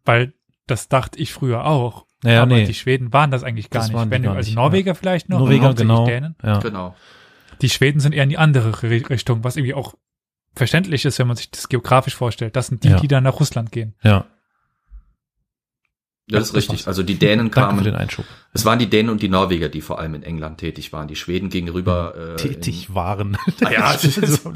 Weil 0.04 0.34
das 0.68 0.90
dachte 0.90 1.18
ich 1.18 1.34
früher 1.34 1.66
auch. 1.66 2.06
Naja, 2.22 2.44
aber 2.44 2.54
nee. 2.54 2.66
die 2.66 2.76
Schweden 2.76 3.12
waren 3.14 3.32
das 3.32 3.44
eigentlich 3.44 3.72
gar 3.72 3.80
Das 3.82 3.88
nicht. 3.88 3.96
waren 3.98 4.10
die 4.10 4.12
Wenn, 4.14 4.22
gar 4.24 4.36
also 4.36 4.48
nicht, 4.48 4.56
Norweger 4.56 4.94
vielleicht 4.94 5.28
noch. 5.30 5.40
Norweger, 5.40 5.74
genau. 5.74 6.06
Dänen. 6.06 6.36
Ja. 6.44 6.60
Genau. 6.60 6.96
Die 7.62 7.70
Schweden 7.70 8.00
sind 8.00 8.14
eher 8.14 8.24
in 8.24 8.30
die 8.30 8.38
andere 8.38 8.72
Ri- 8.72 9.10
Richtung, 9.10 9.44
was 9.44 9.56
irgendwie 9.56 9.74
auch 9.74 9.94
verständlich 10.56 11.06
ist, 11.06 11.20
wenn 11.20 11.28
man 11.28 11.36
sich 11.38 11.52
das 11.52 11.68
geografisch 11.70 12.16
vorstellt. 12.16 12.56
Das 12.56 12.68
sind 12.68 12.84
die, 12.84 12.90
Ja. 12.90 13.00
die 13.00 13.08
dann 13.08 13.24
nach 13.24 13.40
Russland 13.40 13.72
gehen. 13.72 13.96
ja. 14.04 14.26
Das 16.28 16.46
ist 16.50 16.56
richtig. 16.56 16.88
Also 16.88 17.04
die 17.04 17.20
Dänen 17.20 17.52
Danke 17.52 17.60
kamen, 17.60 17.78
für 17.78 17.84
den 17.84 17.94
Einschub. 17.94 18.26
es 18.52 18.66
waren 18.66 18.80
die 18.80 18.90
Dänen 18.90 19.12
und 19.12 19.22
die 19.22 19.30
Norweger, 19.30 19.70
die 19.70 19.82
vor 19.82 20.00
allem 20.00 20.16
in 20.16 20.24
England 20.24 20.58
tätig 20.58 20.92
waren. 20.92 21.08
Die 21.08 21.16
Schweden 21.16 21.50
gingen 21.52 21.70
rüber. 21.70 22.16
Äh, 22.34 22.36
Tätig 22.38 22.96
waren. 22.96 23.38
Ah 23.64 23.70
ja, 23.72 23.94
das 23.94 24.06
ist- 24.06 24.42
so, 24.42 24.52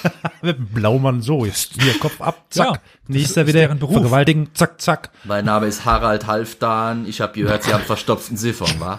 mit 0.42 0.58
dem 0.58 0.66
Blaumann 0.66 1.22
so, 1.22 1.44
jetzt 1.44 1.80
hier 1.80 1.96
Kopf 2.00 2.20
ab, 2.20 2.46
zack. 2.50 2.66
Ja, 2.66 2.80
Nächster 3.06 3.46
wieder 3.46 3.60
deren 3.60 3.78
Beruf. 3.78 3.94
vergewaltigen, 3.94 4.52
zack, 4.54 4.80
zack. 4.80 5.10
In, 5.22 5.28
mein 5.28 5.44
Name 5.44 5.66
ist 5.66 5.84
Harald 5.84 6.26
Halfdan. 6.26 7.06
Ich 7.06 7.20
habe 7.20 7.34
gehört, 7.40 7.62
Sie 7.62 7.72
haben 7.72 7.84
verstopften 7.84 8.36
Siphon, 8.36 8.80
wa? 8.80 8.98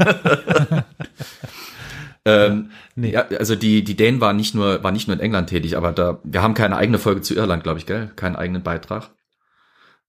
ähm, 2.26 2.70
Nee. 2.94 3.12
Ja, 3.12 3.26
also 3.38 3.54
die, 3.56 3.82
die 3.84 3.96
Dänen 3.96 4.20
waren 4.20 4.36
nicht 4.36 4.54
nur, 4.54 4.82
waren 4.82 4.94
nicht 4.94 5.08
nur 5.08 5.16
in 5.16 5.22
England 5.22 5.48
tätig, 5.48 5.76
aber 5.76 5.92
da, 5.92 6.20
wir 6.24 6.42
haben 6.42 6.54
keine 6.54 6.76
eigene 6.76 6.98
Folge 6.98 7.20
zu 7.22 7.34
Irland, 7.34 7.62
glaube 7.62 7.78
ich, 7.78 7.86
gell? 7.86 8.10
Keinen 8.16 8.36
eigenen 8.36 8.62
Beitrag. 8.62 9.10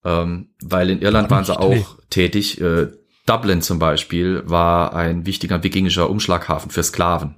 Ähm, 0.03 0.49
weil 0.61 0.89
in 0.89 1.01
Irland 1.01 1.29
waren 1.29 1.43
sie 1.45 1.51
Nicht, 1.51 1.59
auch 1.61 1.69
nee. 1.97 2.03
tätig. 2.09 2.61
Äh, 2.61 2.87
Dublin 3.25 3.61
zum 3.61 3.79
Beispiel 3.79 4.43
war 4.45 4.93
ein 4.95 5.25
wichtiger 5.25 5.61
wikingischer 5.63 6.09
Umschlaghafen 6.09 6.71
für 6.71 6.83
Sklaven. 6.83 7.35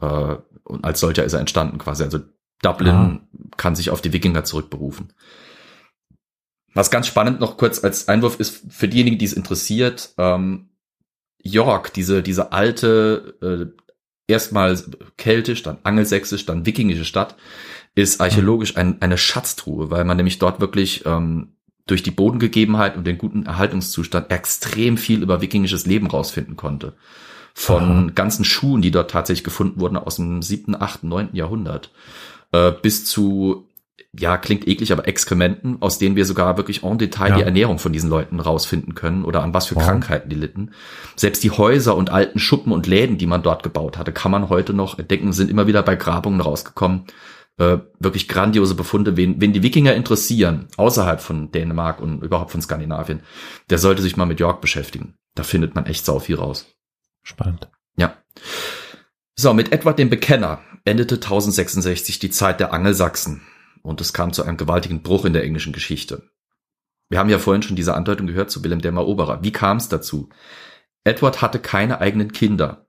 Äh, 0.00 0.36
und 0.64 0.84
als 0.84 1.00
solcher 1.00 1.24
ist 1.24 1.32
er 1.34 1.40
entstanden 1.40 1.78
quasi. 1.78 2.02
Also 2.04 2.20
Dublin 2.62 2.94
Ah. 2.94 3.20
kann 3.56 3.74
sich 3.74 3.90
auf 3.90 4.00
die 4.00 4.12
Wikinger 4.12 4.44
zurückberufen. 4.44 5.12
Was 6.74 6.90
ganz 6.90 7.06
spannend 7.06 7.40
noch 7.40 7.56
kurz 7.56 7.82
als 7.82 8.08
Einwurf 8.08 8.38
ist, 8.38 8.64
für 8.72 8.86
diejenigen, 8.88 9.18
die 9.18 9.24
es 9.24 9.32
interessiert, 9.32 10.14
ähm, 10.18 10.70
York, 11.42 11.92
diese, 11.94 12.22
diese 12.22 12.52
alte, 12.52 13.34
äh, 13.42 13.80
erstmal 14.30 14.78
keltisch, 15.16 15.62
dann 15.62 15.78
angelsächsisch, 15.82 16.46
dann 16.46 16.66
wikingische 16.66 17.04
Stadt, 17.04 17.36
ist 17.94 18.20
archäologisch 18.20 18.76
ein, 18.76 19.02
eine 19.02 19.18
Schatztruhe, 19.18 19.90
weil 19.90 20.04
man 20.04 20.16
nämlich 20.16 20.38
dort 20.38 20.60
wirklich 20.60 21.04
ähm, 21.06 21.48
durch 21.86 22.02
die 22.02 22.12
Bodengegebenheit 22.12 22.96
und 22.96 23.06
den 23.06 23.18
guten 23.18 23.46
Erhaltungszustand 23.46 24.30
extrem 24.30 24.96
viel 24.96 25.22
über 25.22 25.40
wikingisches 25.40 25.86
Leben 25.86 26.06
rausfinden 26.06 26.56
konnte. 26.56 26.94
Von 27.52 28.14
ganzen 28.14 28.44
Schuhen, 28.44 28.80
die 28.80 28.92
dort 28.92 29.10
tatsächlich 29.10 29.44
gefunden 29.44 29.80
wurden 29.80 29.96
aus 29.96 30.16
dem 30.16 30.40
siebten, 30.40 30.76
achten, 30.76 31.08
neunten 31.08 31.36
Jahrhundert, 31.36 31.90
äh, 32.52 32.70
bis 32.70 33.04
zu, 33.04 33.66
ja, 34.18 34.36
klingt 34.36 34.66
eklig, 34.66 34.92
aber 34.92 35.06
Exkrementen, 35.06 35.78
aus 35.80 35.98
denen 35.98 36.16
wir 36.16 36.24
sogar 36.24 36.56
wirklich 36.56 36.82
en 36.82 36.98
Detail 36.98 37.30
Ja. 37.30 37.36
die 37.36 37.42
Ernährung 37.42 37.78
von 37.78 37.92
diesen 37.92 38.10
Leuten 38.10 38.40
rausfinden 38.40 38.94
können 38.94 39.24
oder 39.24 39.42
an 39.42 39.54
was 39.54 39.66
für 39.66 39.76
Wow. 39.76 39.84
Krankheiten 39.84 40.28
die 40.28 40.36
litten. 40.36 40.72
Selbst 41.16 41.42
die 41.44 41.50
Häuser 41.50 41.96
und 41.96 42.10
alten 42.10 42.38
Schuppen 42.38 42.72
und 42.72 42.86
Läden, 42.86 43.18
die 43.18 43.26
man 43.26 43.42
dort 43.42 43.62
gebaut 43.62 43.98
hatte, 43.98 44.12
kann 44.12 44.30
man 44.32 44.48
heute 44.48 44.72
noch 44.72 44.98
entdecken, 44.98 45.32
sind 45.32 45.50
immer 45.50 45.66
wieder 45.66 45.82
bei 45.82 45.96
Grabungen 45.96 46.40
rausgekommen. 46.40 47.04
Äh, 47.58 47.78
wirklich 47.98 48.26
grandiose 48.26 48.74
Befunde. 48.74 49.16
Wen, 49.16 49.40
wen 49.40 49.52
die 49.52 49.62
Wikinger 49.62 49.94
interessieren, 49.94 50.68
außerhalb 50.76 51.20
von 51.20 51.52
Dänemark 51.52 52.00
und 52.00 52.22
überhaupt 52.22 52.50
von 52.52 52.62
Skandinavien, 52.62 53.20
der 53.68 53.78
sollte 53.78 54.02
sich 54.02 54.16
mal 54.16 54.26
mit 54.26 54.40
York 54.40 54.60
beschäftigen. 54.60 55.14
Da 55.34 55.42
findet 55.42 55.74
man 55.74 55.86
echt 55.86 56.04
sau 56.06 56.18
viel 56.20 56.36
raus. 56.36 56.66
Spannend. 57.22 57.68
Ja. 57.96 58.14
So, 59.36 59.52
mit 59.52 59.72
Edward 59.72 59.98
dem 59.98 60.10
Bekenner 60.10 60.60
endete 60.84 61.16
1066 61.16 62.18
die 62.18 62.30
Zeit 62.30 62.60
der 62.60 62.72
Angelsachsen 62.72 63.42
und 63.82 64.00
es 64.00 64.12
kam 64.12 64.32
zu 64.32 64.42
einem 64.42 64.56
gewaltigen 64.56 65.02
Bruch 65.02 65.24
in 65.24 65.32
der 65.32 65.44
englischen 65.44 65.72
Geschichte. 65.72 66.30
Wir 67.08 67.18
haben 67.18 67.30
ja 67.30 67.38
vorhin 67.38 67.62
schon 67.62 67.76
diese 67.76 67.94
Andeutung 67.94 68.26
gehört 68.26 68.50
zu 68.50 68.62
Wilhelm 68.62 68.80
dem 68.80 68.96
Eroberer. 68.96 69.42
Wie 69.42 69.52
kam 69.52 69.78
es 69.78 69.88
dazu? 69.88 70.28
Edward 71.04 71.42
hatte 71.42 71.58
keine 71.58 72.00
eigenen 72.00 72.32
Kinder. 72.32 72.86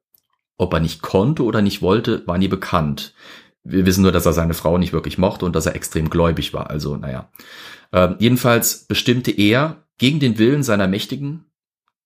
Ob 0.57 0.73
er 0.73 0.79
nicht 0.79 1.01
konnte 1.01 1.43
oder 1.43 1.61
nicht 1.61 1.81
wollte, 1.81 2.25
war 2.27 2.37
nie 2.37 2.47
bekannt. 2.47 3.15
Wir 3.63 3.85
wissen 3.85 4.03
nur, 4.03 4.11
dass 4.11 4.25
er 4.25 4.33
seine 4.33 4.53
Frau 4.53 4.77
nicht 4.77 4.93
wirklich 4.93 5.17
mochte 5.17 5.45
und 5.45 5.55
dass 5.55 5.65
er 5.65 5.75
extrem 5.75 6.09
gläubig 6.09 6.53
war. 6.53 6.69
Also, 6.69 6.97
naja. 6.97 7.31
Ähm, 7.91 8.15
jedenfalls 8.19 8.85
bestimmte 8.85 9.31
er 9.31 9.87
gegen 9.97 10.19
den 10.19 10.37
Willen 10.37 10.63
seiner 10.63 10.87
Mächtigen 10.87 11.45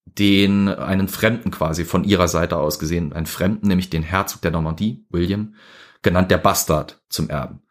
den 0.06 0.70
einen 0.70 1.08
Fremden 1.08 1.52
quasi 1.52 1.84
von 1.84 2.04
ihrer 2.04 2.28
Seite 2.28 2.58
aus 2.58 2.80
gesehen, 2.80 3.14
einen 3.14 3.26
Fremden, 3.26 3.68
nämlich 3.68 3.90
den 3.90 4.04
Herzog 4.04 4.42
der 4.42 4.52
Normandie, 4.52 5.06
William, 5.10 5.56
genannt 6.02 6.32
der 6.32 6.38
Bastard, 6.38 7.02
zum 7.10 7.30
Erben. 7.30 7.62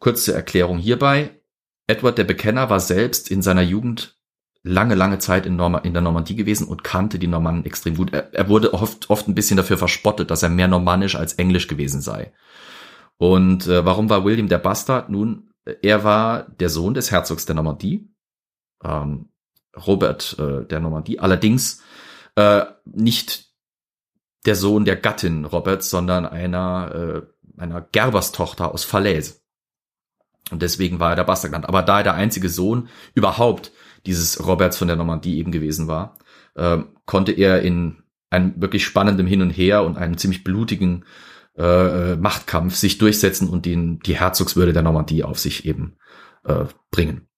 Kurze 0.00 0.34
Erklärung 0.34 0.78
hierbei. 0.78 1.40
Edward 1.86 2.18
der 2.18 2.24
Bekenner 2.24 2.70
war 2.70 2.80
selbst 2.80 3.30
in 3.30 3.42
seiner 3.42 3.62
Jugend 3.62 4.18
lange, 4.62 4.94
lange 4.94 5.18
Zeit 5.18 5.46
in, 5.46 5.56
Norma 5.56 5.78
in 5.78 5.92
der 5.92 6.02
Normandie 6.02 6.34
gewesen 6.34 6.66
und 6.66 6.84
kannte 6.84 7.18
die 7.18 7.26
Normannen 7.26 7.64
extrem 7.64 7.96
gut. 7.96 8.12
Er, 8.12 8.32
er 8.34 8.48
wurde 8.48 8.74
oft, 8.74 9.10
oft 9.10 9.28
ein 9.28 9.34
bisschen 9.34 9.56
dafür 9.56 9.78
verspottet, 9.78 10.30
dass 10.30 10.42
er 10.42 10.48
mehr 10.48 10.68
normannisch 10.68 11.16
als 11.16 11.34
englisch 11.34 11.68
gewesen 11.68 12.00
sei. 12.00 12.32
Und 13.16 13.66
äh, 13.66 13.84
warum 13.84 14.08
war 14.08 14.24
William 14.24 14.48
der 14.48 14.58
Bastard? 14.58 15.10
Nun, 15.10 15.50
er 15.82 16.04
war 16.04 16.48
der 16.48 16.70
Sohn 16.70 16.94
des 16.94 17.10
Herzogs 17.10 17.44
der 17.46 17.54
Normandie, 17.54 18.08
ähm, 18.82 19.28
Robert 19.86 20.36
äh, 20.38 20.64
der 20.64 20.80
Normandie, 20.80 21.20
allerdings 21.20 21.82
äh, 22.36 22.64
nicht 22.84 23.50
der 24.46 24.56
Sohn 24.56 24.84
der 24.84 24.96
Gattin 24.96 25.44
Roberts, 25.44 25.90
sondern 25.90 26.24
einer, 26.24 26.94
äh, 26.94 27.60
einer 27.60 27.82
Gerberstochter 27.82 28.72
aus 28.72 28.84
Falaise. 28.84 29.40
Und 30.50 30.62
deswegen 30.62 31.00
war 31.00 31.10
er 31.10 31.16
der 31.16 31.24
Bastard 31.24 31.52
genannt. 31.52 31.68
Aber 31.68 31.82
da 31.82 31.98
er 31.98 32.04
der 32.04 32.14
einzige 32.14 32.48
Sohn 32.48 32.88
überhaupt 33.14 33.72
dieses 34.06 34.46
Roberts 34.46 34.76
von 34.76 34.88
der 34.88 34.96
Normandie 34.96 35.38
eben 35.38 35.52
gewesen 35.52 35.88
war, 35.88 36.18
äh, 36.54 36.78
konnte 37.06 37.32
er 37.32 37.62
in 37.62 38.02
einem 38.30 38.60
wirklich 38.60 38.84
spannenden 38.84 39.26
Hin 39.26 39.42
und 39.42 39.50
Her 39.50 39.82
und 39.84 39.98
einem 39.98 40.16
ziemlich 40.16 40.44
blutigen 40.44 41.04
äh, 41.56 42.16
Machtkampf 42.16 42.76
sich 42.76 42.98
durchsetzen 42.98 43.48
und 43.48 43.66
den, 43.66 43.98
die 44.00 44.18
Herzogswürde 44.18 44.72
der 44.72 44.82
Normandie 44.82 45.24
auf 45.24 45.38
sich 45.38 45.66
eben 45.66 45.96
äh, 46.44 46.64
bringen. 46.90 47.28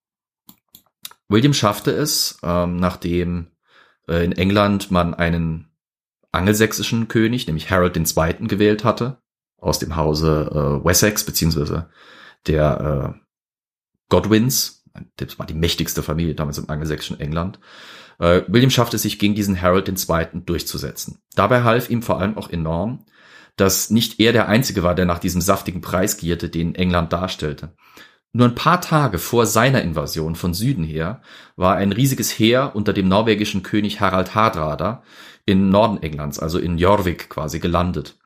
William 1.28 1.54
schaffte 1.54 1.90
es, 1.90 2.38
ähm, 2.42 2.76
nachdem 2.76 3.48
äh, 4.06 4.24
in 4.24 4.32
England 4.32 4.90
man 4.90 5.14
einen 5.14 5.70
angelsächsischen 6.30 7.08
König, 7.08 7.46
nämlich 7.46 7.70
Harold 7.70 7.96
II. 7.96 8.46
gewählt 8.46 8.84
hatte, 8.84 9.18
aus 9.56 9.78
dem 9.78 9.96
Hause 9.96 10.50
äh, 10.50 10.84
Wessex, 10.84 11.24
beziehungsweise 11.24 11.88
der 12.46 13.14
äh, 13.16 13.20
Godwins, 14.08 14.84
das 15.16 15.38
war 15.38 15.46
die 15.46 15.54
mächtigste 15.54 16.02
Familie 16.02 16.34
damals 16.34 16.58
im 16.58 16.68
angelsächsischen 16.68 17.20
England. 17.20 17.58
Äh, 18.18 18.42
William 18.48 18.70
schaffte 18.70 18.96
es 18.96 19.02
sich 19.02 19.18
gegen 19.18 19.34
diesen 19.34 19.60
Harold 19.60 19.88
II. 19.88 20.42
durchzusetzen. 20.44 21.22
Dabei 21.34 21.62
half 21.62 21.90
ihm 21.90 22.02
vor 22.02 22.20
allem 22.20 22.36
auch 22.36 22.50
enorm, 22.50 23.06
dass 23.56 23.90
nicht 23.90 24.20
er 24.20 24.32
der 24.32 24.48
Einzige 24.48 24.82
war, 24.82 24.94
der 24.94 25.04
nach 25.04 25.18
diesem 25.18 25.40
saftigen 25.40 25.80
Preis 25.80 26.16
gierte, 26.16 26.48
den 26.48 26.74
England 26.74 27.12
darstellte. 27.12 27.74
Nur 28.34 28.48
ein 28.48 28.54
paar 28.54 28.80
Tage 28.80 29.18
vor 29.18 29.44
seiner 29.44 29.82
Invasion 29.82 30.36
von 30.36 30.54
Süden 30.54 30.84
her 30.84 31.20
war 31.56 31.76
ein 31.76 31.92
riesiges 31.92 32.30
Heer 32.38 32.72
unter 32.74 32.94
dem 32.94 33.08
norwegischen 33.08 33.62
König 33.62 34.00
Harald 34.00 34.34
Hardrada 34.34 35.02
in 35.44 35.68
Norden 35.68 36.02
Englands, 36.02 36.38
also 36.38 36.58
in 36.58 36.78
Jorvik 36.78 37.28
quasi 37.28 37.58
gelandet. 37.58 38.18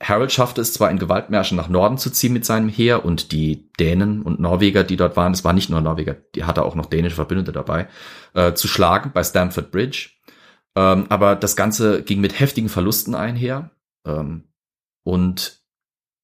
Harold 0.00 0.30
schaffte 0.30 0.60
es 0.60 0.72
zwar 0.72 0.90
in 0.90 0.98
Gewaltmärschen 0.98 1.56
nach 1.56 1.68
Norden 1.68 1.98
zu 1.98 2.10
ziehen 2.10 2.32
mit 2.32 2.44
seinem 2.44 2.68
Heer 2.68 3.04
und 3.04 3.32
die 3.32 3.68
Dänen 3.80 4.22
und 4.22 4.38
Norweger, 4.38 4.84
die 4.84 4.96
dort 4.96 5.16
waren, 5.16 5.32
es 5.32 5.44
waren 5.44 5.56
nicht 5.56 5.70
nur 5.70 5.80
Norweger, 5.80 6.14
die 6.34 6.44
hatte 6.44 6.64
auch 6.64 6.76
noch 6.76 6.86
dänische 6.86 7.16
Verbündete 7.16 7.52
dabei, 7.52 7.88
äh, 8.34 8.54
zu 8.54 8.68
schlagen 8.68 9.10
bei 9.12 9.24
Stamford 9.24 9.72
Bridge. 9.72 10.10
Ähm, 10.76 11.06
aber 11.08 11.34
das 11.34 11.56
Ganze 11.56 12.02
ging 12.02 12.20
mit 12.20 12.38
heftigen 12.38 12.68
Verlusten 12.68 13.16
einher. 13.16 13.72
Ähm, 14.06 14.44
und 15.02 15.62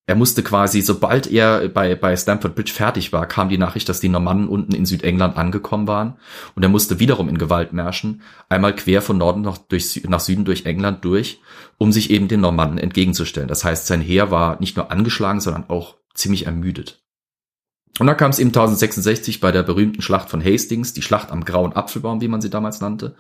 er 0.07 0.17
musste 0.17 0.43
quasi, 0.43 0.83
sobald 0.83 1.27
er 1.27 1.69
bei, 1.69 1.95
bei 1.95 2.15
Stamford 2.15 2.55
Bridge 2.55 2.73
fertig 2.73 3.15
war, 3.15 3.27
kam 3.27 3.49
die 3.49 3.57
Nachricht, 3.57 3.89
dass 3.89 4.01
die 4.01 4.11
Normannen 4.11 4.49
unten 4.49 4.75
in 4.75 4.85
Südengland 4.85 5.39
angekommen 5.39 5.87
waren. 5.87 6.19
Und 6.55 6.63
er 6.63 6.69
musste 6.69 7.01
wiederum 7.01 7.31
in 7.31 7.39
Gewaltmärschen 7.39 8.21
einmal 8.51 8.77
quer 8.77 9.01
von 9.01 9.17
Norden 9.17 9.41
noch 9.41 9.57
durch, 9.57 10.03
nach 10.07 10.21
Süden 10.21 10.45
durch 10.45 10.67
England 10.67 11.05
durch, 11.07 11.41
um 11.79 11.91
sich 11.91 12.11
eben 12.11 12.29
den 12.29 12.43
Normannen 12.43 12.77
entgegenzustellen. 12.77 13.49
Das 13.49 13.65
heißt, 13.65 13.87
sein 13.87 14.03
Heer 14.03 14.31
war 14.31 14.61
nicht 14.61 14.77
nur 14.77 14.91
angeschlagen, 14.91 15.41
sondern 15.41 15.71
auch 15.71 15.97
ziemlich 16.13 16.45
ermüdet. 16.45 17.03
Und 17.99 18.07
dann 18.07 18.17
kam 18.19 18.31
es 18.31 18.39
eben 18.39 18.51
1066 18.51 19.41
bei 19.41 19.53
der 19.53 19.63
berühmten 19.63 20.03
Schlacht 20.03 20.29
von 20.29 20.45
Hastings, 20.45 20.93
die 20.93 21.03
Schlacht 21.03 21.31
am 21.31 21.45
grauen 21.47 21.73
Apfelbaum, 21.73 22.21
wie 22.21 22.29
man 22.29 22.43
sie 22.43 22.51
damals 22.51 22.81
nannte, 22.81 23.17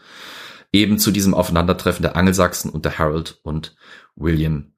eben 0.70 0.98
zu 0.98 1.12
diesem 1.12 1.32
Aufeinandertreffen 1.32 2.02
der 2.02 2.16
Angelsachsen 2.16 2.70
und 2.70 2.84
der 2.84 2.98
Harold 2.98 3.40
und 3.42 3.74
William 4.16 4.72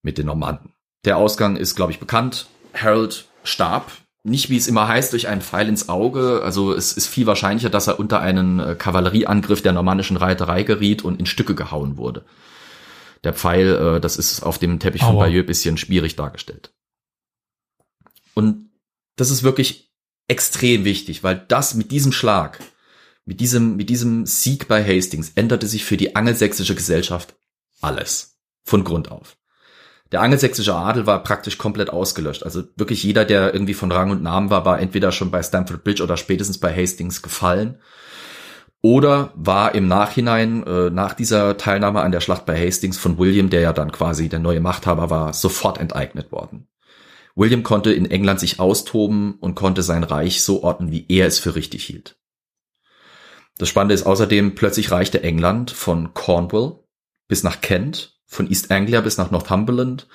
mit 0.00 0.18
den 0.18 0.26
Normanden. 0.26 0.72
Der 1.04 1.16
Ausgang 1.16 1.56
ist, 1.56 1.74
glaube 1.74 1.92
ich, 1.92 1.98
bekannt. 1.98 2.46
Harold 2.74 3.26
starb, 3.44 3.90
nicht 4.24 4.50
wie 4.50 4.56
es 4.56 4.68
immer 4.68 4.86
heißt, 4.86 5.12
durch 5.12 5.28
einen 5.28 5.42
Pfeil 5.42 5.68
ins 5.68 5.88
Auge. 5.88 6.42
Also 6.44 6.72
es 6.72 6.92
ist 6.92 7.08
viel 7.08 7.26
wahrscheinlicher, 7.26 7.70
dass 7.70 7.88
er 7.88 7.98
unter 7.98 8.20
einen 8.20 8.60
äh, 8.60 8.74
Kavallerieangriff 8.76 9.62
der 9.62 9.72
normannischen 9.72 10.16
Reiterei 10.16 10.62
geriet 10.62 11.02
und 11.02 11.18
in 11.18 11.26
Stücke 11.26 11.54
gehauen 11.54 11.96
wurde. 11.96 12.24
Der 13.24 13.34
Pfeil, 13.34 13.96
äh, 13.96 14.00
das 14.00 14.16
ist 14.16 14.42
auf 14.42 14.58
dem 14.58 14.78
Teppich 14.78 15.02
von 15.02 15.16
Aua. 15.16 15.24
Bayeux 15.24 15.46
bisschen 15.46 15.76
schwierig 15.76 16.14
dargestellt. 16.14 16.72
Und 18.34 18.70
das 19.16 19.30
ist 19.30 19.42
wirklich 19.42 19.92
extrem 20.28 20.84
wichtig, 20.84 21.24
weil 21.24 21.44
das 21.48 21.74
mit 21.74 21.90
diesem 21.90 22.12
Schlag, 22.12 22.60
mit 23.24 23.40
diesem, 23.40 23.76
mit 23.76 23.90
diesem 23.90 24.24
Sieg 24.24 24.68
bei 24.68 24.84
Hastings 24.84 25.32
änderte 25.34 25.66
sich 25.66 25.84
für 25.84 25.96
die 25.96 26.16
angelsächsische 26.16 26.74
Gesellschaft 26.74 27.34
alles. 27.80 28.38
Von 28.64 28.84
Grund 28.84 29.10
auf. 29.10 29.36
Der 30.12 30.20
angelsächsische 30.20 30.74
Adel 30.74 31.06
war 31.06 31.22
praktisch 31.22 31.56
komplett 31.56 31.90
ausgelöscht. 31.90 32.44
Also 32.44 32.64
wirklich 32.76 33.02
jeder, 33.02 33.24
der 33.24 33.54
irgendwie 33.54 33.74
von 33.74 33.90
Rang 33.90 34.10
und 34.10 34.22
Namen 34.22 34.50
war, 34.50 34.66
war 34.66 34.78
entweder 34.78 35.10
schon 35.10 35.30
bei 35.30 35.42
Stamford 35.42 35.84
Bridge 35.84 36.02
oder 36.02 36.18
spätestens 36.18 36.58
bei 36.58 36.74
Hastings 36.74 37.22
gefallen. 37.22 37.78
Oder 38.82 39.32
war 39.34 39.74
im 39.74 39.88
Nachhinein, 39.88 40.66
äh, 40.66 40.90
nach 40.90 41.14
dieser 41.14 41.56
Teilnahme 41.56 42.02
an 42.02 42.12
der 42.12 42.20
Schlacht 42.20 42.44
bei 42.44 42.58
Hastings 42.58 42.98
von 42.98 43.16
William, 43.16 43.48
der 43.48 43.60
ja 43.60 43.72
dann 43.72 43.92
quasi 43.92 44.28
der 44.28 44.40
neue 44.40 44.60
Machthaber 44.60 45.08
war, 45.08 45.32
sofort 45.32 45.78
enteignet 45.78 46.30
worden. 46.30 46.68
William 47.34 47.62
konnte 47.62 47.92
in 47.92 48.10
England 48.10 48.40
sich 48.40 48.60
austoben 48.60 49.36
und 49.40 49.54
konnte 49.54 49.82
sein 49.82 50.04
Reich 50.04 50.42
so 50.42 50.62
ordnen, 50.62 50.90
wie 50.90 51.06
er 51.08 51.26
es 51.26 51.38
für 51.38 51.54
richtig 51.54 51.84
hielt. 51.84 52.18
Das 53.56 53.68
Spannende 53.68 53.94
ist 53.94 54.04
außerdem, 54.04 54.54
plötzlich 54.56 54.90
reichte 54.90 55.22
England 55.22 55.70
von 55.70 56.12
Cornwall 56.12 56.80
bis 57.28 57.44
nach 57.44 57.60
Kent, 57.60 58.20
von 58.32 58.48
East 58.48 58.70
Anglia 58.70 59.00
bis 59.00 59.18
nach 59.18 59.30
Northumberland 59.30 60.08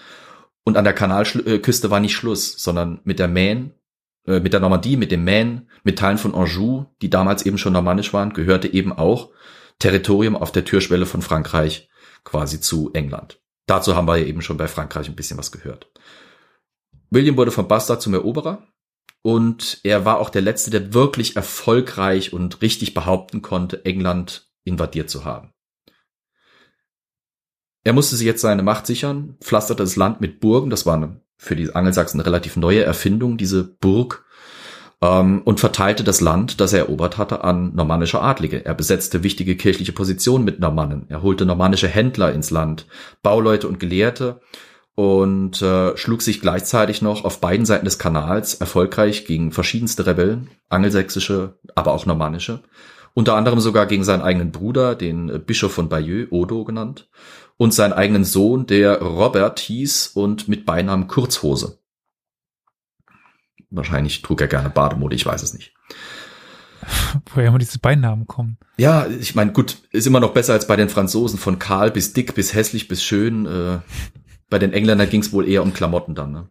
und 0.63 0.75
an 0.75 0.83
der 0.83 0.93
Kanalküste 0.93 1.89
war 1.89 1.99
nicht 1.99 2.15
Schluss, 2.15 2.53
sondern 2.57 2.99
mit 3.03 3.19
der 3.19 3.27
Maine, 3.27 3.71
äh, 4.25 4.39
mit 4.39 4.53
der 4.53 4.59
Normandie, 4.59 4.97
mit 4.97 5.11
dem 5.11 5.23
Maine, 5.23 5.67
mit 5.83 5.99
Teilen 5.99 6.17
von 6.17 6.35
Anjou, 6.35 6.87
die 7.01 7.09
damals 7.09 7.45
eben 7.45 7.57
schon 7.57 7.73
normannisch 7.73 8.11
waren, 8.13 8.33
gehörte 8.33 8.73
eben 8.73 8.91
auch 8.91 9.29
Territorium 9.79 10.35
auf 10.35 10.51
der 10.51 10.65
Türschwelle 10.65 11.05
von 11.05 11.21
Frankreich 11.21 11.89
quasi 12.23 12.59
zu 12.59 12.91
England. 12.93 13.39
Dazu 13.67 13.95
haben 13.95 14.07
wir 14.07 14.17
ja 14.17 14.25
eben 14.25 14.41
schon 14.41 14.57
bei 14.57 14.67
Frankreich 14.67 15.07
ein 15.07 15.15
bisschen 15.15 15.37
was 15.37 15.51
gehört. 15.51 15.91
William 17.11 17.37
wurde 17.37 17.51
vom 17.51 17.67
Bastard 17.67 18.01
zum 18.01 18.13
Eroberer 18.13 18.67
und 19.21 19.79
er 19.83 20.05
war 20.05 20.19
auch 20.19 20.29
der 20.29 20.41
letzte, 20.41 20.71
der 20.71 20.93
wirklich 20.93 21.35
erfolgreich 21.35 22.33
und 22.33 22.61
richtig 22.61 22.93
behaupten 22.93 23.41
konnte, 23.41 23.85
England 23.85 24.49
invadiert 24.63 25.09
zu 25.09 25.23
haben. 25.23 25.53
Er 27.87 27.93
musste 27.93 28.17
sich 28.17 28.27
jetzt 28.27 28.41
seine 28.41 28.63
Macht 28.63 28.85
sichern, 28.85 29.37
pflasterte 29.39 29.81
das 29.81 29.95
Land 29.95 30.19
mit 30.19 30.41
Burgen, 30.41 30.69
das 30.69 30.85
war 30.85 30.95
eine, 30.95 31.21
für 31.37 31.55
die 31.55 31.73
Angelsachsen 31.73 32.19
eine 32.19 32.27
relativ 32.27 32.57
neue 32.57 32.83
Erfindung, 32.83 33.37
diese 33.37 33.63
Burg, 33.63 34.25
ähm, 35.01 35.41
und 35.45 35.61
verteilte 35.61 36.03
das 36.03 36.19
Land, 36.19 36.59
das 36.59 36.73
er 36.73 36.79
erobert 36.79 37.17
hatte, 37.17 37.45
an 37.45 37.73
normannische 37.75 38.21
Adlige. 38.21 38.65
Er 38.65 38.73
besetzte 38.73 39.23
wichtige 39.23 39.55
kirchliche 39.55 39.93
Positionen 39.93 40.43
mit 40.43 40.59
Normannen, 40.59 41.05
er 41.07 41.21
holte 41.21 41.45
normannische 41.45 41.87
Händler 41.87 42.33
ins 42.33 42.51
Land, 42.51 42.87
Bauleute 43.23 43.69
und 43.69 43.79
Gelehrte 43.79 44.41
und 44.95 45.61
äh, 45.61 45.95
schlug 45.95 46.21
sich 46.23 46.41
gleichzeitig 46.41 47.01
noch 47.01 47.23
auf 47.23 47.39
beiden 47.39 47.65
Seiten 47.65 47.85
des 47.85 47.97
Kanals 47.97 48.55
erfolgreich 48.55 49.25
gegen 49.25 49.53
verschiedenste 49.53 50.05
Rebellen, 50.05 50.49
angelsächsische, 50.67 51.57
aber 51.73 51.93
auch 51.93 52.05
normannische, 52.05 52.63
unter 53.13 53.35
anderem 53.35 53.61
sogar 53.61 53.85
gegen 53.85 54.03
seinen 54.03 54.23
eigenen 54.23 54.51
Bruder, 54.51 54.93
den 54.93 55.29
äh, 55.29 55.39
Bischof 55.39 55.71
von 55.71 55.87
Bayeux, 55.87 56.27
Odo 56.31 56.65
genannt, 56.65 57.07
und 57.57 57.73
seinen 57.73 57.93
eigenen 57.93 58.23
Sohn, 58.23 58.65
der 58.67 59.01
Robert 59.01 59.59
hieß 59.59 60.07
und 60.07 60.47
mit 60.47 60.65
Beinamen 60.65 61.07
Kurzhose. 61.07 61.79
Wahrscheinlich 63.69 64.21
trug 64.21 64.41
er 64.41 64.47
gerne 64.47 64.69
Bademode, 64.69 65.15
ich 65.15 65.25
weiß 65.25 65.43
es 65.43 65.53
nicht. 65.53 65.73
Woher 67.33 67.49
immer 67.49 67.57
diese 67.57 67.79
Beinamen 67.79 68.27
kommen. 68.27 68.57
Ja, 68.77 69.07
ich 69.07 69.35
meine, 69.35 69.51
gut, 69.51 69.77
ist 69.91 70.07
immer 70.07 70.19
noch 70.19 70.33
besser 70.33 70.53
als 70.53 70.67
bei 70.67 70.75
den 70.75 70.89
Franzosen, 70.89 71.39
von 71.39 71.59
kahl 71.59 71.91
bis 71.91 72.13
dick, 72.13 72.35
bis 72.35 72.53
hässlich, 72.53 72.87
bis 72.87 73.03
schön. 73.03 73.45
Äh, 73.45 73.79
bei 74.49 74.59
den 74.59 74.71
Engländern 74.71 75.09
ging 75.09 75.21
es 75.21 75.33
wohl 75.33 75.47
eher 75.47 75.63
um 75.63 75.73
Klamotten 75.73 76.15
dann, 76.15 76.31
ne? 76.31 76.49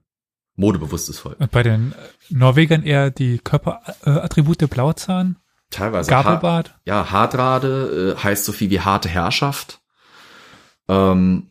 Modebewusstes 0.56 1.18
Volk. 1.18 1.38
Und 1.38 1.50
bei 1.50 1.62
den 1.62 1.92
äh, 1.92 2.34
Norwegern 2.34 2.82
eher 2.82 3.10
die 3.10 3.38
Körperattribute 3.38 4.68
Blauzahn, 4.68 5.36
Teilweise. 5.70 6.10
Ha 6.10 6.22
Gabelbart. 6.22 6.74
ja, 6.84 7.10
Hardrade 7.10 8.14
äh, 8.16 8.22
heißt 8.22 8.44
so 8.44 8.52
viel 8.52 8.70
wie 8.70 8.80
harte 8.80 9.08
Herrschaft. 9.08 9.80
Ähm, 10.88 11.48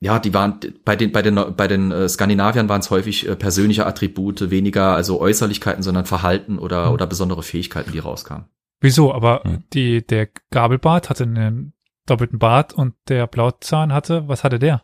ja, 0.00 0.18
die 0.20 0.32
waren 0.32 0.60
bei 0.84 0.94
den 0.94 1.10
bei 1.10 1.22
den 1.22 1.34
bei 1.56 1.66
den 1.66 1.90
äh, 1.90 2.08
Skandinaviern 2.08 2.68
waren 2.68 2.80
es 2.80 2.90
häufig 2.90 3.28
äh, 3.28 3.34
persönliche 3.34 3.84
Attribute, 3.86 4.50
weniger 4.50 4.94
also 4.94 5.20
Äußerlichkeiten, 5.20 5.82
sondern 5.82 6.06
Verhalten 6.06 6.58
oder 6.58 6.86
Hm. 6.86 6.92
oder 6.92 7.06
besondere 7.06 7.42
Fähigkeiten, 7.42 7.90
die 7.92 7.98
rauskamen. 7.98 8.46
Wieso? 8.80 9.12
Aber 9.12 9.42
Hm. 9.42 9.64
die, 9.72 10.06
der 10.06 10.28
Gabelbart 10.50 11.10
hatte 11.10 11.24
einen 11.24 11.72
doppelten 12.06 12.38
Bart 12.38 12.72
und 12.72 12.94
der 13.08 13.26
Blauzahn 13.26 13.92
hatte, 13.92 14.28
was 14.28 14.44
hatte 14.44 14.58
der? 14.60 14.82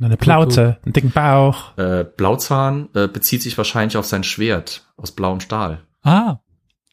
Eine 0.00 0.16
Plauze, 0.16 0.78
einen 0.84 0.92
dicken 0.92 1.12
Bauch. 1.12 1.76
Äh, 1.78 2.04
Blauzahn 2.04 2.88
äh, 2.94 3.06
bezieht 3.06 3.42
sich 3.42 3.56
wahrscheinlich 3.56 3.96
auf 3.96 4.06
sein 4.06 4.24
Schwert 4.24 4.90
aus 4.96 5.12
blauem 5.12 5.38
Stahl. 5.38 5.82
Ah, 6.02 6.38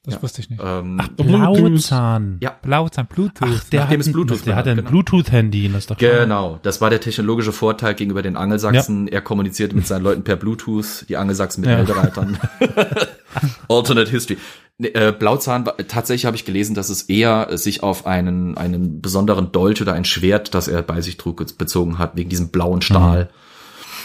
das 0.04 0.16
Ja. 0.16 0.24
wusste 0.24 0.42
ich 0.42 0.50
nicht. 0.50 0.62
Ähm, 0.64 1.00
Blauzahn. 1.18 2.38
Ja. 2.42 2.56
Blauzahn, 2.62 3.06
Bluetooth. 3.08 3.48
Ach, 3.50 3.64
der 3.66 3.82
Nachdem 3.82 4.00
hat, 4.00 4.08
es 4.08 4.12
Bluetooth 4.12 4.46
der 4.46 4.52
war, 4.54 4.56
hatte 4.58 4.72
ein 4.72 4.78
genau. 4.78 4.90
Bluetooth-Handy, 4.90 5.70
das 5.72 5.86
doch. 5.88 5.98
Genau, 5.98 6.60
das 6.64 6.82
war 6.82 6.90
der 6.90 7.00
technologische 7.02 7.52
Vorteil 7.52 7.94
gegenüber 7.94 8.22
den 8.22 8.36
Angelsachsen. 8.36 9.08
Er 9.08 9.22
kommunizierte 9.22 9.76
mit 9.76 9.86
seinen 9.86 10.04
Leuten 10.04 10.24
per 10.24 10.36
Bluetooth, 10.38 11.06
die 11.10 11.18
Angelsachsen 11.18 11.62
mit 11.62 11.70
Ja. 11.70 11.78
Eldereitern. 11.78 12.38
Alternate 13.70 14.10
History. 14.12 14.38
Äh, 14.82 15.12
Blauzahn, 15.12 15.66
war- 15.68 15.78
tatsächlich 15.78 16.26
habe 16.26 16.36
ich 16.36 16.46
gelesen, 16.46 16.74
dass 16.74 16.90
es 16.90 17.04
eher 17.04 17.56
sich 17.58 17.84
auf 17.84 18.08
einen, 18.08 18.58
einen 18.58 19.02
besonderen 19.02 19.52
Dolch 19.52 19.82
oder 19.82 19.94
ein 19.94 20.06
Schwert, 20.06 20.56
das 20.56 20.68
er 20.68 20.82
bei 20.82 21.02
sich 21.02 21.18
trug, 21.18 21.46
bezogen 21.58 22.00
hat, 22.00 22.16
wegen 22.16 22.30
diesem 22.30 22.50
blauen 22.50 22.82
Stahl. 22.82 23.30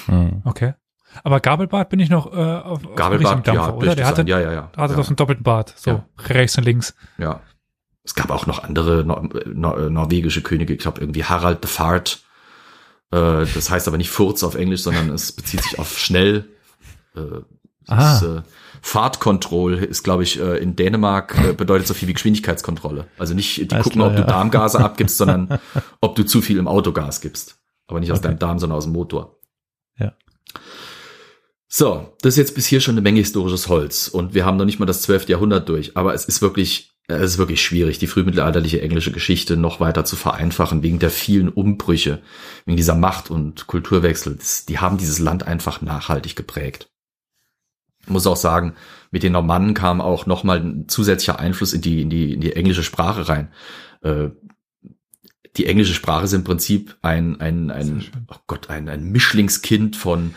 Hm. 0.07 0.43
Okay. 0.45 0.75
Aber 1.25 1.41
Gabelbart 1.41 1.89
bin 1.91 2.01
ich 2.01 2.11
noch 2.11 2.27
äh, 2.33 2.37
auf, 2.37 2.85
auf 2.85 2.95
Gabelbart, 2.95 3.39
dem 3.47 3.55
Dampfer, 3.55 3.69
ja, 3.71 3.75
oder? 3.75 3.95
Der 3.95 4.07
hatte, 4.07 4.25
ja, 4.27 4.41
ja, 4.41 4.53
ja. 4.53 4.71
hatte 4.77 4.93
ja. 4.95 4.99
doch 4.99 5.07
einen 5.09 5.17
doppelten 5.17 5.43
Bart, 5.45 5.75
so 5.77 5.91
Ja. 5.91 6.07
rechts 6.29 6.57
und 6.59 6.65
links. 6.65 6.95
Ja. 7.19 7.41
Es 8.05 8.15
gab 8.15 8.31
auch 8.31 8.47
noch 8.47 8.63
andere 8.63 9.05
Nor 9.05 9.29
Nor 9.47 9.91
norwegische 9.91 10.43
Könige, 10.43 10.73
ich 10.75 10.79
glaube 10.81 11.01
irgendwie 11.01 11.25
Harald 11.25 11.59
the 11.63 11.69
Fart. 11.69 12.21
Äh, 13.11 13.47
das 13.55 13.71
heißt 13.71 13.89
aber 13.89 13.97
nicht 13.97 14.11
Furz 14.11 14.43
auf 14.45 14.55
Englisch, 14.55 14.83
sondern 14.83 15.11
es 15.11 15.33
bezieht 15.33 15.63
sich 15.63 15.79
auf 15.79 15.99
schnell. 15.99 16.49
Äh, 17.17 17.21
das, 17.87 18.23
Ah. 18.23 18.39
äh, 18.39 18.43
Fahrtkontroll 18.83 19.75
ist, 19.75 20.03
glaube 20.03 20.23
ich, 20.23 20.41
äh, 20.41 20.59
in 20.59 20.77
Dänemark 20.77 21.37
äh, 21.39 21.53
bedeutet 21.53 21.87
so 21.87 21.95
viel 21.95 22.09
wie 22.09 22.13
Geschwindigkeitskontrolle. 22.15 23.07
Also 23.19 23.35
nicht, 23.35 23.57
die 23.59 23.71
Alles 23.75 23.85
gucken, 23.85 24.01
klar, 24.01 24.11
ob 24.11 24.17
du 24.17 24.23
ja. 24.23 24.27
Darmgase 24.27 24.79
abgibst, 24.81 25.19
sondern 25.19 25.59
ob 26.01 26.15
du 26.17 26.25
zu 26.25 26.41
viel 26.41 26.59
im 26.59 26.69
Auto 26.69 26.93
Gas 26.93 27.21
gibst. 27.21 27.59
Aber 27.89 28.01
nicht 28.01 28.11
aus 28.13 28.19
Okay. 28.19 28.29
deinem 28.29 28.39
Darm, 28.39 28.59
sondern 28.59 28.77
aus 28.79 28.85
dem 28.85 28.93
Motor. 28.93 29.36
So, 31.69 32.15
das 32.21 32.35
ist 32.35 32.39
jetzt 32.39 32.55
bis 32.55 32.67
hier 32.67 32.81
schon 32.81 32.95
eine 32.95 33.03
Menge 33.03 33.21
historisches 33.21 33.69
Holz 33.69 34.09
und 34.09 34.35
wir 34.35 34.45
haben 34.45 34.57
noch 34.57 34.65
nicht 34.65 34.79
mal 34.79 34.87
das 34.87 35.03
12. 35.03 35.29
Jahrhundert 35.29 35.69
durch, 35.69 35.97
aber 35.97 36.15
es 36.15 36.25
ist 36.25 36.41
wirklich, 36.41 36.93
es 37.09 37.33
ist 37.33 37.39
wirklich 37.39 37.63
schwierig, 37.63 37.99
die 37.99 38.07
frühmittelalterliche 38.07 38.81
englische 38.81 39.11
Geschichte 39.11 39.57
noch 39.57 39.81
weiter 39.81 40.05
zu 40.05 40.15
vereinfachen, 40.15 40.83
wegen 40.83 41.01
der 41.01 41.11
vielen 41.11 41.49
Umbrüche, 41.49 42.23
wegen 42.67 42.77
dieser 42.77 42.95
Macht- 42.95 43.31
und 43.31 43.67
Kulturwechsel. 43.67 44.39
Die 44.69 44.79
haben 44.79 44.97
dieses 44.97 45.19
Land 45.19 45.45
einfach 45.45 45.83
nachhaltig 45.83 46.37
geprägt. 46.37 46.89
Ich 48.03 48.11
muss 48.11 48.29
auch 48.29 48.37
sagen, 48.37 48.77
mit 49.11 49.25
den 49.25 49.33
Normannen 49.33 49.75
kam 49.75 50.01
auch 50.01 50.27
nochmal 50.27 50.61
ein 50.61 50.89
zusätzlicher 50.89 51.41
Einfluss 51.41 51.73
in 51.73 51.81
die, 51.81 52.03
in 52.03 52.11
die, 52.11 52.33
in 52.33 52.41
die 52.41 52.55
englische 52.55 52.85
Sprache 52.85 53.29
rein. 53.29 53.53
Äh, 54.03 54.29
die 55.57 55.67
englische 55.67 55.95
Sprache 55.95 56.27
ist 56.27 56.33
im 56.33 56.45
Prinzip 56.45 56.97
ein, 57.03 57.41
ein, 57.41 57.73
ein, 57.73 58.05
oh 58.29 58.37
Gott, 58.47 58.71
ein, 58.71 58.89
ein 58.89 59.11
Mischlingskind 59.11 59.97
von 59.97 60.35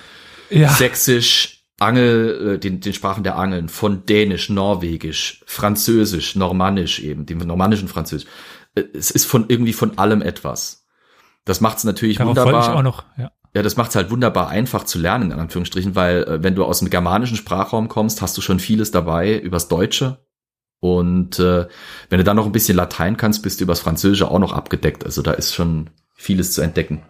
Ja. 0.49 0.69
Sächsisch, 0.69 1.63
Angel, 1.79 2.55
äh, 2.55 2.59
den, 2.59 2.79
den 2.81 2.93
Sprachen 2.93 3.23
der 3.23 3.37
Angeln, 3.37 3.69
von 3.69 4.05
Dänisch, 4.05 4.49
Norwegisch, 4.49 5.43
Französisch, 5.45 6.35
Normannisch 6.35 6.99
eben, 6.99 7.25
dem 7.25 7.39
normannischen 7.39 7.87
Französisch. 7.87 8.27
Äh, 8.75 8.83
Es 8.93 9.11
ist 9.11 9.25
von 9.25 9.45
irgendwie 9.47 9.73
von 9.73 9.97
allem 9.97 10.21
etwas. 10.21 10.85
Das 11.45 11.61
macht 11.61 11.77
es 11.77 11.83
natürlich 11.83 12.17
Darauf 12.17 12.35
wollte 12.35 12.49
ich 12.49 12.55
wunderbar. 12.55 12.75
auch 12.75 12.83
noch, 12.83 13.03
ja. 13.17 13.31
Ja, 13.55 13.63
das 13.63 13.77
macht 13.77 13.89
es 13.89 13.95
halt 13.95 14.11
wunderbar 14.11 14.49
einfach 14.49 14.83
zu 14.83 14.99
lernen, 14.99 15.31
in 15.31 15.39
Anführungsstrichen, 15.39 15.95
weil 15.95 16.23
äh, 16.23 16.43
wenn 16.43 16.53
du 16.53 16.65
aus 16.65 16.79
dem 16.79 16.89
germanischen 16.91 17.37
Sprachraum 17.37 17.87
kommst, 17.87 18.21
hast 18.21 18.37
du 18.37 18.41
schon 18.41 18.59
vieles 18.59 18.91
dabei 18.91 19.39
übers 19.39 19.67
Deutsche. 19.67 20.23
Und 20.81 21.39
äh, 21.39 21.67
wenn 22.09 22.19
du 22.19 22.23
dann 22.23 22.35
noch 22.37 22.45
ein 22.45 22.51
bisschen 22.51 22.77
Latein 22.77 23.17
kannst, 23.17 23.41
bist 23.41 23.59
du 23.59 23.63
übers 23.63 23.79
Französische 23.79 24.29
auch 24.29 24.39
noch 24.39 24.53
abgedeckt. 24.53 25.03
Also 25.03 25.21
da 25.21 25.31
ist 25.31 25.53
schon 25.55 25.89
vieles 26.13 26.53
zu 26.53 26.61
entdecken. 26.61 27.01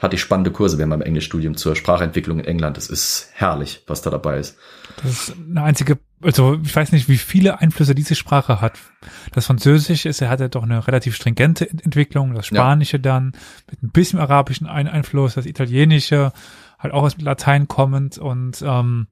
Hatte 0.00 0.16
ich 0.16 0.22
spannende 0.22 0.50
Kurse 0.50 0.78
während 0.78 0.90
meinem 0.90 1.02
Englischstudium 1.02 1.56
zur 1.56 1.76
Sprachentwicklung 1.76 2.40
in 2.40 2.46
England. 2.46 2.78
Es 2.78 2.88
ist 2.88 3.28
herrlich, 3.34 3.84
was 3.86 4.02
da 4.02 4.10
dabei 4.10 4.38
ist. 4.38 4.56
Das 5.02 5.28
ist 5.28 5.36
eine 5.36 5.62
einzige, 5.62 5.98
also 6.22 6.58
ich 6.64 6.74
weiß 6.74 6.92
nicht, 6.92 7.08
wie 7.08 7.18
viele 7.18 7.60
Einflüsse 7.60 7.94
diese 7.94 8.14
Sprache 8.14 8.60
hat. 8.60 8.78
Das 9.32 9.46
Französische 9.46 10.08
ist, 10.08 10.22
er 10.22 10.30
hat 10.30 10.40
ja 10.40 10.48
doch 10.48 10.62
eine 10.62 10.86
relativ 10.86 11.14
stringente 11.14 11.68
Entwicklung, 11.68 12.34
das 12.34 12.46
Spanische 12.46 12.96
ja. 12.96 13.02
dann 13.02 13.32
mit 13.70 13.82
ein 13.82 13.90
bisschen 13.90 14.18
arabischen 14.18 14.66
Einfluss, 14.66 15.34
das 15.34 15.46
Italienische 15.46 16.32
halt 16.78 16.94
auch 16.94 17.02
aus 17.02 17.20
Latein 17.20 17.68
kommend 17.68 18.16
und 18.16 18.62
ähm, 18.66 19.08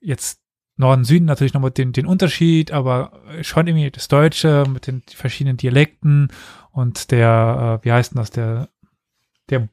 jetzt 0.00 0.40
Norden, 0.76 1.04
Süden 1.04 1.24
natürlich 1.24 1.54
noch 1.54 1.62
mit 1.62 1.78
den, 1.78 1.92
den 1.92 2.06
Unterschied, 2.06 2.70
aber 2.70 3.22
schon 3.42 3.66
irgendwie 3.66 3.90
das 3.90 4.08
Deutsche 4.08 4.64
mit 4.68 4.86
den 4.86 5.02
verschiedenen 5.08 5.56
Dialekten 5.56 6.28
und 6.70 7.10
der, 7.10 7.80
äh, 7.80 7.84
wie 7.84 7.92
heißt 7.92 8.12
denn 8.12 8.18
das, 8.18 8.30
der, 8.30 8.68
der, 9.48 9.68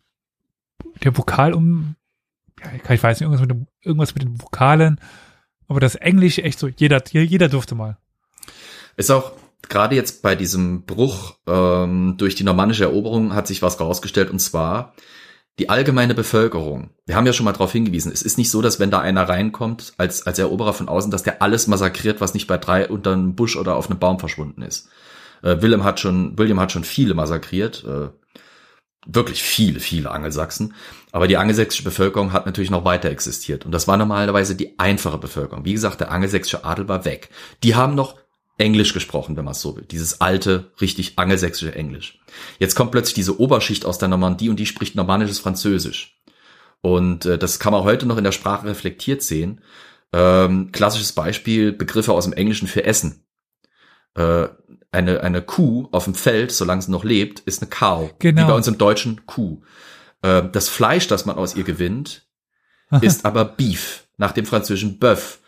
der 1.03 1.17
Vokal 1.17 1.53
um, 1.53 1.95
ja, 2.59 2.93
ich 2.93 3.03
weiß 3.03 3.19
nicht, 3.19 3.21
irgendwas 3.21 3.41
mit, 3.41 3.51
dem, 3.51 3.67
irgendwas 3.81 4.15
mit 4.15 4.23
den 4.23 4.41
Vokalen, 4.41 4.99
aber 5.67 5.79
das 5.79 5.95
Englisch 5.95 6.39
echt 6.39 6.59
so, 6.59 6.67
jeder, 6.67 7.03
jeder 7.11 7.49
durfte 7.49 7.75
mal. 7.75 7.97
Ist 8.95 9.11
auch 9.11 9.33
gerade 9.69 9.95
jetzt 9.95 10.21
bei 10.21 10.35
diesem 10.35 10.83
Bruch 10.83 11.37
ähm, 11.47 12.15
durch 12.17 12.35
die 12.35 12.43
normannische 12.43 12.83
Eroberung 12.83 13.33
hat 13.33 13.47
sich 13.47 13.61
was 13.61 13.79
rausgestellt 13.79 14.29
und 14.29 14.39
zwar, 14.39 14.93
die 15.59 15.69
allgemeine 15.69 16.15
Bevölkerung, 16.15 16.89
wir 17.05 17.15
haben 17.15 17.27
ja 17.27 17.33
schon 17.33 17.45
mal 17.45 17.53
darauf 17.53 17.71
hingewiesen, 17.71 18.11
es 18.11 18.23
ist 18.23 18.37
nicht 18.37 18.49
so, 18.49 18.61
dass 18.61 18.79
wenn 18.79 18.91
da 18.91 18.99
einer 18.99 19.29
reinkommt 19.29 19.93
als, 19.97 20.25
als 20.25 20.39
Eroberer 20.39 20.73
von 20.73 20.89
außen, 20.89 21.11
dass 21.11 21.23
der 21.23 21.41
alles 21.41 21.67
massakriert, 21.67 22.21
was 22.21 22.33
nicht 22.33 22.47
bei 22.47 22.57
drei 22.57 22.87
unter 22.87 23.13
einem 23.13 23.35
Busch 23.35 23.55
oder 23.55 23.75
auf 23.75 23.89
einem 23.89 23.99
Baum 23.99 24.19
verschwunden 24.19 24.63
ist. 24.63 24.89
Äh, 25.43 25.61
William 25.61 25.83
hat 25.83 25.99
schon, 25.99 26.37
William 26.37 26.59
hat 26.59 26.71
schon 26.71 26.83
viele 26.83 27.13
massakriert, 27.13 27.83
äh, 27.83 28.09
wirklich 29.05 29.43
viele, 29.43 29.79
viele 29.79 30.11
Angelsachsen. 30.11 30.73
Aber 31.11 31.27
die 31.27 31.37
angelsächsische 31.37 31.83
Bevölkerung 31.83 32.33
hat 32.33 32.45
natürlich 32.45 32.71
noch 32.71 32.85
weiter 32.85 33.09
existiert. 33.09 33.65
Und 33.65 33.71
das 33.71 33.87
war 33.87 33.97
normalerweise 33.97 34.55
die 34.55 34.79
einfache 34.79 35.17
Bevölkerung. 35.17 35.65
Wie 35.65 35.73
gesagt, 35.73 35.99
der 35.99 36.11
angelsächsische 36.11 36.65
Adel 36.65 36.87
war 36.87 37.05
weg. 37.05 37.29
Die 37.63 37.75
haben 37.75 37.95
noch 37.95 38.17
Englisch 38.57 38.93
gesprochen, 38.93 39.35
wenn 39.35 39.45
man 39.45 39.53
es 39.53 39.61
so 39.61 39.75
will. 39.75 39.85
Dieses 39.89 40.21
alte, 40.21 40.71
richtig 40.79 41.17
angelsächsische 41.17 41.75
Englisch. 41.75 42.19
Jetzt 42.59 42.75
kommt 42.75 42.91
plötzlich 42.91 43.15
diese 43.15 43.39
Oberschicht 43.39 43.85
aus 43.85 43.97
der 43.97 44.09
Normandie 44.09 44.49
und 44.49 44.59
die 44.59 44.65
spricht 44.65 44.95
normannisches 44.95 45.39
Französisch. 45.39 46.19
Und 46.81 47.25
äh, 47.25 47.37
das 47.37 47.59
kann 47.59 47.73
man 47.73 47.83
heute 47.83 48.05
noch 48.05 48.17
in 48.17 48.23
der 48.23 48.31
Sprache 48.31 48.67
reflektiert 48.67 49.21
sehen. 49.21 49.61
Ähm, 50.11 50.71
klassisches 50.71 51.13
Beispiel, 51.13 51.71
Begriffe 51.71 52.13
aus 52.13 52.25
dem 52.25 52.33
Englischen 52.33 52.67
für 52.67 52.83
Essen. 52.83 53.25
Äh, 54.15 54.47
eine, 54.93 55.21
eine 55.21 55.41
Kuh 55.41 55.87
auf 55.91 56.05
dem 56.05 56.15
Feld, 56.15 56.51
solange 56.51 56.81
sie 56.81 56.91
noch 56.91 57.03
lebt, 57.03 57.41
ist 57.41 57.61
eine 57.61 57.69
Cow. 57.69 58.13
Genau. 58.19 58.41
Wie 58.41 58.47
bei 58.47 58.53
uns 58.53 58.67
im 58.67 58.77
Deutschen 58.77 59.25
Kuh. 59.25 59.61
Äh, 60.21 60.43
das 60.51 60.69
Fleisch, 60.69 61.07
das 61.07 61.25
man 61.25 61.37
aus 61.37 61.55
ihr 61.55 61.63
gewinnt, 61.63 62.27
ist 63.01 63.25
aber 63.25 63.45
Beef, 63.45 64.07
nach 64.17 64.31
dem 64.31 64.45
französischen 64.45 64.99
Bœuf. 64.99 65.39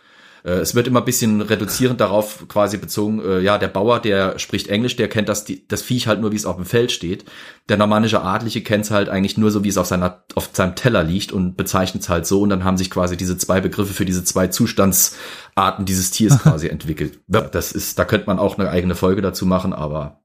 Äh, 0.45 0.59
es 0.59 0.75
wird 0.75 0.88
immer 0.88 1.01
ein 1.01 1.06
bisschen 1.06 1.41
reduzierend 1.41 1.99
darauf 1.99 2.48
quasi 2.48 2.77
bezogen, 2.77 3.19
äh, 3.19 3.40
ja, 3.40 3.57
der 3.57 3.67
Bauer, 3.67 3.99
der 3.99 4.38
spricht 4.38 4.67
Englisch, 4.67 4.95
der 4.95 5.09
kennt 5.09 5.27
das, 5.27 5.45
das 5.67 5.82
Viech 5.82 6.07
halt 6.07 6.22
nur, 6.22 6.32
wie 6.32 6.35
es 6.35 6.45
auf 6.45 6.56
dem 6.56 6.65
Feld 6.65 6.91
steht. 6.91 7.25
Der 7.67 7.77
normannische 7.77 8.22
Adlige 8.22 8.61
kennt 8.61 8.85
es 8.85 8.91
halt 8.91 9.09
eigentlich 9.09 9.38
nur 9.38 9.49
so, 9.49 9.64
wie 9.64 9.69
es 9.69 9.77
auf, 9.77 9.88
seiner, 9.88 10.24
auf 10.35 10.51
seinem 10.53 10.75
Teller 10.75 11.03
liegt 11.03 11.32
und 11.32 11.57
bezeichnet 11.57 12.03
es 12.03 12.09
halt 12.09 12.27
so. 12.27 12.41
Und 12.41 12.51
dann 12.51 12.64
haben 12.64 12.77
sich 12.77 12.91
quasi 12.91 13.17
diese 13.17 13.38
zwei 13.38 13.59
Begriffe 13.59 13.93
für 13.93 14.06
diese 14.06 14.24
zwei 14.24 14.48
Zustandsarten 14.48 15.85
dieses 15.85 16.11
Tiers 16.11 16.38
quasi 16.43 16.67
entwickelt. 16.67 17.19
Das 17.27 17.72
ist, 17.72 17.98
da 17.98 18.06
könnte 18.06 18.27
man 18.27 18.38
auch 18.38 18.59
eine 18.59 18.69
eigene 18.69 18.95
Folge 18.95 19.24
dazu 19.24 19.48
machen, 19.48 19.74
aber 19.74 20.22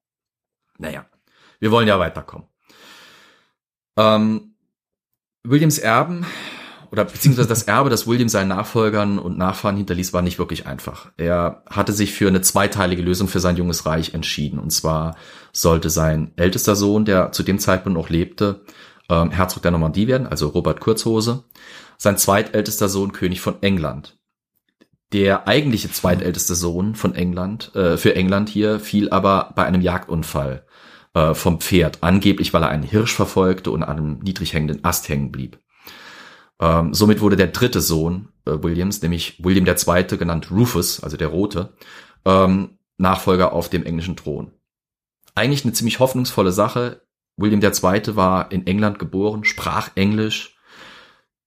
naja, 0.79 1.07
wir 1.59 1.71
wollen 1.71 1.89
ja 1.89 1.99
weiterkommen. 1.99 2.47
Ähm, 3.97 4.55
Williams 5.43 5.79
Erben 5.79 6.27
oder 6.91 7.05
beziehungsweise 7.05 7.49
das 7.49 7.65
Erbe, 7.65 7.91
das 7.91 8.07
William 8.07 8.29
seinen 8.29 8.49
Nachfolgern 8.49 9.19
und 9.19 9.39
Nachfahren 9.39 9.77
hinterließ, 9.77 10.13
war 10.13 10.23
nicht 10.23 10.39
wirklich 10.39 10.67
einfach. 10.67 11.11
Er 11.17 11.63
hatte 11.71 11.93
sich 11.93 12.13
für 12.13 12.29
eine 12.29 12.41
zweiteilige 12.41 13.03
Lösung 13.03 13.29
für 13.29 13.41
sein 13.41 13.57
junges 13.57 13.87
Reich 13.87 14.13
entschieden. 14.15 14.59
Und 14.59 14.71
zwar 14.71 15.17
sollte 15.53 15.89
sein 15.91 16.33
ältester 16.37 16.75
Sohn, 16.75 17.05
der 17.05 17.33
zu 17.33 17.43
dem 17.43 17.59
Zeitpunkt 17.59 17.99
noch 17.99 18.09
lebte, 18.09 18.63
ähm, 19.09 19.31
Herzog 19.31 19.63
der 19.63 19.71
Normandie 19.71 20.09
werden, 20.09 20.27
also 20.27 20.49
Robert 20.49 20.81
Kurzhose. 20.81 21.45
Sein 21.97 22.17
zweitältester 22.17 22.89
Sohn 22.89 23.13
König 23.13 23.41
von 23.41 23.63
England. 23.63 24.19
Der 25.13 25.47
eigentliche 25.49 25.91
zweitälteste 25.91 26.55
Sohn 26.55 26.95
von 26.95 27.15
England, 27.15 27.75
äh, 27.75 27.97
für 27.97 28.15
England 28.15 28.49
hier, 28.49 28.81
fiel 28.81 29.11
aber 29.11 29.53
bei 29.55 29.65
einem 29.65 29.81
Jagdunfall 29.81 30.65
äh, 31.15 31.35
vom 31.35 31.61
Pferd, 31.61 31.99
angeblich 32.03 32.53
weil 32.53 32.63
er 32.63 32.69
einen 32.69 32.85
Hirsch 32.85 33.15
verfolgte 33.15 33.71
und 33.71 33.83
an 33.83 33.99
einem 33.99 34.19
niedrig 34.21 34.55
hängenden 34.55 34.85
Ast 34.85 35.09
hängen 35.09 35.33
blieb. 35.33 35.59
Ähm, 36.61 36.93
somit 36.93 37.21
wurde 37.21 37.37
der 37.37 37.49
dritte 37.49 37.81
Sohn 37.81 38.29
äh, 38.45 38.63
Williams, 38.63 39.01
nämlich 39.03 39.43
William 39.43 39.67
II., 39.67 40.19
genannt 40.19 40.51
Rufus, 40.51 41.03
also 41.03 41.17
der 41.17 41.29
Rote, 41.29 41.73
ähm, 42.25 42.79
Nachfolger 42.99 43.53
auf 43.53 43.71
dem 43.71 43.85
englischen 43.85 44.17
Thron. 44.17 44.53
Eigentlich 45.35 45.65
eine 45.65 45.73
ziemlich 45.73 46.01
hoffnungsvolle 46.01 46.53
Sache. 46.53 47.01
William 47.37 47.63
II. 47.63 48.17
war 48.17 48.53
in 48.53 48.67
England 48.67 48.99
geboren, 48.99 49.45
sprach 49.45 49.91
Englisch. 49.95 50.57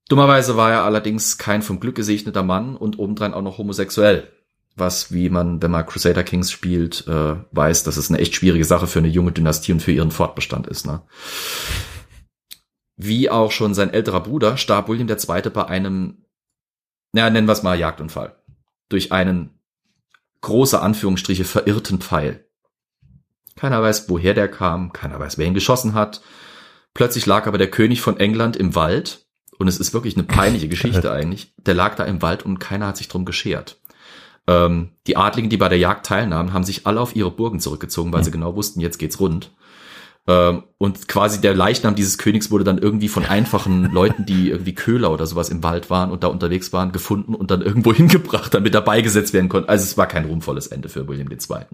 Dummerweise 0.09 0.57
war 0.57 0.71
er 0.71 0.83
allerdings 0.83 1.37
kein 1.37 1.61
vom 1.61 1.79
Glück 1.79 1.95
gesegneter 1.95 2.43
Mann 2.43 2.75
und 2.75 2.97
obendrein 2.97 3.33
auch 3.33 3.41
noch 3.43 3.59
homosexuell. 3.59 4.31
Was, 4.75 5.11
wie 5.11 5.29
man, 5.29 5.61
wenn 5.61 5.69
man 5.69 5.85
Crusader 5.85 6.23
Kings 6.23 6.51
spielt, 6.51 7.07
äh, 7.07 7.35
weiß, 7.51 7.83
dass 7.83 7.97
es 7.97 8.09
eine 8.09 8.17
echt 8.17 8.33
schwierige 8.33 8.65
Sache 8.65 8.87
für 8.87 8.99
eine 8.99 9.07
junge 9.07 9.31
Dynastie 9.31 9.71
und 9.71 9.81
für 9.81 9.91
ihren 9.91 10.09
Fortbestand 10.09 10.65
ist. 10.65 10.87
Ne? 10.87 11.01
Wie 13.05 13.29
auch 13.29 13.51
schon 13.51 13.73
sein 13.73 13.91
älterer 13.91 14.21
Bruder 14.21 14.55
starb 14.55 14.87
William 14.87 15.09
II. 15.09 15.49
bei 15.49 15.65
einem, 15.65 16.25
naja, 17.11 17.29
nennen 17.29 17.47
wir 17.47 17.51
es 17.51 17.63
mal 17.63 17.77
Jagdunfall. 17.77 18.35
Durch 18.87 19.11
einen 19.11 19.59
große 20.39 20.79
Anführungsstriche 20.79 21.43
verirrten 21.43 21.99
Pfeil. 21.99 22.47
Keiner 23.57 23.81
weiß, 23.81 24.07
woher 24.07 24.33
der 24.33 24.47
kam, 24.47 24.93
keiner 24.93 25.19
weiß, 25.19 25.37
wer 25.37 25.45
ihn 25.45 25.53
geschossen 25.53 25.93
hat. 25.93 26.21
Plötzlich 26.93 27.25
lag 27.25 27.45
aber 27.45 27.57
der 27.57 27.69
König 27.69 27.99
von 27.99 28.17
England 28.17 28.55
im 28.55 28.73
Wald 28.73 29.25
und 29.57 29.67
es 29.67 29.79
ist 29.79 29.93
wirklich 29.93 30.15
eine 30.15 30.23
peinliche 30.23 30.69
Geschichte 30.69 31.11
eigentlich. 31.13 31.53
Der 31.57 31.73
lag 31.73 31.95
da 31.95 32.05
im 32.05 32.21
Wald 32.21 32.43
und 32.43 32.59
keiner 32.59 32.87
hat 32.87 32.97
sich 32.97 33.09
drum 33.09 33.25
geschert. 33.25 33.81
Ähm, 34.47 34.91
die 35.07 35.17
Adligen, 35.17 35.49
die 35.49 35.57
bei 35.57 35.69
der 35.69 35.77
Jagd 35.77 36.05
teilnahmen, 36.05 36.53
haben 36.53 36.63
sich 36.63 36.87
alle 36.87 37.01
auf 37.01 37.17
ihre 37.17 37.31
Burgen 37.31 37.59
zurückgezogen, 37.59 38.13
weil 38.13 38.23
sie 38.23 38.31
genau 38.31 38.55
wussten, 38.55 38.79
jetzt 38.79 38.97
geht's 38.97 39.19
rund. 39.19 39.51
Ähm, 40.25 40.63
und 40.77 41.07
quasi 41.07 41.41
der 41.41 41.53
Leichnam 41.53 41.95
dieses 41.95 42.17
Königs 42.17 42.49
wurde 42.49 42.63
dann 42.63 42.77
irgendwie 42.77 43.09
von 43.09 43.25
einfachen 43.25 43.85
Leuten, 43.91 44.25
die 44.25 44.49
irgendwie 44.49 44.73
Köhler 44.73 45.11
oder 45.11 45.25
sowas 45.25 45.49
im 45.49 45.63
Wald 45.63 45.89
waren 45.89 46.11
und 46.11 46.23
da 46.23 46.27
unterwegs 46.27 46.71
waren, 46.71 46.91
gefunden 46.91 47.35
und 47.35 47.51
dann 47.51 47.61
irgendwo 47.61 47.93
hingebracht, 47.93 48.53
damit 48.53 48.73
er 48.73 48.81
beigesetzt 48.81 49.33
werden 49.33 49.49
konnte. 49.49 49.69
Also 49.69 49.83
es 49.83 49.97
war 49.97 50.07
kein 50.07 50.25
ruhmvolles 50.25 50.67
Ende 50.67 50.89
für 50.89 51.07
William 51.07 51.29
II. 51.29 51.65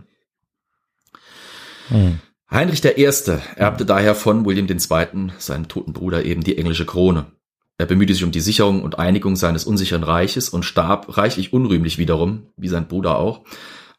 Hm. 1.90 2.20
Heinrich 2.52 2.84
I. 2.84 3.04
erbte 3.56 3.86
daher 3.86 4.16
von 4.16 4.46
William 4.46 4.68
II., 4.68 5.32
seinem 5.38 5.68
toten 5.68 5.94
Bruder, 5.94 6.26
eben 6.26 6.44
die 6.44 6.58
englische 6.58 6.86
Krone. 6.86 7.28
Er 7.78 7.86
bemühte 7.86 8.14
sich 8.14 8.24
um 8.24 8.32
die 8.32 8.42
Sicherung 8.42 8.82
und 8.82 8.98
Einigung 8.98 9.36
seines 9.36 9.66
unsicheren 9.66 10.04
Reiches 10.04 10.50
und 10.50 10.64
starb 10.64 11.18
reichlich 11.18 11.54
unrühmlich 11.54 12.00
wiederum, 12.00 12.48
wie 12.58 12.68
sein 12.68 12.88
Bruder 12.88 13.18
auch. 13.20 13.46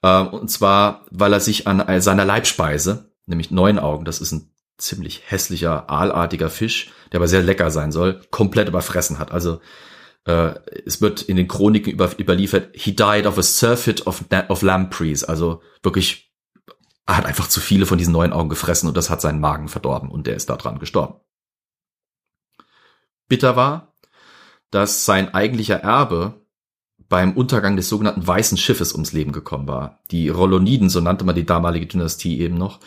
Ähm, 0.03 0.29
und 0.29 0.51
zwar, 0.51 1.07
weil 1.11 1.33
er 1.33 1.41
sich 1.41 1.69
an 1.69 2.01
seiner 2.01 2.25
Leibspeise, 2.25 3.10
nämlich 3.31 3.51
neun 3.51 3.79
Augen. 3.79 4.05
Das 4.05 4.21
ist 4.21 4.33
ein 4.33 4.53
ziemlich 4.79 5.23
hässlicher, 5.31 5.89
aalartiger 5.91 6.51
Fisch, 6.51 6.91
der 7.13 7.21
aber 7.21 7.29
sehr 7.29 7.43
lecker 7.43 7.71
sein 7.71 7.93
soll, 7.93 8.21
komplett 8.31 8.69
überfressen 8.69 9.19
hat. 9.19 9.31
Also 9.33 9.61
äh, 10.25 10.55
es 10.85 11.01
wird 11.01 11.23
in 11.23 11.37
den 11.37 11.49
Chroniken 11.49 11.93
über, 11.93 12.11
überliefert, 12.19 12.75
he 12.75 12.95
died 12.95 13.27
of 13.27 13.39
a 13.39 13.43
surfeit 13.43 14.07
of, 14.07 14.25
of 14.49 14.63
lampreys. 14.63 15.25
Also 15.25 15.63
wirklich, 15.83 16.33
er 17.07 17.17
hat 17.17 17.27
einfach 17.27 17.49
zu 17.49 17.61
viele 17.61 17.87
von 17.87 17.99
diesen 17.99 18.13
neun 18.13 18.33
Augen 18.33 18.49
gefressen 18.49 18.89
und 18.89 18.97
das 18.97 19.11
hat 19.11 19.21
seinen 19.21 19.41
Magen 19.41 19.69
verdorben 19.69 20.11
und 20.11 20.27
der 20.27 20.37
ist 20.37 20.51
daran 20.51 20.79
gestorben. 20.79 21.21
Bitter 23.29 23.57
war, 23.57 23.95
dass 24.71 25.05
sein 25.05 25.35
eigentlicher 25.35 25.81
Erbe 25.81 26.47
beim 27.11 27.33
Untergang 27.33 27.77
des 27.77 27.89
sogenannten 27.89 28.27
Weißen 28.27 28.57
Schiffes 28.57 28.93
ums 28.93 29.13
Leben 29.13 29.33
gekommen 29.33 29.69
war. 29.69 29.99
Die 30.13 30.29
Rolloniden, 30.29 30.89
so 30.89 31.01
nannte 31.01 31.27
man 31.27 31.35
die 31.35 31.45
damalige 31.45 31.87
Dynastie 31.87 32.41
eben 32.41 32.55
noch, 32.55 32.81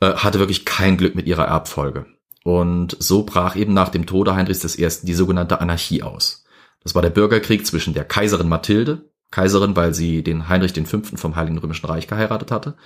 äh, 0.00 0.14
hatte 0.14 0.40
wirklich 0.40 0.64
kein 0.64 0.96
Glück 0.96 1.14
mit 1.14 1.26
ihrer 1.26 1.44
Erbfolge. 1.44 2.06
Und 2.42 2.96
so 2.98 3.24
brach 3.24 3.54
eben 3.54 3.74
nach 3.74 3.90
dem 3.90 4.06
Tode 4.06 4.34
Heinrichs 4.34 4.78
I. 4.78 4.88
die 5.02 5.14
sogenannte 5.14 5.60
Anarchie 5.60 6.02
aus. 6.02 6.44
Das 6.82 6.94
war 6.94 7.02
der 7.02 7.10
Bürgerkrieg 7.10 7.66
zwischen 7.66 7.92
der 7.92 8.04
Kaiserin 8.04 8.48
Mathilde, 8.48 9.10
Kaiserin, 9.30 9.76
weil 9.76 9.92
sie 9.92 10.22
den 10.22 10.48
Heinrich 10.48 10.72
V. 10.72 11.02
vom 11.02 11.36
Heiligen 11.36 11.58
Römischen 11.58 11.86
Reich 11.86 12.06
geheiratet 12.06 12.50
hatte, 12.50 12.76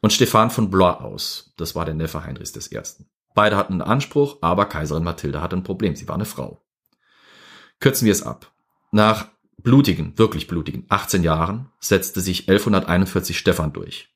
und 0.00 0.12
Stefan 0.12 0.50
von 0.50 0.70
Blois 0.70 0.94
aus. 0.94 1.52
Das 1.58 1.74
war 1.74 1.84
der 1.84 1.94
Neffe 1.94 2.24
Heinrichs 2.24 2.56
I. 2.72 2.80
Beide 3.34 3.56
hatten 3.56 3.74
einen 3.74 3.82
Anspruch, 3.82 4.38
aber 4.40 4.64
Kaiserin 4.64 5.04
Mathilde 5.04 5.42
hatte 5.42 5.56
ein 5.56 5.62
Problem. 5.62 5.94
Sie 5.94 6.08
war 6.08 6.14
eine 6.14 6.24
Frau. 6.24 6.62
Kürzen 7.80 8.06
wir 8.06 8.12
es 8.12 8.22
ab. 8.22 8.52
Nach 8.92 9.31
blutigen, 9.58 10.18
wirklich 10.18 10.46
blutigen 10.46 10.86
18 10.88 11.22
Jahren 11.22 11.70
setzte 11.80 12.20
sich 12.20 12.48
1141 12.48 13.38
Stefan 13.38 13.72
durch. 13.72 14.08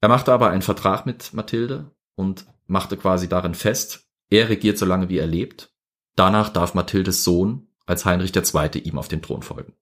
Er 0.00 0.08
machte 0.08 0.32
aber 0.32 0.50
einen 0.50 0.62
Vertrag 0.62 1.06
mit 1.06 1.32
Mathilde 1.32 1.90
und 2.14 2.46
machte 2.66 2.96
quasi 2.96 3.28
darin 3.28 3.54
fest, 3.54 4.06
Er 4.30 4.48
regiert 4.48 4.78
so 4.78 4.86
lange, 4.86 5.08
wie 5.08 5.18
er 5.18 5.26
lebt. 5.26 5.70
Danach 6.16 6.48
darf 6.48 6.74
Mathildes 6.74 7.24
Sohn 7.24 7.68
als 7.86 8.04
Heinrich 8.04 8.34
II. 8.34 8.78
ihm 8.80 8.98
auf 8.98 9.08
den 9.08 9.22
Thron 9.22 9.42
folgen. 9.42 9.74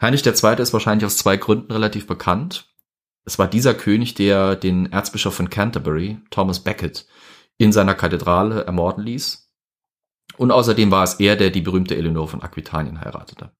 Heinrich 0.00 0.24
II. 0.24 0.56
ist 0.58 0.72
wahrscheinlich 0.72 1.06
aus 1.06 1.16
zwei 1.16 1.36
Gründen 1.36 1.72
relativ 1.72 2.06
bekannt. 2.06 2.68
Es 3.24 3.38
war 3.38 3.48
dieser 3.48 3.74
König, 3.74 4.14
der 4.14 4.54
den 4.54 4.92
Erzbischof 4.92 5.34
von 5.34 5.50
Canterbury, 5.50 6.18
Thomas 6.30 6.60
Becket, 6.60 7.06
in 7.58 7.72
seiner 7.72 7.94
Kathedrale 7.94 8.64
ermorden 8.64 9.04
ließ. 9.04 9.45
Und 10.36 10.50
außerdem 10.50 10.90
war 10.90 11.04
es 11.04 11.14
er, 11.14 11.36
der 11.36 11.50
die 11.50 11.60
berühmte 11.60 11.96
Eleonore 11.96 12.28
von 12.28 12.42
Aquitanien 12.42 13.00
heiratete. 13.00 13.50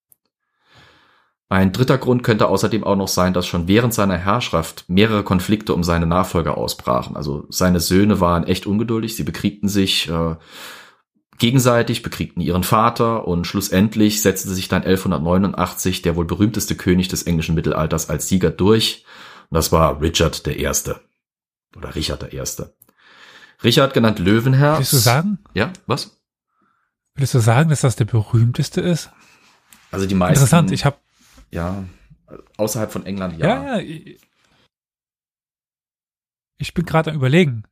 Ein 1.49 1.73
dritter 1.73 1.97
Grund 1.97 2.25
könnte 2.25 2.49
außerdem 2.49 2.83
auch 2.83 2.97
noch 2.97 3.09
sein, 3.09 3.33
dass 3.33 3.47
schon 3.47 3.69
während 3.69 3.95
seiner 3.95 4.17
Herrschaft 4.17 4.85
mehrere 4.89 5.23
Konflikte 5.23 5.75
um 5.75 5.85
seine 5.85 6.07
Nachfolger 6.07 6.57
ausbrachen. 6.59 7.17
Also 7.17 7.47
seine 7.51 7.79
Söhne 7.79 8.21
waren 8.21 8.45
echt 8.45 8.67
ungeduldig, 8.67 9.15
sie 9.15 9.23
bekriegten 9.23 9.69
sich 9.69 10.09
äh, 10.09 10.35
gegenseitig, 11.39 12.03
bekriegten 12.03 12.41
ihren 12.41 12.65
Vater 12.65 13.29
und 13.29 13.47
schlussendlich 13.47 14.23
setzte 14.23 14.53
sich 14.53 14.67
dann 14.67 14.83
1189 14.83 16.03
der 16.03 16.17
wohl 16.17 16.25
berühmteste 16.25 16.75
König 16.75 17.09
des 17.09 17.23
englischen 17.23 17.55
Mittelalters 17.55 18.11
als 18.11 18.27
Sieger 18.27 18.51
durch 18.51 19.05
und 19.51 19.55
das 19.55 19.71
war 19.71 20.01
Richard 20.01 20.47
der 20.47 20.59
Erste. 20.59 21.01
Oder 21.77 21.95
Richard 21.95 22.33
Erste. 22.33 22.75
Richard 23.63 23.95
genannt 23.95 24.19
Löwenherz. 24.19 24.79
Willst 24.79 24.93
du 24.93 24.97
sagen? 24.97 25.39
Ja, 25.55 25.73
was? 25.87 26.21
Willst 27.17 27.35
du 27.35 27.39
sagen, 27.39 27.71
dass 27.71 27.81
das 27.81 27.97
der 27.97 28.05
berühmteste 28.05 28.81
ist? 28.81 29.11
Also 29.91 30.07
die 30.07 30.15
meisten. 30.15 30.35
Interessant, 30.35 30.71
ich 30.71 30.85
habe 30.85 30.99
ja 31.51 31.85
außerhalb 32.57 32.93
von 32.93 33.07
England 33.07 33.39
ja. 33.39 33.47
Ja, 33.47 33.79
ja. 33.79 34.15
Ich 36.59 36.75
bin 36.75 36.85
gerade 36.85 37.11
am 37.11 37.17
überlegen. 37.17 37.65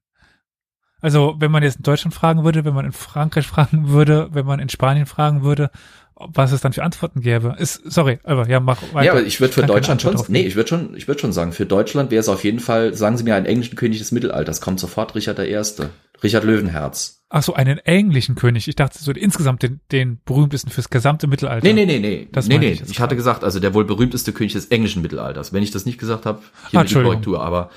Also, 1.00 1.34
wenn 1.38 1.50
man 1.50 1.62
jetzt 1.62 1.76
in 1.76 1.82
Deutschland 1.82 2.14
fragen 2.14 2.44
würde, 2.44 2.64
wenn 2.64 2.74
man 2.74 2.86
in 2.86 2.92
Frankreich 2.92 3.46
fragen 3.54 3.88
würde, 3.88 4.28
wenn 4.32 4.46
man 4.46 4.60
in 4.60 4.70
Spanien 4.70 5.06
fragen 5.06 5.42
würde, 5.42 5.70
was 6.16 6.52
es 6.52 6.60
dann 6.60 6.72
für 6.72 6.82
Antworten 6.82 7.20
gäbe. 7.20 7.56
Ist, 7.58 7.82
sorry, 7.84 8.20
aber 8.22 8.48
ja, 8.48 8.60
mach 8.60 8.80
weiter. 8.94 9.04
Ja, 9.04 9.12
aber 9.12 9.22
ich 9.22 9.40
würde 9.40 9.52
für 9.52 9.64
Deutschland 9.64 10.00
schon, 10.00 10.16
nee, 10.28 10.46
ich 10.46 10.56
würde 10.56 10.68
schon, 10.68 10.96
ich 10.96 11.08
würde 11.08 11.20
schon 11.20 11.32
sagen, 11.32 11.52
für 11.52 11.66
Deutschland 11.66 12.10
wäre 12.10 12.20
es 12.20 12.28
auf 12.28 12.44
jeden 12.44 12.60
Fall, 12.60 12.94
sagen 12.94 13.18
Sie 13.18 13.24
mir 13.24 13.34
einen 13.34 13.46
englischen 13.46 13.76
König 13.76 13.98
des 13.98 14.12
Mittelalters, 14.12 14.60
kommt 14.60 14.80
sofort 14.80 15.14
Richard 15.14 15.38
der 15.38 15.48
Erste. 15.48 15.90
Richard 16.22 16.44
Löwenherz. 16.44 17.23
Ach 17.36 17.42
so, 17.42 17.52
einen 17.52 17.78
englischen 17.78 18.36
König. 18.36 18.68
Ich 18.68 18.76
dachte 18.76 18.96
so 19.02 19.10
insgesamt 19.10 19.64
den, 19.64 19.80
den 19.90 20.20
berühmtesten 20.24 20.70
fürs 20.70 20.88
gesamte 20.88 21.26
Mittelalter. 21.26 21.66
Nee, 21.66 21.72
nee, 21.72 21.84
nee, 21.84 21.98
nee. 21.98 22.28
Das 22.30 22.46
nee, 22.46 22.58
nee. 22.58 22.70
Ich, 22.70 22.82
ich 22.88 23.00
hatte 23.00 23.16
gesagt, 23.16 23.42
also 23.42 23.58
der 23.58 23.74
wohl 23.74 23.84
berühmteste 23.84 24.32
König 24.32 24.52
des 24.52 24.66
englischen 24.66 25.02
Mittelalters. 25.02 25.52
Wenn 25.52 25.64
ich 25.64 25.72
das 25.72 25.84
nicht 25.84 25.98
gesagt 25.98 26.26
habe, 26.26 26.42
hier 26.70 26.78
ah, 26.78 26.84
die 26.84 26.94
Korrektur, 26.94 27.42
aber 27.42 27.70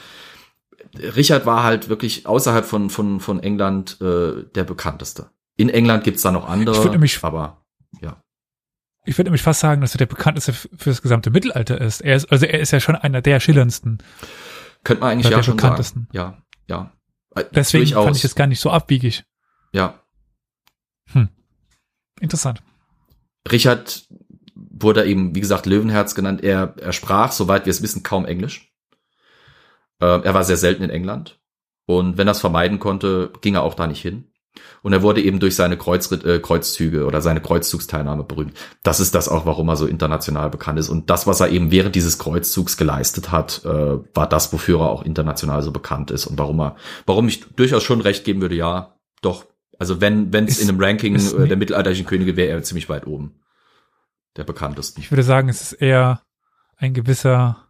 Richard 1.15 1.47
war 1.47 1.63
halt 1.63 1.89
wirklich 1.89 2.27
außerhalb 2.27 2.65
von, 2.65 2.91
von, 2.91 3.19
von 3.19 3.41
England 3.41 3.99
äh, 3.99 4.43
der 4.53 4.63
bekannteste. 4.63 5.31
In 5.55 5.69
England 5.69 6.03
gibt's 6.03 6.21
da 6.21 6.31
noch 6.31 6.47
andere, 6.47 6.77
ich 6.77 6.91
nämlich, 6.91 7.23
aber 7.23 7.57
ja. 7.99 8.21
Ich 9.05 9.17
würde 9.17 9.29
nämlich 9.29 9.41
fast 9.41 9.61
sagen, 9.61 9.81
dass 9.81 9.95
er 9.95 9.97
der 9.97 10.05
bekannteste 10.05 10.53
für 10.53 10.91
das 10.91 11.01
gesamte 11.01 11.31
Mittelalter 11.31 11.81
ist. 11.81 12.01
Er 12.01 12.15
ist, 12.15 12.31
also 12.31 12.45
er 12.45 12.59
ist 12.59 12.69
ja 12.69 12.79
schon 12.79 12.95
einer 12.95 13.23
der 13.23 13.39
schillerndsten. 13.39 14.03
Könnte 14.83 15.01
man 15.01 15.13
eigentlich 15.13 15.31
ja 15.31 15.41
schon 15.41 15.55
bekanntesten. 15.55 16.09
sagen. 16.13 16.37
Ja, 16.67 16.75
ja. 16.75 16.91
Äh, 17.33 17.45
Deswegen 17.55 17.85
Durchaus. 17.85 18.05
fand 18.05 18.17
ich 18.17 18.23
es 18.23 18.35
gar 18.35 18.45
nicht 18.45 18.59
so 18.59 18.69
abwiegig. 18.69 19.23
Ja. 19.71 20.01
Hm. 21.11 21.29
Interessant. 22.19 22.61
Richard 23.51 24.07
wurde 24.55 25.05
eben, 25.05 25.35
wie 25.35 25.41
gesagt, 25.41 25.65
Löwenherz 25.65 26.15
genannt. 26.15 26.43
Er, 26.43 26.75
er 26.77 26.93
sprach, 26.93 27.31
soweit 27.31 27.65
wir 27.65 27.71
es 27.71 27.81
wissen, 27.81 28.03
kaum 28.03 28.25
Englisch. 28.25 28.73
Äh, 29.99 30.21
er 30.21 30.33
war 30.33 30.43
sehr 30.43 30.57
selten 30.57 30.83
in 30.83 30.89
England. 30.89 31.39
Und 31.85 32.17
wenn 32.17 32.27
er 32.27 32.31
es 32.31 32.41
vermeiden 32.41 32.79
konnte, 32.79 33.31
ging 33.41 33.55
er 33.55 33.63
auch 33.63 33.73
da 33.73 33.87
nicht 33.87 34.01
hin. 34.01 34.31
Und 34.81 34.93
er 34.93 35.01
wurde 35.01 35.21
eben 35.21 35.39
durch 35.39 35.55
seine 35.55 35.77
Kreuzritt, 35.77 36.23
äh, 36.25 36.39
Kreuzzüge 36.39 37.05
oder 37.05 37.21
seine 37.21 37.41
Kreuzzugsteilnahme 37.41 38.23
berühmt. 38.23 38.53
Das 38.83 38.99
ist 38.99 39.15
das 39.15 39.29
auch, 39.29 39.45
warum 39.45 39.69
er 39.69 39.75
so 39.75 39.85
international 39.85 40.49
bekannt 40.49 40.79
ist. 40.79 40.89
Und 40.89 41.09
das, 41.09 41.27
was 41.27 41.39
er 41.39 41.49
eben 41.49 41.71
während 41.71 41.95
dieses 41.95 42.17
Kreuzzugs 42.17 42.77
geleistet 42.77 43.31
hat, 43.31 43.63
äh, 43.65 43.97
war 44.13 44.27
das, 44.27 44.51
wofür 44.53 44.81
er 44.81 44.89
auch 44.89 45.03
international 45.03 45.61
so 45.61 45.71
bekannt 45.71 46.11
ist 46.11 46.25
und 46.25 46.37
warum 46.37 46.59
er, 46.59 46.75
warum 47.05 47.27
ich 47.27 47.45
durchaus 47.55 47.83
schon 47.83 48.01
recht 48.01 48.23
geben 48.23 48.41
würde, 48.41 48.55
ja, 48.55 48.97
doch. 49.21 49.45
Also 49.79 50.01
wenn 50.01 50.33
wenn 50.33 50.45
es 50.45 50.59
in 50.59 50.69
einem 50.69 50.79
Ranking 50.79 51.15
äh, 51.15 51.47
der 51.47 51.57
mittelalterlichen 51.57 52.05
Könige 52.05 52.35
wäre, 52.35 52.49
er 52.49 52.63
ziemlich 52.63 52.89
weit 52.89 53.05
oben. 53.07 53.39
Der 54.35 54.43
bekanntesten. 54.43 55.01
Ich 55.01 55.11
würde 55.11 55.23
sagen, 55.23 55.49
es 55.49 55.61
ist 55.61 55.73
eher 55.73 56.21
ein 56.77 56.93
gewisser 56.93 57.67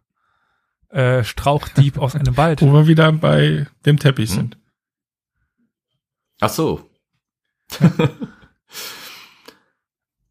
äh, 0.90 1.24
Strauchdieb 1.24 1.98
aus 1.98 2.14
einem 2.14 2.36
Wald. 2.36 2.62
Wo 2.62 2.72
wir 2.72 2.86
wieder 2.86 3.10
bei 3.12 3.66
dem 3.86 3.98
Teppich 3.98 4.30
hm. 4.30 4.36
sind. 4.36 4.58
Ach 6.40 6.50
so. 6.50 6.88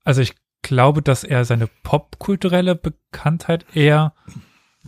also 0.03 0.21
ich 0.21 0.35
glaube, 0.61 1.01
dass 1.01 1.23
er 1.23 1.45
seine 1.45 1.67
popkulturelle 1.83 2.75
Bekanntheit 2.75 3.65
eher 3.75 4.13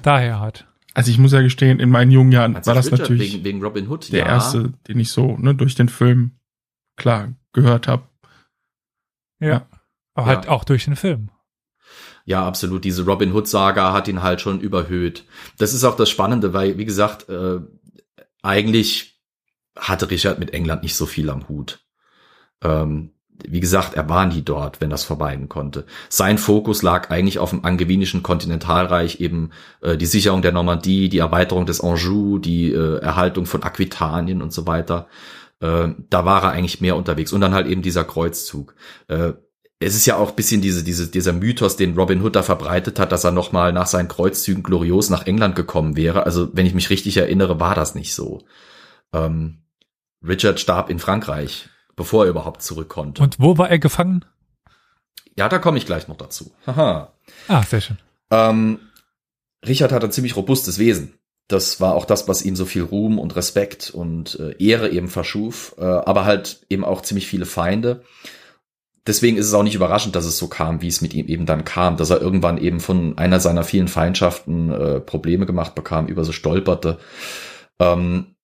daher 0.02 0.40
hat. 0.40 0.66
Also 0.94 1.12
ich 1.12 1.20
muss 1.20 1.32
ja 1.32 1.42
gestehen, 1.42 1.80
in 1.80 1.90
meinen 1.90 2.12
jungen 2.12 2.32
Jahren 2.32 2.56
war 2.56 2.74
das 2.74 2.88
Richard 2.88 3.02
natürlich 3.02 3.34
wegen, 3.34 3.44
wegen, 3.44 3.64
Robin 3.64 3.88
Hood, 3.88 4.12
der 4.12 4.20
ja. 4.20 4.26
erste, 4.26 4.74
den 4.88 5.00
ich 5.00 5.12
so 5.12 5.38
ne, 5.38 5.56
durch 5.56 5.76
den 5.76 5.88
Film 5.88 6.39
klar 7.00 7.34
gehört 7.54 7.88
habe. 7.88 8.04
Ja. 9.40 9.48
ja. 9.48 9.68
Aber 10.14 10.28
halt 10.28 10.36
ja. 10.36 10.42
halt 10.42 10.50
auch 10.50 10.64
durch 10.64 10.86
den 10.86 10.96
Film. 10.96 11.32
Ja, 12.26 12.46
absolut. 12.46 12.84
Diese 12.84 13.06
Robin 13.06 13.34
Hood-Saga 13.34 13.92
hat 13.92 14.08
ihn 14.08 14.22
halt 14.22 14.42
schon 14.42 14.60
überhöht. 14.60 15.26
Das 15.58 15.74
ist 15.74 15.84
auch 15.84 15.96
das 15.96 16.10
Spannende, 16.10 16.54
weil, 16.54 16.78
wie 16.78 16.86
gesagt, 16.86 17.28
äh, 17.30 17.60
eigentlich 18.44 19.20
hatte 19.76 20.12
Richard 20.12 20.38
mit 20.38 20.54
England 20.54 20.84
nicht 20.84 20.96
so 20.96 21.06
viel 21.06 21.30
am 21.30 21.48
Hut. 21.48 21.80
Ähm, 22.62 23.14
wie 23.48 23.60
gesagt, 23.60 23.94
er 23.96 24.10
war 24.10 24.26
nie 24.26 24.42
dort, 24.42 24.82
wenn 24.82 24.90
das 24.90 25.04
vermeiden 25.04 25.50
konnte. 25.50 25.86
Sein 26.10 26.38
Fokus 26.38 26.82
lag 26.82 27.10
eigentlich 27.10 27.40
auf 27.40 27.52
dem 27.52 27.64
angevinischen 27.64 28.22
Kontinentalreich, 28.22 29.22
eben 29.22 29.52
äh, 29.82 29.98
die 29.98 30.06
Sicherung 30.06 30.42
der 30.42 30.52
Normandie, 30.52 31.10
die 31.10 31.20
Erweiterung 31.20 31.66
des 31.66 31.82
Anjou, 31.82 32.38
die 32.38 32.72
äh, 32.72 33.00
Erhaltung 33.00 33.46
von 33.46 33.64
Aquitanien 33.64 34.42
und 34.42 34.52
so 34.52 34.68
weiter. 34.68 35.08
Äh, 35.60 35.90
da 36.10 36.26
war 36.26 36.44
er 36.44 36.52
eigentlich 36.52 36.82
mehr 36.82 36.96
unterwegs. 36.96 37.34
Und 37.34 37.42
dann 37.42 37.54
halt 37.54 37.68
eben 37.68 37.82
dieser 37.82 38.04
Kreuzzug. 38.04 38.76
Äh, 39.08 39.34
es 39.80 39.96
ist 39.96 40.06
ja 40.06 40.18
auch 40.18 40.32
bisschen 40.32 40.62
diese, 40.62 40.84
diese, 40.84 41.08
dieser 41.08 41.32
Mythos, 41.32 41.78
den 41.78 41.96
Robin 41.96 42.22
Hood 42.22 42.36
da 42.36 42.44
verbreitet 42.44 43.00
hat, 43.00 43.12
dass 43.12 43.24
er 43.24 43.32
nochmal 43.32 43.72
nach 43.72 43.88
seinen 43.88 44.10
Kreuzzügen 44.10 44.62
glorios 44.62 45.10
nach 45.10 45.26
England 45.26 45.56
gekommen 45.56 45.96
wäre. 45.96 46.26
Also, 46.26 46.50
wenn 46.54 46.66
ich 46.66 46.74
mich 46.74 46.90
richtig 46.90 47.16
erinnere, 47.16 47.60
war 47.60 47.76
das 47.76 47.96
nicht 47.96 48.14
so. 48.14 48.44
Ähm, 49.14 49.64
Richard 50.22 50.60
starb 50.60 50.90
in 50.90 51.00
Frankreich, 51.00 51.70
bevor 51.96 52.26
er 52.26 52.30
überhaupt 52.30 52.62
zurück 52.62 52.90
konnte. 52.90 53.24
Und 53.24 53.40
wo 53.40 53.58
war 53.58 53.70
er 53.70 53.80
gefangen? 53.80 54.26
Ja, 55.38 55.48
da 55.48 55.60
komme 55.60 55.78
ich 55.78 55.86
gleich 55.86 56.10
noch 56.10 56.18
dazu. 56.18 56.52
Haha. 56.68 57.14
Ah, 57.48 57.64
sehr 57.64 57.80
schön. 57.80 57.98
Ähm, 58.32 58.80
Richard 59.66 59.94
hat 59.94 60.04
ein 60.04 60.12
ziemlich 60.12 60.36
robustes 60.36 60.80
Wesen. 60.80 61.14
Das 61.50 61.82
war 61.82 61.96
auch 61.96 62.06
das, 62.06 62.30
was 62.30 62.44
ihm 62.44 62.56
so 62.56 62.64
viel 62.66 62.84
Ruhm 62.84 63.20
und 63.20 63.36
Respekt 63.36 63.90
und 63.90 64.40
äh, 64.40 64.56
Ehre 64.64 64.90
eben 64.90 65.10
verschuf, 65.10 65.76
äh, 65.78 65.84
aber 65.84 66.24
halt 66.24 66.66
eben 66.70 66.86
auch 66.86 67.02
ziemlich 67.02 67.28
viele 67.28 67.46
Feinde 67.46 68.04
deswegen 69.10 69.38
ist 69.38 69.48
es 69.48 69.54
auch 69.54 69.64
nicht 69.64 69.76
überraschend, 69.76 70.16
dass 70.16 70.26
es 70.26 70.38
so 70.38 70.48
kam, 70.48 70.82
wie 70.82 70.88
es 70.88 71.02
mit 71.02 71.14
ihm 71.14 71.28
eben 71.28 71.46
dann 71.46 71.66
kam, 71.66 71.98
dass 71.98 72.12
er 72.12 72.22
irgendwann 72.22 72.58
eben 72.58 72.80
von 72.80 73.18
einer 73.18 73.40
seiner 73.40 73.64
vielen 73.64 73.88
Feindschaften 73.88 74.72
äh, 74.72 75.00
Probleme 75.00 75.46
gemacht 75.46 75.76
bekam, 75.76 76.08
über 76.08 76.24
so 76.24 76.32
stolperte. 76.32 77.00
Ähm, 77.80 78.36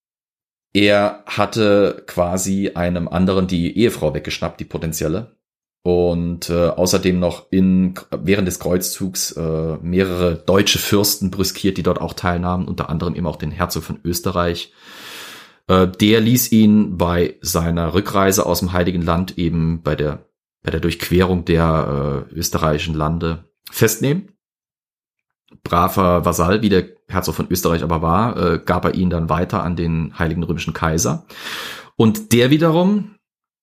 er 0.74 1.24
hatte 1.26 2.04
quasi 2.08 2.72
einem 2.74 3.08
anderen 3.08 3.48
die 3.48 3.78
Ehefrau 3.78 4.14
weggeschnappt, 4.14 4.60
die 4.60 4.66
potenzielle. 4.66 5.35
Und 5.86 6.50
äh, 6.50 6.70
außerdem 6.70 7.20
noch 7.20 7.46
in 7.52 7.94
während 8.10 8.48
des 8.48 8.58
Kreuzzugs 8.58 9.34
äh, 9.34 9.78
mehrere 9.84 10.34
deutsche 10.34 10.80
Fürsten 10.80 11.30
brüskiert, 11.30 11.78
die 11.78 11.84
dort 11.84 12.02
auch 12.02 12.14
teilnahmen, 12.14 12.68
unter 12.68 12.90
anderem 12.90 13.14
eben 13.14 13.28
auch 13.28 13.36
den 13.36 13.52
Herzog 13.52 13.84
von 13.84 14.00
Österreich. 14.04 14.74
Äh, 15.68 15.88
der 15.88 16.22
ließ 16.22 16.52
ihn 16.52 16.98
bei 16.98 17.36
seiner 17.42 17.94
Rückreise 17.94 18.48
aus 18.48 18.62
dem 18.62 18.74
Heiligen 18.74 19.04
Land 19.04 19.38
eben 19.38 19.84
bei 19.84 19.96
der 19.96 20.26
bei 20.64 20.72
der 20.72 20.80
Durchquerung 20.80 21.46
der 21.46 22.26
äh, 22.32 22.34
österreichischen 22.34 22.96
Lande 22.96 23.44
festnehmen. 23.70 24.32
Braver 25.64 26.26
Vasall, 26.26 26.64
wie 26.64 26.70
der 26.70 26.86
Herzog 27.08 27.36
von 27.36 27.48
Österreich 27.52 27.84
aber 27.84 28.02
war, 28.02 28.38
äh, 28.38 28.58
gab 28.58 28.86
er 28.86 28.96
ihn 28.96 29.12
dann 29.12 29.30
weiter 29.30 29.62
an 29.62 29.76
den 29.76 30.18
Heiligen 30.18 30.42
Römischen 30.42 30.74
Kaiser. 30.74 31.28
Und 31.96 32.34
der 32.34 32.50
wiederum, 32.50 33.15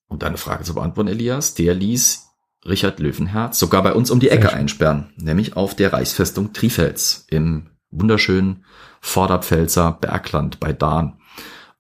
um 0.09 0.19
deine 0.19 0.37
Frage 0.37 0.65
zu 0.65 0.75
beantworten, 0.75 1.09
Elias, 1.09 1.55
der 1.55 1.75
ließ 1.75 2.29
Richard 2.65 3.01
Löwenherz 3.01 3.59
sogar 3.59 3.83
bei 3.83 3.93
uns 3.93 4.11
um 4.11 4.21
die 4.21 4.29
Ecke 4.29 4.53
einsperren, 4.53 5.13
nämlich 5.17 5.57
auf 5.57 5.75
der 5.75 5.93
Reichsfestung 5.93 6.53
Trifels 6.53 7.27
im 7.29 7.71
wunderschönen 7.91 8.65
Vorderpfälzer 9.01 9.99
Bergland 10.01 10.61
bei 10.61 10.73
Dahn 10.73 11.19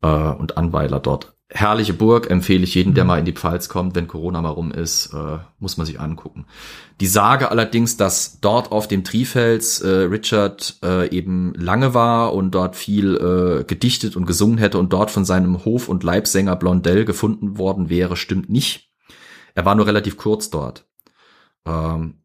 äh, 0.02 0.09
und 0.09 0.57
Anweiler 0.57 1.01
dort 1.01 1.31
herrliche 1.55 1.92
Burg, 1.92 2.31
empfehle 2.31 2.64
ich 2.64 2.74
jedem, 2.74 2.94
der 2.94 3.05
mal 3.05 3.18
in 3.18 3.24
die 3.24 3.32
Pfalz 3.32 3.68
kommt, 3.68 3.94
wenn 3.94 4.08
Corona 4.08 4.40
mal 4.40 4.50
rum 4.50 4.72
ist, 4.72 5.12
äh, 5.12 5.39
muss 5.58 5.76
man 5.76 5.86
sich 5.86 6.00
angucken. 6.00 6.47
Die 7.00 7.06
Sage 7.06 7.50
allerdings, 7.50 7.97
dass 7.97 8.40
dort 8.40 8.72
auf 8.72 8.89
dem 8.89 9.05
Trifels 9.05 9.81
äh, 9.81 9.89
Richard 9.89 10.78
äh, 10.82 11.10
eben 11.10 11.52
lange 11.55 11.94
war 11.94 12.32
und 12.32 12.52
dort 12.52 12.76
viel 12.76 13.16
äh, 13.16 13.64
gedichtet 13.64 14.16
und 14.16 14.26
gesungen 14.26 14.58
hätte 14.58 14.78
und 14.78 14.92
dort 14.92 15.10
von 15.10 15.24
seinem 15.24 15.64
Hof- 15.64 15.89
und 15.89 16.02
Leibsänger 16.02 16.56
Blondel 16.56 17.05
gefunden 17.05 17.58
worden 17.58 17.90
wäre, 17.90 18.16
stimmt 18.16 18.48
nicht. 18.48 18.90
Er 19.55 19.64
war 19.64 19.74
nur 19.74 19.86
relativ 19.86 20.16
kurz 20.16 20.48
dort. 20.48 20.86
Ähm, 21.66 22.22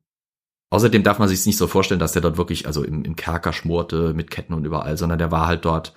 außerdem 0.70 1.04
darf 1.04 1.20
man 1.20 1.28
sich 1.28 1.46
nicht 1.46 1.58
so 1.58 1.68
vorstellen, 1.68 2.00
dass 2.00 2.16
er 2.16 2.22
dort 2.22 2.38
wirklich, 2.38 2.66
also 2.66 2.84
im, 2.84 3.04
im 3.04 3.16
Kerker 3.16 3.52
schmorte 3.52 4.14
mit 4.14 4.32
Ketten 4.32 4.54
und 4.54 4.66
überall, 4.66 4.98
sondern 4.98 5.20
der 5.20 5.32
war 5.32 5.48
halt 5.48 5.66
dort 5.66 5.94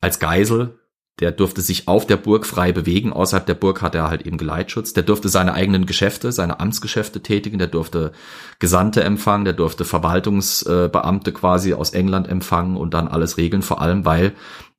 als 0.00 0.18
Geisel 0.18 0.78
der 1.20 1.30
durfte 1.30 1.60
sich 1.60 1.88
auf 1.88 2.06
der 2.06 2.16
Burg 2.16 2.46
frei 2.46 2.72
bewegen. 2.72 3.12
Außerhalb 3.12 3.44
der 3.44 3.54
Burg 3.54 3.82
hatte 3.82 3.98
er 3.98 4.10
halt 4.10 4.22
eben 4.22 4.38
Geleitschutz. 4.38 4.92
Der 4.92 5.02
durfte 5.02 5.28
seine 5.28 5.52
eigenen 5.52 5.84
Geschäfte, 5.84 6.32
seine 6.32 6.58
Amtsgeschäfte 6.58 7.22
tätigen. 7.22 7.58
Der 7.58 7.68
durfte 7.68 8.12
Gesandte 8.58 9.04
empfangen. 9.04 9.44
Der 9.44 9.52
durfte 9.52 9.84
Verwaltungsbeamte 9.84 11.32
quasi 11.32 11.74
aus 11.74 11.90
England 11.90 12.28
empfangen 12.28 12.76
und 12.76 12.94
dann 12.94 13.08
alles 13.08 13.36
regeln. 13.36 13.62
Vor 13.62 13.82
allem, 13.82 14.06
weil 14.06 14.32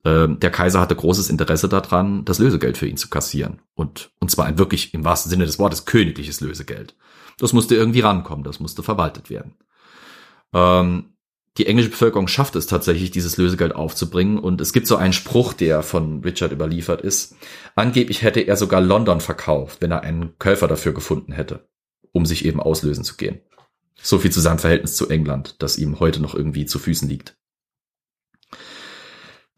äh, 0.04 0.28
der 0.28 0.50
Kaiser 0.50 0.82
hatte 0.82 0.96
großes 0.96 1.30
Interesse 1.30 1.70
daran, 1.70 2.26
das 2.26 2.40
Lösegeld 2.40 2.78
für 2.78 2.88
ihn 2.88 2.98
zu 2.98 3.10
kassieren. 3.10 3.62
Und, 3.76 4.12
und 4.20 4.32
zwar 4.32 4.46
ein 4.46 4.58
wirklich 4.58 4.94
im 4.96 5.06
wahrsten 5.06 5.30
Sinne 5.30 5.46
des 5.46 5.60
Wortes 5.60 5.86
königliches 5.86 6.42
Lösegeld. 6.42 6.96
Das 7.38 7.54
musste 7.54 7.76
irgendwie 7.76 8.02
rankommen. 8.02 8.44
Das 8.44 8.60
musste 8.60 8.82
verwaltet 8.82 9.30
werden. 9.30 9.54
Ähm, 10.52 11.13
die 11.58 11.68
englische 11.68 11.90
Bevölkerung 11.90 12.28
schafft 12.28 12.56
es 12.56 12.66
tatsächlich, 12.66 13.12
dieses 13.12 13.38
Lösegeld 13.38 13.76
aufzubringen. 13.76 14.40
Und 14.40 14.60
es 14.60 14.74
gibt 14.74 14.88
so 14.88 14.96
einen 14.96 15.14
Spruch, 15.14 15.54
der 15.54 15.84
von 15.84 16.22
Richard 16.22 16.52
überliefert 16.52 17.02
ist. 17.02 17.36
Angeblich 17.76 18.24
hätte 18.24 18.40
er 18.40 18.58
sogar 18.58 18.82
London 18.82 19.22
verkauft, 19.22 19.82
wenn 19.82 19.92
er 19.92 20.02
einen 20.02 20.38
Käufer 20.40 20.68
dafür 20.68 20.94
gefunden 20.94 21.32
hätte, 21.32 21.68
um 22.12 22.26
sich 22.26 22.46
eben 22.46 22.60
auslösen 22.60 23.04
zu 23.04 23.18
gehen. 23.18 23.42
So 24.02 24.18
viel 24.18 24.32
zu 24.32 24.42
seinem 24.42 24.60
Verhältnis 24.60 24.96
zu 24.96 25.10
England, 25.10 25.62
das 25.62 25.78
ihm 25.78 26.00
heute 26.00 26.22
noch 26.22 26.34
irgendwie 26.34 26.66
zu 26.66 26.80
Füßen 26.80 27.08
liegt. 27.08 27.38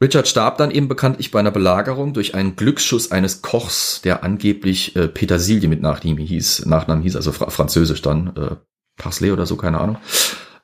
Richard 0.01 0.27
starb 0.27 0.57
dann 0.57 0.71
eben 0.71 0.89
bekanntlich 0.89 1.31
bei 1.31 1.39
einer 1.39 1.51
Belagerung 1.51 2.13
durch 2.13 2.35
einen 2.35 2.57
Glücksschuss 2.57 3.11
eines 3.11 3.41
Kochs, 3.41 4.01
der 4.01 4.23
angeblich 4.23 4.95
äh, 4.97 5.07
Petersilie 5.07 5.69
mit 5.69 5.81
Nachnamen 5.81 6.17
hieß, 6.17 6.65
Nachnamen 6.65 7.01
hieß, 7.01 7.15
also 7.15 7.31
fra 7.31 7.49
französisch 7.49 8.01
dann, 8.01 8.35
äh, 8.35 8.55
Parsley 8.97 9.31
oder 9.31 9.45
so, 9.45 9.55
keine 9.55 9.79
Ahnung. 9.79 9.97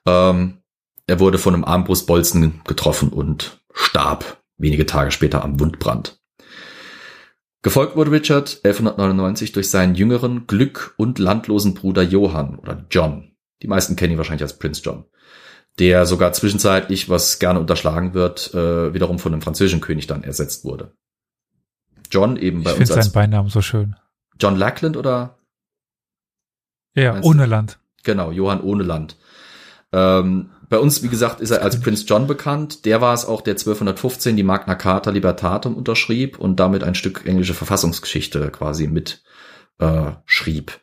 Ähm, 0.06 0.61
er 1.12 1.20
wurde 1.20 1.38
von 1.38 1.54
einem 1.54 1.66
Armbrustbolzen 1.66 2.62
getroffen 2.66 3.10
und 3.10 3.60
starb 3.74 4.42
wenige 4.56 4.86
Tage 4.86 5.12
später 5.12 5.44
am 5.44 5.60
Wundbrand. 5.60 6.22
Gefolgt 7.64 7.98
wurde 7.98 8.12
Richard 8.12 8.62
1199 8.64 9.52
durch 9.52 9.70
seinen 9.70 9.96
jüngeren, 9.96 10.48
glück- 10.48 10.94
und 10.96 11.20
landlosen 11.20 11.74
Bruder 11.74 12.02
Johann 12.02 12.58
oder 12.58 12.86
John. 12.90 13.36
Die 13.62 13.68
meisten 13.68 13.98
kennen 13.98 14.14
ihn 14.14 14.18
wahrscheinlich 14.20 14.44
als 14.44 14.58
Prinz 14.58 14.82
John. 14.86 15.04
Der 15.80 16.06
sogar 16.06 16.32
zwischenzeitlich, 16.32 17.10
was 17.10 17.40
gerne 17.40 17.60
unterschlagen 17.60 18.14
wird, 18.14 18.54
äh, 18.54 18.94
wiederum 18.94 19.20
von 19.20 19.34
einem 19.34 19.42
französischen 19.42 19.82
König 19.82 20.08
dann 20.08 20.24
ersetzt 20.24 20.64
wurde. 20.64 20.94
John 22.10 22.38
eben 22.38 22.64
bei 22.64 22.72
ich 22.72 22.80
uns 22.80 22.92
als 22.92 23.08
seinen 23.08 23.14
Beinamen 23.14 23.50
so 23.50 23.62
schön. 23.62 23.98
John 24.40 24.56
Lackland 24.56 24.96
oder? 24.96 25.40
Ja, 26.96 27.20
ohne 27.22 27.48
Land. 27.48 27.80
Genau, 28.04 28.32
Johann 28.32 28.62
ohne 28.62 28.84
Land. 28.84 29.18
Ähm, 29.92 30.52
bei 30.72 30.80
uns, 30.80 31.04
wie 31.04 31.10
gesagt, 31.10 31.42
ist 31.42 31.52
er 31.52 31.64
als 31.64 31.82
Prince 31.82 32.06
John 32.06 32.28
bekannt. 32.28 32.86
Der 32.86 33.02
war 33.02 33.14
es 33.14 33.26
auch, 33.26 33.42
der 33.42 33.56
1215 33.56 34.38
die 34.38 34.44
Magna 34.44 34.74
Carta 34.74 35.12
Libertatum 35.12 35.76
unterschrieb 35.76 36.40
und 36.40 36.62
damit 36.62 36.82
ein 36.82 36.96
Stück 36.96 37.26
englische 37.26 37.54
Verfassungsgeschichte 37.54 38.50
quasi 38.52 38.88
mit 38.88 39.22
äh, 39.80 40.12
schrieb. 40.26 40.80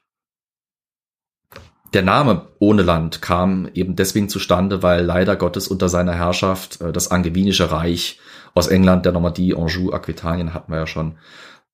Der 1.94 2.02
Name 2.02 2.48
ohne 2.58 2.82
Land 2.82 3.22
kam 3.22 3.66
eben 3.72 3.96
deswegen 3.96 4.28
zustande, 4.28 4.82
weil 4.82 5.06
leider 5.06 5.36
Gottes 5.36 5.68
unter 5.68 5.88
seiner 5.88 6.12
Herrschaft 6.12 6.82
äh, 6.82 6.92
das 6.92 7.10
Angevinische 7.10 7.70
Reich 7.70 8.20
aus 8.52 8.66
England, 8.66 9.06
der 9.06 9.12
Normandie, 9.12 9.54
Anjou, 9.54 9.92
Aquitanien 9.92 10.52
hatten 10.52 10.70
wir 10.70 10.80
ja 10.80 10.86
schon, 10.86 11.16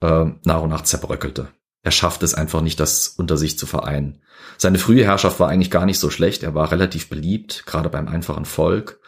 äh, 0.02 0.26
nach 0.44 0.62
und 0.62 0.70
nach 0.70 0.83
zerbröckelte. 0.83 1.49
Er 1.85 1.91
schafft 1.91 2.23
es 2.23 2.35
einfach 2.35 2.63
nicht, 2.63 2.81
das 2.81 3.09
unter 3.09 3.37
sich 3.37 3.59
zu 3.59 3.67
vereinen. 3.67 4.19
Seine 4.57 4.79
frühe 4.79 5.05
Herrschaft 5.05 5.39
war 5.39 5.49
eigentlich 5.49 5.71
gar 5.71 5.85
nicht 5.85 5.99
so 5.99 6.11
schlecht. 6.11 6.43
Er 6.43 6.55
war 6.55 6.73
relativ 6.73 7.09
beliebt, 7.09 7.65
gerade 7.67 7.91
beim 7.91 8.09
einfachen 8.09 8.47
Volk. 8.47 9.01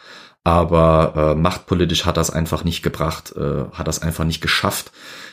Aber 0.45 1.15
äh, 1.17 1.35
machtpolitisch 1.35 2.05
hat 2.05 2.17
das 2.17 2.31
einfach 2.31 2.63
nicht 2.63 2.83
gebracht, 2.83 3.35
äh, 3.35 3.65
hat 3.73 3.89
das 3.89 4.03
einfach 4.03 4.25
nicht 4.25 4.41
geschafft, 4.41 4.93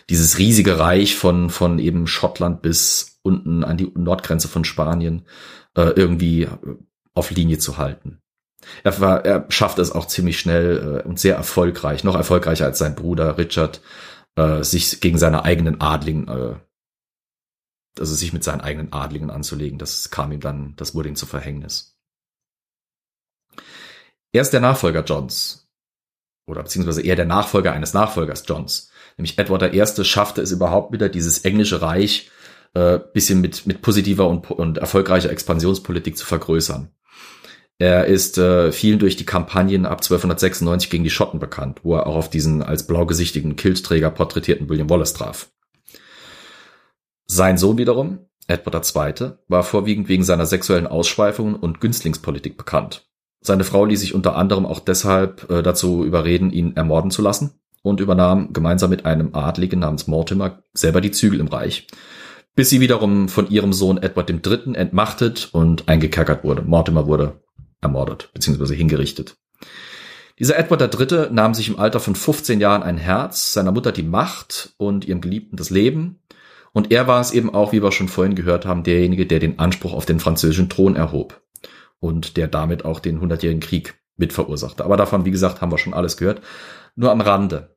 dieses 0.09 0.39
riesige 0.39 0.79
Reich 0.79 1.15
von, 1.15 1.51
von 1.51 1.77
eben 1.77 2.07
Schottland 2.07 2.63
bis 2.63 3.19
unten 3.21 3.63
an 3.63 3.77
die 3.77 3.91
Nordgrenze 3.93 4.47
von 4.47 4.65
Spanien 4.65 5.27
äh, 5.75 5.91
irgendwie 5.95 6.47
auf 7.13 7.29
Linie 7.29 7.59
zu 7.59 7.77
halten. 7.77 8.21
Er, 8.83 8.99
war, 9.01 9.25
er 9.25 9.45
schafft 9.49 9.77
es 9.77 9.91
auch 9.91 10.07
ziemlich 10.07 10.39
schnell 10.39 11.01
äh, 11.03 11.07
und 11.07 11.19
sehr 11.19 11.35
erfolgreich, 11.35 12.03
noch 12.03 12.15
erfolgreicher 12.15 12.65
als 12.65 12.79
sein 12.79 12.95
Bruder 12.95 13.37
Richard, 13.37 13.81
äh, 14.35 14.63
sich 14.63 14.99
gegen 14.99 15.19
seine 15.19 15.43
eigenen 15.43 15.79
Adligen 15.81 16.27
äh, 16.27 16.55
also 17.99 18.13
sich 18.15 18.33
mit 18.33 18.43
seinen 18.43 18.61
eigenen 18.61 18.93
Adligen 18.93 19.29
anzulegen. 19.29 19.79
Das 19.79 20.09
kam 20.09 20.31
ihm 20.31 20.39
dann, 20.39 20.75
das 20.77 20.95
wurde 20.95 21.09
ihm 21.09 21.15
zu 21.15 21.25
Verhängnis. 21.25 21.97
Er 24.31 24.41
ist 24.41 24.51
der 24.51 24.61
Nachfolger 24.61 25.03
Johns. 25.03 25.69
Oder 26.45 26.63
beziehungsweise 26.63 27.01
eher 27.01 27.15
der 27.15 27.25
Nachfolger 27.25 27.71
eines 27.71 27.93
Nachfolgers 27.93 28.43
Johns. 28.47 28.89
Nämlich 29.17 29.37
Edward 29.37 29.73
I. 29.73 30.03
schaffte 30.03 30.41
es 30.41 30.51
überhaupt 30.51 30.91
wieder, 30.91 31.07
dieses 31.07 31.45
englische 31.45 31.81
Reich 31.81 32.31
äh, 32.73 32.99
bisschen 33.13 33.41
mit, 33.41 33.65
mit 33.65 33.81
positiver 33.81 34.27
und, 34.27 34.49
und 34.49 34.77
erfolgreicher 34.79 35.29
Expansionspolitik 35.29 36.17
zu 36.17 36.25
vergrößern. 36.25 36.89
Er 37.79 38.05
ist 38.05 38.37
äh, 38.37 38.71
vielen 38.71 38.99
durch 38.99 39.15
die 39.15 39.25
Kampagnen 39.25 39.85
ab 39.85 40.01
1296 40.01 40.89
gegen 40.89 41.03
die 41.03 41.09
Schotten 41.09 41.39
bekannt, 41.39 41.81
wo 41.83 41.95
er 41.95 42.07
auch 42.07 42.15
auf 42.15 42.29
diesen 42.29 42.61
als 42.61 42.87
blaugesichtigen 42.87 43.55
Kiltträger 43.55 44.09
porträtierten 44.09 44.69
William 44.69 44.89
Wallace 44.89 45.13
traf. 45.13 45.49
Sein 47.25 47.57
Sohn 47.57 47.77
wiederum, 47.77 48.19
Edward 48.47 48.95
II., 48.95 49.31
war 49.47 49.63
vorwiegend 49.63 50.09
wegen 50.09 50.23
seiner 50.23 50.45
sexuellen 50.45 50.87
Ausschweifungen 50.87 51.55
und 51.55 51.79
Günstlingspolitik 51.79 52.57
bekannt. 52.57 53.07
Seine 53.41 53.63
Frau 53.63 53.85
ließ 53.85 53.99
sich 53.99 54.15
unter 54.15 54.35
anderem 54.35 54.65
auch 54.65 54.79
deshalb 54.79 55.49
äh, 55.49 55.61
dazu 55.61 56.05
überreden, 56.05 56.51
ihn 56.51 56.75
ermorden 56.75 57.11
zu 57.11 57.21
lassen 57.21 57.59
und 57.81 57.99
übernahm 57.99 58.53
gemeinsam 58.53 58.89
mit 58.89 59.05
einem 59.05 59.35
Adligen 59.35 59.79
namens 59.79 60.07
Mortimer 60.07 60.63
selber 60.73 61.01
die 61.01 61.11
Zügel 61.11 61.39
im 61.39 61.47
Reich, 61.47 61.87
bis 62.55 62.69
sie 62.69 62.79
wiederum 62.79 63.27
von 63.27 63.49
ihrem 63.49 63.73
Sohn 63.73 63.97
Edward 64.01 64.29
III. 64.29 64.75
entmachtet 64.75 65.49
und 65.51 65.89
eingekerkert 65.89 66.43
wurde. 66.43 66.61
Mortimer 66.61 67.05
wurde 67.05 67.41
ermordet 67.81 68.29
bzw. 68.33 68.75
hingerichtet. 68.75 69.35
Dieser 70.39 70.57
Edward 70.57 70.81
III. 70.81 71.31
nahm 71.31 71.53
sich 71.53 71.67
im 71.67 71.77
Alter 71.77 71.99
von 71.99 72.15
15 72.15 72.59
Jahren 72.59 72.81
ein 72.81 72.97
Herz, 72.97 73.53
seiner 73.53 73.71
Mutter 73.71 73.91
die 73.91 74.03
Macht 74.03 74.73
und 74.77 75.05
ihrem 75.05 75.21
Geliebten 75.21 75.57
das 75.57 75.69
Leben 75.69 76.22
und 76.73 76.91
er 76.91 77.07
war 77.07 77.21
es 77.21 77.31
eben 77.31 77.53
auch, 77.53 77.71
wie 77.71 77.83
wir 77.83 77.91
schon 77.91 78.07
vorhin 78.09 78.35
gehört 78.35 78.65
haben, 78.65 78.83
derjenige, 78.83 79.25
der 79.25 79.39
den 79.39 79.59
Anspruch 79.59 79.93
auf 79.93 80.05
den 80.05 80.19
französischen 80.19 80.69
Thron 80.69 80.95
erhob 80.95 81.41
und 81.99 82.35
der 82.35 82.47
damit 82.47 82.83
auch 82.83 82.99
den 82.99 83.21
Hundertjährigen 83.21 83.61
Krieg 83.61 83.95
mit 84.17 84.33
verursachte. 84.33 84.83
Aber 84.83 84.97
davon, 84.97 85.25
wie 85.25 85.31
gesagt, 85.31 85.61
haben 85.61 85.71
wir 85.71 85.77
schon 85.77 85.93
alles 85.93 86.17
gehört. 86.17 86.41
Nur 86.95 87.11
am 87.11 87.21
Rande. 87.21 87.75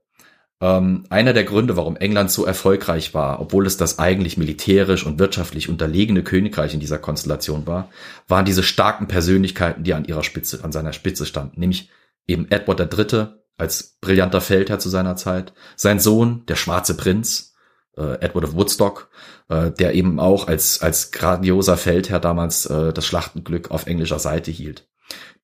Ähm, 0.60 1.04
einer 1.10 1.34
der 1.34 1.44
Gründe, 1.44 1.76
warum 1.76 1.96
England 1.96 2.30
so 2.30 2.46
erfolgreich 2.46 3.12
war, 3.12 3.40
obwohl 3.40 3.66
es 3.66 3.76
das 3.76 3.98
eigentlich 3.98 4.38
militärisch 4.38 5.04
und 5.04 5.18
wirtschaftlich 5.18 5.68
unterlegene 5.68 6.22
Königreich 6.22 6.72
in 6.72 6.80
dieser 6.80 6.98
Konstellation 6.98 7.66
war, 7.66 7.90
waren 8.26 8.46
diese 8.46 8.62
starken 8.62 9.06
Persönlichkeiten, 9.06 9.84
die 9.84 9.92
an 9.92 10.06
ihrer 10.06 10.22
Spitze, 10.22 10.64
an 10.64 10.72
seiner 10.72 10.94
Spitze 10.94 11.26
standen, 11.26 11.60
nämlich 11.60 11.90
eben 12.26 12.50
Edward 12.50 12.80
III. 12.80 13.26
als 13.58 13.98
brillanter 14.00 14.40
Feldherr 14.40 14.78
zu 14.78 14.88
seiner 14.88 15.16
Zeit, 15.16 15.52
sein 15.76 16.00
Sohn, 16.00 16.44
der 16.46 16.56
schwarze 16.56 16.96
Prinz, 16.96 17.55
äh, 17.96 18.20
Edward 18.20 18.44
of 18.44 18.54
Woodstock, 18.54 19.10
äh, 19.48 19.70
der 19.70 19.94
eben 19.94 20.20
auch 20.20 20.48
als, 20.48 20.82
als 20.82 21.12
grandioser 21.12 21.76
Feldherr 21.76 22.20
damals 22.20 22.66
äh, 22.66 22.92
das 22.92 23.06
Schlachtenglück 23.06 23.70
auf 23.70 23.86
englischer 23.86 24.18
Seite 24.18 24.50
hielt. 24.50 24.88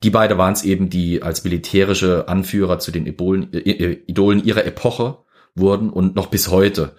Die 0.03 0.11
beide 0.11 0.39
waren 0.39 0.53
es 0.53 0.65
eben, 0.65 0.91
die 0.91 1.23
als 1.23 1.45
militärische 1.45 2.29
Anführer 2.29 2.79
zu 2.79 2.91
den 2.91 3.07
Idolen, 3.07 3.53
äh, 3.53 4.03
Idolen 4.07 4.45
ihrer 4.45 4.65
Epoche 4.65 5.19
wurden 5.55 5.91
und 5.91 6.17
noch 6.17 6.27
bis 6.27 6.49
heute 6.49 6.97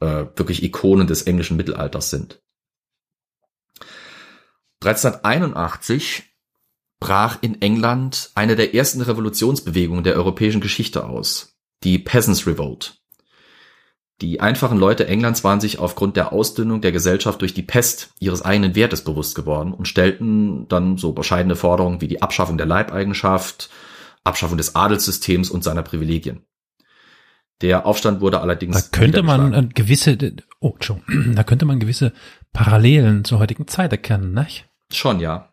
äh, 0.00 0.26
wirklich 0.36 0.62
Ikonen 0.62 1.06
des 1.06 1.22
englischen 1.22 1.56
Mittelalters 1.56 2.10
sind. 2.10 2.42
1381 4.82 6.24
brach 7.00 7.38
in 7.42 7.60
England 7.60 8.30
eine 8.34 8.56
der 8.56 8.74
ersten 8.74 9.00
Revolutionsbewegungen 9.00 10.04
der 10.04 10.14
europäischen 10.14 10.60
Geschichte 10.60 11.06
aus, 11.06 11.58
die 11.82 11.98
Peasants 11.98 12.46
Revolt. 12.46 13.00
Die 14.22 14.40
einfachen 14.40 14.78
Leute 14.78 15.06
Englands 15.06 15.44
waren 15.44 15.60
sich 15.60 15.78
aufgrund 15.78 16.16
der 16.16 16.32
Ausdünnung 16.32 16.80
der 16.80 16.92
Gesellschaft 16.92 17.42
durch 17.42 17.52
die 17.52 17.62
Pest 17.62 18.14
ihres 18.18 18.42
eigenen 18.42 18.74
Wertes 18.74 19.04
bewusst 19.04 19.34
geworden 19.34 19.74
und 19.74 19.88
stellten 19.88 20.66
dann 20.68 20.96
so 20.96 21.12
bescheidene 21.12 21.54
Forderungen 21.54 22.00
wie 22.00 22.08
die 22.08 22.22
Abschaffung 22.22 22.56
der 22.56 22.66
Leibeigenschaft, 22.66 23.68
Abschaffung 24.24 24.56
des 24.56 24.74
Adelssystems 24.74 25.50
und 25.50 25.62
seiner 25.62 25.82
Privilegien. 25.82 26.40
Der 27.60 27.86
Aufstand 27.86 28.20
wurde 28.20 28.40
allerdings. 28.40 28.90
Da 28.90 28.98
könnte 28.98 29.22
man 29.22 29.70
gewisse, 29.70 30.16
oh, 30.60 30.72
Entschuldigung, 30.72 31.34
da 31.34 31.44
könnte 31.44 31.66
man 31.66 31.78
gewisse 31.78 32.12
Parallelen 32.52 33.24
zur 33.24 33.38
heutigen 33.38 33.66
Zeit 33.66 33.92
erkennen, 33.92 34.32
nicht? 34.32 34.66
Schon, 34.92 35.20
ja. 35.20 35.52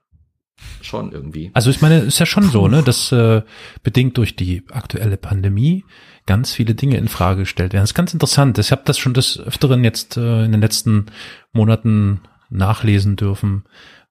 Schon 0.81 1.11
irgendwie. 1.11 1.51
Also 1.53 1.69
ich 1.69 1.81
meine, 1.81 1.99
ist 1.99 2.19
ja 2.19 2.25
schon 2.25 2.43
so, 2.43 2.67
ne, 2.67 2.83
dass 2.83 3.11
äh, 3.11 3.41
bedingt 3.81 4.17
durch 4.17 4.35
die 4.35 4.63
aktuelle 4.69 5.17
Pandemie 5.17 5.83
ganz 6.25 6.53
viele 6.53 6.75
Dinge 6.75 6.97
in 6.97 7.07
Frage 7.07 7.41
gestellt 7.41 7.73
werden. 7.73 7.83
Das 7.83 7.91
ist 7.91 7.95
ganz 7.95 8.13
interessant. 8.13 8.57
Ich 8.57 8.71
habe 8.71 8.83
das 8.85 8.97
schon 8.97 9.13
des 9.13 9.39
Öfteren 9.39 9.83
jetzt 9.83 10.17
äh, 10.17 10.45
in 10.45 10.51
den 10.51 10.61
letzten 10.61 11.07
Monaten 11.51 12.21
nachlesen 12.49 13.15
dürfen, 13.15 13.63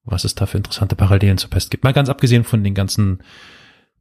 was 0.05 0.25
es 0.25 0.35
da 0.35 0.47
für 0.47 0.59
interessante 0.59 0.97
Parallelen 0.97 1.39
zur 1.39 1.51
Pest 1.51 1.71
gibt. 1.71 1.85
Mal 1.85 1.93
ganz 1.93 2.09
abgesehen 2.09 2.45
von 2.45 2.65
den 2.65 2.75
ganzen 2.75 3.23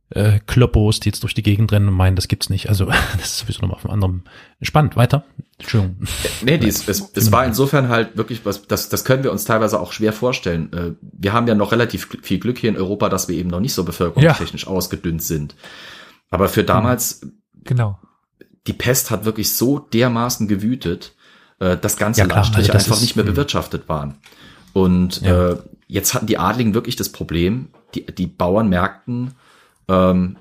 äh, 0.09 0.39
Kloppos, 0.45 0.99
die 0.99 1.09
jetzt 1.09 1.23
durch 1.23 1.33
die 1.33 1.43
Gegend 1.43 1.71
rennen 1.71 1.87
und 1.87 1.93
meinen, 1.93 2.15
das 2.15 2.27
gibt's 2.27 2.49
nicht. 2.49 2.69
Also 2.69 2.85
das 3.17 3.25
ist 3.25 3.37
sowieso 3.39 3.61
nochmal 3.61 3.77
auf 3.77 3.85
einem 3.85 3.93
anderen. 3.93 4.23
Spannend, 4.61 4.95
weiter. 4.95 5.23
Entschuldigung. 5.57 5.97
Nee, 6.43 6.57
dies, 6.57 6.87
es, 6.87 7.11
es 7.13 7.31
war 7.31 7.45
insofern 7.45 7.87
halt 7.87 8.17
wirklich 8.17 8.45
was, 8.45 8.67
das, 8.67 8.89
das 8.89 9.05
können 9.05 9.23
wir 9.23 9.31
uns 9.31 9.45
teilweise 9.45 9.79
auch 9.79 9.93
schwer 9.93 10.11
vorstellen. 10.11 10.73
Äh, 10.73 10.91
Wir 11.01 11.33
haben 11.33 11.47
ja 11.47 11.55
noch 11.55 11.71
relativ 11.71 12.09
viel 12.21 12.39
Glück 12.39 12.57
hier 12.57 12.71
in 12.71 12.77
Europa, 12.77 13.09
dass 13.09 13.27
wir 13.27 13.35
eben 13.35 13.49
noch 13.49 13.59
nicht 13.59 13.73
so 13.73 13.83
bevölkerungstechnisch 13.83 14.67
ausgedünnt 14.67 15.23
sind. 15.23 15.55
Aber 16.29 16.47
für 16.47 16.63
damals, 16.63 17.21
Genau. 17.63 17.99
die 18.67 18.73
Pest 18.73 19.09
hat 19.11 19.25
wirklich 19.25 19.53
so 19.55 19.79
dermaßen 19.79 20.47
gewütet, 20.47 21.15
äh, 21.59 21.77
dass 21.77 21.97
ganze 21.97 22.21
Ja, 22.21 22.25
klar, 22.25 22.37
Landstriche 22.37 22.71
also 22.71 22.73
das 22.73 22.85
einfach 22.85 23.01
nicht 23.01 23.15
mehr 23.15 23.25
hm. 23.25 23.33
bewirtschaftet 23.33 23.89
waren. 23.89 24.19
Und 24.73 25.21
Ja. 25.21 25.51
äh, 25.51 25.57
jetzt 25.87 26.13
hatten 26.13 26.27
die 26.27 26.37
Adligen 26.37 26.73
wirklich 26.73 26.95
das 26.95 27.09
Problem, 27.09 27.69
die, 27.95 28.05
die 28.05 28.27
Bauern 28.27 28.69
merkten, 28.69 29.33
ähm, 29.87 30.37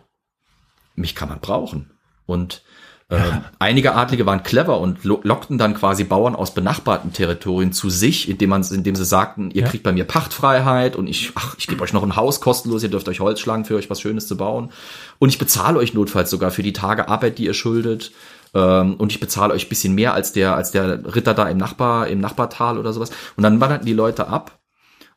mich 0.95 1.15
kann 1.15 1.29
man 1.29 1.41
brauchen. 1.41 1.91
Und 2.27 2.63
ähm, 3.11 3.45
einige 3.59 3.95
Adlige 3.95 4.25
waren 4.25 4.43
clever 4.43 4.79
und 4.81 5.03
lo 5.05 5.21
lockten 5.25 5.59
dann 5.59 5.75
quasi 5.75 6.05
Bauern 6.05 6.37
aus 6.37 6.55
benachbarten 6.55 7.13
Territorien 7.13 7.73
zu 7.73 7.91
sich, 7.91 8.29
indem 8.29 8.51
man, 8.51 8.63
indem 8.63 8.95
sie 8.95 9.05
sagten, 9.05 9.51
ihr 9.51 9.63
Ja. 9.63 9.69
kriegt 9.69 9.83
bei 9.83 9.93
mir 9.93 10.05
Pachtfreiheit 10.05 10.95
und 10.95 11.09
ich, 11.09 11.33
ach, 11.35 11.57
ich 11.59 11.67
gebe 11.67 11.83
euch 11.83 11.93
noch 11.93 12.05
ein 12.05 12.15
Haus 12.15 12.41
kostenlos, 12.41 12.83
ihr 12.85 12.89
dürft 12.89 13.09
euch 13.09 13.21
Holz 13.21 13.41
schlagen 13.41 13.65
für 13.65 13.75
euch 13.77 13.91
was 13.91 14.01
Schönes 14.01 14.29
zu 14.29 14.37
bauen. 14.37 14.71
Und 15.19 15.29
ich 15.29 15.39
bezahle 15.39 15.79
euch 15.79 15.93
notfalls 15.93 16.31
sogar 16.31 16.53
für 16.53 16.63
die 16.63 16.73
Tage 16.73 17.09
Arbeit, 17.09 17.39
die 17.39 17.47
ihr 17.47 17.55
schuldet. 17.55 18.13
Ähm, 18.55 18.95
und 18.95 19.11
ich 19.13 19.21
bezahle 19.21 19.53
euch 19.55 19.69
bisschen 19.69 19.95
mehr 19.95 20.15
als 20.15 20.33
der 20.33 20.55
als 20.55 20.71
der 20.71 21.15
Ritter 21.15 21.35
da 21.35 21.49
im 21.49 21.57
Nachbar 21.59 22.07
im 22.09 22.21
Nachbartal 22.21 22.79
oder 22.79 22.93
sowas. 22.93 23.11
Und 23.37 23.43
dann 23.43 23.61
wanderten 23.61 23.87
die 23.87 23.93
Leute 23.93 24.29
ab 24.29 24.60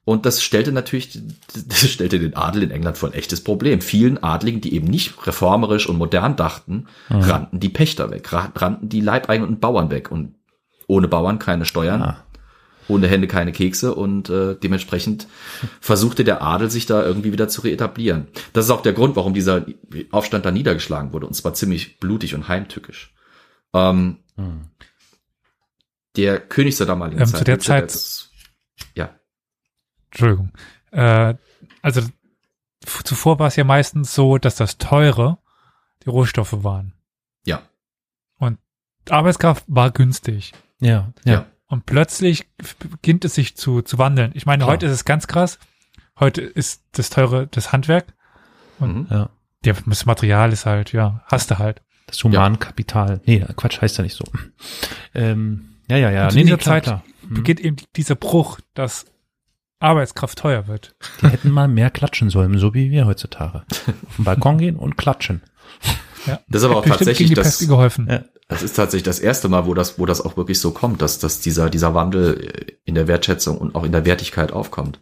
und 0.06 0.26
das 0.26 0.44
stellte 0.44 0.72
natürlich, 0.72 1.20
das 1.68 1.90
stellte 1.90 2.20
den 2.20 2.36
Adel 2.36 2.64
in 2.64 2.72
England 2.72 2.98
vor 2.98 3.10
ein 3.10 3.14
echtes 3.16 3.44
Problem. 3.44 3.82
Vielen 3.82 4.22
Adligen, 4.24 4.62
die 4.62 4.74
eben 4.76 4.88
nicht 4.88 5.26
reformerisch 5.28 5.88
und 5.88 5.98
modern 5.98 6.36
dachten, 6.36 6.88
rannten 7.10 7.60
die 7.60 7.70
Pächter 7.70 8.12
weg, 8.12 8.32
ra- 8.34 8.52
rannten 8.56 8.90
die 8.90 9.02
Leibeigenen 9.02 9.50
und 9.50 9.62
Bauern 9.62 9.90
weg. 9.92 10.12
Und 10.12 10.36
ohne 10.88 11.08
Bauern 11.08 11.40
keine 11.40 11.64
Steuern, 11.66 12.02
Ah. 12.02 12.24
ohne 12.90 13.08
Hände 13.08 13.28
keine 13.28 13.54
Kekse 13.54 13.96
und 13.96 14.30
äh, 14.30 14.56
dementsprechend 14.62 15.28
versuchte 15.80 16.26
der 16.26 16.42
Adel 16.42 16.70
sich 16.70 16.86
da 16.86 17.02
irgendwie 17.06 17.32
wieder 17.32 17.48
zu 17.48 17.62
reetablieren. 17.62 18.28
Das 18.52 18.66
ist 18.66 18.72
auch 18.72 18.82
der 18.82 18.92
Grund, 18.92 19.16
warum 19.16 19.34
dieser 19.34 19.66
Aufstand 20.12 20.44
da 20.46 20.52
niedergeschlagen 20.52 21.14
wurde 21.14 21.26
und 21.28 21.34
zwar 21.34 21.54
ziemlich 21.54 22.00
blutig 22.02 22.36
und 22.36 22.50
heimtückisch. 22.50 23.14
Ähm, 23.74 24.18
Hm. 24.36 24.66
der 26.18 26.40
König 26.40 26.76
zur 26.76 26.86
damaligen 26.86 27.22
Ähm, 27.22 27.28
Zeit. 27.28 27.38
zu 27.40 27.44
der 27.46 27.60
Zeit- 27.60 27.94
des- 27.94 28.30
ja. 28.96 29.10
Entschuldigung. 30.14 30.52
Äh, 30.92 31.36
also 31.82 32.02
zuvor 33.04 33.40
war 33.40 33.48
es 33.48 33.56
ja 33.56 33.64
meistens 33.64 34.14
so, 34.16 34.38
dass 34.38 34.56
das 34.56 34.78
teure 34.78 35.38
die 36.06 36.10
Rohstoffe 36.10 36.64
waren. 36.64 36.94
Ja. 37.46 37.62
Arbeitskraft 39.10 39.66
war 39.68 39.92
günstig. 39.92 40.54
Ja, 40.80 41.12
ja. 41.26 41.34
Ja. 41.34 41.46
Und 41.68 41.86
plötzlich 41.86 42.48
beginnt 42.80 43.26
es 43.26 43.36
sich 43.36 43.56
zu, 43.58 43.82
zu 43.82 43.98
wandeln. 43.98 44.32
Ich 44.36 44.46
meine, 44.46 44.64
Klar. 44.64 44.74
heute 44.74 44.86
ist 44.86 44.92
es 44.92 45.06
ganz 45.06 45.28
krass. 45.28 45.60
Heute 46.20 46.42
ist 46.42 46.84
das 46.92 47.10
teure 47.10 47.48
das 47.48 47.72
Handwerk. 47.72 48.14
Mhm. 48.80 49.08
ja. 49.10 49.30
Ja, 49.66 49.74
das 49.86 50.06
Material 50.06 50.52
ist 50.52 50.66
halt, 50.66 50.92
ja, 50.92 51.24
hast 51.26 51.50
du 51.50 51.58
halt. 51.58 51.82
Das 52.06 52.22
Humankapital. 52.22 53.22
Nee, 53.26 53.46
Quatsch 53.56 53.82
heißt 53.82 53.98
ja 53.98 54.04
nicht 54.04 54.16
so. 54.16 54.26
Ähm, 55.16 55.76
ja, 55.90 55.96
ja, 55.96 56.12
ja. 56.12 56.26
Und 56.26 56.32
zu 56.32 56.38
Nee, 56.38 56.44
nee, 56.44 56.46
dieser 56.48 56.58
klar, 56.58 56.76
Zeit 56.76 56.84
klar. 56.84 57.04
Hm. 57.22 57.34
Beginnt 57.34 57.60
eben 57.62 57.78
dieser 57.96 58.16
Bruch, 58.16 58.60
dass 58.74 59.06
Arbeitskraft 59.84 60.38
teuer 60.40 60.68
wird. 60.68 60.96
Die 61.22 61.28
hätten 61.28 61.52
mal 61.52 61.68
mehr 61.68 61.90
klatschen 61.90 62.30
sollen, 62.30 62.58
so 62.58 62.74
wie 62.74 62.90
wir 62.92 63.06
heutzutage. 63.06 63.64
Auf 63.70 64.16
den 64.18 64.26
Balkon 64.26 64.58
gehen 64.58 64.76
und 64.78 64.98
klatschen. 64.98 65.42
Das 66.48 66.62
ist 66.62 66.64
aber 66.64 66.78
auch 66.78 66.82
Bestimmt 66.84 67.00
tatsächlich 67.00 67.18
gegen 67.18 67.30
die 67.30 67.36
das, 67.36 67.58
Pest 67.58 67.68
geholfen. 67.68 68.08
Ja. 68.10 68.24
das 68.48 68.64
ist 68.64 68.76
tatsächlich 68.76 69.04
das 69.04 69.20
erste 69.20 69.50
Mal, 69.50 69.66
wo 69.66 69.74
das, 69.74 70.00
wo 70.00 70.06
das 70.06 70.22
auch 70.22 70.38
wirklich 70.38 70.60
so 70.60 70.72
kommt, 70.72 71.02
dass, 71.02 71.20
dass 71.20 71.42
dieser, 71.42 71.70
dieser 71.70 71.94
Wandel 71.94 72.78
in 72.86 72.96
der 72.96 73.08
Wertschätzung 73.08 73.58
und 73.58 73.76
auch 73.76 73.84
in 73.84 73.92
der 73.92 74.06
Wertigkeit 74.06 74.52
aufkommt. 74.54 75.00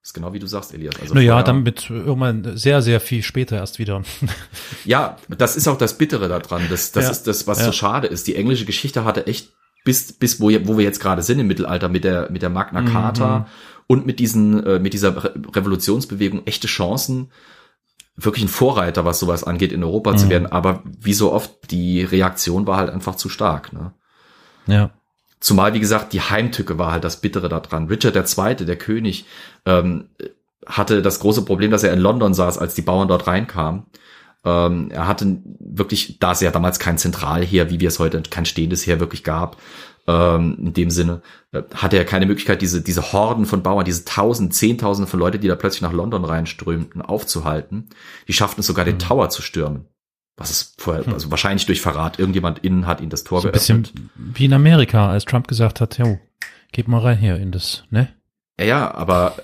Das 0.00 0.10
ist 0.10 0.14
genau 0.14 0.32
wie 0.34 0.38
du 0.38 0.46
sagst, 0.46 0.72
Elias. 0.74 0.94
Also 1.00 1.14
Naja, 1.14 1.32
vorher- 1.32 1.44
dann 1.44 1.62
mit 1.62 1.88
irgendwann 1.90 2.56
sehr, 2.56 2.82
sehr 2.82 3.00
viel 3.00 3.22
später 3.22 3.56
erst 3.56 3.78
wieder. 3.78 4.02
Ja, 4.84 5.16
das 5.28 5.56
ist 5.56 5.66
auch 5.66 5.78
das 5.78 5.96
Bittere 5.98 6.28
daran. 6.28 6.62
Das, 6.70 6.92
das 6.92 7.04
Ja. 7.04 7.10
ist 7.10 7.22
das, 7.26 7.46
was 7.46 7.58
Ja. 7.60 7.64
so 7.66 7.72
schade 7.72 8.06
ist. 8.06 8.26
Die 8.26 8.36
englische 8.36 8.66
Geschichte 8.66 9.04
hatte 9.04 9.26
echt 9.26 9.48
bis, 9.84 10.12
bis 10.12 10.40
wo, 10.40 10.50
wo 10.64 10.76
wir 10.78 10.84
jetzt 10.84 11.00
gerade 11.00 11.22
sind 11.22 11.38
im 11.38 11.46
Mittelalter 11.46 11.88
mit 11.88 12.04
der, 12.04 12.30
mit 12.30 12.42
der 12.42 12.50
Magna 12.50 12.82
Mhm. 12.82 13.44
Und 13.86 14.06
mit 14.06 14.18
diesen, 14.18 14.64
äh, 14.64 14.78
mit 14.78 14.92
dieser 14.94 15.22
Re 15.22 15.34
Revolutionsbewegung 15.54 16.46
echte 16.46 16.66
Chancen, 16.66 17.30
wirklich 18.16 18.44
ein 18.44 18.48
Vorreiter, 18.48 19.04
was 19.04 19.18
sowas 19.18 19.44
angeht, 19.44 19.72
in 19.72 19.82
Europa 19.82 20.12
Mhm. 20.12 20.18
zu 20.18 20.28
werden. 20.30 20.46
Aber 20.46 20.82
wie 21.00 21.14
so 21.14 21.32
oft, 21.32 21.70
die 21.70 22.02
Reaktion 22.02 22.66
war 22.66 22.76
halt 22.76 22.90
einfach 22.90 23.16
zu 23.16 23.28
stark, 23.28 23.72
ne? 23.72 23.92
Ja. 24.66 24.90
Zumal, 25.40 25.74
wie 25.74 25.80
gesagt, 25.80 26.12
die 26.14 26.22
Heimtücke 26.22 26.78
war 26.78 26.92
halt 26.92 27.04
das 27.04 27.20
Bittere 27.20 27.48
daran. 27.50 27.88
Richard 27.88 28.16
II., 28.16 28.64
der 28.64 28.76
König, 28.76 29.26
ähm, 29.66 30.08
hatte 30.66 31.02
das 31.02 31.18
große 31.20 31.44
Problem, 31.44 31.70
dass 31.70 31.82
er 31.82 31.92
in 31.92 31.98
London 32.00 32.32
saß, 32.32 32.56
als 32.56 32.74
die 32.74 32.82
Bauern 32.82 33.08
dort 33.08 33.26
reinkamen. 33.26 33.82
Ähm, 34.44 34.90
er 34.90 35.06
hatte 35.06 35.38
wirklich, 35.58 36.18
da 36.18 36.32
es 36.32 36.40
ja 36.40 36.50
damals 36.50 36.78
kein 36.78 36.96
Zentralheer, 36.96 37.70
wie 37.70 37.80
wir 37.80 37.88
es 37.88 37.98
heute, 37.98 38.22
kein 38.30 38.46
stehendes 38.46 38.86
Heer 38.86 39.00
wirklich 39.00 39.24
gab, 39.24 39.58
ähm, 40.06 40.56
in 40.58 40.72
dem 40.74 40.90
Sinne, 40.90 41.22
äh, 41.52 41.62
hatte 41.74 41.96
er 41.96 42.04
keine 42.04 42.26
Möglichkeit, 42.26 42.60
diese, 42.62 42.82
diese 42.82 43.12
Horden 43.12 43.46
von 43.46 43.62
Bauern, 43.62 43.84
diese 43.84 44.04
Tausend, 44.04 44.54
Zehntausende 44.54 45.10
von 45.10 45.20
Leute, 45.20 45.38
die 45.38 45.48
da 45.48 45.54
plötzlich 45.54 45.82
nach 45.82 45.92
London 45.92 46.24
reinströmten, 46.24 47.02
aufzuhalten. 47.02 47.88
Die 48.28 48.32
schafften 48.32 48.60
es 48.60 48.66
sogar, 48.66 48.84
den 48.84 48.98
Tower 48.98 49.30
zu 49.30 49.42
stürmen. 49.42 49.86
Was 50.36 50.50
ist 50.50 50.80
vorher, 50.80 51.06
also 51.12 51.30
wahrscheinlich 51.30 51.64
durch 51.66 51.80
Verrat. 51.80 52.18
Irgendjemand 52.18 52.58
innen 52.60 52.86
hat 52.86 53.00
ihnen 53.00 53.10
das 53.10 53.22
Tor 53.24 53.40
So 53.40 53.48
ein 53.48 53.52
geöffnet. 53.52 53.92
bisschen 53.94 54.10
wie 54.16 54.46
in 54.46 54.52
Amerika, 54.52 55.08
als 55.08 55.24
Trump 55.24 55.46
gesagt 55.46 55.80
hat, 55.80 55.96
jo, 55.98 56.18
geht 56.72 56.88
mal 56.88 56.98
rein 57.00 57.18
hier 57.18 57.36
in 57.36 57.52
das, 57.52 57.84
ne? 57.90 58.08
Ja, 58.58 58.64
Ja, 58.64 58.94
aber 58.94 59.36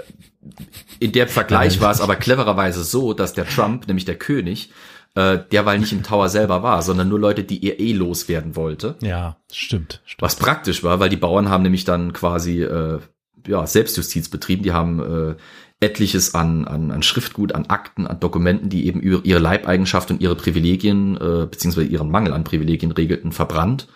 in 0.99 1.13
der 1.13 1.29
Vergleich 1.29 1.81
war 1.81 1.93
es 1.93 2.01
aber 2.01 2.17
clevererweise 2.17 2.83
so, 2.83 3.13
dass 3.15 3.35
der 3.35 3.47
Trump, 3.47 3.87
nämlich 3.87 4.05
der 4.05 4.17
König, 4.17 4.73
äh, 5.15 5.39
derweil 5.51 5.79
nicht 5.79 5.93
im 5.93 6.03
Tower 6.03 6.29
selber 6.29 6.63
war, 6.63 6.83
sondern 6.83 7.09
nur 7.09 7.19
Leute, 7.19 7.45
die 7.45 7.65
er 7.65 7.81
eh 7.81 7.93
loswerden 7.93 8.57
wollte. 8.57 8.97
Ja, 9.01 9.37
stimmt. 9.51 10.01
stimmt. 10.05 10.23
Was 10.23 10.37
praktisch 10.37 10.85
war, 10.85 11.01
weil 11.01 11.09
die 11.09 11.17
Bauern 11.17 11.49
haben 11.49 11.63
nämlich 11.63 11.85
dann 11.85 12.13
quasi 12.13 12.63
äh, 12.63 13.01
ja, 13.47 13.67
Selbstjustiz 13.67 14.29
betrieben. 14.29 14.63
Die 14.63 14.73
haben 14.73 15.01
äh, 15.01 15.37
etliches 15.81 16.35
an, 16.35 16.67
an, 16.67 16.91
an 16.91 17.03
Schriftgut, 17.03 17.55
an 17.55 17.67
Akten, 17.67 18.07
an 18.07 18.21
Dokumenten, 18.21 18.69
die 18.69 18.87
eben 18.87 19.01
über 19.01 19.25
ihre 19.25 19.41
Leibeigenschaft 19.41 20.11
und 20.11 20.21
ihre 20.21 20.37
Privilegien, 20.37 21.17
äh, 21.17 21.47
beziehungsweise 21.47 21.87
ihren 21.87 22.11
Mangel 22.11 22.33
an 22.33 22.45
Privilegien 22.45 22.93
regelten, 22.93 23.33
verbrannt, 23.33 23.89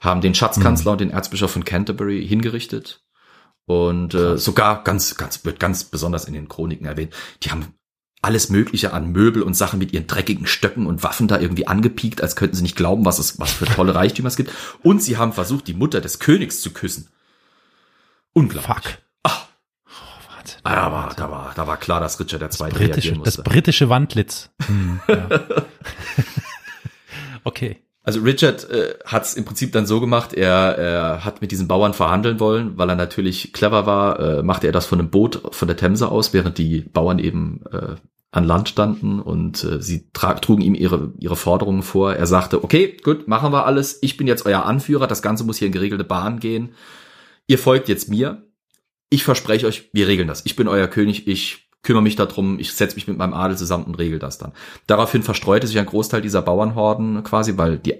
haben 0.00 0.20
den 0.20 0.34
Schatzkanzler 0.34 0.92
und 0.92 1.00
den 1.00 1.10
Erzbischof 1.10 1.50
von 1.50 1.64
Canterbury 1.64 2.26
hingerichtet. 2.26 3.02
Und 3.66 4.14
äh, 4.14 4.36
sogar 4.36 4.82
ganz, 4.82 5.16
ganz, 5.16 5.44
wird 5.44 5.60
ganz 5.60 5.84
besonders 5.84 6.24
in 6.24 6.34
den 6.34 6.48
Chroniken 6.48 6.86
erwähnt, 6.86 7.14
die 7.42 7.50
haben 7.50 7.74
alles 8.22 8.50
Mögliche 8.50 8.92
an 8.92 9.12
Möbel 9.12 9.42
und 9.42 9.54
Sachen 9.54 9.78
mit 9.78 9.92
ihren 9.92 10.06
dreckigen 10.06 10.46
Stöcken 10.46 10.86
und 10.86 11.02
Waffen 11.02 11.26
da 11.26 11.40
irgendwie 11.40 11.66
angepiekt, 11.66 12.22
als 12.22 12.36
könnten 12.36 12.56
sie 12.56 12.62
nicht 12.62 12.76
glauben, 12.76 13.04
was 13.04 13.18
es, 13.18 13.38
was 13.38 13.52
für 13.52 13.64
tolle 13.64 13.94
Reichtümer 13.94 14.28
es 14.28 14.36
gibt. 14.36 14.52
Und 14.82 15.02
sie 15.02 15.16
haben 15.16 15.32
versucht, 15.32 15.66
die 15.68 15.74
Mutter 15.74 16.00
des 16.00 16.18
Königs 16.18 16.60
zu 16.60 16.72
küssen. 16.72 17.08
Unglaublich. 18.32 18.76
Fuck. 18.76 18.98
Ach, 19.22 19.46
Wahnsinn. 20.36 20.60
ah, 20.64 20.74
da 20.74 20.92
war, 20.92 21.14
da 21.14 21.30
war, 21.30 21.52
da 21.54 21.66
war 21.66 21.76
klar, 21.78 22.00
dass 22.00 22.20
Richard 22.20 22.42
der 22.42 22.50
Zweite 22.50 22.78
reagieren 22.78 23.22
das 23.24 23.38
musste. 23.38 23.42
britische 23.42 23.88
Wandlitz. 23.88 24.50
Hm, 24.66 25.00
ja. 25.08 25.28
okay. 27.44 27.82
Also 28.02 28.20
Richard 28.20 28.68
äh, 28.70 28.94
hat 29.04 29.24
es 29.24 29.34
im 29.34 29.44
Prinzip 29.44 29.72
dann 29.72 29.84
so 29.86 30.00
gemacht, 30.00 30.32
er, 30.32 30.78
er 30.78 31.24
hat 31.24 31.42
mit 31.42 31.52
diesen 31.52 31.68
Bauern 31.68 31.92
verhandeln 31.92 32.40
wollen, 32.40 32.78
weil 32.78 32.88
er 32.88 32.96
natürlich 32.96 33.52
clever 33.52 33.84
war, 33.84 34.18
äh, 34.20 34.42
machte 34.42 34.66
er 34.66 34.72
das 34.72 34.86
von 34.86 34.98
einem 34.98 35.10
Boot 35.10 35.42
von 35.50 35.68
der 35.68 35.76
Themse 35.76 36.08
aus, 36.08 36.32
während 36.32 36.56
die 36.56 36.80
Bauern 36.80 37.18
eben 37.18 37.62
äh, 37.70 37.96
an 38.32 38.44
Land 38.44 38.68
standen 38.68 39.20
und 39.20 39.64
äh, 39.64 39.82
sie 39.82 40.10
trugen 40.12 40.62
ihm 40.62 40.74
ihre, 40.74 41.12
ihre 41.18 41.36
Forderungen 41.36 41.82
vor. 41.82 42.14
Er 42.14 42.26
sagte, 42.26 42.64
okay, 42.64 42.96
gut, 43.02 43.28
machen 43.28 43.52
wir 43.52 43.66
alles, 43.66 43.98
ich 44.02 44.16
bin 44.16 44.26
jetzt 44.26 44.46
euer 44.46 44.64
Anführer, 44.64 45.06
das 45.06 45.20
Ganze 45.20 45.44
muss 45.44 45.58
hier 45.58 45.66
in 45.66 45.72
geregelte 45.72 46.04
Bahn 46.04 46.40
gehen. 46.40 46.72
Ihr 47.48 47.58
folgt 47.58 47.88
jetzt 47.88 48.08
mir. 48.08 48.46
Ich 49.10 49.24
verspreche 49.24 49.66
euch, 49.66 49.90
wir 49.92 50.06
regeln 50.06 50.28
das. 50.28 50.46
Ich 50.46 50.54
bin 50.54 50.68
euer 50.68 50.86
König, 50.86 51.26
ich 51.26 51.69
kümmere 51.82 52.02
mich 52.02 52.16
darum, 52.16 52.58
ich 52.58 52.72
setze 52.72 52.96
mich 52.96 53.08
mit 53.08 53.16
meinem 53.18 53.34
Adel 53.34 53.56
zusammen 53.56 53.84
und 53.84 53.96
regel 53.96 54.18
das 54.18 54.38
dann. 54.38 54.52
Daraufhin 54.86 55.22
verstreute 55.22 55.66
sich 55.66 55.78
ein 55.78 55.86
Großteil 55.86 56.20
dieser 56.20 56.42
Bauernhorden 56.42 57.22
quasi, 57.22 57.56
weil 57.56 57.78
die 57.78 57.94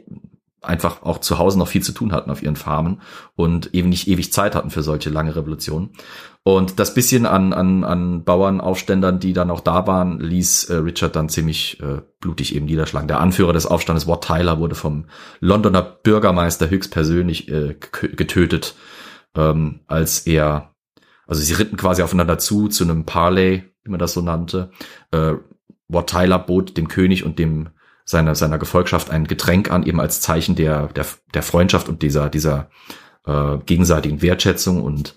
einfach 0.62 1.02
auch 1.02 1.18
zu 1.18 1.38
Hause 1.38 1.58
noch 1.58 1.68
viel 1.68 1.82
zu 1.82 1.92
tun 1.92 2.12
hatten 2.12 2.30
auf 2.30 2.42
ihren 2.42 2.56
Farmen 2.56 3.00
und 3.34 3.74
eben 3.74 3.88
nicht 3.88 4.08
ewig 4.08 4.32
Zeit 4.32 4.54
hatten 4.54 4.70
für 4.70 4.82
solche 4.82 5.10
lange 5.10 5.34
Revolutionen. 5.34 5.90
Und 6.42 6.78
das 6.78 6.94
bisschen 6.94 7.26
an, 7.26 7.52
an, 7.52 7.84
an 7.84 8.24
Bauernaufständern, 8.24 9.20
die 9.20 9.32
dann 9.32 9.50
auch 9.50 9.60
da 9.60 9.86
waren, 9.86 10.20
ließ 10.20 10.64
äh, 10.70 10.76
Richard 10.76 11.16
dann 11.16 11.28
ziemlich 11.28 11.80
äh, 11.80 12.00
blutig 12.20 12.54
eben 12.54 12.66
niederschlagen. 12.66 13.08
Der 13.08 13.20
Anführer 13.20 13.52
des 13.52 13.66
Aufstandes, 13.66 14.06
Watt 14.06 14.24
Tyler, 14.24 14.58
wurde 14.58 14.74
vom 14.74 15.06
Londoner 15.40 15.82
Bürgermeister 15.82 16.70
höchstpersönlich 16.70 17.48
äh, 17.50 17.76
getötet, 18.00 18.74
ähm, 19.34 19.80
als 19.86 20.26
er, 20.26 20.74
also 21.26 21.42
sie 21.42 21.54
ritten 21.54 21.76
quasi 21.76 22.02
aufeinander 22.02 22.38
zu, 22.38 22.68
zu 22.68 22.84
einem 22.84 23.04
Parley, 23.04 23.69
wie 23.84 23.90
man 23.90 24.00
das 24.00 24.12
so 24.12 24.20
nannte. 24.20 24.70
Äh, 25.10 25.34
Watt 25.88 26.08
Tyler 26.08 26.38
bot 26.38 26.76
dem 26.76 26.88
König 26.88 27.24
und 27.24 27.38
dem 27.38 27.70
seiner, 28.04 28.34
seiner 28.34 28.58
Gefolgschaft 28.58 29.10
ein 29.10 29.26
Getränk 29.26 29.70
an, 29.70 29.84
eben 29.84 30.00
als 30.00 30.20
Zeichen 30.20 30.56
der, 30.56 30.88
der, 30.88 31.06
der 31.34 31.42
Freundschaft 31.42 31.88
und 31.88 32.02
dieser, 32.02 32.28
dieser 32.28 32.70
äh, 33.26 33.58
gegenseitigen 33.66 34.22
Wertschätzung. 34.22 34.82
Und 34.82 35.14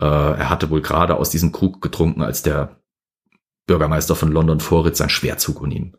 äh, 0.00 0.04
er 0.04 0.50
hatte 0.50 0.70
wohl 0.70 0.82
gerade 0.82 1.16
aus 1.16 1.30
diesem 1.30 1.52
Krug 1.52 1.80
getrunken, 1.80 2.22
als 2.22 2.42
der 2.42 2.80
Bürgermeister 3.66 4.16
von 4.16 4.32
London 4.32 4.60
vorritt, 4.60 4.96
sein 4.96 5.08
Schwerzug 5.08 5.60
und 5.60 5.70
ihm 5.70 5.96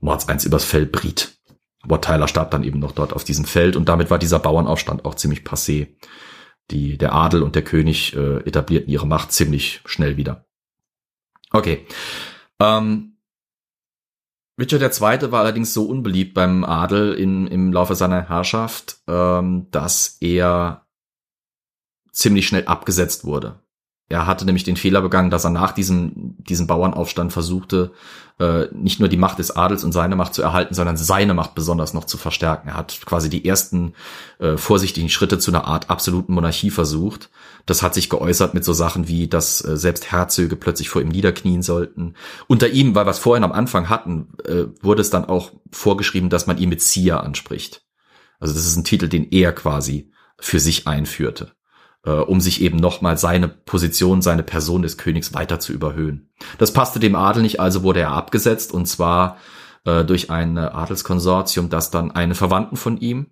Mords 0.00 0.28
eins 0.28 0.44
übers 0.44 0.64
Fell 0.64 0.86
briet. 0.86 1.38
Watt 1.84 2.04
Tyler 2.04 2.28
starb 2.28 2.50
dann 2.50 2.64
eben 2.64 2.78
noch 2.78 2.92
dort 2.92 3.12
auf 3.12 3.24
diesem 3.24 3.44
Feld 3.44 3.76
und 3.76 3.88
damit 3.88 4.10
war 4.10 4.18
dieser 4.18 4.38
Bauernaufstand 4.38 5.04
auch 5.04 5.14
ziemlich 5.14 5.40
passé. 5.40 5.96
Die, 6.70 6.96
der 6.96 7.12
Adel 7.12 7.42
und 7.42 7.54
der 7.54 7.62
König 7.62 8.16
äh, 8.16 8.38
etablierten 8.38 8.90
ihre 8.90 9.06
Macht 9.06 9.32
ziemlich 9.32 9.82
schnell 9.84 10.16
wieder. 10.16 10.46
Okay. 11.54 11.86
Ähm, 12.58 13.16
Richard 14.58 14.82
II. 14.82 15.30
war 15.30 15.40
allerdings 15.40 15.72
so 15.72 15.84
unbeliebt 15.84 16.34
beim 16.34 16.64
Adel 16.64 17.14
in, 17.14 17.46
im 17.46 17.72
Laufe 17.72 17.94
seiner 17.94 18.28
Herrschaft, 18.28 18.98
ähm, 19.06 19.68
dass 19.70 20.18
er 20.20 20.86
ziemlich 22.10 22.48
schnell 22.48 22.66
abgesetzt 22.66 23.24
wurde. 23.24 23.60
Er 24.08 24.26
hatte 24.26 24.44
nämlich 24.44 24.64
den 24.64 24.76
Fehler 24.76 25.00
begangen, 25.00 25.30
dass 25.30 25.44
er 25.44 25.50
nach 25.50 25.72
diesem, 25.72 26.36
diesem 26.38 26.66
Bauernaufstand 26.66 27.32
versuchte, 27.32 27.92
äh, 28.38 28.66
nicht 28.72 28.98
nur 29.00 29.08
die 29.08 29.16
Macht 29.16 29.38
des 29.38 29.54
Adels 29.54 29.84
und 29.84 29.92
seine 29.92 30.16
Macht 30.16 30.34
zu 30.34 30.42
erhalten, 30.42 30.74
sondern 30.74 30.96
seine 30.96 31.34
Macht 31.34 31.54
besonders 31.54 31.94
noch 31.94 32.04
zu 32.04 32.18
verstärken. 32.18 32.68
Er 32.68 32.76
hat 32.76 33.00
quasi 33.04 33.30
die 33.30 33.44
ersten 33.44 33.94
äh, 34.38 34.56
vorsichtigen 34.56 35.08
Schritte 35.08 35.38
zu 35.38 35.50
einer 35.50 35.66
Art 35.66 35.90
absoluten 35.90 36.34
Monarchie 36.34 36.70
versucht. 36.70 37.30
Das 37.66 37.82
hat 37.82 37.94
sich 37.94 38.10
geäußert 38.10 38.52
mit 38.54 38.64
so 38.64 38.72
Sachen 38.72 39.06
wie, 39.08 39.28
dass 39.28 39.64
äh, 39.64 39.76
selbst 39.76 40.10
Herzöge 40.10 40.56
plötzlich 40.56 40.88
vor 40.88 41.00
ihm 41.00 41.08
niederknien 41.08 41.62
sollten. 41.62 42.14
Unter 42.48 42.68
ihm, 42.68 42.94
weil 42.94 43.06
wir 43.06 43.10
es 43.10 43.18
vorhin 43.18 43.44
am 43.44 43.52
Anfang 43.52 43.88
hatten, 43.88 44.32
äh, 44.44 44.64
wurde 44.82 45.02
es 45.02 45.10
dann 45.10 45.26
auch 45.26 45.52
vorgeschrieben, 45.70 46.30
dass 46.30 46.46
man 46.46 46.58
ihn 46.58 46.68
mit 46.68 46.82
Sia 46.82 47.20
anspricht. 47.20 47.82
Also 48.40 48.54
das 48.54 48.66
ist 48.66 48.76
ein 48.76 48.84
Titel, 48.84 49.08
den 49.08 49.30
er 49.30 49.52
quasi 49.52 50.10
für 50.38 50.58
sich 50.58 50.86
einführte 50.86 51.52
äh, 52.04 52.10
um 52.10 52.40
sich 52.40 52.60
eben 52.60 52.76
nochmal 52.76 53.18
seine 53.18 53.48
Position, 53.48 54.22
seine 54.22 54.42
Person 54.42 54.82
des 54.82 54.98
Königs 54.98 55.34
weiter 55.34 55.60
zu 55.60 55.72
überhöhen. 55.72 56.30
Das 56.58 56.72
passte 56.72 57.00
dem 57.00 57.14
Adel 57.14 57.42
nicht, 57.42 57.60
also 57.60 57.82
wurde 57.82 58.00
er 58.00 58.12
abgesetzt 58.12 58.72
und 58.72 58.86
zwar 58.86 59.38
äh, 59.84 60.04
durch 60.04 60.30
ein 60.30 60.58
Adelskonsortium, 60.58 61.70
das 61.70 61.90
dann 61.90 62.10
einen 62.10 62.34
Verwandten 62.34 62.76
von 62.76 62.98
ihm, 62.98 63.26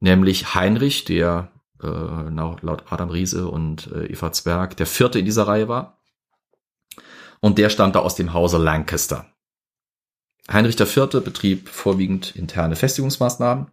nämlich 0.00 0.54
Heinrich, 0.54 1.04
der 1.04 1.50
äh, 1.82 1.86
laut 1.86 2.84
Adam 2.90 3.10
Riese 3.10 3.48
und 3.48 3.90
äh, 3.92 4.06
Eva 4.06 4.32
Zwerg 4.32 4.76
der 4.76 4.86
vierte 4.86 5.18
in 5.18 5.24
dieser 5.24 5.46
Reihe 5.46 5.68
war. 5.68 5.98
Und 7.40 7.58
der 7.58 7.68
stammte 7.68 8.00
aus 8.00 8.14
dem 8.14 8.32
Hause 8.32 8.58
Lancaster. 8.58 9.26
Heinrich 10.50 10.80
IV. 10.80 11.22
betrieb 11.22 11.68
vorwiegend 11.68 12.34
interne 12.34 12.76
Festigungsmaßnahmen 12.76 13.66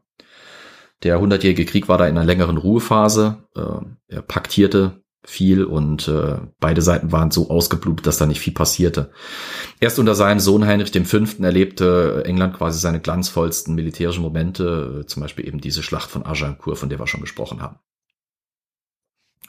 der 1.03 1.19
Hundertjährige 1.19 1.65
Krieg 1.65 1.87
war 1.87 1.97
da 1.97 2.07
in 2.07 2.17
einer 2.17 2.25
längeren 2.25 2.57
Ruhephase. 2.57 3.37
Äh, 3.55 4.15
er 4.15 4.21
paktierte 4.21 5.03
viel 5.25 5.63
und 5.63 6.07
äh, 6.07 6.37
beide 6.59 6.81
Seiten 6.81 7.11
waren 7.11 7.31
so 7.31 7.49
ausgeblutet, 7.49 8.05
dass 8.05 8.17
da 8.17 8.25
nicht 8.25 8.41
viel 8.41 8.53
passierte. 8.53 9.11
Erst 9.79 9.99
unter 9.99 10.15
seinem 10.15 10.39
Sohn 10.39 10.65
Heinrich 10.65 10.91
V. 10.91 11.43
erlebte 11.43 12.23
England 12.25 12.57
quasi 12.57 12.79
seine 12.79 12.99
glanzvollsten 12.99 13.73
militärischen 13.73 14.21
Momente, 14.21 15.01
äh, 15.01 15.05
zum 15.05 15.21
Beispiel 15.21 15.47
eben 15.47 15.61
diese 15.61 15.83
Schlacht 15.83 16.09
von 16.09 16.25
Agincourt, 16.25 16.77
von 16.77 16.89
der 16.89 16.99
wir 16.99 17.07
schon 17.07 17.21
gesprochen 17.21 17.61
haben. 17.61 17.79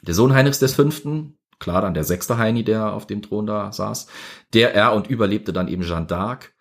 Der 0.01 0.13
Sohn 0.13 0.33
Heinrichs 0.33 0.59
V., 0.73 0.89
klar 1.59 1.81
dann 1.81 1.93
der 1.93 2.03
sechste 2.03 2.37
Heini, 2.37 2.63
der 2.63 2.93
auf 2.93 3.07
dem 3.07 3.21
Thron 3.21 3.45
da 3.45 3.71
saß, 3.71 4.07
der 4.53 4.73
er 4.73 4.93
und 4.93 5.07
überlebte 5.07 5.51
dann 5.51 5.67
eben 5.67 5.83
Jeanne 5.83 6.07
d'Arc, 6.07 6.51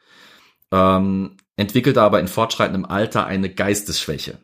ähm, 0.72 1.36
entwickelte 1.56 2.02
aber 2.02 2.18
in 2.18 2.26
fortschreitendem 2.26 2.84
Alter 2.84 3.26
eine 3.26 3.52
Geistesschwäche 3.52 4.38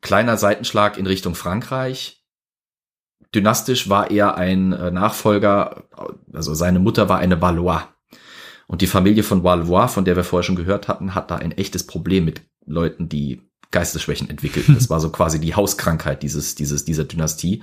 kleiner 0.00 0.36
Seitenschlag 0.36 0.98
in 0.98 1.06
Richtung 1.06 1.34
Frankreich. 1.34 2.24
Dynastisch 3.34 3.88
war 3.88 4.10
er 4.10 4.36
ein 4.36 4.72
äh, 4.72 4.90
Nachfolger, 4.90 5.84
also 6.32 6.54
seine 6.54 6.80
Mutter 6.80 7.08
war 7.08 7.18
eine 7.18 7.40
Valois. 7.40 7.82
Und 8.66 8.82
die 8.82 8.86
Familie 8.86 9.22
von 9.22 9.44
Valois, 9.44 9.88
von 9.88 10.04
der 10.04 10.16
wir 10.16 10.24
vorher 10.24 10.44
schon 10.44 10.56
gehört 10.56 10.88
hatten, 10.88 11.14
hat 11.14 11.30
da 11.30 11.36
ein 11.36 11.52
echtes 11.52 11.86
Problem 11.86 12.24
mit 12.24 12.42
Leuten, 12.66 13.08
die 13.08 13.42
Geistesschwächen 13.70 14.28
entwickelten. 14.28 14.74
Das 14.74 14.90
war 14.90 15.00
so 15.00 15.10
quasi 15.10 15.40
die 15.40 15.54
Hauskrankheit 15.54 16.22
dieses, 16.22 16.54
dieses, 16.56 16.84
dieser 16.84 17.04
Dynastie. 17.04 17.62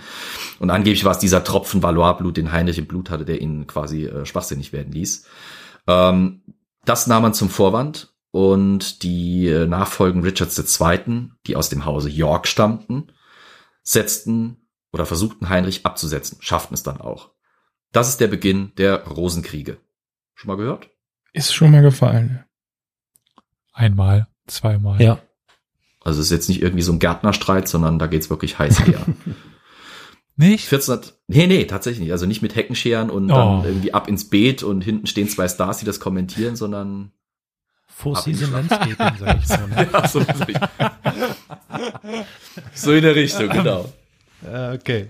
Und 0.60 0.70
angeblich 0.70 1.04
war 1.04 1.12
es 1.12 1.20
dieser 1.20 1.44
Tropfen 1.44 1.84
Valois-Blut, 1.84 2.38
den 2.38 2.52
Heinrich 2.52 2.78
im 2.78 2.88
Blut 2.88 3.10
hatte, 3.10 3.26
der 3.26 3.42
ihn 3.42 3.68
quasi 3.68 4.06
äh, 4.06 4.26
schwachsinnig 4.26 4.72
werden 4.72 4.94
ließ. 4.94 5.26
Ähm, 5.88 6.42
das 6.86 7.08
nahm 7.08 7.24
man 7.24 7.34
zum 7.34 7.50
Vorwand 7.50 8.14
und 8.32 9.04
die 9.04 9.48
äh, 9.48 9.68
Nachfolgen 9.68 10.22
Richards 10.22 10.58
II., 10.58 11.30
die 11.46 11.56
aus 11.56 11.70
dem 11.70 11.86
Hause 11.86 12.10
York 12.10 12.48
stammten, 12.48 13.12
setzten 13.84 14.68
oder 14.92 15.06
versuchten 15.06 15.50
Heinrich 15.50 15.86
abzusetzen, 15.86 16.38
schafften 16.42 16.74
es 16.74 16.84
dann 16.84 17.02
auch. 17.02 17.32
Das 17.92 18.10
ist 18.10 18.20
der 18.20 18.28
Beginn 18.28 18.74
der 18.78 19.08
Rosenkriege. 19.08 19.78
Schon 20.36 20.50
mal 20.50 20.58
gehört? 20.58 20.90
Ist 21.34 21.54
schon 21.54 21.72
mal 21.72 21.82
gefallen. 21.82 22.44
Einmal, 23.74 24.28
zweimal. 24.48 25.02
Ja. 25.02 25.20
Also 26.02 26.20
es 26.20 26.28
ist 26.28 26.32
jetzt 26.32 26.50
nicht 26.50 26.62
irgendwie 26.62 26.84
so 26.84 26.94
ein 26.94 27.00
Gärtnerstreit, 27.00 27.68
sondern 27.68 28.00
da 28.00 28.08
geht's 28.08 28.30
wirklich 28.30 28.60
heiß 28.60 28.86
her. 28.86 29.06
Nicht? 30.40 30.72
1400, 30.72 31.20
nee, 31.28 31.48
nee, 31.48 31.66
tatsächlich 31.66 32.02
nicht. 32.02 32.12
Also 32.12 32.28
nicht 32.28 32.44
mit 32.44 32.56
Heckenscheren 32.56 33.10
und 33.10 33.32
oh. 33.32 33.36
dann 33.36 33.66
irgendwie 33.66 33.96
ab 33.96 34.08
ins 34.08 34.30
Beet 34.30 34.62
und 34.62 34.82
hinten 34.84 35.08
stehen 35.08 35.28
zwei 35.28 35.48
Stars, 35.48 35.80
die 35.80 35.86
das 35.86 36.00
kommentieren, 36.00 36.56
sondern 36.56 37.12
Four 37.98 38.16
Season 38.16 38.52
Landscaping, 38.52 38.96
sag 39.20 39.40
ich 39.40 39.48
so. 39.48 39.56
Ne? 39.56 39.90
ja, 39.94 40.08
so, 40.08 40.22
so 42.76 42.94
in 42.94 43.02
der 43.02 43.16
Richtung, 43.16 43.50
genau. 43.50 43.92
Okay. 44.44 45.10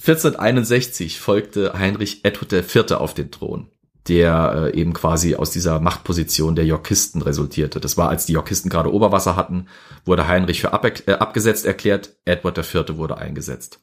1461 0.00 1.20
folgte 1.20 1.74
Heinrich 1.74 2.24
Edward 2.24 2.54
IV. 2.54 2.92
auf 2.92 3.12
den 3.12 3.30
Thron, 3.30 3.68
der 4.08 4.70
äh, 4.72 4.80
eben 4.80 4.94
quasi 4.94 5.34
aus 5.34 5.50
dieser 5.50 5.78
Machtposition 5.78 6.56
der 6.56 6.64
Yorkisten 6.64 7.20
resultierte. 7.20 7.80
Das 7.80 7.98
war, 7.98 8.08
als 8.08 8.24
die 8.24 8.32
Yorkisten 8.32 8.70
gerade 8.70 8.90
Oberwasser 8.90 9.36
hatten, 9.36 9.66
wurde 10.06 10.26
Heinrich 10.26 10.62
für 10.62 10.72
ab, 10.72 10.86
äh, 10.86 11.12
abgesetzt 11.12 11.66
erklärt, 11.66 12.16
Edward 12.24 12.56
IV. 12.56 12.96
wurde 12.96 13.18
eingesetzt. 13.18 13.80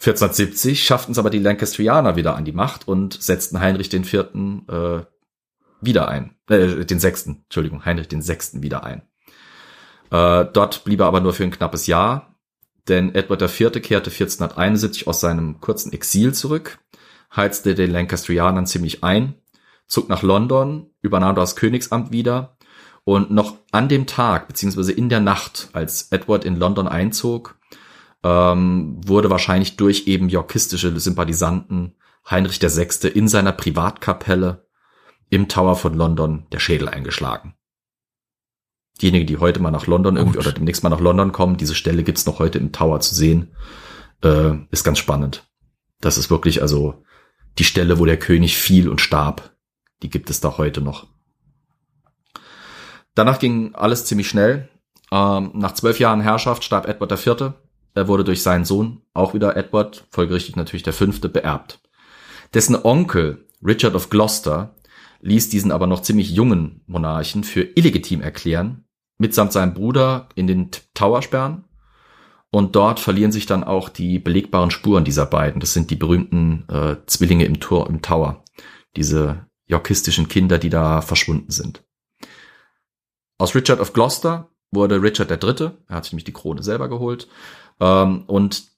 1470 0.00 0.82
schafften 0.82 1.12
es 1.12 1.18
aber 1.18 1.30
die 1.30 1.38
Lancastrianer 1.38 2.16
wieder 2.16 2.34
an 2.34 2.44
die 2.44 2.50
Macht 2.50 2.88
und 2.88 3.22
setzten 3.22 3.60
Heinrich 3.60 3.92
IV. 3.92 4.14
Äh, 4.68 5.02
wieder 5.80 6.08
ein. 6.08 6.36
Äh, 6.48 6.84
den 6.84 7.00
sechsten, 7.00 7.42
Entschuldigung, 7.44 7.84
Heinrich 7.84 8.08
den 8.08 8.22
sechsten 8.22 8.62
wieder 8.62 8.84
ein. 8.84 9.02
Äh, 10.10 10.46
dort 10.52 10.84
blieb 10.84 11.00
er 11.00 11.06
aber 11.06 11.20
nur 11.20 11.32
für 11.32 11.44
ein 11.44 11.50
knappes 11.50 11.86
Jahr, 11.86 12.34
denn 12.88 13.14
Edward 13.14 13.42
IV. 13.42 13.72
kehrte 13.82 14.10
1471 14.10 15.06
aus 15.06 15.20
seinem 15.20 15.60
kurzen 15.60 15.92
Exil 15.92 16.34
zurück, 16.34 16.78
heizte 17.34 17.74
den 17.74 17.90
Lancastrianern 17.90 18.66
ziemlich 18.66 19.02
ein, 19.02 19.34
zog 19.86 20.08
nach 20.08 20.22
London, 20.22 20.90
übernahm 21.02 21.34
das 21.34 21.56
Königsamt 21.56 22.12
wieder 22.12 22.56
und 23.04 23.30
noch 23.30 23.56
an 23.72 23.88
dem 23.88 24.06
Tag, 24.06 24.48
beziehungsweise 24.48 24.92
in 24.92 25.08
der 25.08 25.20
Nacht, 25.20 25.68
als 25.72 26.08
Edward 26.10 26.44
in 26.44 26.56
London 26.56 26.88
einzog, 26.88 27.58
ähm, 28.22 29.00
wurde 29.06 29.30
wahrscheinlich 29.30 29.76
durch 29.76 30.06
eben 30.06 30.28
yorkistische 30.28 30.98
Sympathisanten 30.98 31.96
Heinrich 32.28 32.60
VI. 32.62 33.08
in 33.08 33.28
seiner 33.28 33.52
Privatkapelle 33.52 34.63
im 35.34 35.48
Tower 35.48 35.76
von 35.76 35.94
London 35.94 36.46
der 36.52 36.60
Schädel 36.60 36.88
eingeschlagen. 36.88 37.54
Diejenigen, 39.00 39.26
die 39.26 39.38
heute 39.38 39.60
mal 39.60 39.70
nach 39.72 39.86
London 39.86 40.16
irgendwie 40.16 40.38
oder 40.38 40.52
demnächst 40.52 40.82
mal 40.82 40.90
nach 40.90 41.00
London 41.00 41.32
kommen, 41.32 41.56
diese 41.56 41.74
Stelle 41.74 42.04
gibt's 42.04 42.26
noch 42.26 42.38
heute 42.38 42.58
im 42.58 42.72
Tower 42.72 43.00
zu 43.00 43.14
sehen, 43.14 43.54
äh, 44.22 44.52
ist 44.70 44.84
ganz 44.84 44.98
spannend. 44.98 45.48
Das 46.00 46.18
ist 46.18 46.30
wirklich 46.30 46.62
also 46.62 47.02
die 47.58 47.64
Stelle, 47.64 47.98
wo 47.98 48.04
der 48.04 48.18
König 48.18 48.56
fiel 48.56 48.88
und 48.88 49.00
starb. 49.00 49.56
Die 50.02 50.10
gibt 50.10 50.30
es 50.30 50.40
da 50.40 50.58
heute 50.58 50.80
noch. 50.80 51.06
Danach 53.14 53.38
ging 53.38 53.74
alles 53.74 54.04
ziemlich 54.04 54.28
schnell. 54.28 54.68
Ähm, 55.10 55.50
nach 55.54 55.74
zwölf 55.74 55.98
Jahren 55.98 56.20
Herrschaft 56.20 56.64
starb 56.64 56.86
Edward 56.86 57.12
IV. 57.12 57.54
Er 57.94 58.08
wurde 58.08 58.24
durch 58.24 58.42
seinen 58.42 58.64
Sohn, 58.64 59.02
auch 59.12 59.34
wieder 59.34 59.56
Edward, 59.56 60.06
folgerichtig 60.10 60.56
natürlich 60.56 60.82
der 60.82 60.92
Fünfte, 60.92 61.28
beerbt. 61.28 61.80
Dessen 62.52 62.76
Onkel, 62.84 63.46
Richard 63.64 63.94
of 63.94 64.10
Gloucester, 64.10 64.74
ließ 65.24 65.48
diesen 65.48 65.72
aber 65.72 65.86
noch 65.86 66.02
ziemlich 66.02 66.30
jungen 66.30 66.82
Monarchen 66.86 67.44
für 67.44 67.62
illegitim 67.62 68.20
erklären 68.20 68.84
mitsamt 69.18 69.52
seinem 69.52 69.74
Bruder 69.74 70.28
in 70.34 70.46
den 70.46 70.70
Tower 70.94 71.22
sperren. 71.22 71.64
Und 72.50 72.76
dort 72.76 73.00
verlieren 73.00 73.32
sich 73.32 73.46
dann 73.46 73.64
auch 73.64 73.88
die 73.88 74.20
belegbaren 74.20 74.70
Spuren 74.70 75.04
dieser 75.04 75.26
beiden. 75.26 75.60
Das 75.60 75.72
sind 75.72 75.90
die 75.90 75.96
berühmten 75.96 76.68
äh, 76.68 76.96
Zwillinge 77.06 77.46
im, 77.46 77.58
Tor, 77.58 77.88
im 77.88 78.00
Tower. 78.00 78.44
Diese 78.96 79.46
yorkistischen 79.66 80.28
Kinder, 80.28 80.58
die 80.58 80.70
da 80.70 81.00
verschwunden 81.00 81.50
sind. 81.50 81.82
Aus 83.38 83.56
Richard 83.56 83.80
of 83.80 83.92
Gloucester 83.92 84.50
wurde 84.70 85.02
Richard 85.02 85.30
III. 85.30 85.70
Er 85.88 85.96
hat 85.96 86.04
sich 86.04 86.12
nämlich 86.12 86.24
die 86.24 86.32
Krone 86.32 86.62
selber 86.62 86.88
geholt. 86.88 87.26
Ähm, 87.80 88.22
und 88.26 88.73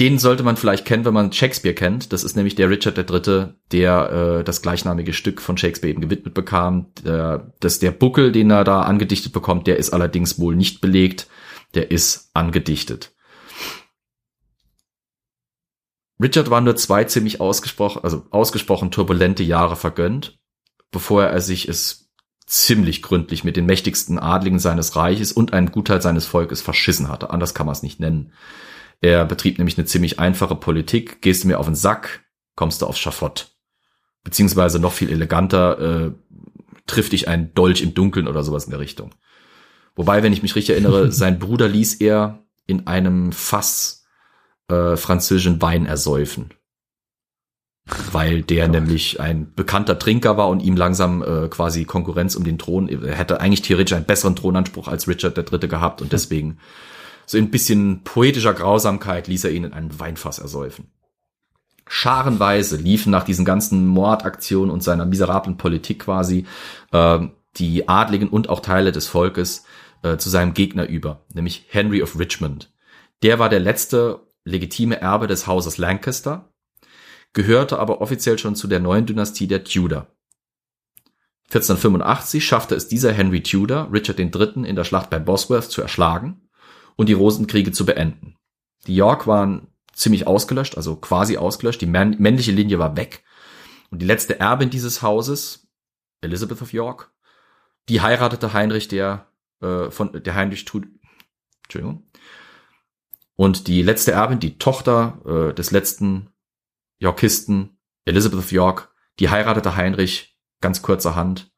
den 0.00 0.18
sollte 0.18 0.44
man 0.44 0.56
vielleicht 0.56 0.84
kennen, 0.84 1.04
wenn 1.04 1.14
man 1.14 1.32
Shakespeare 1.32 1.74
kennt. 1.74 2.12
Das 2.12 2.22
ist 2.22 2.36
nämlich 2.36 2.54
der 2.54 2.70
Richard 2.70 2.98
III., 2.98 3.54
der 3.72 4.10
äh, 4.40 4.44
das 4.44 4.62
gleichnamige 4.62 5.12
Stück 5.12 5.40
von 5.40 5.56
Shakespeare 5.56 5.90
eben 5.90 6.02
gewidmet 6.02 6.34
bekam. 6.34 6.86
Der, 7.04 7.52
das, 7.58 7.80
der 7.80 7.90
Buckel, 7.90 8.30
den 8.30 8.50
er 8.50 8.62
da 8.62 8.82
angedichtet 8.82 9.32
bekommt, 9.32 9.66
der 9.66 9.76
ist 9.76 9.90
allerdings 9.90 10.38
wohl 10.38 10.54
nicht 10.54 10.80
belegt. 10.80 11.26
Der 11.74 11.90
ist 11.90 12.30
angedichtet. 12.32 13.12
Richard 16.20 16.50
war 16.50 16.60
nur 16.60 16.76
zwei 16.76 17.04
ziemlich 17.04 17.40
ausgesprochen, 17.40 18.02
also 18.02 18.24
ausgesprochen 18.30 18.90
turbulente 18.90 19.42
Jahre 19.42 19.76
vergönnt, 19.76 20.38
bevor 20.90 21.24
er 21.24 21.40
sich 21.40 21.68
es 21.68 22.10
ziemlich 22.46 23.02
gründlich 23.02 23.44
mit 23.44 23.56
den 23.56 23.66
mächtigsten 23.66 24.18
Adligen 24.18 24.58
seines 24.58 24.96
Reiches 24.96 25.32
und 25.32 25.52
einem 25.52 25.70
Gutteil 25.70 26.00
seines 26.00 26.26
Volkes 26.26 26.62
verschissen 26.62 27.08
hatte. 27.08 27.30
Anders 27.30 27.54
kann 27.54 27.66
man 27.66 27.74
es 27.74 27.82
nicht 27.82 28.00
nennen. 28.00 28.32
Er 29.00 29.24
betrieb 29.24 29.58
nämlich 29.58 29.78
eine 29.78 29.86
ziemlich 29.86 30.18
einfache 30.18 30.56
Politik. 30.56 31.22
Gehst 31.22 31.44
du 31.44 31.48
mir 31.48 31.58
auf 31.58 31.66
den 31.66 31.74
Sack, 31.74 32.24
kommst 32.56 32.82
du 32.82 32.86
aufs 32.86 32.98
Schafott. 32.98 33.52
Beziehungsweise 34.24 34.80
noch 34.80 34.92
viel 34.92 35.10
eleganter, 35.10 35.78
äh, 35.78 36.12
trifft 36.86 37.12
dich 37.12 37.28
ein 37.28 37.54
Dolch 37.54 37.82
im 37.82 37.94
Dunkeln 37.94 38.26
oder 38.26 38.42
sowas 38.42 38.64
in 38.64 38.70
der 38.70 38.80
Richtung. 38.80 39.14
Wobei, 39.94 40.22
wenn 40.22 40.32
ich 40.32 40.42
mich 40.42 40.56
richtig 40.56 40.74
erinnere, 40.74 41.12
sein 41.12 41.38
Bruder 41.38 41.68
ließ 41.68 41.94
er 41.94 42.42
in 42.66 42.86
einem 42.86 43.32
Fass 43.32 44.04
äh, 44.68 44.96
französischen 44.96 45.62
Wein 45.62 45.86
ersäufen. 45.86 46.50
Weil 48.12 48.42
der 48.42 48.66
ja. 48.66 48.68
nämlich 48.68 49.18
ein 49.18 49.54
bekannter 49.54 49.98
Trinker 49.98 50.36
war 50.36 50.48
und 50.48 50.60
ihm 50.60 50.76
langsam 50.76 51.22
äh, 51.22 51.48
quasi 51.48 51.84
Konkurrenz 51.84 52.36
um 52.36 52.44
den 52.44 52.58
Thron, 52.58 52.88
er 52.88 53.14
hätte 53.14 53.40
eigentlich 53.40 53.62
theoretisch 53.62 53.96
einen 53.96 54.04
besseren 54.04 54.36
Thronanspruch 54.36 54.88
als 54.88 55.08
Richard 55.08 55.38
III. 55.38 55.68
gehabt 55.68 56.02
und 56.02 56.12
deswegen 56.12 56.58
so 57.28 57.36
ein 57.36 57.50
bisschen 57.50 58.04
poetischer 58.04 58.54
Grausamkeit 58.54 59.28
ließ 59.28 59.44
er 59.44 59.50
ihn 59.50 59.64
in 59.64 59.74
einen 59.74 60.00
Weinfass 60.00 60.38
ersäufen. 60.38 60.90
Scharenweise 61.86 62.76
liefen 62.76 63.10
nach 63.10 63.24
diesen 63.24 63.44
ganzen 63.44 63.86
Mordaktionen 63.86 64.70
und 64.70 64.82
seiner 64.82 65.04
miserablen 65.04 65.58
Politik 65.58 66.00
quasi 66.00 66.46
äh, 66.90 67.18
die 67.56 67.86
Adligen 67.86 68.28
und 68.28 68.48
auch 68.48 68.60
Teile 68.60 68.92
des 68.92 69.08
Volkes 69.08 69.64
äh, 70.02 70.16
zu 70.16 70.30
seinem 70.30 70.54
Gegner 70.54 70.88
über, 70.88 71.26
nämlich 71.34 71.66
Henry 71.68 72.02
of 72.02 72.18
Richmond. 72.18 72.72
Der 73.22 73.38
war 73.38 73.50
der 73.50 73.60
letzte 73.60 74.20
legitime 74.44 75.00
Erbe 75.00 75.26
des 75.26 75.46
Hauses 75.46 75.76
Lancaster, 75.76 76.50
gehörte 77.34 77.78
aber 77.78 78.00
offiziell 78.00 78.38
schon 78.38 78.56
zu 78.56 78.68
der 78.68 78.80
neuen 78.80 79.04
Dynastie 79.04 79.48
der 79.48 79.64
Tudor. 79.64 80.06
1485 81.48 82.44
schaffte 82.44 82.74
es 82.74 82.88
dieser 82.88 83.12
Henry 83.12 83.42
Tudor, 83.42 83.90
Richard 83.92 84.18
III. 84.18 84.64
in 84.66 84.76
der 84.76 84.84
Schlacht 84.84 85.10
bei 85.10 85.18
Bosworth 85.18 85.70
zu 85.70 85.82
erschlagen 85.82 86.47
und 86.98 87.08
die 87.08 87.14
Rosenkriege 87.14 87.70
zu 87.70 87.86
beenden. 87.86 88.36
Die 88.86 88.96
York 88.96 89.26
waren 89.26 89.68
ziemlich 89.92 90.26
ausgelöscht, 90.26 90.76
also 90.76 90.96
quasi 90.96 91.36
ausgelöscht. 91.36 91.80
Die 91.80 91.86
männliche 91.86 92.52
Linie 92.52 92.78
war 92.78 92.96
weg. 92.96 93.24
Und 93.90 94.02
die 94.02 94.06
letzte 94.06 94.40
Erbin 94.40 94.68
dieses 94.68 95.00
Hauses, 95.00 95.68
Elizabeth 96.20 96.60
of 96.60 96.72
York, 96.72 97.12
die 97.88 98.00
heiratete 98.00 98.52
Heinrich 98.52 98.88
der 98.88 99.28
äh, 99.60 99.90
von 99.90 100.12
der 100.12 100.34
Heinrich 100.34 100.64
tut, 100.64 100.88
Entschuldigung. 101.64 102.02
Und 103.36 103.68
die 103.68 103.82
letzte 103.82 104.12
Erbin, 104.12 104.40
die 104.40 104.58
Tochter 104.58 105.20
äh, 105.24 105.54
des 105.54 105.70
letzten 105.70 106.30
Yorkisten, 106.98 107.78
Elizabeth 108.04 108.40
of 108.40 108.50
York, 108.50 108.92
die 109.20 109.30
heiratete 109.30 109.76
Heinrich 109.76 110.36
ganz 110.60 110.82
kurzerhand 110.82 111.52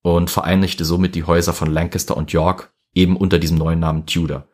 und 0.00 0.30
vereinigte 0.30 0.86
somit 0.86 1.14
die 1.14 1.24
Häuser 1.24 1.52
von 1.52 1.70
Lancaster 1.70 2.16
und 2.16 2.32
York 2.32 2.72
eben 2.94 3.18
unter 3.18 3.38
diesem 3.38 3.58
neuen 3.58 3.80
Namen 3.80 4.06
Tudor. 4.06 4.48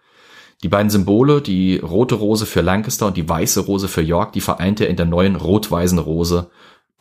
Die 0.63 0.69
beiden 0.69 0.91
Symbole, 0.91 1.43
die 1.43 1.77
rote 1.79 2.15
Rose 2.15 2.47
für 2.47 2.63
Lancaster 2.63 3.07
und 3.07 3.17
die 3.17 3.29
weiße 3.29 3.61
Rose 3.61 3.89
für 3.89 4.01
York, 4.03 4.33
die 4.33 4.41
vereinte 4.41 4.85
er 4.85 4.91
in 4.91 4.97
der 4.97 5.07
neuen 5.07 5.37
rot-weißen 5.37 5.99
Rose 5.99 6.51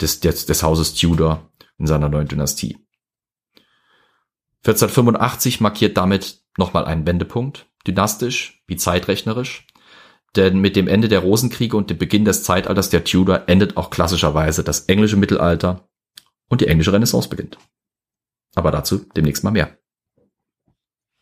des, 0.02 0.20
des, 0.20 0.46
des 0.46 0.62
Hauses 0.62 0.94
Tudor 0.94 1.50
in 1.78 1.88
seiner 1.88 2.10
neuen 2.10 2.28
Dynastie. 2.28 2.78
1485 4.66 5.62
markiert 5.62 5.96
damit 5.96 6.42
nochmal 6.58 6.86
einen 6.86 7.06
Wendepunkt, 7.06 7.68
dynastisch 7.88 8.64
wie 8.68 8.76
zeitrechnerisch, 8.76 9.68
denn 10.36 10.60
mit 10.60 10.76
dem 10.76 10.88
Ende 10.88 11.08
der 11.08 11.20
Rosenkriege 11.20 11.78
und 11.78 11.90
dem 11.90 11.98
Beginn 11.98 12.26
des 12.26 12.44
Zeitalters 12.44 12.90
der 12.90 13.04
Tudor 13.04 13.44
endet 13.48 13.78
auch 13.78 13.90
klassischerweise 13.90 14.64
das 14.64 14.82
englische 14.86 15.18
Mittelalter 15.18 15.88
und 16.50 16.62
die 16.62 16.68
englische 16.68 16.92
Renaissance 16.92 17.30
beginnt. 17.30 17.58
Aber 18.56 18.72
dazu 18.72 19.06
demnächst 19.16 19.44
mal 19.44 19.52
mehr. 19.52 19.78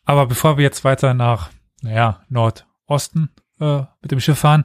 Aber 0.05 0.25
bevor 0.25 0.57
wir 0.57 0.63
jetzt 0.63 0.83
weiter 0.83 1.13
nach 1.13 1.51
naja, 1.83 2.23
Nordosten 2.29 3.29
äh, 3.59 3.83
mit 4.01 4.11
dem 4.11 4.19
Schiff 4.19 4.39
fahren, 4.39 4.63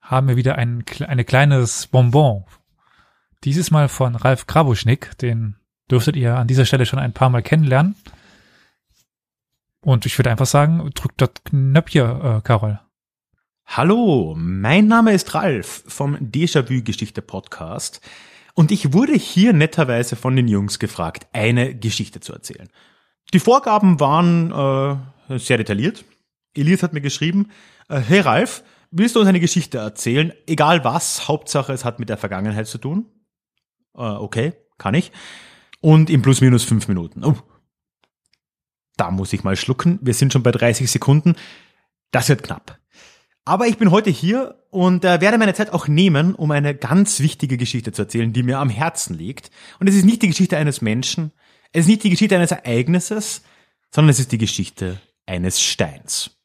haben 0.00 0.28
wir 0.28 0.36
wieder 0.36 0.56
ein, 0.56 0.84
eine 1.06 1.24
kleines 1.24 1.86
Bonbon. 1.86 2.44
Dieses 3.44 3.70
Mal 3.70 3.88
von 3.88 4.14
Ralf 4.16 4.46
Grabuschnick, 4.46 5.16
den 5.18 5.56
dürftet 5.90 6.16
ihr 6.16 6.36
an 6.36 6.48
dieser 6.48 6.66
Stelle 6.66 6.86
schon 6.86 6.98
ein 6.98 7.12
paar 7.12 7.30
Mal 7.30 7.42
kennenlernen. 7.42 7.94
Und 9.80 10.06
ich 10.06 10.18
würde 10.18 10.30
einfach 10.30 10.46
sagen, 10.46 10.90
drückt 10.94 11.20
das 11.20 11.30
Knöpfchen, 11.44 12.20
äh, 12.20 12.40
Carol. 12.42 12.80
Hallo, 13.66 14.34
mein 14.36 14.86
Name 14.86 15.12
ist 15.12 15.34
Ralf 15.34 15.84
vom 15.86 16.16
Déjà-vu 16.16 16.82
Geschichte 16.82 17.22
Podcast 17.22 18.00
und 18.54 18.70
ich 18.70 18.92
wurde 18.92 19.14
hier 19.14 19.52
netterweise 19.52 20.14
von 20.14 20.36
den 20.36 20.46
Jungs 20.46 20.78
gefragt, 20.78 21.26
eine 21.32 21.74
Geschichte 21.74 22.20
zu 22.20 22.32
erzählen. 22.32 22.68
Die 23.32 23.40
Vorgaben 23.40 23.98
waren 23.98 24.50
äh, 25.28 25.38
sehr 25.38 25.56
detailliert, 25.56 26.04
Elias 26.54 26.82
hat 26.82 26.92
mir 26.92 27.00
geschrieben, 27.00 27.50
äh, 27.88 27.98
hey 28.00 28.20
Ralf, 28.20 28.62
willst 28.90 29.16
du 29.16 29.20
uns 29.20 29.28
eine 29.28 29.40
Geschichte 29.40 29.78
erzählen? 29.78 30.32
Egal 30.46 30.84
was, 30.84 31.28
Hauptsache 31.28 31.72
es 31.72 31.84
hat 31.84 31.98
mit 31.98 32.08
der 32.08 32.18
Vergangenheit 32.18 32.66
zu 32.66 32.78
tun. 32.78 33.06
Äh, 33.94 34.02
okay, 34.02 34.52
kann 34.78 34.94
ich. 34.94 35.12
Und 35.80 36.10
in 36.10 36.22
plus 36.22 36.40
minus 36.40 36.64
fünf 36.64 36.88
Minuten. 36.88 37.24
Oh, 37.24 37.36
da 38.96 39.10
muss 39.10 39.32
ich 39.32 39.44
mal 39.44 39.56
schlucken. 39.56 39.98
Wir 40.02 40.14
sind 40.14 40.32
schon 40.32 40.42
bei 40.42 40.52
30 40.52 40.90
Sekunden. 40.90 41.34
Das 42.10 42.28
wird 42.28 42.42
knapp. 42.42 42.78
Aber 43.44 43.66
ich 43.66 43.78
bin 43.78 43.90
heute 43.90 44.10
hier 44.10 44.62
und 44.70 45.04
äh, 45.04 45.20
werde 45.20 45.38
meine 45.38 45.54
Zeit 45.54 45.72
auch 45.72 45.88
nehmen, 45.88 46.34
um 46.34 46.50
eine 46.52 46.74
ganz 46.74 47.18
wichtige 47.20 47.56
Geschichte 47.56 47.90
zu 47.92 48.02
erzählen, 48.02 48.32
die 48.32 48.44
mir 48.44 48.58
am 48.58 48.70
Herzen 48.70 49.18
liegt. 49.18 49.50
Und 49.80 49.88
es 49.88 49.96
ist 49.96 50.04
nicht 50.04 50.22
die 50.22 50.28
Geschichte 50.28 50.56
eines 50.56 50.80
Menschen, 50.80 51.32
es 51.72 51.82
ist 51.82 51.88
nicht 51.88 52.04
die 52.04 52.10
Geschichte 52.10 52.36
eines 52.36 52.52
Ereignisses, 52.52 53.42
sondern 53.90 54.10
es 54.10 54.20
ist 54.20 54.30
die 54.30 54.38
Geschichte 54.38 55.00
eines 55.26 55.60
Steins. 55.60 56.41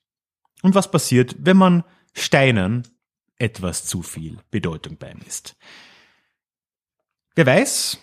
Und 0.68 0.76
was 0.76 0.92
passiert, 0.92 1.34
wenn 1.40 1.56
man 1.56 1.86
Steinen 2.12 2.86
etwas 3.38 3.86
zu 3.86 4.02
viel 4.02 4.40
Bedeutung 4.52 4.98
beimisst? 4.98 5.56
Wer 7.36 7.46
weiß, 7.46 7.98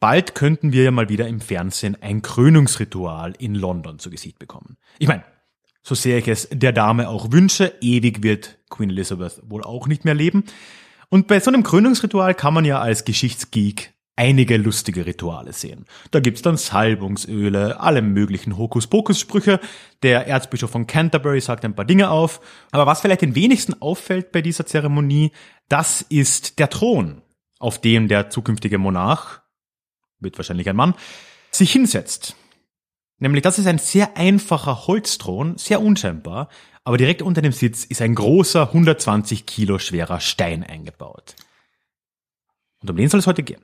bald 0.00 0.34
könnten 0.34 0.72
wir 0.72 0.84
ja 0.84 0.90
mal 0.90 1.10
wieder 1.10 1.28
im 1.28 1.42
Fernsehen 1.42 1.98
ein 2.00 2.22
Krönungsritual 2.22 3.34
in 3.38 3.54
London 3.54 3.98
zu 3.98 4.08
Gesicht 4.08 4.38
bekommen. 4.38 4.78
Ich 4.98 5.08
meine, 5.08 5.24
so 5.82 5.94
sehr 5.94 6.16
ich 6.16 6.28
es 6.28 6.48
der 6.50 6.72
Dame 6.72 7.10
auch 7.10 7.32
wünsche, 7.32 7.74
ewig 7.82 8.22
wird 8.22 8.58
Queen 8.70 8.88
Elizabeth 8.88 9.42
wohl 9.44 9.62
auch 9.62 9.86
nicht 9.86 10.06
mehr 10.06 10.14
leben. 10.14 10.44
Und 11.10 11.26
bei 11.26 11.38
so 11.38 11.50
einem 11.50 11.64
Krönungsritual 11.64 12.34
kann 12.34 12.54
man 12.54 12.64
ja 12.64 12.80
als 12.80 13.04
Geschichtsgeek 13.04 13.91
einige 14.16 14.56
lustige 14.56 15.06
Rituale 15.06 15.52
sehen. 15.52 15.86
Da 16.10 16.20
gibt's 16.20 16.42
dann 16.42 16.56
Salbungsöle, 16.56 17.80
alle 17.80 18.02
möglichen 18.02 18.58
Hokuspokus-Sprüche. 18.58 19.60
Der 20.02 20.26
Erzbischof 20.26 20.70
von 20.70 20.86
Canterbury 20.86 21.40
sagt 21.40 21.64
ein 21.64 21.74
paar 21.74 21.84
Dinge 21.84 22.10
auf. 22.10 22.40
Aber 22.70 22.86
was 22.86 23.00
vielleicht 23.00 23.22
den 23.22 23.34
wenigsten 23.34 23.80
auffällt 23.80 24.32
bei 24.32 24.42
dieser 24.42 24.66
Zeremonie, 24.66 25.32
das 25.68 26.02
ist 26.02 26.58
der 26.58 26.68
Thron, 26.68 27.22
auf 27.58 27.80
dem 27.80 28.08
der 28.08 28.30
zukünftige 28.30 28.78
Monarch, 28.78 29.40
wird 30.20 30.38
wahrscheinlich 30.38 30.68
ein 30.68 30.76
Mann, 30.76 30.94
sich 31.50 31.72
hinsetzt. 31.72 32.36
Nämlich 33.18 33.42
das 33.42 33.58
ist 33.58 33.66
ein 33.66 33.78
sehr 33.78 34.16
einfacher 34.16 34.86
Holzthron, 34.86 35.56
sehr 35.56 35.80
unscheinbar, 35.80 36.48
aber 36.84 36.96
direkt 36.96 37.22
unter 37.22 37.40
dem 37.40 37.52
Sitz 37.52 37.84
ist 37.84 38.02
ein 38.02 38.14
großer 38.14 38.68
120 38.68 39.46
Kilo 39.46 39.78
schwerer 39.78 40.20
Stein 40.20 40.64
eingebaut. 40.64 41.36
Und 42.80 42.90
um 42.90 42.96
den 42.96 43.08
soll 43.08 43.20
es 43.20 43.28
heute 43.28 43.44
gehen. 43.44 43.62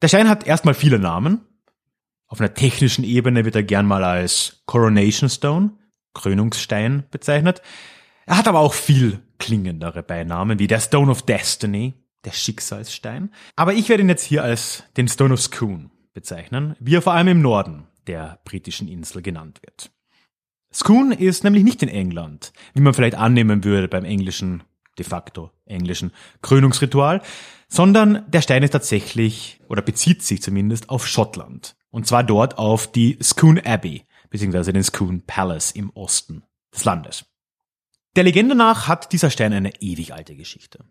Der 0.00 0.08
Stein 0.08 0.28
hat 0.28 0.46
erstmal 0.46 0.74
viele 0.74 0.98
Namen. 0.98 1.40
Auf 2.28 2.40
einer 2.40 2.54
technischen 2.54 3.04
Ebene 3.04 3.44
wird 3.44 3.56
er 3.56 3.62
gern 3.62 3.86
mal 3.86 4.04
als 4.04 4.62
Coronation 4.66 5.28
Stone, 5.28 5.72
Krönungsstein 6.14 7.04
bezeichnet. 7.10 7.62
Er 8.26 8.36
hat 8.36 8.46
aber 8.46 8.60
auch 8.60 8.74
viel 8.74 9.20
klingendere 9.38 10.02
Beinamen 10.02 10.58
wie 10.58 10.66
der 10.66 10.80
Stone 10.80 11.10
of 11.10 11.22
Destiny, 11.22 11.94
der 12.24 12.32
Schicksalsstein. 12.32 13.32
Aber 13.56 13.72
ich 13.72 13.88
werde 13.88 14.02
ihn 14.02 14.08
jetzt 14.08 14.24
hier 14.24 14.44
als 14.44 14.84
den 14.96 15.08
Stone 15.08 15.34
of 15.34 15.40
Scone 15.40 15.90
bezeichnen, 16.12 16.76
wie 16.78 16.96
er 16.96 17.02
vor 17.02 17.14
allem 17.14 17.28
im 17.28 17.42
Norden 17.42 17.86
der 18.06 18.40
britischen 18.44 18.88
Insel 18.88 19.22
genannt 19.22 19.60
wird. 19.62 19.90
Scone 20.72 21.14
ist 21.14 21.44
nämlich 21.44 21.64
nicht 21.64 21.82
in 21.82 21.88
England, 21.88 22.52
wie 22.74 22.82
man 22.82 22.94
vielleicht 22.94 23.16
annehmen 23.16 23.64
würde 23.64 23.88
beim 23.88 24.04
englischen, 24.04 24.62
de 24.98 25.04
facto 25.04 25.50
englischen 25.64 26.12
Krönungsritual, 26.42 27.22
sondern 27.68 28.24
der 28.28 28.42
Stein 28.42 28.62
ist 28.62 28.70
tatsächlich 28.70 29.60
oder 29.68 29.82
bezieht 29.82 30.22
sich 30.22 30.42
zumindest 30.42 30.90
auf 30.90 31.06
Schottland. 31.06 31.76
Und 31.90 32.06
zwar 32.06 32.24
dort 32.24 32.58
auf 32.58 32.90
die 32.90 33.18
Scone 33.22 33.64
Abbey, 33.64 34.04
beziehungsweise 34.30 34.72
den 34.72 34.82
Scone 34.82 35.22
Palace 35.26 35.70
im 35.70 35.90
Osten 35.90 36.42
des 36.74 36.84
Landes. 36.84 37.24
Der 38.16 38.24
Legende 38.24 38.54
nach 38.54 38.88
hat 38.88 39.12
dieser 39.12 39.30
Stein 39.30 39.52
eine 39.52 39.80
ewig 39.80 40.12
alte 40.12 40.34
Geschichte. 40.34 40.84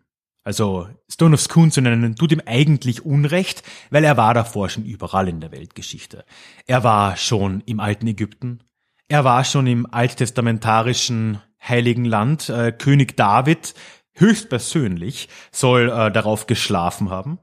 Also 0.44 0.88
Stone 1.10 1.34
of 1.34 1.40
Scone 1.40 1.70
zu 1.70 1.80
nennen, 1.82 2.16
tut 2.16 2.32
ihm 2.32 2.40
eigentlich 2.46 3.04
Unrecht, 3.04 3.62
weil 3.90 4.04
er 4.04 4.16
war 4.16 4.32
davor 4.32 4.70
schon 4.70 4.84
überall 4.84 5.28
in 5.28 5.40
der 5.40 5.52
Weltgeschichte. 5.52 6.24
Er 6.66 6.84
war 6.84 7.16
schon 7.16 7.60
im 7.66 7.80
alten 7.80 8.06
Ägypten, 8.06 8.60
er 9.08 9.24
war 9.24 9.44
schon 9.44 9.66
im 9.66 9.86
alttestamentarischen 9.92 11.42
Heiligen 11.60 12.04
Land, 12.04 12.48
äh, 12.48 12.72
König 12.72 13.16
David 13.16 13.74
höchstpersönlich 14.18 15.28
soll 15.50 15.90
äh, 15.90 16.10
darauf 16.10 16.46
geschlafen 16.46 17.10
haben, 17.10 17.38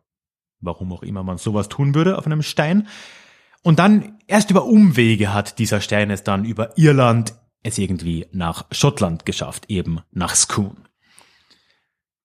warum 0.59 0.91
auch 0.93 1.03
immer 1.03 1.23
man 1.23 1.37
sowas 1.37 1.69
tun 1.69 1.95
würde 1.95 2.17
auf 2.17 2.25
einem 2.25 2.41
Stein. 2.41 2.87
Und 3.63 3.79
dann 3.79 4.19
erst 4.27 4.51
über 4.51 4.65
Umwege 4.65 5.33
hat 5.33 5.59
dieser 5.59 5.81
Stein 5.81 6.11
es 6.11 6.23
dann 6.23 6.45
über 6.45 6.77
Irland 6.77 7.33
es 7.63 7.79
irgendwie 7.79 8.27
nach 8.31 8.65
Schottland 8.71 9.25
geschafft, 9.25 9.65
eben 9.69 10.01
nach 10.11 10.35
Scone. 10.35 10.75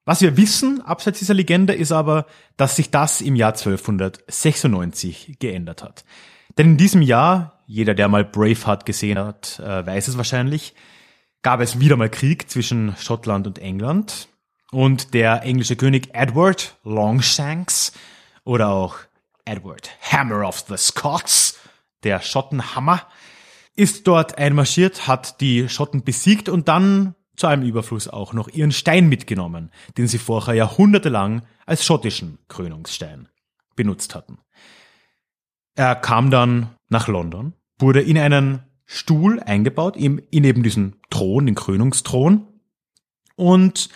Was 0.04 0.20
wir 0.20 0.36
wissen, 0.36 0.82
abseits 0.82 1.18
dieser 1.18 1.34
Legende, 1.34 1.72
ist 1.72 1.92
aber, 1.92 2.26
dass 2.56 2.76
sich 2.76 2.90
das 2.90 3.20
im 3.20 3.36
Jahr 3.36 3.52
1296 3.52 5.36
geändert 5.38 5.82
hat. 5.82 6.04
Denn 6.58 6.72
in 6.72 6.76
diesem 6.76 7.00
Jahr, 7.00 7.62
jeder, 7.66 7.94
der 7.94 8.08
mal 8.08 8.24
Braveheart 8.24 8.84
gesehen 8.84 9.18
hat, 9.18 9.60
äh, 9.60 9.86
weiß 9.86 10.08
es 10.08 10.16
wahrscheinlich, 10.16 10.74
gab 11.42 11.60
es 11.60 11.80
wieder 11.80 11.96
mal 11.96 12.10
Krieg 12.10 12.50
zwischen 12.50 12.94
Schottland 12.96 13.46
und 13.46 13.58
England. 13.58 14.28
Und 14.72 15.14
der 15.14 15.42
englische 15.42 15.76
König 15.76 16.10
Edward 16.14 16.76
Longshanks 16.84 17.92
oder 18.44 18.68
auch 18.68 18.96
Edward 19.44 19.90
Hammer 20.00 20.46
of 20.46 20.64
the 20.68 20.76
Scots, 20.76 21.58
der 22.04 22.20
Schottenhammer, 22.20 23.06
ist 23.74 24.06
dort 24.06 24.38
einmarschiert, 24.38 25.06
hat 25.08 25.40
die 25.40 25.68
Schotten 25.68 26.04
besiegt 26.04 26.48
und 26.48 26.68
dann 26.68 27.14
zu 27.36 27.46
einem 27.46 27.62
Überfluss 27.62 28.06
auch 28.06 28.32
noch 28.32 28.48
ihren 28.48 28.72
Stein 28.72 29.08
mitgenommen, 29.08 29.70
den 29.96 30.06
sie 30.06 30.18
vorher 30.18 30.54
jahrhundertelang 30.54 31.42
als 31.66 31.84
schottischen 31.84 32.38
Krönungsstein 32.48 33.28
benutzt 33.76 34.14
hatten. 34.14 34.38
Er 35.74 35.96
kam 35.96 36.30
dann 36.30 36.74
nach 36.88 37.08
London, 37.08 37.54
wurde 37.78 38.02
in 38.02 38.18
einen 38.18 38.64
Stuhl 38.84 39.40
eingebaut, 39.40 39.96
in 39.96 40.22
eben 40.30 40.62
diesen 40.62 41.00
Thron, 41.08 41.46
den 41.46 41.54
Krönungsthron. 41.54 42.46
Und 43.36 43.88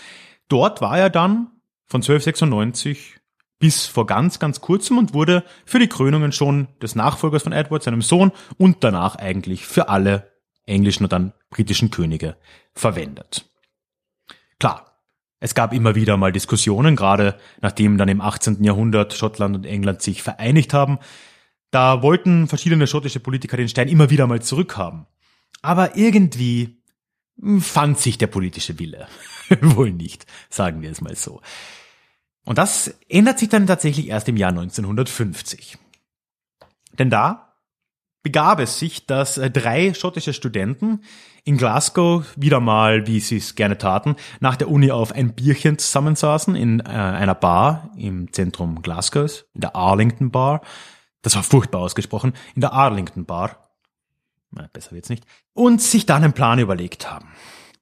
dort 0.48 0.80
war 0.80 0.98
er 0.98 1.10
dann 1.10 1.50
von 1.86 2.00
1296 2.00 3.20
bis 3.58 3.86
vor 3.86 4.06
ganz, 4.06 4.38
ganz 4.38 4.60
kurzem 4.60 4.98
und 4.98 5.14
wurde 5.14 5.44
für 5.64 5.78
die 5.78 5.88
Krönungen 5.88 6.32
schon 6.32 6.68
des 6.82 6.94
Nachfolgers 6.94 7.44
von 7.44 7.52
Edward, 7.52 7.82
seinem 7.82 8.02
Sohn, 8.02 8.32
und 8.58 8.84
danach 8.84 9.16
eigentlich 9.16 9.66
für 9.66 9.88
alle 9.88 10.32
englischen 10.66 11.04
und 11.04 11.12
dann 11.12 11.32
britischen 11.50 11.90
Könige 11.90 12.36
verwendet. 12.74 13.50
Klar, 14.58 14.94
es 15.40 15.54
gab 15.54 15.72
immer 15.72 15.94
wieder 15.94 16.16
mal 16.16 16.32
Diskussionen, 16.32 16.96
gerade 16.96 17.38
nachdem 17.60 17.98
dann 17.98 18.08
im 18.08 18.20
18. 18.20 18.64
Jahrhundert 18.64 19.14
Schottland 19.14 19.56
und 19.56 19.66
England 19.66 20.02
sich 20.02 20.22
vereinigt 20.22 20.72
haben. 20.72 20.98
Da 21.70 22.02
wollten 22.02 22.48
verschiedene 22.48 22.86
schottische 22.86 23.20
Politiker 23.20 23.56
den 23.56 23.68
Stein 23.68 23.88
immer 23.88 24.10
wieder 24.10 24.26
mal 24.26 24.40
zurückhaben. 24.40 25.06
Aber 25.60 25.96
irgendwie 25.96 26.82
fand 27.58 27.98
sich 27.98 28.18
der 28.18 28.26
politische 28.26 28.78
Wille 28.78 29.08
wohl 29.60 29.90
nicht, 29.90 30.26
sagen 30.50 30.82
wir 30.82 30.90
es 30.90 31.00
mal 31.00 31.16
so. 31.16 31.40
Und 32.44 32.58
das 32.58 32.94
ändert 33.08 33.38
sich 33.38 33.48
dann 33.48 33.66
tatsächlich 33.66 34.08
erst 34.08 34.28
im 34.28 34.36
Jahr 34.36 34.50
1950. 34.50 35.78
Denn 36.98 37.10
da 37.10 37.54
begab 38.22 38.58
es 38.58 38.78
sich, 38.78 39.06
dass 39.06 39.38
äh, 39.38 39.50
drei 39.50 39.94
schottische 39.94 40.32
Studenten 40.32 41.02
in 41.44 41.58
Glasgow 41.58 42.26
wieder 42.36 42.58
mal, 42.58 43.06
wie 43.06 43.20
sie 43.20 43.36
es 43.36 43.54
gerne 43.54 43.78
taten, 43.78 44.16
nach 44.40 44.56
der 44.56 44.70
Uni 44.70 44.90
auf 44.90 45.12
ein 45.12 45.34
Bierchen 45.34 45.78
zusammensaßen 45.78 46.56
in 46.56 46.80
äh, 46.80 46.84
einer 46.84 47.34
Bar 47.34 47.90
im 47.96 48.32
Zentrum 48.32 48.82
Glasgows, 48.82 49.44
in 49.52 49.60
der 49.60 49.76
Arlington 49.76 50.30
Bar. 50.30 50.62
Das 51.22 51.36
war 51.36 51.42
furchtbar 51.42 51.80
ausgesprochen, 51.80 52.32
in 52.54 52.62
der 52.62 52.72
Arlington 52.72 53.26
Bar. 53.26 53.63
Na, 54.54 54.68
besser 54.72 54.92
wird's 54.92 55.08
nicht. 55.08 55.24
Und 55.52 55.82
sich 55.82 56.06
dann 56.06 56.24
einen 56.24 56.32
Plan 56.32 56.58
überlegt 56.58 57.10
haben. 57.10 57.28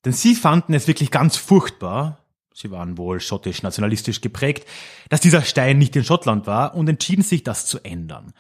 Denn 0.05 0.13
sie 0.13 0.35
fanden 0.35 0.75
es 0.75 0.89
wirklich 0.89 1.11
ganz 1.11 1.37
furchtbar, 1.37 2.25
sie 2.55 2.71
waren 2.71 2.99
wohl 2.99 3.21
schottisch-nationalistisch 3.21 4.21
geprägt, 4.21 4.67
dass 5.09 5.21
dieser 5.21 5.43
Stein 5.43 5.79
nicht 5.79 5.95
in 5.95 6.05
Schottland 6.05 6.47
war 6.47 6.75
und 6.75 6.89
entschieden 6.89 7.23
sich, 7.23 7.45
das 7.45 7.67
zu 7.67 7.79
ändern. 7.85 8.33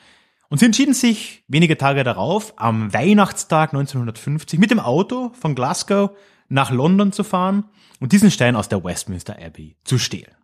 Und 0.49 0.59
sie 0.59 0.67
entschieden 0.67 0.93
sich 0.93 1.45
wenige 1.49 1.79
Tage 1.79 2.05
darauf, 2.05 2.53
am 2.57 2.93
Weihnachtstag 2.93 3.71
1950 3.71 4.59
mit 4.59 4.71
dem 4.71 4.81
Auto 4.81 5.33
von 5.41 5.55
Glasgow 5.55 6.11
nach 6.49 6.71
London 6.71 7.13
zu 7.13 7.25
fahren 7.25 7.65
und 8.01 8.13
diesen 8.13 8.31
Stein 8.31 8.57
aus 8.57 8.69
der 8.69 8.85
Westminster 8.85 9.39
Abbey 9.41 9.77
zu 9.85 9.99
stehlen. 9.99 10.35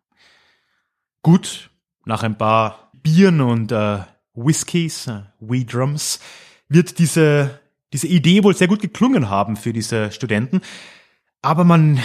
Gut, 1.22 1.70
nach 2.06 2.22
ein 2.22 2.38
paar 2.38 2.90
Bieren 2.94 3.40
und 3.40 3.72
äh, 3.72 3.98
Whiskys, 4.34 5.08
äh, 5.08 5.24
Weedrums, 5.40 6.20
wird 6.68 6.98
diese, 6.98 7.60
diese 7.92 8.06
Idee 8.06 8.44
wohl 8.44 8.56
sehr 8.56 8.68
gut 8.68 8.80
geklungen 8.80 9.30
haben 9.30 9.56
für 9.56 9.72
diese 9.72 10.12
Studenten. 10.12 10.60
Aber 11.42 11.64
man 11.64 12.00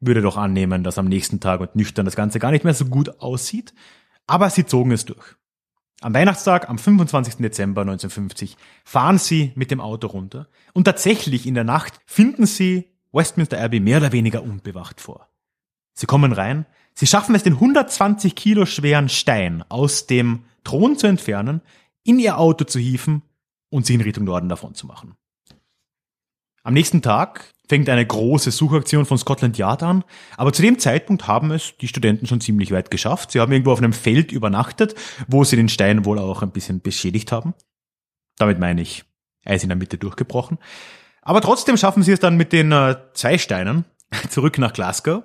würde 0.00 0.20
doch 0.20 0.36
annehmen, 0.36 0.84
dass 0.84 0.98
am 0.98 1.06
nächsten 1.06 1.40
Tag 1.40 1.60
und 1.60 1.76
nüchtern 1.76 2.04
das 2.04 2.16
Ganze 2.16 2.38
gar 2.38 2.50
nicht 2.50 2.64
mehr 2.64 2.74
so 2.74 2.86
gut 2.86 3.20
aussieht. 3.20 3.72
Aber 4.26 4.50
sie 4.50 4.66
zogen 4.66 4.92
es 4.92 5.04
durch. 5.04 5.36
Am 6.00 6.14
Weihnachtstag, 6.14 6.68
am 6.68 6.78
25. 6.78 7.36
Dezember 7.36 7.82
1950, 7.82 8.56
fahren 8.84 9.18
sie 9.18 9.52
mit 9.54 9.70
dem 9.70 9.80
Auto 9.80 10.08
runter 10.08 10.48
und 10.72 10.84
tatsächlich 10.84 11.46
in 11.46 11.54
der 11.54 11.64
Nacht 11.64 12.00
finden 12.06 12.44
sie 12.44 12.90
Westminster 13.12 13.60
Abbey 13.60 13.78
mehr 13.78 13.98
oder 13.98 14.10
weniger 14.10 14.42
unbewacht 14.42 15.00
vor. 15.00 15.28
Sie 15.92 16.06
kommen 16.06 16.32
rein, 16.32 16.66
sie 16.94 17.06
schaffen 17.06 17.34
es, 17.36 17.44
den 17.44 17.54
120 17.54 18.34
Kilo 18.34 18.66
schweren 18.66 19.08
Stein 19.08 19.64
aus 19.68 20.06
dem 20.06 20.44
Thron 20.64 20.96
zu 20.96 21.06
entfernen, 21.06 21.60
in 22.02 22.18
ihr 22.18 22.38
Auto 22.38 22.64
zu 22.64 22.80
hieven 22.80 23.22
und 23.68 23.86
sie 23.86 23.94
in 23.94 24.00
Richtung 24.00 24.24
Norden 24.24 24.48
davon 24.48 24.74
zu 24.74 24.86
machen. 24.86 25.14
Am 26.64 26.74
nächsten 26.74 27.02
Tag 27.02 27.52
fängt 27.68 27.88
eine 27.88 28.06
große 28.06 28.52
Suchaktion 28.52 29.04
von 29.04 29.18
Scotland 29.18 29.58
Yard 29.58 29.82
an, 29.82 30.04
aber 30.36 30.52
zu 30.52 30.62
dem 30.62 30.78
Zeitpunkt 30.78 31.26
haben 31.26 31.50
es 31.50 31.76
die 31.80 31.88
Studenten 31.88 32.26
schon 32.26 32.40
ziemlich 32.40 32.70
weit 32.70 32.90
geschafft. 32.90 33.32
Sie 33.32 33.40
haben 33.40 33.50
irgendwo 33.50 33.72
auf 33.72 33.78
einem 33.78 33.92
Feld 33.92 34.30
übernachtet, 34.30 34.94
wo 35.26 35.42
sie 35.42 35.56
den 35.56 35.68
Stein 35.68 36.04
wohl 36.04 36.18
auch 36.20 36.42
ein 36.42 36.52
bisschen 36.52 36.80
beschädigt 36.80 37.32
haben. 37.32 37.54
Damit 38.36 38.60
meine 38.60 38.80
ich, 38.80 39.04
ist 39.44 39.64
in 39.64 39.70
der 39.70 39.76
Mitte 39.76 39.98
durchgebrochen. 39.98 40.58
Aber 41.22 41.40
trotzdem 41.40 41.76
schaffen 41.76 42.02
sie 42.04 42.12
es 42.12 42.20
dann 42.20 42.36
mit 42.36 42.52
den 42.52 42.70
äh, 42.70 42.96
zwei 43.14 43.38
Steinen 43.38 43.84
zurück 44.28 44.58
nach 44.58 44.72
Glasgow 44.72 45.24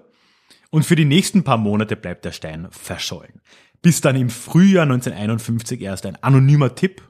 und 0.72 0.86
für 0.86 0.96
die 0.96 1.06
nächsten 1.06 1.44
paar 1.44 1.58
Monate 1.58 1.96
bleibt 1.96 2.26
der 2.26 2.32
Stein 2.32 2.68
verschollen. 2.72 3.42
Bis 3.84 4.02
dann 4.02 4.16
im 4.16 4.32
Frühjahr 4.32 4.84
1951 4.84 5.82
erst 5.82 6.08
ein 6.08 6.22
anonymer 6.24 6.74
Tipp, 6.74 7.04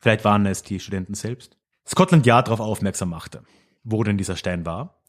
vielleicht 0.00 0.24
waren 0.24 0.44
es 0.44 0.62
die 0.62 0.80
Studenten 0.80 1.14
selbst, 1.14 1.56
Scotland 1.86 2.26
Yard 2.26 2.48
darauf 2.48 2.60
aufmerksam 2.60 3.08
machte 3.08 3.42
wo 3.82 4.02
denn 4.04 4.18
dieser 4.18 4.36
Stein 4.36 4.66
war. 4.66 5.02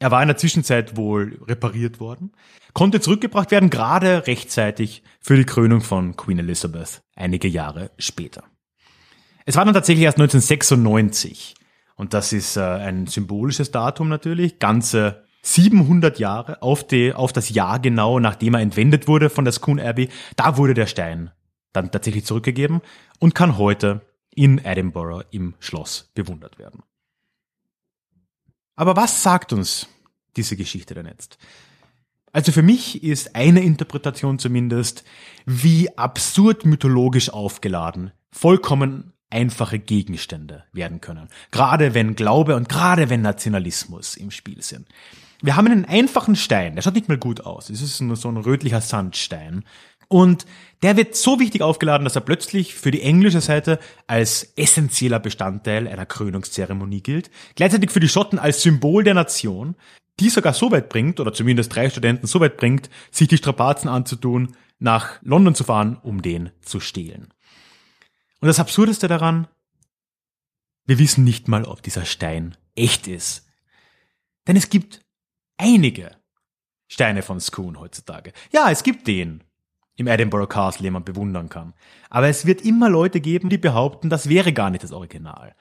Er 0.00 0.10
war 0.10 0.22
in 0.22 0.28
der 0.28 0.36
Zwischenzeit 0.36 0.96
wohl 0.96 1.40
repariert 1.46 1.98
worden, 1.98 2.32
konnte 2.72 3.00
zurückgebracht 3.00 3.50
werden, 3.50 3.70
gerade 3.70 4.26
rechtzeitig 4.26 5.02
für 5.20 5.36
die 5.36 5.44
Krönung 5.44 5.80
von 5.80 6.16
Queen 6.16 6.38
Elizabeth 6.38 7.02
einige 7.16 7.48
Jahre 7.48 7.90
später. 7.98 8.44
Es 9.44 9.56
war 9.56 9.64
dann 9.64 9.74
tatsächlich 9.74 10.04
erst 10.04 10.18
1996 10.18 11.54
und 11.96 12.14
das 12.14 12.32
ist 12.32 12.56
äh, 12.56 12.60
ein 12.60 13.06
symbolisches 13.08 13.72
Datum 13.72 14.08
natürlich, 14.08 14.60
ganze 14.60 15.24
700 15.42 16.18
Jahre 16.18 16.62
auf, 16.62 16.86
die, 16.86 17.12
auf 17.12 17.32
das 17.32 17.48
Jahr 17.48 17.80
genau, 17.80 18.20
nachdem 18.20 18.54
er 18.54 18.60
entwendet 18.60 19.08
wurde 19.08 19.30
von 19.30 19.44
der 19.44 19.52
Scone 19.52 19.84
Abbey, 19.84 20.08
da 20.36 20.56
wurde 20.56 20.74
der 20.74 20.86
Stein 20.86 21.32
dann 21.72 21.90
tatsächlich 21.90 22.24
zurückgegeben 22.24 22.82
und 23.18 23.34
kann 23.34 23.58
heute 23.58 24.02
in 24.34 24.58
Edinburgh 24.64 25.24
im 25.30 25.54
Schloss 25.58 26.10
bewundert 26.14 26.58
werden. 26.58 26.82
Aber 28.78 28.94
was 28.94 29.24
sagt 29.24 29.52
uns 29.52 29.88
diese 30.36 30.56
Geschichte 30.56 30.94
denn 30.94 31.06
jetzt? 31.06 31.36
Also 32.30 32.52
für 32.52 32.62
mich 32.62 33.02
ist 33.02 33.34
eine 33.34 33.60
Interpretation 33.60 34.38
zumindest, 34.38 35.02
wie 35.46 35.98
absurd 35.98 36.64
mythologisch 36.64 37.28
aufgeladen 37.30 38.12
vollkommen 38.30 39.14
einfache 39.30 39.80
Gegenstände 39.80 40.62
werden 40.72 41.00
können. 41.00 41.28
Gerade 41.50 41.92
wenn 41.92 42.14
Glaube 42.14 42.54
und 42.54 42.68
gerade 42.68 43.10
wenn 43.10 43.20
Nationalismus 43.20 44.16
im 44.16 44.30
Spiel 44.30 44.62
sind. 44.62 44.86
Wir 45.42 45.56
haben 45.56 45.66
einen 45.66 45.84
einfachen 45.84 46.36
Stein, 46.36 46.76
der 46.76 46.82
schaut 46.82 46.94
nicht 46.94 47.08
mal 47.08 47.18
gut 47.18 47.40
aus. 47.40 47.70
Es 47.70 47.82
ist 47.82 48.00
nur 48.00 48.14
so 48.14 48.28
ein 48.28 48.36
rötlicher 48.36 48.80
Sandstein. 48.80 49.64
Und 50.08 50.46
der 50.82 50.96
wird 50.96 51.14
so 51.14 51.38
wichtig 51.38 51.62
aufgeladen, 51.62 52.04
dass 52.04 52.16
er 52.16 52.22
plötzlich 52.22 52.74
für 52.74 52.90
die 52.90 53.02
englische 53.02 53.40
Seite 53.40 53.78
als 54.06 54.52
essentieller 54.56 55.20
Bestandteil 55.20 55.86
einer 55.86 56.06
Krönungszeremonie 56.06 57.02
gilt, 57.02 57.30
gleichzeitig 57.56 57.90
für 57.90 58.00
die 58.00 58.08
Schotten 58.08 58.38
als 58.38 58.62
Symbol 58.62 59.04
der 59.04 59.14
Nation, 59.14 59.76
die 60.18 60.30
sogar 60.30 60.54
so 60.54 60.70
weit 60.70 60.88
bringt, 60.88 61.20
oder 61.20 61.32
zumindest 61.32 61.74
drei 61.74 61.90
Studenten 61.90 62.26
so 62.26 62.40
weit 62.40 62.56
bringt, 62.56 62.88
sich 63.10 63.28
die 63.28 63.36
Strapazen 63.36 63.88
anzutun, 63.88 64.56
nach 64.78 65.20
London 65.22 65.54
zu 65.54 65.64
fahren, 65.64 65.98
um 66.02 66.22
den 66.22 66.50
zu 66.62 66.80
stehlen. 66.80 67.32
Und 68.40 68.46
das 68.46 68.60
Absurdeste 68.60 69.08
daran, 69.08 69.48
wir 70.86 70.98
wissen 70.98 71.24
nicht 71.24 71.48
mal, 71.48 71.64
ob 71.64 71.82
dieser 71.82 72.04
Stein 72.04 72.56
echt 72.74 73.08
ist. 73.08 73.46
Denn 74.46 74.56
es 74.56 74.70
gibt 74.70 75.04
einige 75.58 76.16
Steine 76.86 77.22
von 77.22 77.40
Scone 77.40 77.78
heutzutage. 77.78 78.32
Ja, 78.52 78.70
es 78.70 78.82
gibt 78.82 79.06
den 79.06 79.44
im 79.98 80.06
Edinburgh 80.06 80.46
Castle, 80.46 80.84
den 80.84 80.92
man 80.92 81.04
bewundern 81.04 81.48
kann. 81.48 81.74
Aber 82.08 82.28
es 82.28 82.46
wird 82.46 82.62
immer 82.62 82.88
Leute 82.88 83.20
geben, 83.20 83.50
die 83.50 83.58
behaupten, 83.58 84.08
das 84.08 84.28
wäre 84.28 84.52
gar 84.52 84.70
nicht 84.70 84.84
das 84.84 84.92
Original. 84.92 85.54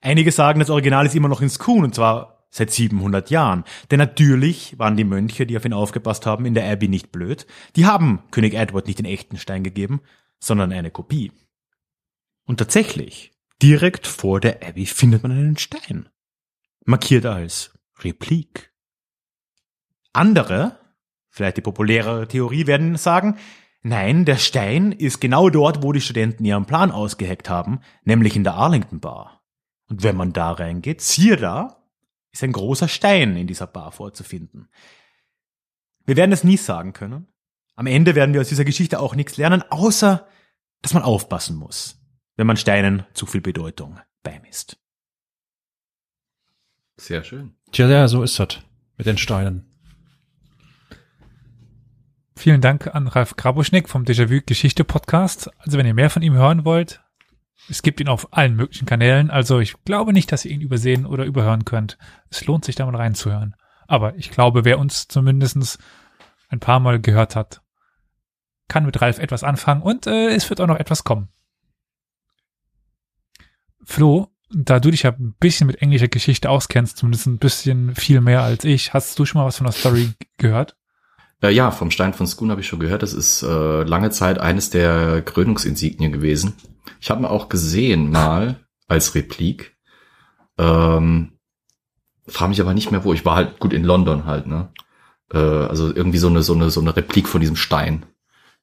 Einige 0.00 0.32
sagen, 0.32 0.58
das 0.58 0.70
Original 0.70 1.06
ist 1.06 1.14
immer 1.14 1.28
noch 1.28 1.42
in 1.42 1.50
Scone 1.50 1.84
und 1.84 1.94
zwar 1.94 2.46
seit 2.50 2.70
700 2.70 3.30
Jahren. 3.30 3.64
Denn 3.90 3.98
natürlich 3.98 4.78
waren 4.78 4.96
die 4.96 5.04
Mönche, 5.04 5.46
die 5.46 5.56
auf 5.56 5.64
ihn 5.64 5.72
aufgepasst 5.72 6.24
haben, 6.24 6.46
in 6.46 6.54
der 6.54 6.70
Abbey 6.70 6.88
nicht 6.88 7.12
blöd. 7.12 7.46
Die 7.76 7.84
haben 7.84 8.22
König 8.30 8.54
Edward 8.54 8.86
nicht 8.86 8.98
den 8.98 9.06
echten 9.06 9.36
Stein 9.36 9.64
gegeben, 9.64 10.00
sondern 10.40 10.72
eine 10.72 10.90
Kopie. 10.90 11.32
Und 12.46 12.58
tatsächlich, 12.58 13.32
direkt 13.60 14.06
vor 14.06 14.40
der 14.40 14.66
Abbey 14.66 14.86
findet 14.86 15.22
man 15.22 15.32
einen 15.32 15.58
Stein. 15.58 16.08
Markiert 16.86 17.26
als 17.26 17.78
Replik. 18.02 18.72
Andere, 20.12 20.78
vielleicht 21.28 21.58
die 21.58 21.62
populärere 21.62 22.28
Theorie, 22.28 22.66
werden 22.66 22.96
sagen, 22.96 23.36
nein, 23.84 24.24
der 24.24 24.36
Stein 24.36 24.90
ist 24.90 25.20
genau 25.20 25.48
dort, 25.50 25.84
wo 25.84 25.92
die 25.92 26.00
Studenten 26.00 26.44
ihren 26.44 26.66
Plan 26.66 26.90
ausgeheckt 26.90 27.48
haben, 27.48 27.80
nämlich 28.02 28.34
in 28.34 28.42
der 28.42 28.54
Arlington 28.54 28.98
Bar. 28.98 29.42
Und 29.88 30.02
wenn 30.02 30.16
man 30.16 30.32
da 30.32 30.50
reingeht, 30.50 31.00
siehe 31.00 31.36
da, 31.36 31.84
ist 32.32 32.42
ein 32.42 32.52
großer 32.52 32.88
Stein 32.88 33.36
in 33.36 33.46
dieser 33.46 33.68
Bar 33.68 33.92
vorzufinden. 33.92 34.68
Wir 36.04 36.16
werden 36.16 36.32
es 36.32 36.42
nie 36.42 36.56
sagen 36.56 36.92
können. 36.92 37.28
Am 37.76 37.86
Ende 37.86 38.14
werden 38.14 38.34
wir 38.34 38.40
aus 38.40 38.48
dieser 38.48 38.64
Geschichte 38.64 38.98
auch 38.98 39.14
nichts 39.14 39.36
lernen, 39.36 39.62
außer 39.70 40.26
dass 40.82 40.94
man 40.94 41.02
aufpassen 41.02 41.56
muss, 41.56 42.00
wenn 42.36 42.46
man 42.46 42.56
Steinen 42.56 43.06
zu 43.14 43.26
viel 43.26 43.40
Bedeutung 43.40 44.00
beimisst. 44.22 44.78
Sehr 46.96 47.24
schön. 47.24 47.56
Tja, 47.72 47.88
ja, 47.88 48.08
so 48.08 48.22
ist 48.22 48.38
das 48.38 48.60
mit 48.96 49.06
den 49.06 49.18
Steinen. 49.18 49.73
Vielen 52.36 52.60
Dank 52.60 52.94
an 52.94 53.06
Ralf 53.06 53.36
Grabuschnick 53.36 53.88
vom 53.88 54.04
Déjà-vu 54.04 54.40
Geschichte 54.44 54.84
Podcast. 54.84 55.50
Also 55.58 55.78
wenn 55.78 55.86
ihr 55.86 55.94
mehr 55.94 56.10
von 56.10 56.22
ihm 56.22 56.34
hören 56.34 56.64
wollt, 56.64 57.00
es 57.70 57.82
gibt 57.82 58.00
ihn 58.00 58.08
auf 58.08 58.32
allen 58.32 58.56
möglichen 58.56 58.86
Kanälen. 58.86 59.30
Also 59.30 59.60
ich 59.60 59.74
glaube 59.84 60.12
nicht, 60.12 60.30
dass 60.32 60.44
ihr 60.44 60.50
ihn 60.50 60.60
übersehen 60.60 61.06
oder 61.06 61.24
überhören 61.24 61.64
könnt. 61.64 61.96
Es 62.30 62.44
lohnt 62.44 62.64
sich 62.64 62.74
da 62.74 62.84
mal 62.86 62.96
reinzuhören. 62.96 63.54
Aber 63.86 64.16
ich 64.16 64.30
glaube, 64.30 64.64
wer 64.64 64.78
uns 64.78 65.08
zumindestens 65.08 65.78
ein 66.48 66.60
paar 66.60 66.80
Mal 66.80 67.00
gehört 67.00 67.36
hat, 67.36 67.62
kann 68.68 68.84
mit 68.84 69.00
Ralf 69.00 69.18
etwas 69.18 69.44
anfangen 69.44 69.82
und 69.82 70.06
äh, 70.06 70.28
es 70.28 70.48
wird 70.50 70.60
auch 70.60 70.66
noch 70.66 70.78
etwas 70.78 71.04
kommen. 71.04 71.28
Flo, 73.84 74.28
da 74.50 74.80
du 74.80 74.90
dich 74.90 75.02
ja 75.02 75.12
ein 75.12 75.34
bisschen 75.38 75.66
mit 75.66 75.82
englischer 75.82 76.08
Geschichte 76.08 76.50
auskennst, 76.50 76.96
zumindest 76.96 77.26
ein 77.26 77.38
bisschen 77.38 77.94
viel 77.94 78.20
mehr 78.20 78.42
als 78.42 78.64
ich, 78.64 78.92
hast 78.92 79.18
du 79.18 79.24
schon 79.24 79.40
mal 79.40 79.46
was 79.46 79.58
von 79.58 79.66
der 79.66 79.72
Story 79.72 80.12
gehört? 80.38 80.76
Äh, 81.42 81.50
ja, 81.50 81.70
vom 81.70 81.90
Stein 81.90 82.14
von 82.14 82.26
Skun 82.26 82.50
habe 82.50 82.60
ich 82.60 82.66
schon 82.66 82.80
gehört. 82.80 83.02
Das 83.02 83.12
ist 83.12 83.42
äh, 83.42 83.82
lange 83.82 84.10
Zeit 84.10 84.38
eines 84.38 84.70
der 84.70 85.22
Krönungsinsignien 85.22 86.12
gewesen. 86.12 86.54
Ich 87.00 87.10
habe 87.10 87.22
ihn 87.22 87.26
auch 87.26 87.48
gesehen 87.48 88.10
mal 88.10 88.66
als 88.88 89.14
Replik. 89.14 89.76
Ähm, 90.58 91.32
frage 92.26 92.50
mich 92.50 92.60
aber 92.60 92.74
nicht 92.74 92.90
mehr, 92.90 93.04
wo. 93.04 93.12
Ich 93.12 93.24
war 93.24 93.36
halt 93.36 93.58
gut 93.58 93.72
in 93.72 93.84
London 93.84 94.24
halt, 94.24 94.46
ne? 94.46 94.70
Äh, 95.32 95.38
also 95.38 95.94
irgendwie 95.94 96.18
so 96.18 96.28
eine, 96.28 96.42
so 96.42 96.54
eine, 96.54 96.70
so 96.70 96.80
eine 96.80 96.96
Replik 96.96 97.28
von 97.28 97.40
diesem 97.40 97.56
Stein, 97.56 98.06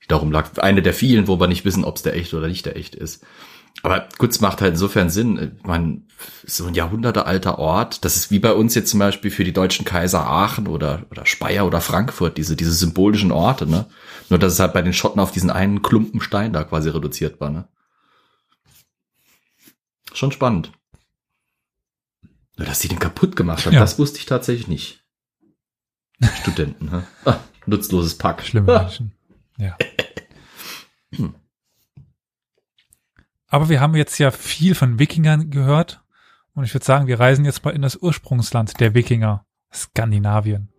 die 0.03 0.07
darum 0.07 0.31
lag. 0.31 0.57
Eine 0.57 0.81
der 0.81 0.93
vielen, 0.93 1.27
wo 1.27 1.39
wir 1.39 1.47
nicht 1.47 1.65
wissen, 1.65 1.83
ob 1.83 1.97
es 1.97 2.03
der 2.03 2.15
echt 2.15 2.33
oder 2.33 2.47
nicht 2.47 2.65
der 2.65 2.77
echt 2.77 2.95
ist. 2.95 3.25
Aber 3.83 4.07
gut, 4.19 4.29
es 4.29 4.41
macht 4.41 4.61
halt 4.61 4.73
insofern 4.73 5.09
Sinn. 5.09 5.55
Ich 5.57 5.63
meine, 5.65 6.01
so 6.45 6.65
ein 6.67 6.75
jahrhundertealter 6.75 7.57
Ort, 7.57 8.05
das 8.05 8.15
ist 8.15 8.29
wie 8.29 8.37
bei 8.39 8.53
uns 8.53 8.75
jetzt 8.75 8.91
zum 8.91 8.99
Beispiel 8.99 9.31
für 9.31 9.43
die 9.43 9.53
deutschen 9.53 9.85
Kaiser 9.85 10.25
Aachen 10.27 10.67
oder, 10.67 11.03
oder 11.09 11.25
Speyer 11.25 11.65
oder 11.65 11.81
Frankfurt, 11.81 12.37
diese, 12.37 12.55
diese 12.55 12.73
symbolischen 12.73 13.31
Orte, 13.31 13.65
ne? 13.65 13.87
Nur, 14.29 14.37
dass 14.37 14.53
es 14.53 14.59
halt 14.59 14.73
bei 14.73 14.83
den 14.83 14.93
Schotten 14.93 15.19
auf 15.19 15.31
diesen 15.31 15.49
einen 15.49 15.81
Klumpen 15.81 16.21
Stein 16.21 16.53
da 16.53 16.63
quasi 16.63 16.89
reduziert 16.89 17.41
war, 17.41 17.49
ne? 17.49 17.67
Schon 20.13 20.31
spannend. 20.31 20.71
Nur, 22.57 22.67
dass 22.67 22.79
die 22.79 22.87
den 22.89 22.99
kaputt 22.99 23.35
gemacht 23.35 23.65
haben, 23.65 23.73
Ja. 23.73 23.79
das 23.79 23.97
wusste 23.97 24.19
ich 24.19 24.25
tatsächlich 24.27 24.67
nicht. 24.67 25.03
Studenten, 26.41 26.85
ne? 26.85 27.07
Ah, 27.25 27.37
nutzloses 27.65 28.15
Pack. 28.15 28.43
Schlimme 28.45 28.75
Ah. 28.75 28.81
Menschen. 28.83 29.11
Ja. 29.57 29.75
Aber 33.51 33.67
wir 33.67 33.79
haben 33.81 33.95
jetzt 33.95 34.17
ja 34.17 34.31
viel 34.31 34.73
von 34.75 34.97
Wikingern 34.97 35.49
gehört. 35.49 36.01
Und 36.53 36.63
ich 36.63 36.73
würde 36.73 36.85
sagen, 36.85 37.07
wir 37.07 37.19
reisen 37.19 37.43
jetzt 37.43 37.65
mal 37.65 37.71
in 37.71 37.81
das 37.81 37.97
Ursprungsland 37.97 38.79
der 38.79 38.93
Wikinger, 38.93 39.45
Skandinavien. 39.73 40.69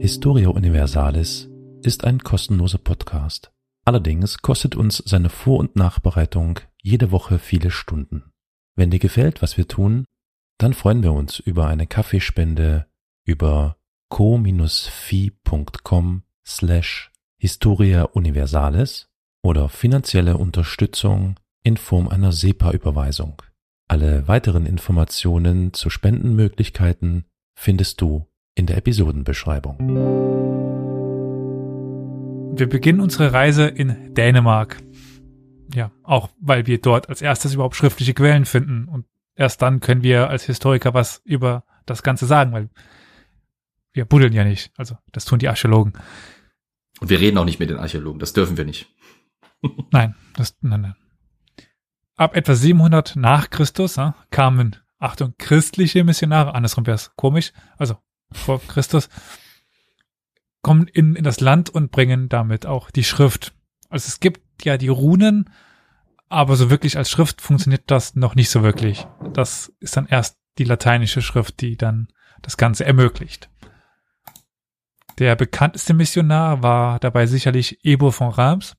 Historia 0.00 0.48
Universalis 0.48 1.50
ist 1.82 2.04
ein 2.04 2.20
kostenloser 2.20 2.78
Podcast. 2.78 3.52
Allerdings 3.84 4.38
kostet 4.38 4.76
uns 4.76 5.02
seine 5.04 5.28
Vor- 5.28 5.58
und 5.58 5.76
Nachbereitung 5.76 6.60
jede 6.80 7.10
Woche 7.10 7.38
viele 7.38 7.70
Stunden. 7.70 8.32
Wenn 8.76 8.90
dir 8.90 8.98
gefällt, 8.98 9.42
was 9.42 9.58
wir 9.58 9.68
tun, 9.68 10.06
dann 10.56 10.72
freuen 10.72 11.02
wir 11.02 11.12
uns 11.12 11.38
über 11.38 11.66
eine 11.66 11.86
Kaffeespende 11.86 12.86
über 13.26 13.76
co-fi.com 14.08 14.62
slash 16.46 17.12
Historia 17.36 18.04
Universalis 18.04 19.10
oder 19.44 19.68
finanzielle 19.68 20.38
Unterstützung 20.38 21.36
in 21.62 21.76
Form 21.76 22.08
einer 22.08 22.32
SEPA-Überweisung. 22.32 23.42
Alle 23.86 24.26
weiteren 24.26 24.64
Informationen 24.64 25.74
zu 25.74 25.90
Spendenmöglichkeiten 25.90 27.26
findest 27.54 28.00
du 28.00 28.26
in 28.54 28.64
der 28.66 28.78
Episodenbeschreibung. 28.78 29.76
Wir 32.56 32.68
beginnen 32.68 33.00
unsere 33.00 33.34
Reise 33.34 33.66
in 33.66 34.14
Dänemark. 34.14 34.82
Ja, 35.74 35.90
auch 36.02 36.30
weil 36.40 36.66
wir 36.66 36.80
dort 36.80 37.10
als 37.10 37.20
erstes 37.20 37.52
überhaupt 37.52 37.76
schriftliche 37.76 38.14
Quellen 38.14 38.46
finden. 38.46 38.86
Und 38.88 39.04
erst 39.36 39.60
dann 39.60 39.80
können 39.80 40.02
wir 40.02 40.30
als 40.30 40.44
Historiker 40.44 40.94
was 40.94 41.20
über 41.24 41.64
das 41.84 42.02
Ganze 42.02 42.24
sagen, 42.24 42.52
weil 42.52 42.70
wir 43.92 44.06
buddeln 44.06 44.32
ja 44.32 44.44
nicht. 44.44 44.72
Also 44.78 44.96
das 45.12 45.26
tun 45.26 45.38
die 45.38 45.48
Archäologen. 45.48 45.92
Und 47.00 47.10
wir 47.10 47.20
reden 47.20 47.36
auch 47.36 47.44
nicht 47.44 47.60
mit 47.60 47.68
den 47.68 47.76
Archäologen, 47.76 48.20
das 48.20 48.32
dürfen 48.32 48.56
wir 48.56 48.64
nicht. 48.64 48.88
Nein, 49.90 50.14
das, 50.36 50.56
nein, 50.60 50.80
nein. 50.80 50.96
Ab 52.16 52.36
etwa 52.36 52.54
700 52.54 53.16
nach 53.16 53.50
Christus 53.50 53.96
ja, 53.96 54.14
kamen, 54.30 54.76
Achtung, 54.98 55.34
christliche 55.38 56.04
Missionare, 56.04 56.54
andersrum 56.54 56.86
wäre 56.86 56.94
es 56.94 57.14
komisch, 57.16 57.52
also 57.76 57.96
vor 58.32 58.60
Christus, 58.60 59.08
kommen 60.62 60.86
in, 60.86 61.16
in 61.16 61.24
das 61.24 61.40
Land 61.40 61.70
und 61.70 61.90
bringen 61.90 62.28
damit 62.28 62.66
auch 62.66 62.90
die 62.90 63.04
Schrift. 63.04 63.54
Also 63.88 64.08
es 64.08 64.20
gibt 64.20 64.64
ja 64.64 64.76
die 64.76 64.88
Runen, 64.88 65.50
aber 66.28 66.56
so 66.56 66.70
wirklich 66.70 66.96
als 66.96 67.10
Schrift 67.10 67.40
funktioniert 67.40 67.84
das 67.86 68.14
noch 68.14 68.34
nicht 68.34 68.50
so 68.50 68.62
wirklich. 68.62 69.06
Das 69.32 69.72
ist 69.80 69.96
dann 69.96 70.06
erst 70.06 70.38
die 70.58 70.64
lateinische 70.64 71.22
Schrift, 71.22 71.60
die 71.60 71.76
dann 71.76 72.08
das 72.42 72.56
Ganze 72.56 72.84
ermöglicht. 72.84 73.50
Der 75.18 75.36
bekannteste 75.36 75.94
Missionar 75.94 76.62
war 76.62 76.98
dabei 76.98 77.26
sicherlich 77.26 77.84
Ebo 77.84 78.10
von 78.10 78.30
Reims, 78.30 78.76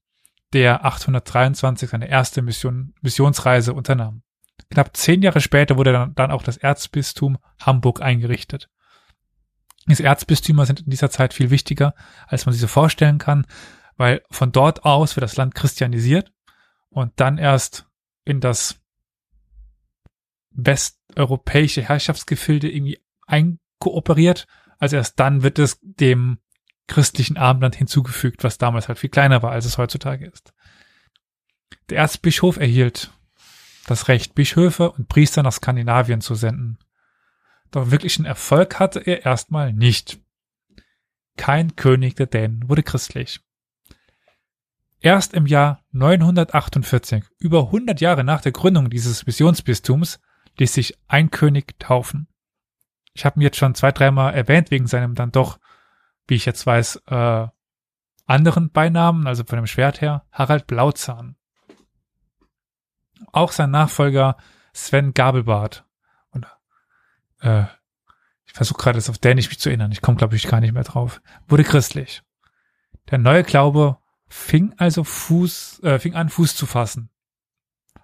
der 0.55 0.85
823 0.85 1.89
seine 1.89 2.07
erste 2.07 2.41
Mission, 2.41 2.93
Missionsreise 3.01 3.73
unternahm. 3.73 4.23
Knapp 4.71 4.95
zehn 4.95 5.21
Jahre 5.21 5.41
später 5.41 5.75
wurde 5.75 5.91
dann, 5.91 6.15
dann 6.15 6.31
auch 6.31 6.43
das 6.43 6.55
Erzbistum 6.55 7.37
Hamburg 7.59 8.01
eingerichtet. 8.01 8.69
Diese 9.85 10.03
Erzbistümer 10.03 10.65
sind 10.65 10.79
in 10.79 10.89
dieser 10.89 11.11
Zeit 11.11 11.33
viel 11.33 11.49
wichtiger, 11.49 11.93
als 12.25 12.45
man 12.45 12.53
sich 12.53 12.61
so 12.61 12.67
vorstellen 12.67 13.17
kann, 13.17 13.45
weil 13.97 14.21
von 14.31 14.53
dort 14.53 14.85
aus 14.85 15.17
wird 15.17 15.23
das 15.23 15.35
Land 15.35 15.55
christianisiert 15.55 16.31
und 16.89 17.11
dann 17.19 17.37
erst 17.37 17.85
in 18.23 18.39
das 18.39 18.79
westeuropäische 20.51 21.81
Herrschaftsgefilde 21.81 22.71
irgendwie 22.71 23.03
einkooperiert. 23.27 24.47
Also 24.79 24.95
erst 24.95 25.19
dann 25.19 25.43
wird 25.43 25.59
es 25.59 25.79
dem 25.81 26.39
christlichen 26.87 27.37
Abendland 27.37 27.75
hinzugefügt, 27.75 28.43
was 28.43 28.57
damals 28.57 28.87
halt 28.87 28.99
viel 28.99 29.09
kleiner 29.09 29.41
war, 29.41 29.51
als 29.51 29.65
es 29.65 29.77
heutzutage 29.77 30.25
ist. 30.27 30.53
Der 31.89 31.99
Erzbischof 31.99 32.57
erhielt 32.57 33.11
das 33.87 34.07
Recht, 34.07 34.35
Bischöfe 34.35 34.91
und 34.91 35.07
Priester 35.07 35.43
nach 35.43 35.53
Skandinavien 35.53 36.21
zu 36.21 36.35
senden. 36.35 36.79
Doch 37.71 37.91
wirklichen 37.91 38.25
Erfolg 38.25 38.79
hatte 38.79 38.99
er 38.99 39.25
erstmal 39.25 39.73
nicht. 39.73 40.19
kein 41.37 41.75
König 41.75 42.15
der 42.15 42.27
Dänen 42.27 42.69
wurde 42.69 42.81
christlich. 42.81 43.41
Erst 45.01 45.33
im 45.33 45.45
Jahr 45.45 45.83
948, 45.91 47.25
über 47.39 47.65
100 47.65 47.99
Jahre 47.99 48.23
nach 48.23 48.39
der 48.39 48.53
Gründung 48.53 48.89
dieses 48.89 49.25
Missionsbistums, 49.25 50.21
ließ 50.57 50.73
sich 50.73 50.97
ein 51.07 51.29
König 51.29 51.77
taufen. 51.77 52.27
Ich 53.13 53.25
habe 53.25 53.37
ihn 53.37 53.43
jetzt 53.43 53.57
schon 53.57 53.75
zwei, 53.75 53.91
dreimal 53.91 54.33
erwähnt 54.33 54.71
wegen 54.71 54.87
seinem 54.87 55.13
dann 55.13 55.31
doch, 55.31 55.59
wie 56.27 56.35
ich 56.35 56.45
jetzt 56.45 56.65
weiß, 56.65 57.03
äh, 57.07 57.47
anderen 58.25 58.71
Beinamen, 58.71 59.27
also 59.27 59.43
von 59.43 59.57
dem 59.57 59.67
Schwert 59.67 60.01
her, 60.01 60.25
Harald 60.31 60.67
Blauzahn. 60.67 61.35
Auch 63.31 63.51
sein 63.51 63.71
Nachfolger 63.71 64.37
Sven 64.73 65.13
Gabelbart. 65.13 65.85
Und 66.31 66.45
äh, 67.41 67.65
ich 68.45 68.53
versuche 68.53 68.81
gerade 68.81 68.97
es 68.97 69.09
auf 69.09 69.17
Dänisch 69.17 69.49
mich 69.49 69.59
zu 69.59 69.69
erinnern, 69.69 69.91
ich 69.91 70.01
komme 70.01 70.17
glaube 70.17 70.35
ich 70.35 70.47
gar 70.47 70.59
nicht 70.59 70.73
mehr 70.73 70.83
drauf, 70.83 71.21
wurde 71.47 71.63
christlich. 71.63 72.23
Der 73.11 73.19
neue 73.19 73.43
Glaube 73.43 73.97
fing 74.27 74.73
also 74.77 75.03
Fuß, 75.03 75.83
äh, 75.83 75.99
fing 75.99 76.15
an 76.15 76.29
Fuß 76.29 76.55
zu 76.55 76.65
fassen. 76.65 77.09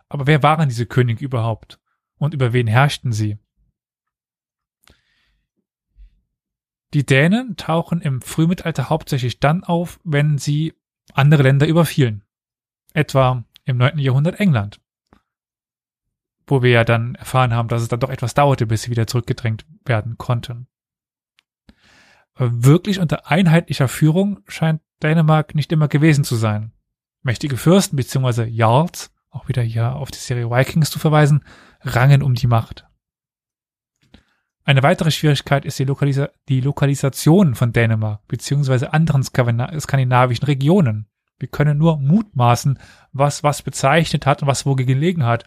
Aber 0.08 0.28
wer 0.28 0.44
waren 0.44 0.70
diese 0.70 0.86
Könige 0.86 1.24
überhaupt? 1.24 1.80
Und 2.18 2.34
über 2.34 2.54
wen 2.54 2.68
herrschten 2.68 3.14
sie? 3.14 3.40
Die 6.94 7.06
Dänen 7.06 7.56
tauchen 7.56 8.02
im 8.02 8.22
Frühmittelalter 8.22 8.90
hauptsächlich 8.90 9.40
dann 9.40 9.64
auf, 9.64 10.00
wenn 10.04 10.38
sie 10.38 10.74
andere 11.14 11.44
Länder 11.44 11.68
überfielen. 11.68 12.24
Etwa 12.94 13.46
im 13.64 13.78
9. 13.78 13.98
Jahrhundert 14.00 14.40
England. 14.40 14.82
Wo 16.48 16.62
wir 16.62 16.72
ja 16.72 16.84
dann 16.84 17.16
erfahren 17.16 17.54
haben, 17.54 17.70
dass 17.70 17.82
es 17.82 17.88
dann 17.88 18.02
doch 18.02 18.10
etwas 18.10 18.34
dauerte, 18.34 18.66
bis 18.66 18.84
sie 18.84 18.92
wieder 18.92 19.08
zurückgedrängt 19.08 19.66
werden 19.86 20.18
konnten. 20.18 20.68
Wirklich 22.36 23.00
unter 23.00 23.30
einheitlicher 23.30 23.88
Führung 23.88 24.42
scheint 24.48 24.82
Dänemark 25.02 25.56
nicht 25.56 25.72
immer 25.72 25.88
gewesen 25.88 26.24
zu 26.24 26.36
sein. 26.36 26.74
Mächtige 27.24 27.56
Fürsten 27.56 27.96
bzw. 27.96 28.46
Jarls, 28.46 29.14
auch 29.30 29.48
wieder 29.48 29.62
hier 29.62 29.96
auf 29.96 30.12
die 30.12 30.18
Serie 30.18 30.50
Vikings 30.50 30.90
zu 30.90 31.00
verweisen, 31.00 31.46
rangen 31.82 32.24
um 32.24 32.34
die 32.34 32.48
Macht. 32.48 32.88
Eine 34.72 34.84
weitere 34.84 35.12
Schwierigkeit 35.12 35.66
ist 35.66 35.80
die, 35.80 35.84
Lokalisa 35.84 36.30
die 36.48 36.62
Lokalisation 36.62 37.56
von 37.56 37.74
Dänemark 37.74 38.26
bzw. 38.30 38.86
anderen 38.86 39.22
skandinavischen 39.22 40.46
Regionen. 40.46 41.08
Wir 41.40 41.50
können 41.50 41.78
nur 41.78 41.98
mutmaßen, 41.98 42.80
was 43.12 43.44
was 43.44 43.64
bezeichnet 43.64 44.26
hat 44.26 44.42
und 44.42 44.48
was 44.48 44.66
wo 44.66 44.76
gelegen 44.76 45.26
hat. 45.26 45.44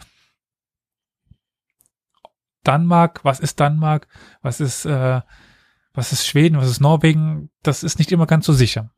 Danmark, 2.65 3.25
was 3.25 3.41
ist 3.41 3.61
Danmark, 3.61 4.09
was 4.43 4.61
ist, 4.61 4.85
äh, 4.85 5.23
was 5.95 6.13
ist 6.13 6.27
Schweden, 6.27 6.59
was 6.59 6.69
ist 6.69 6.81
Norwegen, 6.81 7.49
das 7.63 7.83
ist 7.83 7.99
nicht 7.99 8.13
immer 8.13 8.27
ganz 8.27 8.45
so 8.45 8.53
sicher. 8.53 8.91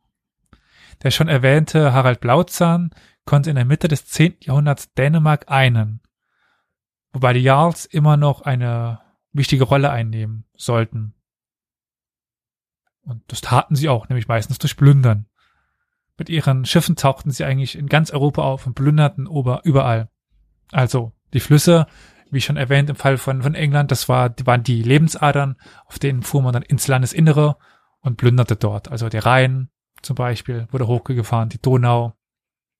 Der 1.04 1.12
schon 1.12 1.28
erwähnte 1.28 1.92
Harald 1.92 2.18
Blauzahn 2.18 2.90
konnte 3.26 3.50
in 3.50 3.54
der 3.54 3.64
Mitte 3.64 3.86
des 3.86 4.06
10. 4.06 4.38
Jahrhunderts 4.40 4.92
Dänemark 4.94 5.44
einen, 5.46 6.00
wobei 7.12 7.32
die 7.32 7.44
Jarls 7.44 7.84
immer 7.84 8.16
noch 8.16 8.40
eine 8.42 9.05
wichtige 9.36 9.64
Rolle 9.64 9.90
einnehmen 9.90 10.44
sollten. 10.56 11.14
Und 13.02 13.22
das 13.28 13.40
taten 13.40 13.76
sie 13.76 13.88
auch, 13.88 14.08
nämlich 14.08 14.28
meistens 14.28 14.58
durch 14.58 14.76
Plündern. 14.76 15.26
Mit 16.18 16.28
ihren 16.28 16.64
Schiffen 16.64 16.96
tauchten 16.96 17.30
sie 17.30 17.44
eigentlich 17.44 17.76
in 17.76 17.86
ganz 17.86 18.10
Europa 18.10 18.42
auf 18.42 18.66
und 18.66 18.74
plünderten 18.74 19.26
ober 19.26 19.60
überall. 19.64 20.08
Also 20.72 21.12
die 21.32 21.40
Flüsse, 21.40 21.86
wie 22.30 22.40
schon 22.40 22.56
erwähnt 22.56 22.90
im 22.90 22.96
Fall 22.96 23.18
von, 23.18 23.42
von 23.42 23.54
England, 23.54 23.90
das 23.90 24.08
war, 24.08 24.30
die 24.30 24.46
waren 24.46 24.62
die 24.62 24.82
Lebensadern, 24.82 25.56
auf 25.84 25.98
denen 25.98 26.22
fuhr 26.22 26.42
man 26.42 26.52
dann 26.52 26.62
ins 26.62 26.88
Landesinnere 26.88 27.56
und 28.00 28.16
plünderte 28.16 28.56
dort. 28.56 28.90
Also 28.90 29.08
der 29.08 29.26
Rhein 29.26 29.68
zum 30.02 30.16
Beispiel 30.16 30.66
wurde 30.70 30.86
hochgefahren, 30.86 31.48
die 31.48 31.60
Donau. 31.60 32.14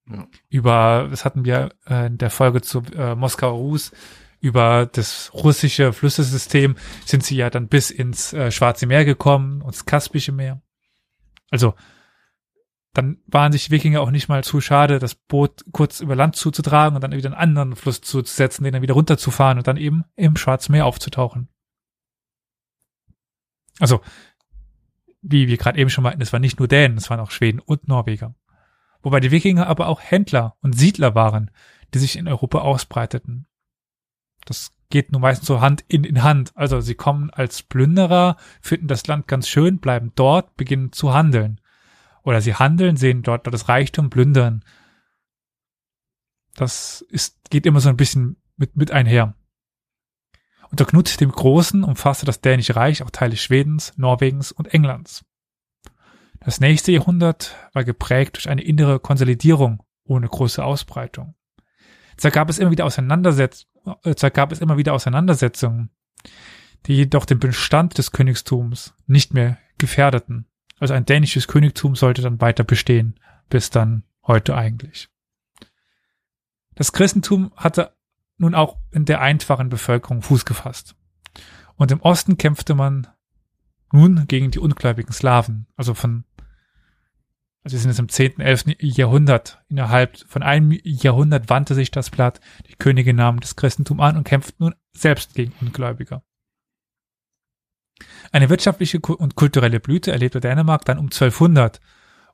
Ja. 0.09 0.27
Über, 0.49 1.09
das 1.11 1.25
hatten 1.25 1.45
wir 1.45 1.75
äh, 1.87 2.07
in 2.07 2.19
der 2.19 2.31
Folge 2.31 2.63
zu 2.63 2.83
äh, 2.97 3.15
Moskauer 3.15 3.59
Rus, 3.59 3.93
über 4.41 4.87
das 4.87 5.33
russische 5.35 5.93
Flüssesystem 5.93 6.77
sind 7.05 7.25
sie 7.25 7.37
ja 7.37 7.51
dann 7.51 7.69
bis 7.69 7.91
ins 7.91 8.33
äh, 8.33 8.51
Schwarze 8.51 8.87
Meer 8.87 9.05
gekommen 9.05 9.63
das 9.67 9.87
Kaspische 9.87 10.33
Meer. 10.33 10.63
Also 11.51 11.75
dann 12.97 13.19
waren 13.27 13.53
sich 13.53 13.71
Wikinger 13.71 14.01
auch 14.01 14.11
nicht 14.11 14.29
mal 14.29 14.43
zu 14.43 14.61
schade, 14.63 14.99
das 14.99 15.15
Boot 15.15 15.65
kurz 15.71 16.01
über 16.01 16.17
Land 16.17 16.35
zuzutragen 16.35 16.97
und 16.97 17.03
dann 17.03 17.13
wieder 17.13 17.29
einen 17.29 17.39
anderen 17.39 17.77
Fluss 17.77 18.01
zuzusetzen, 18.01 18.65
den 18.65 18.73
dann 18.73 18.83
wieder 18.83 18.95
runterzufahren 18.95 19.59
und 19.59 19.67
dann 19.67 19.77
eben 19.77 20.05
im 20.17 20.37
Schwarzen 20.37 20.73
Meer 20.73 20.87
aufzutauchen. 20.87 21.49
Also, 23.79 24.01
wie 25.21 25.47
wir 25.47 25.59
gerade 25.59 25.79
eben 25.79 25.91
schon 25.91 26.05
meinten, 26.05 26.23
es 26.23 26.33
waren 26.33 26.41
nicht 26.41 26.59
nur 26.59 26.69
Dänen, 26.69 26.97
es 26.97 27.11
waren 27.11 27.21
auch 27.21 27.31
Schweden 27.31 27.61
und 27.61 27.87
Norweger. 27.87 28.35
Wobei 29.03 29.21
die 29.21 29.31
Wikinger 29.31 29.67
aber 29.67 29.89
auch 29.89 30.01
Händler 30.01 30.57
und 30.63 30.73
Siedler 30.73 31.15
waren, 31.15 31.51
die 31.93 31.99
sich 31.99 32.17
in 32.17 32.27
Europa 32.27 32.61
ausbreiteten. 32.61 33.47
Das 34.47 34.73
geht 34.89 35.13
nun 35.13 35.21
meistens 35.21 35.47
so 35.47 35.61
Hand 35.61 35.85
in, 35.89 36.05
in 36.05 36.23
Hand. 36.23 36.53
Also 36.55 36.81
sie 36.81 36.95
kommen 36.95 37.31
als 37.31 37.63
Plünderer, 37.63 38.37
finden 38.63 38.89
das 38.89 39.07
Land 39.07 39.29
ganz 39.29 39.49
schön, 39.49 39.79
bleiben 39.79 40.13
dort, 40.15 40.57
beginnen 40.57 40.93
zu 40.93 41.13
handeln. 41.13 41.61
Oder 42.23 42.41
sie 42.41 42.55
handeln, 42.55 42.97
sehen 42.97 43.23
dort 43.23 43.47
das 43.47 43.69
Reichtum, 43.69 44.09
plündern. 44.09 44.65
Das 46.55 47.05
ist, 47.11 47.51
geht 47.51 47.67
immer 47.67 47.81
so 47.81 47.89
ein 47.89 47.97
bisschen 47.97 48.37
mit, 48.57 48.77
mit 48.77 48.91
einher. 48.91 49.35
Unter 50.71 50.85
Knut 50.85 51.21
dem 51.21 51.31
Großen 51.31 51.85
umfasste 51.85 52.27
das 52.27 52.41
Dänische 52.41 52.75
Reich 52.75 53.03
auch 53.03 53.11
Teile 53.11 53.37
Schwedens, 53.37 53.93
Norwegens 53.97 54.53
und 54.53 54.73
Englands. 54.73 55.25
Das 56.41 56.61
nächste 56.61 56.93
Jahrhundert 56.93 57.57
war 57.73 57.85
geprägt 57.85 58.37
durch 58.37 58.49
eine 58.49 58.63
innere 58.63 59.01
Konsolidierung 59.01 59.83
ohne 60.05 60.29
große 60.29 60.65
Ausbreitung. 60.65 61.35
Da 62.21 62.31
gab 62.31 62.49
es 62.49 62.59
immer 62.59 62.71
wieder 62.71 62.85
Auseinandersetzungen, 62.85 63.97
zwar 64.17 64.31
gab 64.31 64.53
es 64.53 64.61
immer 64.61 64.77
wieder 64.77 64.95
Auseinandersetzungen, 64.95 65.91
die 66.87 66.95
jedoch 66.95 67.25
den 67.25 67.39
Bestand 67.39 67.99
des 67.99 68.13
Königstums 68.13 68.95
nicht 69.07 69.35
mehr 69.35 69.59
gefährdeten. 69.79 70.47
Also 70.79 70.95
ein 70.95 71.05
dänisches 71.05 71.49
Königtum 71.49 71.95
sollte 71.95 72.23
dann 72.23 72.41
weiter 72.41 72.65
bestehen, 72.65 73.19
bis 73.49 73.71
dann 73.71 74.05
heute 74.27 74.57
eigentlich. 74.57 75.09
Das 76.75 76.93
Christentum 76.93 77.53
hatte 77.57 77.97
nun 78.39 78.55
auch 78.55 78.77
in 78.91 79.05
der 79.05 79.21
einfachen 79.21 79.69
Bevölkerung 79.69 80.23
Fuß 80.23 80.45
gefasst. 80.45 80.95
Und 81.77 81.91
im 81.91 82.01
Osten 82.01 82.37
kämpfte 82.37 82.75
man 82.75 83.07
nun 83.93 84.27
gegen 84.27 84.51
die 84.51 84.59
ungläubigen 84.59 85.13
Slawen, 85.13 85.67
also 85.77 85.95
von 85.95 86.25
also 87.67 87.75
wir 87.75 87.81
sind 87.81 87.91
jetzt 87.91 87.99
im 87.99 88.09
10., 88.09 88.39
11. 88.39 88.65
Jahrhundert. 88.79 89.61
Innerhalb 89.69 90.19
von 90.29 90.45
einem 90.45 90.71
Jahrhundert 90.85 91.51
wandte 91.51 91.75
sich 91.75 91.91
das 91.91 92.11
Blatt. 92.11 92.41
Die 92.69 92.77
Könige 92.77 93.13
nahmen 93.13 93.41
das 93.41 93.57
Christentum 93.57 94.01
an 94.01 94.17
und 94.17 94.23
kämpften 94.23 94.67
nun 94.67 94.75
selbst 94.93 95.35
gegen 95.35 95.53
Ungläubiger. 95.61 96.23
Eine 98.31 98.51
wirtschaftliche 98.51 99.01
und 99.01 99.35
kulturelle 99.35 99.81
Blüte 99.81 100.13
erlebte 100.13 100.39
Dänemark 100.39 100.85
dann 100.85 100.99
um 100.99 101.07
1200 101.07 101.81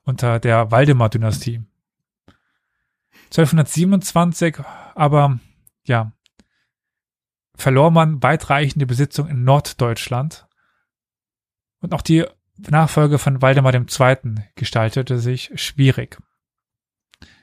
unter 0.03 0.39
der 0.39 0.69
Waldemar-Dynastie. 0.69 1.63
1227 3.31 4.59
aber, 4.93 5.39
ja, 5.83 6.11
verlor 7.55 7.89
man 7.89 8.21
weitreichende 8.21 8.85
Besitzung 8.85 9.27
in 9.29 9.43
Norddeutschland 9.43 10.47
und 11.79 11.95
auch 11.95 12.03
die 12.03 12.23
Nachfolge 12.57 13.17
von 13.17 13.41
Waldemar 13.41 13.73
II. 13.73 14.35
gestaltete 14.55 15.19
sich 15.19 15.51
schwierig. 15.55 16.19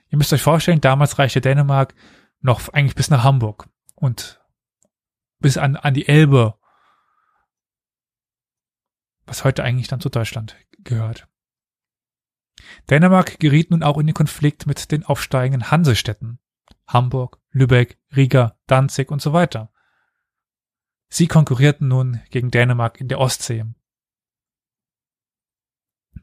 Ihr 0.08 0.18
müsst 0.18 0.32
euch 0.32 0.42
vorstellen, 0.42 0.80
damals 0.80 1.18
reichte 1.18 1.40
Dänemark 1.40 1.94
noch 2.40 2.68
eigentlich 2.70 2.94
bis 2.94 3.10
nach 3.10 3.24
Hamburg 3.24 3.68
und 3.94 4.40
bis 5.38 5.56
an, 5.56 5.76
an 5.76 5.94
die 5.94 6.08
Elbe, 6.08 6.54
was 9.26 9.44
heute 9.44 9.62
eigentlich 9.62 9.88
dann 9.88 10.00
zu 10.00 10.08
Deutschland 10.08 10.56
gehört. 10.78 11.28
Dänemark 12.88 13.38
geriet 13.38 13.70
nun 13.70 13.82
auch 13.82 13.98
in 13.98 14.06
den 14.06 14.14
Konflikt 14.14 14.66
mit 14.66 14.90
den 14.90 15.04
aufsteigenden 15.04 15.70
Hansestädten. 15.70 16.38
Hamburg, 16.86 17.38
Lübeck, 17.50 17.98
Riga, 18.14 18.58
Danzig 18.66 19.10
und 19.10 19.22
so 19.22 19.32
weiter. 19.32 19.72
Sie 21.08 21.26
konkurrierten 21.26 21.88
nun 21.88 22.20
gegen 22.30 22.50
Dänemark 22.50 23.00
in 23.00 23.08
der 23.08 23.18
Ostsee 23.18 23.64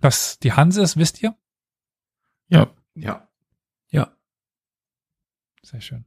was 0.02 0.40
die 0.40 0.54
Hanse 0.54 0.82
ist, 0.82 0.98
wisst 0.98 1.22
ihr? 1.22 1.36
Ja. 2.48 2.68
Ja. 2.96 3.28
Ja. 3.90 4.12
Sehr 5.64 5.82
schön. 5.82 6.06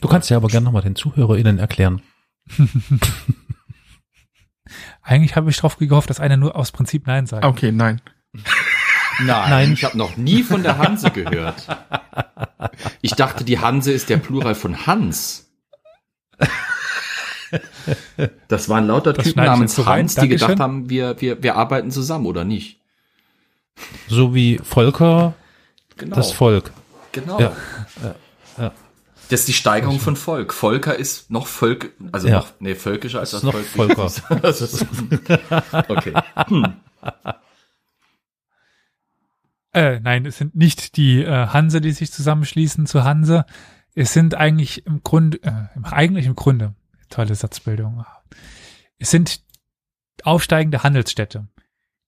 Du 0.00 0.08
kannst 0.08 0.30
ja 0.30 0.36
aber 0.36 0.48
gerne 0.48 0.64
nochmal 0.64 0.82
den 0.82 0.96
ZuhörerInnen 0.96 1.58
erklären. 1.58 2.02
Eigentlich 5.02 5.36
habe 5.36 5.50
ich 5.50 5.56
darauf 5.56 5.76
gehofft, 5.76 6.10
dass 6.10 6.20
einer 6.20 6.36
nur 6.36 6.56
aus 6.56 6.72
Prinzip 6.72 7.06
Nein 7.06 7.26
sagt. 7.26 7.44
Okay, 7.44 7.72
nein. 7.72 8.00
Nein, 9.20 9.50
Nein. 9.50 9.72
ich 9.74 9.84
habe 9.84 9.96
noch 9.96 10.16
nie 10.16 10.42
von 10.42 10.64
der 10.64 10.76
Hanse 10.78 11.12
gehört. 11.12 11.68
Ich 13.00 13.12
dachte, 13.12 13.44
die 13.44 13.60
Hanse 13.60 13.92
ist 13.92 14.08
der 14.08 14.16
Plural 14.16 14.56
von 14.56 14.86
Hans. 14.88 15.52
Das 18.48 18.68
waren 18.68 18.88
lauter 18.88 19.12
Das 19.12 19.24
Typen 19.24 19.44
namens 19.44 19.78
rein. 19.78 20.00
Hans, 20.00 20.16
die 20.16 20.28
gedacht 20.28 20.58
haben, 20.58 20.90
wir, 20.90 21.20
wir, 21.20 21.40
wir 21.44 21.54
arbeiten 21.54 21.92
zusammen 21.92 22.26
oder 22.26 22.44
nicht. 22.44 22.80
So 24.08 24.34
wie 24.34 24.58
Volker 24.58 25.34
Genau. 25.96 26.16
das 26.16 26.32
Volk. 26.32 26.72
Genau. 27.12 27.40
Ja. 27.40 27.52
Das 29.30 29.40
ist 29.40 29.48
die 29.48 29.52
Steigerung 29.54 30.00
von 30.00 30.16
Volk. 30.16 30.52
Volker 30.52 30.96
ist 30.96 31.30
noch 31.30 31.46
Volk, 31.46 31.92
also 32.12 32.28
Ja. 32.28 32.36
noch, 32.40 32.48
nee, 32.60 32.74
völkischer 32.74 33.20
als 33.20 33.30
Das 33.30 33.40
das, 33.42 33.54
ist 33.54 33.76
noch 33.76 33.86
Volk. 33.86 34.42
Das 34.42 34.60
ist, 34.60 34.86
okay. 35.88 36.12
Hm. 36.48 36.74
Äh, 39.72 40.00
nein, 40.00 40.24
es 40.26 40.38
sind 40.38 40.54
nicht 40.54 40.96
die 40.96 41.22
äh, 41.22 41.48
Hanse, 41.48 41.80
die 41.80 41.92
sich 41.92 42.12
zusammenschließen 42.12 42.86
zu 42.86 43.02
Hanse. 43.04 43.44
Es 43.94 44.12
sind 44.12 44.34
eigentlich 44.34 44.86
im 44.86 45.02
Grunde, 45.02 45.38
äh, 45.42 45.68
eigentlich 45.82 46.26
im 46.26 46.36
Grunde, 46.36 46.74
tolle 47.08 47.34
Satzbildung. 47.34 48.04
Es 48.98 49.10
sind 49.10 49.40
aufsteigende 50.22 50.82
Handelsstädte, 50.84 51.48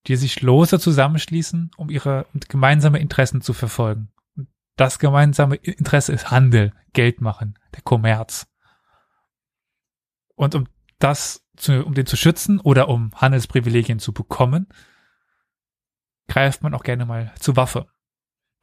die 0.06 0.16
sich 0.16 0.40
lose 0.42 0.78
zusammenschließen, 0.78 1.70
um 1.76 1.90
ihre 1.90 2.26
gemeinsame 2.48 2.98
Interessen 2.98 3.40
zu 3.40 3.52
verfolgen. 3.52 4.12
Und 4.36 4.48
das 4.76 4.98
gemeinsame 4.98 5.56
Interesse 5.56 6.12
ist 6.12 6.30
Handel, 6.30 6.72
Geld 6.92 7.20
machen, 7.20 7.58
der 7.74 7.82
Kommerz. 7.82 8.46
Und 10.34 10.54
um 10.54 10.68
das 10.98 11.44
zu, 11.56 11.84
um 11.84 11.94
den 11.94 12.06
zu 12.06 12.16
schützen 12.16 12.60
oder 12.60 12.88
um 12.88 13.12
Handelsprivilegien 13.14 13.98
zu 13.98 14.12
bekommen, 14.12 14.68
greift 16.28 16.62
man 16.62 16.74
auch 16.74 16.82
gerne 16.82 17.06
mal 17.06 17.32
zur 17.38 17.56
Waffe 17.56 17.86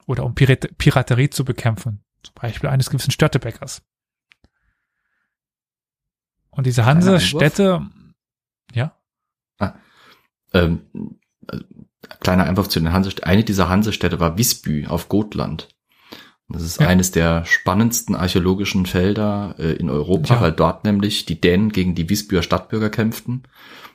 oder 0.06 0.26
um 0.26 0.36
Pirat 0.36 0.78
Piraterie 0.78 1.30
zu 1.30 1.46
bekämpfen, 1.46 2.04
zum 2.24 2.36
Beispiel 2.36 2.70
eines 2.70 2.90
gewissen 2.90 3.12
Störtebäckers. 3.12 3.84
Und 6.52 6.68
diese 6.68 6.86
Hansestädte, 6.86 7.90
ja, 8.74 8.96
Ähm, 10.54 11.20
also, 11.48 11.64
kleiner 12.20 12.46
Einwurf 12.46 12.70
zu 12.70 12.80
den 12.80 12.92
Hansestädten. 12.94 13.30
Eine 13.30 13.44
dieser 13.44 13.70
Hansestädte 13.70 14.20
war 14.20 14.38
Visby 14.38 14.88
auf 14.88 15.10
Gotland. 15.10 15.70
Das 16.50 16.62
ist 16.62 16.80
Ja. 16.82 16.88
eines 16.88 17.12
der 17.12 17.46
spannendsten 17.46 18.16
archäologischen 18.16 18.86
Felder 18.86 19.56
äh, 19.58 19.74
in 19.74 19.90
Europa, 19.90 20.36
Ja. 20.36 20.42
weil 20.42 20.52
dort 20.52 20.84
nämlich 20.84 21.26
die 21.26 21.40
Dänen 21.40 21.72
gegen 21.72 21.96
die 21.96 22.10
Visbyer 22.10 22.44
Stadtbürger 22.44 22.90
kämpften 22.90 23.44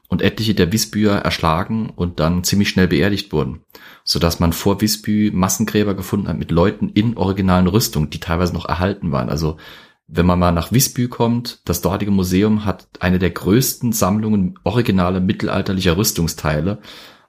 und 0.09 0.23
etliche 0.23 0.55
der 0.55 0.73
Visbyer 0.73 1.17
erschlagen 1.19 1.91
und 1.95 2.19
dann 2.19 2.43
ziemlich 2.45 2.71
schnell 2.71 2.89
beerdigt 2.89 3.33
wurden, 3.33 3.61
sodass 4.05 4.41
man 4.41 4.55
vor 4.55 4.81
Visby 4.81 5.31
Massengräber 5.33 5.95
gefunden 5.95 6.29
hat 6.29 6.39
mit 6.39 6.51
Leuten 6.51 6.89
in 6.89 7.17
originalen 7.19 7.67
Rüstungen, 7.67 8.09
die 8.11 8.19
teilweise 8.21 8.55
noch 8.55 8.65
erhalten 8.67 9.13
waren. 9.13 9.29
Also 9.29 9.59
wenn 10.07 10.25
man 10.25 10.39
mal 10.39 10.53
nach 10.53 10.73
Visby 10.73 11.09
kommt, 11.09 11.61
das 11.67 11.83
dortige 11.83 12.11
Museum 12.11 12.65
hat 12.65 12.89
eine 13.01 13.19
der 13.19 13.31
größten 13.31 13.93
Sammlungen 13.93 14.59
originaler 14.65 15.21
mittelalterlicher 15.21 15.99
Rüstungsteile 15.99 16.79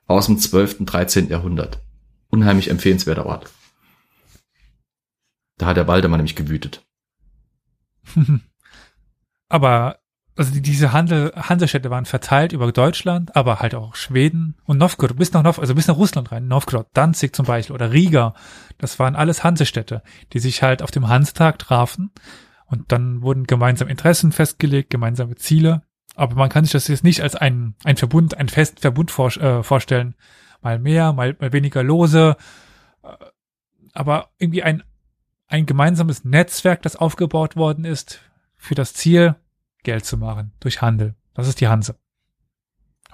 aus 0.10 0.26
dem 0.26 0.40
12., 0.40 0.86
13. 0.86 1.30
Jahrhundert. 1.30 1.82
Unheimlich 2.30 2.70
empfehlenswerter 2.70 3.26
Ort. 3.26 3.50
Da 5.58 5.68
hat 5.68 5.78
der 5.78 5.88
Waldemar 5.88 6.18
nämlich 6.18 6.36
gewütet. 6.36 6.84
aber 9.50 10.00
also 10.36 10.54
die, 10.54 10.62
diese 10.62 10.94
Handel, 10.94 11.34
Hansestädte 11.36 11.90
waren 11.90 12.06
verteilt 12.06 12.54
über 12.54 12.72
Deutschland, 12.72 13.36
aber 13.36 13.60
halt 13.60 13.76
auch 13.76 13.96
Schweden 13.96 14.56
und 14.64 14.78
Novgorod, 14.78 15.18
bis 15.18 15.34
nach 15.34 15.44
Nov, 15.44 15.60
also 15.60 15.76
bis 15.76 15.88
nach 15.88 15.98
Russland 15.98 16.32
rein, 16.32 16.48
Novgorod, 16.48 16.88
Danzig 16.94 17.36
zum 17.36 17.46
Beispiel 17.46 17.76
oder 17.76 17.92
Riga. 17.92 18.34
Das 18.78 19.00
waren 19.00 19.18
alles 19.18 19.44
Hansestädte, 19.44 20.02
die 20.32 20.40
sich 20.40 20.64
halt 20.64 20.82
auf 20.82 20.92
dem 20.92 21.10
Hansetag 21.10 21.60
trafen 21.60 22.12
und 22.68 22.94
dann 22.94 23.22
wurden 23.22 23.48
gemeinsam 23.48 23.90
Interessen 23.90 24.32
festgelegt, 24.32 24.90
gemeinsame 24.90 25.36
Ziele. 25.36 25.82
Aber 26.20 26.36
man 26.36 26.50
kann 26.50 26.66
sich 26.66 26.74
das 26.74 26.90
jetzt 26.90 27.06
nicht 27.06 27.22
als 27.22 27.38
ein, 27.38 27.76
ein 27.86 27.96
Verbund, 27.96 28.38
ein 28.38 28.50
festen 28.50 28.82
Verbund 28.82 29.10
vor, 29.10 29.30
äh, 29.38 29.64
vorstellen. 29.64 30.16
Mal 30.62 30.78
mehr, 30.78 31.14
mal, 31.14 31.38
mal 31.40 31.54
weniger 31.54 31.82
lose. 31.82 32.36
Äh, 33.04 33.26
Aber 33.94 34.30
irgendwie 34.38 34.62
ein, 34.62 34.84
ein 35.48 35.66
gemeinsames 35.66 36.26
Netzwerk, 36.26 36.82
das 36.82 36.98
aufgebaut 36.98 37.56
worden 37.56 37.86
ist 37.86 38.20
für 38.58 38.76
das 38.76 38.94
Ziel, 38.94 39.38
Geld 39.84 40.04
zu 40.04 40.18
machen 40.18 40.52
durch 40.60 40.82
Handel. 40.82 41.16
Das 41.34 41.48
ist 41.48 41.62
die 41.62 41.70
Hanse. 41.70 41.98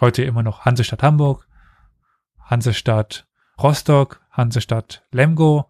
Heute 0.02 0.24
immer 0.24 0.42
noch 0.42 0.66
Hansestadt 0.66 1.04
Hamburg, 1.04 1.48
Hansestadt 2.40 3.28
Rostock, 3.62 4.20
Hansestadt 4.32 5.06
Lemgo, 5.12 5.70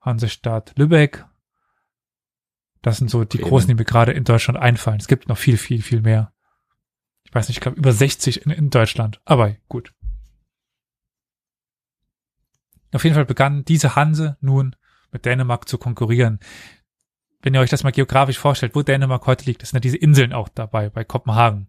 Hansestadt 0.00 0.72
Lübeck. 0.78 1.26
Das 2.80 2.98
sind 2.98 3.10
so 3.10 3.24
die 3.24 3.38
Bremen. 3.38 3.48
großen, 3.50 3.66
die 3.66 3.74
mir 3.74 3.84
gerade 3.84 4.12
in 4.12 4.22
Deutschland 4.22 4.56
einfallen. 4.56 5.00
Es 5.00 5.08
gibt 5.08 5.28
noch 5.28 5.36
viel, 5.36 5.58
viel, 5.58 5.82
viel 5.82 6.00
mehr. 6.00 6.32
Ich 7.30 7.34
weiß 7.36 7.46
nicht, 7.46 7.58
ich 7.58 7.60
glaube 7.60 7.78
über 7.78 7.92
60 7.92 8.44
in, 8.44 8.50
in 8.50 8.70
Deutschland. 8.70 9.20
Aber 9.24 9.54
gut. 9.68 9.94
Auf 12.92 13.04
jeden 13.04 13.14
Fall 13.14 13.24
begann 13.24 13.64
diese 13.64 13.94
Hanse 13.94 14.36
nun 14.40 14.74
mit 15.12 15.24
Dänemark 15.24 15.68
zu 15.68 15.78
konkurrieren. 15.78 16.40
Wenn 17.40 17.54
ihr 17.54 17.60
euch 17.60 17.70
das 17.70 17.84
mal 17.84 17.92
geografisch 17.92 18.38
vorstellt, 18.38 18.74
wo 18.74 18.82
Dänemark 18.82 19.26
heute 19.28 19.44
liegt, 19.44 19.64
sind 19.64 19.76
ja 19.76 19.80
diese 19.80 19.96
Inseln 19.96 20.32
auch 20.32 20.48
dabei, 20.48 20.90
bei 20.90 21.04
Kopenhagen. 21.04 21.68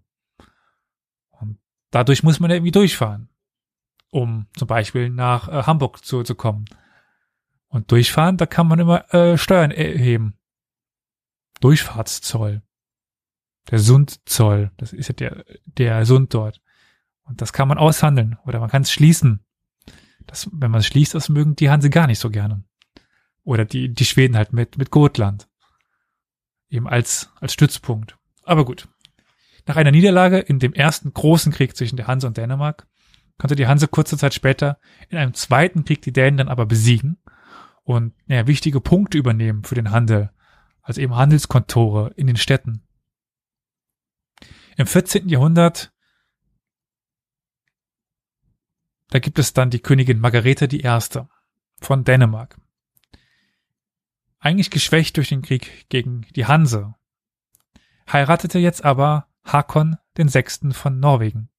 Und 1.30 1.60
dadurch 1.92 2.24
muss 2.24 2.40
man 2.40 2.50
ja 2.50 2.56
irgendwie 2.56 2.72
durchfahren, 2.72 3.30
um 4.10 4.48
zum 4.58 4.68
Beispiel 4.68 5.12
nach 5.12 5.48
äh, 5.48 5.64
Hamburg 5.68 6.04
zu, 6.04 6.24
zu 6.24 6.34
kommen. 6.34 6.66
Und 7.68 7.92
durchfahren, 7.92 8.38
da 8.38 8.48
kann 8.48 8.68
man 8.68 8.80
immer 8.80 9.14
äh, 9.14 9.38
Steuern 9.38 9.70
erheben. 9.70 10.40
Durchfahrtszoll. 11.60 12.64
Der 13.72 13.80
Sundzoll, 13.80 14.72
das 14.78 14.94
ist 14.94 15.08
ja 15.08 15.14
der, 15.14 15.46
der 15.66 16.06
Sund 16.06 16.34
dort. 16.34 16.62
Und 17.24 17.42
das 17.42 17.54
kann 17.54 17.68
man 17.68 17.78
aushandeln 17.78 18.38
oder 18.46 18.60
man 18.60 18.70
kann 18.70 18.82
es 18.82 18.92
schließen. 18.92 19.40
Das, 20.28 20.50
wenn 20.52 20.72
man 20.72 20.82
es 20.82 20.88
schließt, 20.88 21.16
das 21.16 21.30
mögen 21.30 21.56
die 21.56 21.70
Hanse 21.70 21.90
gar 21.90 22.08
nicht 22.08 22.20
so 22.20 22.30
gerne. 22.30 22.64
Oder 23.44 23.66
die, 23.66 23.94
die 23.94 24.06
Schweden 24.06 24.36
halt 24.36 24.54
mit, 24.54 24.78
mit 24.78 24.92
Gotland. 24.92 25.48
Eben 26.70 26.88
als, 26.88 27.32
als 27.40 27.54
Stützpunkt. 27.54 28.18
Aber 28.44 28.66
gut. 28.66 28.88
Nach 29.66 29.78
einer 29.78 29.92
Niederlage 29.92 30.40
in 30.40 30.60
dem 30.60 30.74
ersten 30.74 31.14
großen 31.14 31.52
Krieg 31.52 31.76
zwischen 31.76 31.96
der 31.96 32.08
Hanse 32.08 32.28
und 32.28 32.38
Dänemark 32.38 32.88
konnte 33.38 33.56
die 33.56 33.68
Hanse 33.68 33.88
kurze 33.88 34.18
Zeit 34.18 34.34
später 34.34 34.80
in 35.10 35.18
einem 35.18 35.34
zweiten 35.34 35.86
Krieg 35.86 36.02
die 36.02 36.14
Dänen 36.14 36.38
dann 36.38 36.50
aber 36.50 36.66
besiegen 36.66 37.18
und 37.84 38.14
ja, 38.28 38.48
wichtige 38.48 38.82
Punkte 38.82 39.18
übernehmen 39.18 39.64
für 39.64 39.76
den 39.76 39.92
Handel, 39.92 40.30
also 40.82 41.02
eben 41.02 41.16
Handelskontore 41.16 42.12
in 42.16 42.28
den 42.28 42.38
Städten. 42.38 42.84
Im 44.82 44.88
14. 44.88 45.30
Jahrhundert, 45.30 45.94
da 49.12 49.20
gibt 49.20 49.38
es 49.38 49.54
dann 49.54 49.70
die 49.70 49.80
Königin 49.80 50.20
Margarete 50.20 50.66
I. 50.76 51.24
von 51.80 52.04
Dänemark. 52.04 52.60
Eigentlich 54.40 54.72
geschwächt 54.72 55.18
durch 55.18 55.30
den 55.30 55.44
Krieg 55.44 55.88
gegen 55.90 56.22
die 56.36 56.48
Hanse, 56.48 56.96
heiratete 58.12 58.58
jetzt 58.58 58.84
aber 58.84 59.28
Hakon 59.44 59.98
den 60.18 60.30
Sechsten 60.30 60.74
von 60.74 61.00
Norwegen. 61.00 61.50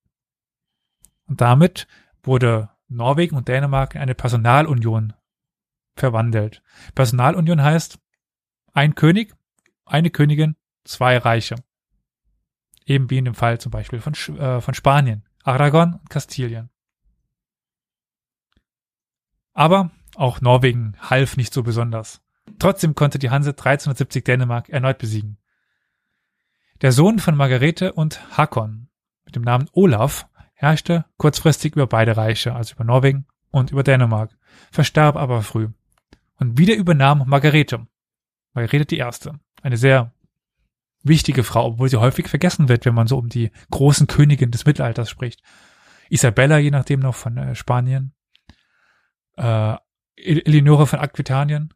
Und 1.26 1.40
damit 1.40 1.86
wurde 2.24 2.70
Norwegen 2.88 3.36
und 3.36 3.46
Dänemark 3.46 3.94
in 3.94 4.00
eine 4.00 4.16
Personalunion 4.16 5.12
verwandelt. 5.94 6.60
Personalunion 6.96 7.62
heißt 7.62 8.00
ein 8.72 8.96
König, 8.96 9.32
eine 9.84 10.10
Königin, 10.10 10.56
zwei 10.82 11.18
Reiche. 11.18 11.54
Eben 12.86 13.10
wie 13.10 13.18
in 13.18 13.24
dem 13.24 13.34
Fall 13.34 13.60
zum 13.60 13.70
Beispiel 13.70 14.00
von, 14.00 14.14
äh, 14.36 14.60
von 14.60 14.74
Spanien, 14.74 15.24
Aragon 15.44 15.94
und 15.94 16.10
Kastilien. 16.10 16.70
Aber 19.52 19.90
auch 20.16 20.40
Norwegen 20.40 20.96
half 21.00 21.36
nicht 21.36 21.52
so 21.52 21.62
besonders. 21.62 22.20
Trotzdem 22.58 22.94
konnte 22.94 23.18
die 23.18 23.30
Hanse 23.30 23.50
1370 23.50 24.24
Dänemark 24.24 24.68
erneut 24.68 24.98
besiegen. 24.98 25.38
Der 26.80 26.92
Sohn 26.92 27.18
von 27.18 27.36
Margarete 27.36 27.92
und 27.92 28.36
Hakon 28.36 28.88
mit 29.24 29.36
dem 29.36 29.42
Namen 29.42 29.68
Olaf 29.72 30.26
herrschte 30.54 31.04
kurzfristig 31.16 31.74
über 31.74 31.86
beide 31.86 32.16
Reiche, 32.16 32.54
also 32.54 32.74
über 32.74 32.84
Norwegen 32.84 33.26
und 33.50 33.70
über 33.70 33.82
Dänemark, 33.82 34.36
verstarb 34.70 35.16
aber 35.16 35.42
früh. 35.42 35.68
Und 36.38 36.58
wieder 36.58 36.74
übernahm 36.74 37.24
Margarete, 37.26 37.86
Margarete 38.52 38.96
I., 38.96 39.04
eine 39.62 39.76
sehr 39.76 40.12
wichtige 41.02 41.44
Frau, 41.44 41.66
obwohl 41.66 41.88
sie 41.88 42.00
häufig 42.00 42.28
vergessen 42.28 42.68
wird, 42.68 42.84
wenn 42.84 42.94
man 42.94 43.06
so 43.06 43.18
um 43.18 43.28
die 43.28 43.50
großen 43.70 44.06
Königin 44.06 44.50
des 44.50 44.64
Mittelalters 44.64 45.10
spricht. 45.10 45.42
Isabella, 46.08 46.58
je 46.58 46.70
nachdem 46.70 47.00
noch 47.00 47.14
von 47.14 47.36
äh, 47.36 47.54
Spanien, 47.54 48.14
äh, 49.36 49.76
Eleonore 50.16 50.86
von 50.86 50.98
Aquitanien. 50.98 51.72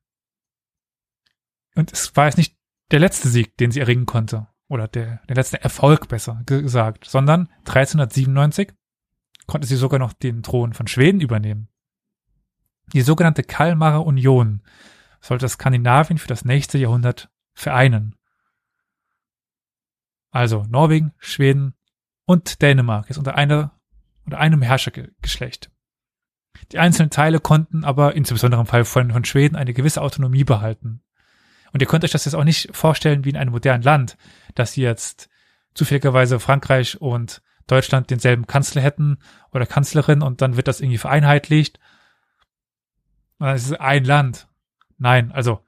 Und 1.74 1.92
es 1.92 2.14
war 2.16 2.26
jetzt 2.26 2.38
nicht 2.38 2.56
der 2.90 3.00
letzte 3.00 3.28
Sieg, 3.28 3.56
den 3.56 3.70
sie 3.70 3.80
erringen 3.80 4.06
konnte, 4.06 4.48
oder 4.68 4.88
der, 4.88 5.20
der 5.28 5.36
letzte 5.36 5.62
Erfolg 5.62 6.08
besser 6.08 6.42
gesagt, 6.46 7.04
sondern 7.04 7.48
1397 7.60 8.72
konnte 9.46 9.66
sie 9.66 9.76
sogar 9.76 9.98
noch 9.98 10.12
den 10.12 10.42
Thron 10.42 10.72
von 10.72 10.86
Schweden 10.86 11.20
übernehmen. 11.20 11.68
Die 12.92 13.02
sogenannte 13.02 13.42
Kalmarer 13.42 14.04
Union 14.04 14.62
sollte 15.20 15.48
Skandinavien 15.48 16.18
für 16.18 16.28
das 16.28 16.44
nächste 16.44 16.78
Jahrhundert 16.78 17.30
vereinen. 17.54 18.15
Also 20.36 20.66
Norwegen, 20.68 21.14
Schweden 21.16 21.72
und 22.26 22.60
Dänemark 22.60 23.08
ist 23.08 23.16
unter 23.16 23.36
einer 23.36 23.80
unter 24.26 24.38
einem 24.38 24.60
Herrschergeschlecht. 24.60 25.70
Die 26.72 26.78
einzelnen 26.78 27.08
Teile 27.08 27.40
konnten 27.40 27.84
aber, 27.84 28.14
insbesondere 28.14 28.60
im 28.60 28.66
Fall 28.66 28.84
von, 28.84 29.10
von 29.12 29.24
Schweden, 29.24 29.56
eine 29.56 29.72
gewisse 29.72 30.02
Autonomie 30.02 30.44
behalten. 30.44 31.00
Und 31.72 31.80
ihr 31.80 31.86
könnt 31.88 32.04
euch 32.04 32.10
das 32.10 32.26
jetzt 32.26 32.34
auch 32.34 32.44
nicht 32.44 32.68
vorstellen 32.76 33.24
wie 33.24 33.30
in 33.30 33.38
einem 33.38 33.52
modernen 33.52 33.82
Land, 33.82 34.18
dass 34.54 34.76
jetzt 34.76 35.30
zufälligerweise 35.72 36.38
Frankreich 36.38 37.00
und 37.00 37.40
Deutschland 37.66 38.10
denselben 38.10 38.46
Kanzler 38.46 38.82
hätten 38.82 39.16
oder 39.52 39.64
Kanzlerin 39.64 40.20
und 40.20 40.42
dann 40.42 40.58
wird 40.58 40.68
das 40.68 40.82
irgendwie 40.82 40.98
vereinheitlicht. 40.98 41.78
Und 43.38 43.46
dann 43.46 43.56
ist 43.56 43.70
es 43.70 43.72
ein 43.72 44.04
Land. 44.04 44.48
Nein, 44.98 45.32
also 45.32 45.64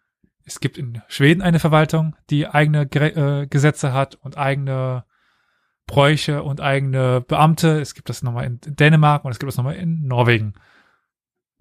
es 0.49 0.61
gibt 0.61 0.79
in 0.79 1.03
Schweden 1.09 1.43
eine 1.43 1.59
Verwaltung, 1.59 2.17
die 2.31 2.47
eigene 2.47 2.87
Gre 2.87 3.43
äh, 3.43 3.47
Gesetze 3.47 3.93
hat 3.93 4.15
und 4.17 4.39
eigene 4.39 5.05
Bräuche 5.87 6.43
und 6.43 6.61
eigene 6.61 7.21
Beamte. 7.21 7.81
Es 7.81 7.95
gibt 7.95 8.09
das 8.09 8.23
nochmal 8.23 8.47
in 8.47 8.61
Dänemark 8.63 9.25
und 9.25 9.31
es 9.31 9.39
gibt 9.39 9.49
das 9.49 9.57
nochmal 9.57 9.77
in 9.77 10.07
Norwegen. 10.07 10.55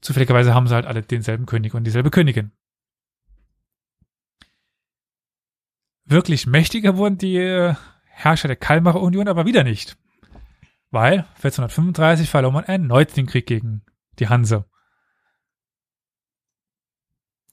Zufälligerweise 0.01 0.53
haben 0.53 0.67
sie 0.67 0.75
halt 0.75 0.85
alle 0.85 1.01
denselben 1.01 1.45
König 1.45 1.73
und 1.73 1.83
dieselbe 1.83 2.11
Königin. 2.11 2.51
Wirklich 6.05 6.47
mächtiger 6.47 6.95
wurden 6.95 7.17
die 7.17 7.37
äh, 7.37 7.75
Herrscher 8.05 8.47
der 8.47 8.55
Kalmarer 8.55 9.01
Union 9.01 9.27
aber 9.27 9.45
wieder 9.45 9.63
nicht. 9.63 9.97
Weil 10.91 11.25
1435 11.35 12.29
verlor 12.29 12.51
man 12.53 12.63
erneut 12.63 13.15
den 13.17 13.25
Krieg 13.25 13.45
gegen 13.45 13.83
die 14.19 14.29
Hanse. 14.29 14.65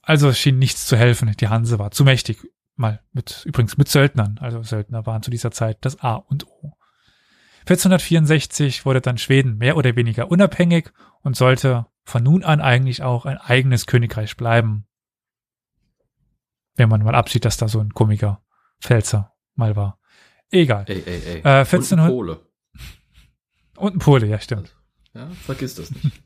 Also 0.05 0.29
es 0.29 0.39
schien 0.39 0.59
nichts 0.59 0.85
zu 0.85 0.95
helfen. 0.95 1.35
Die 1.39 1.47
Hanse 1.47 1.79
war 1.79 1.91
zu 1.91 2.03
mächtig. 2.03 2.47
Mal 2.75 3.01
mit, 3.11 3.43
übrigens 3.45 3.77
mit 3.77 3.87
Söldnern. 3.87 4.37
Also 4.39 4.61
Söldner 4.61 5.05
waren 5.05 5.23
zu 5.23 5.31
dieser 5.31 5.51
Zeit 5.51 5.79
das 5.81 5.99
A 6.01 6.15
und 6.15 6.47
O. 6.47 6.77
1464 7.61 8.85
wurde 8.85 9.01
dann 9.01 9.17
Schweden 9.17 9.57
mehr 9.57 9.75
oder 9.77 9.95
weniger 9.95 10.29
unabhängig 10.29 10.91
und 11.21 11.35
sollte 11.35 11.87
von 12.03 12.21
nun 12.21 12.43
an 12.43 12.61
eigentlich 12.61 13.01
auch 13.01 13.25
ein 13.25 13.37
eigenes 13.37 13.87
Königreich 13.87 14.37
bleiben. 14.37 14.85
Wenn 16.75 16.89
man 16.89 17.01
mal 17.03 17.15
absieht, 17.15 17.45
dass 17.45 17.57
da 17.57 17.67
so 17.67 17.79
ein 17.79 17.93
komischer 17.93 18.43
Pfälzer 18.81 19.33
mal 19.55 19.75
war. 19.75 19.97
Egal. 20.51 20.85
Ey, 20.87 21.01
ey, 21.03 21.21
ey. 21.25 21.37
Äh, 21.37 21.39
Und 21.39 21.47
1400 21.47 22.05
ein 22.05 22.11
Pole. 22.11 22.39
Und 23.77 23.95
ein 23.95 23.99
Pole, 23.99 24.27
ja, 24.27 24.39
stimmt. 24.39 24.75
Ja, 25.13 25.29
vergiss 25.29 25.75
das 25.75 25.89
nicht. 25.91 26.05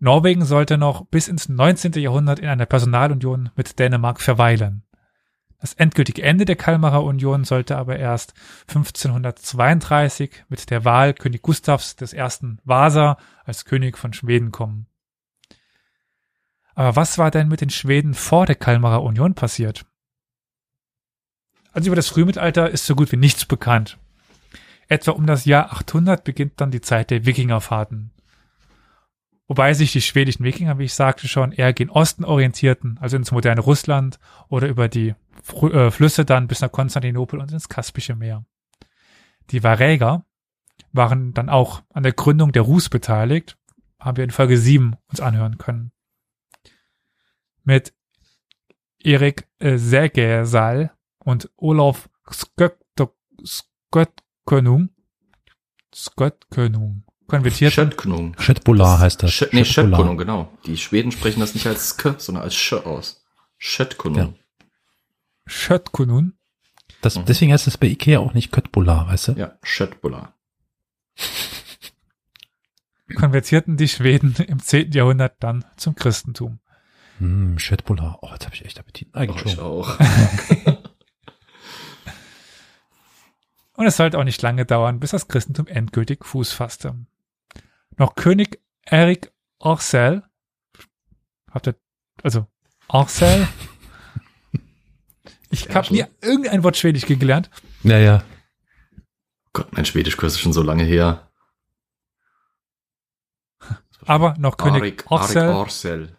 Norwegen 0.00 0.44
sollte 0.44 0.78
noch 0.78 1.06
bis 1.06 1.28
ins 1.28 1.48
19. 1.48 1.92
Jahrhundert 1.94 2.38
in 2.38 2.48
einer 2.48 2.66
Personalunion 2.66 3.50
mit 3.56 3.78
Dänemark 3.78 4.20
verweilen. 4.20 4.84
Das 5.60 5.74
endgültige 5.74 6.22
Ende 6.22 6.44
der 6.44 6.54
Kalmarer 6.54 7.02
Union 7.02 7.42
sollte 7.44 7.76
aber 7.76 7.98
erst 7.98 8.34
1532 8.68 10.44
mit 10.48 10.70
der 10.70 10.84
Wahl 10.84 11.14
König 11.14 11.42
Gustavs 11.42 11.96
ersten 12.12 12.60
Vasa 12.64 13.18
als 13.44 13.64
König 13.64 13.98
von 13.98 14.12
Schweden 14.12 14.52
kommen. 14.52 14.86
Aber 16.76 16.94
was 16.94 17.18
war 17.18 17.32
denn 17.32 17.48
mit 17.48 17.60
den 17.60 17.70
Schweden 17.70 18.14
vor 18.14 18.46
der 18.46 18.54
Kalmarer 18.54 19.02
Union 19.02 19.34
passiert? 19.34 19.84
Also 21.72 21.88
über 21.88 21.96
das 21.96 22.06
Frühmittelalter 22.06 22.70
ist 22.70 22.86
so 22.86 22.94
gut 22.94 23.10
wie 23.10 23.16
nichts 23.16 23.44
bekannt. 23.44 23.98
Etwa 24.86 25.10
um 25.10 25.26
das 25.26 25.44
Jahr 25.44 25.72
800 25.72 26.22
beginnt 26.22 26.60
dann 26.60 26.70
die 26.70 26.80
Zeit 26.80 27.10
der 27.10 27.26
Wikingerfahrten. 27.26 28.12
Wobei 29.48 29.72
sich 29.72 29.92
die 29.92 30.02
schwedischen 30.02 30.44
Wikinger, 30.44 30.78
wie 30.78 30.84
ich 30.84 30.92
sagte 30.92 31.26
schon, 31.26 31.52
eher 31.52 31.72
gen 31.72 31.88
Osten 31.88 32.24
orientierten, 32.24 32.98
also 33.00 33.16
ins 33.16 33.32
moderne 33.32 33.62
Russland 33.62 34.20
oder 34.48 34.68
über 34.68 34.88
die 34.88 35.14
äh, 35.62 35.90
Flüsse 35.90 36.26
dann 36.26 36.48
bis 36.48 36.60
nach 36.60 36.70
Konstantinopel 36.70 37.40
und 37.40 37.50
ins 37.50 37.70
Kaspische 37.70 38.14
Meer. 38.14 38.44
Die 39.50 39.62
Varäger 39.62 40.26
waren 40.92 41.32
dann 41.32 41.48
auch 41.48 41.82
an 41.94 42.02
der 42.02 42.12
Gründung 42.12 42.52
der 42.52 42.60
Rus 42.62 42.90
beteiligt, 42.90 43.56
haben 43.98 44.18
wir 44.18 44.24
in 44.24 44.30
Folge 44.30 44.58
7 44.58 44.94
uns 45.08 45.20
anhören 45.20 45.56
können. 45.56 45.92
Mit 47.64 47.94
Erik 49.02 49.48
äh, 49.60 49.78
Sägersal 49.78 50.92
und 51.20 51.50
Olaf 51.56 52.10
Skötkonung 53.90 54.90
Skötkonung 55.94 57.07
konvertierten 57.28 57.74
Schöttkunung. 57.74 58.34
Schöttbolar 58.40 58.98
heißt 58.98 59.22
das. 59.22 59.32
Schött, 59.32 59.52
nee. 59.52 59.64
Schöttkunung, 59.64 60.16
genau. 60.18 60.50
Die 60.66 60.76
Schweden 60.76 61.12
sprechen 61.12 61.40
das 61.40 61.54
nicht 61.54 61.66
als 61.66 61.96
K, 61.96 62.16
sondern 62.18 62.42
als 62.44 62.56
Sch 62.56 62.72
aus. 62.72 63.24
Schöttkunung. 63.58 64.34
Schötkonung 65.46 66.32
Das, 67.00 67.16
Mhm. 67.16 67.24
deswegen 67.26 67.52
heißt 67.52 67.66
es 67.68 67.78
bei 67.78 67.86
Ikea 67.86 68.18
auch 68.18 68.34
nicht 68.34 68.50
Köttbolar, 68.50 69.06
weißt 69.08 69.28
du? 69.28 69.32
Ja, 69.32 69.52
Schöttbula. 69.62 70.34
konvertierten 73.16 73.76
die 73.76 73.88
Schweden 73.88 74.34
im 74.48 74.58
10. 74.60 74.92
Jahrhundert 74.92 75.36
dann 75.42 75.64
zum 75.76 75.94
Christentum. 75.94 76.58
Hm. 77.18 77.56
Oh, 77.58 78.28
jetzt 78.32 78.44
habe 78.46 78.54
ich 78.54 78.64
echt 78.64 78.78
Appetit. 78.78 79.08
Oh, 79.14 79.18
Eigentlich 79.18 79.44
ich 79.46 79.52
schon. 79.52 79.64
auch. 79.64 79.98
Und 83.74 83.86
es 83.86 83.96
sollte 83.96 84.18
auch 84.18 84.24
nicht 84.24 84.42
lange 84.42 84.66
dauern, 84.66 84.98
bis 85.00 85.12
das 85.12 85.28
Christentum 85.28 85.66
endgültig 85.68 86.24
Fuß 86.24 86.52
fasste. 86.52 86.96
Noch 87.98 88.14
König 88.14 88.60
Erik 88.82 89.32
Orcel, 89.58 90.22
habt 91.50 91.66
ihr, 91.66 91.74
also 92.22 92.46
Orcel, 92.86 93.46
ich 95.50 95.64
Ja, 95.66 95.74
habe 95.74 95.92
nie 95.92 96.04
irgendein 96.22 96.62
Wort 96.62 96.76
Schwedisch 96.76 97.06
gelernt, 97.06 97.50
Ja, 97.82 97.98
ja. 97.98 98.22
Gott, 99.52 99.72
mein 99.72 99.84
Schwedischkurs 99.84 100.34
ist 100.34 100.40
schon 100.40 100.52
so 100.52 100.62
lange 100.62 100.84
her. 100.84 101.28
aber 104.06 104.34
noch 104.38 104.56
König 104.56 104.80
Arik, 104.80 105.04
Arik 105.06 105.10
Orcel, 105.10 105.48
Orsel. 105.48 106.16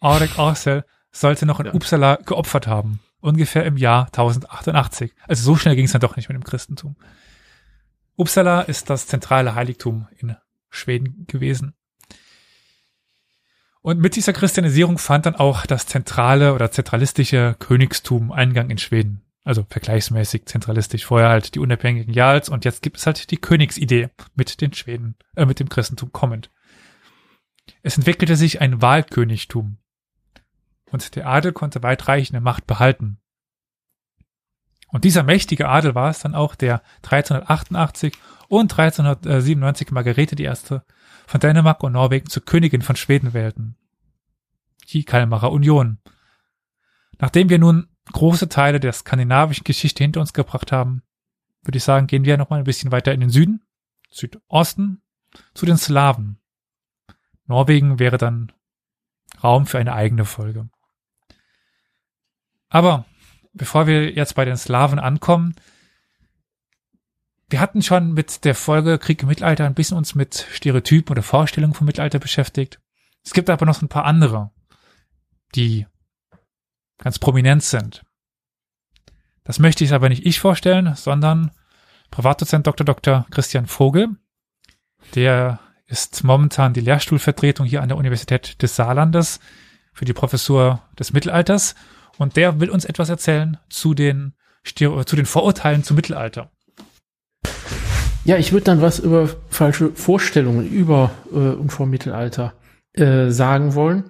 Arik 0.00 0.38
Orcel 0.38 0.84
sollte 1.12 1.46
noch 1.46 1.60
in 1.60 1.66
Ja. 1.66 1.74
Uppsala 1.74 2.16
geopfert 2.16 2.66
haben. 2.66 3.00
Ungefähr 3.20 3.64
im 3.66 3.76
Jahr 3.76 4.06
1088. 4.06 5.12
Also 5.28 5.44
so 5.44 5.56
schnell 5.56 5.76
ging 5.76 5.84
es 5.84 5.92
dann 5.92 6.00
doch 6.00 6.16
nicht 6.16 6.28
mit 6.28 6.34
dem 6.34 6.42
Christentum. 6.42 6.96
Uppsala 8.16 8.62
ist 8.62 8.90
das 8.90 9.06
zentrale 9.06 9.54
Heiligtum 9.54 10.08
in 10.16 10.34
Schweden 10.72 11.26
gewesen. 11.28 11.74
Und 13.82 14.00
mit 14.00 14.16
dieser 14.16 14.32
Christianisierung 14.32 14.98
fand 14.98 15.26
dann 15.26 15.34
auch 15.34 15.66
das 15.66 15.86
zentrale 15.86 16.54
oder 16.54 16.70
zentralistische 16.70 17.56
Königstum 17.58 18.30
Eingang 18.30 18.70
in 18.70 18.78
Schweden. 18.78 19.22
Also 19.44 19.66
vergleichsmäßig 19.68 20.46
zentralistisch. 20.46 21.04
Vorher 21.04 21.30
halt 21.30 21.54
die 21.54 21.58
unabhängigen 21.58 22.14
Jarls 22.14 22.48
und 22.48 22.64
jetzt 22.64 22.82
gibt 22.82 22.98
es 22.98 23.06
halt 23.06 23.30
die 23.32 23.38
Königsidee 23.38 24.10
mit 24.34 24.60
den 24.60 24.72
Schweden, 24.72 25.16
äh, 25.34 25.46
mit 25.46 25.58
dem 25.58 25.68
Christentum 25.68 26.12
kommend. 26.12 26.50
Es 27.82 27.96
entwickelte 27.96 28.36
sich 28.36 28.60
ein 28.60 28.80
Wahlkönigtum. 28.80 29.78
Und 30.90 31.16
der 31.16 31.26
Adel 31.26 31.52
konnte 31.52 31.82
weitreichende 31.82 32.40
Macht 32.40 32.66
behalten. 32.66 33.18
Und 34.88 35.04
dieser 35.04 35.22
mächtige 35.22 35.68
Adel 35.68 35.94
war 35.94 36.10
es 36.10 36.20
dann 36.20 36.34
auch, 36.34 36.54
der 36.54 36.82
1388 37.02 38.12
und 38.52 38.78
1397 38.78 39.92
Margarete 39.92 40.36
I. 40.42 40.52
von 41.26 41.40
Dänemark 41.40 41.82
und 41.82 41.92
Norwegen 41.92 42.28
zur 42.28 42.44
Königin 42.44 42.82
von 42.82 42.96
Schweden 42.96 43.32
wählten. 43.32 43.76
Die 44.90 45.04
Kalmarer 45.04 45.52
Union. 45.52 46.00
Nachdem 47.18 47.48
wir 47.48 47.58
nun 47.58 47.88
große 48.12 48.50
Teile 48.50 48.78
der 48.78 48.92
skandinavischen 48.92 49.64
Geschichte 49.64 50.04
hinter 50.04 50.20
uns 50.20 50.34
gebracht 50.34 50.70
haben, 50.70 51.02
würde 51.62 51.78
ich 51.78 51.84
sagen, 51.84 52.06
gehen 52.06 52.26
wir 52.26 52.36
noch 52.36 52.50
mal 52.50 52.58
ein 52.58 52.64
bisschen 52.64 52.92
weiter 52.92 53.14
in 53.14 53.20
den 53.20 53.30
Süden, 53.30 53.62
Südosten, 54.10 55.00
zu 55.54 55.64
den 55.64 55.78
Slawen. 55.78 56.38
Norwegen 57.46 57.98
wäre 57.98 58.18
dann 58.18 58.52
Raum 59.42 59.64
für 59.64 59.78
eine 59.78 59.94
eigene 59.94 60.26
Folge. 60.26 60.68
Aber 62.68 63.06
bevor 63.54 63.86
wir 63.86 64.12
jetzt 64.12 64.34
bei 64.34 64.44
den 64.44 64.58
Slawen 64.58 64.98
ankommen, 64.98 65.54
wir 67.52 67.60
hatten 67.60 67.82
schon 67.82 68.14
mit 68.14 68.44
der 68.44 68.54
Folge 68.54 68.98
Krieg 68.98 69.22
im 69.22 69.28
Mittelalter 69.28 69.66
ein 69.66 69.74
bisschen 69.74 69.98
uns 69.98 70.14
mit 70.14 70.46
Stereotypen 70.50 71.12
oder 71.12 71.22
Vorstellungen 71.22 71.74
vom 71.74 71.86
Mittelalter 71.86 72.18
beschäftigt. 72.18 72.80
Es 73.22 73.34
gibt 73.34 73.50
aber 73.50 73.66
noch 73.66 73.82
ein 73.82 73.88
paar 73.88 74.06
andere, 74.06 74.50
die 75.54 75.86
ganz 76.98 77.18
prominent 77.18 77.62
sind. 77.62 78.04
Das 79.44 79.58
möchte 79.58 79.84
ich 79.84 79.92
aber 79.92 80.08
nicht 80.08 80.24
ich 80.24 80.40
vorstellen, 80.40 80.94
sondern 80.94 81.50
Privatdozent 82.10 82.66
Dr. 82.66 82.84
Dr. 82.86 83.26
Christian 83.30 83.66
Vogel. 83.66 84.08
Der 85.14 85.58
ist 85.86 86.24
momentan 86.24 86.72
die 86.72 86.80
Lehrstuhlvertretung 86.80 87.66
hier 87.66 87.82
an 87.82 87.88
der 87.88 87.98
Universität 87.98 88.62
des 88.62 88.76
Saarlandes 88.76 89.40
für 89.92 90.04
die 90.04 90.12
Professur 90.12 90.82
des 90.98 91.12
Mittelalters 91.12 91.74
und 92.18 92.36
der 92.36 92.60
will 92.60 92.70
uns 92.70 92.84
etwas 92.84 93.08
erzählen 93.08 93.58
zu 93.68 93.94
den, 93.94 94.34
zu 94.64 95.16
den 95.16 95.26
Vorurteilen 95.26 95.82
zum 95.82 95.96
Mittelalter. 95.96 96.51
Ja, 98.24 98.36
ich 98.36 98.52
würde 98.52 98.64
dann 98.64 98.80
was 98.80 99.00
über 99.00 99.28
falsche 99.48 99.90
Vorstellungen 99.90 100.68
über 100.68 101.10
äh, 101.32 101.36
und 101.36 101.70
vom 101.70 101.90
Mittelalter 101.90 102.54
äh, 102.92 103.30
sagen 103.30 103.74
wollen. 103.74 104.04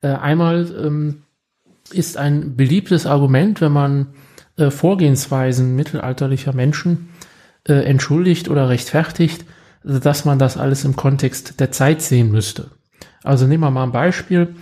Äh, 0.00 0.08
einmal 0.08 0.74
ähm, 0.82 1.24
ist 1.92 2.16
ein 2.16 2.56
beliebtes 2.56 3.04
Argument, 3.04 3.60
wenn 3.60 3.72
man 3.72 4.14
äh, 4.56 4.70
Vorgehensweisen 4.70 5.76
mittelalterlicher 5.76 6.54
Menschen 6.54 7.10
äh, 7.66 7.74
entschuldigt 7.84 8.48
oder 8.48 8.70
rechtfertigt, 8.70 9.44
dass 9.84 10.24
man 10.24 10.38
das 10.38 10.56
alles 10.56 10.84
im 10.84 10.96
Kontext 10.96 11.60
der 11.60 11.70
Zeit 11.70 12.00
sehen 12.00 12.30
müsste. 12.30 12.70
Also 13.22 13.46
nehmen 13.46 13.62
wir 13.62 13.70
mal 13.70 13.84
ein 13.84 13.92
Beispiel. 13.92 14.54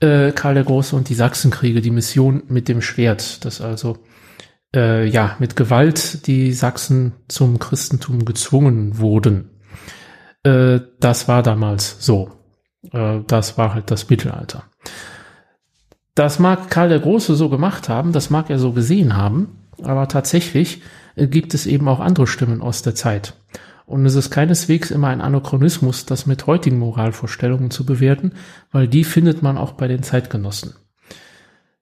Äh, 0.00 0.32
Karl 0.32 0.54
der 0.54 0.64
Große 0.64 0.96
und 0.96 1.10
die 1.10 1.14
Sachsenkriege, 1.14 1.82
die 1.82 1.90
Mission 1.90 2.44
mit 2.48 2.68
dem 2.68 2.80
Schwert, 2.80 3.44
das 3.44 3.60
also 3.60 3.98
äh, 4.74 5.06
ja 5.06 5.36
mit 5.38 5.56
Gewalt 5.56 6.26
die 6.26 6.52
Sachsen 6.52 7.12
zum 7.28 7.58
Christentum 7.58 8.24
gezwungen 8.24 8.98
wurden. 8.98 9.50
Äh, 10.42 10.80
das 11.00 11.28
war 11.28 11.42
damals 11.42 11.96
so. 12.04 12.30
Äh, 12.92 13.20
das 13.26 13.58
war 13.58 13.74
halt 13.74 13.90
das 13.90 14.08
Mittelalter. 14.08 14.64
Das 16.14 16.38
mag 16.38 16.70
Karl 16.70 16.88
der 16.88 17.00
Große 17.00 17.34
so 17.34 17.48
gemacht 17.48 17.88
haben, 17.88 18.12
das 18.12 18.30
mag 18.30 18.50
er 18.50 18.58
so 18.58 18.72
gesehen 18.72 19.16
haben, 19.16 19.68
aber 19.82 20.08
tatsächlich 20.08 20.82
äh, 21.14 21.28
gibt 21.28 21.54
es 21.54 21.66
eben 21.66 21.88
auch 21.88 22.00
andere 22.00 22.26
Stimmen 22.26 22.60
aus 22.60 22.82
der 22.82 22.94
Zeit. 22.94 23.34
Und 23.86 24.04
es 24.04 24.16
ist 24.16 24.30
keineswegs 24.30 24.90
immer 24.90 25.08
ein 25.08 25.22
Anachronismus, 25.22 26.04
das 26.04 26.26
mit 26.26 26.46
heutigen 26.46 26.78
Moralvorstellungen 26.78 27.70
zu 27.70 27.86
bewerten, 27.86 28.32
weil 28.70 28.86
die 28.86 29.04
findet 29.04 29.42
man 29.42 29.56
auch 29.56 29.72
bei 29.72 29.88
den 29.88 30.02
Zeitgenossen. 30.02 30.74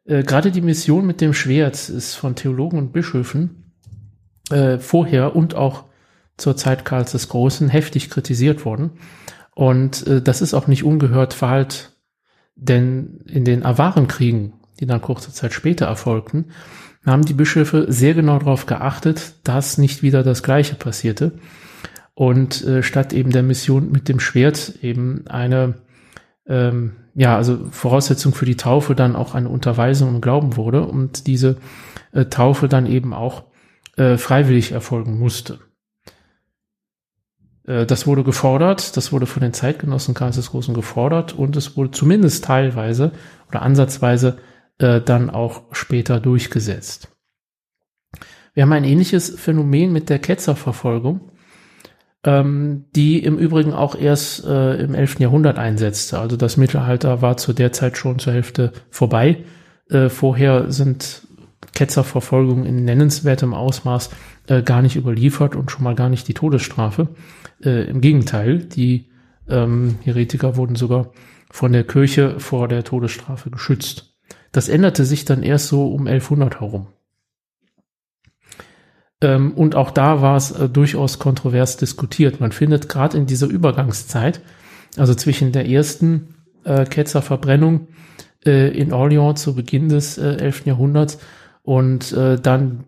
Äh, 0.07 0.23
Gerade 0.23 0.51
die 0.51 0.61
Mission 0.61 1.07
mit 1.07 1.21
dem 1.21 1.35
Schwert 1.35 1.89
ist 1.89 2.15
von 2.15 2.35
Theologen 2.35 2.79
und 2.79 2.93
Bischöfen 2.93 3.73
äh, 4.51 4.79
vorher 4.79 5.37
und 5.37 5.55
auch 5.55 5.85
zur 6.37 6.57
Zeit 6.57 6.85
Karls 6.85 7.13
des 7.13 7.29
Großen 7.29 7.69
heftig 7.69 8.11
kritisiert 8.11 8.65
worden. 8.65 8.93
Und 9.55 10.07
äh, 10.07 10.21
das 10.21 10.43
ist 10.43 10.55
auch 10.55 10.67
nicht 10.67 10.85
ungehört 10.85 11.35
verhallt, 11.35 11.93
denn 12.57 13.21
in 13.27 13.45
den 13.45 13.65
Awarenkriegen, 13.65 14.55
die 14.81 14.87
dann 14.87 15.01
kurze 15.01 15.33
Zeit 15.33 15.53
später 15.53 15.87
erfolgten, 15.87 16.47
haben 17.07 17.25
die 17.25 17.35
Bischöfe 17.35 17.87
sehr 17.89 18.15
genau 18.15 18.39
darauf 18.39 18.67
geachtet, 18.67 19.35
dass 19.45 19.79
nicht 19.79 20.03
wieder 20.03 20.23
das 20.23 20.43
Gleiche 20.43 20.75
passierte 20.75 21.39
und 22.15 22.65
äh, 22.65 22.83
statt 22.83 23.13
eben 23.13 23.31
der 23.31 23.43
Mission 23.43 23.93
mit 23.93 24.09
dem 24.09 24.21
Schwert 24.21 24.75
eben 24.83 25.27
eine, 25.29 25.75
ähm, 26.47 26.97
ja, 27.17 27.35
also 27.35 27.59
Voraussetzung 27.71 28.35
für 28.35 28.45
die 28.45 28.59
Taufe 28.59 28.95
dann 28.95 29.17
auch 29.17 29.35
eine 29.35 29.49
Unterweisung 29.49 30.15
im 30.15 30.21
Glauben 30.21 30.57
wurde 30.57 30.87
und 30.87 31.27
diese 31.27 31.57
äh, 32.13 32.27
Taufe 32.27 32.69
dann 32.69 32.85
eben 32.85 33.15
auch 33.15 33.45
äh, 33.97 34.19
freiwillig 34.19 34.73
erfolgen 34.73 35.19
musste. 35.19 35.59
Äh, 37.67 37.87
das 37.87 38.07
wurde 38.07 38.23
gefordert, 38.23 38.99
das 38.99 39.13
wurde 39.13 39.25
von 39.25 39.41
den 39.41 39.55
Zeitgenossen 39.55 40.13
Karls 40.13 40.37
des 40.37 40.51
Großen 40.51 40.75
gefordert 40.75 41.33
und 41.33 41.57
es 41.57 41.75
wurde 41.75 41.91
zumindest 41.91 42.45
teilweise 42.45 43.13
oder 43.49 43.63
ansatzweise 43.63 44.37
äh, 44.77 45.01
dann 45.01 45.31
auch 45.31 45.63
später 45.73 46.21
durchgesetzt. 46.21 47.09
Wir 48.53 48.65
haben 48.65 48.73
ein 48.73 48.85
ähnliches 48.85 49.41
Phänomen 49.41 49.91
mit 49.91 50.11
der 50.11 50.19
Ketzerverfolgung 50.19 51.33
ähm, 52.25 52.87
die 52.95 53.23
im 53.23 53.39
Übrigen 53.39 53.73
auch 53.73 53.95
erst 53.95 54.45
äh, 54.45 54.77
im 54.77 54.95
11. 54.95 55.21
Jahrhundert 55.21 55.59
einsetzte. 55.59 56.19
Also 56.19 56.37
das 56.37 56.57
Mittelalter 56.57 57.23
war 57.23 57.37
zu 57.37 57.53
der 57.53 57.73
Zeit 57.73 57.97
schon 57.97 58.19
zur 58.19 58.33
Hälfte 58.33 58.73
vorbei. 58.91 59.45
Äh, 59.91 60.09
vorher 60.09 60.71
sind 60.71 61.27
Ketzerverfolgungen 61.73 62.65
in 62.65 62.85
nennenswertem 62.85 63.55
Ausmaß 63.55 64.11
äh, 64.49 64.63
gar 64.63 64.83
nicht 64.83 64.97
überliefert 64.97 65.57
und 65.57 65.71
schon 65.71 65.85
mal 65.85 65.95
gar 65.95 66.09
nicht 66.09 66.27
die 66.29 66.35
Todesstrafe. 66.35 67.09
Äh, 67.63 67.89
Im 67.89 68.01
Gegenteil, 68.01 68.59
die 68.59 69.11
ähm, 69.49 69.99
Heretiker 70.03 70.57
wurden 70.57 70.75
sogar 70.75 71.13
von 71.51 71.73
der 71.73 71.85
Kirche 71.85 72.41
vor 72.41 72.69
der 72.69 72.85
Todesstrafe 72.85 73.51
geschützt. 73.51 74.15
Das 74.53 74.69
änderte 74.69 75.05
sich 75.05 75.25
dann 75.25 75.43
erst 75.43 75.69
so 75.69 75.93
um 75.93 76.07
1100 76.07 76.61
herum. 76.61 76.89
Ähm, 79.23 79.53
und 79.53 79.75
auch 79.75 79.91
da 79.91 80.21
war 80.21 80.37
es 80.37 80.51
äh, 80.51 80.69
durchaus 80.69 81.19
kontrovers 81.19 81.77
diskutiert. 81.77 82.41
Man 82.41 82.53
findet 82.53 82.89
gerade 82.89 83.17
in 83.17 83.27
dieser 83.27 83.47
Übergangszeit, 83.47 84.41
also 84.97 85.15
zwischen 85.15 85.53
der 85.53 85.69
ersten 85.69 86.35
äh, 86.65 86.85
Ketzerverbrennung 86.85 87.89
äh, 88.45 88.69
in 88.69 88.93
Orléans 88.93 89.37
zu 89.37 89.55
Beginn 89.55 89.89
des 89.89 90.19
äh, 90.19 90.37
11. 90.37 90.67
Jahrhunderts 90.67 91.19
und 91.63 92.13
äh, 92.13 92.39
dann 92.39 92.85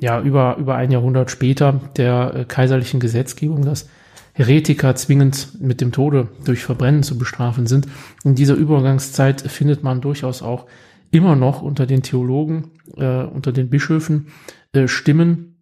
ja 0.00 0.20
über, 0.20 0.56
über 0.58 0.76
ein 0.76 0.90
Jahrhundert 0.90 1.30
später 1.30 1.80
der 1.96 2.34
äh, 2.34 2.44
kaiserlichen 2.44 3.00
Gesetzgebung, 3.00 3.64
dass 3.64 3.88
Heretiker 4.32 4.96
zwingend 4.96 5.60
mit 5.60 5.80
dem 5.80 5.92
Tode 5.92 6.28
durch 6.44 6.64
Verbrennen 6.64 7.04
zu 7.04 7.16
bestrafen 7.16 7.66
sind. 7.66 7.86
In 8.24 8.34
dieser 8.34 8.54
Übergangszeit 8.54 9.42
findet 9.42 9.84
man 9.84 10.00
durchaus 10.00 10.42
auch 10.42 10.66
immer 11.14 11.36
noch 11.36 11.62
unter 11.62 11.86
den 11.86 12.02
Theologen, 12.02 12.72
äh, 12.96 13.22
unter 13.22 13.52
den 13.52 13.70
Bischöfen 13.70 14.28
äh, 14.72 14.88
Stimmen, 14.88 15.56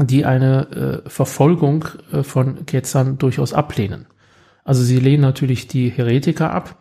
die 0.00 0.24
eine 0.24 1.02
äh, 1.04 1.08
Verfolgung 1.10 1.86
äh, 2.12 2.22
von 2.22 2.66
Ketzern 2.66 3.18
durchaus 3.18 3.52
ablehnen. 3.52 4.06
Also 4.64 4.82
sie 4.82 4.98
lehnen 4.98 5.22
natürlich 5.22 5.66
die 5.66 5.88
Heretiker 5.88 6.52
ab, 6.52 6.78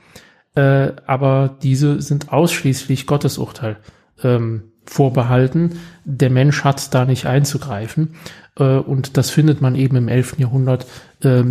äh, 0.56 0.92
aber 1.06 1.58
diese 1.64 2.02
sind 2.02 2.32
ausschließlich 2.32 3.08
Gottesurteil 3.08 3.78
ähm, 4.24 4.72
vorbehalten. 4.86 5.80
Der 6.04 6.30
Mensch 6.30 6.64
hat 6.64 6.94
da 6.94 7.06
nicht 7.06 7.26
einzugreifen. 7.26 8.16
Äh, 8.58 8.78
und 8.78 9.18
das 9.18 9.30
findet 9.30 9.62
man 9.62 9.76
eben 9.76 9.96
im 9.96 10.08
11. 10.08 10.40
Jahrhundert 10.40 10.86
äh, 11.24 11.44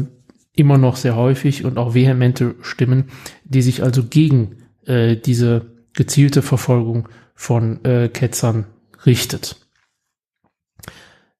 immer 0.54 0.78
noch 0.78 0.96
sehr 0.96 1.16
häufig 1.16 1.64
und 1.64 1.78
auch 1.78 1.94
vehemente 1.94 2.54
Stimmen, 2.62 3.04
die 3.44 3.62
sich 3.62 3.82
also 3.82 4.04
gegen 4.04 4.56
äh, 4.86 5.16
diese 5.16 5.75
gezielte 5.96 6.42
Verfolgung 6.42 7.08
von 7.34 7.84
äh, 7.84 8.08
Ketzern 8.08 8.66
richtet. 9.04 9.56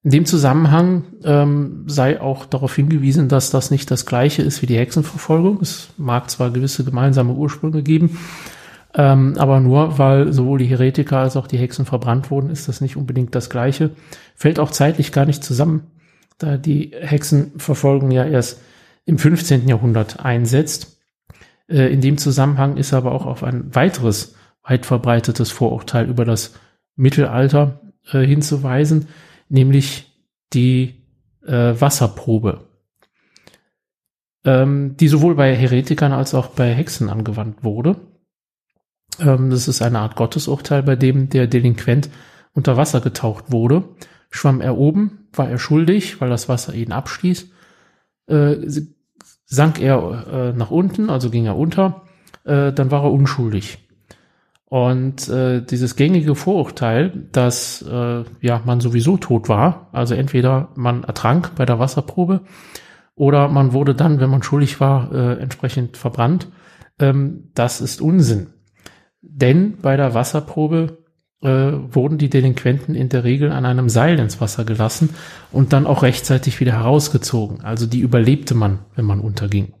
In 0.03 0.11
dem 0.11 0.25
Zusammenhang 0.25 1.03
ähm, 1.23 1.83
sei 1.87 2.21
auch 2.21 2.45
darauf 2.45 2.75
hingewiesen, 2.75 3.29
dass 3.29 3.49
das 3.49 3.71
nicht 3.71 3.91
das 3.91 4.05
gleiche 4.05 4.41
ist 4.41 4.61
wie 4.61 4.65
die 4.65 4.77
Hexenverfolgung. 4.77 5.59
Es 5.61 5.89
mag 5.97 6.29
zwar 6.29 6.51
gewisse 6.51 6.83
gemeinsame 6.85 7.33
Ursprünge 7.33 7.83
geben, 7.83 8.17
ähm, 8.93 9.35
aber 9.37 9.59
nur 9.59 9.97
weil 9.97 10.31
sowohl 10.31 10.59
die 10.59 10.65
Heretiker 10.65 11.17
als 11.17 11.35
auch 11.35 11.47
die 11.47 11.57
Hexen 11.57 11.85
verbrannt 11.85 12.31
wurden, 12.31 12.49
ist 12.49 12.67
das 12.67 12.79
nicht 12.79 12.95
unbedingt 12.95 13.35
das 13.35 13.49
gleiche. 13.49 13.91
Fällt 14.35 14.59
auch 14.59 14.71
zeitlich 14.71 15.11
gar 15.11 15.25
nicht 15.25 15.43
zusammen, 15.43 15.91
da 16.37 16.57
die 16.57 16.93
Hexenverfolgung 16.97 18.11
ja 18.11 18.23
erst 18.23 18.61
im 19.05 19.17
15. 19.17 19.67
Jahrhundert 19.67 20.23
einsetzt. 20.23 21.01
Äh, 21.67 21.91
in 21.91 22.01
dem 22.01 22.17
Zusammenhang 22.17 22.77
ist 22.77 22.93
aber 22.93 23.11
auch 23.11 23.25
auf 23.25 23.43
ein 23.43 23.75
weiteres 23.75 24.36
weit 24.67 24.85
verbreitetes 24.85 25.49
Vorurteil 25.51 26.07
über 26.07 26.25
das 26.25 26.55
Mittelalter 26.95 27.79
äh, 28.11 28.19
hinzuweisen, 28.25 29.07
nämlich 29.49 30.13
die 30.53 31.03
äh, 31.45 31.73
Wasserprobe, 31.79 32.67
ähm, 34.45 34.97
die 34.97 35.07
sowohl 35.07 35.35
bei 35.35 35.55
Heretikern 35.55 36.11
als 36.11 36.33
auch 36.33 36.47
bei 36.47 36.73
Hexen 36.73 37.09
angewandt 37.09 37.63
wurde. 37.63 37.95
Ähm, 39.19 39.49
das 39.49 39.67
ist 39.67 39.81
eine 39.81 39.99
Art 39.99 40.15
Gottesurteil, 40.15 40.83
bei 40.83 40.95
dem 40.95 41.29
der 41.29 41.47
Delinquent 41.47 42.09
unter 42.53 42.75
Wasser 42.75 43.01
getaucht 43.01 43.51
wurde. 43.51 43.83
Schwamm 44.29 44.59
er 44.59 44.77
oben, 44.77 45.29
war 45.31 45.49
er 45.49 45.59
schuldig, 45.59 46.19
weil 46.19 46.29
das 46.29 46.49
Wasser 46.49 46.73
ihn 46.73 46.91
abstieß. 46.91 47.49
Äh, 48.27 48.55
sank 49.45 49.79
er 49.79 50.27
äh, 50.27 50.57
nach 50.57 50.71
unten, 50.71 51.09
also 51.09 51.29
ging 51.29 51.45
er 51.45 51.55
unter, 51.55 52.03
äh, 52.43 52.73
dann 52.73 52.91
war 52.91 53.03
er 53.03 53.13
unschuldig. 53.13 53.86
Und 54.69 55.29
äh, 55.29 55.61
dieses 55.61 55.95
gängige 55.95 56.35
Vorurteil, 56.35 57.27
dass 57.31 57.81
äh, 57.81 58.23
ja 58.41 58.61
man 58.65 58.81
sowieso 58.81 59.15
tot 59.15 59.47
war, 59.47 59.87
also 59.93 60.13
entweder 60.13 60.69
man 60.75 61.03
ertrank 61.05 61.51
bei 61.55 61.65
der 61.65 61.79
Wasserprobe 61.79 62.41
oder 63.15 63.47
man 63.47 63.71
wurde 63.71 63.95
dann, 63.95 64.19
wenn 64.19 64.29
man 64.29 64.43
schuldig 64.43 64.81
war, 64.81 65.11
äh, 65.13 65.39
entsprechend 65.39 65.95
verbrannt, 65.95 66.49
ähm, 66.99 67.49
das 67.53 67.79
ist 67.79 68.01
Unsinn. 68.01 68.47
Denn 69.21 69.77
bei 69.81 69.95
der 69.95 70.13
Wasserprobe 70.13 70.97
äh, 71.41 71.47
wurden 71.47 72.17
die 72.17 72.29
Delinquenten 72.29 72.93
in 72.93 73.07
der 73.07 73.23
Regel 73.23 73.53
an 73.53 73.65
einem 73.65 73.87
Seil 73.87 74.19
ins 74.19 74.41
Wasser 74.41 74.65
gelassen 74.65 75.11
und 75.51 75.71
dann 75.71 75.87
auch 75.87 76.03
rechtzeitig 76.03 76.59
wieder 76.59 76.73
herausgezogen. 76.73 77.61
Also 77.61 77.85
die 77.85 77.99
überlebte 77.99 78.53
man, 78.53 78.79
wenn 78.95 79.05
man 79.05 79.21
unterging. 79.21 79.73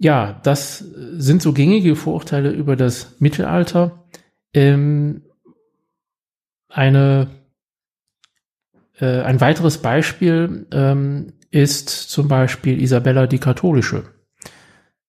Ja, 0.00 0.40
das 0.42 0.78
sind 0.78 1.42
so 1.42 1.52
gängige 1.52 1.94
Vorurteile 1.94 2.50
über 2.50 2.74
das 2.74 3.16
Mittelalter. 3.20 4.06
Ähm, 4.54 5.22
eine, 6.70 7.28
äh, 8.98 9.20
ein 9.20 9.42
weiteres 9.42 9.78
Beispiel 9.78 10.66
ähm, 10.72 11.34
ist 11.50 11.90
zum 11.90 12.28
Beispiel 12.28 12.80
Isabella 12.80 13.26
die 13.26 13.38
Katholische. 13.38 14.04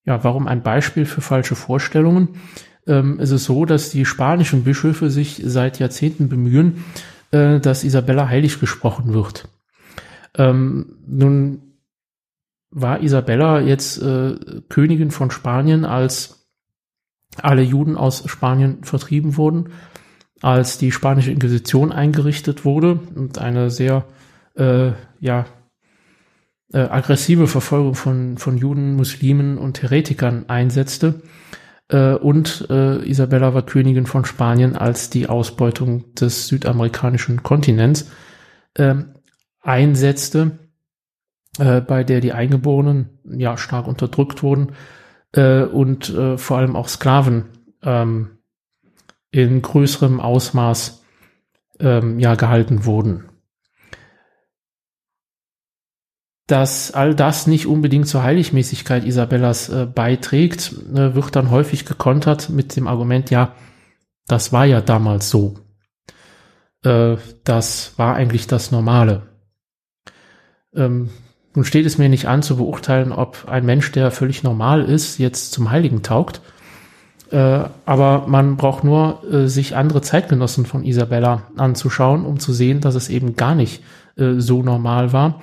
Ja, 0.04 0.26
warum 0.26 0.46
ein 0.48 0.62
Beispiel 0.62 1.06
für 1.06 1.22
falsche 1.22 1.56
Vorstellungen? 1.56 2.42
Ähm, 2.86 3.18
es 3.22 3.32
ist 3.32 3.46
so, 3.46 3.64
dass 3.64 3.92
die 3.92 4.04
spanischen 4.04 4.66
Bischöfe 4.66 5.10
sich 5.10 5.42
seit 5.46 5.80
Jahrzehnten 5.80 6.28
bemühen, 6.28 6.84
äh, 7.32 7.62
dass 7.62 7.86
Isabella 7.86 8.28
heilig 8.28 8.60
gesprochen 8.60 9.14
wird. 9.14 9.48
Ähm, 10.38 10.98
nun 11.08 11.71
war 12.72 13.02
Isabella 13.02 13.60
jetzt 13.62 14.02
äh, 14.02 14.36
Königin 14.70 15.12
von 15.12 15.30
Spanien, 15.30 15.86
als 15.86 16.48
alle 17.42 17.62
Juden 17.62 17.96
aus 17.98 18.24
Spanien 18.30 18.84
vertrieben 18.84 19.38
wurden. 19.38 19.70
als 20.42 20.80
die 20.80 20.92
spanische 20.92 21.32
Inquisition 21.32 21.92
eingerichtet 21.92 22.66
wurde 22.66 23.00
und 23.16 23.38
eine 23.38 23.70
sehr 23.70 24.06
äh, 24.56 24.92
ja, 25.20 25.46
äh, 26.74 26.80
aggressive 26.80 27.48
Verfolgung 27.48 27.96
von, 27.96 28.38
von 28.38 28.58
Juden, 28.58 28.96
Muslimen 28.96 29.58
und 29.58 29.82
Heretikern 29.82 30.46
einsetzte. 30.48 31.22
Äh, 31.90 32.14
und 32.16 32.68
äh, 32.70 33.08
Isabella 33.08 33.54
war 33.54 33.66
Königin 33.66 34.06
von 34.06 34.26
Spanien, 34.26 34.76
als 34.76 35.10
die 35.10 35.28
Ausbeutung 35.28 36.14
des 36.16 36.48
südamerikanischen 36.48 37.44
Kontinents 37.44 38.10
äh, 38.74 38.96
einsetzte, 39.62 40.61
äh, 41.58 41.82
bei 41.82 42.04
der 42.04 42.22
die 42.22 42.34
Eingeborenen 42.34 43.20
ja 43.24 43.58
stark 43.58 43.88
unterdrückt 43.88 44.44
wurden 44.44 44.74
äh, 45.34 45.64
und 45.64 46.10
äh, 46.10 46.38
vor 46.38 46.58
allem 46.58 46.76
auch 46.76 46.88
Sklaven 46.88 47.50
ähm, 47.84 48.38
in 49.32 49.62
größerem 49.62 50.20
Ausmaß 50.20 51.04
ähm, 51.80 52.20
ja 52.20 52.36
gehalten 52.36 52.86
wurden. 52.86 53.30
Dass 56.48 56.92
all 56.92 57.16
das 57.16 57.48
nicht 57.48 57.66
unbedingt 57.66 58.08
zur 58.08 58.24
Heiligmäßigkeit 58.24 59.06
Isabellas 59.06 59.70
äh, 59.70 59.86
beiträgt, 59.86 60.74
äh, 60.94 61.16
wird 61.16 61.36
dann 61.36 61.50
häufig 61.50 61.86
gekontert 61.86 62.50
mit 62.50 62.76
dem 62.76 62.88
Argument, 62.88 63.30
ja, 63.30 63.56
das 64.28 64.52
war 64.52 64.66
ja 64.66 64.82
damals 64.82 65.30
so. 65.30 65.60
Äh, 66.84 67.18
das 67.46 67.98
war 67.98 68.16
eigentlich 68.16 68.48
das 68.48 68.72
Normale. 68.72 69.30
Ähm, 70.76 71.10
nun 71.54 71.66
steht 71.66 71.86
es 71.86 71.98
mir 71.98 72.10
nicht 72.10 72.28
an 72.28 72.44
zu 72.44 72.58
beurteilen, 72.58 73.12
ob 73.12 73.48
ein 73.48 73.66
Mensch, 73.66 73.92
der 73.92 74.12
völlig 74.12 74.44
normal 74.44 74.84
ist, 74.84 75.18
jetzt 75.18 75.52
zum 75.52 75.70
Heiligen 75.70 76.02
taugt. 76.02 76.42
Äh, 77.32 77.64
aber 77.86 78.26
man 78.28 78.58
braucht 78.58 78.84
nur 78.84 79.24
äh, 79.32 79.48
sich 79.48 79.76
andere 79.76 80.02
Zeitgenossen 80.02 80.66
von 80.66 80.84
Isabella 80.84 81.44
anzuschauen, 81.58 82.26
um 82.26 82.40
zu 82.40 82.54
sehen, 82.54 82.82
dass 82.82 82.96
es 82.96 83.10
eben 83.10 83.36
gar 83.36 83.56
nicht 83.56 83.84
äh, 84.18 84.34
so 84.38 84.64
normal 84.64 85.14
war. 85.14 85.42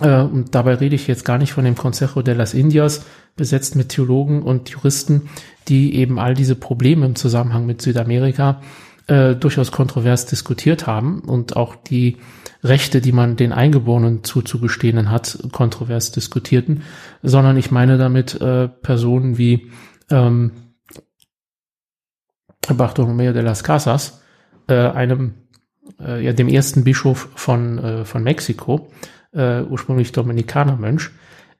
Und 0.00 0.54
dabei 0.54 0.74
rede 0.74 0.94
ich 0.94 1.08
jetzt 1.08 1.24
gar 1.24 1.38
nicht 1.38 1.52
von 1.52 1.64
dem 1.64 1.74
Consejo 1.74 2.22
de 2.22 2.32
las 2.32 2.54
Indias, 2.54 3.04
besetzt 3.34 3.74
mit 3.74 3.88
Theologen 3.88 4.44
und 4.44 4.68
Juristen, 4.68 5.28
die 5.66 5.96
eben 5.96 6.20
all 6.20 6.34
diese 6.34 6.54
Probleme 6.54 7.04
im 7.04 7.16
Zusammenhang 7.16 7.66
mit 7.66 7.82
Südamerika 7.82 8.60
durchaus 9.08 9.72
kontrovers 9.72 10.26
diskutiert 10.26 10.86
haben 10.86 11.18
und 11.18 11.56
auch 11.56 11.74
die 11.74 12.18
Rechte, 12.62 13.00
die 13.00 13.12
man 13.12 13.36
den 13.36 13.52
Eingeborenen 13.52 14.24
zuzugestehen 14.24 15.10
hat, 15.10 15.38
kontrovers 15.52 16.10
diskutierten, 16.10 16.82
sondern 17.22 17.56
ich 17.56 17.70
meine 17.70 17.98
damit 17.98 18.40
äh, 18.40 18.68
Personen 18.68 19.38
wie 19.38 19.70
ähm, 20.10 20.52
Bartolomeo 22.68 23.32
de 23.32 23.42
las 23.42 23.62
Casas, 23.62 24.22
äh, 24.68 24.74
einem, 24.74 25.34
äh, 26.00 26.24
ja, 26.24 26.32
dem 26.32 26.48
ersten 26.48 26.84
Bischof 26.84 27.28
von, 27.34 27.78
äh, 27.78 28.04
von 28.04 28.22
Mexiko, 28.22 28.90
äh, 29.32 29.62
ursprünglich 29.62 30.12
Dominikanermönch, 30.12 31.10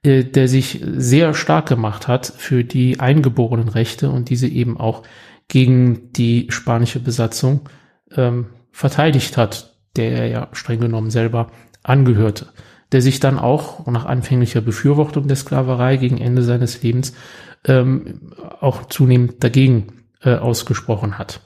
äh, 0.03 0.23
der 0.23 0.47
sich 0.47 0.83
sehr 0.85 1.33
stark 1.33 1.67
gemacht 1.67 2.07
hat 2.07 2.27
für 2.27 2.63
die 2.63 2.99
eingeborenen 2.99 3.69
Rechte 3.69 4.09
und 4.09 4.29
diese 4.29 4.47
eben 4.47 4.77
auch 4.77 5.03
gegen 5.47 6.11
die 6.13 6.47
spanische 6.49 6.99
Besatzung 6.99 7.67
ähm, 8.15 8.47
verteidigt 8.71 9.35
hat, 9.35 9.68
der 9.95 10.11
er 10.11 10.27
ja 10.27 10.47
streng 10.53 10.79
genommen 10.79 11.11
selber 11.11 11.51
angehörte, 11.83 12.47
der 12.91 13.01
sich 13.01 13.19
dann 13.19 13.39
auch 13.39 13.85
nach 13.87 14.05
anfänglicher 14.05 14.61
Befürwortung 14.61 15.27
der 15.27 15.37
Sklaverei 15.37 15.97
gegen 15.97 16.17
Ende 16.17 16.43
seines 16.43 16.81
Lebens 16.81 17.13
ähm, 17.65 18.31
auch 18.59 18.85
zunehmend 18.85 19.43
dagegen 19.43 20.03
äh, 20.21 20.35
ausgesprochen 20.35 21.17
hat. 21.17 21.41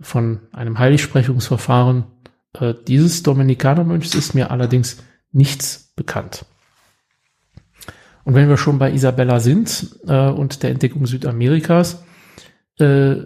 Von 0.00 0.40
einem 0.52 0.78
Heiligsprechungsverfahren 0.78 2.04
äh, 2.54 2.74
dieses 2.86 3.22
Dominikanermönchs 3.22 4.14
ist 4.14 4.34
mir 4.34 4.50
allerdings 4.50 5.02
nichts 5.30 5.92
bekannt. 5.96 6.44
Und 8.24 8.34
wenn 8.34 8.48
wir 8.48 8.56
schon 8.56 8.78
bei 8.78 8.92
Isabella 8.92 9.40
sind 9.40 9.98
äh, 10.06 10.28
und 10.28 10.62
der 10.62 10.70
Entdeckung 10.70 11.06
Südamerikas, 11.06 12.04
äh, 12.78 13.16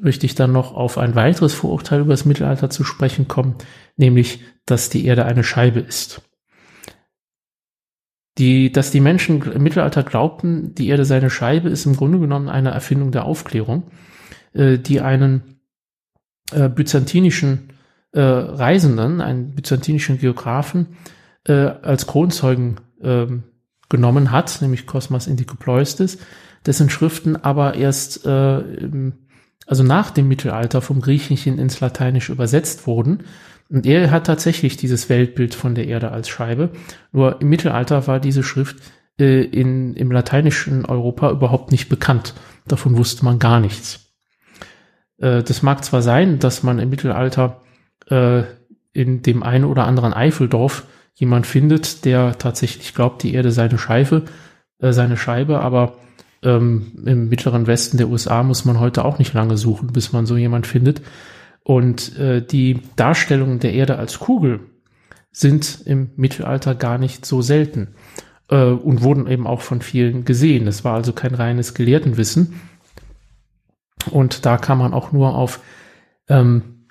möchte 0.00 0.26
ich 0.26 0.34
dann 0.34 0.52
noch 0.52 0.74
auf 0.74 0.98
ein 0.98 1.14
weiteres 1.14 1.54
Vorurteil 1.54 2.00
über 2.00 2.12
das 2.12 2.24
Mittelalter 2.24 2.70
zu 2.70 2.84
sprechen 2.84 3.28
kommen, 3.28 3.56
nämlich, 3.96 4.40
dass 4.66 4.90
die 4.90 5.04
Erde 5.04 5.24
eine 5.24 5.44
Scheibe 5.44 5.80
ist. 5.80 6.22
Die, 8.38 8.72
dass 8.72 8.90
die 8.90 9.00
Menschen 9.00 9.42
im 9.42 9.62
Mittelalter 9.62 10.02
glaubten, 10.02 10.74
die 10.74 10.88
Erde 10.88 11.04
sei 11.04 11.18
eine 11.18 11.30
Scheibe, 11.30 11.68
ist 11.68 11.84
im 11.84 11.96
Grunde 11.96 12.18
genommen 12.18 12.48
eine 12.48 12.70
Erfindung 12.70 13.12
der 13.12 13.26
Aufklärung, 13.26 13.90
äh, 14.54 14.78
die 14.78 15.00
einen 15.00 15.60
äh, 16.52 16.68
byzantinischen 16.68 17.70
äh, 18.12 18.20
Reisenden, 18.20 19.20
einen 19.20 19.54
byzantinischen 19.54 20.18
Geografen, 20.18 20.96
äh, 21.44 21.52
als 21.52 22.06
Kronzeugen 22.06 22.80
äh, 23.02 23.26
genommen 23.88 24.30
hat, 24.30 24.62
nämlich 24.62 24.86
Cosmas 24.86 25.26
Indicopleustes, 25.26 26.18
dessen 26.64 26.88
Schriften 26.88 27.36
aber 27.36 27.74
erst 27.74 28.24
äh, 28.24 28.62
also 29.66 29.82
nach 29.82 30.10
dem 30.10 30.28
Mittelalter 30.28 30.80
vom 30.82 31.00
Griechischen 31.00 31.58
ins 31.58 31.80
Lateinische 31.80 32.32
übersetzt 32.32 32.86
wurden 32.86 33.24
und 33.72 33.86
er 33.86 34.10
hat 34.10 34.26
tatsächlich 34.26 34.76
dieses 34.76 35.08
Weltbild 35.08 35.54
von 35.54 35.74
der 35.74 35.86
Erde 35.86 36.10
als 36.10 36.28
Scheibe. 36.28 36.70
Nur 37.10 37.40
im 37.40 37.48
Mittelalter 37.48 38.06
war 38.06 38.20
diese 38.20 38.42
Schrift 38.42 38.76
äh, 39.18 39.42
in, 39.44 39.94
im 39.94 40.12
lateinischen 40.12 40.84
Europa 40.84 41.30
überhaupt 41.30 41.72
nicht 41.72 41.88
bekannt. 41.88 42.34
Davon 42.66 42.98
wusste 42.98 43.24
man 43.24 43.38
gar 43.38 43.60
nichts. 43.60 44.12
Äh, 45.16 45.42
das 45.42 45.62
mag 45.62 45.84
zwar 45.84 46.02
sein, 46.02 46.38
dass 46.38 46.62
man 46.62 46.78
im 46.78 46.90
Mittelalter 46.90 47.62
äh, 48.10 48.42
in 48.92 49.22
dem 49.22 49.42
einen 49.42 49.64
oder 49.64 49.86
anderen 49.86 50.12
Eifeldorf 50.12 50.84
jemand 51.14 51.46
findet, 51.46 52.04
der 52.04 52.36
tatsächlich 52.36 52.94
glaubt, 52.94 53.22
die 53.22 53.32
Erde 53.32 53.52
sei 53.52 53.64
eine 53.64 53.78
Scheibe, 53.78 54.24
äh, 54.80 54.92
seine 54.92 55.16
Scheibe, 55.16 55.60
aber 55.60 55.96
ähm, 56.42 56.92
im 57.04 57.28
mittleren 57.28 57.66
Westen 57.66 57.98
der 57.98 58.08
USA 58.08 58.42
muss 58.42 58.64
man 58.64 58.80
heute 58.80 59.04
auch 59.04 59.18
nicht 59.18 59.32
lange 59.32 59.56
suchen, 59.56 59.92
bis 59.92 60.12
man 60.12 60.26
so 60.26 60.36
jemand 60.36 60.66
findet. 60.66 61.02
Und 61.64 62.16
äh, 62.18 62.44
die 62.44 62.80
Darstellungen 62.96 63.60
der 63.60 63.72
Erde 63.72 63.96
als 63.96 64.18
Kugel 64.18 64.60
sind 65.30 65.82
im 65.86 66.10
Mittelalter 66.16 66.74
gar 66.74 66.98
nicht 66.98 67.24
so 67.24 67.40
selten 67.40 67.94
äh, 68.48 68.64
und 68.64 69.02
wurden 69.02 69.26
eben 69.28 69.46
auch 69.46 69.60
von 69.60 69.80
vielen 69.80 70.24
gesehen. 70.24 70.66
Es 70.66 70.84
war 70.84 70.94
also 70.94 71.12
kein 71.12 71.34
reines 71.34 71.74
Gelehrtenwissen. 71.74 72.60
Und 74.10 74.44
da 74.44 74.58
kann 74.58 74.78
man 74.78 74.92
auch 74.92 75.12
nur 75.12 75.36
auf 75.36 75.60
ähm, 76.28 76.86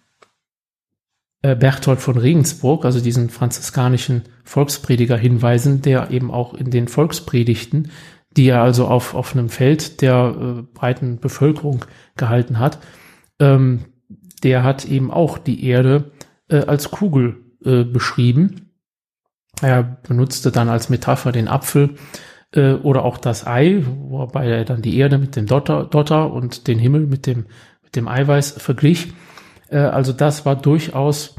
äh, 1.41 1.55
Berthold 1.55 1.99
von 1.99 2.17
Regensburg, 2.17 2.85
also 2.85 3.01
diesen 3.01 3.29
franziskanischen 3.29 4.23
Volksprediger 4.43 5.17
hinweisen, 5.17 5.81
der 5.81 6.11
eben 6.11 6.31
auch 6.31 6.53
in 6.53 6.71
den 6.71 6.87
Volkspredigten, 6.87 7.91
die 8.37 8.47
er 8.47 8.61
also 8.61 8.87
auf 8.87 9.13
offenem 9.13 9.49
Feld 9.49 10.01
der 10.01 10.35
äh, 10.35 10.61
breiten 10.73 11.19
Bevölkerung 11.19 11.85
gehalten 12.15 12.59
hat, 12.59 12.79
ähm, 13.39 13.85
der 14.43 14.63
hat 14.63 14.85
eben 14.85 15.11
auch 15.11 15.37
die 15.37 15.65
Erde 15.65 16.11
äh, 16.49 16.65
als 16.65 16.91
Kugel 16.91 17.37
äh, 17.63 17.83
beschrieben. 17.83 18.71
Er 19.61 19.83
benutzte 19.83 20.51
dann 20.51 20.69
als 20.69 20.89
Metapher 20.89 21.31
den 21.31 21.47
Apfel 21.47 21.95
äh, 22.53 22.73
oder 22.73 23.03
auch 23.05 23.17
das 23.17 23.45
Ei, 23.45 23.83
wobei 23.85 24.47
er 24.47 24.65
dann 24.65 24.81
die 24.81 24.97
Erde 24.97 25.17
mit 25.17 25.35
dem 25.35 25.45
Dotter, 25.45 25.85
Dotter 25.85 26.31
und 26.31 26.67
den 26.67 26.79
Himmel 26.79 27.07
mit 27.07 27.27
dem, 27.27 27.45
mit 27.83 27.95
dem 27.95 28.07
Eiweiß 28.07 28.51
verglich. 28.51 29.13
Äh, 29.69 29.77
also 29.77 30.13
das 30.13 30.45
war 30.45 30.55
durchaus 30.55 31.35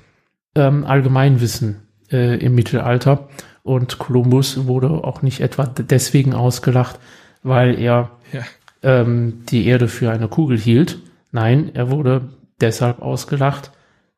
ähm, 0.55 0.85
Allgemeinwissen 0.85 1.89
äh, 2.11 2.37
im 2.39 2.55
Mittelalter. 2.55 3.29
Und 3.63 3.99
Kolumbus 3.99 4.67
wurde 4.67 4.91
auch 4.91 5.23
nicht 5.23 5.41
etwa 5.41 5.67
deswegen 5.67 6.35
ausgelacht, 6.35 6.99
weil 7.43 7.79
er 7.79 8.11
ja. 8.33 8.43
ähm, 8.83 9.45
die 9.47 9.67
Erde 9.67 9.89
für 9.89 10.11
eine 10.11 10.29
Kugel 10.29 10.59
hielt. 10.59 10.99
Nein, 11.31 11.75
er 11.75 11.91
wurde 11.91 12.29
deshalb 12.61 13.01
ausgelacht, 13.01 13.71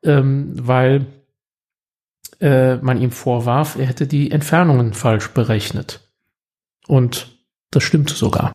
ähm, 0.02 0.52
weil 0.54 1.06
äh, 2.40 2.76
man 2.76 3.00
ihm 3.00 3.10
vorwarf, 3.10 3.76
er 3.76 3.86
hätte 3.86 4.06
die 4.06 4.30
Entfernungen 4.30 4.94
falsch 4.94 5.28
berechnet. 5.28 6.00
Und 6.86 7.38
das 7.70 7.82
stimmte 7.82 8.14
sogar. 8.14 8.52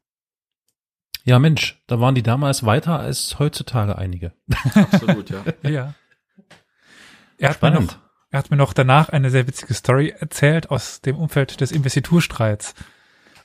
Ja, 1.24 1.38
Mensch, 1.38 1.82
da 1.88 2.00
waren 2.00 2.16
die 2.16 2.24
damals 2.24 2.66
weiter 2.66 3.00
als 3.00 3.38
heutzutage 3.38 3.98
einige. 3.98 4.34
Absolut, 4.74 5.30
ja. 5.30 5.44
ja. 5.70 5.94
Er 7.38 7.50
hat, 7.50 7.62
mir 7.62 7.72
noch, 7.72 7.98
er 8.32 8.40
hat 8.40 8.52
mir 8.52 8.58
noch 8.58 8.74
danach 8.74 9.10
eine 9.10 9.30
sehr 9.30 9.48
witzige 9.48 9.74
Story 9.74 10.14
erzählt 10.18 10.70
aus 10.70 11.02
dem 11.02 11.16
Umfeld 11.18 11.62
des 11.62 11.72
Investiturstreits. 11.72 12.74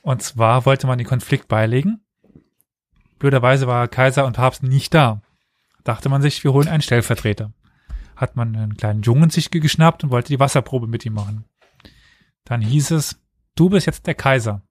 Und 0.01 0.21
zwar 0.21 0.65
wollte 0.65 0.87
man 0.87 0.97
den 0.97 1.07
Konflikt 1.07 1.47
beilegen. 1.47 2.01
Blöderweise 3.17 3.65
war 3.65 3.87
Kaiser 3.87 4.25
und 4.25 4.33
Papst 4.33 4.61
nicht 4.61 4.93
da 4.93 5.21
dachte 5.85 6.09
man 6.09 6.21
sich, 6.21 6.43
wir 6.43 6.51
holen 6.51 6.67
einen 6.67 6.81
Stellvertreter. 6.81 7.53
Hat 8.17 8.35
man 8.35 8.55
einen 8.55 8.75
kleinen 8.75 9.03
Jungen 9.03 9.29
sich 9.29 9.51
geschnappt 9.51 10.03
und 10.03 10.09
wollte 10.09 10.29
die 10.29 10.39
Wasserprobe 10.39 10.87
mit 10.87 11.05
ihm 11.05 11.13
machen. 11.13 11.45
Dann 12.43 12.61
hieß 12.61 12.91
es, 12.91 13.21
du 13.55 13.69
bist 13.69 13.87
jetzt 13.87 14.07
der 14.07 14.15
Kaiser. 14.15 14.61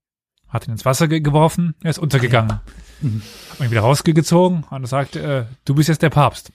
Hat 0.48 0.66
ihn 0.66 0.72
ins 0.72 0.84
Wasser 0.84 1.08
ge 1.08 1.20
geworfen, 1.20 1.74
er 1.82 1.90
ist 1.90 1.98
untergegangen. 1.98 2.52
Hat 2.52 3.58
man 3.58 3.68
ihn 3.68 3.70
wieder 3.70 3.80
rausgezogen 3.80 4.64
und 4.64 4.86
sagt, 4.86 5.16
äh, 5.16 5.46
du 5.64 5.74
bist 5.74 5.88
jetzt 5.88 6.02
der 6.02 6.10
Papst. 6.10 6.52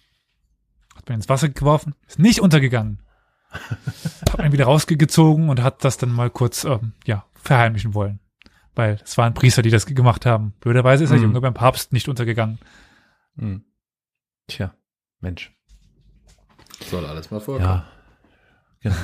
Hat 0.95 1.07
man 1.09 1.15
ins 1.15 1.29
Wasser 1.29 1.49
geworfen, 1.49 1.95
ist 2.07 2.19
nicht 2.19 2.39
untergegangen. 2.39 3.01
Hat 3.52 4.38
man 4.38 4.48
ihn 4.48 4.52
wieder 4.53 4.66
rausgezogen 4.66 5.50
und 5.50 5.61
hat 5.61 5.84
das 5.84 5.98
dann 5.98 6.11
mal 6.11 6.30
kurz, 6.30 6.64
ähm, 6.64 6.94
ja, 7.06 7.26
verheimlichen 7.36 7.94
wollen. 7.94 8.19
Weil 8.76 9.00
es 9.03 9.18
waren 9.18 9.34
Priester, 9.34 9.61
die 9.61 9.72
das 9.72 9.86
gemacht 9.86 10.26
haben. 10.26 10.53
Blöderweise 10.61 11.03
ist 11.03 11.10
der 11.10 11.18
Mhm. 11.19 11.26
Junge 11.26 11.42
beim 11.42 11.53
Papst 11.53 11.92
nicht 11.94 12.08
untergegangen. 12.08 12.60
Hm. 13.38 13.64
Tja, 14.48 14.74
Mensch. 15.19 15.52
Soll 16.90 17.06
alles 17.06 17.30
mal 17.32 17.42
vorkommen. 17.42 17.66
Ja. 17.69 17.88
Genau. 18.82 18.95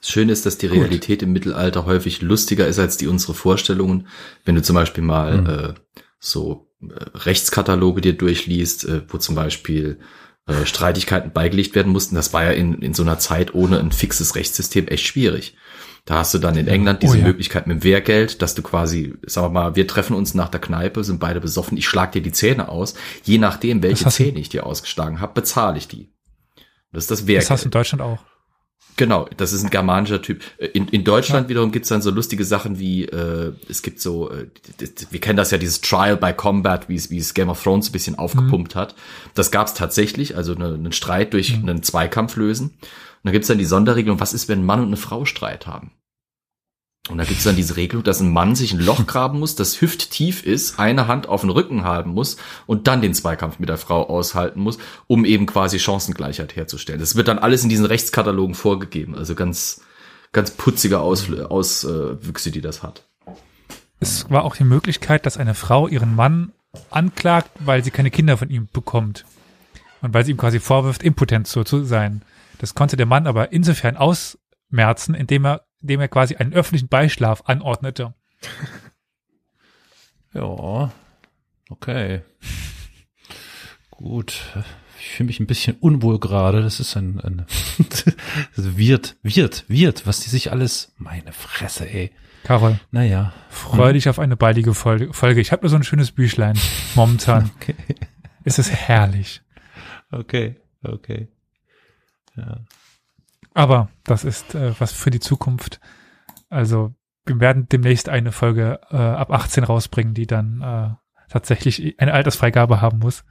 Das 0.00 0.10
Schöne 0.10 0.32
ist, 0.32 0.44
dass 0.44 0.58
die 0.58 0.66
Realität 0.66 1.22
im 1.22 1.32
Mittelalter 1.32 1.86
häufig 1.86 2.20
lustiger 2.20 2.66
ist 2.66 2.78
als 2.78 2.98
die 2.98 3.06
unsere 3.06 3.32
Vorstellungen. 3.32 4.06
Wenn 4.44 4.54
du 4.54 4.62
zum 4.62 4.74
Beispiel 4.74 5.02
mal 5.02 5.40
Mhm. 5.40 5.46
äh, 5.46 5.74
so 6.18 6.70
äh, 6.82 6.86
Rechtskataloge 7.14 8.02
dir 8.02 8.12
durchliest, 8.16 8.84
äh, 8.84 9.02
wo 9.08 9.16
zum 9.16 9.34
Beispiel 9.34 9.98
äh, 10.46 10.66
Streitigkeiten 10.66 11.32
beigelegt 11.32 11.74
werden 11.74 11.92
mussten, 11.92 12.14
das 12.14 12.32
war 12.32 12.44
ja 12.44 12.50
in, 12.50 12.74
in 12.82 12.94
so 12.94 13.02
einer 13.02 13.18
Zeit 13.18 13.54
ohne 13.54 13.78
ein 13.78 13.92
fixes 13.92 14.34
Rechtssystem 14.34 14.88
echt 14.88 15.06
schwierig. 15.06 15.56
Da 16.06 16.16
hast 16.16 16.32
du 16.32 16.38
dann 16.38 16.56
in 16.56 16.66
England 16.66 17.02
diese 17.02 17.14
Oh 17.14 17.18
ja. 17.18 17.24
Möglichkeit 17.24 17.66
mit 17.66 17.82
dem 17.82 17.84
Wehrgeld, 17.84 18.42
dass 18.42 18.54
du 18.54 18.62
quasi, 18.62 19.14
sagen 19.26 19.48
wir 19.48 19.50
mal, 19.50 19.76
wir 19.76 19.86
treffen 19.86 20.16
uns 20.16 20.34
nach 20.34 20.48
der 20.48 20.60
Kneipe, 20.60 21.04
sind 21.04 21.20
beide 21.20 21.40
besoffen, 21.40 21.76
ich 21.76 21.86
schlag 21.86 22.12
dir 22.12 22.22
die 22.22 22.32
Zähne 22.32 22.68
aus. 22.68 22.94
Je 23.22 23.38
nachdem, 23.38 23.82
welche 23.82 24.08
Zähne 24.08 24.40
ich 24.40 24.48
dir 24.48 24.66
ausgeschlagen 24.66 25.20
habe, 25.20 25.34
bezahle 25.34 25.78
ich 25.78 25.88
die. 25.88 26.10
Das 26.92 27.04
ist 27.04 27.10
das 27.10 27.26
Wehrgeld. 27.26 27.42
Das 27.42 27.50
hast 27.50 27.64
du 27.64 27.68
in 27.68 27.72
Deutschland 27.72 28.02
auch. 28.02 28.24
Genau, 28.96 29.28
das 29.36 29.52
ist 29.52 29.64
ein 29.64 29.70
germanischer 29.70 30.20
Typ. 30.20 30.42
In, 30.58 30.88
in 30.88 31.04
Deutschland 31.04 31.48
wiederum 31.48 31.72
gibt's 31.72 31.88
dann 31.88 32.02
so 32.02 32.10
lustige 32.10 32.44
Sachen 32.44 32.78
wie, 32.78 33.06
äh, 33.06 33.52
es 33.68 33.82
gibt 33.82 34.00
so, 34.00 34.30
äh, 34.30 34.46
wir 35.10 35.20
kennen 35.20 35.36
das 35.36 35.50
ja, 35.50 35.58
dieses 35.58 35.80
Trial 35.80 36.16
by 36.16 36.32
Combat, 36.34 36.88
wie 36.88 36.96
es, 36.96 37.10
wie 37.10 37.18
es 37.18 37.32
Game 37.32 37.48
of 37.48 37.62
Thrones 37.62 37.88
ein 37.88 37.92
bisschen 37.92 38.18
aufgepumpt 38.18 38.74
hat. 38.74 38.94
Das 39.34 39.50
gab's 39.50 39.74
tatsächlich, 39.74 40.36
also 40.36 40.54
eine, 40.54 40.74
einen 40.74 40.92
Streit 40.92 41.32
durch 41.32 41.54
einen 41.54 41.82
Zweikampf 41.82 42.36
lösen. 42.36 42.70
Und 42.70 42.80
dann 43.24 43.32
gibt's 43.32 43.48
dann 43.48 43.58
die 43.58 43.64
Sonderregelung, 43.64 44.20
was 44.20 44.32
ist, 44.32 44.48
wenn 44.48 44.60
ein 44.60 44.66
Mann 44.66 44.80
und 44.80 44.86
eine 44.88 44.96
Frau 44.96 45.24
Streit 45.24 45.66
haben? 45.66 45.92
Und 47.08 47.18
da 47.18 47.24
gibt's 47.24 47.44
dann 47.44 47.56
diese 47.56 47.76
Regelung, 47.76 48.04
dass 48.04 48.20
ein 48.20 48.32
Mann 48.32 48.54
sich 48.54 48.72
ein 48.72 48.78
Loch 48.78 49.06
graben 49.06 49.38
muss, 49.40 49.56
das 49.56 49.80
hüfttief 49.80 50.44
ist, 50.44 50.78
eine 50.78 51.08
Hand 51.08 51.28
auf 51.28 51.40
den 51.40 51.50
Rücken 51.50 51.82
haben 51.82 52.12
muss 52.12 52.36
und 52.66 52.86
dann 52.86 53.00
den 53.00 53.14
Zweikampf 53.14 53.58
mit 53.58 53.68
der 53.68 53.78
Frau 53.78 54.08
aushalten 54.08 54.60
muss, 54.60 54.78
um 55.06 55.24
eben 55.24 55.46
quasi 55.46 55.78
Chancengleichheit 55.78 56.54
herzustellen. 56.54 57.00
Das 57.00 57.16
wird 57.16 57.28
dann 57.28 57.38
alles 57.38 57.62
in 57.62 57.68
diesen 57.68 57.86
Rechtskatalogen 57.86 58.54
vorgegeben. 58.54 59.16
Also 59.16 59.34
ganz, 59.34 59.80
ganz 60.32 60.50
putzige 60.50 61.00
Auswüchse, 61.00 62.50
die 62.50 62.60
das 62.60 62.82
hat. 62.82 63.08
Es 63.98 64.30
war 64.30 64.44
auch 64.44 64.56
die 64.56 64.64
Möglichkeit, 64.64 65.26
dass 65.26 65.36
eine 65.36 65.54
Frau 65.54 65.88
ihren 65.88 66.14
Mann 66.14 66.52
anklagt, 66.90 67.50
weil 67.58 67.82
sie 67.82 67.90
keine 67.90 68.10
Kinder 68.10 68.36
von 68.36 68.50
ihm 68.50 68.68
bekommt. 68.72 69.24
Und 70.02 70.14
weil 70.14 70.24
sie 70.24 70.30
ihm 70.30 70.36
quasi 70.36 70.60
vorwirft, 70.60 71.02
impotent 71.02 71.46
so 71.46 71.64
zu 71.64 71.84
sein. 71.84 72.22
Das 72.58 72.74
konnte 72.74 72.96
der 72.96 73.06
Mann 73.06 73.26
aber 73.26 73.52
insofern 73.52 73.96
ausmerzen, 73.96 75.14
indem 75.14 75.46
er, 75.46 75.62
indem 75.80 76.00
er 76.00 76.08
quasi 76.08 76.36
einen 76.36 76.52
öffentlichen 76.52 76.88
Beischlaf 76.88 77.42
anordnete. 77.46 78.14
Ja, 80.32 80.92
okay. 81.70 82.22
Gut. 83.90 84.40
Ich 85.00 85.08
fühle 85.08 85.26
mich 85.28 85.40
ein 85.40 85.46
bisschen 85.46 85.76
unwohl 85.80 86.20
gerade. 86.20 86.62
Das 86.62 86.78
ist 86.78 86.96
ein, 86.96 87.18
ein 87.20 87.46
wird, 88.54 89.16
wird, 89.22 89.64
wird, 89.68 90.06
was 90.06 90.20
die 90.20 90.30
sich 90.30 90.52
alles, 90.52 90.92
meine 90.98 91.32
Fresse, 91.32 91.88
ey. 91.88 92.12
Carol, 92.44 92.78
Naja. 92.90 93.32
freu 93.50 93.92
dich 93.92 94.08
auf 94.08 94.18
eine 94.18 94.36
baldige 94.36 94.72
Folge. 94.72 95.40
Ich 95.40 95.52
habe 95.52 95.62
nur 95.62 95.70
so 95.70 95.76
ein 95.76 95.82
schönes 95.84 96.12
Büchlein. 96.12 96.56
Momentan 96.94 97.50
Okay, 97.56 97.74
ist 98.44 98.58
es 98.58 98.70
herrlich. 98.70 99.42
okay, 100.10 100.56
okay. 100.82 101.28
Ja. 102.36 102.60
Aber 103.54 103.88
das 104.04 104.24
ist 104.24 104.54
äh, 104.54 104.78
was 104.78 104.92
für 104.92 105.10
die 105.10 105.20
Zukunft. 105.20 105.80
Also 106.48 106.94
wir 107.26 107.40
werden 107.40 107.68
demnächst 107.68 108.08
eine 108.08 108.32
Folge 108.32 108.80
äh, 108.90 108.96
ab 108.96 109.30
18 109.30 109.64
rausbringen, 109.64 110.14
die 110.14 110.26
dann 110.26 110.60
äh, 110.60 111.30
tatsächlich 111.30 112.00
eine 112.00 112.12
Altersfreigabe 112.12 112.80
haben 112.80 112.98
muss. 112.98 113.24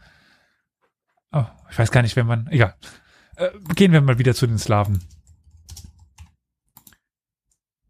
Oh, 1.32 1.46
ich 1.70 1.78
weiß 1.78 1.92
gar 1.92 2.02
nicht, 2.02 2.16
wenn 2.16 2.28
man. 2.28 2.48
Egal. 2.48 2.76
Äh, 3.36 3.50
gehen 3.76 3.92
wir 3.92 4.02
mal 4.02 4.20
wieder 4.20 4.34
zu 4.34 4.48
den 4.48 4.58
Slawen. 4.58 5.04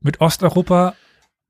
Mit 0.02 0.22
Osteuropa 0.22 0.96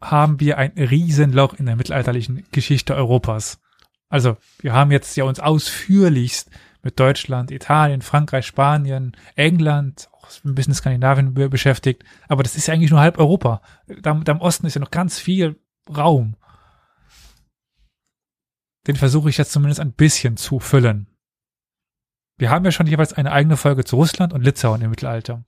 haben 0.01 0.39
wir 0.39 0.57
ein 0.57 0.71
Riesenloch 0.71 1.53
in 1.53 1.65
der 1.65 1.75
mittelalterlichen 1.75 2.45
Geschichte 2.51 2.95
Europas. 2.95 3.59
Also 4.07 4.37
wir 4.59 4.73
haben 4.73 4.91
jetzt 4.91 5.15
ja 5.17 5.23
uns 5.25 5.39
ausführlichst 5.39 6.49
mit 6.81 6.99
Deutschland, 6.99 7.51
Italien, 7.51 8.01
Frankreich, 8.01 8.47
Spanien, 8.47 9.15
England, 9.35 10.09
ein 10.45 10.55
bisschen 10.55 10.73
Skandinavien 10.73 11.33
be- 11.33 11.49
beschäftigt. 11.49 12.03
Aber 12.27 12.43
das 12.43 12.55
ist 12.55 12.67
ja 12.67 12.73
eigentlich 12.73 12.91
nur 12.91 12.99
halb 12.99 13.17
Europa. 13.17 13.61
Da, 14.01 14.13
da 14.13 14.31
im 14.31 14.41
Osten 14.41 14.65
ist 14.67 14.75
ja 14.75 14.81
noch 14.81 14.91
ganz 14.91 15.19
viel 15.19 15.59
Raum. 15.89 16.35
Den 18.87 18.95
versuche 18.95 19.29
ich 19.29 19.37
jetzt 19.37 19.51
zumindest 19.51 19.79
ein 19.79 19.93
bisschen 19.93 20.37
zu 20.37 20.59
füllen. 20.59 21.07
Wir 22.37 22.49
haben 22.49 22.65
ja 22.65 22.71
schon 22.71 22.87
jeweils 22.87 23.13
eine 23.13 23.31
eigene 23.31 23.57
Folge 23.57 23.83
zu 23.83 23.97
Russland 23.97 24.31
und 24.33 24.43
Litauen 24.43 24.81
im 24.81 24.89
Mittelalter. 24.89 25.43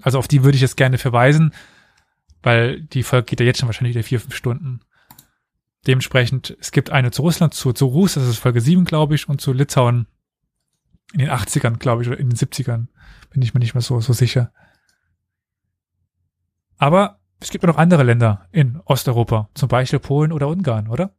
Also 0.00 0.18
auf 0.18 0.28
die 0.28 0.42
würde 0.42 0.56
ich 0.56 0.62
jetzt 0.62 0.76
gerne 0.76 0.98
verweisen, 0.98 1.52
weil 2.42 2.80
die 2.82 3.02
Folge 3.02 3.26
geht 3.26 3.40
ja 3.40 3.46
jetzt 3.46 3.58
schon 3.60 3.68
wahrscheinlich 3.68 3.94
wieder 3.94 4.04
vier, 4.04 4.20
fünf 4.20 4.34
Stunden. 4.34 4.80
Dementsprechend, 5.86 6.56
es 6.60 6.72
gibt 6.72 6.90
eine 6.90 7.10
zu 7.10 7.22
Russland, 7.22 7.54
zu, 7.54 7.72
zu 7.72 7.86
Rus, 7.86 8.14
das 8.14 8.26
ist 8.26 8.38
Folge 8.38 8.60
7, 8.60 8.84
glaube 8.84 9.14
ich, 9.14 9.28
und 9.28 9.40
zu 9.40 9.52
Litauen 9.52 10.06
in 11.12 11.20
den 11.20 11.30
80ern, 11.30 11.76
glaube 11.76 12.02
ich, 12.02 12.08
oder 12.08 12.18
in 12.18 12.28
den 12.30 12.36
70ern. 12.36 12.86
Bin 13.36 13.42
ich 13.42 13.52
mir 13.52 13.60
nicht 13.60 13.74
mehr 13.74 13.82
so, 13.82 14.00
so 14.00 14.14
sicher. 14.14 14.50
Aber 16.78 17.20
es 17.38 17.50
gibt 17.50 17.64
ja 17.64 17.68
noch 17.68 17.76
andere 17.76 18.02
Länder 18.02 18.48
in 18.50 18.80
Osteuropa, 18.86 19.50
zum 19.52 19.68
Beispiel 19.68 19.98
Polen 19.98 20.32
oder 20.32 20.48
Ungarn, 20.48 20.88
oder? 20.88 21.14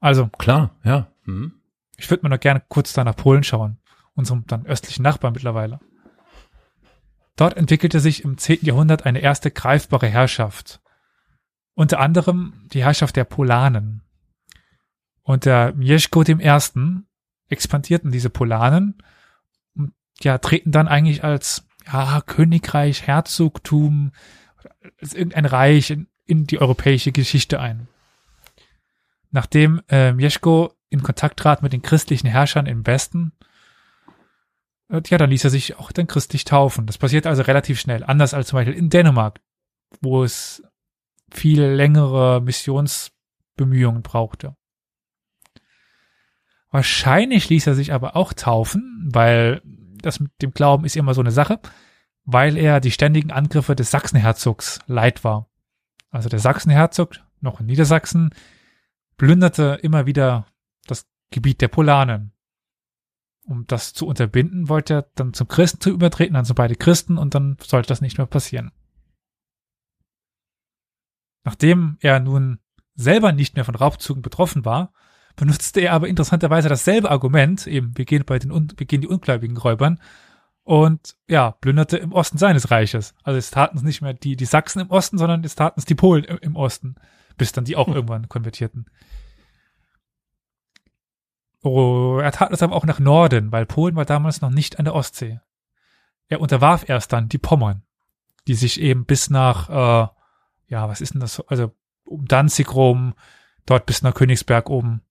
Also, 0.00 0.28
Klar, 0.28 0.74
ja. 0.84 1.12
Hm. 1.24 1.52
ich 1.98 2.08
würde 2.08 2.22
mal 2.22 2.30
noch 2.30 2.40
gerne 2.40 2.62
kurz 2.66 2.94
da 2.94 3.04
nach 3.04 3.14
Polen 3.14 3.44
schauen, 3.44 3.76
unserem 4.14 4.46
dann 4.46 4.64
östlichen 4.64 5.02
Nachbarn 5.02 5.34
mittlerweile. 5.34 5.80
Dort 7.36 7.58
entwickelte 7.58 8.00
sich 8.00 8.24
im 8.24 8.38
10. 8.38 8.60
Jahrhundert 8.62 9.04
eine 9.04 9.18
erste 9.18 9.50
greifbare 9.50 10.06
Herrschaft. 10.06 10.80
Unter 11.74 12.00
anderem 12.00 12.54
die 12.72 12.82
Herrschaft 12.82 13.16
der 13.16 13.24
Polanen. 13.24 14.00
Unter 15.20 15.74
Mieszko 15.74 16.22
I. 16.22 17.02
expandierten 17.50 18.10
diese 18.10 18.30
Polanen 18.30 19.02
ja, 20.22 20.38
treten 20.38 20.72
dann 20.72 20.88
eigentlich 20.88 21.24
als 21.24 21.66
ja, 21.86 22.20
Königreich, 22.20 23.06
Herzogtum, 23.06 24.12
als 25.00 25.14
irgendein 25.14 25.46
Reich 25.46 25.90
in, 25.90 26.08
in 26.26 26.46
die 26.46 26.60
europäische 26.60 27.12
Geschichte 27.12 27.60
ein. 27.60 27.88
Nachdem 29.30 29.82
äh, 29.88 30.12
Mieszko 30.12 30.72
in 30.90 31.02
Kontakt 31.02 31.38
trat 31.38 31.62
mit 31.62 31.72
den 31.72 31.82
christlichen 31.82 32.28
Herrschern 32.28 32.66
im 32.66 32.86
Westen, 32.86 33.32
äh, 34.88 35.02
ja, 35.06 35.18
dann 35.18 35.30
ließ 35.30 35.44
er 35.44 35.50
sich 35.50 35.78
auch 35.78 35.92
dann 35.92 36.06
christlich 36.06 36.44
taufen. 36.44 36.86
Das 36.86 36.98
passiert 36.98 37.26
also 37.26 37.42
relativ 37.42 37.80
schnell, 37.80 38.04
anders 38.04 38.34
als 38.34 38.48
zum 38.48 38.58
Beispiel 38.58 38.76
in 38.76 38.90
Dänemark, 38.90 39.40
wo 40.00 40.24
es 40.24 40.62
viel 41.30 41.62
längere 41.62 42.40
Missionsbemühungen 42.40 44.02
brauchte. 44.02 44.56
Wahrscheinlich 46.70 47.48
ließ 47.48 47.66
er 47.66 47.74
sich 47.74 47.92
aber 47.92 48.16
auch 48.16 48.32
taufen, 48.32 49.08
weil 49.10 49.62
das 50.02 50.20
mit 50.20 50.30
dem 50.42 50.52
Glauben 50.52 50.84
ist 50.84 50.96
immer 50.96 51.14
so 51.14 51.20
eine 51.20 51.30
Sache, 51.30 51.60
weil 52.24 52.56
er 52.56 52.80
die 52.80 52.90
ständigen 52.90 53.30
Angriffe 53.30 53.74
des 53.74 53.90
Sachsenherzogs 53.90 54.80
leid 54.86 55.24
war. 55.24 55.48
Also 56.10 56.28
der 56.28 56.38
Sachsenherzog, 56.38 57.16
noch 57.40 57.60
in 57.60 57.66
Niedersachsen, 57.66 58.30
plünderte 59.16 59.78
immer 59.82 60.06
wieder 60.06 60.46
das 60.86 61.06
Gebiet 61.30 61.60
der 61.60 61.68
Polanen. 61.68 62.32
Um 63.44 63.66
das 63.66 63.94
zu 63.94 64.06
unterbinden, 64.06 64.68
wollte 64.68 64.94
er 64.94 65.02
dann 65.14 65.32
zum 65.32 65.48
Christen 65.48 65.80
zu 65.80 65.90
übertreten, 65.90 66.34
dann 66.34 66.44
sind 66.44 66.56
beide 66.56 66.76
Christen 66.76 67.16
und 67.16 67.34
dann 67.34 67.56
sollte 67.62 67.88
das 67.88 68.00
nicht 68.00 68.18
mehr 68.18 68.26
passieren. 68.26 68.72
Nachdem 71.44 71.96
er 72.00 72.20
nun 72.20 72.58
selber 72.94 73.32
nicht 73.32 73.54
mehr 73.54 73.64
von 73.64 73.74
Raubzügen 73.74 74.22
betroffen 74.22 74.66
war, 74.66 74.92
benutzte 75.38 75.80
er 75.80 75.92
aber 75.92 76.08
interessanterweise 76.08 76.68
dasselbe 76.68 77.10
Argument, 77.10 77.66
eben 77.66 77.96
wir 77.96 78.04
gehen 78.04 78.24
bei 78.26 78.38
den 78.38 78.50
wir 78.50 78.86
gehen 78.86 79.00
die 79.00 79.06
ungläubigen 79.06 79.56
Räubern 79.56 80.00
und 80.64 81.16
ja, 81.28 81.52
plünderte 81.52 81.96
im 81.96 82.12
Osten 82.12 82.38
seines 82.38 82.70
Reiches. 82.70 83.14
Also 83.22 83.38
es 83.38 83.50
taten 83.50 83.78
es 83.78 83.84
nicht 83.84 84.02
mehr 84.02 84.14
die, 84.14 84.36
die 84.36 84.44
Sachsen 84.44 84.80
im 84.80 84.90
Osten, 84.90 85.16
sondern 85.16 85.42
es 85.44 85.54
taten 85.54 85.78
es 85.78 85.86
die 85.86 85.94
Polen 85.94 86.24
im, 86.24 86.38
im 86.38 86.56
Osten, 86.56 86.96
bis 87.36 87.52
dann 87.52 87.64
die 87.64 87.76
auch 87.76 87.88
irgendwann 87.88 88.28
konvertierten. 88.28 88.86
Oh, 91.62 92.18
er 92.20 92.32
tat 92.32 92.52
es 92.52 92.62
aber 92.62 92.74
auch 92.74 92.84
nach 92.84 92.98
Norden, 92.98 93.52
weil 93.52 93.64
Polen 93.64 93.96
war 93.96 94.04
damals 94.04 94.40
noch 94.40 94.50
nicht 94.50 94.78
an 94.78 94.84
der 94.84 94.94
Ostsee. 94.94 95.40
Er 96.28 96.40
unterwarf 96.40 96.88
erst 96.88 97.12
dann 97.12 97.28
die 97.28 97.38
Pommern, 97.38 97.82
die 98.48 98.54
sich 98.54 98.80
eben 98.80 99.06
bis 99.06 99.30
nach, 99.30 99.68
äh, 99.70 100.08
ja, 100.66 100.88
was 100.88 101.00
ist 101.00 101.14
denn 101.14 101.20
das, 101.20 101.40
also 101.48 101.74
um 102.04 102.26
Danzig 102.26 102.74
rum, 102.74 103.14
dort 103.66 103.86
bis 103.86 104.02
nach 104.02 104.14
Königsberg 104.14 104.68
oben 104.68 105.02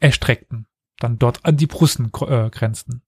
erstreckten, 0.00 0.66
dann 0.98 1.18
dort 1.18 1.44
an 1.44 1.56
die 1.56 1.66
Prussen 1.66 2.06
äh, 2.06 2.50
grenzten. 2.50 3.02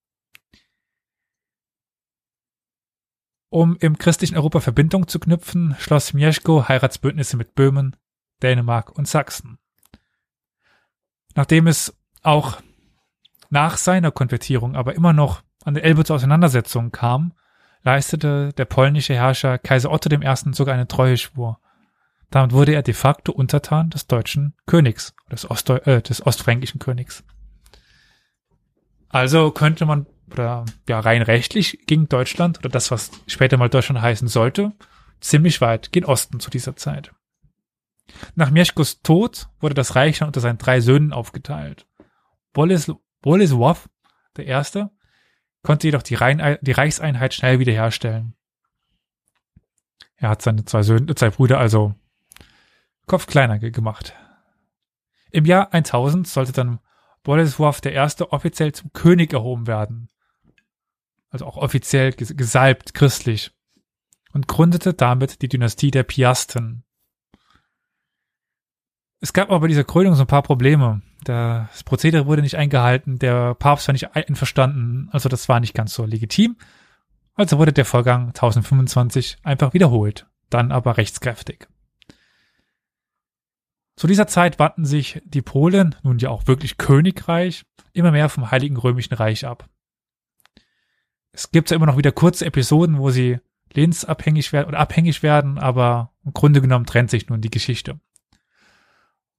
Um 3.48 3.76
im 3.80 3.98
christlichen 3.98 4.36
Europa 4.36 4.60
Verbindung 4.60 5.08
zu 5.08 5.18
knüpfen, 5.18 5.76
schloss 5.78 6.14
Mieszko 6.14 6.68
Heiratsbündnisse 6.68 7.36
mit 7.36 7.54
Böhmen, 7.54 7.96
Dänemark 8.42 8.96
und 8.96 9.06
Sachsen. 9.06 9.58
Nachdem 11.34 11.66
es 11.66 11.94
auch 12.22 12.62
nach 13.50 13.76
seiner 13.76 14.10
Konvertierung 14.10 14.74
aber 14.74 14.94
immer 14.94 15.12
noch 15.12 15.42
an 15.64 15.74
der 15.74 15.84
Elbe 15.84 16.04
zur 16.04 16.16
Auseinandersetzung 16.16 16.92
kam, 16.92 17.34
leistete 17.82 18.52
der 18.54 18.64
polnische 18.64 19.14
Herrscher 19.14 19.58
Kaiser 19.58 19.90
Otto 19.90 20.08
I. 20.10 20.52
sogar 20.52 20.74
eine 20.74 20.88
Treueschwur. 20.88 21.60
Damit 22.32 22.52
wurde 22.52 22.72
er 22.72 22.82
de 22.82 22.94
facto 22.94 23.30
Untertan 23.30 23.90
des 23.90 24.06
deutschen 24.06 24.56
Königs, 24.66 25.14
des, 25.30 25.48
Ostdeu 25.48 25.76
äh, 25.84 26.00
des 26.00 26.26
ostfränkischen 26.26 26.80
Königs. 26.80 27.24
Also 29.10 29.50
könnte 29.50 29.84
man 29.84 30.06
oder 30.30 30.64
ja 30.88 30.98
rein 30.98 31.20
rechtlich 31.20 31.80
ging 31.86 32.08
Deutschland 32.08 32.58
oder 32.58 32.70
das, 32.70 32.90
was 32.90 33.10
später 33.26 33.58
mal 33.58 33.68
Deutschland 33.68 34.00
heißen 34.00 34.28
sollte, 34.28 34.72
ziemlich 35.20 35.60
weit 35.60 35.92
gen 35.92 36.06
Osten 36.06 36.40
zu 36.40 36.48
dieser 36.48 36.74
Zeit. 36.74 37.12
Nach 38.34 38.50
Mieszkos 38.50 39.02
Tod 39.02 39.48
wurde 39.60 39.74
das 39.74 39.94
Reich 39.94 40.20
dann 40.20 40.28
unter 40.28 40.40
seinen 40.40 40.56
drei 40.56 40.80
Söhnen 40.80 41.12
aufgeteilt. 41.12 41.86
Bolis, 42.54 42.90
Bolisław, 43.22 43.76
der 44.38 44.46
Erste, 44.46 44.90
konnte 45.62 45.86
jedoch 45.86 46.02
die, 46.02 46.14
Rein 46.14 46.56
die 46.62 46.72
Reichseinheit 46.72 47.34
schnell 47.34 47.58
wiederherstellen. 47.58 48.34
Er 50.16 50.30
hat 50.30 50.40
seine 50.40 50.64
zwei 50.64 50.82
Söhne, 50.82 51.14
zwei 51.14 51.28
Brüder 51.28 51.58
also 51.58 51.94
Kopf 53.06 53.26
kleiner 53.26 53.58
gemacht. 53.58 54.14
Im 55.30 55.44
Jahr 55.44 55.72
1000 55.72 56.26
sollte 56.26 56.52
dann 56.52 56.80
der 57.24 57.92
Erste 57.92 58.32
offiziell 58.32 58.72
zum 58.72 58.92
König 58.92 59.32
erhoben 59.32 59.66
werden 59.66 60.08
also 61.32 61.46
auch 61.46 61.56
offiziell 61.56 62.12
gesalbt 62.12 62.94
christlich, 62.94 63.50
und 64.32 64.48
gründete 64.48 64.94
damit 64.94 65.42
die 65.42 65.48
Dynastie 65.48 65.90
der 65.90 66.04
Piasten. 66.04 66.84
Es 69.20 69.32
gab 69.32 69.50
aber 69.50 69.60
bei 69.60 69.68
dieser 69.68 69.84
Krönung 69.84 70.14
so 70.14 70.22
ein 70.22 70.28
paar 70.28 70.42
Probleme. 70.42 71.00
Das 71.24 71.84
Prozedere 71.84 72.26
wurde 72.26 72.42
nicht 72.42 72.56
eingehalten, 72.56 73.18
der 73.18 73.54
Papst 73.54 73.88
war 73.88 73.92
nicht 73.92 74.14
einverstanden, 74.14 75.08
also 75.12 75.28
das 75.28 75.48
war 75.48 75.60
nicht 75.60 75.74
ganz 75.74 75.94
so 75.94 76.04
legitim. 76.04 76.56
Also 77.34 77.58
wurde 77.58 77.72
der 77.72 77.84
Vorgang 77.84 78.28
1025 78.28 79.38
einfach 79.42 79.72
wiederholt, 79.72 80.26
dann 80.50 80.70
aber 80.70 80.96
rechtskräftig. 80.96 81.68
Zu 83.96 84.06
dieser 84.06 84.26
Zeit 84.26 84.58
wandten 84.58 84.84
sich 84.84 85.20
die 85.24 85.42
Polen, 85.42 85.94
nun 86.02 86.18
ja 86.18 86.30
auch 86.30 86.46
wirklich 86.46 86.78
Königreich, 86.78 87.64
immer 87.92 88.10
mehr 88.10 88.28
vom 88.28 88.50
Heiligen 88.50 88.76
Römischen 88.76 89.14
Reich 89.14 89.46
ab 89.46 89.68
es 91.32 91.50
gibt 91.50 91.70
ja 91.70 91.76
immer 91.76 91.86
noch 91.86 91.96
wieder 91.96 92.12
kurze 92.12 92.44
Episoden, 92.44 92.98
wo 92.98 93.10
sie 93.10 93.38
lehnsabhängig 93.72 94.52
werden 94.52 94.68
oder 94.68 94.78
abhängig 94.78 95.22
werden, 95.22 95.58
aber 95.58 96.12
im 96.24 96.34
Grunde 96.34 96.60
genommen 96.60 96.84
trennt 96.84 97.10
sich 97.10 97.28
nun 97.28 97.40
die 97.40 97.50
Geschichte. 97.50 97.98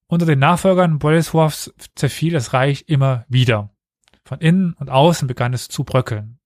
Unter 0.08 0.26
den 0.26 0.40
Nachfolgern 0.40 1.00
Bolesławs 1.00 1.74
zerfiel 1.96 2.34
das 2.34 2.54
Reich 2.54 2.86
immer 2.88 3.26
wieder. 3.30 3.70
Von 4.26 4.40
innen 4.40 4.74
und 4.74 4.90
außen 4.90 5.28
begann 5.28 5.54
es 5.54 5.68
zu 5.68 5.84
bröckeln. 5.84 6.40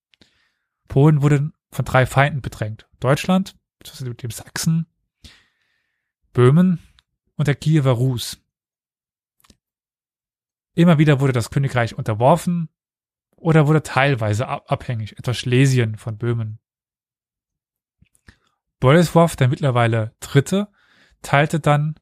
Polen 0.87 1.21
wurde 1.21 1.51
von 1.71 1.85
drei 1.85 2.05
Feinden 2.05 2.41
bedrängt. 2.41 2.87
Deutschland, 2.99 3.55
dem 4.21 4.31
Sachsen, 4.31 4.87
Böhmen 6.33 6.79
und 7.37 7.47
der 7.47 7.55
Kiewer 7.55 7.91
Rus. 7.91 8.39
Immer 10.73 10.97
wieder 10.97 11.19
wurde 11.19 11.33
das 11.33 11.49
Königreich 11.49 11.97
unterworfen 11.97 12.69
oder 13.35 13.67
wurde 13.67 13.83
teilweise 13.83 14.47
abhängig, 14.47 15.17
etwa 15.17 15.33
Schlesien 15.33 15.95
von 15.97 16.17
Böhmen. 16.17 16.59
Bolesław, 18.79 19.35
der 19.37 19.47
mittlerweile 19.47 20.15
Dritte, 20.19 20.67
teilte 21.21 21.59
dann 21.59 21.95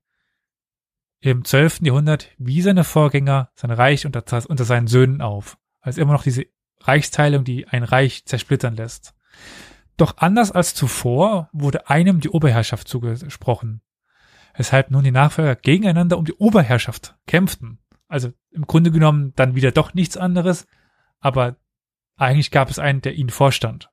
im 1.22 1.46
12. 1.46 1.82
Jahrhundert 1.82 2.32
wie 2.38 2.62
seine 2.62 2.84
Vorgänger 2.84 3.50
sein 3.56 3.72
Reich 3.72 4.06
unter, 4.06 4.24
unter 4.50 4.66
seinen 4.66 4.88
Söhnen 4.88 5.22
auf. 5.22 5.58
Also 5.80 6.02
immer 6.02 6.14
noch 6.14 6.24
diese 6.24 6.46
Reichsteilung, 6.82 7.44
die 7.44 7.68
ein 7.68 7.84
Reich 7.84 8.26
zersplittern 8.26 8.76
lässt. 8.76 9.16
Doch 9.98 10.18
anders 10.18 10.52
als 10.52 10.76
zuvor 10.76 11.50
wurde 11.54 11.90
einem 11.90 12.20
die 12.20 12.30
Oberherrschaft 12.30 12.88
zugesprochen, 12.88 13.82
weshalb 14.58 14.92
nun 14.92 15.03
die 15.03 15.11
Nachfolger 15.11 15.56
gegeneinander 15.56 16.17
um 16.17 16.25
die 16.25 16.34
Oberherrschaft 16.34 17.16
kämpften. 17.27 17.80
Also 18.08 18.34
im 18.51 18.67
Grunde 18.67 18.92
genommen 18.92 19.34
dann 19.35 19.56
wieder 19.56 19.72
doch 19.72 19.93
nichts 19.93 20.17
anderes, 20.17 20.67
aber 21.19 21.58
eigentlich 22.17 22.51
gab 22.51 22.69
es 22.69 22.80
einen, 22.80 23.01
der 23.01 23.16
ihnen 23.16 23.30
vorstand. 23.30 23.90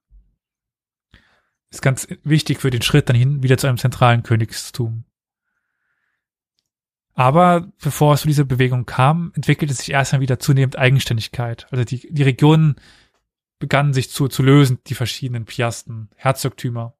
Ist 1.71 1.83
ganz 1.83 2.07
wichtig 2.23 2.61
für 2.61 2.71
den 2.71 2.83
Schritt 2.83 3.09
dann 3.09 3.17
hin 3.17 3.43
wieder 3.43 3.59
zu 3.59 3.67
einem 3.67 3.79
zentralen 3.79 4.23
Königstum. 4.23 5.05
Aber 7.15 7.73
bevor 7.83 8.15
es 8.15 8.23
zu 8.23 8.29
dieser 8.29 8.45
Bewegung 8.45 8.87
kam, 8.87 9.33
entwickelte 9.35 9.75
sich 9.75 9.91
erstmal 9.91 10.21
wieder 10.21 10.39
zunehmend 10.39 10.79
Eigenständigkeit. 10.79 11.67
Also 11.71 11.85
die, 11.85 12.09
die 12.11 12.23
Regionen 12.23 12.77
begannen 13.59 13.93
sich 13.93 14.11
zu, 14.11 14.29
zu 14.29 14.43
lösen, 14.43 14.79
die 14.87 14.95
verschiedenen 14.95 15.45
Piasten, 15.45 16.11
Herzogtümer. 16.17 16.95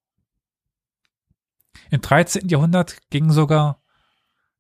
Im 1.91 2.01
13. 2.01 2.49
Jahrhundert 2.49 2.99
ging 3.11 3.31
sogar 3.31 3.83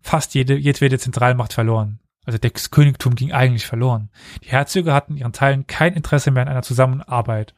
fast 0.01 0.35
jede, 0.35 0.57
jedwede 0.57 0.99
Zentralmacht 0.99 1.53
verloren. 1.53 2.01
Also 2.25 2.39
das 2.39 2.71
Königtum 2.71 3.15
ging 3.15 3.33
eigentlich 3.33 3.67
verloren. 3.67 4.11
Die 4.45 4.51
Herzöge 4.51 4.93
hatten 4.93 5.17
ihren 5.17 5.33
Teilen 5.33 5.67
kein 5.67 5.95
Interesse 5.95 6.31
mehr 6.31 6.43
an 6.43 6.49
einer 6.49 6.63
Zusammenarbeit. 6.63 7.55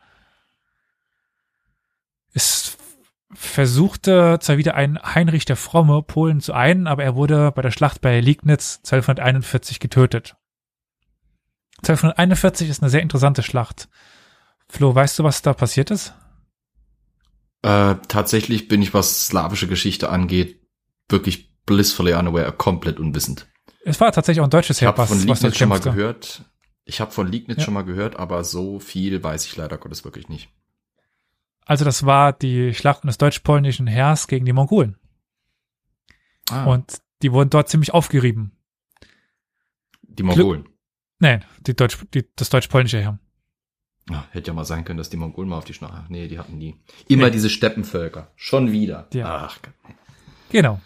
Es 2.33 2.79
versuchte 3.33 4.39
zwar 4.41 4.57
wieder 4.59 4.75
ein 4.75 4.99
Heinrich 5.03 5.45
der 5.45 5.57
Fromme 5.57 6.03
Polen 6.03 6.41
zu 6.41 6.53
einen, 6.53 6.87
aber 6.87 7.05
er 7.05 7.15
wurde 7.15 7.53
bei 7.53 7.63
der 7.63 7.73
Schlacht 7.73 8.01
bei 8.01 8.21
Liegnitz 8.21 8.79
1241 8.85 9.81
getötet. 9.81 10.37
1241 11.79 12.71
ist 12.71 12.83
eine 12.83 12.91
sehr 12.91 13.03
interessante 13.03 13.43
Schlacht. 13.43 13.89
Flo, 14.69 14.95
weißt 14.95 15.19
du, 15.19 15.25
was 15.25 15.43
da 15.43 15.53
passiert 15.53 15.91
ist? 15.91 16.15
Äh, 17.65 17.97
tatsächlich 18.09 18.69
bin 18.69 18.83
ich, 18.83 18.93
was 18.93 19.27
slawische 19.27 19.67
Geschichte 19.67 20.11
angeht, 20.11 20.61
wirklich 21.09 21.55
blissfully 21.65 22.13
unaware, 22.13 22.53
komplett 22.53 23.01
unwissend. 23.01 23.47
Es 23.85 24.01
war 24.01 24.13
tatsächlich 24.13 24.41
auch 24.41 24.47
ein 24.47 24.51
deutsches 24.51 24.81
Heer, 24.81 24.97
was, 24.97 25.09
von 25.09 25.19
Liegnitz 25.19 25.43
was 25.43 25.57
schon 25.57 25.69
mal 25.71 25.81
gehört. 25.81 26.45
Ich 26.85 27.01
habe 27.01 27.11
von 27.11 27.27
Liegnitz 27.27 27.59
ja. 27.59 27.65
schon 27.65 27.75
mal 27.75 27.85
gehört, 27.85 28.17
aber 28.17 28.45
so 28.45 28.81
viel 28.81 29.23
weiß 29.23 29.47
ich 29.47 29.57
leider 29.57 29.79
Gottes 29.79 30.05
wirklich 30.05 30.29
nicht. 30.29 30.51
Also 31.65 31.87
das 31.87 32.05
war 32.05 32.35
die 32.35 32.75
Schlacht 32.75 33.05
des 33.05 33.17
deutsch-polnischen 33.17 33.87
Heers 33.87 34.29
gegen 34.29 34.45
die 34.45 34.53
Mongolen. 34.53 34.99
Ah. 36.51 36.65
Und 36.67 37.01
die 37.23 37.33
wurden 37.33 37.49
dort 37.49 37.71
ziemlich 37.71 37.95
aufgerieben. 37.95 38.53
Die 40.03 40.23
Mongolen? 40.23 40.65
Glück 40.65 40.75
Nein, 41.19 41.45
die 41.67 41.75
Deutsch, 41.75 41.97
die, 42.13 42.29
das 42.37 42.51
deutsch-polnische 42.51 42.99
Heer. 42.99 43.19
Ach, 44.11 44.27
hätte 44.33 44.49
ja 44.49 44.55
mal 44.55 44.65
sein 44.65 44.85
können, 44.85 44.99
dass 44.99 45.09
die 45.09 45.17
Mongolen 45.17 45.49
mal 45.49 45.57
auf 45.57 45.65
die 45.65 45.73
Schlacht. 45.73 46.11
Nee, 46.11 46.29
die 46.29 46.39
hatten 46.39 46.59
nie. 46.59 46.77
Immer 47.09 47.27
nee. 47.27 47.31
diese 47.31 47.49
Steppenvölker. 47.49 48.31
Schon 48.37 48.71
wieder. 48.71 49.09
Ja. 49.15 49.47
Ach. 49.47 49.59
Genau. 50.51 50.81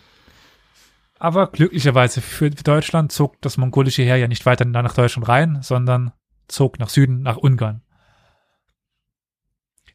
Aber 1.19 1.49
glücklicherweise 1.49 2.21
für 2.21 2.51
Deutschland 2.51 3.11
zog 3.11 3.41
das 3.41 3.57
mongolische 3.57 4.03
Heer 4.03 4.19
ja 4.19 4.29
nicht 4.29 4.47
weiter 4.47 4.65
nach 4.65 4.95
Deutschland 4.95 5.29
rein, 5.29 5.59
sondern 5.63 6.13
zog 6.47 6.79
nach 6.79 6.91
Süden, 6.91 7.23
nach 7.23 7.37
Ungarn. 7.37 7.83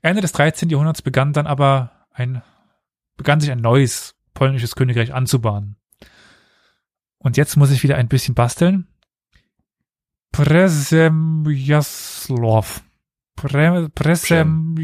Ende 0.01 0.21
des 0.21 0.33
13. 0.33 0.69
Jahrhunderts 0.69 1.01
begann 1.01 1.31
dann 1.31 1.47
aber 1.47 2.07
ein, 2.11 2.41
begann 3.15 3.39
sich 3.39 3.51
ein 3.51 3.61
neues 3.61 4.15
polnisches 4.33 4.75
Königreich 4.75 5.13
anzubahnen. 5.13 5.77
Und 7.19 7.37
jetzt 7.37 7.55
muss 7.55 7.71
ich 7.71 7.83
wieder 7.83 7.95
ein 7.95 8.09
bisschen 8.09 8.35
basteln. 8.35 8.89
Przemysław. 10.33 11.85
Pre, 13.35 13.89
Presem, 13.89 14.75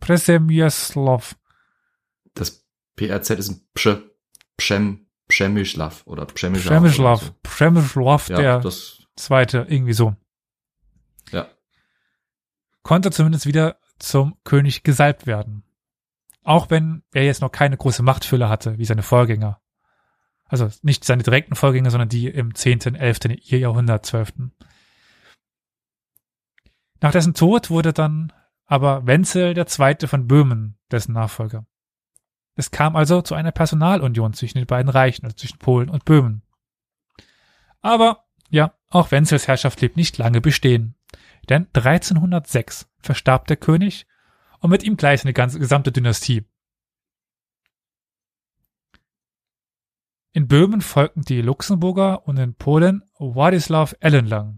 Przemysław. 0.00 1.34
Das 2.34 2.66
PRZ 2.96 3.30
ist 3.30 3.50
ein 3.50 3.60
Psch, 3.74 3.98
Pschem, 4.56 5.06
Przemyslav 5.28 6.02
oder 6.06 6.26
Przemyslav. 6.26 6.68
Przemyslav, 6.68 7.22
so. 7.22 7.34
Przemyslav, 7.42 8.28
ja, 8.28 8.36
der 8.36 8.60
das, 8.60 9.02
zweite, 9.16 9.66
irgendwie 9.68 9.92
so. 9.92 10.14
Ja. 11.32 11.48
Konnte 12.82 13.10
zumindest 13.10 13.46
wieder 13.46 13.78
zum 13.98 14.36
König 14.44 14.82
gesalbt 14.82 15.26
werden. 15.26 15.64
Auch 16.42 16.70
wenn 16.70 17.02
er 17.12 17.24
jetzt 17.24 17.42
noch 17.42 17.52
keine 17.52 17.76
große 17.76 18.02
Machtfülle 18.02 18.48
hatte, 18.48 18.78
wie 18.78 18.84
seine 18.84 19.02
Vorgänger. 19.02 19.60
Also 20.46 20.70
nicht 20.82 21.04
seine 21.04 21.22
direkten 21.22 21.54
Vorgänger, 21.54 21.90
sondern 21.90 22.08
die 22.08 22.28
im 22.28 22.54
10., 22.54 22.94
11. 22.94 23.18
Jahrhundert, 23.42 24.06
12. 24.06 24.32
Nach 27.00 27.12
dessen 27.12 27.34
Tod 27.34 27.70
wurde 27.70 27.92
dann 27.92 28.32
aber 28.66 29.06
Wenzel 29.06 29.54
Zweite 29.66 30.08
von 30.08 30.26
Böhmen 30.26 30.78
dessen 30.90 31.12
Nachfolger. 31.12 31.66
Es 32.54 32.70
kam 32.70 32.96
also 32.96 33.22
zu 33.22 33.34
einer 33.34 33.52
Personalunion 33.52 34.32
zwischen 34.32 34.58
den 34.58 34.66
beiden 34.66 34.90
Reichen, 34.90 35.24
also 35.24 35.36
zwischen 35.36 35.58
Polen 35.58 35.88
und 35.88 36.04
Böhmen. 36.04 36.42
Aber 37.80 38.24
ja, 38.50 38.74
auch 38.90 39.10
Wenzels 39.10 39.46
Herrschaft 39.46 39.78
blieb 39.78 39.96
nicht 39.96 40.18
lange 40.18 40.40
bestehen. 40.40 40.96
Denn 41.48 41.68
1306 41.72 42.88
verstarb 42.98 43.46
der 43.46 43.56
König 43.56 44.06
und 44.60 44.70
mit 44.70 44.82
ihm 44.82 44.96
gleich 44.96 45.22
eine 45.24 45.32
ganze 45.32 45.58
gesamte 45.58 45.92
Dynastie. 45.92 46.44
In 50.32 50.46
Böhmen 50.46 50.80
folgten 50.80 51.22
die 51.22 51.40
Luxemburger 51.40 52.26
und 52.26 52.38
in 52.38 52.54
Polen 52.54 53.02
Władysław 53.18 53.96
Ellenlang. 54.00 54.57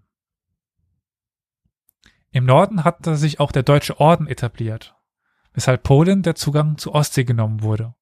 Im 2.32 2.44
Norden 2.44 2.84
hatte 2.84 3.16
sich 3.16 3.40
auch 3.40 3.52
der 3.52 3.62
Deutsche 3.62 3.98
Orden 3.98 4.26
etabliert, 4.26 4.94
weshalb 5.52 5.82
Polen 5.82 6.22
der 6.22 6.36
Zugang 6.36 6.78
zur 6.78 6.94
Ostsee 6.94 7.24
genommen 7.24 7.62
wurde. 7.62 7.94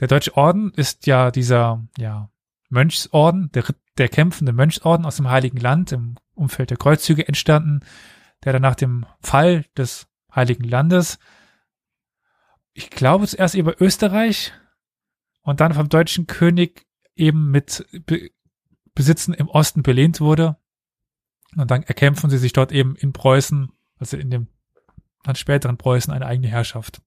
Der 0.00 0.08
Deutsche 0.08 0.36
Orden 0.36 0.72
ist 0.74 1.06
ja 1.06 1.30
dieser 1.30 1.86
ja, 1.96 2.30
Mönchsorden, 2.68 3.50
der, 3.52 3.64
der 3.98 4.08
kämpfende 4.08 4.52
Mönchsorden 4.52 5.06
aus 5.06 5.16
dem 5.16 5.30
Heiligen 5.30 5.58
Land 5.58 5.92
im 5.92 6.16
Umfeld 6.34 6.70
der 6.70 6.76
Kreuzzüge 6.76 7.28
entstanden, 7.28 7.80
der 8.42 8.52
dann 8.52 8.62
nach 8.62 8.74
dem 8.74 9.06
Fall 9.20 9.64
des 9.76 10.08
Heiligen 10.34 10.64
Landes, 10.64 11.18
ich 12.72 12.90
glaube 12.90 13.28
zuerst 13.28 13.54
über 13.54 13.80
Österreich 13.80 14.52
und 15.42 15.60
dann 15.60 15.74
vom 15.74 15.88
deutschen 15.88 16.26
König 16.26 16.86
eben 17.14 17.50
mit 17.50 17.86
Be 18.06 18.30
Besitzen 18.96 19.34
im 19.34 19.48
Osten 19.48 19.82
belehnt 19.82 20.20
wurde. 20.20 20.56
Und 21.56 21.70
dann 21.70 21.82
erkämpfen 21.82 22.30
sie 22.30 22.38
sich 22.38 22.52
dort 22.52 22.72
eben 22.72 22.96
in 22.96 23.12
Preußen, 23.12 23.70
also 23.98 24.16
in 24.16 24.30
dem 24.30 24.48
dann 25.22 25.36
späteren 25.36 25.78
Preußen, 25.78 26.12
eine 26.12 26.26
eigene 26.26 26.48
Herrschaft. 26.48 27.00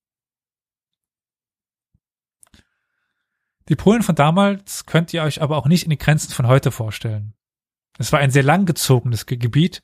Die 3.69 3.75
Polen 3.75 4.01
von 4.01 4.15
damals 4.15 4.85
könnt 4.85 5.13
ihr 5.13 5.23
euch 5.23 5.41
aber 5.41 5.57
auch 5.57 5.67
nicht 5.67 5.83
in 5.83 5.89
die 5.89 5.97
Grenzen 5.97 6.31
von 6.31 6.47
heute 6.47 6.71
vorstellen. 6.71 7.33
Es 7.99 8.11
war 8.11 8.19
ein 8.19 8.31
sehr 8.31 8.43
langgezogenes 8.43 9.25
Gebiet 9.25 9.83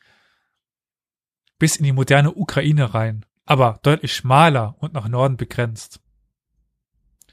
bis 1.59 1.75
in 1.75 1.83
die 1.83 1.91
moderne 1.91 2.33
Ukraine 2.33 2.93
rein, 2.93 3.25
aber 3.45 3.79
deutlich 3.83 4.15
schmaler 4.15 4.75
und 4.79 4.93
nach 4.93 5.07
Norden 5.07 5.37
begrenzt. 5.37 6.01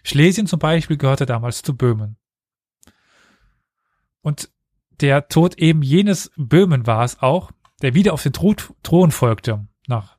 Schlesien 0.02 0.46
zum 0.46 0.58
Beispiel 0.58 0.96
gehörte 0.96 1.26
damals 1.26 1.62
zu 1.62 1.76
Böhmen. 1.76 2.16
Und 4.22 4.50
der 5.00 5.28
Tod 5.28 5.58
eben 5.58 5.82
jenes 5.82 6.30
Böhmen 6.36 6.86
war 6.86 7.04
es 7.04 7.20
auch, 7.20 7.50
der 7.82 7.94
wieder 7.94 8.12
auf 8.12 8.22
den 8.22 8.32
Thron 8.32 9.10
folgte, 9.10 9.66
nach 9.86 10.18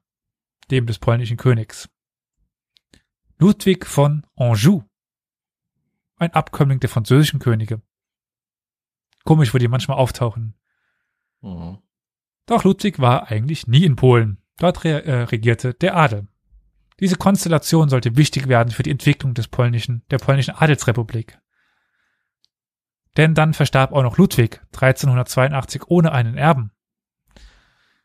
dem 0.70 0.86
des 0.86 1.00
polnischen 1.00 1.38
Königs. 1.38 1.90
Ludwig 3.38 3.86
von 3.86 4.26
Anjou 4.36 4.84
ein 6.22 6.34
Abkömmling 6.34 6.80
der 6.80 6.90
französischen 6.90 7.40
Könige. 7.40 7.82
Komisch, 9.24 9.54
wo 9.54 9.58
die 9.58 9.68
manchmal 9.68 9.98
auftauchen. 9.98 10.54
Mhm. 11.42 11.80
Doch 12.46 12.64
Ludwig 12.64 13.00
war 13.00 13.30
eigentlich 13.32 13.68
nie 13.68 13.86
in 13.86 13.96
Polen. 13.96 14.38
Dort 14.58 14.84
re 14.84 15.04
äh, 15.04 15.24
regierte 15.24 15.74
der 15.74 15.98
Adel. 15.98 16.28
Diese 17.00 17.16
Konstellation 17.16 17.90
sollte 17.90 18.18
wichtig 18.18 18.48
werden 18.48 18.72
für 18.72 18.84
die 18.84 18.92
Entwicklung 18.92 19.34
des 19.34 19.48
polnischen, 19.48 20.04
der 20.12 20.20
polnischen 20.20 20.54
Adelsrepublik. 20.56 21.40
Denn 23.18 23.36
dann 23.36 23.54
verstarb 23.54 23.92
auch 23.92 24.04
noch 24.04 24.18
Ludwig 24.18 24.62
1382 24.74 25.88
ohne 25.88 26.12
einen 26.12 26.38
Erben. 26.38 26.72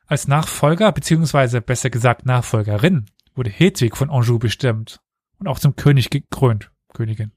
Als 0.06 0.28
Nachfolger, 0.28 0.92
beziehungsweise 0.92 1.60
besser 1.60 1.90
gesagt 1.90 2.26
Nachfolgerin, 2.26 3.06
wurde 3.34 3.50
Hedwig 3.50 3.96
von 3.96 4.10
Anjou 4.10 4.38
bestimmt 4.38 5.00
und 5.38 5.48
auch 5.48 5.58
zum 5.58 5.76
König 5.76 6.10
gekrönt, 6.10 6.70
Königin. 6.92 7.32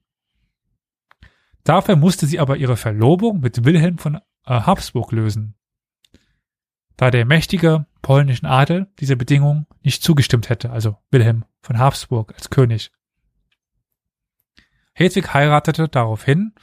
Dafür 1.64 1.96
musste 1.96 2.26
sie 2.26 2.40
aber 2.40 2.58
ihre 2.58 2.78
Verlobung 2.78 3.42
mit 3.42 3.66
Wilhelm 3.66 3.98
von 3.98 4.16
äh, 4.16 4.20
Habsburg 4.46 5.12
lösen. 5.12 5.56
Da 6.96 7.12
der 7.12 7.26
mächtige 7.26 7.86
polnischen 8.02 8.46
Adel 8.46 8.88
dieser 9.00 9.16
Bedingung 9.16 9.68
nicht 9.82 10.04
zugestimmt 10.04 10.50
hätte, 10.50 10.72
also 10.72 10.98
Wilhelm 11.12 11.46
von 11.62 11.80
Habsburg 11.80 12.34
als 12.34 12.50
König. 12.50 12.92
Hedwig 14.94 15.34
heiratete 15.34 15.88
daraufhin 15.88 16.54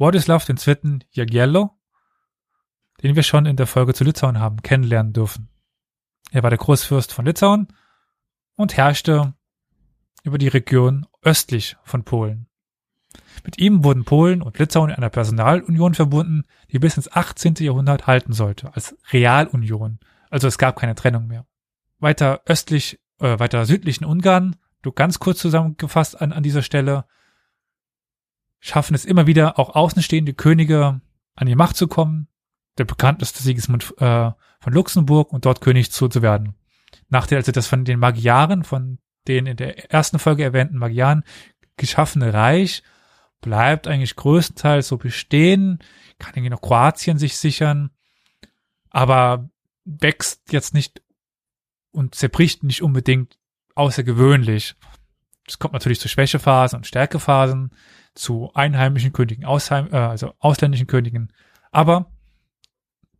Władysław 0.00 0.48
II. 0.48 0.98
Jagiello, 1.12 1.78
den 3.02 3.16
wir 3.16 3.22
schon 3.22 3.44
in 3.44 3.56
der 3.56 3.66
Folge 3.66 3.92
zu 3.92 4.02
Litauen 4.02 4.40
haben 4.40 4.62
kennenlernen 4.62 5.12
dürfen. 5.12 5.50
Er 6.30 6.42
war 6.42 6.48
der 6.48 6.58
Großfürst 6.58 7.12
von 7.12 7.26
Litauen 7.26 7.68
und 8.56 8.78
herrschte 8.78 9.34
über 10.24 10.38
die 10.38 10.48
Region 10.48 11.06
östlich 11.22 11.76
von 11.84 12.04
Polen. 12.04 12.46
Mit 13.44 13.58
ihm 13.58 13.84
wurden 13.84 14.06
Polen 14.06 14.40
und 14.40 14.58
Litauen 14.58 14.88
in 14.88 14.96
einer 14.96 15.10
Personalunion 15.10 15.92
verbunden, 15.92 16.44
die 16.70 16.78
bis 16.78 16.96
ins 16.96 17.12
18. 17.12 17.56
Jahrhundert 17.58 18.06
halten 18.06 18.32
sollte, 18.32 18.74
als 18.74 18.96
Realunion. 19.12 19.98
Also 20.30 20.48
es 20.48 20.56
gab 20.56 20.78
keine 20.78 20.94
Trennung 20.94 21.26
mehr. 21.26 21.46
Weiter 21.98 22.40
östlich, 22.46 23.00
äh, 23.18 23.38
weiter 23.38 23.66
südlichen 23.66 24.06
Ungarn, 24.06 24.56
du 24.80 24.92
ganz 24.92 25.18
kurz 25.18 25.40
zusammengefasst 25.40 26.22
an, 26.22 26.32
an 26.32 26.42
dieser 26.42 26.62
Stelle, 26.62 27.04
schaffen 28.60 28.94
es 28.94 29.04
immer 29.04 29.26
wieder 29.26 29.58
auch 29.58 29.74
außenstehende 29.74 30.34
Könige 30.34 31.00
an 31.34 31.46
die 31.46 31.56
Macht 31.56 31.76
zu 31.76 31.88
kommen. 31.88 32.28
Der 32.78 32.84
bekannteste 32.84 33.42
Sigismund 33.42 33.94
äh, 33.98 34.30
von 34.60 34.72
Luxemburg 34.72 35.32
und 35.32 35.44
dort 35.44 35.60
König 35.60 35.90
zu, 35.90 36.08
zu 36.08 36.22
werden. 36.22 36.54
Nachdem 37.08 37.38
also 37.38 37.52
das 37.52 37.66
von 37.66 37.84
den 37.84 37.98
Magyaren, 37.98 38.62
von 38.64 38.98
den 39.26 39.46
in 39.46 39.56
der 39.56 39.92
ersten 39.92 40.18
Folge 40.18 40.44
erwähnten 40.44 40.78
Magyaren 40.78 41.24
geschaffene 41.76 42.32
Reich 42.32 42.82
bleibt 43.40 43.88
eigentlich 43.88 44.16
größtenteils 44.16 44.88
so 44.88 44.98
bestehen, 44.98 45.78
kann 46.18 46.34
irgendwie 46.34 46.50
noch 46.50 46.60
Kroatien 46.60 47.18
sich 47.18 47.38
sichern, 47.38 47.90
aber 48.90 49.48
wächst 49.84 50.52
jetzt 50.52 50.74
nicht 50.74 51.02
und 51.90 52.14
zerbricht 52.14 52.62
nicht 52.62 52.82
unbedingt 52.82 53.38
außergewöhnlich. 53.74 54.76
Es 55.50 55.58
kommt 55.58 55.74
natürlich 55.74 55.98
zu 55.98 56.08
Schwächephasen 56.08 56.76
und 56.76 56.86
Stärkephasen, 56.86 57.72
zu 58.14 58.52
einheimischen 58.54 59.12
Königen, 59.12 59.44
Ausheim, 59.44 59.88
äh, 59.92 59.96
also 59.96 60.32
ausländischen 60.38 60.86
Königen, 60.86 61.32
aber 61.72 62.12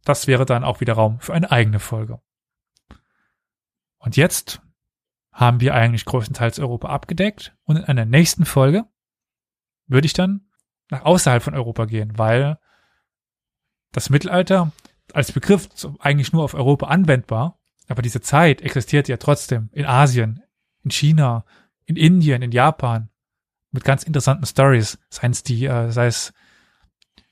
das 0.04 0.26
wäre 0.26 0.46
dann 0.46 0.64
auch 0.64 0.80
wieder 0.80 0.94
Raum 0.94 1.20
für 1.20 1.34
eine 1.34 1.50
eigene 1.50 1.80
Folge. 1.80 2.20
Und 3.98 4.16
jetzt 4.16 4.62
haben 5.32 5.60
wir 5.60 5.74
eigentlich 5.74 6.04
größtenteils 6.04 6.58
Europa 6.60 6.88
abgedeckt 6.88 7.54
und 7.64 7.76
in 7.76 7.84
einer 7.84 8.04
nächsten 8.04 8.44
Folge 8.44 8.84
würde 9.86 10.06
ich 10.06 10.12
dann 10.12 10.48
nach 10.88 11.04
außerhalb 11.04 11.42
von 11.42 11.54
Europa 11.54 11.84
gehen, 11.86 12.16
weil 12.16 12.58
das 13.92 14.08
Mittelalter 14.08 14.70
als 15.12 15.32
Begriff 15.32 15.68
eigentlich 15.98 16.32
nur 16.32 16.44
auf 16.44 16.54
Europa 16.54 16.86
anwendbar, 16.86 17.58
aber 17.88 18.02
diese 18.02 18.20
Zeit 18.20 18.62
existiert 18.62 19.08
ja 19.08 19.16
trotzdem 19.16 19.68
in 19.72 19.84
Asien, 19.84 20.42
in 20.84 20.92
China, 20.92 21.44
in 21.90 21.96
Indien, 21.96 22.42
in 22.42 22.52
Japan 22.52 23.10
mit 23.70 23.84
ganz 23.84 24.02
interessanten 24.02 24.46
Stories, 24.46 24.98
seien 25.10 25.32
es 25.32 25.42
die, 25.42 25.66
äh, 25.66 25.90
sei 25.90 26.06
es 26.06 26.32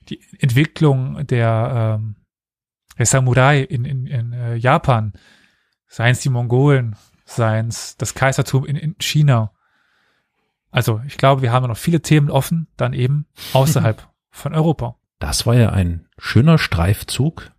die 0.09 0.21
Entwicklung 0.39 1.25
der, 1.27 1.97
ähm, 1.99 2.15
der 2.97 3.05
Samurai 3.05 3.61
in, 3.61 3.85
in, 3.85 4.05
in 4.05 4.33
äh, 4.33 4.55
Japan, 4.55 5.13
seien 5.87 6.11
es 6.11 6.21
die 6.21 6.29
Mongolen, 6.29 6.95
seien 7.25 7.67
es 7.67 7.97
das 7.97 8.13
Kaisertum 8.13 8.65
in, 8.65 8.75
in 8.75 8.95
China 8.99 9.51
also 10.71 11.01
ich 11.07 11.17
glaube, 11.17 11.41
wir 11.41 11.51
haben 11.51 11.67
noch 11.67 11.77
viele 11.77 12.01
Themen 12.01 12.29
offen, 12.29 12.67
dann 12.77 12.93
eben 12.93 13.25
außerhalb 13.53 14.07
von 14.31 14.53
Europa. 14.53 14.95
Das 15.19 15.45
war 15.45 15.55
ja 15.55 15.69
ein 15.71 16.07
schöner 16.17 16.57
Streifzug, 16.57 17.51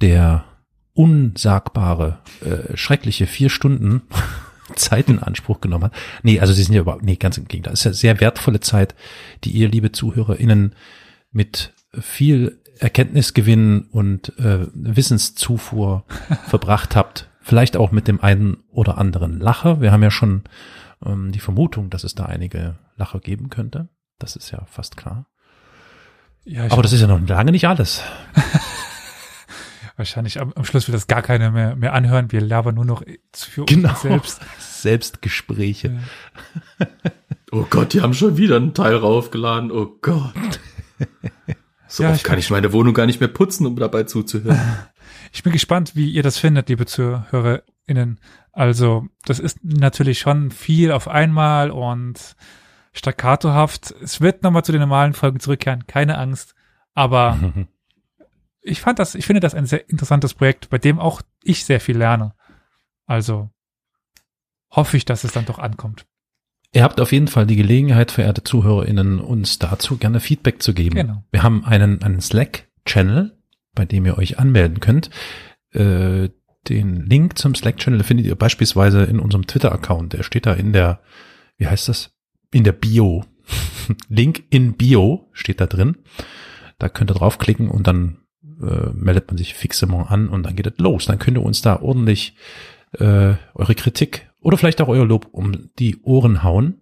der 0.00 0.44
unsagbare, 0.92 2.18
äh, 2.42 2.76
schreckliche 2.76 3.26
vier 3.26 3.50
Stunden 3.50 4.02
Zeit 4.76 5.08
in 5.08 5.18
Anspruch 5.18 5.60
genommen 5.60 5.84
hat. 5.84 5.94
Nee, 6.22 6.40
also 6.40 6.52
sie 6.52 6.62
sind 6.62 6.74
ja 6.74 6.82
überhaupt, 6.82 7.02
nee, 7.02 7.16
ganz 7.16 7.38
im 7.38 7.48
Gegenteil. 7.48 7.72
Das 7.72 7.80
ist 7.80 7.84
ja 7.84 7.92
sehr 7.92 8.20
wertvolle 8.20 8.60
Zeit, 8.60 8.94
die 9.44 9.50
ihr, 9.50 9.68
liebe 9.68 9.92
ZuhörerInnen, 9.92 10.74
mit 11.32 11.72
viel 11.98 12.60
Erkenntnisgewinn 12.78 13.82
und 13.90 14.38
äh, 14.38 14.66
Wissenszufuhr 14.74 16.04
verbracht 16.48 16.96
habt. 16.96 17.28
Vielleicht 17.42 17.76
auch 17.76 17.90
mit 17.90 18.08
dem 18.08 18.20
einen 18.20 18.58
oder 18.70 18.98
anderen 18.98 19.38
Lacher. 19.38 19.80
Wir 19.80 19.92
haben 19.92 20.02
ja 20.02 20.10
schon 20.10 20.44
ähm, 21.04 21.32
die 21.32 21.40
Vermutung, 21.40 21.90
dass 21.90 22.04
es 22.04 22.14
da 22.14 22.26
einige 22.26 22.78
Lacher 22.96 23.20
geben 23.20 23.50
könnte. 23.50 23.88
Das 24.18 24.36
ist 24.36 24.50
ja 24.50 24.64
fast 24.66 24.96
klar. 24.96 25.26
Ja, 26.44 26.70
Aber 26.70 26.82
das 26.82 26.92
ist 26.92 27.00
ja 27.00 27.06
noch 27.06 27.26
lange 27.28 27.52
nicht 27.52 27.66
alles. 27.68 28.02
Wahrscheinlich 30.00 30.40
am, 30.40 30.54
am, 30.54 30.64
Schluss 30.64 30.88
wird 30.88 30.96
das 30.96 31.08
gar 31.08 31.20
keiner 31.20 31.50
mehr, 31.50 31.76
mehr 31.76 31.92
anhören. 31.92 32.32
Wir 32.32 32.40
labern 32.40 32.74
nur 32.74 32.86
noch 32.86 33.02
für 33.34 33.66
genau. 33.66 33.90
uns 33.90 34.00
selbst. 34.00 34.40
Selbstgespräche. 34.58 36.00
Ja. 36.78 36.86
oh 37.52 37.66
Gott, 37.68 37.92
die 37.92 38.00
haben 38.00 38.14
schon 38.14 38.38
wieder 38.38 38.56
einen 38.56 38.72
Teil 38.72 38.96
raufgeladen. 38.96 39.70
Oh 39.70 39.98
Gott. 40.00 40.60
So 41.92 42.04
ja, 42.04 42.12
oft 42.12 42.22
kann 42.22 42.38
ich 42.38 42.50
meine 42.50 42.72
Wohnung 42.72 42.94
gar 42.94 43.06
nicht 43.06 43.18
mehr 43.18 43.28
putzen, 43.28 43.66
um 43.66 43.74
dabei 43.74 44.04
zuzuhören. 44.04 44.60
Ich 45.32 45.42
bin 45.42 45.52
gespannt, 45.52 45.96
wie 45.96 46.08
ihr 46.08 46.22
das 46.22 46.38
findet, 46.38 46.68
liebe 46.68 46.86
ZuhörerInnen. 46.86 48.20
Also, 48.52 49.08
das 49.24 49.40
ist 49.40 49.64
natürlich 49.64 50.20
schon 50.20 50.52
viel 50.52 50.92
auf 50.92 51.08
einmal 51.08 51.72
und 51.72 52.36
staccatohaft. 52.92 53.92
Es 54.00 54.20
wird 54.20 54.44
nochmal 54.44 54.64
zu 54.64 54.70
den 54.70 54.80
normalen 54.80 55.14
Folgen 55.14 55.40
zurückkehren, 55.40 55.88
keine 55.88 56.16
Angst. 56.16 56.54
Aber 56.94 57.66
ich 58.62 58.80
fand 58.80 58.98
das, 58.98 59.14
ich 59.14 59.26
finde 59.26 59.40
das 59.40 59.54
ein 59.54 59.66
sehr 59.66 59.88
interessantes 59.88 60.34
Projekt, 60.34 60.70
bei 60.70 60.78
dem 60.78 60.98
auch 60.98 61.22
ich 61.42 61.64
sehr 61.64 61.80
viel 61.80 61.96
lerne. 61.96 62.34
Also 63.06 63.50
hoffe 64.70 64.96
ich, 64.96 65.04
dass 65.04 65.24
es 65.24 65.32
dann 65.32 65.46
doch 65.46 65.58
ankommt. 65.58 66.06
Ihr 66.72 66.84
habt 66.84 67.00
auf 67.00 67.10
jeden 67.10 67.26
Fall 67.26 67.46
die 67.46 67.56
Gelegenheit, 67.56 68.12
verehrte 68.12 68.44
ZuhörerInnen, 68.44 69.20
uns 69.20 69.58
dazu 69.58 69.96
gerne 69.96 70.20
Feedback 70.20 70.62
zu 70.62 70.72
geben. 70.72 70.94
Genau. 70.94 71.24
Wir 71.32 71.42
haben 71.42 71.64
einen, 71.64 72.02
einen 72.02 72.20
Slack-Channel, 72.20 73.36
bei 73.74 73.84
dem 73.84 74.06
ihr 74.06 74.16
euch 74.18 74.38
anmelden 74.38 74.78
könnt. 74.78 75.10
Äh, 75.72 76.28
den 76.68 77.06
Link 77.06 77.38
zum 77.38 77.54
Slack-Channel 77.56 78.04
findet 78.04 78.26
ihr 78.26 78.36
beispielsweise 78.36 79.02
in 79.02 79.18
unserem 79.18 79.46
Twitter-Account. 79.46 80.12
Der 80.12 80.22
steht 80.22 80.46
da 80.46 80.52
in 80.52 80.72
der, 80.72 81.00
wie 81.56 81.66
heißt 81.66 81.88
das? 81.88 82.12
In 82.52 82.62
der 82.62 82.72
Bio. 82.72 83.24
Link 84.08 84.44
in 84.50 84.74
Bio 84.74 85.28
steht 85.32 85.60
da 85.60 85.66
drin. 85.66 85.96
Da 86.78 86.88
könnt 86.88 87.10
ihr 87.10 87.14
draufklicken 87.14 87.68
und 87.68 87.88
dann 87.88 88.18
äh, 88.60 88.90
meldet 88.94 89.28
man 89.28 89.38
sich 89.38 89.54
fixement 89.54 90.10
an 90.10 90.28
und 90.28 90.44
dann 90.44 90.56
geht 90.56 90.66
es 90.66 90.78
los. 90.78 91.06
Dann 91.06 91.18
könnt 91.18 91.36
ihr 91.36 91.42
uns 91.42 91.62
da 91.62 91.80
ordentlich 91.80 92.34
äh, 92.92 93.34
eure 93.54 93.74
Kritik 93.74 94.30
oder 94.40 94.56
vielleicht 94.56 94.80
auch 94.80 94.88
euer 94.88 95.06
Lob 95.06 95.28
um 95.32 95.70
die 95.78 96.00
Ohren 96.02 96.42
hauen. 96.42 96.80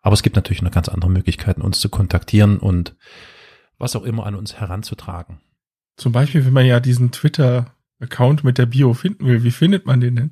Aber 0.00 0.14
es 0.14 0.22
gibt 0.22 0.36
natürlich 0.36 0.62
noch 0.62 0.70
ganz 0.72 0.88
andere 0.88 1.10
Möglichkeiten, 1.10 1.62
uns 1.62 1.80
zu 1.80 1.88
kontaktieren 1.88 2.58
und 2.58 2.96
was 3.78 3.96
auch 3.96 4.02
immer 4.02 4.26
an 4.26 4.34
uns 4.34 4.54
heranzutragen. 4.54 5.40
Zum 5.96 6.12
Beispiel, 6.12 6.44
wenn 6.44 6.52
man 6.52 6.66
ja 6.66 6.80
diesen 6.80 7.12
Twitter-Account 7.12 8.44
mit 8.44 8.58
der 8.58 8.66
Bio 8.66 8.94
finden 8.94 9.26
will, 9.26 9.44
wie 9.44 9.50
findet 9.50 9.86
man 9.86 10.00
den 10.00 10.16
denn? 10.16 10.30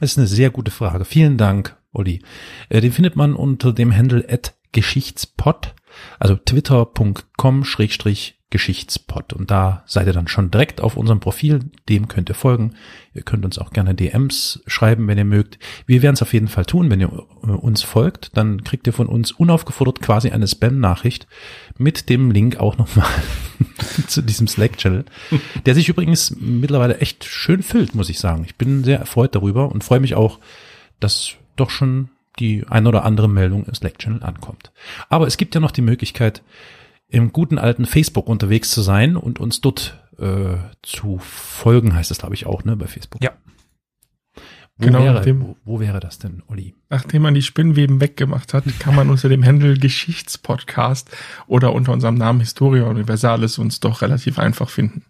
Das 0.00 0.12
ist 0.12 0.18
eine 0.18 0.26
sehr 0.26 0.50
gute 0.50 0.70
Frage. 0.70 1.04
Vielen 1.04 1.36
Dank, 1.36 1.76
Olli. 1.92 2.22
Äh, 2.68 2.80
den 2.80 2.92
findet 2.92 3.16
man 3.16 3.34
unter 3.34 3.72
dem 3.72 3.94
Handle 3.94 4.24
at 4.28 4.54
Geschichtspot, 4.72 5.74
also 6.18 6.36
twitter.com 6.36 7.64
schrägstrich 7.64 8.38
Geschichtspot. 8.50 9.34
Und 9.34 9.50
da 9.50 9.82
seid 9.86 10.06
ihr 10.06 10.14
dann 10.14 10.26
schon 10.26 10.50
direkt 10.50 10.80
auf 10.80 10.96
unserem 10.96 11.20
Profil. 11.20 11.60
Dem 11.88 12.08
könnt 12.08 12.30
ihr 12.30 12.34
folgen. 12.34 12.74
Ihr 13.12 13.20
könnt 13.22 13.44
uns 13.44 13.58
auch 13.58 13.70
gerne 13.72 13.94
DMs 13.94 14.62
schreiben, 14.66 15.06
wenn 15.06 15.18
ihr 15.18 15.26
mögt. 15.26 15.58
Wir 15.84 16.00
werden 16.00 16.14
es 16.14 16.22
auf 16.22 16.32
jeden 16.32 16.48
Fall 16.48 16.64
tun, 16.64 16.90
wenn 16.90 17.00
ihr 17.00 17.12
äh, 17.42 17.50
uns 17.50 17.82
folgt. 17.82 18.36
Dann 18.38 18.64
kriegt 18.64 18.86
ihr 18.86 18.94
von 18.94 19.06
uns 19.06 19.32
unaufgefordert 19.32 20.00
quasi 20.00 20.30
eine 20.30 20.48
Spam-Nachricht 20.48 21.26
mit 21.76 22.08
dem 22.08 22.30
Link 22.30 22.58
auch 22.58 22.78
nochmal 22.78 23.10
zu 24.06 24.22
diesem 24.22 24.48
Slack-Channel, 24.48 25.04
der 25.66 25.74
sich 25.74 25.90
übrigens 25.90 26.34
mittlerweile 26.38 26.98
echt 26.98 27.24
schön 27.24 27.62
füllt, 27.62 27.94
muss 27.94 28.08
ich 28.08 28.18
sagen. 28.18 28.44
Ich 28.46 28.56
bin 28.56 28.82
sehr 28.82 28.98
erfreut 28.98 29.34
darüber 29.34 29.70
und 29.70 29.84
freue 29.84 30.00
mich 30.00 30.14
auch, 30.14 30.38
dass 31.00 31.34
doch 31.56 31.68
schon 31.68 32.08
die 32.38 32.64
ein 32.68 32.86
oder 32.86 33.04
andere 33.04 33.28
Meldung 33.28 33.64
im 33.64 33.74
Slack-Channel 33.74 34.22
ankommt. 34.22 34.72
Aber 35.08 35.26
es 35.26 35.36
gibt 35.36 35.54
ja 35.54 35.60
noch 35.60 35.70
die 35.70 35.82
Möglichkeit, 35.82 36.42
im 37.08 37.32
guten 37.32 37.58
alten 37.58 37.86
Facebook 37.86 38.28
unterwegs 38.28 38.70
zu 38.70 38.82
sein 38.82 39.16
und 39.16 39.40
uns 39.40 39.60
dort 39.60 39.98
äh, 40.18 40.56
zu 40.82 41.18
folgen, 41.18 41.94
heißt 41.94 42.10
es, 42.10 42.18
glaube 42.18 42.34
ich, 42.34 42.46
auch, 42.46 42.64
ne, 42.64 42.76
bei 42.76 42.86
Facebook. 42.86 43.22
Ja. 43.22 43.32
Wo, 44.80 44.86
Genau, 44.86 45.02
wäre, 45.02 45.14
nachdem- 45.14 45.40
wo, 45.42 45.56
wo 45.64 45.80
wäre 45.80 45.98
das 46.00 46.18
denn, 46.18 46.42
Olli? 46.46 46.74
Nachdem 46.88 47.22
man 47.22 47.34
die 47.34 47.42
Spinnweben 47.42 48.00
weggemacht 48.00 48.54
hat, 48.54 48.64
kann 48.78 48.94
man 48.94 49.10
unter 49.10 49.28
dem 49.28 49.44
Handle 49.44 49.76
Geschichtspodcast 49.76 51.16
oder 51.46 51.72
unter 51.72 51.92
unserem 51.92 52.14
Namen 52.14 52.40
Historia 52.40 52.84
Universalis 52.84 53.58
uns 53.58 53.80
doch 53.80 54.02
relativ 54.02 54.38
einfach 54.38 54.68
finden. 54.68 55.04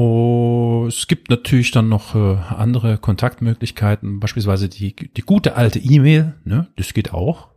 Oh, 0.00 0.84
es 0.86 1.08
gibt 1.08 1.28
natürlich 1.28 1.72
dann 1.72 1.88
noch 1.88 2.14
äh, 2.14 2.36
andere 2.54 2.98
Kontaktmöglichkeiten, 2.98 4.20
beispielsweise 4.20 4.68
die, 4.68 4.94
die 4.94 5.22
gute 5.22 5.56
alte 5.56 5.80
E-Mail, 5.80 6.34
ne, 6.44 6.68
das 6.76 6.94
geht 6.94 7.12
auch. 7.12 7.48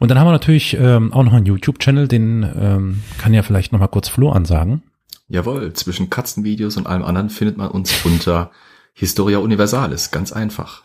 Und 0.01 0.11
dann 0.11 0.19
haben 0.19 0.27
wir 0.27 0.33
natürlich 0.33 0.75
ähm, 0.75 1.13
auch 1.13 1.23
noch 1.23 1.33
einen 1.33 1.47
YouTube-Channel, 1.47 2.09
den 2.09 2.43
ähm, 2.43 3.05
kann 3.19 3.35
ja 3.35 3.45
vielleicht 3.45 3.71
noch 3.71 3.79
mal 3.79 3.87
kurz 3.87 4.09
Flo 4.09 4.33
ansagen. 4.33 4.83
Jawohl, 5.29 5.73
zwischen 5.75 6.11
Katzenvideos 6.11 6.77
und 6.77 6.87
allem 6.87 7.05
anderen 7.05 7.31
findet 7.31 7.57
man 7.57 7.71
uns 7.71 8.05
unter 8.05 8.51
Historia 8.95 9.39
Universalis. 9.39 10.11
Ganz 10.11 10.33
einfach. 10.33 10.85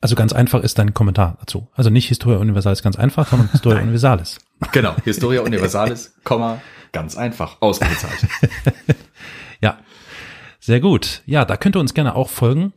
Also 0.00 0.14
ganz 0.14 0.32
einfach 0.32 0.62
ist 0.62 0.78
dein 0.78 0.94
Kommentar 0.94 1.38
dazu. 1.40 1.68
Also 1.74 1.90
nicht 1.90 2.06
Historia 2.08 2.38
Universalis 2.38 2.82
ganz 2.82 2.96
einfach, 2.96 3.28
sondern 3.28 3.50
Historia 3.50 3.80
Universalis. 3.82 4.38
Genau, 4.72 4.94
Historia 5.04 5.40
Universalis, 5.42 6.14
Komma, 6.22 6.60
ganz 6.92 7.16
einfach, 7.16 7.60
Ausrufezeichen. 7.60 8.28
Ja, 9.62 9.78
sehr 10.60 10.80
gut. 10.80 11.22
Ja, 11.24 11.46
da 11.46 11.56
könnt 11.56 11.76
ihr 11.76 11.80
uns 11.80 11.94
gerne 11.94 12.14
auch 12.14 12.28
folgen. 12.28 12.74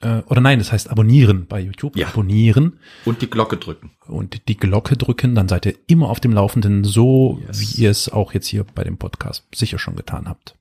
Äh, 0.00 0.20
oder 0.26 0.40
nein, 0.40 0.58
das 0.58 0.72
heißt 0.72 0.90
abonnieren 0.90 1.46
bei 1.46 1.60
YouTube. 1.60 1.96
Ja. 1.96 2.08
Abonnieren 2.08 2.78
Und 3.04 3.20
die 3.22 3.28
Glocke 3.30 3.56
drücken. 3.58 3.90
und 4.06 4.48
die 4.48 4.56
Glocke 4.56 4.96
drücken, 4.96 5.34
dann 5.34 5.48
seid 5.48 5.66
ihr 5.66 5.74
immer 5.86 6.08
auf 6.08 6.20
dem 6.20 6.32
Laufenden, 6.32 6.84
so 6.84 7.40
Yes. 7.46 7.60
wie 7.60 7.82
ihr 7.82 7.90
es 7.90 8.08
auch 8.08 8.32
jetzt 8.32 8.46
hier 8.46 8.64
bei 8.64 8.82
dem 8.84 8.96
Podcast 8.96 9.44
sicher 9.54 9.78
schon 9.78 9.96
getan 9.96 10.28
habt. 10.28 10.56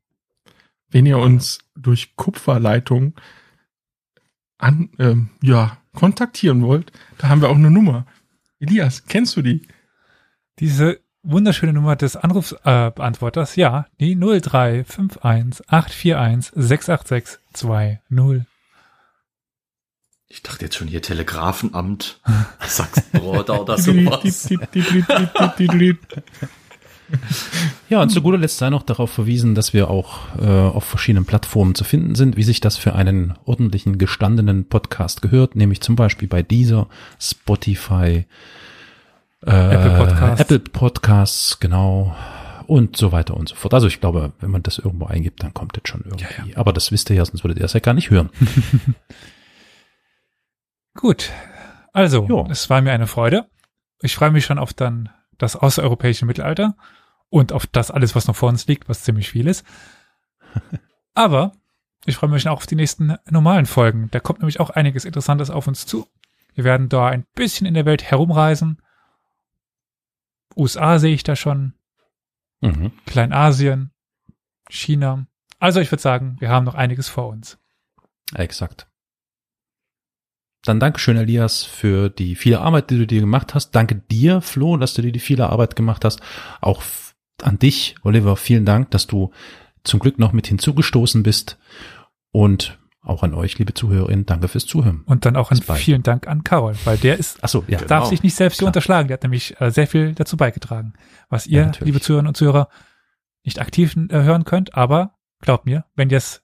Wenn 0.92 1.06
ihr 1.06 1.20
uns 1.20 1.60
durch 1.76 2.16
Kupferleitung 2.16 3.14
an, 4.58 4.90
ähm, 5.00 5.30
ja, 5.42 5.78
kontaktieren 5.94 6.62
wollt, 6.64 6.92
da 7.18 7.30
haben 7.30 7.42
wir 7.42 7.50
auch 7.50 7.56
eine 7.56 7.72
Nummer. 7.72 8.06
Elias, 8.60 9.06
kennst 9.06 9.38
du 9.38 9.42
die? 9.42 9.68
Diese 10.60 11.00
wunderschöne 11.24 11.72
Nummer 11.74 11.96
des 11.96 12.16
Anrufsbeantworters, 12.18 13.56
äh, 13.58 13.62
ja, 13.62 13.86
die 14.00 14.16
0351 14.16 15.62
841 15.70 16.52
686 16.56 17.40
20. 17.54 18.46
Ich 20.32 20.44
dachte 20.44 20.66
jetzt 20.66 20.76
schon 20.76 20.88
hier 20.88 21.02
Telegrafenamt, 21.02 22.20
Sachsenbrot 22.68 23.50
oder 23.50 23.80
sowas. 23.80 24.48
Ja, 27.90 28.04
und 28.04 28.10
zu 28.10 28.22
guter 28.22 28.38
Letzt 28.38 28.60
sei 28.60 28.70
noch 28.70 28.84
darauf 28.84 29.10
verwiesen, 29.10 29.56
dass 29.56 29.74
wir 29.74 29.90
auch 29.90 30.20
äh, 30.40 30.46
auf 30.46 30.84
verschiedenen 30.84 31.26
Plattformen 31.26 31.74
zu 31.74 31.84
finden 31.84 32.14
sind, 32.14 32.38
wie 32.38 32.44
sich 32.44 32.60
das 32.60 32.78
für 32.78 32.94
einen 32.94 33.34
ordentlichen, 33.46 33.98
gestandenen 33.98 34.66
Podcast 34.66 35.24
gehört, 35.24 35.56
nämlich 35.56 35.82
zum 35.82 35.96
Beispiel 35.96 36.28
bei 36.28 36.44
dieser 36.44 36.88
Spotify, 37.20 38.28
äh, 39.44 39.50
Apple 39.50 39.98
Podcasts. 39.98 40.42
Apple 40.42 40.60
Podcasts, 40.60 41.60
genau, 41.60 42.16
und 42.68 42.96
so 42.96 43.12
weiter 43.12 43.36
und 43.36 43.50
so 43.50 43.56
fort. 43.56 43.74
Also 43.74 43.88
ich 43.88 44.00
glaube, 44.00 44.34
wenn 44.40 44.52
man 44.52 44.62
das 44.62 44.78
irgendwo 44.78 45.08
eingibt, 45.08 45.42
dann 45.42 45.56
kommt 45.56 45.76
das 45.76 45.90
schon 45.90 46.04
irgendwie. 46.06 46.56
Aber 46.56 46.72
das 46.72 46.92
wisst 46.92 47.10
ihr 47.10 47.16
ja, 47.16 47.26
sonst 47.26 47.44
würdet 47.44 47.58
ihr 47.58 47.64
das 47.64 47.74
ja 47.74 47.80
gar 47.80 47.96
nicht 47.96 48.12
hören. 48.12 48.30
Gut. 51.00 51.32
Also, 51.94 52.26
Jo. 52.28 52.48
es 52.50 52.70
war 52.70 52.82
mir 52.82 52.92
eine 52.92 53.08
Freude. 53.08 53.50
Ich 54.02 54.16
freue 54.16 54.32
mich 54.32 54.46
schon 54.46 54.60
auf 54.60 54.74
dann 54.74 55.10
das 55.38 55.56
außereuropäische 55.56 56.26
Mittelalter 56.26 56.76
und 57.30 57.54
auf 57.54 57.68
das 57.68 57.92
alles, 57.92 58.16
was 58.16 58.28
noch 58.28 58.36
vor 58.36 58.50
uns 58.50 58.68
liegt, 58.68 58.90
was 58.90 59.04
ziemlich 59.04 59.30
viel 59.30 59.48
ist. 59.48 59.66
Aber 61.14 61.54
ich 62.06 62.16
freue 62.18 62.30
mich 62.30 62.48
auch 62.48 62.58
auf 62.58 62.66
die 62.68 62.76
nächsten 62.76 63.16
normalen 63.30 63.66
Folgen. 63.66 64.10
Da 64.12 64.20
kommt 64.20 64.40
nämlich 64.40 64.60
auch 64.60 64.70
einiges 64.70 65.06
Interessantes 65.06 65.50
auf 65.50 65.68
uns 65.68 65.86
zu. 65.86 66.08
Wir 66.54 66.64
werden 66.64 66.90
da 66.90 67.08
ein 67.08 67.26
bisschen 67.36 67.66
in 67.68 67.74
der 67.74 67.86
Welt 67.86 68.04
herumreisen. 68.04 68.82
USA 70.56 71.00
sehe 71.00 71.14
ich 71.14 71.24
da 71.24 71.36
schon, 71.36 71.74
Mhm. 72.62 72.92
Kleinasien, 73.06 73.92
China. 74.70 75.26
Also 75.60 75.80
ich 75.80 75.90
würde 75.94 76.02
sagen, 76.02 76.36
wir 76.42 76.50
haben 76.50 76.66
noch 76.66 76.76
einiges 76.76 77.08
vor 77.08 77.28
uns. 77.30 77.58
Exakt. 78.34 78.89
Dann 80.70 80.80
Dankeschön, 80.80 81.18
Elias, 81.18 81.64
für 81.64 82.12
die 82.12 82.36
viele 82.36 82.62
Arbeit, 82.62 82.92
die 82.92 83.00
du 83.00 83.08
dir 83.08 83.22
gemacht 83.22 83.56
hast. 83.56 83.72
Danke 83.72 83.96
dir, 83.96 84.40
Flo, 84.40 84.78
dass 84.78 84.94
du 84.94 85.02
dir 85.02 85.12
die 85.12 85.20
viele 85.20 85.50
Arbeit 85.50 85.76
gemacht 85.76 86.06
hast. 86.06 86.22
Auch 86.62 86.84
an 87.42 87.58
dich, 87.58 87.96
Oliver, 88.04 88.36
vielen 88.38 88.66
Dank, 88.66 88.92
dass 88.92 89.08
du 89.08 89.32
zum 89.84 90.00
Glück 90.00 90.20
noch 90.20 90.32
mit 90.32 90.46
hinzugestoßen 90.46 91.24
bist. 91.24 91.58
Und 92.32 92.78
auch 93.02 93.24
an 93.24 93.34
euch, 93.34 93.58
liebe 93.58 93.74
Zuhörerinnen, 93.74 94.28
danke 94.28 94.48
fürs 94.48 94.68
Zuhören. 94.68 95.02
Und 95.08 95.26
dann 95.26 95.36
auch 95.36 95.50
ein 95.50 95.58
Bis 95.58 95.66
bald. 95.66 95.80
vielen 95.80 96.04
Dank 96.04 96.28
an 96.28 96.44
Carol, 96.44 96.76
weil 96.84 96.98
der 96.98 97.18
ist 97.18 97.40
Ach 97.42 97.50
so, 97.50 97.64
ja. 97.68 97.80
darf 97.80 98.06
sich 98.06 98.22
nicht 98.22 98.36
selbst 98.36 98.58
hier 98.58 98.66
Klar. 98.66 98.70
unterschlagen. 98.70 99.08
Der 99.08 99.16
hat 99.16 99.24
nämlich 99.24 99.60
äh, 99.60 99.72
sehr 99.72 99.88
viel 99.88 100.14
dazu 100.14 100.38
beigetragen, 100.38 100.94
was 101.30 101.48
ihr, 101.48 101.62
Ja, 101.62 101.72
liebe 101.80 102.00
Zuhörerinnen 102.00 102.28
und 102.28 102.38
Zuhörer, 102.38 102.70
nicht 103.44 103.60
aktiv 103.60 103.96
äh, 103.96 104.22
hören 104.22 104.44
könnt. 104.44 104.76
Aber 104.76 105.16
glaubt 105.42 105.66
mir, 105.66 105.86
wenn 105.96 106.12
ihr 106.12 106.18
es, 106.18 106.44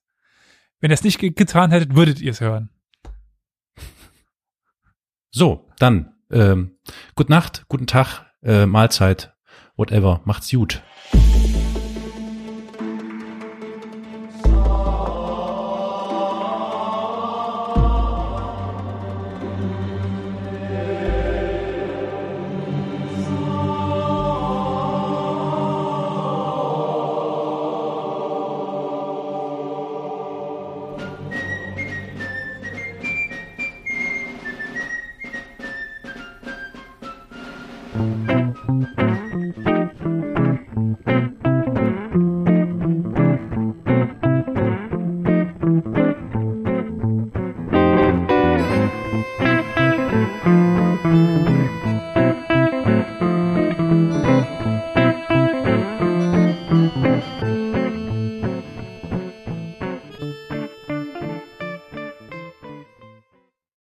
wenn 0.79 0.89
ihr 0.89 0.95
es 0.95 1.03
nicht 1.03 1.19
ge 1.19 1.29
getan 1.29 1.69
hättet, 1.69 1.95
würdet 1.95 2.19
ihr 2.21 2.31
es 2.31 2.41
hören. 2.41 2.71
So, 5.38 5.65
dann, 5.80 6.14
ähm, 6.31 6.77
gute 7.14 7.30
Nacht, 7.30 7.65
guten 7.67 7.88
Tag, 7.88 8.25
äh, 8.41 8.65
Mahlzeit, 8.65 9.33
whatever. 9.75 10.22
Macht's 10.23 10.49
gut. 10.49 10.81